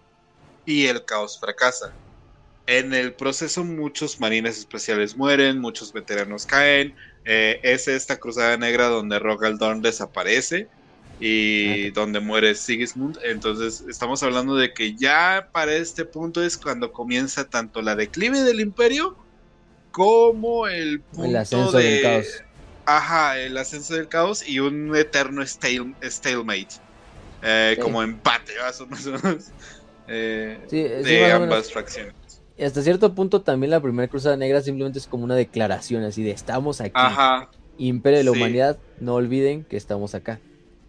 Y 0.64 0.86
el 0.86 1.04
caos 1.04 1.38
fracasa. 1.40 1.92
En 2.66 2.92
el 2.94 3.12
proceso 3.12 3.64
muchos 3.64 4.18
marines 4.20 4.58
especiales 4.58 5.16
mueren, 5.16 5.58
muchos 5.60 5.92
veteranos 5.92 6.46
caen. 6.46 6.94
Eh, 7.24 7.60
es 7.62 7.86
esta 7.88 8.16
cruzada 8.18 8.56
negra 8.56 8.86
donde 8.88 9.18
Rogaldorn 9.18 9.82
desaparece 9.82 10.68
y 11.20 11.90
donde 11.90 12.20
muere 12.20 12.54
Sigismund. 12.54 13.18
Entonces 13.24 13.84
estamos 13.88 14.22
hablando 14.22 14.56
de 14.56 14.74
que 14.74 14.94
ya 14.96 15.48
para 15.52 15.74
este 15.74 16.04
punto 16.04 16.42
es 16.44 16.56
cuando 16.56 16.92
comienza 16.92 17.48
tanto 17.48 17.82
la 17.82 17.94
declive 17.94 18.40
del 18.42 18.60
imperio 18.60 19.16
como 19.92 20.66
el 20.66 21.00
punto 21.00 21.24
El 21.24 21.36
ascenso 21.36 21.78
de... 21.78 21.84
del 21.84 22.02
caos. 22.02 22.26
Ajá, 22.84 23.38
el 23.40 23.56
ascenso 23.56 23.94
del 23.94 24.08
caos 24.08 24.46
y 24.48 24.60
un 24.60 24.94
eterno 24.94 25.42
stale- 25.42 25.94
stalemate. 26.02 26.76
Eh, 27.42 27.72
Sí. 27.76 27.80
Como 27.82 28.02
empate, 28.02 28.52
más 28.60 28.80
o 28.80 28.86
menos. 28.86 29.46
eh, 30.08 30.58
Sí, 30.68 30.82
sí, 31.02 31.10
de 31.10 31.32
ambas 31.32 31.48
menos. 31.50 31.72
fracciones. 31.72 32.14
Y 32.58 32.64
hasta 32.64 32.80
cierto 32.82 33.14
punto 33.14 33.42
también 33.42 33.70
la 33.70 33.80
primera 33.80 34.08
cruzada 34.08 34.36
negra 34.36 34.62
simplemente 34.62 34.98
es 34.98 35.06
como 35.06 35.24
una 35.24 35.34
declaración 35.34 36.04
así 36.04 36.22
de 36.22 36.30
estamos 36.30 36.80
aquí. 36.80 36.92
Ajá. 36.94 37.50
Imperio 37.78 38.18
de 38.18 38.24
la 38.24 38.30
Sí. 38.32 38.36
humanidad, 38.38 38.78
no 39.00 39.14
olviden 39.14 39.64
que 39.64 39.76
estamos 39.76 40.14
acá. 40.14 40.40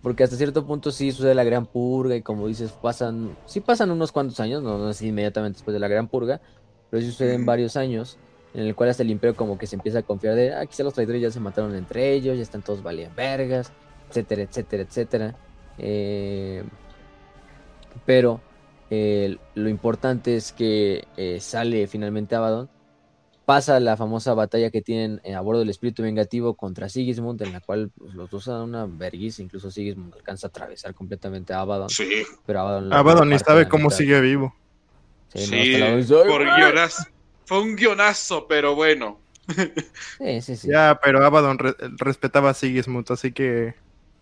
Porque 0.02 0.24
hasta 0.24 0.38
cierto 0.38 0.66
punto 0.66 0.92
sí 0.92 1.12
sucede 1.12 1.36
la 1.36 1.44
gran 1.44 1.66
purga 1.66 2.16
y 2.16 2.22
como 2.22 2.48
dices, 2.48 2.72
pasan, 2.72 3.36
sí 3.46 3.60
pasan 3.60 3.92
unos 3.92 4.14
cuantos 4.14 4.40
años, 4.40 4.64
no, 4.64 4.78
no 4.78 4.90
es 4.92 5.02
inmediatamente 5.02 5.58
después 5.58 5.74
de 5.74 5.80
la 5.82 5.90
gran 5.90 6.08
purga, 6.08 6.40
pero 6.90 7.02
sí 7.02 7.12
suceden 7.12 7.46
varios 7.46 7.76
años 7.76 8.18
en 8.54 8.62
el 8.66 8.74
cual 8.76 8.90
hasta 8.90 9.04
el 9.04 9.10
imperio 9.12 9.36
como 9.36 9.58
que 9.58 9.68
se 9.68 9.76
empieza 9.76 10.00
a 10.00 10.04
confiar 10.04 10.36
de, 10.36 10.54
ah, 10.54 10.66
quizá 10.66 10.84
los 10.84 10.94
traidores 10.94 11.22
ya 11.22 11.32
se 11.32 11.42
mataron 11.42 11.76
entre 11.76 12.14
ellos, 12.14 12.38
ya 12.38 12.44
están 12.44 12.62
todos 12.62 12.82
valiendo 12.82 13.14
vergas, 13.16 13.74
etcétera, 14.10 14.44
etcétera, 14.44 14.84
etcétera. 14.84 15.36
Eh, 15.80 16.64
pero 18.06 18.40
eh, 18.90 19.38
lo 19.56 19.70
importante 19.70 20.36
es 20.36 20.52
que 20.52 21.06
eh, 21.18 21.40
sale 21.40 21.88
finalmente 21.88 22.36
Abaddon, 22.36 22.70
pasa 23.46 23.80
la 23.80 23.96
famosa 23.96 24.34
batalla 24.34 24.70
que 24.72 24.82
tienen 24.82 25.22
eh, 25.24 25.34
a 25.34 25.40
bordo 25.42 25.60
del 25.62 25.70
espíritu 25.70 26.04
vengativo 26.04 26.56
contra 26.56 26.90
Sigismund, 26.90 27.42
en 27.44 27.54
la 27.54 27.62
cual 27.62 27.92
pues, 27.98 28.14
los 28.14 28.30
dos 28.30 28.46
dan 28.46 28.62
una 28.62 28.86
vergüenza, 28.86 29.42
incluso 29.42 29.72
Sigismund 29.72 30.14
alcanza 30.16 30.48
a 30.48 30.50
atravesar 30.50 30.94
completamente 30.94 31.54
a 31.54 31.62
Abaddon, 31.62 31.90
Sí. 31.90 32.10
pero 32.46 32.60
Abaddon, 32.62 33.30
ni 33.30 33.40
sabe 33.40 33.68
cómo 33.70 33.86
mitad. 33.86 33.98
sigue 33.98 34.20
vivo. 34.22 34.54
Sí, 35.34 35.40
no, 35.40 35.46
Sí, 35.46 35.74
hasta 35.76 35.86
la 35.90 35.96
vez, 35.96 36.12
¡ay, 36.12 36.28
por 36.30 36.44
guionazo. 36.44 37.04
Fue 37.46 37.62
un 37.62 37.76
guionazo, 37.78 38.48
pero 38.48 38.76
bueno. 38.76 39.20
Sí, 40.18 40.42
sí, 40.42 40.56
sí. 40.58 40.68
Ya, 40.70 41.00
pero 41.02 41.26
Abaddon 41.26 41.58
re- 41.58 41.76
respetaba 41.98 42.50
a 42.50 42.54
Sigismund, 42.54 43.10
así 43.12 43.32
que 43.32 43.76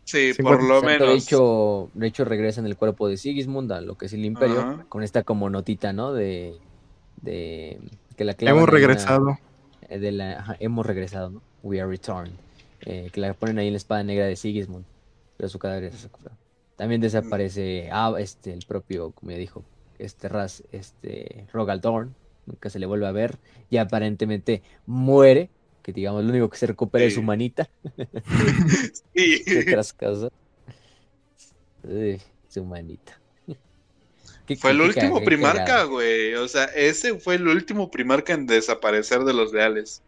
Sí, 0.06 0.34
Sí, 0.34 0.44
por 0.44 0.64
lo 0.64 0.82
Exacto, 0.82 1.08
de 1.08 1.16
menos. 1.16 1.18
hecho, 1.18 1.92
de 1.94 2.08
hecho 2.08 2.26
regresa 2.26 2.60
en 2.62 2.68
el 2.68 2.78
cuerpo 2.78 3.08
de 3.08 3.18
Sigismund 3.18 3.72
a 3.72 3.82
lo 3.82 3.98
que 3.98 4.06
es 4.08 4.14
el 4.14 4.26
imperio, 4.26 4.62
Ajá. 4.62 4.86
con 4.90 5.04
esta 5.04 5.24
como 5.24 5.50
notita, 5.50 5.94
¿no? 5.94 6.14
De, 6.14 6.62
de 7.18 7.82
que 8.16 8.26
la 8.26 8.36
hemos 8.46 8.70
regresado. 8.70 9.38
eh, 9.90 10.00
de 10.00 10.12
la, 10.12 10.40
ajá, 10.40 10.56
hemos 10.60 10.86
regresado, 10.86 11.30
¿no? 11.30 11.44
We 11.64 11.80
are 11.82 11.90
returned. 11.90 12.40
eh, 12.82 13.10
que 13.12 13.22
la 13.22 13.34
ponen 13.34 13.58
ahí 13.60 13.68
en 13.68 13.74
la 13.74 13.78
espada 13.78 14.04
negra 14.04 14.26
de 14.26 14.36
Sigismund, 14.36 14.86
pero 15.38 15.50
su 15.50 15.60
cadáver 15.60 15.92
se 15.94 16.04
recupera. 16.08 16.38
También 16.76 17.02
desaparece 17.02 17.90
ah, 17.92 18.14
este, 18.20 18.54
el 18.54 18.64
propio, 18.64 19.12
como 19.12 19.32
ya 19.32 19.38
dijo, 19.38 19.66
este 19.98 20.30
Raz, 20.30 20.64
este 20.72 21.48
Rogaldorn, 21.54 22.16
nunca 22.46 22.70
se 22.70 22.80
le 22.80 22.86
vuelve 22.86 23.08
a 23.08 23.12
ver, 23.12 23.40
y 23.70 23.78
aparentemente 23.78 24.64
muere, 24.86 25.50
que 25.86 25.94
digamos 25.94 26.24
lo 26.24 26.32
único 26.32 26.50
que 26.50 26.58
se 26.58 26.66
recupera 26.66 27.06
es 27.06 27.14
Sí. 27.14 27.20
su 27.20 27.22
manita, 27.24 27.70
Sí. 29.14 29.44
cosas. 30.00 30.32
Uy, 31.84 32.20
su 32.50 32.66
manita. 32.66 33.20
Qué- 34.48 34.56
Fue 34.56 34.72
el 34.72 34.82
último 34.82 35.24
primarca, 35.24 35.84
güey. 35.84 36.34
O 36.36 36.48
sea, 36.48 36.66
ese 36.66 37.20
fue 37.20 37.36
el 37.36 37.48
último 37.48 37.92
primarca 37.92 38.34
en 38.34 38.48
desaparecer 38.48 39.24
de 39.26 39.34
los 39.34 39.54
leales. 39.54 40.02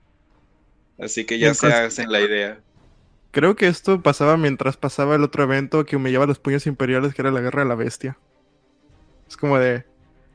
Así 0.97 1.25
que 1.25 1.37
ya 1.37 1.53
se 1.53 1.67
hacen 1.67 2.11
la 2.11 2.21
idea. 2.21 2.59
Creo 3.29 3.55
que 3.55 3.67
esto 3.67 4.01
pasaba 4.01 4.35
mientras 4.35 4.77
pasaba 4.77 5.15
el 5.15 5.23
otro 5.23 5.43
evento 5.43 5.85
que 5.85 5.95
humillaba 5.95 6.23
a 6.25 6.27
los 6.27 6.39
puños 6.39 6.65
imperiales, 6.65 7.13
que 7.13 7.21
era 7.21 7.29
la 7.29 7.41
guerra 7.41 7.61
de 7.61 7.69
la 7.69 7.75
bestia. 7.75 8.17
Es 9.27 9.37
como 9.37 9.59
de. 9.59 9.85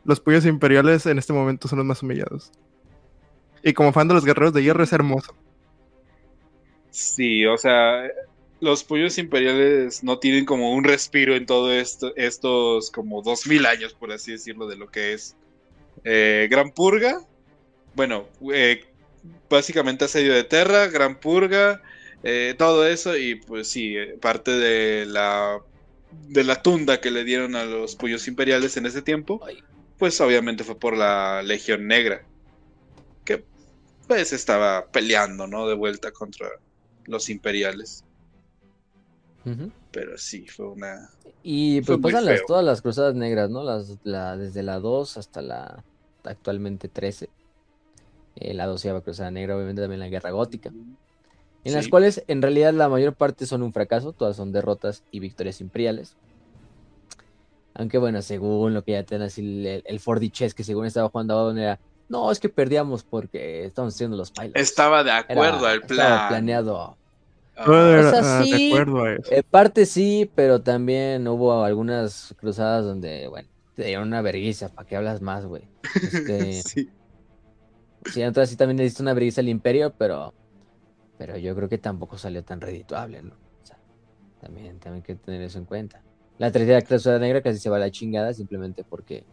Los 0.04 0.20
puños 0.20 0.46
imperiales 0.46 1.06
en 1.06 1.18
este 1.18 1.32
momento 1.32 1.66
son 1.66 1.78
los 1.78 1.86
más 1.86 2.00
humillados. 2.02 2.52
Y 3.62 3.72
como 3.72 3.92
fan 3.92 4.08
de 4.08 4.14
los 4.14 4.24
guerreros 4.24 4.52
de 4.52 4.62
hierro 4.62 4.82
es 4.82 4.92
hermoso. 4.92 5.34
Sí, 6.90 7.46
o 7.46 7.56
sea, 7.56 8.04
los 8.60 8.84
puños 8.84 9.18
imperiales 9.18 10.04
no 10.04 10.18
tienen 10.18 10.44
como 10.44 10.72
un 10.72 10.84
respiro 10.84 11.34
en 11.34 11.46
todo 11.46 11.72
esto, 11.72 12.14
estos 12.16 12.90
como 12.90 13.22
dos 13.22 13.46
mil 13.46 13.66
años, 13.66 13.94
por 13.94 14.12
así 14.12 14.32
decirlo, 14.32 14.66
de 14.66 14.76
lo 14.76 14.90
que 14.90 15.14
es 15.14 15.36
eh, 16.04 16.48
Gran 16.50 16.70
Purga. 16.70 17.20
Bueno, 17.94 18.26
eh, 18.52 18.84
básicamente 19.48 20.04
asedio 20.04 20.34
de 20.34 20.44
Terra, 20.44 20.86
Gran 20.88 21.18
Purga, 21.18 21.82
eh, 22.22 22.54
todo 22.56 22.86
eso 22.86 23.16
y 23.16 23.36
pues 23.36 23.68
sí, 23.68 23.96
eh, 23.96 24.16
parte 24.20 24.52
de 24.52 25.06
la 25.06 25.58
de 26.28 26.44
la 26.44 26.62
tunda 26.62 27.00
que 27.00 27.10
le 27.10 27.24
dieron 27.24 27.56
a 27.56 27.64
los 27.64 27.96
puños 27.96 28.28
imperiales 28.28 28.76
en 28.76 28.86
ese 28.86 29.02
tiempo, 29.02 29.40
pues 29.98 30.20
obviamente 30.20 30.62
fue 30.62 30.78
por 30.78 30.96
la 30.96 31.42
Legión 31.42 31.86
Negra, 31.86 32.22
que 33.24 33.44
pues 34.14 34.32
estaba 34.32 34.86
peleando, 34.86 35.46
¿no? 35.46 35.66
De 35.66 35.74
vuelta 35.74 36.10
contra 36.12 36.48
los 37.06 37.28
imperiales. 37.28 38.04
Pero 39.90 40.16
sí, 40.18 40.46
fue 40.46 40.68
una... 40.68 41.10
Y 41.42 41.82
Fue 41.82 42.00
pues 42.00 42.14
pasan 42.14 42.26
las, 42.26 42.46
todas 42.46 42.64
las 42.64 42.80
cruzadas 42.80 43.14
negras, 43.14 43.50
¿no? 43.50 43.64
Las, 43.64 43.98
la, 44.04 44.36
desde 44.36 44.62
la 44.62 44.78
2 44.78 45.16
hasta 45.16 45.42
la 45.42 45.82
actualmente 46.22 46.88
13. 46.88 47.28
Eh, 48.36 48.54
la 48.54 48.66
12 48.66 49.02
cruzada 49.02 49.30
negra, 49.30 49.56
obviamente 49.56 49.82
también 49.82 50.00
la 50.00 50.08
guerra 50.08 50.30
gótica. 50.30 50.70
En 51.64 51.72
las 51.74 51.88
cuales 51.88 52.24
en 52.26 52.42
realidad 52.42 52.72
la 52.72 52.88
mayor 52.88 53.14
parte 53.14 53.46
son 53.46 53.62
un 53.62 53.72
fracaso, 53.72 54.12
todas 54.12 54.36
son 54.36 54.52
derrotas 54.52 55.04
y 55.10 55.20
victorias 55.20 55.60
imperiales. 55.60 56.16
Aunque 57.74 57.98
bueno, 57.98 58.22
según 58.22 58.74
lo 58.74 58.84
que 58.84 58.92
ya 58.92 59.04
tenés 59.04 59.32
así 59.32 59.40
el, 59.40 59.82
el 59.84 60.00
Fordiches 60.00 60.54
que 60.54 60.64
según 60.64 60.86
estaba 60.86 61.08
jugando 61.08 61.34
Abaddon 61.34 61.58
era, 61.58 61.80
no, 62.12 62.30
es 62.30 62.38
que 62.38 62.48
perdíamos 62.50 63.02
porque 63.02 63.64
estamos 63.64 63.94
haciendo 63.94 64.16
los 64.16 64.30
pilots. 64.30 64.52
Estaba 64.54 65.02
de 65.02 65.10
Era- 65.10 65.18
acuerdo 65.20 65.66
al 65.66 65.80
Estaba 65.80 65.88
plan. 65.96 66.28
planeado. 66.28 66.96
Ah, 67.56 67.62
o 67.62 67.64
sea, 67.72 67.98
era- 67.98 68.42
sí. 68.44 68.50
De 68.70 68.74
acuerdo 68.80 69.04
a 69.04 69.12
eso. 69.14 69.32
En 69.32 69.42
parte 69.44 69.86
sí, 69.86 70.30
pero 70.34 70.60
también 70.62 71.26
hubo 71.26 71.64
algunas 71.64 72.34
cruzadas 72.38 72.84
donde, 72.84 73.26
bueno, 73.28 73.48
te 73.74 73.84
dieron 73.84 74.08
una 74.08 74.20
vergüenza, 74.22 74.68
¿para 74.68 74.86
qué 74.86 74.96
hablas 74.96 75.22
más, 75.22 75.46
güey? 75.46 75.62
Este, 75.94 76.52
sí. 76.62 76.90
sí, 78.12 78.22
entonces 78.22 78.50
sí 78.50 78.56
también 78.56 78.76
le 78.76 78.84
diste 78.84 79.02
una 79.02 79.14
vergüenza 79.14 79.40
al 79.40 79.48
imperio, 79.48 79.92
pero, 79.96 80.34
pero 81.18 81.36
yo 81.38 81.54
creo 81.56 81.68
que 81.68 81.78
tampoco 81.78 82.18
salió 82.18 82.44
tan 82.44 82.60
redituable, 82.60 83.22
¿no? 83.22 83.34
O 83.34 83.66
sea, 83.66 83.78
también, 84.40 84.78
también 84.78 84.96
hay 85.02 85.06
que 85.06 85.14
tener 85.14 85.40
eso 85.42 85.58
en 85.58 85.64
cuenta. 85.64 86.02
La 86.38 86.50
tercera 86.50 86.82
cruzada 86.82 87.18
negra 87.18 87.40
casi 87.42 87.58
se 87.58 87.70
va 87.70 87.76
a 87.76 87.80
la 87.80 87.90
chingada 87.90 88.34
simplemente 88.34 88.84
porque, 88.84 89.24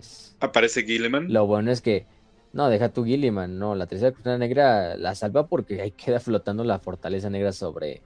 pues, 0.00 0.36
Aparece 0.40 0.82
Gilliman. 0.84 1.32
lo 1.32 1.46
bueno 1.46 1.70
es 1.70 1.80
que, 1.80 2.06
no, 2.52 2.68
deja 2.68 2.88
tu 2.88 3.04
Gilliman, 3.04 3.58
no, 3.58 3.74
la 3.74 3.86
tercera 3.86 4.12
cruzada 4.12 4.38
negra 4.38 4.96
la 4.96 5.14
salva 5.14 5.46
porque 5.46 5.80
ahí 5.80 5.92
queda 5.92 6.18
flotando 6.20 6.64
la 6.64 6.78
fortaleza 6.78 7.30
negra 7.30 7.52
sobre, 7.52 8.02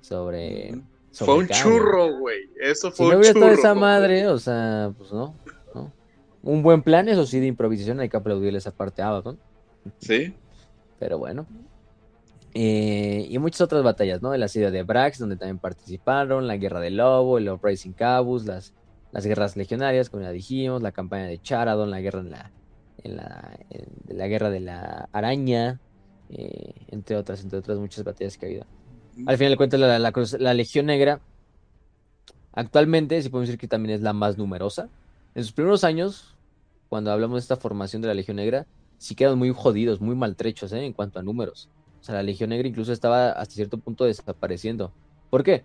sobre, 0.00 0.74
Fue 1.12 1.34
un 1.36 1.48
churro, 1.48 2.18
güey. 2.18 2.48
Eso 2.60 2.90
Si 2.90 2.96
fue 2.96 3.06
no 3.06 3.12
un 3.12 3.18
hubiera 3.18 3.34
churro. 3.34 3.52
estado 3.52 3.70
esa 3.72 3.74
madre, 3.78 4.26
o 4.28 4.38
sea, 4.38 4.92
pues 4.96 5.12
no, 5.12 5.34
no. 5.74 5.92
Un 6.42 6.62
buen 6.62 6.82
plan, 6.82 7.08
eso 7.08 7.26
sí, 7.26 7.40
de 7.40 7.46
improvisación, 7.46 8.00
hay 8.00 8.08
que 8.08 8.16
aplaudirle 8.16 8.58
esa 8.58 8.70
parte 8.70 9.02
a 9.02 9.08
Abaddon, 9.08 9.38
Sí. 9.98 10.34
pero 10.98 11.18
bueno. 11.18 11.46
Eh, 12.56 13.26
y 13.28 13.38
muchas 13.38 13.62
otras 13.62 13.82
batallas, 13.82 14.22
¿no? 14.22 14.32
El 14.32 14.42
asedio 14.42 14.70
de 14.70 14.84
Brax, 14.84 15.18
donde 15.18 15.36
también 15.36 15.58
participaron, 15.58 16.46
la 16.46 16.56
guerra 16.56 16.78
del 16.80 16.96
lobo, 16.98 17.38
el 17.38 17.48
Uprising 17.50 17.92
Cabus, 17.94 18.44
las, 18.46 18.72
las 19.14 19.24
guerras 19.24 19.56
legionarias, 19.56 20.10
como 20.10 20.24
ya 20.24 20.30
dijimos, 20.32 20.82
la 20.82 20.90
campaña 20.90 21.26
de 21.26 21.40
Charadon, 21.40 21.88
la 21.88 22.00
guerra 22.00 22.18
en 22.18 22.30
la, 22.32 22.50
en 23.04 23.16
la, 23.16 23.56
la 24.08 24.26
guerra 24.26 24.50
de 24.50 24.58
la 24.58 25.08
araña, 25.12 25.80
eh, 26.30 26.74
entre 26.88 27.14
otras, 27.14 27.44
entre 27.44 27.60
otras 27.60 27.78
muchas 27.78 28.02
batallas 28.02 28.36
que 28.36 28.46
ha 28.46 28.48
habido. 28.48 28.66
Al 29.26 29.38
final 29.38 29.52
de 29.52 29.56
cuentas, 29.56 29.78
la, 29.78 30.00
la, 30.00 30.12
la, 30.40 30.54
Legión 30.54 30.86
Negra 30.86 31.20
actualmente, 32.54 33.22
si 33.22 33.28
podemos 33.28 33.46
decir 33.46 33.60
que 33.60 33.68
también 33.68 33.94
es 33.94 34.02
la 34.02 34.12
más 34.12 34.36
numerosa. 34.36 34.88
En 35.36 35.44
sus 35.44 35.52
primeros 35.52 35.84
años, 35.84 36.34
cuando 36.88 37.12
hablamos 37.12 37.36
de 37.36 37.40
esta 37.40 37.56
formación 37.56 38.02
de 38.02 38.08
la 38.08 38.14
Legión 38.14 38.38
Negra, 38.38 38.66
sí 38.98 39.14
quedan 39.14 39.38
muy 39.38 39.52
jodidos, 39.52 40.00
muy 40.00 40.16
maltrechos 40.16 40.72
¿eh? 40.72 40.84
en 40.84 40.92
cuanto 40.92 41.20
a 41.20 41.22
números. 41.22 41.68
O 42.00 42.02
sea, 42.02 42.16
la 42.16 42.24
Legión 42.24 42.50
Negra 42.50 42.66
incluso 42.66 42.92
estaba 42.92 43.30
hasta 43.30 43.54
cierto 43.54 43.78
punto 43.78 44.06
desapareciendo. 44.06 44.92
¿Por 45.30 45.44
qué? 45.44 45.64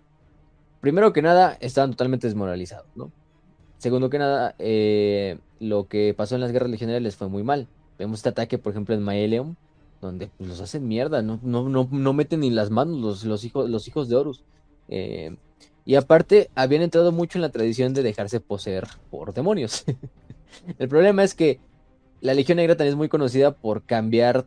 Primero 0.82 1.14
que 1.14 1.24
nada, 1.24 1.58
estaban 1.60 1.90
totalmente 1.92 2.28
desmoralizados, 2.28 2.86
¿no? 2.95 3.11
Segundo 3.80 4.09
que 4.09 4.19
nada, 4.19 4.53
eh, 4.59 5.40
lo 5.59 5.88
que 5.88 6.14
pasó 6.14 6.35
en 6.35 6.41
las 6.41 6.51
guerras 6.51 6.69
legionarias 6.69 7.01
les 7.01 7.16
fue 7.16 7.27
muy 7.27 7.43
mal. 7.43 7.67
Vemos 7.98 8.19
este 8.19 8.30
ataque, 8.30 8.58
por 8.59 8.72
ejemplo, 8.72 8.93
en 8.93 9.01
Maeleum, 9.01 9.56
donde 10.01 10.30
pues, 10.38 10.49
los 10.49 10.61
hacen 10.61 10.88
mierda, 10.88 11.22
no, 11.22 11.40
no, 11.41 11.67
no, 11.69 12.14
meten 12.14 12.41
ni 12.41 12.51
las 12.51 12.69
manos 12.69 13.24
los, 13.24 13.43
hijos, 13.43 13.69
los 13.69 13.88
hijos 13.88 14.08
de 14.08 14.16
Horus. 14.16 14.43
Eh, 14.88 15.35
y 15.85 15.95
aparte, 15.95 16.51
habían 16.53 16.83
entrado 16.83 17.11
mucho 17.11 17.38
en 17.38 17.41
la 17.41 17.49
tradición 17.49 17.93
de 17.93 18.03
dejarse 18.03 18.40
poseer 18.40 18.88
por 19.09 19.33
demonios. 19.33 19.83
El 20.77 20.88
problema 20.88 21.24
es 21.24 21.33
que 21.33 21.59
la 22.22 22.33
Legión 22.33 22.58
Negra 22.58 22.75
también 22.75 22.93
es 22.93 22.98
muy 22.98 23.09
conocida 23.09 23.51
por 23.51 23.83
cambiar 23.83 24.45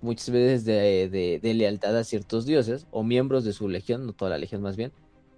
muchas 0.00 0.30
veces 0.30 0.64
de, 0.64 1.40
lealtad 1.42 1.96
a 1.96 2.04
ciertos 2.04 2.46
dioses 2.46 2.86
o 2.90 3.02
miembros 3.02 3.44
de 3.44 3.52
su 3.52 3.68
legión, 3.68 4.06
no 4.06 4.12
toda 4.12 4.30
la 4.30 4.38
legión 4.38 4.60
más 4.62 4.76
bien, 4.76 4.92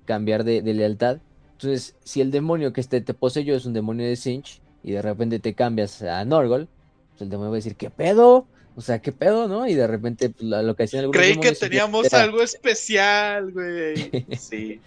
cambiar 0.05 0.45
de, 0.45 0.61
lealtad. 0.63 1.19
Entonces, 1.57 1.97
si 2.05 2.21
el 2.21 2.31
demonio 2.31 2.75
que 2.75 2.83
este 2.83 3.01
te 3.01 3.15
poseyó 3.15 3.57
es 3.57 3.65
un 3.65 3.73
demonio 3.73 4.07
de 4.07 4.17
Sinch 4.17 4.61
y 4.83 4.93
de 4.93 5.01
repente 5.01 5.39
te 5.39 5.55
cambias 5.55 6.03
a 6.03 6.23
Norgol, 6.27 6.69
pues 7.11 7.23
el 7.23 7.31
demonio 7.31 7.51
va 7.51 7.57
a 7.57 7.61
decir, 7.61 7.77
¿qué 7.77 7.89
pedo? 7.89 8.47
O 8.77 8.83
sea, 8.83 9.01
¿qué 9.01 9.11
pedo, 9.11 9.49
no? 9.49 9.67
Y 9.67 9.73
de 9.73 9.87
repente 9.87 10.29
pues, 10.29 10.43
lo 10.43 10.77
que 10.77 10.83
hacían 10.83 11.05
algunos 11.05 11.19
Creí 11.19 11.41
que 11.41 11.53
teníamos 11.53 12.13
algo 12.13 12.43
especial, 12.43 13.53
güey. 13.53 14.27
Sí. 14.39 14.83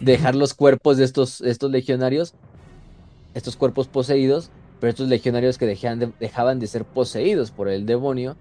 Dejar 0.00 0.34
los 0.34 0.52
cuerpos 0.52 0.96
de 0.96 1.04
estos, 1.04 1.42
estos 1.42 1.70
legionarios, 1.70 2.34
estos 3.34 3.56
cuerpos 3.56 3.86
poseídos, 3.86 4.50
pero 4.80 4.90
estos 4.90 5.08
legionarios 5.08 5.58
que 5.58 5.66
dejaban 5.66 6.58
de 6.58 6.66
ser 6.66 6.84
poseídos 6.84 7.52
por 7.52 7.68
el 7.68 7.86
demonio, 7.86 8.36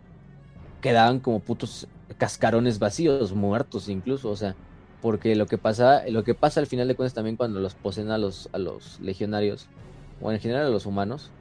quedaban 0.81 1.19
como 1.19 1.39
putos 1.39 1.87
cascarones 2.17 2.79
vacíos, 2.79 3.33
muertos 3.33 3.89
incluso, 3.89 4.29
o 4.31 4.35
sea, 4.35 4.55
porque 5.01 5.35
lo 5.35 5.45
que 5.45 5.57
pasa, 5.57 6.03
lo 6.09 6.23
que 6.23 6.33
pasa 6.33 6.59
al 6.59 6.67
final 6.67 6.87
de 6.87 6.95
cuentas 6.95 7.13
también 7.13 7.37
cuando 7.37 7.59
los 7.59 7.75
poseen 7.75 8.11
a 8.11 8.17
los, 8.17 8.49
a 8.51 8.57
los 8.57 8.99
legionarios, 8.99 9.67
o 10.21 10.31
en 10.31 10.39
general 10.39 10.65
a 10.65 10.69
los 10.69 10.85
humanos, 10.85 11.31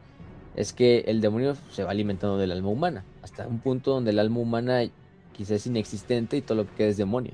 es 0.56 0.72
que 0.72 1.00
el 1.06 1.20
demonio 1.20 1.56
se 1.70 1.84
va 1.84 1.90
alimentando 1.90 2.38
del 2.38 2.52
alma 2.52 2.68
humana, 2.68 3.04
hasta 3.22 3.46
un 3.46 3.60
punto 3.60 3.92
donde 3.92 4.10
el 4.10 4.18
alma 4.18 4.38
humana 4.40 4.82
quizás 5.32 5.52
es 5.52 5.66
inexistente 5.66 6.36
y 6.36 6.42
todo 6.42 6.58
lo 6.58 6.66
que 6.68 6.74
queda 6.76 6.88
es 6.88 6.96
demonio. 6.96 7.32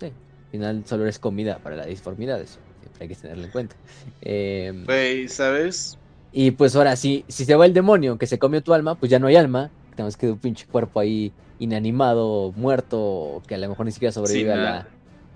Sí, 0.00 0.06
al 0.06 0.50
final 0.50 0.82
solo 0.86 1.04
eres 1.04 1.18
comida 1.18 1.58
para 1.58 1.76
la 1.76 1.86
disformidad, 1.86 2.40
eso 2.40 2.58
siempre 2.80 3.04
hay 3.04 3.08
que 3.08 3.14
tenerlo 3.14 3.44
en 3.44 3.50
cuenta. 3.50 3.76
Eh, 4.22 5.26
¿sabes? 5.28 5.98
Y 6.32 6.50
pues 6.52 6.76
ahora, 6.76 6.96
si, 6.96 7.24
si 7.28 7.44
se 7.44 7.54
va 7.54 7.66
el 7.66 7.72
demonio 7.72 8.18
que 8.18 8.26
se 8.26 8.38
comió 8.38 8.62
tu 8.62 8.74
alma, 8.74 8.94
pues 8.94 9.10
ya 9.10 9.18
no 9.18 9.26
hay 9.26 9.36
alma, 9.36 9.70
tenemos 9.94 10.16
que 10.16 10.30
un 10.30 10.38
pinche 10.38 10.66
cuerpo 10.66 11.00
ahí 11.00 11.32
inanimado, 11.58 12.52
muerto, 12.56 13.42
que 13.46 13.54
a 13.54 13.58
lo 13.58 13.68
mejor 13.68 13.86
ni 13.86 13.92
siquiera 13.92 14.12
sobrevive 14.12 14.52
a 14.52 14.56
la 14.56 14.88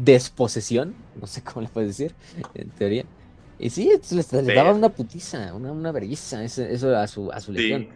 desposesión, 0.04 0.94
no 1.20 1.26
sé 1.26 1.42
cómo 1.42 1.62
le 1.62 1.68
puedes 1.68 1.96
decir, 1.96 2.14
en 2.54 2.70
teoría. 2.70 3.04
Y 3.58 3.68
sí, 3.70 3.90
le 4.10 4.54
daban 4.54 4.76
una 4.76 4.88
putiza, 4.88 5.52
una, 5.54 5.70
una 5.70 5.92
vergüenza, 5.92 6.42
eso, 6.42 6.96
a 6.96 7.06
su, 7.06 7.30
a 7.30 7.40
su 7.40 7.52
legión. 7.52 7.88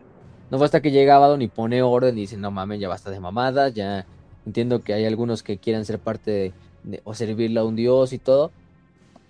No 0.51 0.59
fue 0.59 0.67
hasta 0.67 0.83
que 0.83 0.91
llega 0.91 1.17
Abaddon 1.17 1.41
y 1.41 1.49
pone 1.49 1.83
orden 1.83 2.19
y 2.19 2.23
dice, 2.23 2.37
no 2.37 2.51
mames, 2.51 2.81
ya 2.81 2.89
basta 2.89 3.11
de 3.11 3.19
mamadas, 3.19 3.73
ya 3.73 4.05
entiendo 4.45 4.83
que 4.83 4.93
hay 4.93 5.07
algunos 5.07 5.43
que 5.43 5.57
quieran 5.57 5.87
ser 5.87 5.99
parte 5.99 6.53
de, 6.83 7.01
o 7.05 7.15
servirle 7.15 7.61
a 7.61 7.65
un 7.65 7.77
dios 7.77 8.13
y 8.13 8.19
todo, 8.19 8.51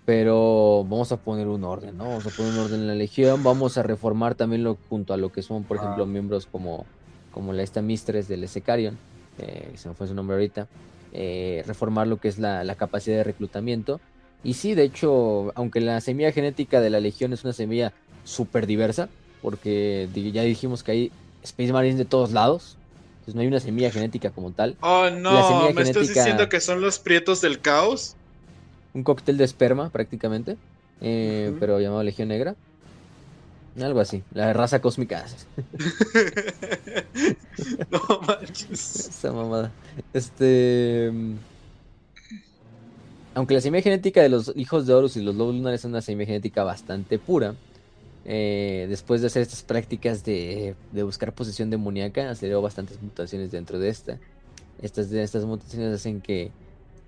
pero 0.05 0.85
vamos 0.85 1.13
a 1.13 1.17
poner 1.19 1.47
un 1.47 1.63
orden, 1.63 1.97
¿no? 1.97 2.05
Vamos 2.05 2.27
a 2.27 2.31
poner 2.31 2.53
un 2.53 2.59
orden 2.59 2.81
en 2.81 2.89
la 2.89 2.97
legión, 2.97 3.45
vamos 3.45 3.79
a 3.79 3.85
reformar 3.85 4.35
también 4.35 4.65
lo, 4.65 4.77
junto 4.89 5.15
a 5.15 5.17
lo 5.17 5.31
que 5.31 5.43
son, 5.43 5.63
por 5.63 5.77
ejemplo, 5.77 6.05
miembros 6.05 6.47
como, 6.47 6.85
como 7.31 7.53
la 7.53 7.63
esta 7.63 7.81
Mistress 7.81 8.27
del 8.27 8.43
Esecarion, 8.43 8.99
eh, 9.39 9.71
se 9.77 9.89
me 9.89 9.95
fue 9.95 10.09
su 10.09 10.15
nombre 10.15 10.35
ahorita, 10.35 10.67
eh, 11.15 11.63
reformar 11.67 12.07
lo 12.07 12.19
que 12.19 12.29
es 12.29 12.39
la, 12.39 12.65
la 12.65 12.75
capacidad 12.75 13.17
de 13.17 13.25
reclutamiento 13.25 14.01
y 14.45 14.55
sí, 14.55 14.75
de 14.75 14.85
hecho, 14.85 15.53
aunque 15.55 15.81
la 15.81 16.01
semilla 16.03 16.31
genética 16.31 16.83
de 16.83 16.91
la 16.91 17.01
Legión 17.01 17.33
es 17.33 17.43
una 17.45 17.55
semilla 17.55 17.95
súper 18.25 18.67
diversa, 18.67 19.09
porque 19.41 20.07
ya 20.15 20.43
dijimos 20.43 20.83
que 20.83 20.93
hay 20.93 21.13
Space 21.43 21.73
Marines 21.73 21.97
de 21.97 22.05
todos 22.05 22.33
lados, 22.33 22.77
entonces 23.15 23.35
no 23.35 23.41
hay 23.41 23.47
una 23.47 23.61
semilla 23.61 23.91
genética 23.91 24.31
como 24.31 24.53
tal. 24.53 24.77
Oh, 24.81 25.09
no, 25.09 25.73
¿me 25.73 25.83
estás 25.83 26.09
diciendo 26.09 26.49
que 26.51 26.61
son 26.61 26.83
los 26.83 26.99
prietos 26.99 27.41
del 27.41 27.61
caos? 27.61 28.17
Un 28.93 29.03
cóctel 29.03 29.39
de 29.39 29.45
esperma, 29.45 29.89
prácticamente, 29.89 30.59
eh, 31.01 31.55
pero 31.59 31.81
llamado 31.81 32.03
Legión 32.03 32.29
Negra. 32.29 32.55
Algo 33.81 34.01
así, 34.01 34.23
la 34.33 34.53
raza 34.53 34.81
cósmica. 34.81 35.25
no 37.91 38.21
manches. 38.27 39.09
Esa 39.09 39.33
mamada. 39.33 39.73
Este 40.13 41.13
aunque 43.35 43.55
la 43.55 43.61
semilla 43.61 43.83
genética 43.83 44.23
de 44.23 44.29
los 44.29 44.53
hijos 44.55 44.87
de 44.87 44.95
Horus 44.95 45.17
y 45.17 45.23
los 45.23 45.35
lobos 45.35 45.55
lunares 45.55 45.81
es 45.81 45.85
una 45.87 46.01
semilla 46.01 46.27
genética 46.27 46.63
bastante 46.63 47.19
pura, 47.19 47.55
eh, 48.25 48.87
después 48.89 49.21
de 49.21 49.27
hacer 49.27 49.43
estas 49.43 49.63
prácticas 49.63 50.25
de, 50.25 50.77
buscar 50.93 51.33
posesión 51.33 51.69
demoníaca, 51.69 52.31
aceleró 52.31 52.63
bastantes 52.63 53.03
mutaciones 53.03 53.51
dentro 53.51 53.79
de 53.79 53.89
esta. 53.89 54.19
Estas, 54.81 55.11
estas 55.13 55.45
mutaciones 55.45 55.95
hacen 55.95 56.21
que 56.21 56.53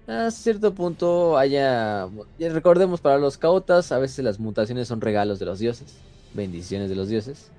a 0.08 0.30
cierto 0.30 0.74
punto 0.74 1.38
haya... 1.38 2.08
Recordemos, 2.38 3.00
para 3.00 3.18
los 3.18 3.38
cautas, 3.38 3.92
a 3.92 3.98
veces 3.98 4.24
las 4.24 4.40
mutaciones 4.40 4.88
son 4.88 5.00
regalos 5.00 5.38
de 5.38 5.46
los 5.46 5.60
dioses, 5.60 5.94
bendiciones 6.36 6.88
de 6.88 6.96
los 6.96 7.08
dioses. 7.08 7.50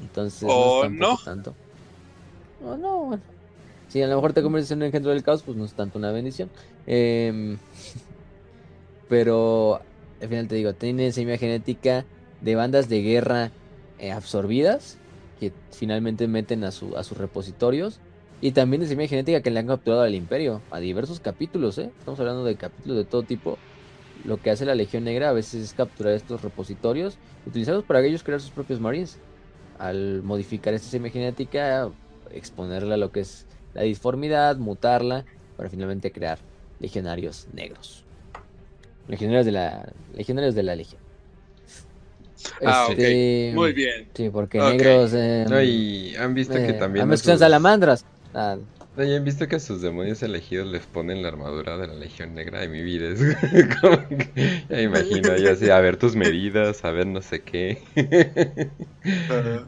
Entonces, 0.00 0.42
no, 0.42 0.84
es 0.84 0.90
no. 0.90 1.18
tanto. 1.24 1.54
O 2.64 2.76
no, 2.76 3.04
bueno. 3.06 3.22
Si 3.88 4.02
a 4.02 4.06
lo 4.06 4.16
mejor 4.16 4.34
te 4.34 4.42
conviertes 4.42 4.70
en 4.70 4.78
un 4.78 4.84
engendro 4.84 5.10
del 5.10 5.22
caos, 5.22 5.42
pues 5.42 5.56
no 5.56 5.64
es 5.64 5.72
tanto 5.72 5.98
una 5.98 6.12
bendición. 6.12 6.50
Eh, 6.86 7.56
pero 9.08 9.80
al 10.20 10.28
final 10.28 10.48
te 10.48 10.56
digo, 10.56 10.74
tienen 10.74 11.12
semilla 11.12 11.38
genética 11.38 12.04
de 12.40 12.54
bandas 12.54 12.88
de 12.88 13.02
guerra 13.02 13.50
eh, 13.98 14.12
absorbidas 14.12 14.98
que 15.40 15.52
finalmente 15.70 16.28
meten 16.28 16.64
a, 16.64 16.70
su, 16.70 16.96
a 16.96 17.04
sus 17.04 17.16
repositorios. 17.16 18.00
Y 18.40 18.52
también 18.52 18.80
de 18.80 18.86
semilla 18.86 19.08
genética 19.08 19.40
que 19.42 19.50
le 19.50 19.58
han 19.58 19.66
capturado 19.66 20.02
al 20.02 20.14
imperio, 20.14 20.60
a 20.70 20.78
diversos 20.78 21.18
capítulos, 21.18 21.76
¿eh? 21.78 21.90
Estamos 21.98 22.20
hablando 22.20 22.44
de 22.44 22.54
capítulos 22.54 22.96
de 22.96 23.04
todo 23.04 23.24
tipo. 23.24 23.58
Lo 24.24 24.40
que 24.40 24.50
hace 24.50 24.64
la 24.66 24.74
Legión 24.74 25.04
Negra 25.04 25.30
a 25.30 25.32
veces 25.32 25.62
es 25.62 25.74
capturar 25.74 26.12
estos 26.14 26.42
repositorios, 26.42 27.18
utilizarlos 27.46 27.84
para 27.84 28.00
ellos 28.04 28.22
crear 28.22 28.40
sus 28.40 28.50
propios 28.50 28.80
marines. 28.80 29.18
Al 29.78 30.22
modificar 30.22 30.74
esta 30.74 30.88
semilla 30.88 31.12
genética, 31.12 31.90
exponerla 32.32 32.94
a 32.94 32.98
lo 32.98 33.12
que 33.12 33.20
es 33.20 33.46
la 33.74 33.82
disformidad, 33.82 34.56
mutarla, 34.56 35.24
para 35.56 35.70
finalmente 35.70 36.10
crear 36.10 36.38
legionarios 36.80 37.46
negros. 37.52 38.04
Legionarios 39.06 39.46
de 39.46 39.52
la, 39.52 39.92
legionarios 40.14 40.54
de 40.54 40.62
la 40.62 40.74
Legión. 40.74 41.00
Ah, 42.64 42.88
este, 42.90 43.52
Muy 43.54 43.72
bien. 43.72 44.08
Sí, 44.14 44.30
porque 44.30 44.58
negros. 44.58 45.12
Eh, 45.14 45.44
no, 45.48 45.60
y 45.62 46.14
han 46.16 46.34
visto 46.34 46.54
que 46.54 46.70
eh, 46.70 46.74
también. 46.74 47.04
Han 47.04 47.10
visto 47.10 47.36
salamandras. 47.36 48.04
Ah. 48.34 48.56
No, 48.98 49.04
y 49.04 49.14
han 49.14 49.24
visto 49.24 49.46
que 49.46 49.54
a 49.54 49.60
sus 49.60 49.80
demonios 49.80 50.24
elegidos 50.24 50.66
les 50.66 50.84
ponen 50.84 51.22
la 51.22 51.28
armadura 51.28 51.78
de 51.78 51.86
la 51.86 51.94
Legión 51.94 52.34
Negra 52.34 52.62
de 52.62 52.68
mi 52.68 52.82
vida. 52.82 53.10
Es 53.10 53.20
como 53.80 54.08
que, 54.08 54.64
ya 54.68 54.80
imagino, 54.80 55.36
ya 55.36 55.52
así, 55.52 55.70
a 55.70 55.78
ver 55.78 55.98
tus 55.98 56.16
medidas, 56.16 56.84
a 56.84 56.90
ver 56.90 57.06
no 57.06 57.22
sé 57.22 57.42
qué. 57.42 57.80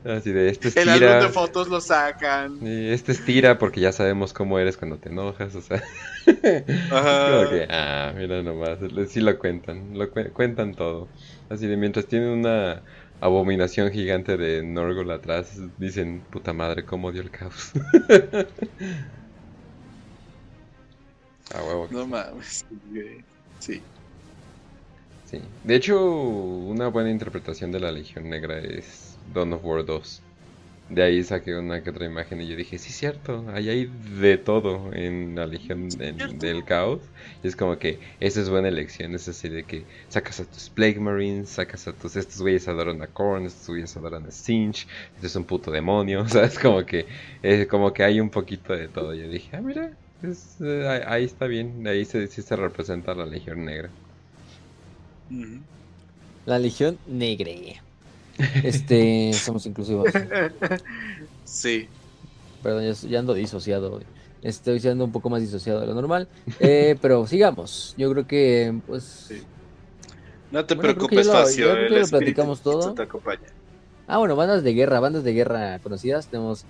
así 0.04 0.32
de, 0.32 0.48
este 0.48 0.66
estira. 0.66 0.96
El 0.96 1.04
álbum 1.04 1.28
de 1.28 1.32
fotos 1.32 1.68
lo 1.68 1.80
sacan. 1.80 2.58
Y 2.60 2.88
este 2.88 3.12
estira 3.12 3.56
porque 3.56 3.80
ya 3.80 3.92
sabemos 3.92 4.32
cómo 4.32 4.58
eres 4.58 4.76
cuando 4.76 4.96
te 4.98 5.10
enojas, 5.10 5.54
o 5.54 5.60
sea. 5.62 5.80
Ajá. 6.90 7.50
que, 7.50 7.68
ah, 7.70 8.12
mira 8.16 8.42
nomás, 8.42 8.78
sí 9.10 9.20
lo 9.20 9.38
cuentan, 9.38 9.96
lo 9.96 10.10
cuentan 10.10 10.74
todo. 10.74 11.06
Así 11.48 11.68
de 11.68 11.76
mientras 11.76 12.06
tienen 12.06 12.30
una 12.30 12.82
abominación 13.20 13.92
gigante 13.92 14.36
de 14.36 14.64
Norgol 14.64 15.12
atrás, 15.12 15.56
dicen, 15.78 16.20
puta 16.30 16.52
madre, 16.52 16.84
cómo 16.84 17.12
dio 17.12 17.22
el 17.22 17.30
caos. 17.30 17.70
ah, 21.54 21.62
huevo. 21.62 21.88
No 21.90 22.06
mames, 22.06 22.64
sí. 23.58 23.82
Sí. 25.30 25.40
De 25.64 25.76
hecho, 25.76 26.10
una 26.10 26.88
buena 26.88 27.10
interpretación 27.10 27.70
de 27.70 27.80
la 27.80 27.92
Legión 27.92 28.28
Negra 28.28 28.58
es 28.58 29.16
Dawn 29.32 29.52
of 29.52 29.64
War 29.64 29.84
2. 29.84 30.22
de 30.88 31.02
ahí 31.04 31.22
saqué 31.22 31.54
una 31.54 31.84
que 31.84 31.90
otra 31.90 32.04
imagen 32.06 32.40
y 32.40 32.48
yo 32.48 32.56
dije, 32.56 32.78
sí, 32.78 32.92
cierto, 32.92 33.44
ahí 33.54 33.68
hay 33.68 33.92
de 34.20 34.38
todo 34.38 34.92
en 34.92 35.36
la 35.36 35.46
Legión 35.46 35.88
del 35.88 36.64
Caos. 36.64 37.00
Y 37.44 37.48
es 37.48 37.54
como 37.54 37.78
que 37.78 38.00
esa 38.18 38.40
es 38.40 38.50
buena 38.50 38.68
elección, 38.68 39.14
es 39.14 39.28
así 39.28 39.48
de 39.48 39.62
que 39.62 39.84
sacas 40.08 40.40
a 40.40 40.44
tus 40.46 40.68
Plague 40.68 40.98
Marines, 40.98 41.50
sacas 41.50 41.86
a 41.86 41.92
tus, 41.92 42.16
estos 42.16 42.42
güeyes 42.42 42.66
adoran 42.66 43.00
a 43.02 43.06
Korn, 43.06 43.46
estos 43.46 43.68
güeyes 43.68 43.96
adoran 43.96 44.26
a 44.26 44.32
Sinch, 44.32 44.88
este 45.14 45.28
es 45.28 45.36
un 45.36 45.44
puto 45.44 45.70
demonio, 45.70 46.22
o 46.22 46.28
sea, 46.28 46.44
es 46.44 46.58
como 46.58 46.84
que, 46.84 47.06
es 47.42 47.68
como 47.68 47.92
que 47.92 48.02
hay 48.02 48.18
un 48.20 48.30
poquito 48.30 48.72
de 48.76 48.88
todo. 48.88 49.14
Yo 49.14 49.28
dije, 49.28 49.56
ah, 49.56 49.60
mira, 49.60 49.92
eh, 50.22 51.04
ahí 51.06 51.24
está 51.24 51.46
bien, 51.46 51.86
ahí 51.86 52.04
se, 52.04 52.26
sí 52.26 52.42
se 52.42 52.56
representa 52.56 53.14
la 53.14 53.26
Legión 53.26 53.64
Negra. 53.64 53.90
La 56.46 56.58
Legión 56.58 56.98
Negra. 57.06 57.50
Este, 58.62 59.32
somos 59.34 59.66
inclusivos. 59.66 60.10
Sí. 61.44 61.88
Perdón, 62.62 62.92
ya, 62.92 63.18
ando 63.18 63.34
disociado. 63.34 64.00
Estoy 64.42 64.80
siendo 64.80 65.04
un 65.04 65.12
poco 65.12 65.28
más 65.30 65.40
disociado 65.40 65.80
de 65.80 65.86
lo 65.86 65.94
normal. 65.94 66.28
Eh, 66.60 66.96
pero 67.00 67.26
sigamos. 67.26 67.94
Yo 67.96 68.10
creo 68.12 68.26
que, 68.26 68.78
pues. 68.86 69.30
No 70.50 70.64
te 70.64 70.76
preocupes, 70.76 71.28
Facio. 71.28 71.88
lo 71.88 72.06
platicamos 72.06 72.60
todo. 72.60 72.94
Ah, 74.06 74.18
bueno, 74.18 74.34
bandas 74.34 74.64
de 74.64 74.74
guerra, 74.74 74.98
bandas 74.98 75.24
de 75.24 75.32
guerra 75.32 75.78
conocidas. 75.80 76.26
Tenemos. 76.26 76.64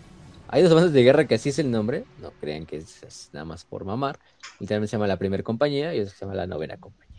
Hay 0.53 0.63
dos 0.63 0.75
bandas 0.75 0.93
de 0.93 1.03
guerra 1.03 1.27
que 1.27 1.37
así 1.37 1.51
es 1.51 1.59
el 1.59 1.71
nombre. 1.71 2.05
No 2.21 2.33
crean 2.41 2.67
que 2.67 2.77
es, 2.77 3.31
nada 3.33 3.45
más 3.45 3.65
por 3.65 3.85
mamar. 3.85 4.19
Literalmente 4.59 4.91
se 4.91 4.97
llama 4.97 5.07
la 5.07 5.17
primera 5.17 5.43
compañía 5.43 5.95
y 5.95 6.01
otra 6.01 6.13
se 6.13 6.21
llama 6.21 6.35
la 6.35 6.47
novena 6.47 6.77
compañía 6.77 7.11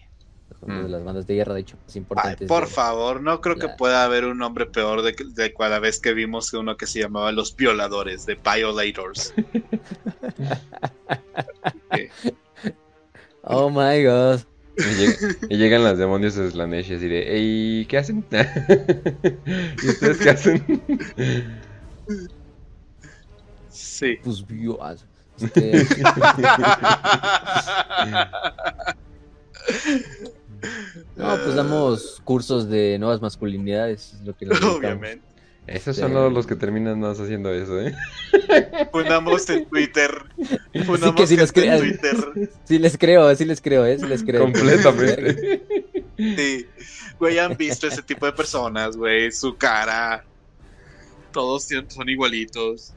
de 0.61 0.73
mm. 0.73 0.91
las 0.91 1.03
bandas 1.03 1.27
de 1.27 1.35
guerra, 1.35 1.53
de 1.53 1.61
hecho, 1.61 1.77
es 1.87 1.95
importante. 1.95 2.45
por 2.45 2.67
favor, 2.67 3.21
no 3.21 3.39
creo 3.41 3.55
que 3.55 3.69
pueda 3.69 4.03
haber 4.03 4.25
un 4.25 4.37
nombre 4.37 4.67
peor 4.67 5.01
de, 5.01 5.15
de 5.33 5.53
cada 5.53 5.79
vez 5.79 5.99
que 5.99 6.13
vimos 6.13 6.53
uno 6.53 6.77
que 6.77 6.85
se 6.85 6.99
llamaba 6.99 7.31
Los 7.31 7.55
Violadores, 7.55 8.25
de 8.25 8.35
Violators. 8.35 9.33
oh 13.43 13.69
my 13.69 14.03
god. 14.03 14.41
Y, 15.49 15.57
llegan 15.57 15.83
las 15.83 15.97
demonios 15.97 16.35
Slanesh 16.35 16.91
y 16.91 16.97
de, 16.97 17.37
¿y 17.37 17.85
qué 17.85 17.97
hacen? 17.97 18.25
¿Y 19.83 19.87
ustedes 19.87 20.17
qué 20.17 20.29
hacen? 20.29 20.81
Sí. 23.72 24.17
Pues 24.24 24.45
vio. 24.45 24.80
Este... 25.40 25.85
No, 31.16 31.35
pues 31.43 31.56
damos 31.56 32.22
cursos 32.24 32.69
de 32.69 32.98
nuevas 33.00 33.22
masculinidades, 33.22 34.14
es 34.14 34.22
lo 34.22 34.35
que 34.35 34.48
Obviamente. 34.48 35.25
Esos 35.67 35.95
son 35.95 36.33
los 36.33 36.48
que 36.48 36.56
terminan 36.56 37.00
más 37.00 37.19
haciendo 37.19 37.53
eso, 37.53 37.80
¿eh? 37.80 37.95
Fundamos 38.91 39.48
en 39.50 39.66
Twitter. 39.66 40.11
sí 40.74 41.16
que 41.16 41.38
les 41.38 41.51
creo. 41.51 41.80
Twitter. 41.80 42.50
Sí 42.66 42.80
les 42.80 42.98
creo, 42.98 43.35
sí 43.35 43.45
les 43.45 43.61
creo, 43.61 43.85
¿eh? 43.85 43.98
Sí 43.98 44.06
les 44.08 44.24
creo. 44.24 44.41
Completamente. 44.41 45.64
Sí. 46.17 46.67
Güey, 47.17 47.40
han 47.40 47.58
visto 47.58 47.88
ese 47.88 48.03
tipo 48.03 48.27
de 48.27 48.33
personas, 48.33 48.95
güey. 48.95 49.32
Su 49.32 49.58
cara. 49.58 50.24
Todos 51.32 51.67
son 51.88 52.09
igualitos. 52.09 52.93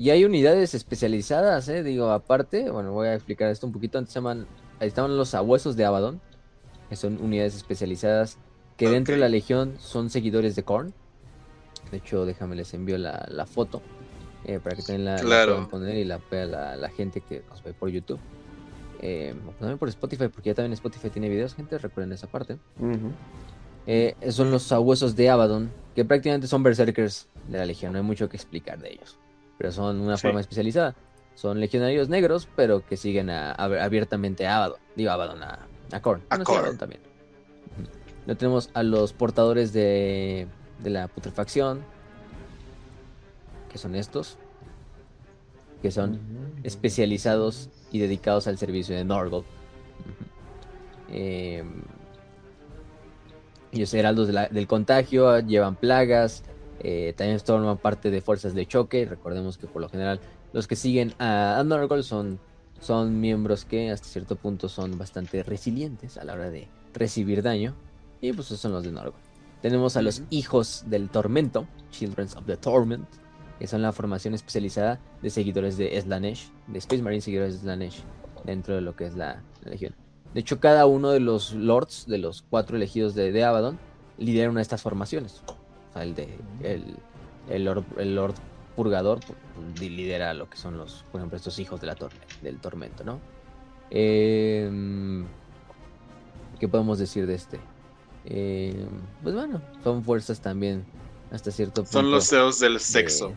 Y 0.00 0.08
hay 0.08 0.24
unidades 0.24 0.72
especializadas, 0.72 1.68
¿eh? 1.68 1.82
Digo, 1.82 2.10
aparte, 2.10 2.70
bueno, 2.70 2.90
voy 2.92 3.08
a 3.08 3.14
explicar 3.14 3.50
esto 3.50 3.66
un 3.66 3.72
poquito. 3.74 3.98
Antes 3.98 4.14
se 4.14 4.18
llaman 4.18 4.46
ahí 4.80 4.88
estaban 4.88 5.14
los 5.14 5.34
abuesos 5.34 5.76
de 5.76 5.84
Abaddon, 5.84 6.22
que 6.88 6.96
son 6.96 7.22
unidades 7.22 7.54
especializadas 7.54 8.38
que 8.78 8.88
dentro 8.88 9.12
de 9.12 9.20
la 9.20 9.28
legión 9.28 9.74
son 9.78 10.08
seguidores 10.08 10.56
de 10.56 10.62
Korn. 10.62 10.94
De 11.90 11.98
hecho, 11.98 12.24
déjame 12.24 12.56
les 12.56 12.72
envío 12.72 12.96
la, 12.96 13.44
foto 13.44 13.82
eh, 14.46 14.58
para 14.58 14.74
que 14.74 14.80
también 14.80 15.04
la, 15.04 15.18
puedan 15.18 15.68
poner 15.68 15.96
y 15.96 16.04
la 16.04 16.18
vea 16.30 16.46
la, 16.46 16.88
gente 16.88 17.20
que 17.20 17.42
nos 17.50 17.62
ve 17.62 17.74
por 17.74 17.90
YouTube. 17.90 18.20
Eh, 19.02 19.34
también 19.58 19.76
por 19.76 19.90
Spotify, 19.90 20.28
porque 20.28 20.48
ya 20.48 20.54
también 20.54 20.72
Spotify 20.72 21.10
tiene 21.10 21.28
videos, 21.28 21.54
gente, 21.54 21.76
recuerden 21.76 22.14
esa 22.14 22.26
parte. 22.26 22.56
Eh, 23.86 24.16
son 24.30 24.50
los 24.50 24.62
sabuesos 24.62 25.14
de 25.14 25.28
Abaddon, 25.28 25.70
que 25.94 26.06
prácticamente 26.06 26.46
son 26.46 26.62
berserkers 26.62 27.28
de 27.48 27.58
la 27.58 27.66
legión, 27.66 27.92
no 27.92 27.98
hay 27.98 28.04
mucho 28.04 28.30
que 28.30 28.38
explicar 28.38 28.78
de 28.78 28.92
ellos, 28.92 29.18
pero 29.60 29.72
son 29.72 30.00
una 30.00 30.16
forma 30.16 30.40
especializada. 30.40 30.94
Son 31.34 31.60
legionarios 31.60 32.08
negros, 32.08 32.48
pero 32.56 32.82
que 32.82 32.96
siguen 32.96 33.28
abiertamente 33.28 34.46
a 34.46 34.56
Abaddon. 34.56 34.78
Digo, 34.96 35.10
Abaddon, 35.10 35.42
a, 35.42 35.58
a 35.92 36.00
Korn. 36.00 36.22
A 36.30 36.38
Korn. 36.38 36.78
también. 36.78 37.02
No 38.26 38.38
tenemos 38.38 38.70
a 38.72 38.82
los 38.82 39.12
portadores 39.12 39.74
de, 39.74 40.46
de 40.78 40.88
la 40.90 41.08
putrefacción, 41.08 41.82
que 43.70 43.76
son 43.76 43.96
estos, 43.96 44.38
que 45.82 45.90
son 45.90 46.18
especializados 46.62 47.68
y 47.92 47.98
dedicados 47.98 48.46
al 48.46 48.56
servicio 48.56 48.96
de 48.96 49.04
Norgold. 49.04 49.44
Eh, 51.10 51.64
ellos 53.72 53.92
heraldos 53.92 54.28
del 54.28 54.66
contagio, 54.66 55.38
llevan 55.40 55.76
plagas, 55.76 56.44
eh, 56.80 57.14
también 57.16 57.40
forman 57.40 57.78
parte 57.78 58.10
de 58.10 58.20
fuerzas 58.20 58.54
de 58.54 58.66
choque. 58.66 59.04
Recordemos 59.04 59.58
que 59.58 59.66
por 59.66 59.82
lo 59.82 59.88
general 59.88 60.20
los 60.52 60.66
que 60.66 60.76
siguen 60.76 61.14
a, 61.18 61.62
Norgol 61.64 62.02
son, 62.04 62.40
son 62.80 63.20
miembros 63.20 63.64
que 63.64 63.90
hasta 63.90 64.08
cierto 64.08 64.36
punto 64.36 64.68
son 64.68 64.98
bastante 64.98 65.42
resilientes 65.42 66.16
a 66.18 66.24
la 66.24 66.34
hora 66.34 66.50
de 66.50 66.68
recibir 66.94 67.42
daño. 67.42 67.74
Y 68.20 68.32
pues 68.32 68.48
esos 68.48 68.60
son 68.60 68.72
los 68.72 68.84
de 68.84 68.92
Norgol. 68.92 69.20
Tenemos 69.62 69.96
a 69.96 70.02
los 70.02 70.22
hijos 70.30 70.84
del 70.86 71.10
tormento, 71.10 71.66
Children 71.90 72.28
of 72.36 72.46
the 72.46 72.56
Torment, 72.56 73.06
que 73.58 73.66
son 73.66 73.82
la 73.82 73.92
formación 73.92 74.32
especializada 74.32 74.98
de 75.20 75.28
seguidores 75.28 75.76
de 75.76 76.00
Slanesh, 76.00 76.50
de 76.66 76.78
Space 76.78 77.02
Marine 77.02 77.20
seguidores 77.20 77.54
de 77.54 77.60
Slanesh, 77.60 78.02
dentro 78.44 78.74
de 78.74 78.80
lo 78.80 78.96
que 78.96 79.04
es 79.04 79.14
la, 79.16 79.42
legión. 79.64 79.94
De 80.32 80.40
hecho, 80.40 80.60
cada 80.60 80.86
uno 80.86 81.10
de 81.10 81.20
los 81.20 81.52
lords, 81.52 82.06
de 82.06 82.16
los 82.16 82.42
cuatro 82.42 82.76
elegidos 82.76 83.14
de, 83.14 83.32
de 83.32 83.44
Abaddon, 83.44 83.78
lidera 84.16 84.48
una 84.48 84.60
de 84.60 84.62
estas 84.62 84.80
formaciones. 84.80 85.42
O 85.90 85.92
sea, 85.92 86.02
el 86.02 86.14
de 86.14 86.28
el, 86.62 86.96
el, 87.48 87.64
lord, 87.64 87.84
el 87.98 88.14
lord 88.14 88.34
purgador 88.76 89.20
pues, 89.20 89.80
lidera 89.80 90.32
lo 90.34 90.48
que 90.48 90.56
son 90.56 90.76
los, 90.76 91.04
por 91.10 91.20
ejemplo, 91.20 91.36
estos 91.36 91.58
hijos 91.58 91.80
de 91.80 91.86
la 91.86 91.96
torre, 91.96 92.16
del 92.42 92.58
tormento, 92.58 93.04
¿no? 93.04 93.20
Em, 93.90 95.26
¿Qué 96.58 96.68
podemos 96.68 96.98
decir 96.98 97.26
de 97.26 97.34
este? 97.34 97.58
Em, 98.24 98.88
pues 99.22 99.34
bueno, 99.34 99.60
son 99.82 100.04
fuerzas 100.04 100.40
también 100.40 100.84
hasta 101.30 101.50
cierto 101.50 101.82
punto. 101.82 101.92
Son 101.92 102.10
los 102.10 102.28
CEOs 102.28 102.60
del 102.60 102.80
sexo. 102.80 103.32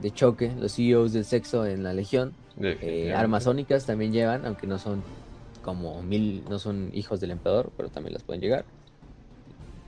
De, 0.00 0.10
choque, 0.10 0.52
los 0.56 0.74
CEOs 0.74 1.12
del 1.12 1.24
sexo 1.24 1.66
en 1.66 1.82
la 1.82 1.92
legión. 1.92 2.34
Eh, 2.60 3.14
armas 3.16 3.44
sónicas 3.44 3.86
también 3.86 4.12
llevan, 4.12 4.44
aunque 4.44 4.66
no 4.66 4.78
son 4.78 5.02
como 5.62 6.02
mil, 6.02 6.44
no 6.48 6.58
son 6.58 6.90
hijos 6.92 7.20
del 7.20 7.30
emperador, 7.30 7.70
pero 7.76 7.88
también 7.88 8.14
las 8.14 8.22
pueden 8.22 8.40
llegar. 8.40 8.64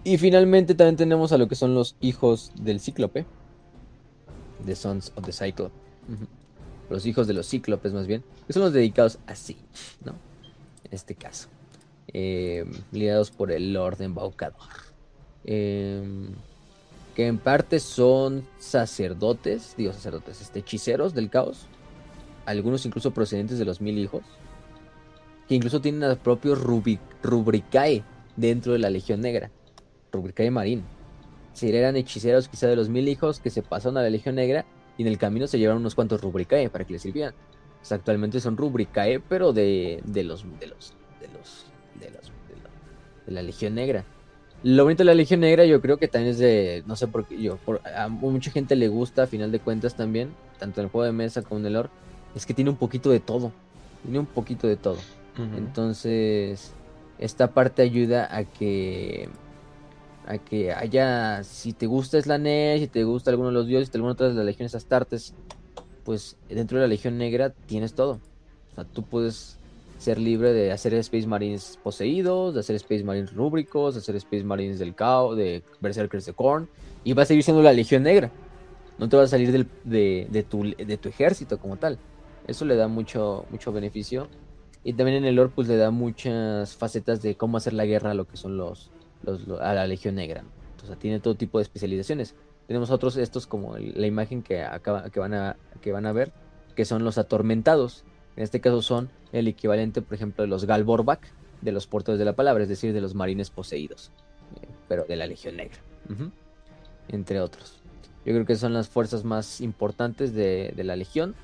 Y 0.02 0.16
finalmente 0.16 0.74
también 0.74 0.96
tenemos 0.96 1.32
a 1.32 1.38
lo 1.38 1.48
que 1.48 1.54
son 1.54 1.74
los 1.74 1.96
hijos 2.00 2.52
del 2.60 2.80
cíclope, 2.80 3.26
The 4.64 4.74
Sons 4.74 5.12
of 5.14 5.24
the 5.24 5.32
Cyclops. 5.32 5.74
Los 6.88 7.06
hijos 7.06 7.26
de 7.26 7.34
los 7.34 7.48
cíclopes, 7.48 7.92
más 7.92 8.06
bien. 8.06 8.24
Que 8.46 8.52
son 8.52 8.62
los 8.62 8.72
dedicados 8.72 9.18
a 9.26 9.36
sí, 9.36 9.56
¿no? 10.04 10.12
En 10.84 10.92
este 10.92 11.14
caso. 11.14 11.48
Eh, 12.08 12.64
liderados 12.90 13.30
por 13.30 13.52
el 13.52 13.72
Lord 13.72 14.02
Embaucador. 14.02 14.56
Em, 15.44 16.28
que 17.14 17.26
en 17.26 17.38
parte 17.38 17.78
son 17.78 18.46
sacerdotes, 18.58 19.74
digo 19.76 19.92
sacerdotes, 19.92 20.40
este, 20.40 20.60
hechiceros 20.60 21.14
del 21.14 21.30
caos. 21.30 21.66
Algunos 22.46 22.84
incluso 22.86 23.12
procedentes 23.12 23.58
de 23.58 23.64
los 23.66 23.80
mil 23.80 23.98
hijos. 23.98 24.22
Que 25.46 25.54
incluso 25.54 25.80
tienen 25.80 26.04
a 26.04 26.16
propios 26.16 26.58
Rubricae 26.60 28.02
dentro 28.36 28.72
de 28.72 28.78
la 28.78 28.90
Legión 28.90 29.20
Negra. 29.20 29.50
Rubricae 30.12 30.50
Marín 30.50 30.84
si 31.52 31.74
eran 31.74 31.96
hechiceros 31.96 32.48
quizá 32.48 32.68
de 32.68 32.76
los 32.76 32.88
mil 32.88 33.08
hijos 33.08 33.40
que 33.40 33.50
se 33.50 33.62
pasaron 33.62 33.98
a 33.98 34.02
la 34.02 34.10
Legión 34.10 34.34
Negra 34.36 34.64
y 34.96 35.02
en 35.02 35.08
el 35.08 35.18
camino 35.18 35.46
se 35.46 35.58
llevaron 35.58 35.80
unos 35.80 35.94
cuantos 35.94 36.20
Rubricae 36.20 36.70
para 36.70 36.84
que 36.84 36.94
les 36.94 37.02
sirvieran. 37.02 37.34
actualmente 37.90 38.40
son 38.40 38.56
Rubricae, 38.56 39.20
pero 39.20 39.52
de, 39.52 40.02
de 40.04 40.24
los 40.24 40.44
de 40.58 40.66
los 40.68 40.94
de 41.20 41.28
los 41.28 41.66
de 42.00 42.10
los 42.10 42.32
de 43.26 43.32
la, 43.32 43.42
Legión 43.42 43.74
Negra. 43.74 44.04
Lo 44.62 44.84
bonito 44.84 45.02
de 45.02 45.06
la 45.06 45.14
Legión 45.14 45.40
Negra 45.40 45.64
yo 45.64 45.80
creo 45.80 45.98
que 45.98 46.08
también 46.08 46.32
es 46.32 46.38
de, 46.38 46.82
no 46.86 46.96
sé 46.96 47.06
por 47.06 47.26
qué, 47.26 47.40
yo, 47.40 47.58
a 47.94 48.08
mucha 48.08 48.50
gente 48.50 48.76
le 48.76 48.88
gusta 48.88 49.22
a 49.22 49.26
final 49.26 49.52
de 49.52 49.60
cuentas 49.60 49.96
también, 49.96 50.30
tanto 50.58 50.80
en 50.80 50.86
el 50.86 50.90
juego 50.90 51.04
de 51.06 51.12
mesa 51.12 51.42
como 51.42 51.60
en 51.60 51.66
el 51.66 51.72
lore, 51.74 51.88
es 52.34 52.44
que 52.44 52.54
tiene 52.54 52.70
un 52.70 52.76
poquito 52.76 53.10
de 53.10 53.20
todo, 53.20 53.52
tiene 54.02 54.18
un 54.18 54.26
poquito 54.26 54.66
de 54.66 54.76
todo. 54.76 54.98
Entonces, 55.56 56.72
esta 57.18 57.52
parte 57.54 57.80
ayuda 57.80 58.28
a 58.34 58.44
que 58.44 59.30
a 60.30 60.38
que 60.38 60.72
haya, 60.72 61.42
si 61.42 61.72
te 61.72 61.86
gusta 61.86 62.20
Slanesh, 62.20 62.80
si 62.80 62.86
te 62.86 63.02
gusta 63.02 63.30
alguno 63.30 63.48
de 63.48 63.54
los 63.54 63.66
dioses, 63.66 63.92
alguna 63.94 64.12
otra 64.12 64.28
de 64.28 64.34
las 64.34 64.44
legiones 64.44 64.74
astartes, 64.76 65.34
pues 66.04 66.36
dentro 66.48 66.78
de 66.78 66.82
la 66.82 66.88
Legión 66.88 67.18
Negra 67.18 67.50
tienes 67.66 67.94
todo. 67.94 68.20
O 68.70 68.74
sea, 68.76 68.84
tú 68.84 69.02
puedes 69.02 69.56
ser 69.98 70.18
libre 70.18 70.52
de 70.52 70.70
hacer 70.70 70.94
Space 70.94 71.26
Marines 71.26 71.78
poseídos, 71.82 72.54
de 72.54 72.60
hacer 72.60 72.76
Space 72.76 73.02
Marines 73.02 73.34
rúbricos, 73.34 73.94
de 73.94 74.00
hacer 74.00 74.14
Space 74.16 74.44
Marines 74.44 74.78
del 74.78 74.94
caos, 74.94 75.36
de 75.36 75.64
Berserkers 75.80 76.26
de 76.26 76.32
Korn, 76.32 76.68
y 77.02 77.12
va 77.12 77.24
a 77.24 77.26
seguir 77.26 77.42
siendo 77.42 77.62
la 77.62 77.72
Legión 77.72 78.04
Negra. 78.04 78.30
no 78.98 79.08
te 79.08 79.16
va 79.16 79.24
a 79.24 79.26
salir 79.26 79.50
del, 79.50 79.66
de, 79.82 80.28
de, 80.30 80.42
tu, 80.44 80.62
de 80.62 80.96
tu 80.96 81.08
ejército 81.08 81.58
como 81.58 81.76
tal. 81.76 81.98
Eso 82.46 82.64
le 82.64 82.76
da 82.76 82.86
mucho, 82.86 83.46
mucho 83.50 83.72
beneficio. 83.72 84.28
Y 84.84 84.92
también 84.92 85.18
en 85.18 85.24
el 85.24 85.34
lore 85.34 85.50
pues 85.54 85.66
le 85.66 85.76
da 85.76 85.90
muchas 85.90 86.76
facetas 86.76 87.20
de 87.20 87.34
cómo 87.34 87.56
hacer 87.56 87.72
la 87.72 87.84
guerra 87.84 88.12
a 88.12 88.14
lo 88.14 88.26
que 88.26 88.36
son 88.38 88.56
los, 88.56 88.90
a 89.60 89.74
la 89.74 89.86
Legión 89.86 90.14
Negra. 90.14 90.44
Entonces 90.72 90.98
tiene 90.98 91.20
todo 91.20 91.34
tipo 91.34 91.58
de 91.58 91.62
especializaciones. 91.62 92.34
Tenemos 92.66 92.90
otros 92.90 93.16
estos 93.16 93.46
como 93.46 93.76
la 93.76 94.06
imagen 94.06 94.42
que 94.42 94.62
acaba, 94.62 95.10
que 95.10 95.20
van 95.20 95.34
a 95.34 95.56
que 95.80 95.92
van 95.92 96.06
a 96.06 96.12
ver, 96.12 96.32
que 96.74 96.84
son 96.84 97.04
los 97.04 97.18
atormentados. 97.18 98.04
En 98.36 98.44
este 98.44 98.60
caso 98.60 98.80
son 98.80 99.10
el 99.32 99.48
equivalente, 99.48 100.02
por 100.02 100.14
ejemplo, 100.14 100.42
de 100.42 100.48
los 100.48 100.64
Galborbak, 100.64 101.20
de 101.60 101.72
los 101.72 101.86
portadores 101.86 102.18
de 102.18 102.24
la 102.24 102.34
palabra, 102.34 102.62
es 102.62 102.68
decir, 102.68 102.92
de 102.92 103.00
los 103.00 103.14
marines 103.14 103.50
poseídos, 103.50 104.12
eh, 104.62 104.68
pero 104.88 105.04
de 105.04 105.16
la 105.16 105.26
Legión 105.26 105.56
Negra, 105.56 105.78
entre 107.08 107.40
otros. 107.40 107.80
Yo 108.24 108.34
creo 108.34 108.46
que 108.46 108.56
son 108.56 108.72
las 108.72 108.88
fuerzas 108.88 109.24
más 109.24 109.60
importantes 109.60 110.34
de, 110.34 110.72
la 110.76 110.96
Legión. 110.96 111.34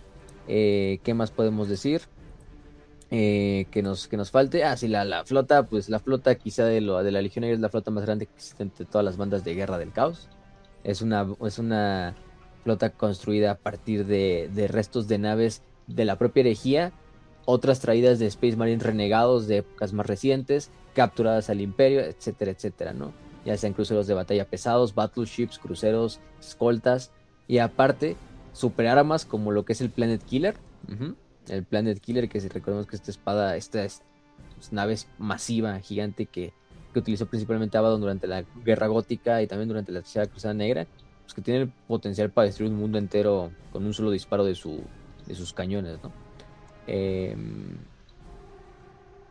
Eh, 0.49 1.01
¿Qué 1.03 1.15
más 1.15 1.31
podemos 1.31 1.69
decir? 1.69 2.03
Eh, 3.11 3.67
que, 3.71 3.83
nos, 3.83 4.09
que 4.09 4.17
nos 4.17 4.31
falte. 4.31 4.65
Ah, 4.65 4.77
sí, 4.77 4.89
la, 4.89 5.05
la, 5.05 5.25
flota, 5.25 5.67
pues 5.67 5.89
la 5.89 6.01
flota 6.01 6.35
quizá 6.35 6.65
de, 6.65 6.81
lo, 6.81 7.03
de 7.03 7.13
la 7.13 7.23
Legión 7.23 7.45
es 7.45 7.61
la 7.61 7.69
flota 7.69 7.93
más 7.93 8.05
grande 8.05 8.27
que 8.27 8.35
existe 8.35 8.65
entre 8.65 8.85
todas 8.85 9.05
las 9.05 9.17
bandas 9.17 9.45
de 9.45 9.55
guerra 9.55 9.79
del 9.79 9.93
caos. 9.93 10.29
Es 10.83 11.03
una, 11.03 11.27
es 11.45 11.59
una 11.59 12.17
flota 12.65 12.91
construida 12.91 13.53
a 13.53 13.55
partir 13.57 14.07
de, 14.07 14.51
de 14.53 14.67
restos 14.67 15.07
de 15.07 15.19
naves 15.19 15.63
de 15.87 16.05
la 16.05 16.19
propia 16.19 16.41
herejía, 16.41 16.93
otras 17.45 17.79
traídas 17.79 18.19
de 18.19 18.27
Space 18.27 18.57
Marines 18.57 18.83
renegados 18.83 19.47
de 19.47 19.59
épocas 19.59 19.93
más 19.93 20.07
recientes, 20.07 20.71
capturadas 20.95 21.49
al 21.49 21.61
Imperio, 21.61 22.01
etcétera, 22.01 22.51
etcétera, 22.51 22.93
¿no? 22.93 23.13
Ya 23.45 23.57
sean 23.57 23.73
cruceros 23.73 24.09
de 24.09 24.15
batalla 24.15 24.47
pesados, 24.47 24.97
battleships, 24.97 25.61
cruceros, 25.61 26.19
escoltas, 26.41 27.13
y 27.47 27.59
aparte, 27.59 28.17
superarmas 28.53 29.25
como 29.25 29.53
lo 29.53 29.65
que 29.65 29.75
es 29.75 29.81
el 29.81 29.91
Planet 29.91 30.25
Killer, 30.25 30.57
el 31.49 31.65
Planet 31.65 32.01
Killer, 32.01 32.29
que 32.29 32.41
si 32.41 32.49
recordemos 32.49 32.87
que 32.87 32.97
esta 32.97 33.11
espada, 33.11 33.57
esta 33.57 33.85
es, 33.85 34.03
nave 34.71 34.97
masiva, 35.19 35.79
gigante, 35.81 36.27
que, 36.27 36.53
que, 36.93 36.99
utilizó 36.99 37.27
principalmente 37.27 37.77
Abaddon 37.79 38.01
durante 38.01 38.27
la 38.27 38.45
Guerra 38.65 38.87
Gótica 38.87 39.43
y 39.43 39.47
también 39.47 39.69
durante 39.69 39.93
la 39.93 40.01
Tercera 40.01 40.27
Cruzada 40.27 40.55
Negra, 40.55 40.87
pues 41.23 41.35
que 41.35 41.43
tiene 41.43 41.61
el 41.61 41.69
potencial 41.69 42.31
para 42.31 42.47
destruir 42.47 42.73
un 42.73 42.79
mundo 42.79 42.99
entero 42.99 43.51
con 43.73 43.85
un 43.85 43.93
solo 43.93 44.11
disparo 44.11 44.45
de, 44.45 44.55
su, 44.55 44.81
de 45.27 45.35
sus 45.35 45.53
cañones, 45.53 45.99
¿no? 46.03 46.13
Em, 46.87 47.77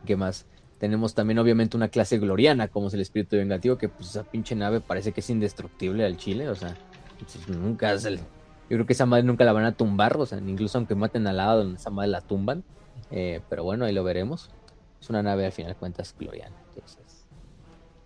¿Qué 0.04 0.16
más? 0.16 0.46
Tenemos 0.78 1.14
también 1.14 1.38
obviamente 1.38 1.76
una 1.76 1.88
clase 1.88 2.18
gloriana, 2.18 2.68
como 2.68 2.88
es 2.88 2.94
el 2.94 3.00
espíritu 3.00 3.36
vengativo, 3.36 3.78
que 3.78 3.88
pues 3.88 4.10
esa 4.10 4.24
pinche 4.24 4.54
nave 4.54 4.80
parece 4.80 5.12
que 5.12 5.20
es 5.20 5.30
indestructible 5.30 6.04
al 6.04 6.16
chile, 6.18 6.48
o 6.48 6.54
sea, 6.54 6.76
pues, 7.18 7.48
nunca 7.48 7.92
es 7.94 8.04
el, 8.04 8.20
yo 8.68 8.76
creo 8.76 8.86
que 8.86 8.92
esa 8.94 9.06
madre 9.06 9.22
nunca 9.22 9.44
la 9.44 9.52
van 9.52 9.64
a 9.64 9.72
tumbar, 9.72 10.16
o 10.16 10.26
sea, 10.26 10.38
incluso 10.38 10.78
aunque 10.78 10.94
maten 10.94 11.26
al 11.26 11.36
lado, 11.36 11.74
esa 11.74 11.90
madre 11.90 12.10
la 12.10 12.20
tumban. 12.20 12.64
Eh, 13.10 13.40
pero 13.48 13.64
bueno, 13.64 13.84
ahí 13.84 13.92
lo 13.92 14.02
veremos. 14.02 14.50
Es 15.00 15.10
una 15.10 15.22
nave 15.22 15.46
al 15.46 15.52
final 15.52 15.72
de 15.72 15.78
cuentas 15.78 16.14
gloriana. 16.18 16.56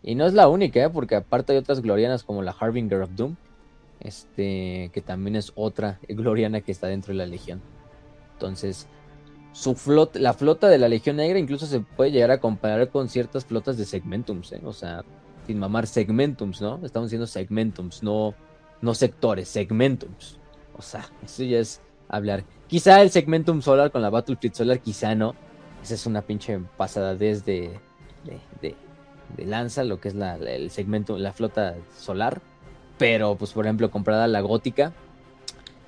Y 0.02 0.14
no 0.14 0.26
es 0.26 0.32
la 0.32 0.48
única, 0.48 0.82
¿eh? 0.82 0.90
porque 0.90 1.16
aparte 1.16 1.52
hay 1.52 1.58
otras 1.58 1.80
glorianas 1.80 2.24
como 2.24 2.42
la 2.42 2.52
Harbinger 2.58 3.02
of 3.02 3.10
Doom, 3.14 3.36
este, 4.00 4.90
que 4.94 5.02
también 5.02 5.36
es 5.36 5.52
otra 5.56 5.98
gloriana 6.08 6.62
que 6.62 6.72
está 6.72 6.86
dentro 6.86 7.12
de 7.12 7.18
la 7.18 7.26
Legión. 7.26 7.60
Entonces, 8.32 8.88
su 9.52 9.74
flota, 9.74 10.18
la 10.18 10.32
flota 10.32 10.68
de 10.68 10.78
la 10.78 10.88
Legión 10.88 11.16
Negra 11.16 11.38
incluso 11.38 11.66
se 11.66 11.80
puede 11.80 12.12
llegar 12.12 12.30
a 12.30 12.40
comparar 12.40 12.88
con 12.88 13.08
ciertas 13.08 13.44
flotas 13.44 13.76
de 13.76 13.84
segmentums, 13.84 14.52
¿eh? 14.52 14.62
o 14.64 14.72
sea, 14.72 15.04
sin 15.46 15.58
mamar 15.58 15.86
segmentums, 15.86 16.62
¿no? 16.62 16.80
Estamos 16.82 17.08
diciendo 17.10 17.26
segmentums, 17.26 18.02
no, 18.02 18.34
no 18.80 18.94
sectores, 18.94 19.48
segmentums. 19.48 20.39
O 20.80 20.82
sea, 20.82 21.06
eso 21.22 21.42
ya 21.42 21.58
es 21.58 21.82
hablar. 22.08 22.42
Quizá 22.66 23.02
el 23.02 23.10
segmentum 23.10 23.60
solar 23.60 23.90
con 23.90 24.00
la 24.00 24.08
Battlefield 24.08 24.54
Solar, 24.54 24.80
quizá 24.80 25.14
no. 25.14 25.34
Esa 25.82 25.92
es 25.92 26.06
una 26.06 26.22
pinche 26.22 26.58
pasada 26.78 27.14
desde 27.14 27.78
de, 28.62 28.74
lanza, 29.44 29.84
lo 29.84 30.00
que 30.00 30.08
es 30.08 30.14
la, 30.14 30.36
el 30.36 30.70
segmento, 30.70 31.18
la 31.18 31.34
flota 31.34 31.76
solar. 31.98 32.40
Pero, 32.96 33.36
pues, 33.36 33.52
por 33.52 33.66
ejemplo, 33.66 33.90
comparada 33.90 34.24
a 34.24 34.28
la 34.28 34.40
gótica, 34.40 34.94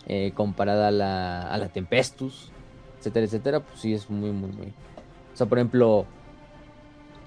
eh, 0.06 0.32
comparada 0.34 0.88
a 0.88 0.90
la, 0.90 1.56
la 1.56 1.68
Tempestus, 1.68 2.50
etcétera, 2.98 3.24
etcétera, 3.24 3.60
pues 3.60 3.80
sí 3.80 3.94
es 3.94 4.10
muy, 4.10 4.30
muy, 4.30 4.50
muy. 4.50 4.66
O 4.66 5.36
sea, 5.36 5.46
por 5.46 5.56
ejemplo, 5.56 6.04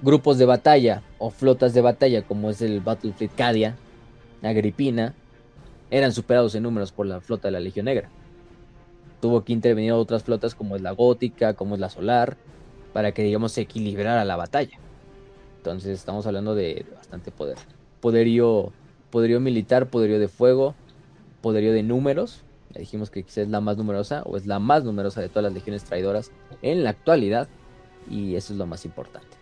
grupos 0.04 0.38
de 0.38 0.46
batalla 0.46 1.02
o 1.18 1.32
flotas 1.32 1.74
de 1.74 1.82
batalla, 1.82 2.22
como 2.22 2.52
es 2.52 2.62
el 2.62 2.80
Battlefield 2.82 3.34
Cadia, 3.34 3.76
Agripina, 4.44 5.16
eran 5.92 6.12
superados 6.12 6.56
en 6.56 6.64
números 6.64 6.92
por 6.92 7.06
la 7.06 7.22
flota 7.22 7.48
de 7.48 7.54
la 7.54 7.60
Legión 7.60 7.86
Negra. 7.86 8.10
Tuvo 9.22 9.44
que 9.44 9.54
intervenir 9.54 9.94
otras 9.94 10.24
flotas 10.24 10.56
como 10.56 10.76
es 10.76 10.82
la 10.82 10.92
Gótica, 10.92 11.54
como 11.54 11.76
es 11.76 11.82
la 11.82 11.90
Solar, 11.90 12.38
para 12.94 13.12
que 13.12 13.24
digamos 13.24 13.52
se 13.52 13.62
equilibrara 13.62 14.26
la 14.26 14.36
batalla. 14.36 14.80
Entonces 15.58 15.98
estamos 15.98 16.28
hablando 16.28 16.56
de 16.56 16.86
bastante 16.96 17.32
poder. 17.32 17.58
Poderío, 18.00 18.72
poderío 19.10 19.40
militar, 19.40 19.88
poderío 19.88 20.20
de 20.20 20.28
fuego, 20.28 20.76
poderío 21.42 21.74
de 21.74 21.84
números. 21.84 22.44
Ya 22.74 22.80
dijimos 22.80 23.10
que 23.10 23.24
quizás 23.24 23.40
es 23.40 23.50
la 23.50 23.62
más 23.62 23.78
numerosa 23.78 24.22
o 24.24 24.38
es 24.38 24.46
la 24.46 24.60
más 24.60 24.84
numerosa 24.84 25.22
de 25.22 25.30
todas 25.30 25.44
las 25.44 25.54
legiones 25.54 25.84
traidoras 25.84 26.32
en 26.62 26.84
la 26.84 26.92
actualidad. 26.92 27.48
Y 28.10 28.36
eso 28.36 28.54
es 28.54 28.60
lo 28.60 28.68
más 28.68 28.86
importante. 28.86 29.36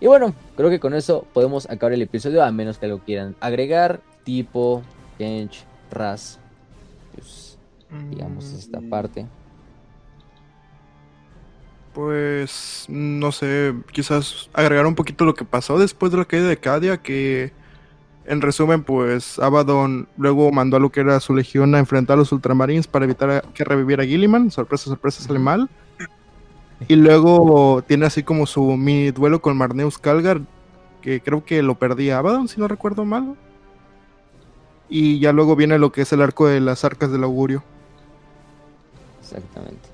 Y 0.00 0.06
bueno, 0.06 0.34
creo 0.56 0.70
que 0.70 0.80
con 0.80 0.94
eso 0.94 1.26
podemos 1.32 1.68
acabar 1.70 1.92
el 1.92 2.02
episodio, 2.02 2.42
a 2.42 2.50
menos 2.50 2.78
que 2.78 2.86
algo 2.86 3.00
quieran 3.00 3.36
agregar, 3.38 4.00
tipo, 4.24 4.82
Kench, 5.18 5.64
Ras. 5.90 6.38
Pues, 7.14 7.58
digamos, 8.08 8.52
mm. 8.52 8.56
esta 8.56 8.80
parte. 8.80 9.26
Pues, 11.92 12.86
no 12.88 13.32
sé, 13.32 13.74
quizás 13.92 14.48
agregar 14.52 14.86
un 14.86 14.94
poquito 14.94 15.24
lo 15.24 15.34
que 15.34 15.44
pasó 15.44 15.78
después 15.78 16.12
de 16.12 16.18
la 16.18 16.24
caída 16.24 16.48
de 16.48 16.56
Cadia, 16.56 16.98
que 16.98 17.52
en 18.26 18.40
resumen, 18.40 18.84
pues 18.84 19.40
Abaddon 19.40 20.06
luego 20.16 20.52
mandó 20.52 20.76
a 20.76 20.80
lo 20.80 20.90
que 20.90 21.00
era 21.00 21.18
su 21.18 21.34
legión 21.34 21.74
a 21.74 21.80
enfrentar 21.80 22.14
a 22.14 22.18
los 22.18 22.30
ultramarines 22.30 22.86
para 22.86 23.04
evitar 23.04 23.42
que 23.54 23.64
reviviera 23.64 24.04
Gilliman. 24.04 24.52
Sorpresa, 24.52 24.84
sorpresa, 24.84 25.22
sale 25.22 25.40
mal. 25.40 25.68
Y 26.86 26.94
luego 26.94 27.82
tiene 27.82 28.06
así 28.06 28.22
como 28.22 28.46
su 28.46 28.76
mini 28.76 29.10
duelo 29.10 29.42
con 29.42 29.56
Marneus 29.56 29.98
Calgar, 29.98 30.40
que 31.02 31.20
creo 31.20 31.44
que 31.44 31.60
lo 31.62 31.78
perdía 31.78 32.18
Abaddon, 32.18 32.46
si 32.46 32.60
no 32.60 32.68
recuerdo 32.68 33.04
mal. 33.04 33.36
Y 34.90 35.20
ya 35.20 35.32
luego 35.32 35.54
viene 35.54 35.78
lo 35.78 35.92
que 35.92 36.02
es 36.02 36.12
el 36.12 36.20
arco 36.20 36.48
de 36.48 36.60
las 36.60 36.84
arcas 36.84 37.12
del 37.12 37.22
augurio. 37.22 37.62
Exactamente. 39.20 39.88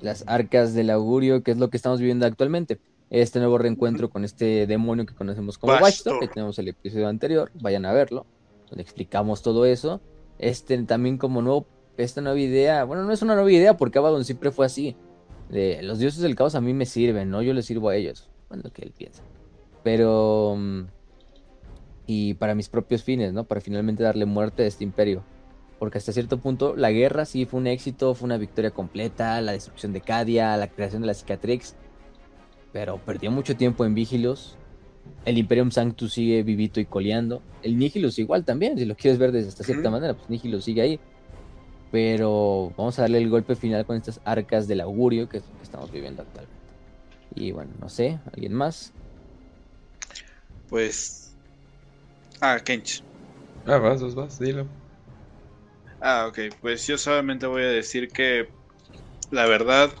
Las 0.00 0.24
arcas 0.26 0.72
del 0.72 0.88
augurio, 0.88 1.42
que 1.42 1.50
es 1.50 1.58
lo 1.58 1.68
que 1.68 1.76
estamos 1.76 2.00
viviendo 2.00 2.24
actualmente. 2.24 2.80
Este 3.10 3.38
nuevo 3.38 3.58
reencuentro 3.58 4.08
con 4.08 4.24
este 4.24 4.66
demonio 4.66 5.04
que 5.04 5.14
conocemos 5.14 5.58
como 5.58 5.74
Watchdog, 5.74 6.20
que 6.20 6.28
tenemos 6.28 6.58
el 6.58 6.68
episodio 6.68 7.06
anterior, 7.06 7.50
vayan 7.60 7.84
a 7.84 7.92
verlo, 7.92 8.24
donde 8.70 8.82
explicamos 8.82 9.42
todo 9.42 9.66
eso. 9.66 10.00
Este 10.38 10.82
también 10.84 11.18
como 11.18 11.42
nuevo, 11.42 11.66
esta 11.98 12.22
nueva 12.22 12.40
idea, 12.40 12.84
bueno, 12.84 13.04
no 13.04 13.12
es 13.12 13.20
una 13.22 13.34
nueva 13.34 13.52
idea 13.52 13.76
porque 13.76 13.98
Abaddon 13.98 14.24
siempre 14.24 14.50
fue 14.50 14.66
así. 14.66 14.96
De, 15.50 15.82
los 15.82 15.98
dioses 15.98 16.22
del 16.22 16.34
caos 16.34 16.54
a 16.54 16.60
mí 16.62 16.72
me 16.72 16.86
sirven, 16.86 17.30
no 17.30 17.42
yo 17.42 17.52
les 17.52 17.66
sirvo 17.66 17.90
a 17.90 17.96
ellos. 17.96 18.30
Bueno, 18.48 18.64
que 18.72 18.82
él 18.82 18.92
piensa. 18.96 19.22
Pero 19.82 20.56
mm, 20.58 20.82
y 22.06 22.34
para 22.34 22.54
mis 22.54 22.68
propios 22.68 23.02
fines, 23.02 23.32
¿no? 23.32 23.44
Para 23.44 23.60
finalmente 23.60 24.02
darle 24.02 24.26
muerte 24.26 24.62
a 24.62 24.66
este 24.66 24.84
imperio. 24.84 25.22
Porque 25.78 25.98
hasta 25.98 26.12
cierto 26.12 26.38
punto 26.38 26.76
la 26.76 26.90
guerra 26.90 27.24
sí 27.24 27.46
fue 27.46 27.60
un 27.60 27.66
éxito, 27.66 28.14
fue 28.14 28.26
una 28.26 28.36
victoria 28.36 28.70
completa, 28.70 29.40
la 29.40 29.52
destrucción 29.52 29.92
de 29.92 30.00
Cadia, 30.00 30.56
la 30.56 30.68
creación 30.68 31.02
de 31.02 31.06
la 31.08 31.14
Cicatrix. 31.14 31.74
Pero 32.72 32.98
perdió 32.98 33.30
mucho 33.30 33.56
tiempo 33.56 33.84
en 33.84 33.94
Vigilus. 33.94 34.56
El 35.24 35.38
Imperium 35.38 35.70
Sanctus 35.70 36.12
sigue 36.12 36.42
vivito 36.42 36.80
y 36.80 36.86
coleando. 36.86 37.42
El 37.62 37.78
Nihilus 37.78 38.18
igual 38.18 38.44
también, 38.44 38.78
si 38.78 38.84
lo 38.84 38.94
quieres 38.94 39.18
ver 39.18 39.32
de 39.32 39.40
esta 39.40 39.64
cierta 39.64 39.90
manera, 39.90 40.14
pues 40.14 40.28
Nihilus 40.28 40.64
sigue 40.64 40.82
ahí. 40.82 41.00
Pero 41.90 42.72
vamos 42.76 42.98
a 42.98 43.02
darle 43.02 43.18
el 43.18 43.30
golpe 43.30 43.54
final 43.54 43.86
con 43.86 43.96
estas 43.96 44.20
arcas 44.24 44.66
del 44.66 44.80
augurio, 44.80 45.28
que 45.28 45.38
es 45.38 45.44
lo 45.46 45.56
que 45.56 45.62
estamos 45.62 45.92
viviendo 45.92 46.22
actualmente. 46.22 46.60
Y 47.36 47.52
bueno, 47.52 47.70
no 47.80 47.88
sé, 47.88 48.18
¿alguien 48.32 48.52
más? 48.52 48.92
Pues 50.68 51.23
Ah, 52.40 52.60
Kench. 52.60 53.02
Ah, 53.66 53.78
vas, 53.78 54.00
vas, 54.02 54.14
vas, 54.14 54.38
dilo. 54.38 54.70
Ah, 56.00 56.26
ok. 56.28 56.38
Pues 56.60 56.86
yo 56.86 56.98
solamente 56.98 57.46
voy 57.46 57.62
a 57.62 57.66
decir 57.68 58.08
que 58.12 58.54
la 59.30 59.46
verdad, 59.46 59.94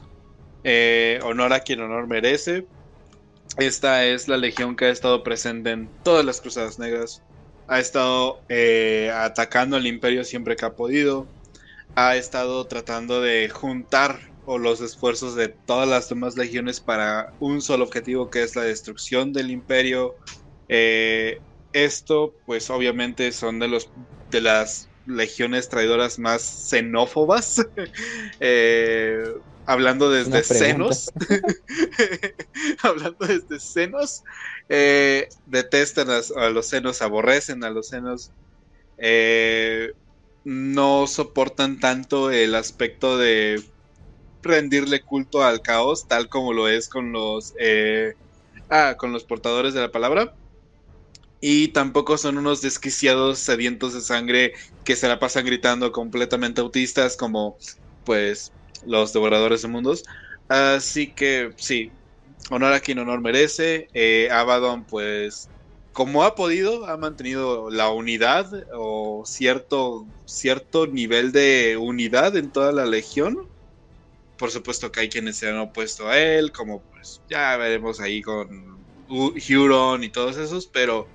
eh, 0.64 1.20
honor 1.24 1.52
a 1.52 1.60
quien 1.60 1.80
honor 1.80 2.08
merece. 2.08 2.68
Esta 3.58 4.06
es 4.06 4.28
la 4.28 4.38
legión 4.38 4.76
que 4.76 4.86
ha 4.86 4.90
estado 4.90 5.22
presente 5.24 5.70
en 5.72 5.94
todas 6.02 6.24
las 6.24 6.40
Cruzadas 6.40 6.78
Negras. 6.78 7.24
Ha 7.68 7.80
estado 7.80 8.44
eh, 8.48 9.10
atacando 9.14 9.76
al 9.76 9.86
imperio 9.86 10.24
siempre 10.24 10.56
que 10.56 10.66
ha 10.66 10.74
podido. 10.76 11.32
Ha 11.94 12.16
estado 12.16 12.66
tratando 12.68 13.20
de 13.20 13.48
juntar 13.50 14.20
o 14.44 14.58
los 14.58 14.80
esfuerzos 14.80 15.34
de 15.36 15.48
todas 15.66 15.88
las 15.88 16.08
demás 16.08 16.36
legiones 16.36 16.80
para 16.80 17.34
un 17.38 17.62
solo 17.62 17.84
objetivo 17.84 18.30
que 18.30 18.42
es 18.42 18.56
la 18.56 18.62
destrucción 18.62 19.32
del 19.32 19.50
imperio. 19.50 20.16
Eh, 20.68 21.40
esto, 21.74 22.32
pues 22.46 22.70
obviamente 22.70 23.30
son 23.32 23.58
de 23.58 23.68
los 23.68 23.90
de 24.30 24.40
las 24.40 24.88
legiones 25.06 25.68
traidoras 25.68 26.18
más 26.18 26.42
xenófobas. 26.42 27.66
Eh, 28.40 29.24
hablando 29.66 30.10
desde 30.10 30.42
senos. 30.42 31.10
hablando 32.82 33.26
desde 33.26 33.60
senos. 33.60 34.22
Eh, 34.68 35.28
detestan 35.46 36.08
a, 36.10 36.48
los 36.50 36.66
senos, 36.66 37.00
aborrecen 37.00 37.64
a 37.64 37.70
los 37.70 37.88
senos. 37.88 38.30
Eh, 38.98 39.92
no 40.44 41.06
soportan 41.06 41.80
tanto 41.80 42.30
el 42.30 42.54
aspecto 42.54 43.16
de 43.16 43.62
rendirle 44.42 45.00
culto 45.00 45.42
al 45.42 45.62
caos, 45.62 46.06
tal 46.06 46.28
como 46.28 46.52
lo 46.52 46.68
es 46.68 46.88
con 46.88 47.12
los, 47.12 47.54
ah, 48.68 48.96
con 48.96 49.12
los 49.12 49.24
portadores 49.24 49.72
de 49.74 49.80
la 49.80 49.92
palabra 49.92 50.34
y 51.46 51.68
tampoco 51.68 52.16
son 52.16 52.38
unos 52.38 52.62
desquiciados 52.62 53.38
sedientos 53.38 53.92
de 53.92 54.00
sangre 54.00 54.54
que 54.82 54.96
se 54.96 55.08
la 55.08 55.18
pasan 55.18 55.44
gritando 55.44 55.92
completamente 55.92 56.62
autistas 56.62 57.18
como 57.18 57.58
pues 58.02 58.50
los 58.86 59.12
devoradores 59.12 59.60
de 59.60 59.68
mundos. 59.68 60.04
Así 60.48 61.14
que 61.14 61.50
sí, 61.58 61.92
honor 62.48 62.72
a 62.72 62.80
quien 62.80 62.98
honor 62.98 63.20
merece. 63.20 63.88
Eh, 63.92 64.30
Abaddon 64.30 64.86
pues 64.86 65.50
como 65.92 66.24
ha 66.24 66.34
podido 66.34 66.86
ha 66.86 66.96
mantenido 66.96 67.68
la 67.68 67.90
unidad 67.90 68.50
o 68.72 69.24
cierto, 69.26 70.06
cierto 70.24 70.86
nivel 70.86 71.30
de 71.30 71.76
unidad 71.76 72.38
en 72.38 72.52
toda 72.52 72.72
la 72.72 72.86
legión. 72.86 73.36
Por 74.38 74.50
supuesto 74.50 74.90
que 74.90 75.00
hay 75.00 75.08
quienes 75.10 75.36
se 75.36 75.50
han 75.50 75.58
opuesto 75.58 76.08
a 76.08 76.18
él, 76.18 76.52
como 76.52 76.82
pues 76.90 77.20
ya 77.28 77.54
veremos 77.58 78.00
ahí 78.00 78.22
con 78.22 78.48
Huron 79.08 80.04
y 80.04 80.08
todos 80.08 80.38
esos, 80.38 80.68
pero 80.68 81.06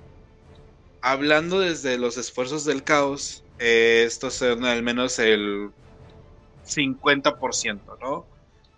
hablando 1.02 1.60
desde 1.60 1.98
los 1.98 2.16
esfuerzos 2.16 2.64
del 2.64 2.82
caos, 2.82 3.44
eh, 3.58 4.04
estos 4.06 4.34
son 4.34 4.64
al 4.64 4.82
menos 4.82 5.18
el 5.18 5.70
50%, 6.66 7.98
¿no? 8.00 8.26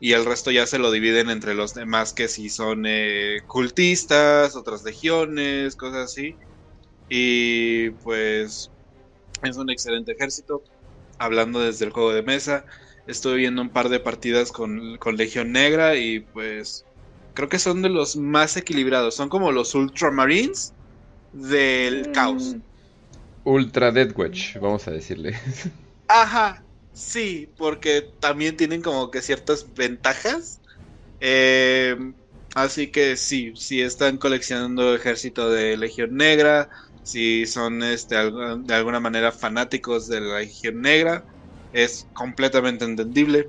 Y 0.00 0.12
el 0.14 0.24
resto 0.24 0.50
ya 0.50 0.66
se 0.66 0.80
lo 0.80 0.90
dividen 0.90 1.30
entre 1.30 1.54
los 1.54 1.74
demás 1.74 2.12
que 2.12 2.26
si 2.26 2.48
son 2.48 2.84
eh, 2.86 3.42
cultistas, 3.46 4.56
otras 4.56 4.82
legiones, 4.82 5.76
cosas 5.76 6.10
así. 6.10 6.34
Y 7.08 7.90
pues 8.02 8.70
es 9.42 9.56
un 9.56 9.70
excelente 9.70 10.12
ejército. 10.12 10.62
Hablando 11.18 11.60
desde 11.60 11.84
el 11.84 11.92
juego 11.92 12.12
de 12.12 12.22
mesa, 12.22 12.64
estuve 13.06 13.36
viendo 13.36 13.62
un 13.62 13.70
par 13.70 13.88
de 13.90 14.00
partidas 14.00 14.50
con, 14.50 14.96
con 14.98 15.16
Legión 15.16 15.52
Negra 15.52 15.94
y 15.96 16.20
pues 16.20 16.84
creo 17.34 17.48
que 17.48 17.60
son 17.60 17.82
de 17.82 17.88
los 17.88 18.16
más 18.16 18.56
equilibrados. 18.56 19.14
Son 19.14 19.28
como 19.28 19.52
los 19.52 19.74
Ultramarines, 19.74 20.74
del 21.32 22.08
mm. 22.08 22.12
caos. 22.12 22.56
Ultra 23.44 23.90
Dead 23.90 24.12
Witch, 24.16 24.58
vamos 24.58 24.86
a 24.86 24.92
decirle. 24.92 25.38
Ajá, 26.08 26.62
sí, 26.92 27.48
porque 27.56 28.08
también 28.20 28.56
tienen 28.56 28.82
como 28.82 29.10
que 29.10 29.22
ciertas 29.22 29.66
ventajas. 29.74 30.60
Eh, 31.20 31.96
así 32.54 32.88
que 32.88 33.16
sí, 33.16 33.52
si 33.56 33.80
están 33.80 34.18
coleccionando 34.18 34.94
ejército 34.94 35.50
de 35.50 35.76
Legión 35.76 36.16
Negra, 36.16 36.68
si 37.02 37.46
son 37.46 37.82
este, 37.82 38.14
de 38.14 38.74
alguna 38.74 39.00
manera 39.00 39.32
fanáticos 39.32 40.08
de 40.08 40.20
la 40.20 40.38
Legión 40.38 40.80
Negra, 40.80 41.24
es 41.72 42.06
completamente 42.12 42.84
entendible. 42.84 43.48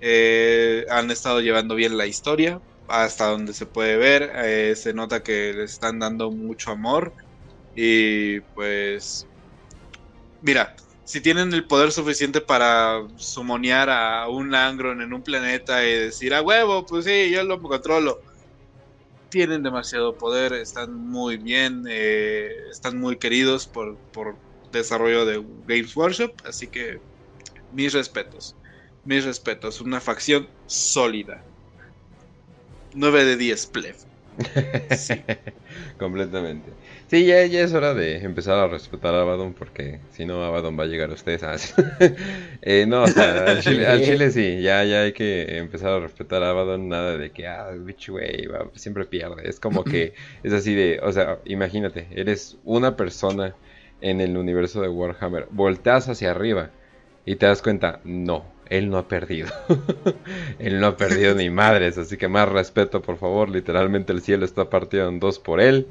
Eh, 0.00 0.84
han 0.90 1.10
estado 1.10 1.40
llevando 1.40 1.74
bien 1.74 1.96
la 1.96 2.06
historia, 2.06 2.60
hasta 2.88 3.26
donde 3.26 3.54
se 3.54 3.66
puede 3.66 3.96
ver. 3.96 4.32
Eh, 4.44 4.76
se 4.76 4.94
nota 4.94 5.22
que 5.22 5.52
le 5.54 5.64
están 5.64 5.98
dando 5.98 6.30
mucho 6.30 6.70
amor. 6.70 7.14
Y 7.74 8.40
pues. 8.54 9.28
Mira, 10.40 10.74
si 11.04 11.20
tienen 11.20 11.52
el 11.52 11.66
poder 11.66 11.92
suficiente 11.92 12.40
para 12.40 13.06
sumonear 13.16 13.90
a 13.90 14.28
un 14.28 14.54
Angron 14.54 15.02
en 15.02 15.12
un 15.12 15.22
planeta 15.22 15.84
y 15.86 15.92
decir 15.92 16.34
a 16.34 16.42
huevo, 16.42 16.86
pues 16.86 17.04
sí, 17.04 17.30
yo 17.30 17.44
lo 17.44 17.60
controlo. 17.60 18.18
Tienen 19.28 19.62
demasiado 19.62 20.16
poder, 20.16 20.52
están 20.54 20.94
muy 20.94 21.36
bien, 21.36 21.84
eh, 21.88 22.48
están 22.70 22.98
muy 22.98 23.18
queridos 23.18 23.66
por, 23.66 23.98
por 24.12 24.38
desarrollo 24.70 25.24
de 25.26 25.44
Games 25.66 25.96
Workshop, 25.96 26.32
así 26.44 26.68
que 26.68 27.02
mis 27.70 27.92
respetos, 27.92 28.56
mis 29.04 29.24
respetos, 29.24 29.80
una 29.80 30.00
facción 30.00 30.48
sólida. 30.66 31.48
9 32.94 33.24
de 33.24 33.36
10, 33.36 33.66
pleb. 33.66 33.94
Sí. 34.96 35.14
Completamente. 35.98 36.70
Sí, 37.08 37.26
ya, 37.26 37.44
ya, 37.46 37.60
es 37.60 37.72
hora 37.72 37.94
de 37.94 38.18
empezar 38.24 38.58
a 38.58 38.66
respetar 38.66 39.14
a 39.14 39.20
Abaddon 39.20 39.54
porque 39.54 40.00
si 40.10 40.24
no 40.24 40.42
Abaddon 40.42 40.78
va 40.78 40.84
a 40.84 40.86
llegar 40.86 41.10
a 41.10 41.14
ustedes. 41.14 41.42
a 41.42 41.54
eh, 42.62 42.86
no, 42.86 43.04
al, 43.16 43.60
chile, 43.60 44.30
sí, 44.30 44.60
ya, 44.62 44.82
ya 44.84 45.02
hay 45.02 45.12
que 45.12 45.58
empezar 45.58 45.90
a 45.90 46.00
respetar 46.00 46.42
a 46.42 46.50
Abaddon. 46.50 46.88
Nada 46.88 47.16
de 47.16 47.30
que, 47.30 47.46
ah, 47.46 47.70
bitch, 47.76 48.10
güey, 48.10 48.48
siempre 48.74 49.04
pierde. 49.04 49.48
Es 49.48 49.60
como 49.60 49.84
que 49.84 50.14
es 50.42 50.52
así 50.52 50.74
de, 50.74 51.00
o 51.02 51.12
sea, 51.12 51.38
imagínate, 51.44 52.08
eres 52.10 52.56
una 52.64 52.96
persona 52.96 53.54
en 54.00 54.20
el 54.20 54.36
universo 54.36 54.82
de 54.82 54.88
Warhammer, 54.88 55.46
volteas 55.50 56.08
hacia 56.08 56.30
arriba 56.30 56.70
y 57.24 57.36
te 57.36 57.46
das 57.46 57.62
cuenta, 57.62 58.00
no, 58.04 58.44
él 58.70 58.90
no 58.90 58.98
ha 58.98 59.08
perdido. 59.08 59.48
él 60.58 60.80
no 60.80 60.88
ha 60.88 60.96
perdido 60.96 61.34
ni 61.34 61.50
madres, 61.50 61.98
así 61.98 62.16
que 62.16 62.28
más 62.28 62.48
respeto, 62.48 63.02
por 63.02 63.18
favor. 63.18 63.48
Literalmente 63.48 64.12
el 64.12 64.22
cielo 64.22 64.44
está 64.44 64.70
partido 64.70 65.08
en 65.08 65.20
dos 65.20 65.38
por 65.38 65.60
él. 65.60 65.88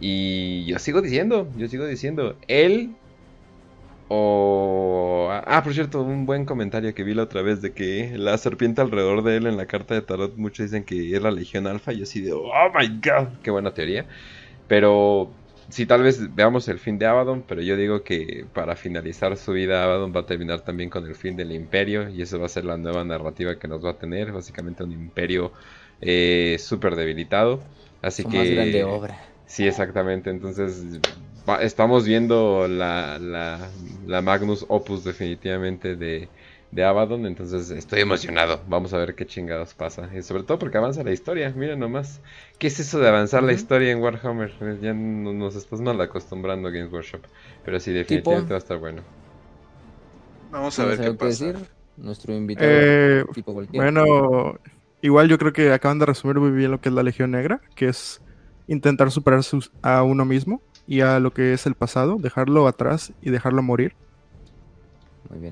Y 0.00 0.64
yo 0.66 0.78
sigo 0.78 1.02
diciendo, 1.02 1.48
yo 1.56 1.68
sigo 1.68 1.86
diciendo, 1.86 2.36
él 2.48 2.94
o... 4.08 5.28
Ah, 5.30 5.62
por 5.62 5.74
cierto, 5.74 6.02
un 6.02 6.26
buen 6.26 6.44
comentario 6.44 6.94
que 6.94 7.04
vi 7.04 7.14
la 7.14 7.24
otra 7.24 7.42
vez 7.42 7.62
de 7.62 7.72
que 7.72 8.12
la 8.16 8.36
serpiente 8.38 8.80
alrededor 8.80 9.22
de 9.22 9.36
él 9.36 9.46
en 9.46 9.56
la 9.56 9.66
carta 9.66 9.94
de 9.94 10.02
tarot, 10.02 10.36
muchos 10.36 10.66
dicen 10.66 10.84
que 10.84 11.14
es 11.14 11.22
la 11.22 11.30
Legión 11.30 11.66
Alfa, 11.66 11.92
yo 11.92 12.04
así 12.04 12.20
de, 12.20 12.32
oh 12.32 12.70
my 12.78 13.00
god, 13.02 13.28
qué 13.42 13.50
buena 13.50 13.72
teoría. 13.72 14.06
Pero 14.68 15.30
sí, 15.68 15.86
tal 15.86 16.02
vez 16.02 16.34
veamos 16.34 16.68
el 16.68 16.78
fin 16.78 16.98
de 16.98 17.06
Abaddon, 17.06 17.44
pero 17.46 17.62
yo 17.62 17.76
digo 17.76 18.02
que 18.02 18.44
para 18.52 18.76
finalizar 18.76 19.36
su 19.36 19.52
vida 19.52 19.84
Abaddon 19.84 20.14
va 20.14 20.20
a 20.20 20.26
terminar 20.26 20.60
también 20.60 20.90
con 20.90 21.06
el 21.06 21.14
fin 21.14 21.36
del 21.36 21.52
imperio 21.52 22.08
y 22.08 22.22
eso 22.22 22.38
va 22.38 22.46
a 22.46 22.48
ser 22.48 22.64
la 22.64 22.76
nueva 22.76 23.04
narrativa 23.04 23.58
que 23.58 23.68
nos 23.68 23.84
va 23.84 23.90
a 23.90 23.98
tener, 23.98 24.32
básicamente 24.32 24.84
un 24.84 24.92
imperio 24.92 25.52
eh, 26.00 26.56
súper 26.58 26.96
debilitado. 26.96 27.60
Así 28.02 28.24
que... 28.24 28.38
Más 28.38 28.50
grande 28.50 28.84
obra. 28.84 29.18
Sí, 29.46 29.66
exactamente, 29.66 30.30
entonces 30.30 31.00
estamos 31.60 32.06
viendo 32.06 32.66
la, 32.66 33.18
la 33.18 34.22
Magnus 34.22 34.64
Opus 34.68 35.04
definitivamente 35.04 35.96
de 35.96 36.28
de 36.74 36.82
Abaddon, 36.82 37.24
entonces 37.24 37.70
estoy 37.70 38.00
emocionado. 38.00 38.60
Vamos 38.66 38.92
a 38.92 38.98
ver 38.98 39.14
qué 39.14 39.24
chingados 39.26 39.74
pasa. 39.74 40.10
Y 40.12 40.22
sobre 40.22 40.42
todo 40.42 40.58
porque 40.58 40.76
avanza 40.76 41.04
la 41.04 41.12
historia, 41.12 41.52
mira 41.54 41.76
nomás. 41.76 42.20
¿Qué 42.58 42.66
es 42.66 42.80
eso 42.80 42.98
de 42.98 43.08
avanzar 43.08 43.44
la 43.44 43.52
historia 43.52 43.92
en 43.92 44.02
Warhammer? 44.02 44.80
Ya 44.80 44.92
nos 44.92 45.54
estás 45.54 45.80
mal 45.80 46.00
acostumbrando 46.00 46.68
a 46.68 46.72
Games 46.72 46.92
Workshop. 46.92 47.20
Pero 47.64 47.78
sí, 47.78 47.92
definitivamente 47.92 48.50
va 48.50 48.56
a 48.56 48.58
estar 48.58 48.78
bueno. 48.78 49.02
Vamos 50.50 50.76
a 50.80 50.84
ver 50.86 51.00
qué 51.00 51.12
pasa. 51.12 51.46
Decir? 51.46 51.66
Nuestro 51.96 52.34
invitado. 52.34 52.68
Eh, 52.68 53.24
bueno, 53.72 54.58
igual 55.00 55.28
yo 55.28 55.38
creo 55.38 55.52
que 55.52 55.72
acaban 55.72 56.00
de 56.00 56.06
resumir 56.06 56.40
muy 56.40 56.50
bien 56.50 56.72
lo 56.72 56.80
que 56.80 56.88
es 56.88 56.94
la 56.94 57.04
Legión 57.04 57.30
Negra, 57.30 57.60
que 57.76 57.86
es 57.86 58.20
intentar 58.66 59.12
superar 59.12 59.42
a 59.82 60.02
uno 60.02 60.24
mismo 60.24 60.60
y 60.88 61.02
a 61.02 61.20
lo 61.20 61.32
que 61.32 61.52
es 61.52 61.66
el 61.66 61.76
pasado, 61.76 62.16
dejarlo 62.18 62.66
atrás 62.66 63.12
y 63.22 63.30
dejarlo 63.30 63.62
morir 63.62 63.94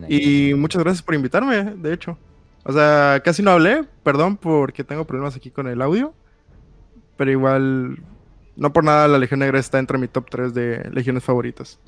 y 0.08 0.54
muchas 0.54 0.82
gracias 0.82 1.02
por 1.02 1.14
invitarme, 1.14 1.64
de 1.76 1.92
hecho. 1.92 2.16
O 2.64 2.72
sea, 2.72 3.20
casi 3.24 3.42
no 3.42 3.50
hablé, 3.50 3.84
perdón 4.02 4.36
porque 4.36 4.84
tengo 4.84 5.04
problemas 5.04 5.36
aquí 5.36 5.50
con 5.50 5.66
el 5.66 5.82
audio. 5.82 6.14
Pero 7.16 7.30
igual, 7.30 7.98
no 8.56 8.72
por 8.72 8.84
nada 8.84 9.08
la 9.08 9.18
Legión 9.18 9.40
Negra 9.40 9.58
está 9.58 9.78
entre 9.78 9.98
mi 9.98 10.08
top 10.08 10.30
3 10.30 10.54
de 10.54 10.90
legiones 10.92 11.24
favoritas. 11.24 11.78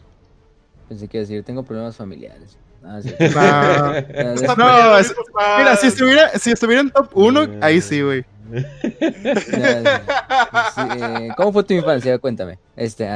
Pensé 0.89 1.09
que 1.09 1.19
decir, 1.19 1.43
tengo 1.45 1.63
problemas 1.63 1.97
familiares. 1.97 2.59
Ah, 2.85 3.01
no, 4.59 5.59
mira, 5.59 5.77
si 5.77 5.87
estuviera, 5.87 6.39
si 6.39 6.51
estuviera 6.51 6.83
en 6.83 6.91
top 6.91 7.09
1, 7.15 7.47
ahí 7.63 7.81
sí, 7.81 8.03
güey. 8.03 8.25
Eh, 8.53 9.85
¿Cómo 11.37 11.53
fue 11.53 11.65
tu 11.65 11.73
infancia? 11.73 12.19
Cuéntame. 12.19 12.59
Este, 12.77 13.09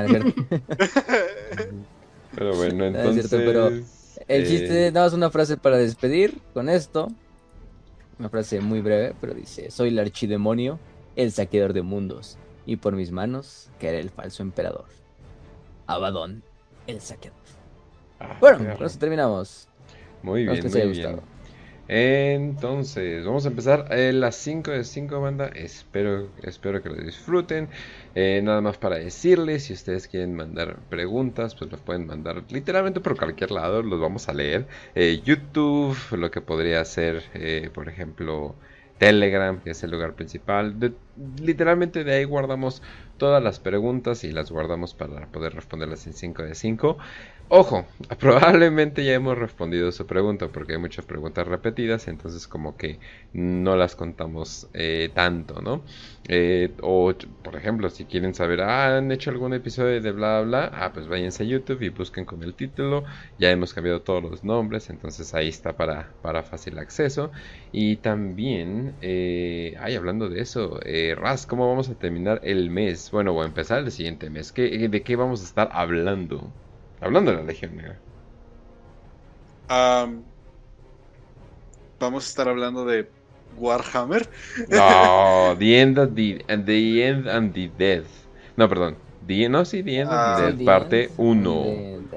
Pero 2.35 2.57
bueno, 2.57 2.85
entonces... 2.87 3.98
El 4.29 4.47
chiste, 4.47 4.93
nada 4.93 5.07
más 5.07 5.15
una 5.15 5.31
frase 5.31 5.57
para 5.57 5.79
despedir 5.79 6.39
con 6.55 6.69
esto. 6.69 7.09
Una 8.19 8.29
frase 8.29 8.61
muy 8.61 8.81
breve, 8.81 9.15
pero 9.21 9.33
dice: 9.35 9.71
Soy 9.71 9.89
el 9.89 9.99
archidemonio, 9.99 10.79
el 11.17 11.33
saqueador 11.33 11.73
de 11.73 11.83
mundos, 11.83 12.37
y 12.67 12.77
por 12.77 12.95
mis 12.95 13.11
manos 13.11 13.71
caerá 13.81 13.99
el 13.99 14.11
falso 14.11 14.43
emperador. 14.43 14.87
Abadón, 15.87 16.43
el 16.87 17.01
saqueador. 17.01 17.39
Ah, 18.21 18.37
bueno, 18.41 18.77
con 18.77 18.87
eso 18.87 18.99
terminamos. 18.99 19.69
Muy 20.23 20.45
bien, 20.45 20.63
muy 20.63 20.93
bien. 20.93 21.21
Entonces, 21.89 23.25
vamos 23.25 23.47
a 23.47 23.49
empezar 23.49 23.87
eh, 23.91 24.13
las 24.13 24.37
5 24.37 24.71
de 24.73 24.85
5 24.85 25.21
banda. 25.23 25.47
Espero, 25.49 26.29
espero 26.43 26.83
que 26.83 26.91
lo 26.91 26.97
disfruten. 26.97 27.69
Eh, 28.15 28.43
nada 28.45 28.61
más 28.61 28.77
para 28.77 28.97
decirles, 28.97 29.65
si 29.65 29.73
ustedes 29.73 30.07
quieren 30.07 30.35
mandar 30.35 30.77
preguntas, 30.91 31.55
pues 31.55 31.71
los 31.73 31.81
pueden 31.81 32.07
mandar 32.07 32.45
literalmente 32.51 33.01
por 33.01 33.17
cualquier 33.17 33.51
lado. 33.53 33.83
Los 33.83 34.01
vamos 34.01 34.29
a 34.29 34.35
leer. 34.35 34.67
Eh, 34.95 35.23
YouTube, 35.25 35.97
lo 36.13 36.31
que 36.31 36.43
podría 36.43 36.85
ser, 36.85 37.23
por 37.73 37.89
ejemplo, 37.89 38.55
Telegram, 38.99 39.61
que 39.61 39.71
es 39.71 39.83
el 39.83 39.91
lugar 39.91 40.15
principal. 40.15 40.75
literalmente 41.41 42.05
de 42.05 42.15
ahí 42.15 42.25
guardamos 42.25 42.83
todas 43.17 43.43
las 43.43 43.61
preguntas 43.61 44.25
y 44.25 44.33
las 44.33 44.51
guardamos 44.51 44.95
para 44.95 45.27
poder 45.29 45.55
responderlas 45.55 46.07
en 46.07 46.13
5 46.13 46.43
de 46.43 46.55
5. 46.55 46.99
Ojo, 47.51 47.89
probablemente 48.21 49.03
ya 49.05 49.15
hemos 49.15 49.39
respondido 49.39 49.91
su 49.93 50.07
pregunta 50.07 50.53
porque 50.53 50.73
hay 50.75 50.79
muchas 50.79 51.07
preguntas 51.07 51.47
repetidas, 51.49 52.07
entonces 52.09 52.47
como 52.47 52.77
que 52.77 53.01
no 53.33 53.75
las 53.77 53.97
contamos 53.97 54.69
eh, 54.75 55.11
tanto, 55.15 55.63
¿no? 55.63 55.85
Eh, 56.29 56.77
o, 56.83 57.15
por 57.43 57.57
ejemplo, 57.57 57.89
si 57.89 58.07
quieren 58.07 58.35
saber, 58.35 58.61
ah, 58.61 58.99
han 58.99 59.11
hecho 59.13 59.31
algún 59.31 59.55
episodio 59.55 60.01
de 60.03 60.13
bla, 60.13 60.43
bla, 60.43 60.71
ah, 60.75 60.93
pues 60.93 61.09
váyanse 61.09 61.43
a 61.45 61.47
YouTube 61.47 61.81
y 61.83 61.89
busquen 61.89 62.27
con 62.27 62.43
el 62.43 62.55
título, 62.55 63.05
ya 63.39 63.51
hemos 63.51 63.73
cambiado 63.73 64.03
todos 64.03 64.23
los 64.23 64.45
nombres, 64.45 64.91
entonces 64.91 65.33
ahí 65.35 65.49
está 65.49 65.75
para, 65.77 66.17
para 66.21 66.43
fácil 66.43 66.79
acceso. 66.79 67.31
Y 67.73 67.97
también, 67.99 68.99
eh, 69.01 69.75
ay, 69.81 69.95
hablando 69.95 70.29
de 70.29 70.41
eso, 70.43 70.81
eh, 70.85 71.15
Raz, 71.17 71.47
¿cómo 71.47 71.67
vamos 71.69 71.89
a 71.89 71.95
terminar 71.99 72.41
el 72.45 72.69
mes? 72.71 73.11
Bueno, 73.11 73.33
voy 73.33 73.45
a 73.45 73.47
empezar 73.49 73.79
el 73.79 73.91
siguiente 73.91 74.29
mes, 74.31 74.53
¿de 74.55 75.03
qué 75.03 75.17
vamos 75.17 75.41
a 75.41 75.45
estar 75.45 75.71
hablando? 75.73 76.55
Hablando 77.01 77.31
de 77.31 77.37
la 77.39 77.43
Legión 77.45 77.77
Negra. 77.77 77.99
vamos 82.01 82.25
a 82.25 82.29
estar 82.29 82.49
hablando 82.49 82.85
de 82.85 83.09
Warhammer. 83.57 84.29
No, 84.69 85.57
The 85.59 85.81
End, 85.81 85.99
of 85.99 86.15
the, 86.15 86.45
and 86.49 86.65
the 86.65 87.05
End 87.05 87.29
and 87.29 87.53
the 87.53 87.71
Death. 87.79 88.07
No, 88.57 88.69
perdón. 88.69 88.97
The, 89.27 89.49
no, 89.49 89.65
sí, 89.65 89.83
The 89.83 90.01
End 90.01 90.11
of 90.11 90.17
the 90.17 90.45
ah, 90.45 90.51
Death, 90.51 90.65
parte 90.65 91.11
1. 91.17 92.09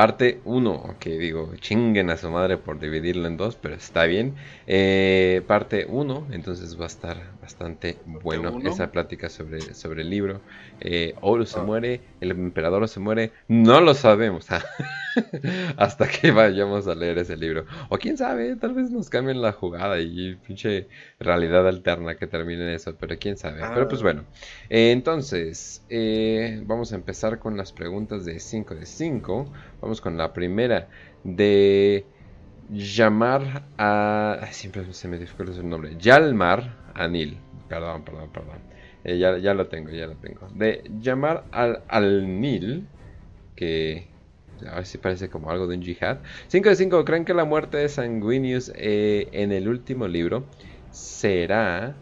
Parte 0.00 0.40
1, 0.46 0.96
que 0.98 1.18
digo, 1.18 1.52
chinguen 1.56 2.08
a 2.08 2.16
su 2.16 2.30
madre 2.30 2.56
por 2.56 2.80
dividirlo 2.80 3.28
en 3.28 3.36
dos, 3.36 3.56
pero 3.56 3.74
está 3.74 4.06
bien. 4.06 4.34
Eh, 4.66 5.42
parte 5.46 5.84
1, 5.86 6.28
entonces 6.32 6.80
va 6.80 6.84
a 6.84 6.86
estar 6.86 7.18
bastante 7.42 7.98
bueno 8.06 8.58
esa 8.64 8.90
plática 8.92 9.28
sobre, 9.28 9.60
sobre 9.74 10.00
el 10.00 10.08
libro. 10.08 10.40
Eh, 10.80 11.14
Oro 11.20 11.44
se 11.44 11.60
ah. 11.60 11.64
muere, 11.64 12.00
el 12.22 12.30
emperador 12.30 12.88
se 12.88 12.98
muere, 12.98 13.32
no 13.46 13.82
lo 13.82 13.92
sabemos 13.92 14.46
hasta 15.76 16.08
que 16.08 16.30
vayamos 16.30 16.86
a 16.86 16.94
leer 16.94 17.18
ese 17.18 17.36
libro. 17.36 17.66
O 17.88 17.98
quién 17.98 18.16
sabe, 18.16 18.56
tal 18.56 18.72
vez 18.72 18.90
nos 18.90 19.10
cambien 19.10 19.42
la 19.42 19.52
jugada 19.52 20.00
y 20.00 20.36
pinche 20.36 20.88
realidad 21.18 21.66
alterna 21.68 22.16
que 22.16 22.26
termine 22.26 22.74
eso, 22.74 22.94
pero 22.98 23.18
quién 23.18 23.36
sabe. 23.36 23.60
Pero 23.74 23.88
pues 23.88 24.00
ah. 24.00 24.04
bueno, 24.04 24.24
eh, 24.70 24.92
entonces 24.92 25.84
eh, 25.88 26.62
vamos 26.64 26.92
a 26.92 26.96
empezar 26.96 27.38
con 27.38 27.56
las 27.56 27.72
preguntas 27.72 28.24
de 28.24 28.40
5 28.40 28.74
de 28.74 28.86
5. 28.86 29.52
Vamos 29.80 30.00
con 30.00 30.16
la 30.16 30.32
primera 30.32 30.88
de 31.24 32.04
llamar 32.70 33.64
a... 33.78 34.40
siempre 34.50 34.92
se 34.92 35.08
me 35.08 35.18
dificulta 35.18 35.52
el 35.52 35.68
nombre. 35.68 35.96
Yalmar 35.98 36.76
Anil. 36.94 37.38
Perdón, 37.68 38.04
perdón, 38.04 38.30
perdón. 38.32 38.58
Eh, 39.04 39.18
ya, 39.18 39.38
ya, 39.38 39.54
lo 39.54 39.66
tengo, 39.68 39.90
ya 39.90 40.06
lo 40.06 40.16
tengo. 40.16 40.48
De 40.54 40.90
llamar 41.00 41.44
al, 41.52 41.82
al 41.88 42.40
Nil, 42.40 42.86
que 43.56 44.10
a 44.68 44.76
ver 44.76 44.86
si 44.86 44.98
parece 44.98 45.28
como 45.28 45.50
algo 45.50 45.66
de 45.66 45.76
un 45.76 45.82
jihad. 45.82 46.18
5 46.48 46.68
de 46.68 46.76
5, 46.76 47.04
¿creen 47.04 47.24
que 47.24 47.34
la 47.34 47.44
muerte 47.44 47.78
de 47.78 47.88
Sanguinius 47.88 48.72
eh, 48.74 49.28
en 49.32 49.52
el 49.52 49.68
último 49.68 50.06
libro 50.08 50.44
será, 50.90 51.94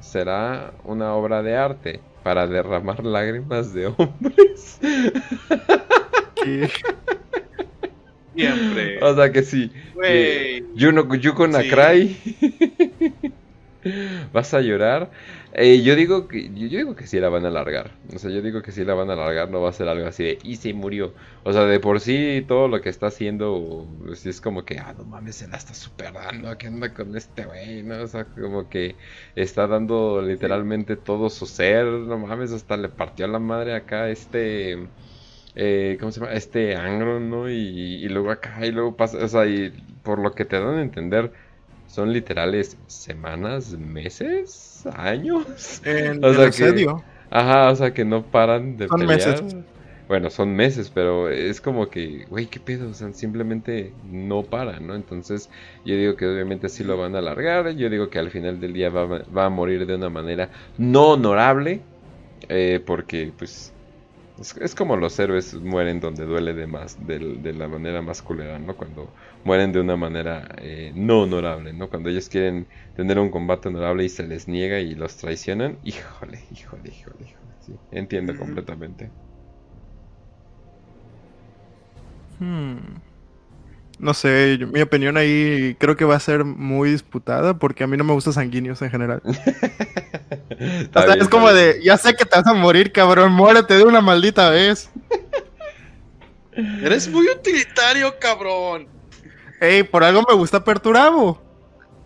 será 0.00 0.72
una 0.84 1.14
obra 1.14 1.42
de 1.42 1.56
arte 1.56 2.00
para 2.22 2.46
derramar 2.46 3.04
lágrimas 3.04 3.72
de 3.72 3.86
hombres? 3.86 4.80
Siempre. 8.34 9.02
O 9.02 9.14
sea 9.14 9.32
que 9.32 9.42
sí. 9.42 9.70
Eh, 10.04 10.64
Yuko 10.74 11.46
Nakrai. 11.46 12.16
¿Vas 14.32 14.54
a 14.54 14.60
llorar? 14.60 15.10
Eh, 15.52 15.82
yo 15.82 15.94
digo 15.94 16.26
que 16.26 16.48
yo 16.54 16.78
digo 16.78 16.96
que 16.96 17.06
sí 17.06 17.20
la 17.20 17.28
van 17.28 17.44
a 17.44 17.48
alargar. 17.48 17.92
O 18.14 18.18
sea, 18.18 18.30
yo 18.30 18.42
digo 18.42 18.62
que 18.62 18.72
sí 18.72 18.84
la 18.84 18.94
van 18.94 19.10
a 19.10 19.12
alargar, 19.12 19.50
no 19.50 19.60
va 19.60 19.68
a 19.68 19.72
ser 19.72 19.88
algo 19.88 20.06
así 20.06 20.24
de 20.24 20.38
y 20.42 20.56
se 20.56 20.72
murió. 20.74 21.14
O 21.44 21.52
sea, 21.52 21.64
de 21.64 21.78
por 21.80 22.00
sí 22.00 22.44
todo 22.48 22.66
lo 22.66 22.80
que 22.80 22.88
está 22.88 23.06
haciendo 23.06 23.86
pues, 24.04 24.26
es 24.26 24.40
como 24.40 24.64
que 24.64 24.78
ah, 24.78 24.94
no 24.96 25.04
mames, 25.04 25.36
se 25.36 25.48
la 25.48 25.56
está 25.58 25.74
superando, 25.74 26.56
¿qué 26.58 26.68
onda 26.68 26.92
con 26.92 27.16
este 27.16 27.44
güey? 27.44 27.82
¿no? 27.82 28.02
O 28.02 28.06
sea, 28.06 28.24
como 28.24 28.68
que 28.68 28.96
está 29.36 29.66
dando 29.66 30.22
literalmente 30.22 30.96
todo 30.96 31.30
su 31.30 31.46
ser, 31.46 31.84
no 31.86 32.18
mames, 32.18 32.52
hasta 32.52 32.76
le 32.76 32.88
partió 32.88 33.26
la 33.28 33.38
madre 33.38 33.74
acá 33.74 34.08
este 34.08 34.88
eh, 35.54 35.96
¿cómo 36.00 36.12
se 36.12 36.20
llama? 36.20 36.32
Este 36.32 36.76
angro, 36.76 37.20
¿no? 37.20 37.48
Y, 37.48 37.54
y 37.54 38.08
luego 38.08 38.30
acá 38.30 38.64
y 38.66 38.72
luego 38.72 38.96
pasa, 38.96 39.18
o 39.18 39.28
sea, 39.28 39.46
y 39.46 39.70
por 40.02 40.18
lo 40.18 40.32
que 40.32 40.44
te 40.44 40.58
dan 40.58 40.78
a 40.78 40.82
entender 40.82 41.32
son 41.86 42.12
literales 42.12 42.76
semanas, 42.86 43.76
meses, 43.78 44.84
años. 44.96 45.80
En 45.84 46.24
o 46.24 46.34
sea 46.34 46.50
que, 46.50 46.86
Ajá, 47.30 47.70
o 47.70 47.76
sea 47.76 47.94
que 47.94 48.04
no 48.04 48.24
paran 48.24 48.76
de 48.76 48.88
son 48.88 49.06
Meses. 49.06 49.42
Bueno, 50.06 50.28
son 50.28 50.54
meses, 50.54 50.90
pero 50.94 51.30
es 51.30 51.62
como 51.62 51.88
que, 51.88 52.26
güey, 52.28 52.46
qué 52.46 52.60
pedo, 52.60 52.90
o 52.90 52.94
sea, 52.94 53.10
simplemente 53.14 53.92
no 54.10 54.42
paran, 54.42 54.86
¿no? 54.86 54.94
Entonces, 54.94 55.48
yo 55.84 55.96
digo 55.96 56.14
que 56.14 56.26
obviamente 56.26 56.68
sí 56.68 56.84
lo 56.84 56.98
van 56.98 57.14
a 57.14 57.20
alargar, 57.20 57.70
yo 57.70 57.88
digo 57.88 58.10
que 58.10 58.18
al 58.18 58.30
final 58.30 58.60
del 58.60 58.74
día 58.74 58.90
va, 58.90 59.06
va 59.06 59.46
a 59.46 59.50
morir 59.50 59.86
de 59.86 59.94
una 59.94 60.10
manera 60.10 60.50
no 60.76 61.12
honorable, 61.12 61.80
eh, 62.50 62.82
porque 62.84 63.32
pues 63.36 63.73
es, 64.38 64.74
como 64.74 64.96
los 64.96 65.18
héroes 65.18 65.54
mueren 65.54 66.00
donde 66.00 66.24
duele 66.24 66.54
de 66.54 66.66
más, 66.66 66.96
de, 67.06 67.52
la 67.52 67.68
manera 67.68 68.02
más 68.02 68.20
culera, 68.20 68.58
¿no? 68.58 68.76
Cuando 68.76 69.08
mueren 69.44 69.72
de 69.72 69.80
una 69.80 69.96
manera 69.96 70.48
eh, 70.58 70.92
no 70.94 71.22
honorable, 71.22 71.72
¿no? 71.72 71.88
Cuando 71.88 72.08
ellos 72.08 72.28
quieren 72.28 72.66
tener 72.96 73.18
un 73.18 73.30
combate 73.30 73.68
honorable 73.68 74.04
y 74.04 74.08
se 74.08 74.24
les 74.24 74.48
niega 74.48 74.80
y 74.80 74.94
los 74.94 75.16
traicionan, 75.16 75.78
híjole, 75.84 76.40
híjole, 76.50 76.88
híjole, 76.88 77.24
híjole. 77.24 77.54
Sí, 77.60 77.72
entiendo 77.92 78.36
completamente. 78.36 79.10
Hmm. 82.40 82.78
No 84.00 84.12
sé, 84.12 84.58
mi 84.72 84.80
opinión 84.80 85.16
ahí 85.16 85.76
creo 85.78 85.96
que 85.96 86.04
va 86.04 86.16
a 86.16 86.20
ser 86.20 86.44
muy 86.44 86.90
disputada 86.90 87.58
porque 87.58 87.84
a 87.84 87.86
mí 87.86 87.96
no 87.96 88.02
me 88.02 88.12
gusta 88.12 88.32
sanguíneos 88.32 88.82
en 88.82 88.90
general. 88.90 89.22
o 90.94 91.02
sea, 91.02 91.14
es 91.14 91.28
como 91.28 91.52
de, 91.52 91.80
ya 91.82 91.96
sé 91.96 92.14
que 92.14 92.24
te 92.24 92.36
vas 92.36 92.46
a 92.46 92.54
morir, 92.54 92.92
cabrón, 92.92 93.32
muérete 93.32 93.76
de 93.76 93.84
una 93.84 94.00
maldita 94.00 94.50
vez. 94.50 94.90
Eres 96.52 97.08
muy 97.08 97.28
utilitario, 97.28 98.16
cabrón. 98.18 98.88
Ey, 99.60 99.82
por 99.82 100.04
algo 100.04 100.24
me 100.28 100.34
gusta 100.34 100.62
Perturabo. 100.62 101.42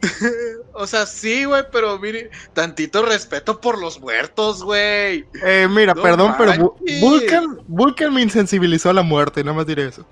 o 0.72 0.86
sea, 0.86 1.06
sí, 1.06 1.44
güey, 1.44 1.64
pero 1.72 1.98
mire, 1.98 2.30
tantito 2.52 3.02
respeto 3.02 3.60
por 3.60 3.78
los 3.78 4.00
muertos, 4.00 4.62
güey. 4.62 5.26
Eh, 5.44 5.66
mira, 5.68 5.94
perdón, 5.94 6.34
pero 6.38 6.76
Vulcan, 7.00 7.60
Vulcan 7.66 8.14
me 8.14 8.22
insensibilizó 8.22 8.90
a 8.90 8.94
la 8.94 9.02
muerte, 9.02 9.42
nada 9.42 9.56
más 9.56 9.66
diré 9.66 9.88
eso. 9.88 10.06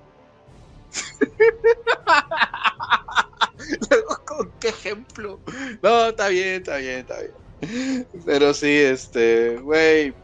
¿con 4.25 4.51
qué 4.60 4.68
ejemplo? 4.68 5.41
No, 5.83 6.07
está 6.07 6.28
bien, 6.28 6.57
está 6.57 6.76
bien, 6.76 7.01
está 7.01 7.18
bien. 7.18 7.33
Pero 8.25 8.55
sí, 8.55 8.70
este, 8.70 9.57
güey. 9.59 10.15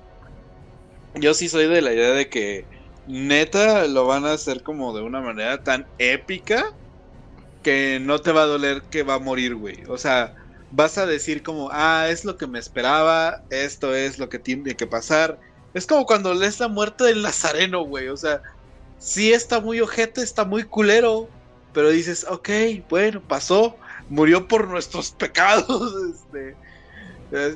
Yo 1.15 1.35
sí 1.35 1.49
soy 1.49 1.67
de 1.67 1.83
la 1.83 1.93
idea 1.93 2.11
de 2.13 2.29
que 2.29 2.65
neta 3.07 3.87
lo 3.87 4.07
van 4.07 4.25
a 4.25 4.33
hacer 4.33 4.63
como 4.63 4.95
de 4.95 5.03
una 5.03 5.21
manera 5.21 5.63
tan 5.63 5.87
épica 5.99 6.73
que 7.63 7.99
no 8.01 8.19
te 8.21 8.33
va 8.33 8.43
a 8.43 8.47
doler 8.47 8.83
que 8.83 9.03
va 9.03 9.15
a 9.15 9.19
morir, 9.19 9.55
güey. 9.55 9.85
O 9.89 9.99
sea, 9.99 10.35
vas 10.71 10.99
a 10.99 11.07
decir 11.07 11.43
como, 11.43 11.69
ah, 11.73 12.07
es 12.09 12.25
lo 12.25 12.37
que 12.37 12.47
me 12.47 12.59
esperaba, 12.59 13.43
esto 13.51 13.95
es 13.95 14.19
lo 14.19 14.29
que 14.29 14.39
tiene 14.39 14.75
que 14.75 14.87
pasar. 14.87 15.39
Es 15.75 15.87
como 15.87 16.07
cuando 16.07 16.35
lees 16.35 16.61
la 16.61 16.69
muerte 16.69 17.05
del 17.05 17.23
Nazareno, 17.23 17.85
güey. 17.85 18.09
O 18.09 18.17
sea, 18.17 18.43
sí 18.99 19.33
está 19.33 19.61
muy 19.61 19.81
ojete, 19.81 20.23
está 20.23 20.45
muy 20.45 20.65
culero, 20.65 21.29
pero 21.73 21.91
dices, 21.91 22.27
ok, 22.29 22.49
bueno, 22.89 23.23
pasó, 23.27 23.77
murió 24.09 24.49
por 24.49 24.69
nuestros 24.69 25.13
pecados, 25.13 25.95
este, 26.15 26.57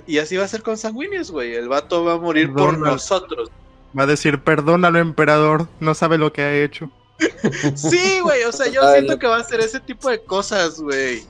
y 0.06 0.18
así 0.18 0.36
va 0.36 0.44
a 0.44 0.48
ser 0.48 0.62
con 0.62 0.76
Sanguinius, 0.76 1.30
güey, 1.30 1.54
el 1.54 1.68
vato 1.68 2.04
va 2.04 2.14
a 2.14 2.18
morir 2.18 2.52
por 2.52 2.78
nosotros. 2.78 3.50
Va 3.98 4.04
a 4.04 4.06
decir, 4.06 4.40
perdónalo, 4.40 4.98
emperador, 4.98 5.68
no 5.80 5.94
sabe 5.94 6.18
lo 6.18 6.32
que 6.32 6.42
ha 6.42 6.54
hecho. 6.54 6.90
sí, 7.74 8.20
güey, 8.20 8.42
o 8.44 8.52
sea, 8.52 8.66
yo 8.68 8.82
siento 8.92 9.18
que 9.18 9.26
va 9.26 9.38
a 9.38 9.44
ser 9.44 9.60
ese 9.60 9.80
tipo 9.80 10.10
de 10.10 10.22
cosas, 10.22 10.80
güey. 10.80 11.24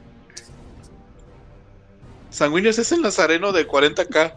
Sanguinius 2.30 2.78
es 2.78 2.92
el 2.92 3.02
nazareno 3.02 3.52
de 3.52 3.66
40k. 3.66 4.32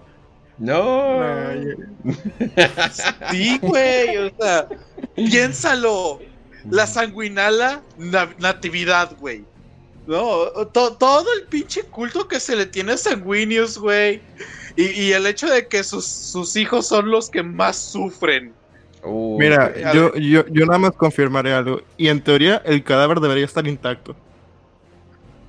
No. 0.57 1.19
Sí, 3.31 3.57
güey, 3.61 4.17
o 4.17 4.31
sea, 4.39 4.67
piénsalo. 5.15 6.19
la 6.69 6.85
sanguinala 6.87 7.81
na- 7.97 8.33
natividad, 8.39 9.15
güey. 9.19 9.45
No, 10.07 10.47
to- 10.73 10.93
todo 10.97 11.25
el 11.39 11.47
pinche 11.47 11.83
culto 11.83 12.27
que 12.27 12.39
se 12.39 12.55
le 12.55 12.65
tiene 12.65 12.93
a 12.93 12.97
Sanguinius, 12.97 13.77
güey. 13.77 14.21
Y, 14.75 14.85
y 14.85 15.11
el 15.13 15.27
hecho 15.27 15.47
de 15.47 15.67
que 15.67 15.83
sus, 15.83 16.05
sus 16.05 16.55
hijos 16.55 16.87
son 16.87 17.11
los 17.11 17.29
que 17.29 17.43
más 17.43 17.77
sufren. 17.77 18.53
Mira, 19.03 19.93
yo, 19.93 20.13
yo, 20.15 20.45
yo 20.47 20.65
nada 20.65 20.79
más 20.79 20.91
confirmaré 20.91 21.53
algo. 21.53 21.81
Y 21.95 22.07
en 22.07 22.21
teoría 22.23 22.57
el 22.65 22.83
cadáver 22.83 23.19
debería 23.19 23.45
estar 23.45 23.65
intacto. 23.67 24.15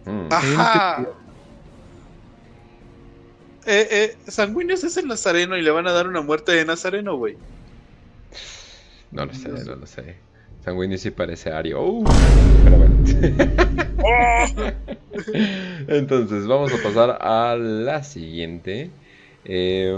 Mm. 0.05 0.29
Ajá. 0.31 1.07
Eh, 3.67 3.89
eh, 3.91 4.31
Sanguinius 4.31 4.85
es 4.85 4.97
el 4.97 5.07
nazareno 5.07 5.57
y 5.57 5.63
le 5.63 5.71
van 5.71 5.87
a 5.87 5.93
dar 5.93 6.07
una 6.09 6.23
muerte 6.23 6.53
de 6.53 6.65
nazareno, 6.65 7.17
güey. 7.17 7.37
No 9.11 9.27
lo 9.27 9.35
sé, 9.35 9.49
no 9.49 9.77
lo 9.77 9.87
sé. 9.87 10.17
Sanguíneo 10.65 10.99
sí 10.99 11.11
parece 11.11 11.51
Ario. 11.51 11.83
Uh, 11.83 12.05
pero 12.65 12.77
bueno. 12.79 12.95
Entonces, 15.89 16.47
vamos 16.47 16.73
a 16.73 16.83
pasar 16.83 17.19
a 17.21 17.57
la 17.57 18.03
siguiente. 18.03 18.91
Eh, 19.45 19.93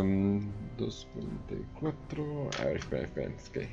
2.24. 0.79 2.61
A 2.61 2.65
ver, 2.67 2.77
espera, 2.77 3.03
espera. 3.05 3.31
Es 3.37 3.51
que. 3.51 3.69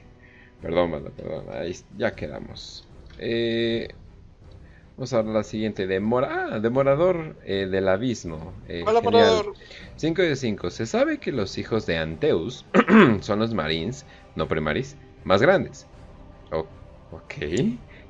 Perdón, 0.61 0.91
mano, 0.91 1.09
perdón. 1.15 1.45
Ahí 1.53 1.75
ya 1.97 2.11
quedamos. 2.15 2.87
Eh, 3.19 3.87
vamos 4.97 5.13
a 5.13 5.21
ver 5.21 5.33
la 5.33 5.43
siguiente. 5.43 5.87
Demora, 5.87 6.47
ah, 6.53 6.59
Demorador 6.59 7.35
eh, 7.45 7.67
del 7.69 7.87
Abismo. 7.87 8.53
Eh, 8.67 8.83
Hola, 8.85 9.01
genial. 9.01 9.25
Morador. 9.27 9.53
5 9.95 10.21
de 10.23 10.35
5. 10.35 10.69
Se 10.71 10.85
sabe 10.85 11.19
que 11.19 11.31
los 11.31 11.57
hijos 11.57 11.85
de 11.85 11.97
Anteus 11.97 12.65
son 13.21 13.39
los 13.39 13.53
Marines, 13.53 14.05
no 14.35 14.47
Primaris, 14.47 14.97
más 15.23 15.41
grandes. 15.41 15.85
O- 16.51 16.67
ok. 17.11 17.33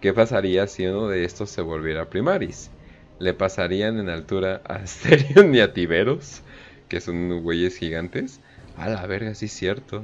¿Qué 0.01 0.13
pasaría 0.13 0.67
si 0.67 0.85
uno 0.85 1.07
de 1.07 1.25
estos 1.25 1.49
se 1.49 1.61
volviera 1.61 2.09
Primaris? 2.09 2.71
¿Le 3.19 3.33
pasarían 3.33 3.99
en 3.99 4.09
altura 4.09 4.61
a 4.65 4.75
Asterion 4.75 5.53
y 5.53 5.59
a 5.59 5.73
Tiberos? 5.73 6.41
Que 6.87 7.01
son 7.01 7.41
güeyes 7.41 7.77
gigantes. 7.77 8.39
A 8.77 8.89
la 8.89 9.05
verga, 9.05 9.35
sí 9.35 9.45
es 9.45 9.51
cierto. 9.51 10.03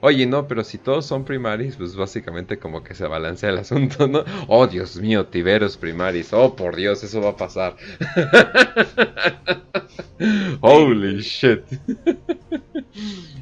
Oye, 0.00 0.26
no, 0.26 0.48
pero 0.48 0.64
si 0.64 0.76
todos 0.76 1.06
son 1.06 1.24
Primaris, 1.24 1.76
pues 1.76 1.96
básicamente 1.96 2.58
como 2.58 2.82
que 2.82 2.94
se 2.94 3.06
balancea 3.06 3.50
el 3.50 3.58
asunto, 3.58 4.06
¿no? 4.06 4.24
Oh, 4.48 4.66
Dios 4.66 4.96
mío, 4.96 5.26
Tiberos 5.26 5.76
Primaris. 5.76 6.32
Oh, 6.32 6.56
por 6.56 6.76
Dios, 6.76 7.02
eso 7.04 7.22
va 7.22 7.30
a 7.30 7.36
pasar. 7.36 7.76
Holy 10.60 11.20
shit. 11.20 11.62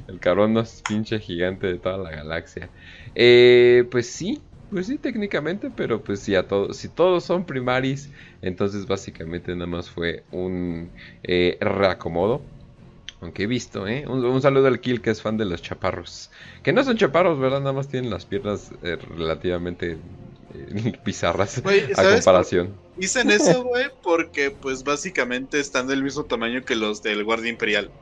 El 0.09 0.21
cabrón 0.21 0.53
más 0.53 0.83
pinche 0.89 1.19
gigante 1.19 1.67
de 1.67 1.79
toda 1.79 1.99
la 1.99 2.11
galaxia. 2.11 2.71
Eh, 3.15 3.85
pues 3.91 4.09
sí, 4.09 4.41
pues 4.73 4.87
sí, 4.89 4.99
técnicamente, 4.99 5.71
pero 5.71 6.03
pues 6.05 6.21
sí, 6.23 6.35
a 6.35 6.49
todos, 6.49 6.77
si 6.79 6.89
todos 6.89 7.25
son 7.25 7.47
primaris, 7.47 8.11
entonces 8.43 8.87
básicamente 8.87 9.55
nada 9.55 9.67
más 9.67 9.91
fue 9.91 10.27
un 10.31 10.95
eh, 11.23 11.59
reacomodo. 11.61 12.51
Aunque 13.21 13.45
he 13.45 13.47
visto, 13.47 13.87
¿eh? 13.89 14.05
Un, 14.09 14.25
un 14.25 14.43
saludo 14.43 14.67
al 14.69 14.81
Kill 14.81 15.01
que 15.03 15.11
es 15.11 15.23
fan 15.23 15.37
de 15.39 15.45
los 15.47 15.63
chaparros. 15.63 16.31
Que 16.63 16.73
no 16.73 16.85
son 16.85 16.97
chaparros, 16.99 17.39
¿verdad? 17.39 17.61
Nada 17.61 17.73
más 17.73 17.89
tienen 17.89 18.11
las 18.11 18.27
piernas 18.27 18.73
eh, 18.83 18.97
relativamente 18.97 20.03
eh, 20.55 20.93
bizarras 21.05 21.63
Güey, 21.63 21.93
a 21.95 21.97
¿sabes 21.97 22.15
comparación. 22.15 22.83
Dicen 22.95 23.31
eso, 23.31 23.63
güey, 23.65 23.87
porque 24.03 24.51
pues 24.51 24.85
básicamente 24.85 25.61
están 25.61 25.87
del 25.87 26.03
mismo 26.03 26.27
tamaño 26.27 26.65
que 26.65 26.77
los 26.77 27.03
del 27.03 27.25
Guardia 27.25 27.51
Imperial 27.51 27.95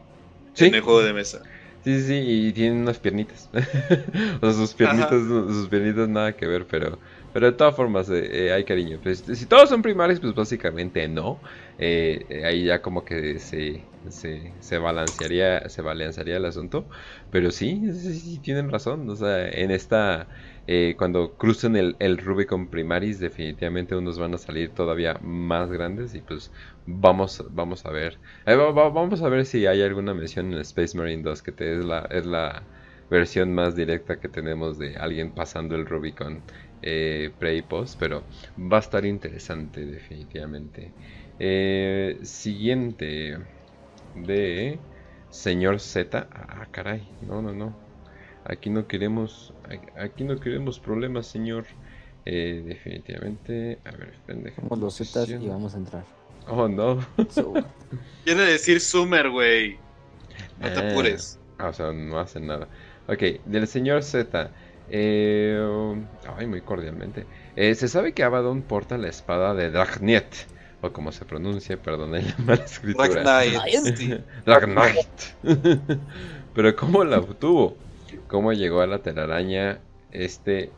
Sí, 0.55 0.66
en 0.66 0.74
el 0.74 0.82
juego 0.82 1.02
de 1.02 1.12
mesa. 1.15 1.50
Sí, 1.83 1.99
sí, 2.02 2.07
sí, 2.09 2.15
y 2.49 2.52
tienen 2.52 2.83
unas 2.83 2.99
piernitas. 3.00 3.49
o 3.55 4.41
sea, 4.41 4.52
sus 4.52 4.75
piernitas, 4.75 5.23
sus 5.23 5.68
piernitas 5.70 6.10
nada 6.10 6.36
que 6.36 6.47
ver, 6.47 6.67
pero, 6.67 7.00
pero 7.33 7.47
de 7.47 7.52
todas 7.57 7.75
formas 7.75 8.10
eh, 8.10 8.49
eh, 8.49 8.52
hay 8.52 8.65
cariño. 8.67 9.00
Pues, 9.02 9.20
si 9.25 9.47
todos 9.47 9.70
son 9.70 9.81
primarios, 9.81 10.20
pues 10.20 10.34
básicamente 10.34 11.09
no. 11.09 11.41
Eh, 11.78 12.26
eh, 12.28 12.44
ahí 12.44 12.67
ya 12.67 12.83
como 12.83 13.02
que 13.02 13.39
se, 13.39 13.89
se, 14.10 14.59
se 14.60 14.76
balancearía, 14.78 15.67
se 15.70 15.81
balancearía 15.81 16.36
el 16.36 16.44
asunto. 16.44 16.89
Pero 17.31 17.50
sí, 17.50 17.81
sí, 17.94 18.12
sí, 18.20 18.41
tienen 18.42 18.70
razón. 18.70 19.09
O 19.09 19.17
sea, 19.17 19.49
en 19.49 19.70
esta, 19.70 20.28
eh, 20.67 20.94
cuando 20.99 21.36
crucen 21.36 21.76
el, 21.76 21.97
el 22.00 22.18
Rubicon 22.18 22.68
Primaris, 22.68 23.18
definitivamente 23.20 23.94
unos 23.97 24.18
van 24.18 24.34
a 24.34 24.39
salir 24.39 24.75
todavía 24.75 25.18
más 25.23 25.70
grandes 25.70 26.15
y 26.15 26.20
pues 26.20 26.52
vamos, 26.84 27.42
vamos 27.50 27.84
a 27.86 27.91
ver. 27.91 28.20
Eh, 28.47 28.55
va- 28.57 28.73
va- 28.73 28.89
vamos 28.91 29.23
a 29.23 29.28
ver 29.28 29.47
si 29.47 29.67
hay 29.67 29.83
alguna 29.83 30.15
mención 30.15 30.52
en 30.52 30.60
Space 30.60 30.97
Marine 30.97 31.23
2 31.23 31.42
que 31.42 31.52
te- 31.52 31.78
es 31.78 31.84
la, 31.84 32.00
es 32.10 32.26
la 32.26 32.68
versión 33.09 33.55
más 33.55 33.75
directa 33.76 34.18
que 34.20 34.28
tenemos 34.28 34.78
de 34.78 34.97
alguien 34.97 35.34
pasando 35.34 35.75
el 35.76 35.86
Rubicon 35.86 36.44
eh, 36.83 37.34
pre 37.39 37.57
y 37.57 37.62
post, 37.62 37.99
pero 37.99 38.28
va 38.57 38.78
a 38.78 38.81
estar 38.81 39.05
interesante 39.05 39.84
definitivamente. 39.86 40.94
Eh, 41.39 42.18
siguiente 42.23 43.36
de 44.15 44.84
señor 45.28 45.81
Z. 45.81 46.28
Ah, 46.33 46.68
caray, 46.73 47.17
no, 47.20 47.42
no, 47.42 47.52
no. 47.55 47.81
Aquí 48.44 48.70
no 48.70 48.86
queremos, 48.89 49.55
aquí 49.97 50.25
no 50.25 50.39
queremos 50.41 50.81
problemas, 50.81 51.28
señor. 51.28 51.67
Eh, 52.25 52.62
definitivamente. 52.65 53.81
A 53.84 53.92
ver. 53.92 54.23
Somos 54.55 54.78
los 54.78 54.97
Zetas 54.97 55.34
y 55.41 55.49
vamos 55.49 55.75
a 55.75 55.78
entrar. 55.78 56.07
Oh, 56.48 56.68
no. 56.68 57.04
So, 57.30 57.52
Quiere 58.24 58.42
decir 58.42 58.80
Summer, 58.80 59.30
güey. 59.30 59.78
No 60.60 60.68
te 60.72 60.80
Ah. 60.80 60.90
apures. 60.90 61.38
Ah, 61.58 61.68
o 61.68 61.72
sea, 61.72 61.92
no 61.92 62.18
hacen 62.18 62.46
nada. 62.46 62.68
Ok, 63.08 63.22
del 63.46 63.66
señor 63.66 64.02
Z. 64.02 64.50
Eh, 64.90 66.02
ay, 66.36 66.46
muy 66.46 66.60
cordialmente. 66.60 67.26
Eh, 67.56 67.74
se 67.74 67.88
sabe 67.88 68.12
que 68.12 68.22
Abaddon 68.24 68.62
porta 68.62 68.98
la 68.98 69.08
espada 69.08 69.54
de 69.54 69.70
Dragnet. 69.70 70.46
O 70.82 70.90
como 70.92 71.12
se 71.12 71.24
pronuncia, 71.26 71.76
perdón 71.76 72.12
la 72.12 72.22
mala 72.38 72.64
escritura. 72.64 73.42
Sí. 73.96 74.14
Dragnet. 74.46 75.08
Pero 76.54 76.74
¿cómo 76.76 77.04
la 77.04 77.18
obtuvo? 77.18 77.76
¿Cómo 78.28 78.52
llegó 78.52 78.80
a 78.80 78.86
la 78.86 78.98
telaraña 78.98 79.78
este... 80.10 80.70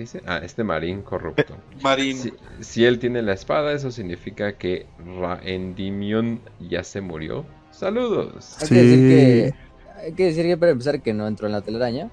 ¿Qué 0.00 0.04
dice? 0.04 0.22
Ah, 0.26 0.40
este 0.42 0.64
marín 0.64 1.02
corrupto. 1.02 1.54
Marín. 1.82 2.16
Si, 2.16 2.32
si 2.60 2.86
él 2.86 2.98
tiene 2.98 3.20
la 3.20 3.34
espada, 3.34 3.74
eso 3.74 3.90
significa 3.90 4.56
que 4.56 4.86
Raendimion 5.20 6.40
ya 6.58 6.82
se 6.84 7.02
murió. 7.02 7.44
Saludos. 7.70 8.56
hay, 8.62 8.68
que 8.68 8.74
decir 8.76 8.98
que, 8.98 9.54
hay 9.98 10.12
que 10.14 10.24
decir 10.24 10.46
que 10.46 10.56
para 10.56 10.72
empezar 10.72 11.02
que 11.02 11.12
no 11.12 11.28
entró 11.28 11.48
en 11.48 11.52
la 11.52 11.60
telaraña. 11.60 12.10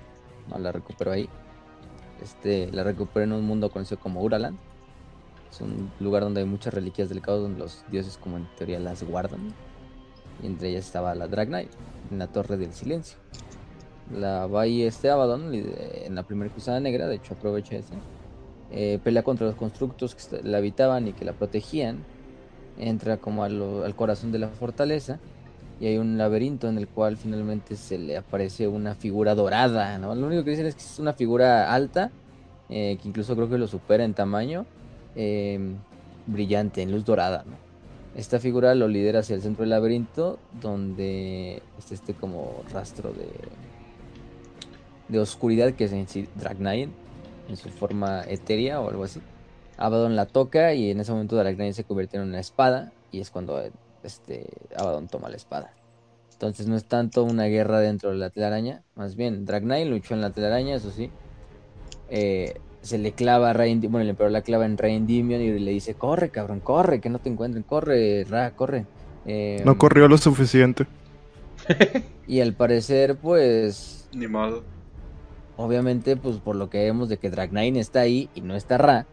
No 0.50 0.60
la 0.60 0.74
recuperó 0.74 1.14
ahí. 1.14 1.30
Este, 2.22 2.70
la 2.74 2.84
recuperó 2.84 3.24
en 3.24 3.32
un 3.32 3.46
mundo 3.46 3.70
conocido 3.70 4.02
como 4.02 4.22
Uraland. 4.22 4.58
Es 5.50 5.62
un 5.62 5.90
lugar 6.02 6.24
donde 6.24 6.42
hay 6.42 6.46
muchas 6.46 6.74
reliquias 6.74 7.08
del 7.08 7.22
caos 7.22 7.42
donde 7.42 7.60
los 7.60 7.86
dioses 7.90 8.18
como 8.18 8.36
en 8.36 8.50
teoría 8.58 8.82
las 8.82 9.02
guardan. 9.02 9.54
Y 10.44 10.48
entre 10.48 10.72
ellas 10.72 10.88
estaba 10.88 11.16
la 11.16 11.30
Drag 11.30 11.48
Knight, 11.48 11.72
en 12.12 12.20
la 12.20 12.28
Torre 12.28 12.58
del 12.58 12.74
Silencio. 12.74 13.18
La 14.14 14.48
va 14.48 14.62
ahí 14.62 14.84
este 14.84 15.10
Abaddon 15.10 15.54
en 15.54 16.16
la 16.16 16.24
primera 16.24 16.52
cruzada 16.52 16.80
negra, 16.80 17.08
de 17.08 17.16
hecho 17.16 17.34
aprovecha 17.34 17.76
ese. 17.76 17.94
eh, 18.72 19.00
pelea 19.04 19.24
contra 19.24 19.48
los 19.48 19.56
constructos 19.56 20.16
que 20.16 20.42
la 20.44 20.58
habitaban 20.58 21.08
y 21.08 21.14
que 21.14 21.26
la 21.26 21.34
protegían. 21.34 22.00
Entra 22.78 23.18
como 23.18 23.44
al 23.44 23.96
corazón 23.96 24.32
de 24.32 24.40
la 24.40 24.50
fortaleza 24.50 25.20
y 25.80 25.88
hay 25.88 25.98
un 25.98 26.18
laberinto 26.18 26.68
en 26.70 26.78
el 26.78 26.88
cual 26.88 27.18
finalmente 27.18 27.76
se 27.76 27.98
le 27.98 28.18
aparece 28.18 28.68
una 28.68 28.96
figura 28.96 29.36
dorada. 29.36 29.98
Lo 29.98 30.28
único 30.28 30.44
que 30.44 30.52
dicen 30.52 30.68
es 30.68 30.76
que 30.76 30.82
es 30.82 31.00
una 31.00 31.14
figura 31.14 31.74
alta, 31.74 32.12
eh, 32.70 32.98
que 33.02 33.08
incluso 33.08 33.36
creo 33.36 33.50
que 33.50 33.58
lo 33.58 33.68
supera 33.68 34.04
en 34.04 34.14
tamaño, 34.14 34.66
eh, 35.16 35.60
brillante, 36.28 36.82
en 36.82 36.92
luz 36.92 37.04
dorada. 37.04 37.46
Esta 38.16 38.40
figura 38.40 38.74
lo 38.76 38.88
lidera 38.88 39.20
hacia 39.20 39.36
el 39.36 39.42
centro 39.42 39.62
del 39.64 39.72
laberinto, 39.72 40.40
donde 40.62 41.62
está 41.78 41.94
este 41.94 42.14
como 42.14 42.64
rastro 42.72 43.12
de, 43.12 43.28
de 45.08 45.20
oscuridad, 45.20 45.74
que 45.74 45.86
es 45.86 45.94
en 45.94 46.08
sí 46.08 46.28
en 47.48 47.58
su 47.58 47.70
forma 47.70 48.24
etérea 48.28 48.82
o 48.82 48.90
algo 48.90 49.04
así. 49.04 49.22
Abaddon 49.78 50.16
la 50.16 50.26
toca 50.26 50.74
y 50.74 50.92
en 50.92 51.00
ese 51.00 51.12
momento 51.12 51.36
Drag 51.36 51.56
Knight 51.56 51.74
se 51.74 51.84
convierte 51.84 52.18
en 52.18 52.24
una 52.24 52.40
espada, 52.40 52.92
y 53.12 53.20
es 53.20 53.30
cuando 53.30 53.62
este, 54.04 54.48
Abaddon 54.76 55.08
toma 55.08 55.30
la 55.30 55.38
espada. 55.38 55.72
Entonces 56.34 56.68
no 56.68 56.76
es 56.76 56.86
tanto 56.86 57.24
una 57.24 57.46
guerra 57.46 57.80
dentro 57.80 58.12
de 58.12 58.18
la 58.18 58.30
telaraña, 58.30 58.84
más 58.96 59.16
bien 59.16 59.46
Drag 59.46 59.64
Knight 59.64 59.88
luchó 59.88 60.14
en 60.14 60.22
la 60.22 60.32
telaraña, 60.32 60.76
eso 60.76 60.92
sí. 60.92 61.10
Eh, 62.10 62.60
se 62.82 62.98
le 62.98 63.12
clava 63.12 63.50
a 63.50 63.54
Rey, 63.54 63.76
bueno, 63.76 64.02
el 64.02 64.10
emperador 64.10 64.32
la 64.32 64.42
clava 64.42 64.66
en 64.66 64.78
Rey 64.78 64.96
Endymion 64.96 65.42
y 65.42 65.60
le 65.60 65.72
dice, 65.72 65.96
corre 65.96 66.30
cabrón, 66.30 66.60
corre, 66.60 67.02
que 67.02 67.10
no 67.10 67.20
te 67.20 67.30
encuentren, 67.30 67.64
corre, 67.64 68.24
Ra, 68.24 68.52
corre. 68.52 68.86
Eh, 69.26 69.62
No 69.66 69.78
corrió 69.78 70.08
lo 70.08 70.18
suficiente. 70.18 70.86
y 72.28 72.40
al 72.40 72.54
parecer, 72.54 73.18
pues, 73.18 74.08
Ni 74.14 74.28
modo. 74.28 74.64
Obviamente, 75.58 76.16
pues 76.16 76.38
por 76.38 76.56
lo 76.56 76.70
que 76.70 76.84
vemos 76.84 77.10
de 77.10 77.18
que 77.18 77.30
Drag 77.30 77.50
Knight 77.50 77.76
está 77.76 78.02
ahí 78.02 78.30
y 78.36 78.42
no 78.42 78.56
está 78.56 78.78
Ra, 78.78 79.06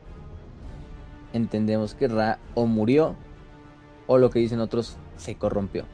entendemos 1.33 1.95
que 1.95 2.09
Ra 2.09 2.39
o 2.55 2.67
murió 2.67 3.17
o 4.07 4.19
lo 4.19 4.31
que 4.31 4.39
dicen 4.39 4.61
otros 4.61 4.97
se 5.17 5.35
corrompió. 5.37 5.85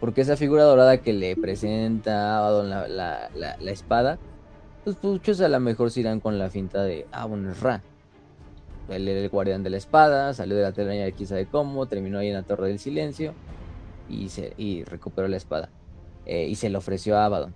Porque 0.00 0.22
esa 0.22 0.36
figura 0.36 0.64
dorada 0.64 0.98
que 0.98 1.12
le 1.12 1.36
presenta 1.36 2.34
a 2.34 2.38
Abaddon 2.38 2.70
la, 2.70 2.88
la, 2.88 3.30
la- 3.34 3.56
la 3.58 3.70
espada, 3.70 4.18
pues 4.84 4.96
muchos 5.02 5.40
a 5.40 5.48
lo 5.48 5.60
mejor 5.60 5.90
se 5.90 6.00
irán 6.00 6.20
con 6.20 6.38
la 6.38 6.48
finta 6.48 6.82
de, 6.82 7.06
ah, 7.12 7.26
bueno, 7.26 7.50
es 7.50 7.60
Ra. 7.60 7.82
él 8.88 9.06
era 9.06 9.20
el 9.20 9.28
guardián 9.28 9.62
de 9.62 9.70
la 9.70 9.76
espada, 9.76 10.32
salió 10.34 10.56
de 10.56 10.62
la 10.62 10.72
telaraña 10.72 11.04
de 11.04 11.12
quién 11.12 11.28
sabe 11.28 11.46
cómo, 11.46 11.86
terminó 11.86 12.18
ahí 12.18 12.28
en 12.28 12.34
la 12.34 12.42
Torre 12.42 12.68
del 12.68 12.78
Silencio 12.78 13.34
y, 14.08 14.30
se, 14.30 14.54
y 14.56 14.84
recuperó 14.84 15.28
la 15.28 15.36
espada. 15.36 15.68
Eh, 16.26 16.46
y 16.48 16.54
se 16.56 16.70
le 16.70 16.78
ofreció 16.78 17.18
a 17.18 17.26
Abaddon. 17.26 17.54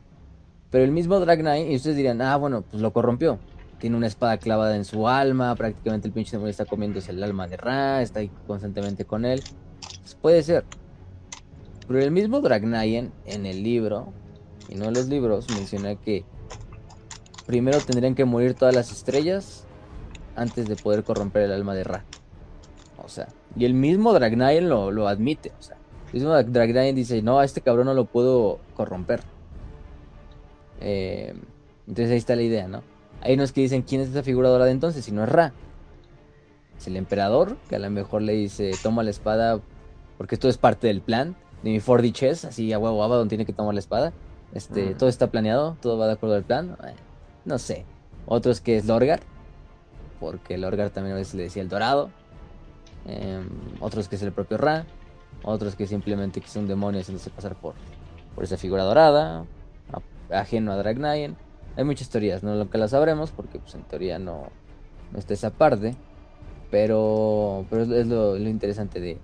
Pero 0.74 0.82
el 0.82 0.90
mismo 0.90 1.20
Drag 1.20 1.38
Knight, 1.38 1.70
y 1.70 1.76
ustedes 1.76 1.96
dirán, 1.96 2.20
ah, 2.20 2.36
bueno, 2.36 2.62
pues 2.68 2.82
lo 2.82 2.92
corrompió. 2.92 3.38
Tiene 3.78 3.96
una 3.96 4.08
espada 4.08 4.38
clavada 4.38 4.74
en 4.74 4.84
su 4.84 5.06
alma, 5.06 5.54
prácticamente 5.54 6.08
el 6.08 6.12
pinche 6.12 6.32
demonio 6.32 6.50
está 6.50 6.64
comiéndose 6.64 7.12
el 7.12 7.22
alma 7.22 7.46
de 7.46 7.56
Ra, 7.56 8.02
está 8.02 8.18
ahí 8.18 8.30
constantemente 8.48 9.04
con 9.04 9.24
él. 9.24 9.40
Pues 10.00 10.16
puede 10.16 10.42
ser. 10.42 10.64
Pero 11.86 12.00
el 12.00 12.10
mismo 12.10 12.40
Dragnayen 12.40 13.12
en 13.24 13.46
el 13.46 13.62
libro, 13.62 14.12
y 14.68 14.74
no 14.74 14.86
en 14.86 14.94
los 14.94 15.06
libros, 15.06 15.46
menciona 15.50 15.94
que 15.94 16.24
primero 17.46 17.78
tendrían 17.78 18.16
que 18.16 18.24
morir 18.24 18.54
todas 18.54 18.74
las 18.74 18.90
estrellas 18.90 19.66
antes 20.34 20.66
de 20.66 20.74
poder 20.74 21.04
corromper 21.04 21.42
el 21.42 21.52
alma 21.52 21.76
de 21.76 21.84
Ra. 21.84 22.04
O 23.04 23.08
sea, 23.08 23.28
y 23.56 23.64
el 23.64 23.74
mismo 23.74 24.12
Dragnayen 24.12 24.68
lo, 24.68 24.90
lo 24.90 25.06
admite. 25.06 25.52
O 25.56 25.62
sea, 25.62 25.76
el 26.08 26.14
mismo 26.14 26.30
Dragnayen 26.30 26.96
dice, 26.96 27.22
no, 27.22 27.40
este 27.44 27.60
cabrón 27.60 27.86
no 27.86 27.94
lo 27.94 28.06
puedo 28.06 28.58
corromper. 28.74 29.20
Eh, 30.86 31.34
entonces 31.88 32.12
ahí 32.12 32.18
está 32.18 32.36
la 32.36 32.42
idea, 32.42 32.68
¿no? 32.68 32.82
Hay 33.22 33.34
unos 33.34 33.52
que 33.52 33.62
dicen, 33.62 33.82
¿quién 33.82 34.02
es 34.02 34.10
esa 34.10 34.22
figura 34.22 34.50
dorada 34.50 34.70
entonces? 34.70 35.04
Si 35.04 35.12
no 35.12 35.24
es 35.24 35.30
Ra. 35.30 35.54
Es 36.76 36.86
el 36.86 36.96
emperador, 36.96 37.56
que 37.68 37.76
a 37.76 37.78
lo 37.78 37.88
mejor 37.90 38.20
le 38.20 38.34
dice, 38.34 38.72
toma 38.82 39.02
la 39.02 39.10
espada 39.10 39.60
porque 40.18 40.34
esto 40.34 40.48
es 40.48 40.58
parte 40.58 40.86
del 40.86 41.00
plan 41.00 41.34
de 41.62 41.70
mi 41.70 41.80
4D 41.80 42.12
chess, 42.12 42.44
así 42.44 42.72
a 42.72 42.78
huevo 42.78 43.02
Abaddon 43.02 43.28
tiene 43.28 43.46
que 43.46 43.54
tomar 43.54 43.72
la 43.72 43.80
espada. 43.80 44.12
Este, 44.52 44.94
todo 44.94 45.08
está 45.08 45.30
planeado, 45.30 45.76
todo 45.80 45.96
va 45.96 46.06
de 46.06 46.12
acuerdo 46.12 46.36
al 46.36 46.44
plan. 46.44 46.76
Eh, 46.84 46.94
no 47.46 47.58
sé. 47.58 47.86
Otros 48.26 48.60
que 48.60 48.76
es 48.76 48.86
Lorgar, 48.86 49.20
porque 50.20 50.58
Lorgar 50.58 50.90
también 50.90 51.14
a 51.14 51.18
veces 51.18 51.34
le 51.34 51.44
decía 51.44 51.62
el 51.62 51.68
dorado. 51.68 52.10
Em, 53.06 53.48
otros 53.80 54.08
que 54.08 54.16
es 54.16 54.22
el 54.22 54.32
propio 54.32 54.58
Ra. 54.58 54.84
Otros 55.42 55.74
que 55.74 55.86
simplemente 55.86 56.40
que 56.40 56.46
es 56.46 56.56
un 56.56 56.68
demonio 56.68 57.00
haciéndose 57.00 57.30
pasar 57.30 57.54
por, 57.54 57.74
por 58.34 58.44
esa 58.44 58.56
figura 58.56 58.82
dorada, 58.84 59.44
ajeno 60.34 60.72
a 60.72 60.76
Dragnayen. 60.76 61.36
Hay 61.76 61.84
muchas 61.84 62.08
teorías, 62.08 62.42
no 62.42 62.54
lo 62.54 62.70
que 62.70 62.78
las 62.78 62.92
sabremos 62.92 63.30
porque 63.30 63.58
pues 63.58 63.74
en 63.74 63.82
teoría 63.82 64.18
no, 64.18 64.48
no 65.12 65.18
está 65.18 65.34
esa 65.34 65.50
parte. 65.50 65.94
Pero, 66.70 67.66
pero 67.70 67.82
es 67.82 68.06
lo, 68.06 68.36
lo 68.36 68.48
interesante 68.48 69.00
de, 69.00 69.18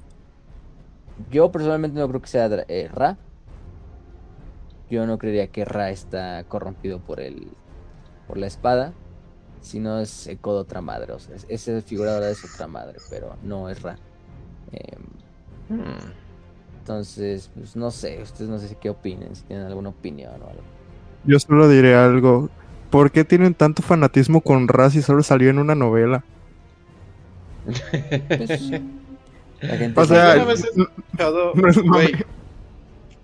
yo 1.30 1.50
personalmente 1.50 1.98
no 1.98 2.08
creo 2.08 2.22
que 2.22 2.28
sea 2.28 2.48
eh, 2.68 2.88
Ra. 2.92 3.18
Yo 4.88 5.06
no 5.06 5.18
creería 5.18 5.48
que 5.48 5.64
Ra 5.64 5.90
está 5.90 6.44
corrompido 6.44 7.00
por 7.00 7.20
el 7.20 7.48
por 8.26 8.38
la 8.38 8.46
espada, 8.46 8.92
sino 9.60 9.98
es 9.98 10.28
Eco 10.28 10.54
de 10.54 10.60
otra 10.60 10.80
madre. 10.80 11.12
O 11.12 11.18
sea, 11.18 11.36
esa 11.48 11.80
figura 11.82 12.14
ahora 12.14 12.30
es 12.30 12.44
otra 12.44 12.68
madre, 12.68 12.98
pero 13.10 13.36
no 13.42 13.68
es 13.68 13.82
Ra. 13.82 13.96
Em, 14.70 15.76
hmm. 15.76 16.12
Entonces, 16.78 17.50
pues 17.54 17.76
no 17.76 17.90
sé, 17.90 18.22
ustedes 18.22 18.48
no 18.48 18.58
sé 18.58 18.74
qué 18.76 18.90
opinen, 18.90 19.34
si 19.34 19.42
tienen 19.42 19.66
alguna 19.66 19.90
opinión 19.90 20.40
o 20.42 20.48
algo. 20.48 20.62
Yo 21.24 21.38
solo 21.38 21.68
diré 21.68 21.94
algo. 21.94 22.48
¿Por 22.90 23.12
qué 23.12 23.24
tienen 23.24 23.54
tanto 23.54 23.82
fanatismo 23.82 24.40
con 24.40 24.68
Ra 24.68 24.90
si 24.90 25.02
solo 25.02 25.22
salió 25.22 25.50
en 25.50 25.58
una 25.58 25.74
novela? 25.74 26.24
Pues, 27.64 27.80
o 29.96 30.04
sea, 30.06 30.32
¿alguna 30.32 30.44
vez 30.44 30.64
has 30.64 30.76
escuchado, 30.76 31.52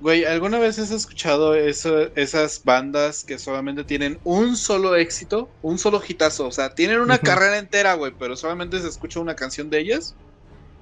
güey, 0.00 0.24
¿alguna 0.24 0.58
vez 0.58 0.78
has 0.78 0.90
escuchado 0.90 1.54
esas 1.54 2.62
bandas 2.64 3.24
que 3.24 3.38
solamente 3.38 3.84
tienen 3.84 4.18
un 4.24 4.56
solo 4.56 4.94
éxito, 4.94 5.48
un 5.62 5.78
solo 5.78 6.02
hitazo? 6.06 6.46
O 6.46 6.52
sea, 6.52 6.74
tienen 6.74 7.00
una 7.00 7.18
carrera 7.18 7.58
entera, 7.58 7.94
güey, 7.94 8.12
pero 8.18 8.36
solamente 8.36 8.78
se 8.80 8.88
escucha 8.88 9.20
una 9.20 9.34
canción 9.34 9.70
de 9.70 9.80
ellas. 9.80 10.14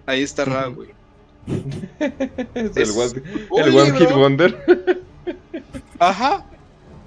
Ahí 0.06 0.22
está 0.22 0.44
Ra, 0.44 0.66
güey. 0.66 0.90
el, 2.00 2.90
One, 3.50 3.98
Hit 3.98 4.10
Wonder. 4.10 4.92
Ajá. 5.98 6.44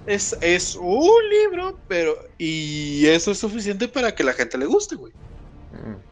Es, 0.08 0.36
es 0.42 0.76
un 0.76 1.30
libro, 1.30 1.78
pero. 1.88 2.16
Y 2.38 3.06
eso 3.06 3.32
es 3.32 3.38
suficiente 3.38 3.88
para 3.88 4.16
que 4.16 4.24
la 4.24 4.34
gente 4.34 4.58
le 4.58 4.66
guste, 4.66 4.96
güey. 4.96 5.14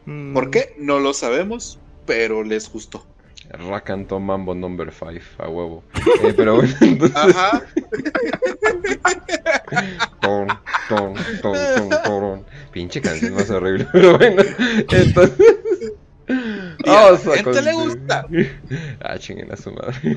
Mm. 0.04 0.34
¿Por 0.34 0.50
qué? 0.50 0.74
No 0.78 1.00
lo 1.00 1.12
sabemos 1.12 1.80
pero 2.06 2.42
les 2.42 2.72
gustó. 2.72 3.04
Racanto 3.50 4.18
Mambo 4.18 4.54
Number 4.54 4.92
5, 4.92 5.12
a 5.38 5.48
huevo. 5.48 5.84
Eh, 6.22 6.32
pero 6.36 6.56
bueno, 6.56 6.74
entonces... 6.80 7.16
Ajá. 7.16 7.62
ton, 10.20 10.48
ton, 10.88 11.14
ton, 11.42 11.90
ton, 12.04 12.44
Pinche 12.72 13.00
canción 13.00 13.34
más 13.34 13.50
horrible, 13.50 13.86
pero 13.92 14.18
bueno. 14.18 14.42
Entonces... 14.90 15.52
a 16.86 17.08
a 17.08 17.16
gente 17.16 17.62
le 17.62 17.72
gusta. 17.72 18.26
Ah, 19.00 19.18
chinguen 19.18 19.52
a 19.52 19.56
su 19.56 19.70
madre. 19.72 20.16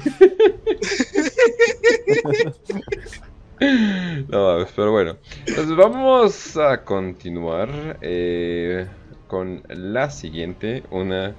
no, 4.30 4.66
pero 4.76 4.92
bueno. 4.92 5.18
Entonces 5.46 5.76
vamos 5.76 6.58
a 6.58 6.84
continuar 6.84 7.98
eh, 8.02 8.88
con 9.28 9.64
la 9.70 10.10
siguiente. 10.10 10.84
Una 10.92 11.36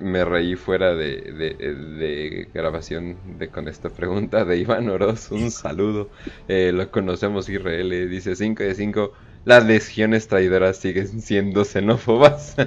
me 0.00 0.24
reí 0.24 0.56
fuera 0.56 0.94
de, 0.94 2.48
grabación 2.52 3.38
de, 3.38 3.48
con 3.48 3.68
esta 3.68 3.90
pregunta 3.90 4.44
de 4.44 4.56
Iván 4.58 4.88
Oroz. 4.88 5.30
Un 5.30 5.50
saludo. 5.50 6.10
Eh, 6.48 6.72
lo 6.72 6.90
conocemos 6.90 7.48
Israel. 7.48 8.08
Dice 8.10 8.34
5 8.34 8.62
de 8.62 8.74
5 8.74 9.12
las 9.44 9.64
legiones 9.64 10.28
traidoras 10.28 10.76
siguen 10.76 11.20
siendo 11.20 11.64
xenófobas. 11.64 12.54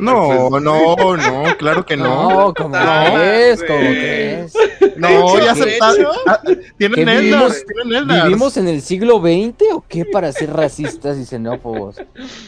No, 0.00 0.60
no, 0.60 1.16
no, 1.16 1.56
claro 1.58 1.84
que 1.84 1.96
no. 1.96 2.28
No, 2.28 2.54
¿cómo 2.54 2.76
es? 2.76 3.62
¿Cómo 3.64 3.80
es? 3.80 4.52
No, 4.96 5.38
ya 5.40 5.52
aceptaron. 5.52 6.06
Ah, 6.26 6.40
tienen 6.76 7.08
Eldars, 7.08 7.64
tienen 7.66 8.06
¿Vivimos 8.06 8.56
en 8.58 8.68
el 8.68 8.82
siglo 8.82 9.18
XX 9.18 9.72
o 9.72 9.84
qué 9.88 10.04
para 10.04 10.30
ser 10.32 10.52
racistas 10.52 11.18
y 11.18 11.24
xenófobos? 11.24 11.96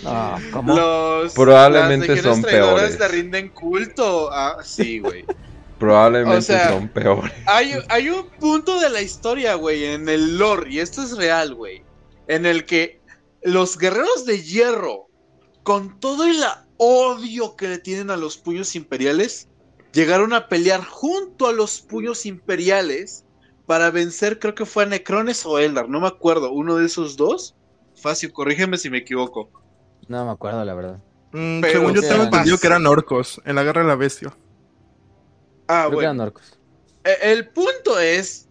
No, 0.05 0.37
¿cómo? 0.53 0.77
Los, 0.77 1.35
Probablemente 1.35 2.21
son 2.23 2.43
peores. 2.43 2.99
le 2.99 3.09
rinden 3.09 3.49
culto. 3.49 4.31
Ah, 4.33 4.59
sí, 4.63 5.01
güey. 5.01 5.25
Probablemente 5.79 6.59
son 6.69 6.89
peores. 6.89 7.33
Hay, 7.47 7.75
hay 7.89 8.11
un 8.11 8.27
punto 8.39 8.79
de 8.81 8.91
la 8.91 9.01
historia, 9.01 9.55
güey, 9.55 9.87
en 9.87 10.09
el 10.09 10.39
lore, 10.39 10.71
y 10.71 10.79
esto 10.79 11.03
es 11.03 11.17
real, 11.17 11.55
güey, 11.55 11.83
en 12.29 12.45
el 12.45 12.67
que 12.67 13.00
los 13.43 13.79
guerreros 13.79 14.27
de 14.27 14.43
hierro, 14.43 15.09
con 15.63 15.99
todo 16.01 16.25
el 16.25 16.43
odio 16.77 17.57
que 17.57 17.69
le 17.69 17.79
tienen 17.79 18.11
a 18.11 18.17
los 18.17 18.37
puños 18.37 18.75
imperiales, 18.75 19.49
llegaron 19.93 20.33
a 20.33 20.49
pelear 20.49 20.85
junto 20.85 21.47
a 21.47 21.53
los 21.53 21.81
puños 21.81 22.27
imperiales 22.27 23.25
para 23.67 23.91
vencer, 23.91 24.39
creo 24.39 24.55
que 24.55 24.67
fue 24.67 24.85
a 24.85 24.87
Necrones 24.87 25.45
o 25.47 25.59
Eldar, 25.59 25.89
no 25.89 26.01
me 26.01 26.09
acuerdo, 26.09 26.53
uno 26.53 26.77
de 26.77 26.87
esos 26.87 27.17
dos. 27.17 27.55
Facio, 27.95 28.33
corrígeme 28.33 28.79
si 28.79 28.89
me 28.89 28.99
equivoco. 28.99 29.51
No 30.09 30.25
me 30.25 30.33
acuerdo, 30.33 30.65
la 30.65 30.75
verdad. 30.75 31.01
Mm, 31.33 31.63
según 31.63 31.95
yo 31.95 32.01
tengo 32.01 32.25
entendido 32.25 32.59
que 32.59 32.67
eran 32.67 32.87
orcos 32.87 33.41
en 33.45 33.55
la 33.55 33.63
guerra 33.63 33.83
de 33.83 33.89
la 33.89 33.95
bestia. 33.95 34.35
Ah, 35.69 35.87
bueno. 35.87 36.01
eran 36.01 36.21
orcos. 36.21 36.59
E, 37.05 37.33
el 37.33 37.49
punto 37.49 37.99
es 37.99 38.49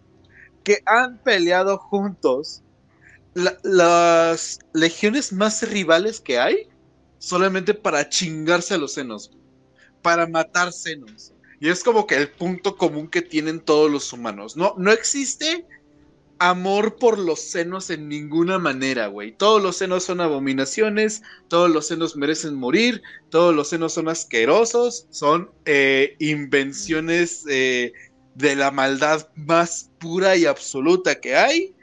que 0.64 0.82
han 0.86 1.18
peleado 1.18 1.78
juntos 1.78 2.62
las 3.34 4.58
legiones 4.72 5.32
más 5.32 5.62
rivales 5.68 6.20
que 6.20 6.38
hay 6.38 6.68
solamente 7.18 7.74
para 7.74 8.08
chingarse 8.08 8.74
a 8.74 8.78
los 8.78 8.94
senos, 8.94 9.30
para 10.02 10.26
matar 10.26 10.72
senos. 10.72 11.32
Y 11.60 11.68
es 11.68 11.84
como 11.84 12.06
que 12.06 12.16
el 12.16 12.30
punto 12.30 12.76
común 12.76 13.08
que 13.08 13.22
tienen 13.22 13.60
todos 13.60 13.90
los 13.90 14.12
humanos. 14.12 14.56
No, 14.56 14.74
no 14.78 14.90
existe 14.90 15.66
amor 16.38 16.96
por 16.96 17.18
los 17.18 17.38
senos 17.38 17.90
en 17.90 18.08
ninguna 18.08 18.58
manera, 18.58 19.08
güey. 19.08 19.32
Todos 19.32 19.62
los 19.62 19.76
senos 19.76 20.04
son 20.04 20.22
abominaciones, 20.22 21.22
todos 21.48 21.70
los 21.70 21.86
senos 21.86 22.16
merecen 22.16 22.54
morir, 22.54 23.02
todos 23.28 23.54
los 23.54 23.68
senos 23.68 23.92
son 23.92 24.08
asquerosos, 24.08 25.06
son 25.10 25.50
eh, 25.66 26.16
invenciones 26.18 27.44
eh, 27.46 27.92
de 28.34 28.56
la 28.56 28.70
maldad 28.70 29.28
más 29.36 29.90
pura 29.98 30.34
y 30.34 30.46
absoluta 30.46 31.20
que 31.20 31.36
hay. 31.36 31.74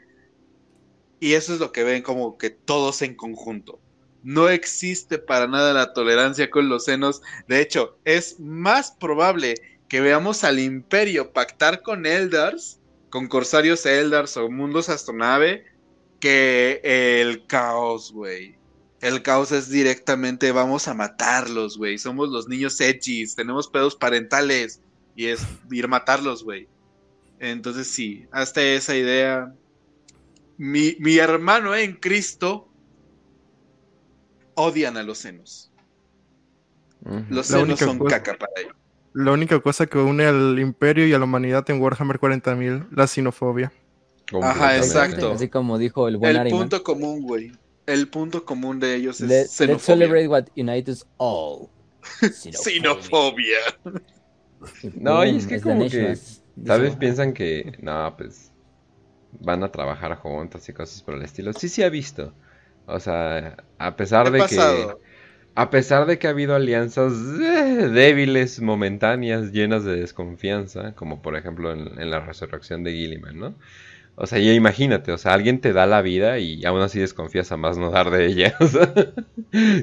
Y 1.20 1.34
eso 1.34 1.54
es 1.54 1.60
lo 1.60 1.72
que 1.72 1.84
ven 1.84 2.04
como 2.04 2.38
que 2.38 2.50
todos 2.50 3.02
en 3.02 3.16
conjunto. 3.16 3.80
No 4.24 4.50
existe 4.50 5.18
para 5.18 5.48
nada 5.48 5.74
la 5.74 5.94
tolerancia 5.94 6.50
con 6.50 6.70
los 6.70 6.86
senos. 6.86 7.22
De 7.48 7.62
hecho, 7.62 7.98
es 8.06 8.40
más 8.40 8.92
probable 8.92 9.56
que 9.88 10.02
veamos 10.02 10.44
al 10.44 10.60
imperio 10.60 11.32
pactar 11.32 11.82
con 11.82 12.06
Eldars, 12.06 12.80
con 13.10 13.28
corsarios 13.28 13.86
Eldars 13.86 14.36
o 14.38 14.50
mundos 14.50 14.90
astronave, 14.90 15.66
que 16.20 16.82
el 16.84 17.46
caos, 17.48 18.12
güey. 18.12 18.56
El 19.00 19.22
caos 19.22 19.52
es 19.52 19.70
directamente 19.70 20.52
vamos 20.52 20.88
a 20.88 20.94
matarlos, 20.94 21.78
güey. 21.78 21.98
Somos 21.98 22.30
los 22.30 22.48
niños 22.48 22.82
edgys, 22.82 23.36
tenemos 23.36 23.68
pedos 23.68 23.96
parentales 23.96 24.82
y 25.16 25.28
es 25.28 25.42
ir 25.72 25.86
a 25.86 25.88
matarlos, 25.88 26.44
güey. 26.44 26.68
Entonces 27.40 27.88
sí, 27.88 28.26
hasta 28.32 28.62
esa 28.62 28.96
idea 28.96 29.54
mi, 30.58 30.96
hermano 31.18 31.76
en 31.76 31.94
Cristo 31.96 32.68
odian 34.56 34.98
a 34.98 35.04
los 35.04 35.20
senos. 35.20 35.72
Los 37.30 37.50
La 37.52 37.60
única 37.60 37.86
son 37.86 38.00
cosa- 38.00 38.18
caca 38.24 38.38
para 38.38 38.52
ellos. 38.62 38.74
La 39.14 39.32
única 39.32 39.60
cosa 39.60 39.88
que 39.88 39.98
une 39.98 40.26
al 40.26 40.60
imperio 40.60 41.08
y 41.08 41.14
a 41.14 41.18
la 41.20 41.24
humanidad 41.26 41.68
en 41.70 41.82
Warhammer 41.82 42.20
40.000, 42.20 42.88
la 42.92 43.08
sinofobia. 43.08 43.72
Completamente. 44.32 44.78
exacto. 44.78 45.32
Así 45.32 45.48
como 45.48 45.78
dijo 45.78 46.08
el 46.08 46.18
buen 46.18 46.32
El 46.32 46.38
Ariman. 46.42 46.60
punto 46.60 46.84
común, 46.84 47.22
güey. 47.22 47.52
El 47.86 48.10
punto 48.10 48.44
común 48.44 48.80
de 48.80 48.96
ellos 48.96 49.22
es 49.22 49.28
Let, 49.30 49.42
let's 49.44 49.52
xenofobia. 49.54 49.80
celebrate 49.86 50.28
what 50.28 50.44
unites 50.58 50.90
us 51.02 51.08
all. 51.18 51.70
Xenofobia. 52.32 53.58
No, 54.96 55.24
y 55.26 55.38
es 55.38 55.48
que 55.48 55.62
como 55.62 55.88
que, 55.90 56.18
Tal 56.66 56.82
vez 56.82 56.96
piensan 56.96 57.34
que, 57.34 57.78
no, 57.82 58.14
pues 58.18 58.52
van 59.40 59.64
a 59.64 59.72
trabajar 59.72 60.16
juntos 60.16 60.68
y 60.70 60.74
cosas 60.74 61.02
por 61.02 61.16
el 61.16 61.24
estilo. 61.24 61.54
Sí, 61.54 61.70
sí 61.70 61.84
ha 61.84 61.90
visto. 61.90 62.34
O 62.86 63.00
sea, 63.00 63.58
a 63.78 63.96
pesar 63.96 64.32
¿Qué 64.32 64.40
de 64.40 64.46
que 64.46 64.96
a 65.56 65.72
pesar 65.72 66.06
de 66.06 66.20
que 66.20 66.28
ha 66.28 66.30
habido 66.30 66.54
alianzas 66.54 67.14
eh, 67.42 67.90
débiles, 67.92 68.62
momentáneas, 68.62 69.52
llenas 69.52 69.84
de 69.84 69.96
desconfianza, 69.96 70.94
como 70.94 71.24
por 71.24 71.36
ejemplo 71.36 71.72
en, 71.72 72.00
en 72.00 72.12
la 72.12 72.20
resurrección 72.20 72.84
de 72.84 72.92
Gilliman, 72.92 73.40
¿no? 73.40 73.56
O 74.20 74.26
sea, 74.26 74.40
ya 74.40 74.52
imagínate, 74.54 75.12
o 75.12 75.18
sea, 75.20 75.34
alguien 75.34 75.62
te 75.62 75.74
da 75.74 75.86
la 75.86 76.02
vida 76.02 76.40
y 76.40 76.66
aún 76.66 76.82
así 76.82 77.00
desconfías 77.00 77.52
a 77.52 77.58
más 77.58 77.78
no 77.78 77.92
dar 77.92 78.10
de 78.10 78.26
ella. 78.26 78.56
o 78.60 78.66
sea, 78.66 78.92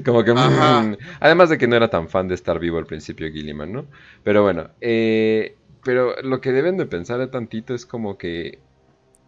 como 0.03 0.25
que... 0.25 0.31
Ajá. 0.31 0.81
mm, 0.81 0.97
además 1.21 1.49
de 1.49 1.57
que 1.57 1.67
no 1.67 1.75
era 1.77 1.89
tan 1.89 2.09
fan 2.09 2.27
de 2.27 2.35
estar 2.35 2.59
vivo 2.59 2.77
al 2.77 2.85
principio 2.85 3.31
Gilliman, 3.31 3.71
¿no? 3.71 3.85
Pero 4.23 4.43
bueno, 4.43 4.71
eh, 4.81 5.55
pero 5.85 6.21
lo 6.21 6.41
que 6.41 6.51
deben 6.51 6.75
de 6.75 6.85
pensar 6.85 7.19
de 7.19 7.27
tantito 7.27 7.73
es 7.73 7.85
como 7.85 8.17
que 8.17 8.59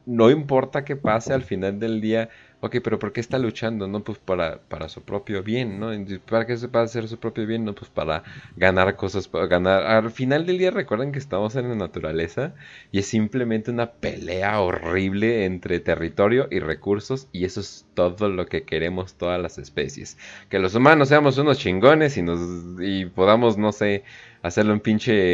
no 0.07 0.31
importa 0.31 0.85
qué 0.85 0.95
pase 0.95 1.33
al 1.33 1.43
final 1.43 1.79
del 1.79 2.01
día, 2.01 2.29
ok, 2.59 2.77
pero 2.83 2.97
¿por 2.99 3.13
qué 3.13 3.19
está 3.21 3.37
luchando? 3.39 3.87
No, 3.87 4.03
pues 4.03 4.17
para, 4.17 4.59
para 4.67 4.89
su 4.89 5.01
propio 5.03 5.43
bien, 5.43 5.79
¿no? 5.79 5.91
¿Para 6.29 6.45
qué 6.45 6.57
se 6.57 6.67
va 6.67 6.81
a 6.81 6.83
hacer 6.83 7.07
su 7.07 7.19
propio 7.19 7.45
bien? 7.45 7.65
No, 7.65 7.73
pues 7.75 7.89
para 7.89 8.23
ganar 8.55 8.95
cosas, 8.95 9.27
para 9.27 9.47
ganar. 9.47 9.83
Al 9.83 10.11
final 10.11 10.45
del 10.45 10.57
día 10.57 10.71
recuerden 10.71 11.11
que 11.11 11.19
estamos 11.19 11.55
en 11.55 11.69
la 11.69 11.75
naturaleza 11.75 12.55
y 12.91 12.99
es 12.99 13.05
simplemente 13.07 13.71
una 13.71 13.91
pelea 13.91 14.59
horrible 14.61 15.45
entre 15.45 15.79
territorio 15.79 16.47
y 16.49 16.59
recursos 16.59 17.27
y 17.31 17.45
eso 17.45 17.59
es 17.59 17.85
todo 17.93 18.29
lo 18.29 18.45
que 18.47 18.63
queremos 18.63 19.15
todas 19.15 19.41
las 19.41 19.57
especies. 19.57 20.17
Que 20.49 20.59
los 20.59 20.75
humanos 20.75 21.09
seamos 21.09 21.37
unos 21.37 21.57
chingones 21.59 22.17
y 22.17 22.21
nos 22.21 22.39
y 22.79 23.05
podamos, 23.05 23.57
no 23.57 23.71
sé, 23.71 24.03
hacerle 24.41 24.73
un 24.73 24.79
pinche 24.79 25.33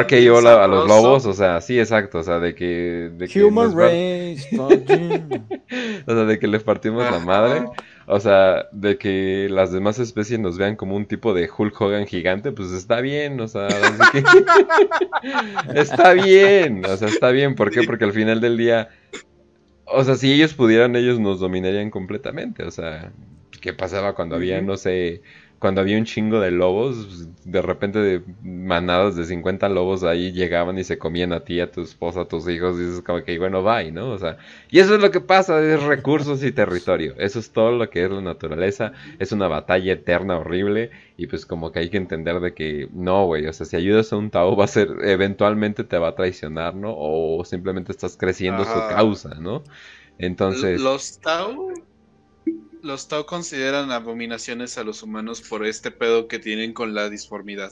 RKO 0.00 0.38
a 0.48 0.66
los 0.66 0.86
lobos, 0.88 1.26
o 1.26 1.32
sea, 1.32 1.60
sí, 1.60 1.78
exacto, 1.78 2.18
o 2.18 2.22
sea, 2.22 2.38
de 2.38 2.54
que... 2.54 3.10
De 3.16 3.28
que 3.28 3.44
Human 3.44 3.66
nos 3.66 3.76
va- 3.78 3.88
sea, 6.20 6.26
de 6.26 6.38
que 6.38 6.46
le 6.46 6.60
partimos 6.60 7.10
la 7.10 7.18
madre. 7.18 7.64
O 8.06 8.18
sea, 8.18 8.66
de 8.72 8.98
que 8.98 9.46
las 9.50 9.70
demás 9.70 10.00
especies 10.00 10.40
nos 10.40 10.58
vean 10.58 10.74
como 10.74 10.96
un 10.96 11.06
tipo 11.06 11.32
de 11.32 11.48
Hulk 11.56 11.80
Hogan 11.80 12.06
gigante, 12.06 12.50
pues 12.50 12.72
está 12.72 13.00
bien, 13.00 13.40
o 13.40 13.46
sea, 13.46 13.68
que- 14.10 14.24
está 15.74 16.12
bien, 16.14 16.84
o 16.84 16.96
sea, 16.96 17.08
está 17.08 17.30
bien. 17.30 17.54
¿Por 17.54 17.70
qué? 17.70 17.82
Porque 17.84 18.04
al 18.04 18.12
final 18.12 18.40
del 18.40 18.56
día, 18.56 18.88
o 19.84 20.02
sea, 20.04 20.16
si 20.16 20.32
ellos 20.32 20.54
pudieran, 20.54 20.96
ellos 20.96 21.20
nos 21.20 21.40
dominarían 21.40 21.90
completamente. 21.90 22.64
O 22.64 22.70
sea, 22.70 23.12
¿qué 23.60 23.72
pasaba 23.72 24.14
cuando 24.14 24.36
había, 24.36 24.60
no 24.60 24.76
sé, 24.76 25.22
cuando 25.60 25.82
había 25.82 25.98
un 25.98 26.04
chingo 26.04 26.40
de 26.40 26.50
lobos? 26.50 27.28
De 27.44 27.60
repente 27.62 27.98
de 27.98 28.22
manadas 28.42 29.14
de 29.14 29.26
50 29.26 29.68
lobos 29.68 30.02
ahí 30.02 30.32
llegaban 30.32 30.78
y 30.78 30.84
se 30.84 30.98
comían 30.98 31.32
a 31.32 31.44
ti, 31.44 31.60
a 31.60 31.70
tu 31.70 31.82
esposa, 31.82 32.22
a 32.22 32.24
tus 32.24 32.48
hijos, 32.48 32.76
y 32.78 32.86
dices 32.86 33.02
como 33.02 33.22
que, 33.22 33.38
bueno, 33.38 33.62
bye, 33.62 33.92
¿no? 33.92 34.10
O 34.10 34.18
sea, 34.18 34.38
y 34.70 34.78
eso 34.78 34.94
es 34.94 35.02
lo 35.02 35.10
que 35.10 35.20
pasa, 35.20 35.62
es 35.62 35.82
recursos 35.82 36.42
y 36.42 36.50
territorio. 36.50 37.14
Eso 37.18 37.38
es 37.38 37.52
todo 37.52 37.72
lo 37.72 37.90
que 37.90 38.04
es 38.04 38.10
la 38.10 38.22
naturaleza. 38.22 38.92
Es 39.18 39.32
una 39.32 39.48
batalla 39.48 39.92
eterna, 39.92 40.38
horrible. 40.38 40.90
Y 41.18 41.26
pues 41.26 41.44
como 41.44 41.70
que 41.70 41.80
hay 41.80 41.90
que 41.90 41.98
entender 41.98 42.40
de 42.40 42.54
que 42.54 42.88
no, 42.94 43.26
güey. 43.26 43.46
O 43.46 43.52
sea, 43.52 43.66
si 43.66 43.76
ayudas 43.76 44.12
a 44.14 44.16
un 44.16 44.30
Tao 44.30 44.56
va 44.56 44.64
a 44.64 44.68
ser, 44.68 44.88
eventualmente 45.02 45.84
te 45.84 45.98
va 45.98 46.08
a 46.08 46.14
traicionar, 46.14 46.74
¿no? 46.74 46.94
O 46.96 47.44
simplemente 47.44 47.92
estás 47.92 48.16
creciendo 48.16 48.64
su 48.64 48.78
causa, 48.88 49.34
¿no? 49.34 49.62
Entonces... 50.18 50.80
Los 50.80 51.18
Tau. 51.20 51.74
Los 52.82 53.08
Tau 53.08 53.26
consideran 53.26 53.90
abominaciones 53.92 54.78
a 54.78 54.84
los 54.84 55.02
humanos 55.02 55.42
por 55.42 55.66
este 55.66 55.90
pedo 55.90 56.28
que 56.28 56.38
tienen 56.38 56.72
con 56.72 56.94
la 56.94 57.08
disformidad. 57.10 57.70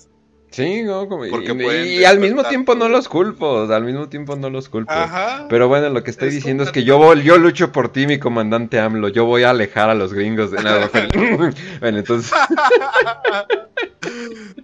Sí, 0.51 0.83
¿no? 0.83 1.09
Como- 1.09 1.27
y, 1.27 1.31
Porque 1.31 1.53
y- 1.53 1.63
pueden 1.63 1.87
y 2.01 2.05
al 2.05 2.19
mismo 2.21 2.43
tiempo 2.45 2.75
no 2.75 2.89
los 2.89 3.07
culpo. 3.09 3.71
al 3.71 3.85
mismo 3.85 4.09
tiempo 4.09 4.35
no 4.37 4.49
los 4.49 4.69
culpo. 4.71 4.91
Ajá. 4.93 5.47
Pero 5.51 5.69
bueno, 5.69 5.91
lo 5.91 6.03
que 6.03 6.11
estoy 6.11 6.29
Es 6.29 6.35
diciendo 6.37 6.63
es 6.65 6.73
que 6.73 6.85
yo, 6.85 6.97
voy- 6.99 7.23
yo 7.23 7.37
lucho 7.37 7.71
por 7.71 7.91
ti, 7.93 8.07
mi 8.07 8.19
comandante 8.19 8.81
AMLO. 8.81 9.09
Yo 9.09 9.27
voy 9.27 9.43
a 9.43 9.51
alejar 9.51 9.91
a 9.91 9.95
los 9.95 10.15
gringos 10.15 10.51
de 10.51 10.63
nada. 10.63 10.91
bueno, 11.81 11.99
entonces... 11.99 12.33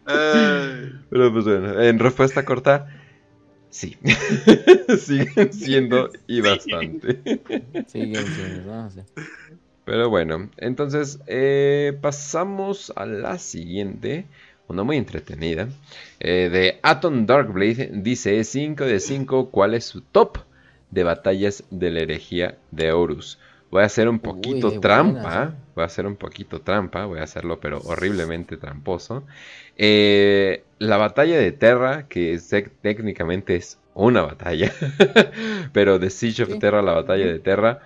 Pero 0.07 1.33
pues 1.33 1.45
bueno, 1.45 1.81
en 1.83 1.99
respuesta 1.99 2.45
corta, 2.45 2.87
sí. 3.71 3.97
Siguen 4.99 5.53
siendo 5.53 6.11
y 6.27 6.41
bastante. 6.41 7.21
Siguen 7.87 8.27
siendo, 8.27 8.73
¿no? 8.75 8.91
Sí. 8.91 9.01
Pero 9.85 10.09
bueno, 10.09 10.49
entonces 10.57 11.21
eh, 11.27 11.97
pasamos 12.01 12.93
a 12.97 13.05
la 13.07 13.39
siguiente. 13.39 14.25
Una 14.67 14.83
muy 14.83 14.97
entretenida. 14.97 15.69
eh, 16.21 16.49
de 16.51 16.79
Atom 16.83 17.27
Darkblade. 17.27 17.91
Dice 17.93 18.43
5 18.45 18.85
de 18.85 18.99
5. 19.01 19.51
¿Cuál 19.51 19.75
es 19.75 19.85
su 19.85 20.01
top 20.01 20.39
de 20.91 21.05
batallas 21.05 21.65
de 21.71 21.91
la 21.91 22.01
herejía 22.01 22.57
de 22.71 22.93
Horus? 22.93 23.39
Voy 23.71 23.83
a 23.83 23.87
hacer 23.87 24.09
un 24.09 24.21
poquito 24.21 24.81
trampa. 24.81 25.45
¿eh? 25.53 25.55
Voy 25.75 25.83
a 25.83 25.87
hacer 25.87 26.07
un 26.07 26.17
poquito 26.17 26.61
trampa. 26.63 27.05
Voy 27.05 27.19
a 27.19 27.25
hacerlo, 27.25 27.61
pero 27.61 27.81
horriblemente 27.85 28.57
tramposo. 28.57 29.25
Eh, 29.77 30.63
la 30.79 30.97
batalla 30.97 31.37
de 31.39 31.53
Terra, 31.53 32.07
que 32.09 32.33
es- 32.35 32.55
técnicamente 32.81 33.57
es 33.57 33.79
una 33.95 34.23
batalla. 34.23 34.73
pero 35.73 35.99
de 35.99 36.09
Siege 36.11 36.45
of 36.45 36.53
Sí. 36.53 36.59
Terra, 36.59 36.81
la 36.83 36.93
batalla 36.93 37.27
de 37.27 37.39
Terra. 37.39 37.81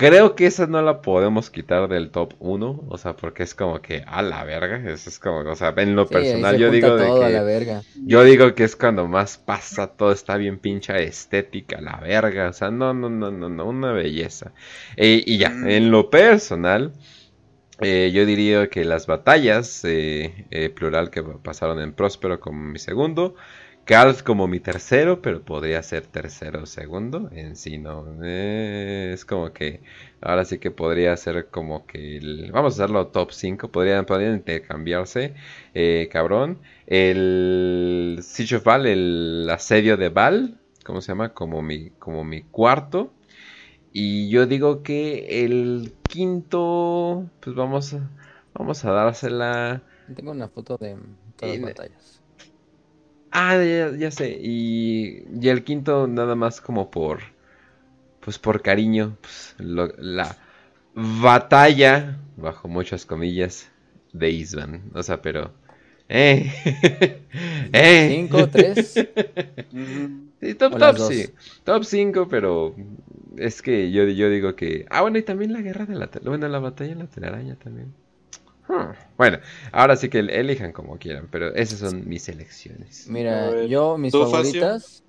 Creo 0.00 0.34
que 0.34 0.46
esa 0.46 0.66
no 0.66 0.80
la 0.80 1.02
podemos 1.02 1.50
quitar 1.50 1.86
del 1.88 2.10
top 2.10 2.34
1, 2.38 2.84
o 2.88 2.96
sea, 2.98 3.16
porque 3.16 3.42
es 3.42 3.54
como 3.54 3.82
que 3.82 4.02
a 4.06 4.22
la 4.22 4.44
verga, 4.44 4.76
eso 4.90 5.10
es 5.10 5.18
como, 5.18 5.40
o 5.40 5.54
sea, 5.56 5.74
en 5.76 5.94
lo 5.94 6.08
Sí, 6.08 6.14
personal 6.14 6.56
yo 6.58 6.70
digo 6.70 6.96
de 6.96 7.12
todo 7.12 7.24
a 7.24 7.30
la 7.30 7.42
que 7.42 7.42
verga. 7.42 7.82
yo 8.06 8.24
digo 8.24 8.54
que 8.54 8.64
es 8.64 8.76
cuando 8.76 9.06
más 9.06 9.36
pasa, 9.36 9.88
todo 9.88 10.12
está 10.12 10.36
bien 10.38 10.58
pincha 10.58 10.98
estética, 10.98 11.80
la 11.82 11.98
verga, 12.00 12.48
o 12.48 12.52
sea, 12.54 12.70
no, 12.70 12.94
no, 12.94 13.10
no, 13.10 13.30
no, 13.30 13.50
no, 13.50 13.66
una 13.66 13.92
belleza. 13.92 14.54
Eh, 14.96 15.22
y 15.26 15.36
ya, 15.38 15.58
Mm. 15.58 15.64
en 15.64 15.90
lo 15.90 16.08
personal, 16.08 16.94
eh, 17.80 18.10
yo 18.12 18.26
diría 18.26 18.68
que 18.68 18.84
las 18.84 19.06
batallas, 19.06 19.84
eh, 19.84 20.46
eh, 20.50 20.68
plural, 20.70 21.10
que 21.10 21.22
pasaron 21.22 21.80
en 21.80 21.94
Próspero 21.94 22.38
como 22.40 22.60
mi 22.62 22.78
segundo, 22.78 23.34
Calf 23.90 24.22
como 24.22 24.46
mi 24.46 24.60
tercero, 24.60 25.20
pero 25.20 25.42
podría 25.44 25.82
ser 25.82 26.06
tercero 26.06 26.62
o 26.62 26.66
segundo, 26.66 27.28
en 27.32 27.56
sí 27.56 27.76
no, 27.78 28.06
eh, 28.24 29.10
es 29.14 29.24
como 29.24 29.52
que, 29.52 29.82
ahora 30.20 30.44
sí 30.44 30.58
que 30.60 30.70
podría 30.70 31.16
ser 31.16 31.48
como 31.50 31.86
que, 31.86 32.16
el- 32.18 32.52
vamos 32.52 32.74
a 32.78 32.84
hacerlo 32.84 33.08
top 33.08 33.32
5, 33.32 33.68
podrían, 33.72 34.06
podrían 34.06 34.34
intercambiarse, 34.34 35.34
eh, 35.74 36.08
cabrón. 36.12 36.60
El 36.86 38.20
Siege 38.22 38.56
of 38.56 38.64
Val, 38.64 38.86
el 38.86 39.48
asedio 39.50 39.96
de 39.96 40.08
Val, 40.08 40.60
¿cómo 40.84 41.00
se 41.00 41.08
llama? 41.12 41.34
Como 41.34 41.60
mi, 41.62 41.90
como 41.98 42.22
mi 42.24 42.42
cuarto. 42.42 43.12
Y 43.92 44.30
yo 44.30 44.46
digo 44.46 44.82
que 44.84 45.44
el 45.44 45.94
quinto, 46.08 47.30
pues 47.40 47.56
vamos 47.56 47.94
a, 47.94 48.10
vamos 48.54 48.84
a 48.84 48.92
dársela. 48.92 49.82
Tengo 50.14 50.32
una 50.32 50.46
foto 50.48 50.76
de 50.76 50.98
todas 51.36 51.54
las 51.54 51.62
batallas. 51.62 52.19
Ah, 53.32 53.56
ya, 53.56 53.90
ya 53.96 54.10
sé. 54.10 54.38
Y, 54.40 55.24
y 55.40 55.48
el 55.48 55.64
quinto 55.64 56.06
nada 56.06 56.34
más 56.34 56.60
como 56.60 56.90
por, 56.90 57.20
pues 58.20 58.38
por 58.38 58.62
cariño, 58.62 59.16
pues, 59.20 59.54
lo- 59.58 59.92
la 59.98 60.36
batalla, 60.94 62.18
bajo 62.36 62.68
muchas 62.68 63.06
comillas, 63.06 63.70
de 64.12 64.30
Isvan. 64.30 64.90
O 64.94 65.02
sea, 65.02 65.22
pero... 65.22 65.52
Eh, 66.08 66.52
eh. 67.72 68.06
¿Cinco, 68.06 68.48
tres? 68.50 69.06
Sí, 70.40 70.54
top, 70.54 70.78
top, 70.78 70.96
sí. 70.98 71.34
Top 71.64 71.84
5, 71.84 72.28
pero 72.28 72.74
es 73.36 73.62
que 73.62 73.90
yo, 73.92 74.04
yo 74.04 74.30
digo 74.30 74.56
que... 74.56 74.86
Ah, 74.90 75.02
bueno, 75.02 75.18
y 75.18 75.22
también 75.22 75.52
la 75.52 75.60
guerra 75.60 75.86
de 75.86 75.94
la... 75.96 76.10
Bueno, 76.24 76.48
la 76.48 76.58
batalla 76.58 76.94
de 76.94 77.00
la 77.04 77.06
telaraña 77.10 77.56
también. 77.56 77.94
Hmm, 78.70 78.92
Bueno, 79.16 79.38
ahora 79.72 79.96
sí 79.96 80.08
que 80.08 80.20
elijan 80.20 80.72
como 80.72 80.96
quieran, 80.98 81.26
pero 81.30 81.52
esas 81.54 81.80
son 81.80 82.08
mis 82.08 82.28
elecciones. 82.28 83.06
Mira, 83.08 83.64
yo 83.64 83.98
mis 83.98 84.12
favoritas. 84.12 85.02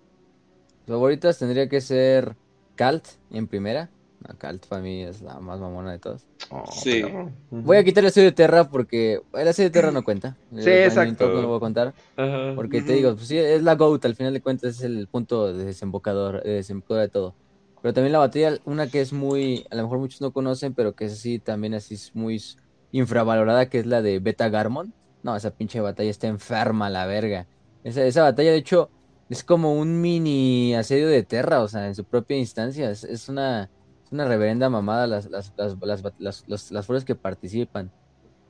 Favoritas 0.88 1.38
tendría 1.38 1.70
que 1.70 1.80
ser 1.80 2.36
Calt 2.76 3.06
en 3.32 3.48
primera. 3.48 3.90
No, 4.28 4.38
Calt 4.38 4.66
para 4.68 4.82
mí 4.82 5.04
es 5.04 5.22
la 5.22 5.40
más 5.40 5.60
mamona 5.60 5.92
de 5.92 6.00
todas. 6.00 6.26
Oh, 6.50 6.64
Sí. 6.72 7.02
pero-. 7.04 7.32
Voy 7.50 7.78
a 7.78 7.84
quitar 7.84 8.04
el 8.04 8.08
estudio 8.10 8.28
de 8.30 8.34
Terra 8.34 8.70
porque 8.70 9.20
el 9.34 9.48
estudio 9.48 9.70
de 9.70 9.74
Terra 9.74 9.92
no 9.92 10.04
cuenta. 10.04 10.38
Sí, 10.58 10.70
Eh, 10.70 10.86
exacto. 10.86 11.28
No 11.30 11.42
lo 11.42 11.48
voy 11.48 11.58
a 11.58 11.60
contar. 11.60 11.94
Ajá. 12.18 12.54
Porque 12.56 12.82
te 12.82 12.94
digo, 12.94 13.16
pues 13.16 13.28
sí, 13.28 13.38
es 13.38 13.62
la 13.64 13.76
GOAT, 13.76 14.06
al 14.06 14.16
final 14.16 14.34
de 14.34 14.42
cuentas 14.42 14.78
es 14.78 14.82
el 14.84 15.08
punto 15.08 15.54
de 15.54 15.66
desembocador, 15.66 16.44
de 16.44 16.54
desembocador 16.54 17.02
de 17.04 17.10
todo. 17.10 17.36
Pero 17.82 17.94
también 17.96 18.12
la 18.12 18.20
batalla, 18.20 18.58
una 18.66 18.88
que 18.88 19.02
es 19.02 19.12
muy, 19.12 19.66
a 19.72 19.76
lo 19.76 19.84
mejor 19.84 19.98
muchos 20.00 20.22
no 20.22 20.32
conocen, 20.32 20.74
pero 20.76 20.94
que 20.94 21.06
es 21.06 21.14
así, 21.14 21.40
también 21.40 21.74
así 21.74 21.96
es 21.96 22.14
muy 22.14 22.40
infravalorada, 22.92 23.70
que 23.70 23.80
es 23.80 23.86
la 23.86 24.02
de 24.02 24.20
Beta 24.20 24.50
Garmon. 24.50 24.94
No, 25.24 25.36
esa 25.36 25.52
pinche 25.56 25.80
batalla 25.82 26.10
está 26.10 26.28
enferma, 26.28 26.90
la 26.90 27.06
verga. 27.06 27.48
Esa, 27.84 28.04
esa 28.06 28.24
batalla, 28.24 28.52
de 28.52 28.58
hecho, 28.58 28.90
es 29.30 29.44
como 29.44 29.74
un 29.74 30.02
mini 30.02 30.74
asedio 30.76 31.08
de 31.08 31.24
Terra, 31.24 31.62
o 31.62 31.68
sea, 31.68 31.88
en 31.88 31.96
su 31.96 32.06
propia 32.06 32.38
instancia. 32.38 32.90
Es, 32.92 33.30
una, 33.30 33.70
es 34.06 34.12
una 34.12 34.26
reverenda 34.26 34.70
mamada 34.70 35.08
las, 35.08 35.30
las, 35.30 35.54
las, 35.58 35.78
las- 36.48 36.72
las 36.72 36.86
fuerzas 36.86 37.06
que 37.06 37.16
participan. 37.16 37.92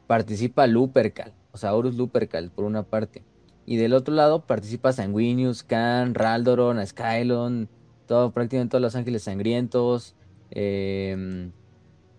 Participa 0.08 0.68
Lupercal, 0.68 1.34
o 1.52 1.58
sea, 1.58 1.74
Horus 1.74 1.96
Lupercal, 1.96 2.52
por 2.52 2.66
una 2.66 2.84
parte. 2.84 3.24
Y 3.66 3.78
del 3.78 3.94
otro 3.94 4.14
lado 4.14 4.46
participa 4.46 4.92
Sanguinius, 4.92 5.64
Khan, 5.64 6.14
Raldoron, 6.16 6.86
Skylon, 6.86 7.70
todo, 8.08 8.32
prácticamente 8.34 8.72
todos 8.72 8.82
los 8.82 8.96
ángeles 8.96 9.24
sangrientos. 9.24 10.16
em, 10.50 11.54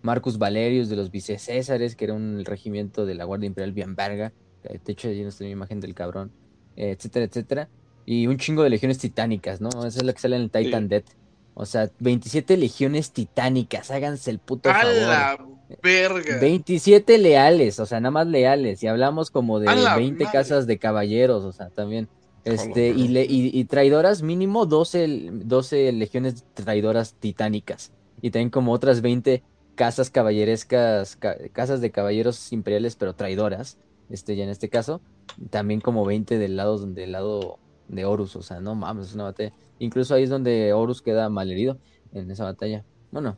Marcus 0.03 0.37
Valerius 0.37 0.89
de 0.89 0.95
los 0.95 1.09
vicecésares, 1.09 1.95
que 1.95 2.05
era 2.05 2.13
un 2.13 2.43
regimiento 2.45 3.05
de 3.05 3.15
la 3.15 3.23
Guardia 3.25 3.47
Imperial 3.47 3.71
bien 3.71 3.95
verga. 3.95 4.31
De 4.63 4.79
hecho, 4.91 5.07
allí 5.09 5.23
no 5.23 5.29
está 5.29 5.43
mi 5.43 5.49
imagen 5.49 5.79
del 5.79 5.93
cabrón. 5.95 6.31
eh, 6.75 6.91
etcétera, 6.91 7.25
etcétera. 7.25 7.69
Y 8.05 8.27
un 8.27 8.37
chingo 8.37 8.63
de 8.63 8.69
legiones 8.69 8.97
titánicas, 8.97 9.61
¿no? 9.61 9.69
Esa 9.85 9.99
es 9.99 10.03
la 10.03 10.13
que 10.13 10.19
sale 10.19 10.35
en 10.35 10.41
el 10.43 10.49
Titan 10.51 10.83
Sí. 10.83 10.89
Death. 10.89 11.05
O 11.53 11.65
sea, 11.67 11.89
27 11.99 12.57
legiones 12.57 13.11
titánicas, 13.11 13.91
háganse 13.91 14.31
el 14.31 14.39
puto 14.39 14.69
¡A 14.71 14.73
favor. 14.73 14.93
la 14.95 15.37
verga! 15.83 16.39
27 16.39 17.17
leales, 17.19 17.79
o 17.79 17.85
sea, 17.85 17.99
nada 17.99 18.09
más 18.11 18.27
leales. 18.27 18.81
Y 18.83 18.87
hablamos 18.87 19.29
como 19.31 19.59
de 19.59 19.67
¡A 19.69 19.75
la 19.75 19.95
20 19.97 20.23
madre! 20.23 20.37
casas 20.37 20.65
de 20.67 20.79
caballeros, 20.79 21.43
o 21.43 21.51
sea, 21.51 21.69
también. 21.69 22.07
Este, 22.43 22.89
y, 22.89 23.07
le- 23.09 23.25
y, 23.25 23.57
y 23.57 23.65
traidoras, 23.65 24.21
mínimo 24.23 24.65
12, 24.65 25.29
12 25.45 25.91
legiones 25.93 26.43
traidoras 26.55 27.13
titánicas. 27.13 27.91
Y 28.21 28.31
también 28.31 28.49
como 28.49 28.71
otras 28.73 29.01
20 29.01 29.43
casas 29.75 30.09
caballerescas, 30.09 31.15
ca- 31.15 31.37
casas 31.51 31.81
de 31.81 31.91
caballeros 31.91 32.51
imperiales, 32.53 32.95
pero 32.95 33.13
traidoras. 33.15 33.77
Este, 34.09 34.35
ya 34.35 34.43
en 34.43 34.49
este 34.49 34.69
caso. 34.69 35.01
También 35.49 35.81
como 35.81 36.05
20 36.05 36.37
del 36.37 36.55
lado, 36.57 36.77
del 36.85 37.11
lado 37.13 37.57
de 37.87 38.05
Horus, 38.05 38.35
o 38.35 38.41
sea, 38.41 38.59
no 38.59 38.75
mames, 38.75 39.07
es 39.07 39.15
una 39.15 39.23
batalla. 39.25 39.53
Incluso 39.79 40.13
ahí 40.13 40.23
es 40.23 40.29
donde 40.29 40.73
Horus 40.73 41.01
queda 41.01 41.29
malherido 41.29 41.77
en 42.11 42.29
esa 42.29 42.43
batalla. 42.43 42.83
Bueno, 43.11 43.37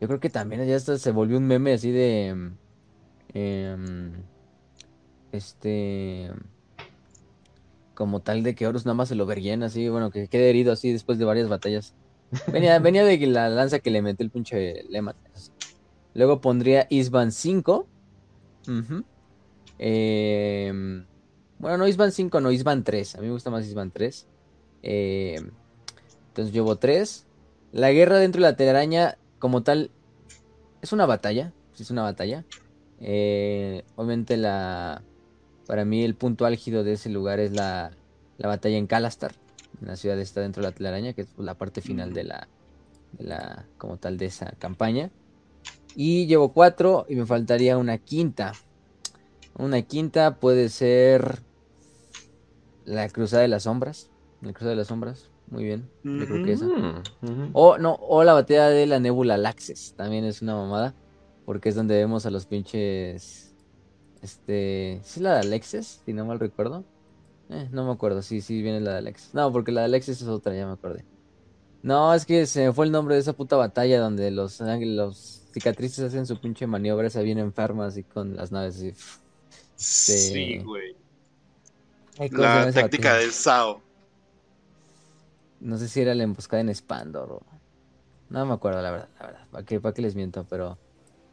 yo 0.00 0.08
creo 0.08 0.20
que 0.20 0.30
también 0.30 0.66
ya 0.66 0.76
hasta 0.76 0.98
se 0.98 1.10
volvió 1.12 1.38
un 1.38 1.46
meme 1.46 1.72
así 1.72 1.90
de. 1.90 2.50
em, 3.32 4.12
este. 5.32 6.30
Como 7.94 8.20
tal 8.20 8.42
de 8.42 8.54
que 8.56 8.66
Horus 8.66 8.84
nada 8.86 8.94
más 8.94 9.08
se 9.08 9.14
lo 9.14 9.24
verguían 9.24 9.62
así, 9.62 9.88
bueno, 9.88 10.10
que 10.10 10.26
quede 10.26 10.50
herido 10.50 10.72
así 10.72 10.92
después 10.92 11.16
de 11.18 11.24
varias 11.24 11.48
batallas. 11.48 11.94
Venía, 12.52 12.76
venía 12.80 13.04
de 13.04 13.16
la 13.28 13.48
lanza 13.48 13.78
que 13.78 13.90
le 13.92 14.02
metió 14.02 14.24
el 14.24 14.30
pinche 14.30 14.82
Lema. 14.88 15.14
Luego 16.14 16.40
pondría 16.40 16.86
Isban 16.90 17.32
5. 17.32 17.86
Ujú. 18.68 19.04
Em, 19.78 21.04
bueno, 21.58 21.78
no 21.78 21.88
Isban 21.88 22.12
5, 22.12 22.40
no 22.40 22.52
Isban 22.52 22.84
3. 22.84 23.16
A 23.16 23.20
mí 23.20 23.26
me 23.26 23.32
gusta 23.32 23.50
más 23.50 23.66
Isban 23.66 23.90
3. 23.90 24.26
Em, 24.82 25.50
entonces 26.28 26.54
llevo 26.54 26.76
3. 26.76 27.26
La 27.72 27.90
guerra 27.90 28.18
dentro 28.18 28.42
de 28.42 28.50
la 28.50 28.56
telaraña, 28.56 29.18
como 29.38 29.62
tal, 29.62 29.90
es 30.82 30.92
una 30.92 31.06
batalla. 31.06 31.52
Es 31.78 31.90
una 31.90 32.02
batalla. 32.02 32.44
Eh, 33.00 33.84
obviamente 33.96 34.36
la... 34.36 35.02
Para 35.66 35.84
mí 35.84 36.04
el 36.04 36.14
punto 36.14 36.44
álgido 36.44 36.84
de 36.84 36.92
ese 36.92 37.08
lugar 37.08 37.40
es 37.40 37.52
la, 37.52 37.90
la 38.38 38.48
batalla 38.48 38.76
en 38.76 38.86
Kalastar. 38.86 39.32
En 39.80 39.88
la 39.88 39.96
ciudad 39.96 40.18
está 40.20 40.42
dentro 40.42 40.62
de 40.62 40.68
la 40.68 40.74
telaraña, 40.74 41.14
que 41.14 41.22
es 41.22 41.28
la 41.38 41.54
parte 41.54 41.80
final 41.80 42.12
de 42.12 42.24
la, 42.24 42.48
de 43.12 43.24
la... 43.24 43.66
Como 43.78 43.96
tal 43.96 44.18
de 44.18 44.26
esa 44.26 44.52
campaña. 44.58 45.10
Y 45.94 46.26
llevo 46.26 46.52
4 46.52 47.06
y 47.08 47.16
me 47.16 47.26
faltaría 47.26 47.78
una 47.78 47.98
quinta. 47.98 48.52
Una 49.56 49.82
quinta 49.82 50.36
puede 50.36 50.68
ser... 50.68 51.42
La 52.84 53.08
Cruzada 53.08 53.42
de 53.42 53.48
las 53.48 53.62
Sombras. 53.62 54.10
La 54.42 54.52
Cruzada 54.52 54.70
de 54.70 54.76
las 54.76 54.88
Sombras. 54.88 55.30
Muy 55.48 55.64
bien. 55.64 55.88
Yo 56.02 56.26
creo 56.26 56.44
que 56.44 56.52
esa. 56.52 56.66
Mm. 56.66 57.50
O 57.52 57.78
no, 57.78 57.94
o 57.94 58.24
la 58.24 58.32
batalla 58.32 58.68
de 58.68 58.86
la 58.86 58.98
Nebula 58.98 59.36
Laxes. 59.36 59.94
También 59.96 60.24
es 60.24 60.42
una 60.42 60.54
mamada. 60.54 60.94
Porque 61.44 61.68
es 61.68 61.74
donde 61.74 61.96
vemos 61.96 62.26
a 62.26 62.30
los 62.30 62.46
pinches. 62.46 63.54
Este. 64.22 65.00
¿Sí 65.02 65.20
es 65.20 65.22
la 65.22 65.34
de 65.34 65.40
Alexis? 65.40 66.02
Si 66.04 66.12
no 66.12 66.24
mal 66.24 66.40
recuerdo. 66.40 66.84
Eh, 67.50 67.68
no 67.72 67.84
me 67.84 67.92
acuerdo. 67.92 68.22
Sí, 68.22 68.40
sí, 68.40 68.62
viene 68.62 68.80
la 68.80 68.92
de 68.92 68.98
Alexis. 68.98 69.34
No, 69.34 69.52
porque 69.52 69.72
la 69.72 69.82
de 69.82 69.86
Alexis 69.86 70.20
es 70.20 70.28
otra, 70.28 70.54
ya 70.54 70.66
me 70.66 70.72
acordé. 70.72 71.04
No, 71.82 72.14
es 72.14 72.24
que 72.24 72.46
se 72.46 72.66
me 72.66 72.72
fue 72.72 72.86
el 72.86 72.92
nombre 72.92 73.14
de 73.14 73.20
esa 73.20 73.34
puta 73.34 73.56
batalla 73.56 74.00
donde 74.00 74.30
los 74.30 74.60
cicatrices 75.54 76.00
hacen 76.00 76.26
su 76.26 76.38
pinche 76.40 76.66
maniobra, 76.66 77.06
esa 77.06 77.22
bien 77.22 77.38
enferma 77.38 77.86
así 77.86 78.02
con 78.02 78.36
las 78.36 78.50
naves 78.52 78.76
así. 78.76 78.94
Sí, 79.76 80.58
güey. 80.58 80.96
Ay, 82.18 82.28
¿cómo 82.28 82.42
se 82.42 82.66
La 82.66 82.72
táctica 82.72 83.14
del 83.14 83.32
Sao. 83.32 83.80
No 85.60 85.78
sé 85.78 85.88
si 85.88 86.00
era 86.00 86.14
la 86.14 86.24
emboscada 86.24 86.60
en 86.60 86.74
Spandor 86.74 87.32
o... 87.32 87.42
No 88.28 88.44
me 88.44 88.54
acuerdo, 88.54 88.82
la 88.82 88.90
verdad, 88.90 89.08
la 89.20 89.26
verdad. 89.26 89.46
¿Para 89.50 89.64
qué, 89.64 89.80
para 89.80 89.94
qué 89.94 90.02
les 90.02 90.14
miento? 90.14 90.44
Pero 90.50 90.76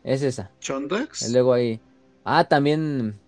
es 0.04 0.22
esa. 0.22 0.52
¿Chondax? 0.60 1.30
Y 1.30 1.34
luego 1.34 1.54
ahí. 1.54 1.80
Ah, 2.24 2.44
también. 2.44 3.20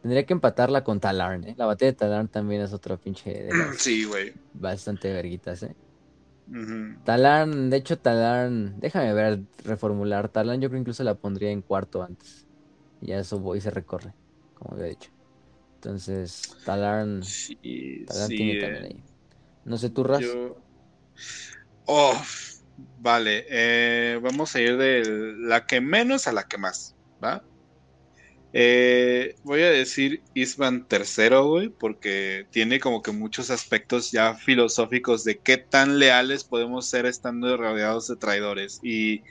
Tendría 0.00 0.24
que 0.24 0.32
empatarla 0.32 0.82
con 0.82 1.00
Talarn, 1.00 1.44
¿eh? 1.44 1.54
La 1.58 1.66
batalla 1.66 1.92
de 1.92 1.96
Talarn 1.96 2.28
también 2.28 2.62
es 2.62 2.72
otro 2.72 2.98
pinche. 2.98 3.30
de 3.30 3.54
las 3.54 3.76
Sí, 3.76 4.04
güey. 4.04 4.32
Bastante 4.54 5.12
verguitas, 5.12 5.64
¿eh? 5.64 5.74
Ujú. 6.46 6.98
Talarn, 7.02 7.70
de 7.70 7.76
hecho, 7.76 7.98
Talarn. 8.00 8.78
Déjame 8.80 9.12
ver, 9.14 9.42
reformular. 9.64 10.28
Talarn, 10.30 10.60
yo 10.60 10.68
creo 10.68 10.80
incluso 10.80 11.04
la 11.04 11.14
pondría 11.16 11.50
en 11.50 11.62
cuarto 11.62 12.02
antes. 12.02 12.48
Y 13.00 13.08
ya 13.08 13.18
eso 13.20 13.38
voy 13.40 13.58
y 13.58 13.60
se 13.60 13.70
recorre, 13.70 14.14
como 14.54 14.74
había 14.74 14.86
dicho. 14.88 15.10
Entonces, 15.76 16.58
Talarn. 16.64 17.36
Sí, 17.38 18.06
Talarn 18.06 18.34
sí, 18.34 18.34
tiene 18.34 18.56
eh, 18.56 18.56
también 18.56 18.84
ahí. 18.86 19.04
No 19.64 19.78
sé, 19.78 19.90
tú, 19.90 20.04
Ras. 20.04 20.38
yo- 20.38 20.64
Oh, 21.86 22.20
vale. 22.96 23.44
eh, 23.48 24.18
vamos 24.22 24.54
a 24.54 24.60
ir 24.60 24.76
de 24.76 25.34
la 25.38 25.66
que 25.66 25.80
menos 25.80 26.26
a 26.26 26.32
la 26.32 26.44
que 26.44 26.58
más, 26.58 26.96
¿va? 27.22 27.46
Eh, 28.52 29.34
voy 29.42 29.62
a 29.62 29.70
decir 29.70 30.22
Isban 30.34 30.86
III, 30.90 31.36
güey, 31.42 31.68
porque 31.68 32.46
tiene 32.50 32.80
como 32.80 33.02
que 33.02 33.12
muchos 33.12 33.50
aspectos 33.50 34.12
ya 34.12 34.34
filosóficos 34.34 35.24
de 35.24 35.38
qué 35.38 35.58
tan 35.58 35.98
leales 35.98 36.44
podemos 36.44 36.86
ser 36.86 37.06
estando 37.06 37.56
rodeados 37.56 38.08
de 38.08 38.16
traidores 38.16 38.80
y 38.82 39.22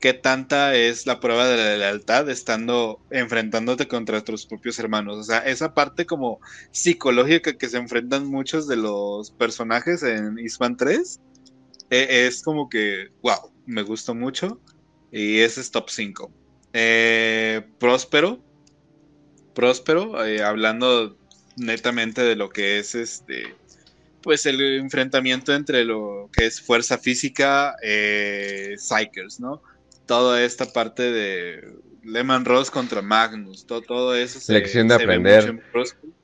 qué 0.00 0.12
tanta 0.12 0.74
es 0.74 1.06
la 1.06 1.18
prueba 1.18 1.48
de 1.48 1.56
la 1.56 1.76
lealtad 1.78 2.28
estando 2.28 3.00
enfrentándote 3.10 3.88
contra 3.88 4.22
tus 4.22 4.44
propios 4.44 4.78
hermanos. 4.78 5.16
O 5.16 5.22
sea, 5.22 5.38
esa 5.38 5.72
parte 5.72 6.04
como 6.04 6.40
psicológica 6.72 7.56
que 7.56 7.68
se 7.68 7.78
enfrentan 7.78 8.26
muchos 8.26 8.68
de 8.68 8.76
los 8.76 9.30
personajes 9.30 10.02
en 10.02 10.38
Isban 10.38 10.76
3 10.76 11.20
eh, 11.88 12.26
es 12.26 12.42
como 12.42 12.68
que, 12.68 13.08
wow, 13.22 13.50
me 13.64 13.82
gustó 13.82 14.14
mucho 14.14 14.60
y 15.10 15.38
ese 15.38 15.62
es 15.62 15.70
top 15.70 15.88
5. 15.88 16.30
Próspero, 17.78 18.44
Próspero, 19.54 20.24
eh, 20.24 20.42
hablando 20.42 21.16
netamente 21.56 22.22
de 22.22 22.36
lo 22.36 22.48
que 22.50 22.78
es 22.78 22.94
este, 22.94 23.54
pues 24.22 24.46
el 24.46 24.60
enfrentamiento 24.78 25.54
entre 25.54 25.84
lo 25.84 26.28
que 26.36 26.46
es 26.46 26.60
fuerza 26.60 26.98
física, 26.98 27.76
eh, 27.82 28.74
Psychers, 28.78 29.38
¿no? 29.40 29.62
Toda 30.06 30.42
esta 30.44 30.66
parte 30.72 31.02
de 31.12 31.68
Lehman 32.02 32.44
Ross 32.44 32.70
contra 32.70 33.00
Magnus, 33.02 33.66
todo, 33.66 33.80
todo 33.82 34.14
eso. 34.14 34.40
se- 34.40 34.52
Lección 34.52 34.88
de 34.88 34.96
se 34.96 35.02
aprender. 35.04 35.62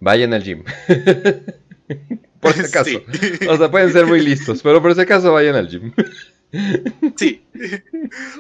Vayan 0.01 0.35
al 0.35 0.43
gym. 0.43 0.65
por 2.41 2.53
si 2.55 2.61
acaso. 2.61 2.91
Sí. 3.13 3.47
O 3.49 3.57
sea, 3.57 3.71
pueden 3.71 3.93
ser 3.93 4.07
muy 4.07 4.21
listos, 4.21 4.61
pero 4.63 4.83
por 4.83 4.95
si 4.95 5.01
acaso 5.01 5.33
vayan 5.33 5.55
al 5.57 5.69
gym. 5.69 5.93
Sí. 7.17 7.45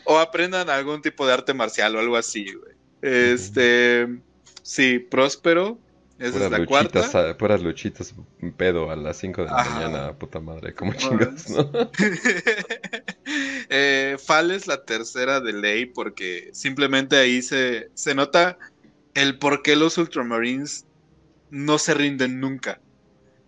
o 0.04 0.18
aprendan 0.18 0.68
algún 0.68 1.00
tipo 1.00 1.24
de 1.28 1.32
arte 1.32 1.54
marcial 1.54 1.94
o 1.94 2.00
algo 2.00 2.16
así, 2.16 2.44
güey. 2.52 2.72
Este. 3.02 4.08
Sí, 4.70 5.00
Próspero. 5.00 5.80
Esa 6.16 6.28
Puras 6.30 6.44
es 6.44 6.50
la 6.52 6.58
luchitas, 6.58 7.10
cuarta. 7.10 7.30
a- 7.30 7.36
puras 7.38 7.60
luchitas 7.62 8.14
pedo 8.56 8.90
a 8.92 8.94
las 8.94 9.16
5 9.16 9.42
de 9.42 9.48
la 9.50 9.56
Ajá. 9.58 9.80
mañana, 9.80 10.16
puta 10.16 10.38
madre, 10.38 10.72
como 10.74 10.92
chingas, 10.94 11.50
¿no? 11.50 11.68
eh, 13.68 14.16
Fal 14.24 14.52
es 14.52 14.68
la 14.68 14.84
tercera 14.84 15.40
de 15.40 15.54
ley 15.54 15.86
porque 15.86 16.50
simplemente 16.52 17.16
ahí 17.16 17.42
se, 17.42 17.90
se 17.94 18.14
nota 18.14 18.58
el 19.14 19.38
por 19.40 19.62
qué 19.62 19.74
los 19.74 19.98
Ultramarines 19.98 20.86
no 21.50 21.78
se 21.78 21.94
rinden 21.94 22.38
nunca. 22.38 22.80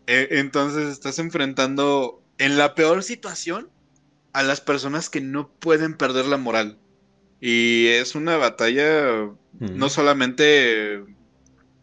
Eh, 0.08 0.26
entonces 0.32 0.88
estás 0.88 1.20
enfrentando 1.20 2.20
en 2.38 2.58
la 2.58 2.74
peor 2.74 3.04
situación 3.04 3.70
a 4.32 4.42
las 4.42 4.60
personas 4.60 5.08
que 5.08 5.20
no 5.20 5.52
pueden 5.60 5.94
perder 5.96 6.26
la 6.26 6.36
moral. 6.38 6.81
Y 7.44 7.88
es 7.88 8.14
una 8.14 8.36
batalla 8.36 9.28
no 9.58 9.88
solamente 9.88 11.02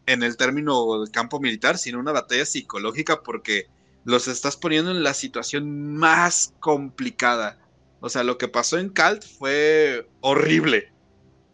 en 0.06 0.24
el 0.24 0.38
término 0.38 1.02
del 1.02 1.12
campo 1.12 1.42
militar, 1.42 1.78
sino 1.78 2.00
una 2.00 2.14
batalla 2.14 2.46
psicológica 2.46 3.24
porque 3.24 3.68
los 4.06 4.30
estás 4.30 4.56
poniendo 4.56 4.92
en 4.92 5.04
la 5.04 5.14
situación 5.14 5.98
más 5.98 6.54
complicada. 6.62 7.60
O 8.00 8.08
sea, 8.08 8.24
lo 8.24 8.38
que 8.38 8.48
pasó 8.48 8.78
en 8.78 8.88
Kalt 8.88 9.22
fue 9.26 10.08
horrible. 10.22 10.94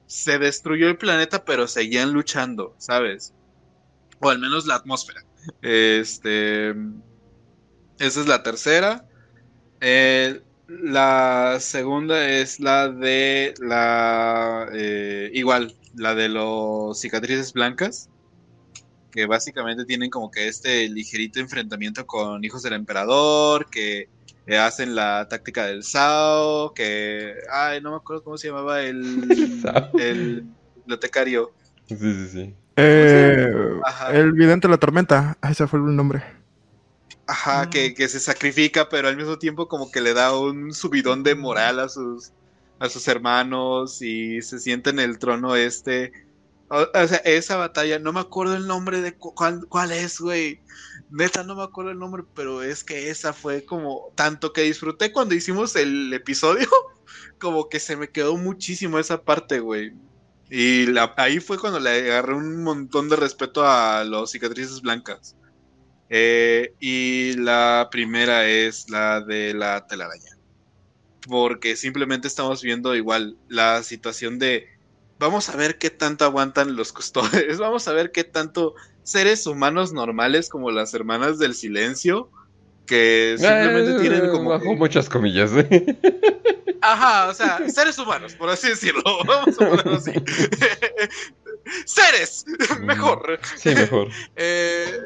Se 0.06 0.38
destruyó 0.38 0.88
el 0.88 1.00
planeta, 1.00 1.44
pero 1.44 1.68
seguían 1.68 2.14
luchando, 2.14 2.76
¿sabes? 2.78 3.34
O 4.20 4.30
al 4.30 4.38
menos 4.38 4.68
la 4.68 4.76
atmósfera. 4.76 5.26
Este. 5.64 6.76
Esa 7.98 8.22
es 8.22 8.28
la 8.28 8.44
tercera. 8.44 9.10
Eh, 9.82 10.44
la 10.68 11.58
segunda 11.60 12.28
es 12.28 12.60
la 12.60 12.90
de 12.90 13.54
la. 13.60 14.68
eh, 14.74 15.30
igual, 15.34 15.76
la 15.96 16.16
de 16.16 16.30
los 16.30 17.00
cicatrices 17.00 17.54
blancas. 17.54 18.10
Que 19.12 19.26
básicamente 19.26 19.86
tienen 19.86 20.10
como 20.10 20.30
que 20.30 20.48
este 20.48 20.90
ligerito 20.90 21.40
enfrentamiento 21.40 22.06
con 22.06 22.44
hijos 22.44 22.64
del 22.64 22.74
emperador. 22.74 23.70
Que 23.70 24.10
hacen 24.60 24.96
la 24.96 25.28
táctica 25.30 25.66
del 25.66 25.84
Sao. 25.84 26.74
Que. 26.74 27.34
Ay, 27.52 27.82
no 27.82 27.92
me 27.92 27.98
acuerdo 27.98 28.24
cómo 28.24 28.38
se 28.38 28.48
llamaba 28.48 28.82
el. 28.82 29.62
El 30.00 30.46
bibliotecario. 30.76 31.52
Sí, 31.88 31.96
sí, 31.96 32.28
sí. 32.28 32.56
Eh, 32.78 33.54
el 34.12 34.34
vidente 34.34 34.68
de 34.68 34.72
la 34.72 34.78
tormenta. 34.78 35.38
Ah, 35.42 35.52
ese 35.52 35.68
fue 35.68 35.80
el 35.80 35.96
nombre. 35.96 36.24
Ajá, 37.28 37.70
que, 37.70 37.94
que 37.96 38.08
se 38.08 38.20
sacrifica, 38.20 38.88
pero 38.90 39.08
al 39.08 39.18
mismo 39.18 39.38
tiempo 39.40 39.68
como 39.68 39.90
que 39.92 40.02
le 40.02 40.14
da 40.14 40.38
un 40.40 40.74
subidón 40.74 41.24
de 41.24 41.34
moral 41.36 41.80
a 41.80 41.90
sus, 41.90 42.34
a 42.78 42.88
sus 42.90 43.08
hermanos 43.08 44.02
y 44.02 44.42
se 44.44 44.60
siente 44.60 44.92
en 44.92 45.00
el 45.00 45.18
trono 45.18 45.56
este. 45.56 46.12
O, 46.70 46.80
o 46.82 47.08
sea, 47.08 47.18
esa 47.20 47.58
batalla, 47.58 48.00
no 48.00 48.14
me 48.14 48.20
acuerdo 48.22 48.56
el 48.56 48.68
nombre 48.68 49.02
de 49.02 49.18
cu- 49.18 49.34
cuál, 49.36 49.62
cuál 49.70 49.92
es, 49.92 50.20
güey. 50.20 50.64
Neta, 51.10 51.44
no 51.44 51.56
me 51.56 51.64
acuerdo 51.64 51.92
el 51.92 52.00
nombre, 52.00 52.24
pero 52.34 52.62
es 52.64 52.84
que 52.84 53.10
esa 53.10 53.34
fue 53.34 53.66
como 53.66 54.14
tanto 54.16 54.54
que 54.54 54.62
disfruté 54.64 55.12
cuando 55.12 55.36
hicimos 55.36 55.76
el 55.76 56.14
episodio, 56.14 56.68
como 57.40 57.70
que 57.70 57.80
se 57.80 57.98
me 57.98 58.10
quedó 58.12 58.38
muchísimo 58.38 59.00
esa 59.00 59.24
parte, 59.24 59.60
güey. 59.60 59.94
Y 60.50 60.86
la- 60.88 61.14
ahí 61.18 61.40
fue 61.40 61.60
cuando 61.60 61.80
le 61.80 61.90
agarré 62.12 62.36
un 62.36 62.64
montón 62.64 63.10
de 63.10 63.16
respeto 63.16 63.66
a 63.66 64.04
los 64.04 64.32
cicatrices 64.32 64.82
blancas. 64.82 65.38
Eh, 66.10 66.74
y 66.80 67.34
la 67.38 67.88
primera 67.92 68.48
es 68.48 68.90
la 68.90 69.22
de 69.22 69.54
la 69.54 69.86
telaraña. 69.88 70.32
Porque 71.28 71.76
simplemente 71.76 72.28
estamos 72.28 72.62
viendo 72.62 72.96
igual 72.96 73.38
la 73.48 73.82
situación 73.84 74.38
de 74.38 74.68
vamos 75.18 75.50
a 75.50 75.56
ver 75.56 75.78
qué 75.78 75.90
tanto 75.90 76.26
aguantan 76.26 76.76
los 76.76 76.92
custodios, 76.94 77.58
vamos 77.60 77.88
a 77.88 77.94
ver 77.94 78.12
qué 78.12 78.24
tanto 78.24 78.76
seres 79.04 79.48
humanos 79.48 79.94
normales 79.94 80.50
como 80.50 80.72
las 80.72 80.94
hermanas 80.94 81.40
del 81.40 81.56
silencio 81.56 82.30
que 82.86 83.36
simplemente 83.40 83.92
Eh, 83.94 84.00
tienen 84.02 84.30
como 84.30 84.52
Bajo 84.52 84.64
que- 84.72 84.76
muchas 84.76 85.10
comillas. 85.10 85.52
¿eh? 85.56 85.98
Ajá, 86.82 87.30
o 87.30 87.34
sea, 87.34 87.68
seres 87.68 87.98
humanos, 87.98 88.36
por 88.36 88.48
así 88.50 88.68
decirlo. 88.70 89.02
Vamos 89.26 89.56
a 89.60 89.68
ponerlo 89.70 89.96
así. 89.96 90.12
seres, 91.86 92.46
mejor. 92.82 93.40
Sí, 93.58 93.70
mejor. 93.70 94.10
Eh, 94.36 95.00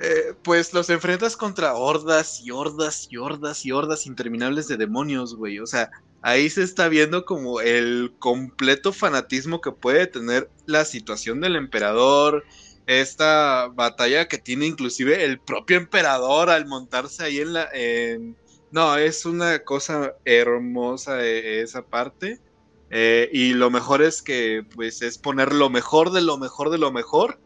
eh, 0.00 0.34
pues 0.42 0.72
los 0.72 0.90
enfrentas 0.90 1.36
contra 1.36 1.74
hordas 1.74 2.40
y 2.42 2.50
hordas 2.50 3.06
y 3.10 3.16
hordas 3.16 3.64
y 3.64 3.72
hordas 3.72 4.06
interminables 4.06 4.68
de 4.68 4.76
demonios, 4.76 5.34
güey. 5.36 5.58
O 5.60 5.66
sea, 5.66 5.90
ahí 6.22 6.48
se 6.50 6.62
está 6.62 6.88
viendo 6.88 7.24
como 7.24 7.60
el 7.60 8.12
completo 8.18 8.92
fanatismo 8.92 9.60
que 9.60 9.72
puede 9.72 10.06
tener 10.06 10.50
la 10.66 10.84
situación 10.84 11.40
del 11.40 11.56
emperador. 11.56 12.44
Esta 12.86 13.68
batalla 13.68 14.26
que 14.28 14.38
tiene 14.38 14.66
inclusive 14.66 15.24
el 15.24 15.38
propio 15.40 15.76
emperador 15.76 16.50
al 16.50 16.66
montarse 16.66 17.24
ahí 17.24 17.38
en 17.40 17.52
la... 17.52 17.68
en- 17.72 18.36
No, 18.72 18.96
es 18.96 19.26
una 19.26 19.58
cosa 19.64 20.14
hermosa 20.24 21.24
eh, 21.24 21.60
esa 21.62 21.82
parte. 21.82 22.40
Eh, 22.90 23.28
y 23.32 23.52
lo 23.54 23.70
mejor 23.70 24.02
es 24.02 24.20
que 24.22 24.64
pues 24.74 25.02
es 25.02 25.18
poner 25.18 25.52
lo 25.52 25.70
mejor 25.70 26.10
de 26.10 26.20
lo 26.22 26.38
mejor 26.38 26.70
de 26.70 26.78
lo 26.78 26.90
mejor 26.90 27.38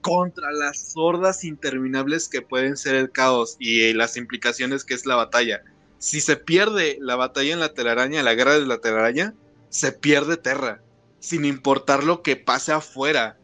contra 0.00 0.52
las 0.52 0.92
hordas 0.96 1.44
interminables 1.44 2.28
que 2.28 2.42
pueden 2.42 2.76
ser 2.76 2.94
el 2.94 3.10
caos 3.10 3.56
y 3.58 3.82
eh, 3.82 3.94
las 3.94 4.16
implicaciones 4.16 4.84
que 4.84 4.94
es 4.94 5.06
la 5.06 5.16
batalla. 5.16 5.62
Si 5.98 6.20
se 6.20 6.36
pierde 6.36 6.98
la 7.00 7.16
batalla 7.16 7.52
en 7.52 7.60
la 7.60 7.74
telaraña, 7.74 8.22
la 8.22 8.34
guerra 8.34 8.58
de 8.58 8.66
la 8.66 8.78
telaraña, 8.78 9.34
se 9.68 9.92
pierde 9.92 10.36
Terra, 10.36 10.80
sin 11.18 11.44
importar 11.44 12.04
lo 12.04 12.22
que 12.22 12.36
pase 12.36 12.72
afuera. 12.72 13.36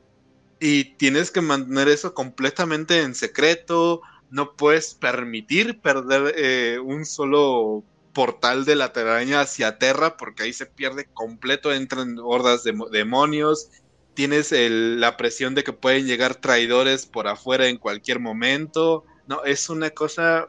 Y 0.59 0.97
tienes 0.97 1.31
que 1.31 1.43
mantener 1.43 1.89
eso 1.89 2.15
completamente 2.15 3.02
en 3.02 3.15
secreto, 3.15 4.01
no 4.31 4.57
puedes 4.57 4.94
permitir 4.94 5.81
perder 5.81 6.35
eh, 6.36 6.78
un 6.83 7.05
solo 7.05 7.85
portal 8.15 8.65
de 8.65 8.75
la 8.75 8.93
telaraña 8.93 9.43
hacia 9.43 9.76
Terra, 9.78 10.17
porque 10.17 10.44
ahí 10.44 10.55
se 10.55 10.65
pierde 10.65 11.07
completo, 11.12 11.73
entran 11.75 12.17
hordas 12.18 12.65
de 12.65 12.73
mo- 12.73 12.89
demonios, 12.89 13.68
tienes 14.16 14.52
el- 14.52 15.00
la 15.00 15.16
presión 15.18 15.54
de 15.56 15.64
que 15.64 15.74
pueden 15.74 16.06
llegar 16.08 16.36
traidores 16.36 17.06
por 17.06 17.28
afuera 17.28 17.68
en 17.68 17.78
cualquier 17.78 18.20
momento. 18.20 19.04
No, 19.26 19.44
es 19.44 19.70
una 19.70 19.90
cosa 19.92 20.48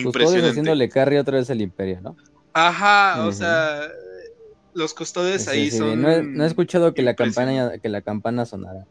Pues 0.00 0.16
impresionante. 0.16 0.42
haciéndole 0.46 0.88
carry 0.88 1.18
otra 1.18 1.36
vez 1.36 1.50
al 1.50 1.60
imperio, 1.60 2.00
¿no? 2.00 2.18
Ajá, 2.52 3.24
o 3.26 3.32
sea, 3.32 3.88
los 4.74 4.94
custodios 4.94 5.48
Sí, 5.48 5.48
ahí 5.48 5.70
sí, 5.70 5.70
son. 5.70 5.96
no, 5.96 6.10
he, 6.10 6.22
no 6.22 6.44
he 6.44 6.46
escuchado 6.46 6.92
que 6.94 7.02
la 7.02 7.14
campana 7.14 7.78
que 7.78 7.88
la 7.88 8.02
campana 8.02 8.44
sonara. 8.46 8.86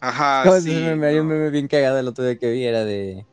Ajá, 0.00 0.50
sí, 0.52 0.96
me, 0.96 1.06
hay 1.06 1.18
un 1.18 1.26
no. 1.26 1.28
meme 1.28 1.50
bien 1.50 1.68
cagado 1.68 1.98
el 1.98 2.08
otro 2.08 2.24
día 2.24 2.38
que 2.38 2.50
vi, 2.50 2.64
era 2.64 2.84
de... 2.84 3.26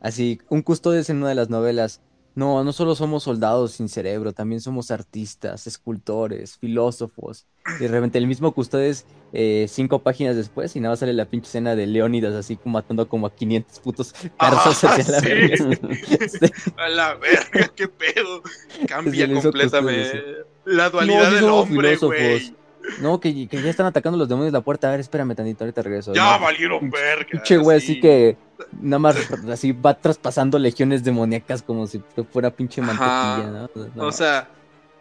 Así, 0.00 0.38
un 0.48 0.62
custodio 0.62 1.02
en 1.08 1.18
una 1.18 1.28
de 1.30 1.34
las 1.34 1.50
novelas. 1.50 2.02
No, 2.40 2.64
no 2.64 2.72
solo 2.72 2.94
somos 2.94 3.24
soldados 3.24 3.72
sin 3.72 3.90
cerebro, 3.90 4.32
también 4.32 4.62
somos 4.62 4.90
artistas, 4.90 5.66
escultores, 5.66 6.56
filósofos. 6.56 7.46
Y 7.78 7.82
de 7.82 7.88
repente 7.88 8.16
el 8.16 8.26
mismo 8.26 8.52
custodes 8.52 9.04
eh, 9.34 9.66
cinco 9.68 9.98
páginas 10.02 10.36
después 10.36 10.74
y 10.74 10.80
nada 10.80 10.92
más 10.92 11.00
sale 11.00 11.12
la 11.12 11.26
pinche 11.26 11.48
escena 11.48 11.76
de 11.76 11.86
Leónidas 11.86 12.34
así 12.34 12.56
como 12.56 12.72
matando 12.78 13.06
como 13.10 13.26
a 13.26 13.34
500 13.34 13.80
putos 13.80 14.14
persos 14.40 14.84
Ajá, 14.84 14.94
hacia 14.94 15.04
la 15.12 15.20
sí. 15.20 15.26
verga. 15.26 15.56
Sí. 15.58 16.38
A 16.78 16.88
la 16.88 17.14
verga, 17.16 17.68
qué 17.76 17.88
pedo. 17.88 18.42
Cambia 18.88 19.30
completamente 19.30 20.24
la 20.64 20.88
No, 20.88 20.90
dualidad 20.90 21.28
sí 21.28 21.34
del 21.34 21.44
hombre, 21.44 21.96
güey. 21.96 22.56
No, 23.00 23.20
que, 23.20 23.48
que 23.48 23.62
ya 23.62 23.70
están 23.70 23.86
atacando 23.86 24.18
los 24.18 24.28
demonios 24.28 24.52
de 24.52 24.58
la 24.58 24.64
puerta. 24.64 24.88
A 24.88 24.90
ver, 24.92 25.00
espérame 25.00 25.34
tantito, 25.34 25.64
ahorita 25.64 25.82
regreso. 25.82 26.12
Ya 26.14 26.38
No, 26.38 26.44
valieron 26.44 26.90
verga. 26.90 27.26
Pinche 27.30 27.56
güey, 27.58 27.80
sí. 27.80 27.92
así 27.92 28.00
que 28.00 28.36
nada 28.80 28.98
más 28.98 29.16
así 29.50 29.72
va 29.72 29.94
traspasando 29.94 30.58
legiones 30.58 31.04
demoníacas 31.04 31.62
como 31.62 31.86
si 31.86 32.02
fuera 32.32 32.50
pinche 32.50 32.80
mantequilla, 32.80 33.68
¿no? 33.74 33.90
No, 33.94 34.06
O 34.06 34.12
sea, 34.12 34.48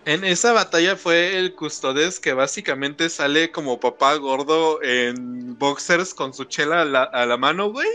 en 0.05 0.23
esa 0.23 0.53
batalla 0.53 0.95
fue 0.95 1.37
el 1.37 1.55
custodes 1.55 2.19
que 2.19 2.33
básicamente 2.33 3.09
sale 3.09 3.51
como 3.51 3.79
papá 3.79 4.15
gordo 4.15 4.81
en 4.83 5.57
boxers 5.57 6.13
con 6.13 6.33
su 6.33 6.45
chela 6.45 6.81
a 6.81 6.85
la, 6.85 7.03
a 7.03 7.25
la 7.25 7.37
mano, 7.37 7.71
güey. 7.71 7.87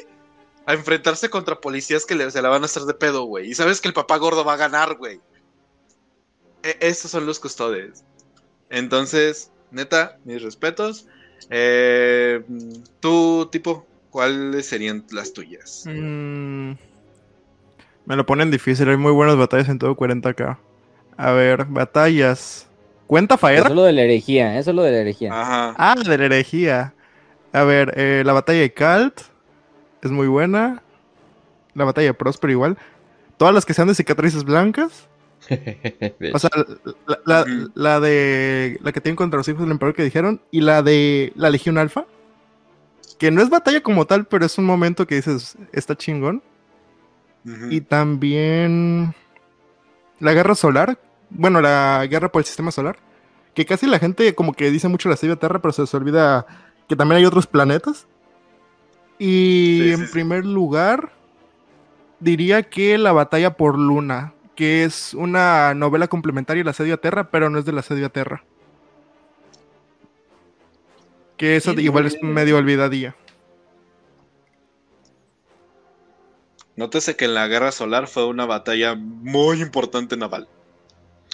A 0.67 0.73
enfrentarse 0.73 1.29
contra 1.29 1.61
policías 1.61 2.07
que 2.07 2.15
le, 2.15 2.31
se 2.31 2.41
la 2.41 2.49
van 2.49 2.63
a 2.63 2.65
hacer 2.67 2.85
de 2.85 2.95
pedo, 2.95 3.25
güey. 3.25 3.51
Y 3.51 3.55
sabes 3.55 3.81
que 3.83 3.89
el 3.89 3.95
papá 3.95 4.17
gordo 4.17 4.45
va 4.45 4.55
a 4.55 4.57
ganar, 4.57 4.97
güey. 4.97 5.21
E- 6.63 6.79
estos 6.81 7.11
son 7.11 7.27
los 7.27 7.39
custodes. 7.39 8.03
Entonces, 8.71 9.51
neta, 9.75 10.19
mis 10.25 10.43
respetos. 10.43 11.07
Eh, 11.51 12.43
tú, 13.01 13.49
tipo, 13.51 13.87
¿cuáles 14.11 14.67
serían 14.67 15.05
las 15.11 15.33
tuyas? 15.33 15.85
Mm, 15.87 16.73
me 18.07 18.17
lo 18.17 18.27
ponen 18.27 18.51
difícil. 18.51 18.89
Hay 18.89 18.97
muy 18.97 19.13
buenas 19.13 19.37
batallas 19.37 19.69
en 19.69 19.79
todo 19.79 19.97
40k. 19.97 20.59
A 21.17 21.33
ver, 21.33 21.67
batallas. 21.67 22.67
¿Cuenta 23.07 23.37
Faedra? 23.37 23.69
Solo 23.69 23.83
de 23.83 23.93
la 23.93 24.03
herejía, 24.03 24.59
eso 24.59 24.71
es 24.71 24.77
lo 24.77 24.83
de 24.83 24.93
la 24.93 24.99
herejía. 24.99 25.31
Ajá. 25.33 25.75
Ah, 25.77 25.95
de 25.95 26.19
la 26.19 26.25
herejía. 26.25 26.95
A 27.53 27.63
ver, 27.63 27.93
eh, 27.97 28.23
la 28.25 28.33
batalla 28.33 28.61
de 28.61 28.73
Kalt 28.73 29.21
es 30.03 30.11
muy 30.11 30.27
buena. 30.27 30.83
La 31.75 31.85
batalla 31.85 32.09
de 32.09 32.15
Próspero 32.15 32.53
igual. 32.53 32.79
Todas 33.37 33.55
las 33.55 33.65
que 33.65 33.75
sean 33.75 33.89
de 33.89 33.95
cicatrices 33.95 34.45
blancas. 34.45 35.09
De 35.49 36.31
O 36.35 36.39
sea, 36.39 36.51
la, 37.25 37.45
la- 37.75 38.01
de 38.01 38.79
la 38.83 38.93
que 38.93 39.01
tienen 39.01 39.17
contra 39.17 39.39
los 39.39 39.49
hijos 39.49 39.61
del 39.63 39.71
emperador 39.73 39.95
que 39.97 40.05
dijeron. 40.05 40.41
Y 40.51 40.61
la 40.61 40.83
de 40.83 41.33
la 41.37 41.51
Legión 41.51 41.79
Alfa. 41.79 42.07
Que 43.19 43.31
no 43.31 43.43
es 43.43 43.51
batalla 43.51 43.83
como 43.83 44.07
tal, 44.07 44.27
pero 44.27 44.45
es 44.45 44.59
un 44.59 44.65
momento 44.65 45.07
que 45.07 45.17
dices, 45.17 45.57
está 45.73 45.97
chingón. 45.97 46.43
Y 47.71 47.83
también 47.83 49.15
la 50.19 50.33
guerra 50.33 50.55
solar. 50.55 50.99
Bueno, 51.31 51.61
la 51.61 52.07
guerra 52.09 52.31
por 52.33 52.41
el 52.41 52.47
sistema 52.47 52.71
solar. 52.71 52.97
Que 53.55 53.67
casi 53.67 53.87
la 53.87 53.99
gente 53.99 54.35
como 54.35 54.53
que 54.55 54.71
dice 54.71 54.89
mucho 54.89 55.09
la 55.09 55.17
Serie 55.17 55.37
Tierra, 55.37 55.61
pero 55.61 55.73
se 55.73 55.83
les 55.83 55.95
olvida 55.95 56.47
que 56.89 56.97
también 56.97 57.19
hay 57.19 57.25
otros 57.27 57.47
planetas. 57.47 58.07
Y 59.19 59.81
Sí, 59.83 59.91
en 59.93 59.99
sí, 60.01 60.07
sí. 60.07 60.13
primer 60.13 60.45
lugar, 60.45 61.13
diría 62.21 62.63
que 62.65 62.99
la 62.99 63.13
batalla 63.13 63.57
por 63.57 63.79
Luna, 63.79 64.34
que 64.55 64.85
es 64.85 65.15
una 65.15 65.75
novela 65.75 66.09
complementaria 66.09 66.61
de 66.61 66.65
la 66.65 66.71
Asedio 66.71 66.95
a 66.95 66.99
Terra, 66.99 67.31
pero 67.31 67.51
no 67.51 67.59
es 67.59 67.65
de 67.65 67.73
la 67.73 67.81
Asedio 67.81 68.07
a 68.07 68.11
Terra. 68.11 68.45
Que 71.37 71.57
eso 71.57 71.73
Sí, 71.73 71.81
igual 71.81 72.07
es 72.07 72.23
medio 72.23 72.57
olvidadilla. 72.57 73.17
Nótese 76.77 77.17
que 77.17 77.27
en 77.27 77.35
la 77.35 77.47
guerra 77.47 77.73
solar 77.73 78.09
fue 78.09 78.27
una 78.27 78.47
batalla 78.47 78.95
muy 78.97 79.61
importante 79.61 80.17
naval. 80.17 80.49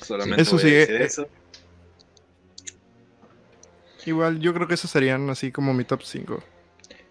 Solamente 0.03 0.43
Eso 0.43 0.57
voy 0.57 0.61
a 0.61 0.67
sí, 0.67 0.71
decir 0.71 0.97
eh, 0.97 1.05
eso. 1.05 1.29
Igual 4.07 4.41
yo 4.41 4.55
creo 4.55 4.67
que 4.67 4.75
esos 4.75 4.91
serían 4.91 5.29
así 5.31 5.53
como 5.53 5.75
mi 5.75 5.85
top 5.85 6.03
5. 6.03 6.43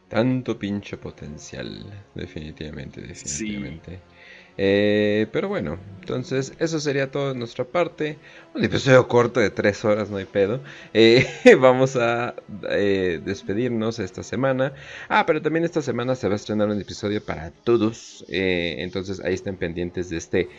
Tanto 0.07 0.57
pinche 0.57 0.97
potencial, 0.97 2.03
definitivamente, 2.15 3.01
definitivamente. 3.01 4.01
Eh, 4.61 5.27
pero 5.31 5.47
bueno, 5.47 5.79
entonces 6.01 6.51
eso 6.59 6.81
sería 6.81 7.09
todo 7.09 7.29
de 7.31 7.39
nuestra 7.39 7.63
parte. 7.63 8.17
Un 8.53 8.61
episodio 8.61 9.07
corto 9.07 9.39
de 9.39 9.51
tres 9.51 9.85
horas, 9.85 10.09
no 10.09 10.17
hay 10.17 10.25
pedo. 10.25 10.59
Eh, 10.93 11.25
vamos 11.61 11.95
a 11.95 12.35
eh, 12.69 13.21
despedirnos 13.23 13.99
esta 13.99 14.21
semana. 14.21 14.73
Ah, 15.07 15.23
pero 15.25 15.41
también 15.41 15.63
esta 15.63 15.81
semana 15.81 16.13
se 16.15 16.27
va 16.27 16.33
a 16.33 16.35
estrenar 16.35 16.67
un 16.67 16.81
episodio 16.81 17.23
para 17.23 17.51
todos. 17.51 18.25
entonces 18.27 19.21
ahí 19.23 19.33
estén 19.33 19.55
pendientes 19.55 20.09
de 20.09 20.17
este 20.17 20.49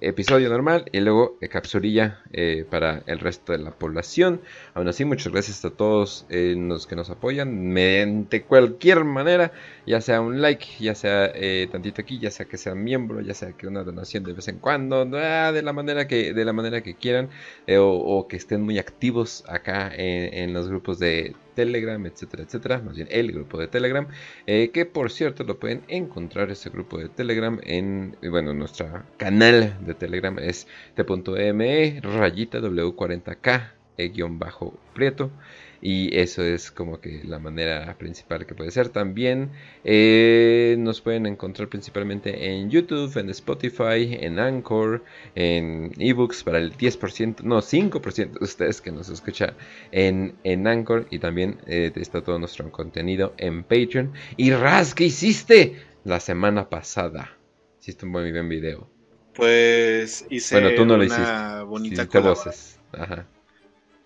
episodio 0.00 0.48
normal 0.48 0.86
y 0.90 1.00
luego 1.00 1.36
capsulilla 1.50 2.22
para 2.70 3.02
el 3.06 3.18
resto 3.18 3.52
de 3.52 3.58
la 3.58 3.72
población. 3.72 4.40
Aún 4.72 4.88
así, 4.88 5.04
muchas 5.04 5.30
gracias 5.30 5.62
a 5.66 5.70
todos 5.70 6.24
los 6.30 6.86
que 6.86 6.96
nos 6.96 7.10
apoyan 7.10 7.68
mediante 7.68 8.44
cualquier 8.44 9.04
manera, 9.04 9.52
ya 9.86 10.00
sea 10.00 10.20
un 10.20 10.40
like, 10.42 10.66
ya 10.80 10.94
sea 10.94 11.32
tantito 11.70 12.02
aquí, 12.02 12.18
ya 12.18 12.30
sea 12.30 12.46
que 12.46 12.56
sean 12.58 12.82
miembro 12.82 13.20
ya 13.20 13.34
sea 13.34 13.52
que 13.52 13.66
una 13.66 13.82
donación 13.82 14.24
de 14.24 14.32
vez 14.32 14.48
en 14.48 14.58
cuando, 14.58 15.08
ah, 15.14 15.52
de 15.52 15.62
la 15.62 15.72
manera 15.72 16.06
que, 16.06 16.32
de 16.32 16.44
la 16.44 16.52
manera 16.52 16.82
que 16.82 16.94
quieran, 16.94 17.28
eh, 17.66 17.78
o, 17.80 18.26
que 18.28 18.36
estén 18.36 18.62
muy 18.62 18.78
activos 18.78 19.44
acá 19.48 19.92
en, 19.94 20.52
los 20.52 20.68
grupos 20.68 20.98
de 20.98 21.34
Telegram, 21.54 22.04
etcétera, 22.06 22.42
etcétera, 22.44 22.78
más 22.80 22.96
bien 22.96 23.08
el 23.10 23.32
grupo 23.32 23.58
de 23.58 23.68
Telegram, 23.68 24.06
eh, 24.46 24.70
que 24.72 24.86
por 24.86 25.10
cierto 25.10 25.44
lo 25.44 25.58
pueden 25.58 25.82
encontrar 25.88 26.50
ese 26.50 26.70
grupo 26.70 26.98
de 26.98 27.08
Telegram 27.08 27.58
en, 27.62 28.16
bueno, 28.30 28.54
nuestro 28.54 29.04
canal 29.16 29.76
de 29.84 29.94
Telegram 29.94 30.38
es 30.38 30.66
t.me 30.94 32.00
rayita 32.02 32.60
w40k 32.60 33.72
e 33.96 34.08
guion 34.08 34.38
bajo 34.38 34.78
prieto 34.94 35.30
y 35.80 36.16
eso 36.16 36.42
es 36.42 36.70
como 36.70 37.00
que 37.00 37.22
la 37.24 37.38
manera 37.38 37.96
principal 37.98 38.46
que 38.46 38.54
puede 38.54 38.70
ser. 38.70 38.88
También 38.88 39.50
eh, 39.84 40.76
nos 40.78 41.00
pueden 41.00 41.26
encontrar 41.26 41.68
principalmente 41.68 42.50
en 42.50 42.70
YouTube, 42.70 43.16
en 43.16 43.30
Spotify, 43.30 44.16
en 44.20 44.38
Anchor, 44.38 45.04
en 45.34 45.92
ebooks 45.98 46.44
para 46.44 46.58
el 46.58 46.76
10%, 46.76 47.42
no, 47.42 47.60
5% 47.60 48.38
de 48.38 48.44
ustedes 48.44 48.80
que 48.80 48.92
nos 48.92 49.08
escuchan 49.08 49.54
en, 49.92 50.34
en 50.44 50.66
Anchor. 50.66 51.06
Y 51.10 51.18
también 51.18 51.58
eh, 51.66 51.92
está 51.96 52.22
todo 52.22 52.38
nuestro 52.38 52.70
contenido 52.70 53.34
en 53.36 53.62
Patreon. 53.62 54.12
Y 54.36 54.52
Raz, 54.52 54.94
¿qué 54.94 55.04
hiciste 55.04 55.76
la 56.04 56.20
semana 56.20 56.68
pasada? 56.68 57.36
Hiciste 57.80 58.06
un 58.06 58.12
muy 58.12 58.30
buen 58.32 58.48
video. 58.48 58.88
Pues 59.34 60.26
hice 60.30 60.58
bueno, 60.60 60.74
tú 60.74 60.86
no 60.86 60.94
una 60.94 61.62
bonita 61.64 62.20
voces. 62.20 62.80
Ajá. 62.92 63.26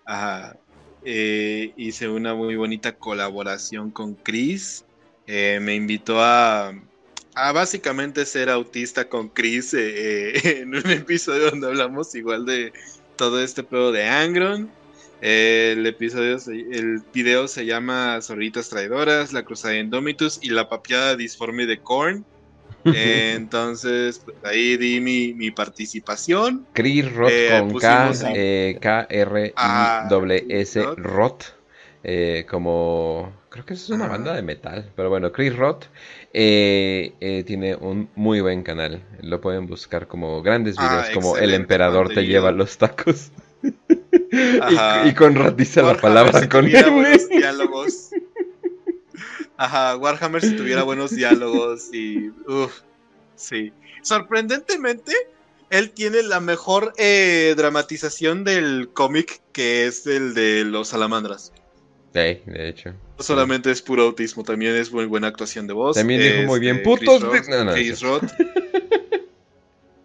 Ajá. 0.05 0.57
Eh, 1.03 1.73
hice 1.77 2.07
una 2.09 2.35
muy 2.35 2.55
bonita 2.55 2.95
colaboración 2.95 3.91
con 3.91 4.13
Chris. 4.15 4.85
Eh, 5.27 5.59
me 5.61 5.75
invitó 5.75 6.21
a, 6.21 6.73
básicamente 7.33 8.25
ser 8.25 8.49
autista 8.49 9.07
con 9.07 9.29
Chris 9.29 9.73
eh, 9.73 10.59
en 10.61 10.75
un 10.75 10.89
episodio 10.91 11.49
donde 11.51 11.67
hablamos 11.67 12.13
igual 12.15 12.45
de 12.45 12.73
todo 13.15 13.41
este 13.41 13.63
pedo 13.63 13.91
de 13.91 14.07
Angron. 14.07 14.69
el 15.21 15.85
episodio, 15.85 16.37
el 16.47 17.01
video 17.13 17.47
se 17.47 17.65
llama 17.65 18.19
Zorritas 18.21 18.69
Traidoras, 18.69 19.33
La 19.33 19.43
Cruzada 19.43 19.75
de 19.75 19.81
Indomitus 19.81 20.39
y 20.41 20.49
La 20.49 20.69
Papiada 20.69 21.15
Disforme 21.15 21.65
de 21.65 21.79
Korn. 21.79 22.25
entonces, 22.95 24.21
pues, 24.23 24.37
ahí 24.43 24.77
di 24.77 24.99
mi, 24.99 25.33
mi 25.33 25.51
participación. 25.51 26.65
Chris 26.73 27.11
Roth 27.13 27.31
eh, 27.31 27.57
con 27.59 27.79
K, 27.79 28.11
eh, 28.33 28.77
K, 28.81 29.07
R 29.09 29.53
I 29.55 30.09
W 30.09 30.45
S 30.49 30.83
Roth. 30.97 31.43
Eh, 32.03 32.47
como 32.49 33.31
creo 33.49 33.63
que 33.65 33.75
es 33.75 33.89
una 33.89 34.07
banda 34.07 34.33
de 34.33 34.41
metal, 34.41 34.91
pero 34.95 35.09
bueno, 35.09 35.31
Chris 35.31 35.55
Roth 35.55 35.85
tiene 36.31 37.75
un 37.75 38.09
muy 38.15 38.41
buen 38.41 38.63
canal. 38.63 39.03
Lo 39.21 39.39
pueden 39.39 39.67
buscar 39.67 40.07
como 40.07 40.41
grandes 40.41 40.75
ah, 40.79 40.89
videos, 40.89 41.09
como 41.13 41.37
El 41.37 41.53
Emperador 41.53 42.09
te 42.09 42.25
lleva 42.25 42.51
los 42.51 42.77
tacos. 42.77 43.31
y, 43.61 45.13
con 45.13 45.35
ratiza 45.35 45.83
la 45.83 45.95
palabra 45.95 46.49
con 46.49 46.65
él. 46.65 46.71
diálogos. 47.29 48.09
Ajá, 49.61 49.95
Warhammer 49.95 50.41
si 50.41 50.55
tuviera 50.55 50.81
buenos 50.81 51.11
diálogos 51.15 51.93
y. 51.93 52.29
Uf, 52.47 52.81
sí. 53.35 53.71
Sorprendentemente, 54.01 55.13
él 55.69 55.91
tiene 55.91 56.23
la 56.23 56.39
mejor 56.39 56.93
eh, 56.97 57.53
dramatización 57.55 58.43
del 58.43 58.89
cómic 58.91 59.39
que 59.51 59.85
es 59.85 60.07
el 60.07 60.33
de 60.33 60.65
los 60.65 60.87
salamandras. 60.87 61.53
Sí, 62.11 62.41
de 62.43 62.69
hecho. 62.69 62.95
No 63.19 63.23
solamente 63.23 63.69
es 63.69 63.83
puro 63.83 64.01
autismo, 64.01 64.43
también 64.43 64.75
es 64.75 64.91
muy 64.91 65.05
buena 65.05 65.27
actuación 65.27 65.67
de 65.67 65.73
voz. 65.73 65.95
También 65.95 66.21
dijo 66.21 66.41
muy 66.47 66.59
bien, 66.59 66.81
putos. 66.81 67.23
Chris 67.75 68.01
Roth, 68.01 68.31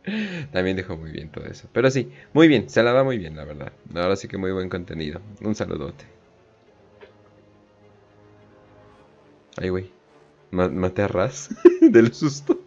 También 0.53 0.77
dijo 0.77 0.99
muy 0.99 1.13
bien 1.13 1.31
todo 1.31 1.47
eso. 1.47 1.67
Pero 1.73 1.91
sí, 1.91 2.13
muy 2.35 2.47
bien, 2.47 2.69
se 2.69 2.83
la 2.83 2.93
da 2.93 3.05
muy 3.05 3.17
bien, 3.17 3.35
la 3.35 3.47
verdad. 3.47 3.73
Ahora 3.95 4.17
sí 4.17 4.29
que 4.29 4.37
muy 4.37 4.53
buen 4.53 4.69
contenido. 4.69 5.23
Un 5.41 5.55
saludote. 5.55 6.16
Ay, 9.57 9.71
güey. 9.71 9.91
maté 10.51 11.03
a 11.03 11.09
Raz 11.09 11.49
del 11.81 12.13
susto. 12.13 12.61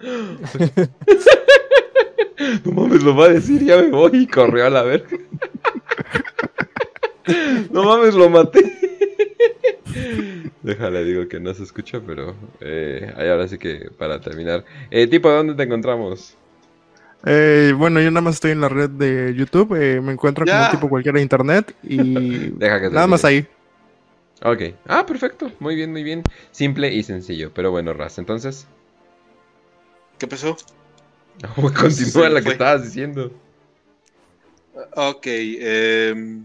no 2.64 2.72
mames, 2.72 3.02
lo 3.02 3.14
va 3.14 3.26
a 3.26 3.30
decir, 3.30 3.62
ya 3.64 3.76
me 3.76 3.90
voy 3.90 4.22
y 4.22 4.26
corrió 4.26 4.66
a 4.66 4.70
la 4.70 4.82
verga. 4.82 5.16
no 7.70 7.84
mames, 7.84 8.14
lo 8.14 8.30
maté. 8.30 8.78
Déjale, 10.62 11.04
digo 11.04 11.28
que 11.28 11.40
no 11.40 11.54
se 11.54 11.62
escucha, 11.62 12.00
pero 12.06 12.34
eh, 12.60 13.12
ahora 13.16 13.48
sí 13.48 13.58
que 13.58 13.90
para 13.96 14.20
terminar. 14.20 14.64
Eh, 14.90 15.06
tipo, 15.06 15.30
¿dónde 15.30 15.54
te 15.54 15.62
encontramos? 15.62 16.36
Eh, 17.24 17.74
bueno, 17.76 18.00
yo 18.00 18.10
nada 18.10 18.22
más 18.22 18.36
estoy 18.36 18.52
en 18.52 18.62
la 18.62 18.68
red 18.68 18.90
de 18.90 19.34
YouTube, 19.34 19.74
eh, 19.74 20.00
me 20.00 20.12
encuentro 20.12 20.46
como 20.46 20.70
tipo 20.70 20.88
cualquiera 20.88 21.16
de 21.16 21.22
internet 21.22 21.74
y 21.82 22.50
Deja 22.50 22.80
que 22.80 22.90
nada 22.90 23.06
más 23.06 23.24
ahí. 23.24 23.46
Ok. 24.42 24.62
Ah, 24.86 25.04
perfecto. 25.06 25.52
Muy 25.60 25.74
bien, 25.74 25.92
muy 25.92 26.02
bien. 26.02 26.22
Simple 26.50 26.92
y 26.92 27.02
sencillo. 27.02 27.52
Pero 27.54 27.70
bueno, 27.70 27.92
Raz, 27.92 28.18
entonces. 28.18 28.66
¿Qué 30.18 30.26
pasó? 30.26 30.56
continúa 31.56 32.28
la 32.28 32.42
que 32.42 32.50
estabas 32.50 32.84
diciendo. 32.84 33.32
Ok. 34.94 35.26
Eh... 35.26 36.40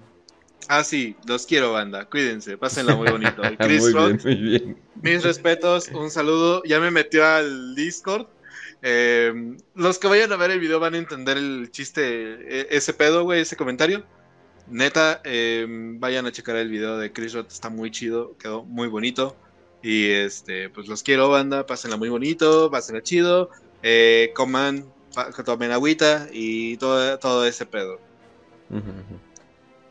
Ah, 0.68 0.84
sí, 0.84 1.16
los 1.28 1.46
quiero, 1.46 1.74
banda. 1.74 2.06
Cuídense, 2.06 2.58
pásenla 2.58 2.96
muy 2.96 3.10
bonito. 3.10 3.42
Chris 3.60 3.84
muy 3.84 3.94
bien, 3.94 4.20
muy 4.24 4.36
bien. 4.36 4.78
Mis 5.02 5.24
respetos, 5.24 5.90
un 5.90 6.10
saludo. 6.10 6.64
Ya 6.66 6.80
me 6.80 6.90
metió 6.92 7.26
al 7.26 7.76
Discord. 7.76 8.28
Eh, 8.82 9.58
los 9.76 10.00
que 10.00 10.08
vayan 10.08 10.32
a 10.32 10.38
ver 10.38 10.52
el 10.52 10.60
video 10.60 10.80
van 10.80 10.96
a 10.96 10.98
entender 10.98 11.38
el 11.38 11.70
chiste, 11.72 12.04
e, 12.04 12.68
ese 12.72 12.94
pedo, 12.94 13.24
güey, 13.24 13.42
ese 13.42 13.56
comentario. 13.56 14.04
Neta, 14.68 15.22
em, 15.24 16.00
vayan 16.00 16.26
a 16.26 16.32
checar 16.32 16.56
el 16.56 16.70
video 16.70 16.98
de 16.98 17.12
Chris 17.12 17.34
Roth, 17.34 17.52
está 17.52 17.70
muy 17.70 17.92
chido, 17.92 18.36
quedó 18.38 18.64
muy 18.64 18.88
bonito. 18.88 19.36
Y 19.84 20.10
este, 20.10 20.70
pues 20.70 20.88
los 20.88 21.04
quiero, 21.04 21.30
banda, 21.30 21.66
pásenla 21.66 21.98
muy 21.98 22.10
bonito, 22.10 22.72
pásenla 22.72 23.04
chido, 23.04 23.52
eh, 23.84 24.32
coman, 24.34 24.86
tomen 25.46 25.72
agüita 25.72 26.28
y 26.32 26.78
todo, 26.78 27.20
todo 27.20 27.46
ese 27.46 27.66
pedo. 27.66 28.00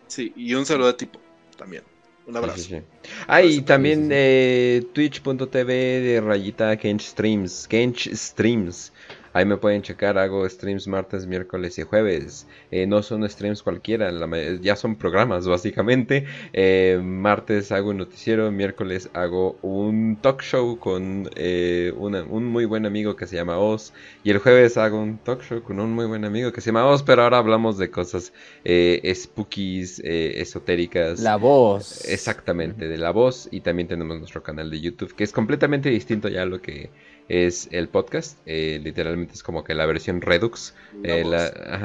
Sí, 0.09 0.33
y 0.35 0.55
un 0.55 0.67
saludo 0.67 0.89
a 0.89 0.97
tipo 0.97 1.21
también. 1.57 1.85
Un 2.27 2.37
abrazo. 2.37 2.83
Ah, 3.27 3.43
y 3.43 3.61
también 3.61 4.09
eh, 4.11 4.83
twitch.tv 4.95 6.01
de 6.01 6.21
rayita 6.21 6.77
Kench 6.77 7.03
Streams. 7.03 7.69
Kench 7.69 8.09
Streams. 8.15 8.93
Ahí 9.35 9.45
me 9.45 9.57
pueden 9.57 9.83
checar, 9.83 10.17
hago 10.17 10.49
streams 10.49 10.87
martes, 10.87 11.27
miércoles 11.27 11.77
y 11.81 11.83
jueves. 11.83 12.47
Eh, 12.71 12.87
no 12.87 13.03
son 13.03 13.29
streams 13.29 13.65
cualquiera, 13.65 14.13
ya 14.61 14.77
son 14.77 14.95
programas 14.95 15.49
básicamente. 15.49 16.25
Eh, 16.53 17.01
martes 17.03 17.73
hago 17.73 17.91
un 17.91 17.97
noticiero, 17.97 18.53
miércoles 18.53 19.11
hago 19.13 19.59
un 19.61 20.19
talk 20.23 20.41
show 20.41 20.79
con 20.79 21.29
eh, 21.35 21.93
un 21.97 22.45
muy 22.45 22.65
buen 22.65 22.87
amigo 22.87 23.17
que 23.17 23.27
se 23.27 23.35
llama 23.35 23.59
Oz. 23.59 23.93
Y 24.23 24.31
el 24.31 24.39
jueves 24.39 24.77
hago 24.77 25.01
un 25.01 25.19
talk 25.19 25.43
show 25.43 25.61
con 25.65 25.81
un 25.81 25.93
muy 25.93 26.07
buen 26.07 26.25
amigo 26.25 26.53
que 26.53 26.61
se 26.61 26.67
llama 26.67 26.87
Oz, 26.87 27.03
pero 27.03 27.25
ahora 27.25 27.39
hablamos 27.39 27.77
de 27.77 27.91
cosas 27.91 28.33
spookies, 28.65 29.99
esotéricas. 29.99 31.19
La 31.19 31.35
voz. 31.35 32.05
Exactamente, 32.09 32.87
de 32.87 32.99
la 32.99 33.11
voz. 33.11 33.49
Y 33.51 33.63
también 33.63 33.89
tenemos 33.89 34.17
nuestro 34.17 34.45
canal 34.45 34.71
de 34.71 34.81
YouTube, 34.81 35.13
que 35.17 35.25
es 35.25 35.33
completamente 35.33 35.91
distinto 35.91 36.29
ya 36.29 36.43
a 36.43 36.47
lo 36.47 36.63
que 36.63 36.91
es 37.29 37.69
el 37.73 37.89
podcast. 37.89 38.39
Eh, 38.47 38.81
literalmente 38.83 39.35
es 39.35 39.43
como 39.43 39.65
que 39.65 39.75
la 39.75 39.87
versión 39.87 40.21
Redux. 40.21 40.75
Eh, 41.03 41.25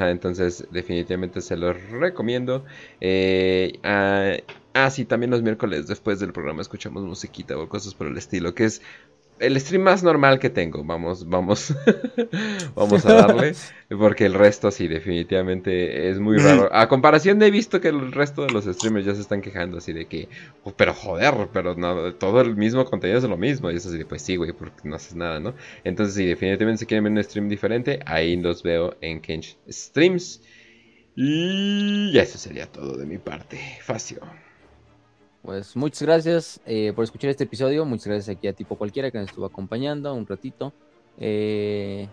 entonces 0.00 0.66
definitivamente 0.70 1.40
se 1.40 1.56
los 1.56 1.80
recomiendo. 1.90 2.64
Eh, 3.00 3.78
ah, 3.82 4.36
ah, 4.74 4.90
sí, 4.90 5.04
también 5.04 5.30
los 5.30 5.42
miércoles 5.42 5.86
después 5.86 6.20
del 6.20 6.32
programa 6.32 6.62
escuchamos 6.62 7.04
musiquita 7.04 7.56
o 7.58 7.68
cosas 7.68 7.94
por 7.94 8.06
el 8.06 8.16
estilo, 8.16 8.54
que 8.54 8.64
es 8.64 8.82
el 9.40 9.58
stream 9.58 9.82
más 9.82 10.02
normal 10.02 10.38
que 10.38 10.50
tengo. 10.50 10.84
Vamos, 10.84 11.28
vamos, 11.28 11.74
vamos 12.74 13.06
a 13.06 13.14
darle. 13.14 13.54
Porque 13.88 14.26
el 14.26 14.34
resto 14.34 14.70
sí, 14.70 14.86
definitivamente 14.86 16.08
es 16.10 16.20
muy 16.20 16.36
raro. 16.38 16.68
A 16.72 16.88
comparación 16.88 17.38
de 17.38 17.46
he 17.46 17.50
visto 17.50 17.80
que 17.80 17.88
el 17.88 18.12
resto 18.12 18.42
de 18.46 18.52
los 18.52 18.66
streamers 18.66 19.06
ya 19.06 19.14
se 19.14 19.22
están 19.22 19.40
quejando 19.40 19.78
así 19.78 19.92
de 19.92 20.06
que, 20.06 20.28
oh, 20.62 20.72
pero 20.72 20.94
joder, 20.94 21.48
pero 21.52 21.74
no, 21.74 22.14
todo 22.14 22.40
el 22.40 22.56
mismo 22.56 22.84
contenido 22.84 23.18
es 23.18 23.24
lo 23.24 23.36
mismo. 23.36 23.70
Y 23.70 23.76
eso 23.76 23.88
así 23.88 23.98
de, 23.98 24.06
pues 24.06 24.22
sí, 24.22 24.36
güey, 24.36 24.52
porque 24.52 24.88
no 24.88 24.96
haces 24.96 25.16
nada, 25.16 25.40
¿no? 25.40 25.54
Entonces 25.82 26.14
sí, 26.14 26.26
definitivamente 26.26 26.80
si 26.80 26.86
quieren 26.86 27.04
ver 27.04 27.12
un 27.12 27.24
stream 27.24 27.48
diferente, 27.48 28.00
ahí 28.06 28.36
los 28.36 28.62
veo 28.62 28.96
en 29.00 29.20
Kench 29.20 29.56
Streams. 29.68 30.42
Y 31.16 32.16
eso 32.16 32.38
sería 32.38 32.66
todo 32.66 32.96
de 32.96 33.06
mi 33.06 33.18
parte. 33.18 33.58
Facio. 33.82 34.20
Pues 35.42 35.74
muchas 35.74 36.02
gracias 36.02 36.60
eh, 36.66 36.92
por 36.94 37.04
escuchar 37.04 37.30
este 37.30 37.44
episodio. 37.44 37.84
Muchas 37.86 38.08
gracias 38.08 38.36
aquí 38.36 38.46
a 38.46 38.52
Tipo 38.52 38.76
Cualquiera 38.76 39.10
que 39.10 39.18
nos 39.18 39.28
estuvo 39.28 39.46
acompañando 39.46 40.12
un 40.14 40.26
ratito. 40.26 40.74
Eh, 41.18 42.08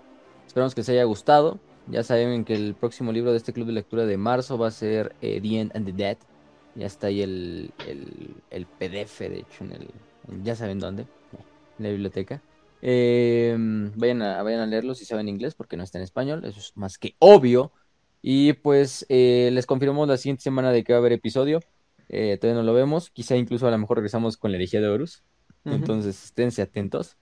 esperamos 0.46 0.74
que 0.74 0.82
les 0.82 0.90
haya 0.90 1.04
gustado. 1.04 1.60
Ya 1.88 2.04
saben 2.04 2.46
que 2.46 2.56
el 2.56 2.74
próximo 2.74 3.12
libro 3.12 3.32
de 3.32 3.38
este 3.38 3.52
club 3.52 3.68
de 3.68 3.74
lectura 3.74 4.06
de 4.06 4.18
marzo 4.18 4.58
va 4.58 4.68
a 4.68 4.72
ser 4.72 5.14
eh, 5.22 5.42
The 5.42 5.60
End 5.60 5.72
and 5.76 5.86
the 5.86 5.92
Dead. 5.92 6.18
Ya 6.76 6.86
está 6.86 7.08
ahí 7.08 7.22
el, 7.22 7.72
el, 8.50 8.66
PDF, 8.66 9.20
de 9.20 9.40
hecho, 9.40 9.64
en 9.64 9.72
el, 9.72 9.88
ya 10.44 10.56
saben 10.56 10.80
dónde, 10.80 11.08
en 11.80 11.84
la 11.84 11.90
biblioteca. 11.90 12.42
vayan, 12.82 14.22
a, 14.22 14.44
vayan 14.44 14.60
a 14.62 14.66
leerlo 14.68 14.94
si 14.94 15.04
saben 15.04 15.28
inglés, 15.28 15.56
porque 15.56 15.76
no 15.76 15.84
está 15.84 15.98
en 15.98 16.04
español, 16.04 16.46
eso 16.46 16.60
es 16.60 16.78
más 16.78 16.98
que 16.98 17.16
obvio. 17.20 17.72
Y 18.22 18.54
pues 18.54 19.06
les 19.10 19.66
confirmamos 19.66 20.08
la 20.08 20.18
siguiente 20.18 20.44
semana 20.44 20.72
de 20.72 20.84
que 20.84 20.94
va 20.94 20.98
a 20.98 21.00
haber 21.00 21.14
episodio. 21.14 21.62
Eh, 22.10 22.38
todavía 22.40 22.62
no 22.62 22.66
lo 22.66 22.74
vemos. 22.74 23.10
Quizá 23.10 23.36
incluso 23.36 23.68
a 23.68 23.72
lo 23.72 23.78
mejor 23.78 23.98
regresamos 23.98 24.38
con 24.38 24.52
la 24.52 24.58
herejía 24.58 24.82
de 24.82 24.88
Horus. 24.88 25.24
Entonces, 25.66 26.24
esténse 26.24 26.62
atentos. 26.62 27.18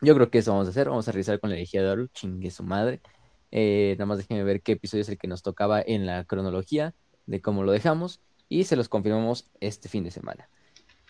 Yo 0.00 0.14
creo 0.14 0.30
que 0.30 0.38
eso 0.38 0.52
vamos 0.52 0.66
a 0.66 0.70
hacer. 0.70 0.88
Vamos 0.88 1.06
a 1.08 1.12
regresar 1.12 1.40
con 1.40 1.50
la 1.50 1.56
herejía 1.56 1.82
de 1.82 1.90
Horus. 1.90 2.10
Chingue 2.12 2.50
su 2.50 2.62
madre. 2.62 3.00
Eh, 3.50 3.96
nada 3.98 4.06
más 4.06 4.18
déjenme 4.18 4.44
ver 4.44 4.62
qué 4.62 4.72
episodio 4.72 5.02
es 5.02 5.08
el 5.08 5.18
que 5.18 5.28
nos 5.28 5.42
tocaba 5.42 5.82
en 5.82 6.06
la 6.06 6.24
cronología 6.24 6.94
de 7.26 7.40
cómo 7.42 7.64
lo 7.64 7.72
dejamos. 7.72 8.20
Y 8.48 8.64
se 8.64 8.76
los 8.76 8.88
confirmamos 8.88 9.50
este 9.60 9.88
fin 9.88 10.04
de 10.04 10.10
semana. 10.10 10.48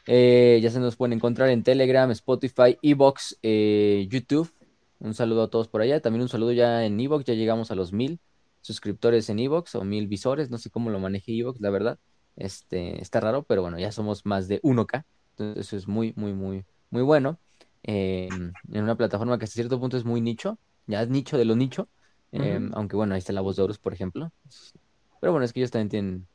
Eh, 0.07 0.59
ya 0.62 0.70
se 0.70 0.81
nos 0.81 0.97
pueden 0.97 1.12
encontrar 1.12 1.51
en 1.51 1.62
Telegram, 1.62 2.10
Spotify, 2.10 2.77
Evox, 2.83 3.39
YouTube. 3.43 4.52
Un 4.99 5.15
saludo 5.15 5.44
a 5.44 5.51
todos 5.51 5.69
por 5.69 5.83
allá. 5.83 6.01
También 6.01 6.23
un 6.23 6.28
saludo 6.28 6.52
ya 6.52 6.85
en 6.85 6.99
Evox. 6.99 7.25
Ya 7.25 7.35
llegamos 7.35 7.70
a 7.70 7.77
los 7.77 7.93
mil 7.93 8.19
suscriptores 8.60 9.31
en 9.31 9.39
Evox 9.39 9.77
o 9.77 9.85
mil 9.85 10.09
visores. 10.09 10.51
No 10.51 10.59
sé 10.59 10.69
cómo 10.69 10.91
lo 10.91 10.99
maneje 10.99 11.39
Evox, 11.39 11.60
la 11.60 11.70
verdad. 11.70 11.99
Este, 12.36 13.00
está 13.02 13.20
raro, 13.20 13.42
pero 13.44 13.62
bueno, 13.62 13.78
ya 13.78 13.92
somos 13.92 14.25
más 14.26 14.49
de 14.49 14.60
1K. 14.62 15.05
Entonces 15.33 15.67
eso 15.67 15.76
es 15.76 15.89
muy, 15.89 16.12
muy, 16.17 16.33
muy, 16.33 16.65
muy 16.91 17.02
bueno. 17.02 17.39
en 17.83 18.52
una 18.68 18.97
plataforma 18.97 19.39
que 19.39 19.44
hasta 19.44 19.55
cierto 19.55 19.81
punto 19.81 19.97
es 19.97 20.05
muy 20.05 20.20
nicho. 20.20 20.59
Ya 20.86 21.02
es 21.02 21.09
nicho 21.09 21.39
de 21.39 21.44
lo 21.44 21.57
nicho. 21.57 21.89
Em, 22.33 22.70
aunque 22.75 22.97
bueno, 22.97 23.15
ahí 23.15 23.18
está 23.18 23.33
la 23.33 23.41
voz 23.41 23.57
de 23.57 23.62
Horus, 23.62 23.78
por 23.78 23.92
ejemplo. 23.92 24.31
Pero 25.20 25.33
bueno, 25.33 25.44
es 25.44 25.52
que 25.52 25.60
ellos 25.60 25.70
también 25.70 25.89
tienen, 25.89 26.26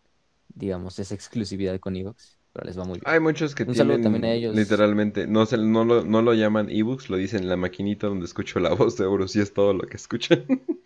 digamos, 0.49 0.99
esa 0.99 1.15
exclusividad 1.15 1.79
con 1.79 1.95
Evox. 1.95 2.37
Pero 2.53 2.65
les 2.67 2.79
va 2.79 2.85
muy 2.85 2.99
bien. 2.99 3.03
Hay 3.05 3.19
muchos 3.19 3.53
que 3.53 3.63
Un 3.63 3.73
tienen, 3.73 4.01
también 4.01 4.25
a 4.25 4.31
ellos. 4.31 4.55
literalmente, 4.55 5.27
no, 5.27 5.45
se, 5.45 5.57
no, 5.57 5.83
lo, 5.83 6.05
no 6.05 6.21
lo 6.21 6.33
llaman 6.33 6.69
ebooks, 6.69 7.09
lo 7.09 7.17
dicen 7.17 7.43
en 7.43 7.49
la 7.49 7.57
maquinita 7.57 8.07
donde 8.07 8.25
escucho 8.25 8.59
la 8.59 8.73
voz 8.73 8.95
de 8.97 9.05
Horus 9.05 9.35
y 9.35 9.41
es 9.41 9.53
todo 9.53 9.73
lo 9.73 9.85
que 9.87 9.97
escuchan. 9.97 10.45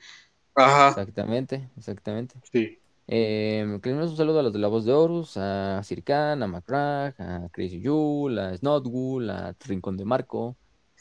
Ajá. 0.55 0.89
Exactamente, 0.89 1.69
exactamente. 1.77 2.35
Sí. 2.51 2.78
Eh, 3.11 3.65
un 3.65 4.15
saludo 4.15 4.39
a 4.39 4.43
los 4.43 4.53
de 4.53 4.59
la 4.59 4.67
voz 4.67 4.85
de 4.85 4.93
Horus, 4.93 5.35
a 5.35 5.81
Sirkan, 5.83 6.43
a 6.43 6.47
Macrag, 6.47 7.15
a 7.19 7.49
Crazy 7.51 7.81
Yul, 7.81 8.37
a 8.37 8.55
Snotwool, 8.55 9.31
a 9.31 9.55
Rincón 9.65 9.97
de 9.97 10.05
Marco, 10.05 10.55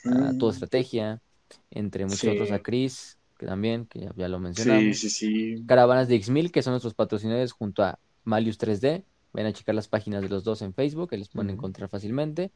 a 0.06 0.32
Toda 0.38 0.52
Estrategia, 0.52 1.20
entre 1.70 2.06
muchos 2.06 2.32
otros, 2.32 2.50
a 2.50 2.60
Chris, 2.60 3.18
que 3.38 3.44
también, 3.44 3.84
que 3.84 4.08
ya, 4.16 4.28
lo 4.28 4.38
mencionamos. 4.40 4.96
Sí, 4.96 5.10
sí, 5.10 5.10
sí. 5.10 5.64
Caravanas 5.66 6.08
de 6.08 6.16
X1000, 6.16 6.50
que 6.50 6.62
son 6.62 6.72
nuestros 6.72 6.94
patrocinadores 6.94 7.52
junto 7.52 7.82
a 7.82 7.98
Malius 8.24 8.58
3D. 8.58 9.04
Ven 9.34 9.44
a 9.44 9.52
checar 9.52 9.74
las 9.74 9.88
páginas 9.88 10.22
de 10.22 10.30
los 10.30 10.44
dos 10.44 10.62
en 10.62 10.72
Facebook, 10.72 11.10
que 11.10 11.18
les 11.18 11.28
pueden 11.28 11.50
encontrar 11.50 11.90
fácilmente. 11.90 12.52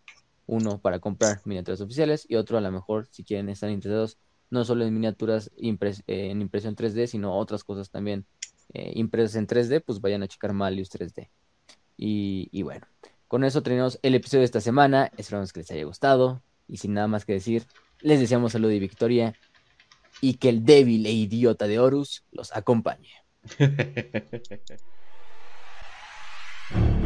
Uno 0.46 0.78
para 0.80 0.98
comprar 0.98 1.42
miniaturas 1.44 1.82
oficiales 1.82 2.24
y 2.26 2.36
otro 2.36 2.56
a 2.56 2.62
lo 2.62 2.72
mejor 2.72 3.06
si 3.10 3.22
quieren 3.22 3.50
estar 3.50 3.68
interesados 3.68 4.16
no 4.48 4.64
solo 4.64 4.84
en 4.84 4.92
miniaturas 4.92 5.50
eh, 5.56 5.78
en 6.06 6.42
impresión 6.42 6.74
3D, 6.74 7.06
sino 7.06 7.36
otras 7.38 7.64
cosas 7.64 7.90
también 7.90 8.26
eh, 8.74 8.92
impresas 8.94 9.36
en 9.36 9.46
3D, 9.46 9.82
pues 9.84 10.00
vayan 10.00 10.22
a 10.22 10.28
checar 10.28 10.52
Malius 10.52 10.90
3D. 10.90 11.30
Y, 11.96 12.48
y 12.52 12.62
bueno, 12.62 12.86
con 13.28 13.44
eso 13.44 13.62
terminamos 13.62 13.98
el 14.02 14.14
episodio 14.14 14.40
de 14.40 14.46
esta 14.46 14.60
semana. 14.60 15.10
Esperamos 15.16 15.52
que 15.52 15.60
les 15.60 15.70
haya 15.70 15.84
gustado. 15.84 16.42
Y 16.68 16.78
sin 16.78 16.94
nada 16.94 17.08
más 17.08 17.24
que 17.24 17.32
decir, 17.32 17.66
les 18.00 18.20
deseamos 18.20 18.52
salud 18.52 18.70
y 18.70 18.78
victoria. 18.78 19.34
Y 20.20 20.34
que 20.34 20.48
el 20.48 20.64
débil 20.64 21.06
e 21.06 21.12
idiota 21.12 21.66
de 21.66 21.78
Horus 21.78 22.24
los 22.30 22.54
acompañe. 22.54 23.10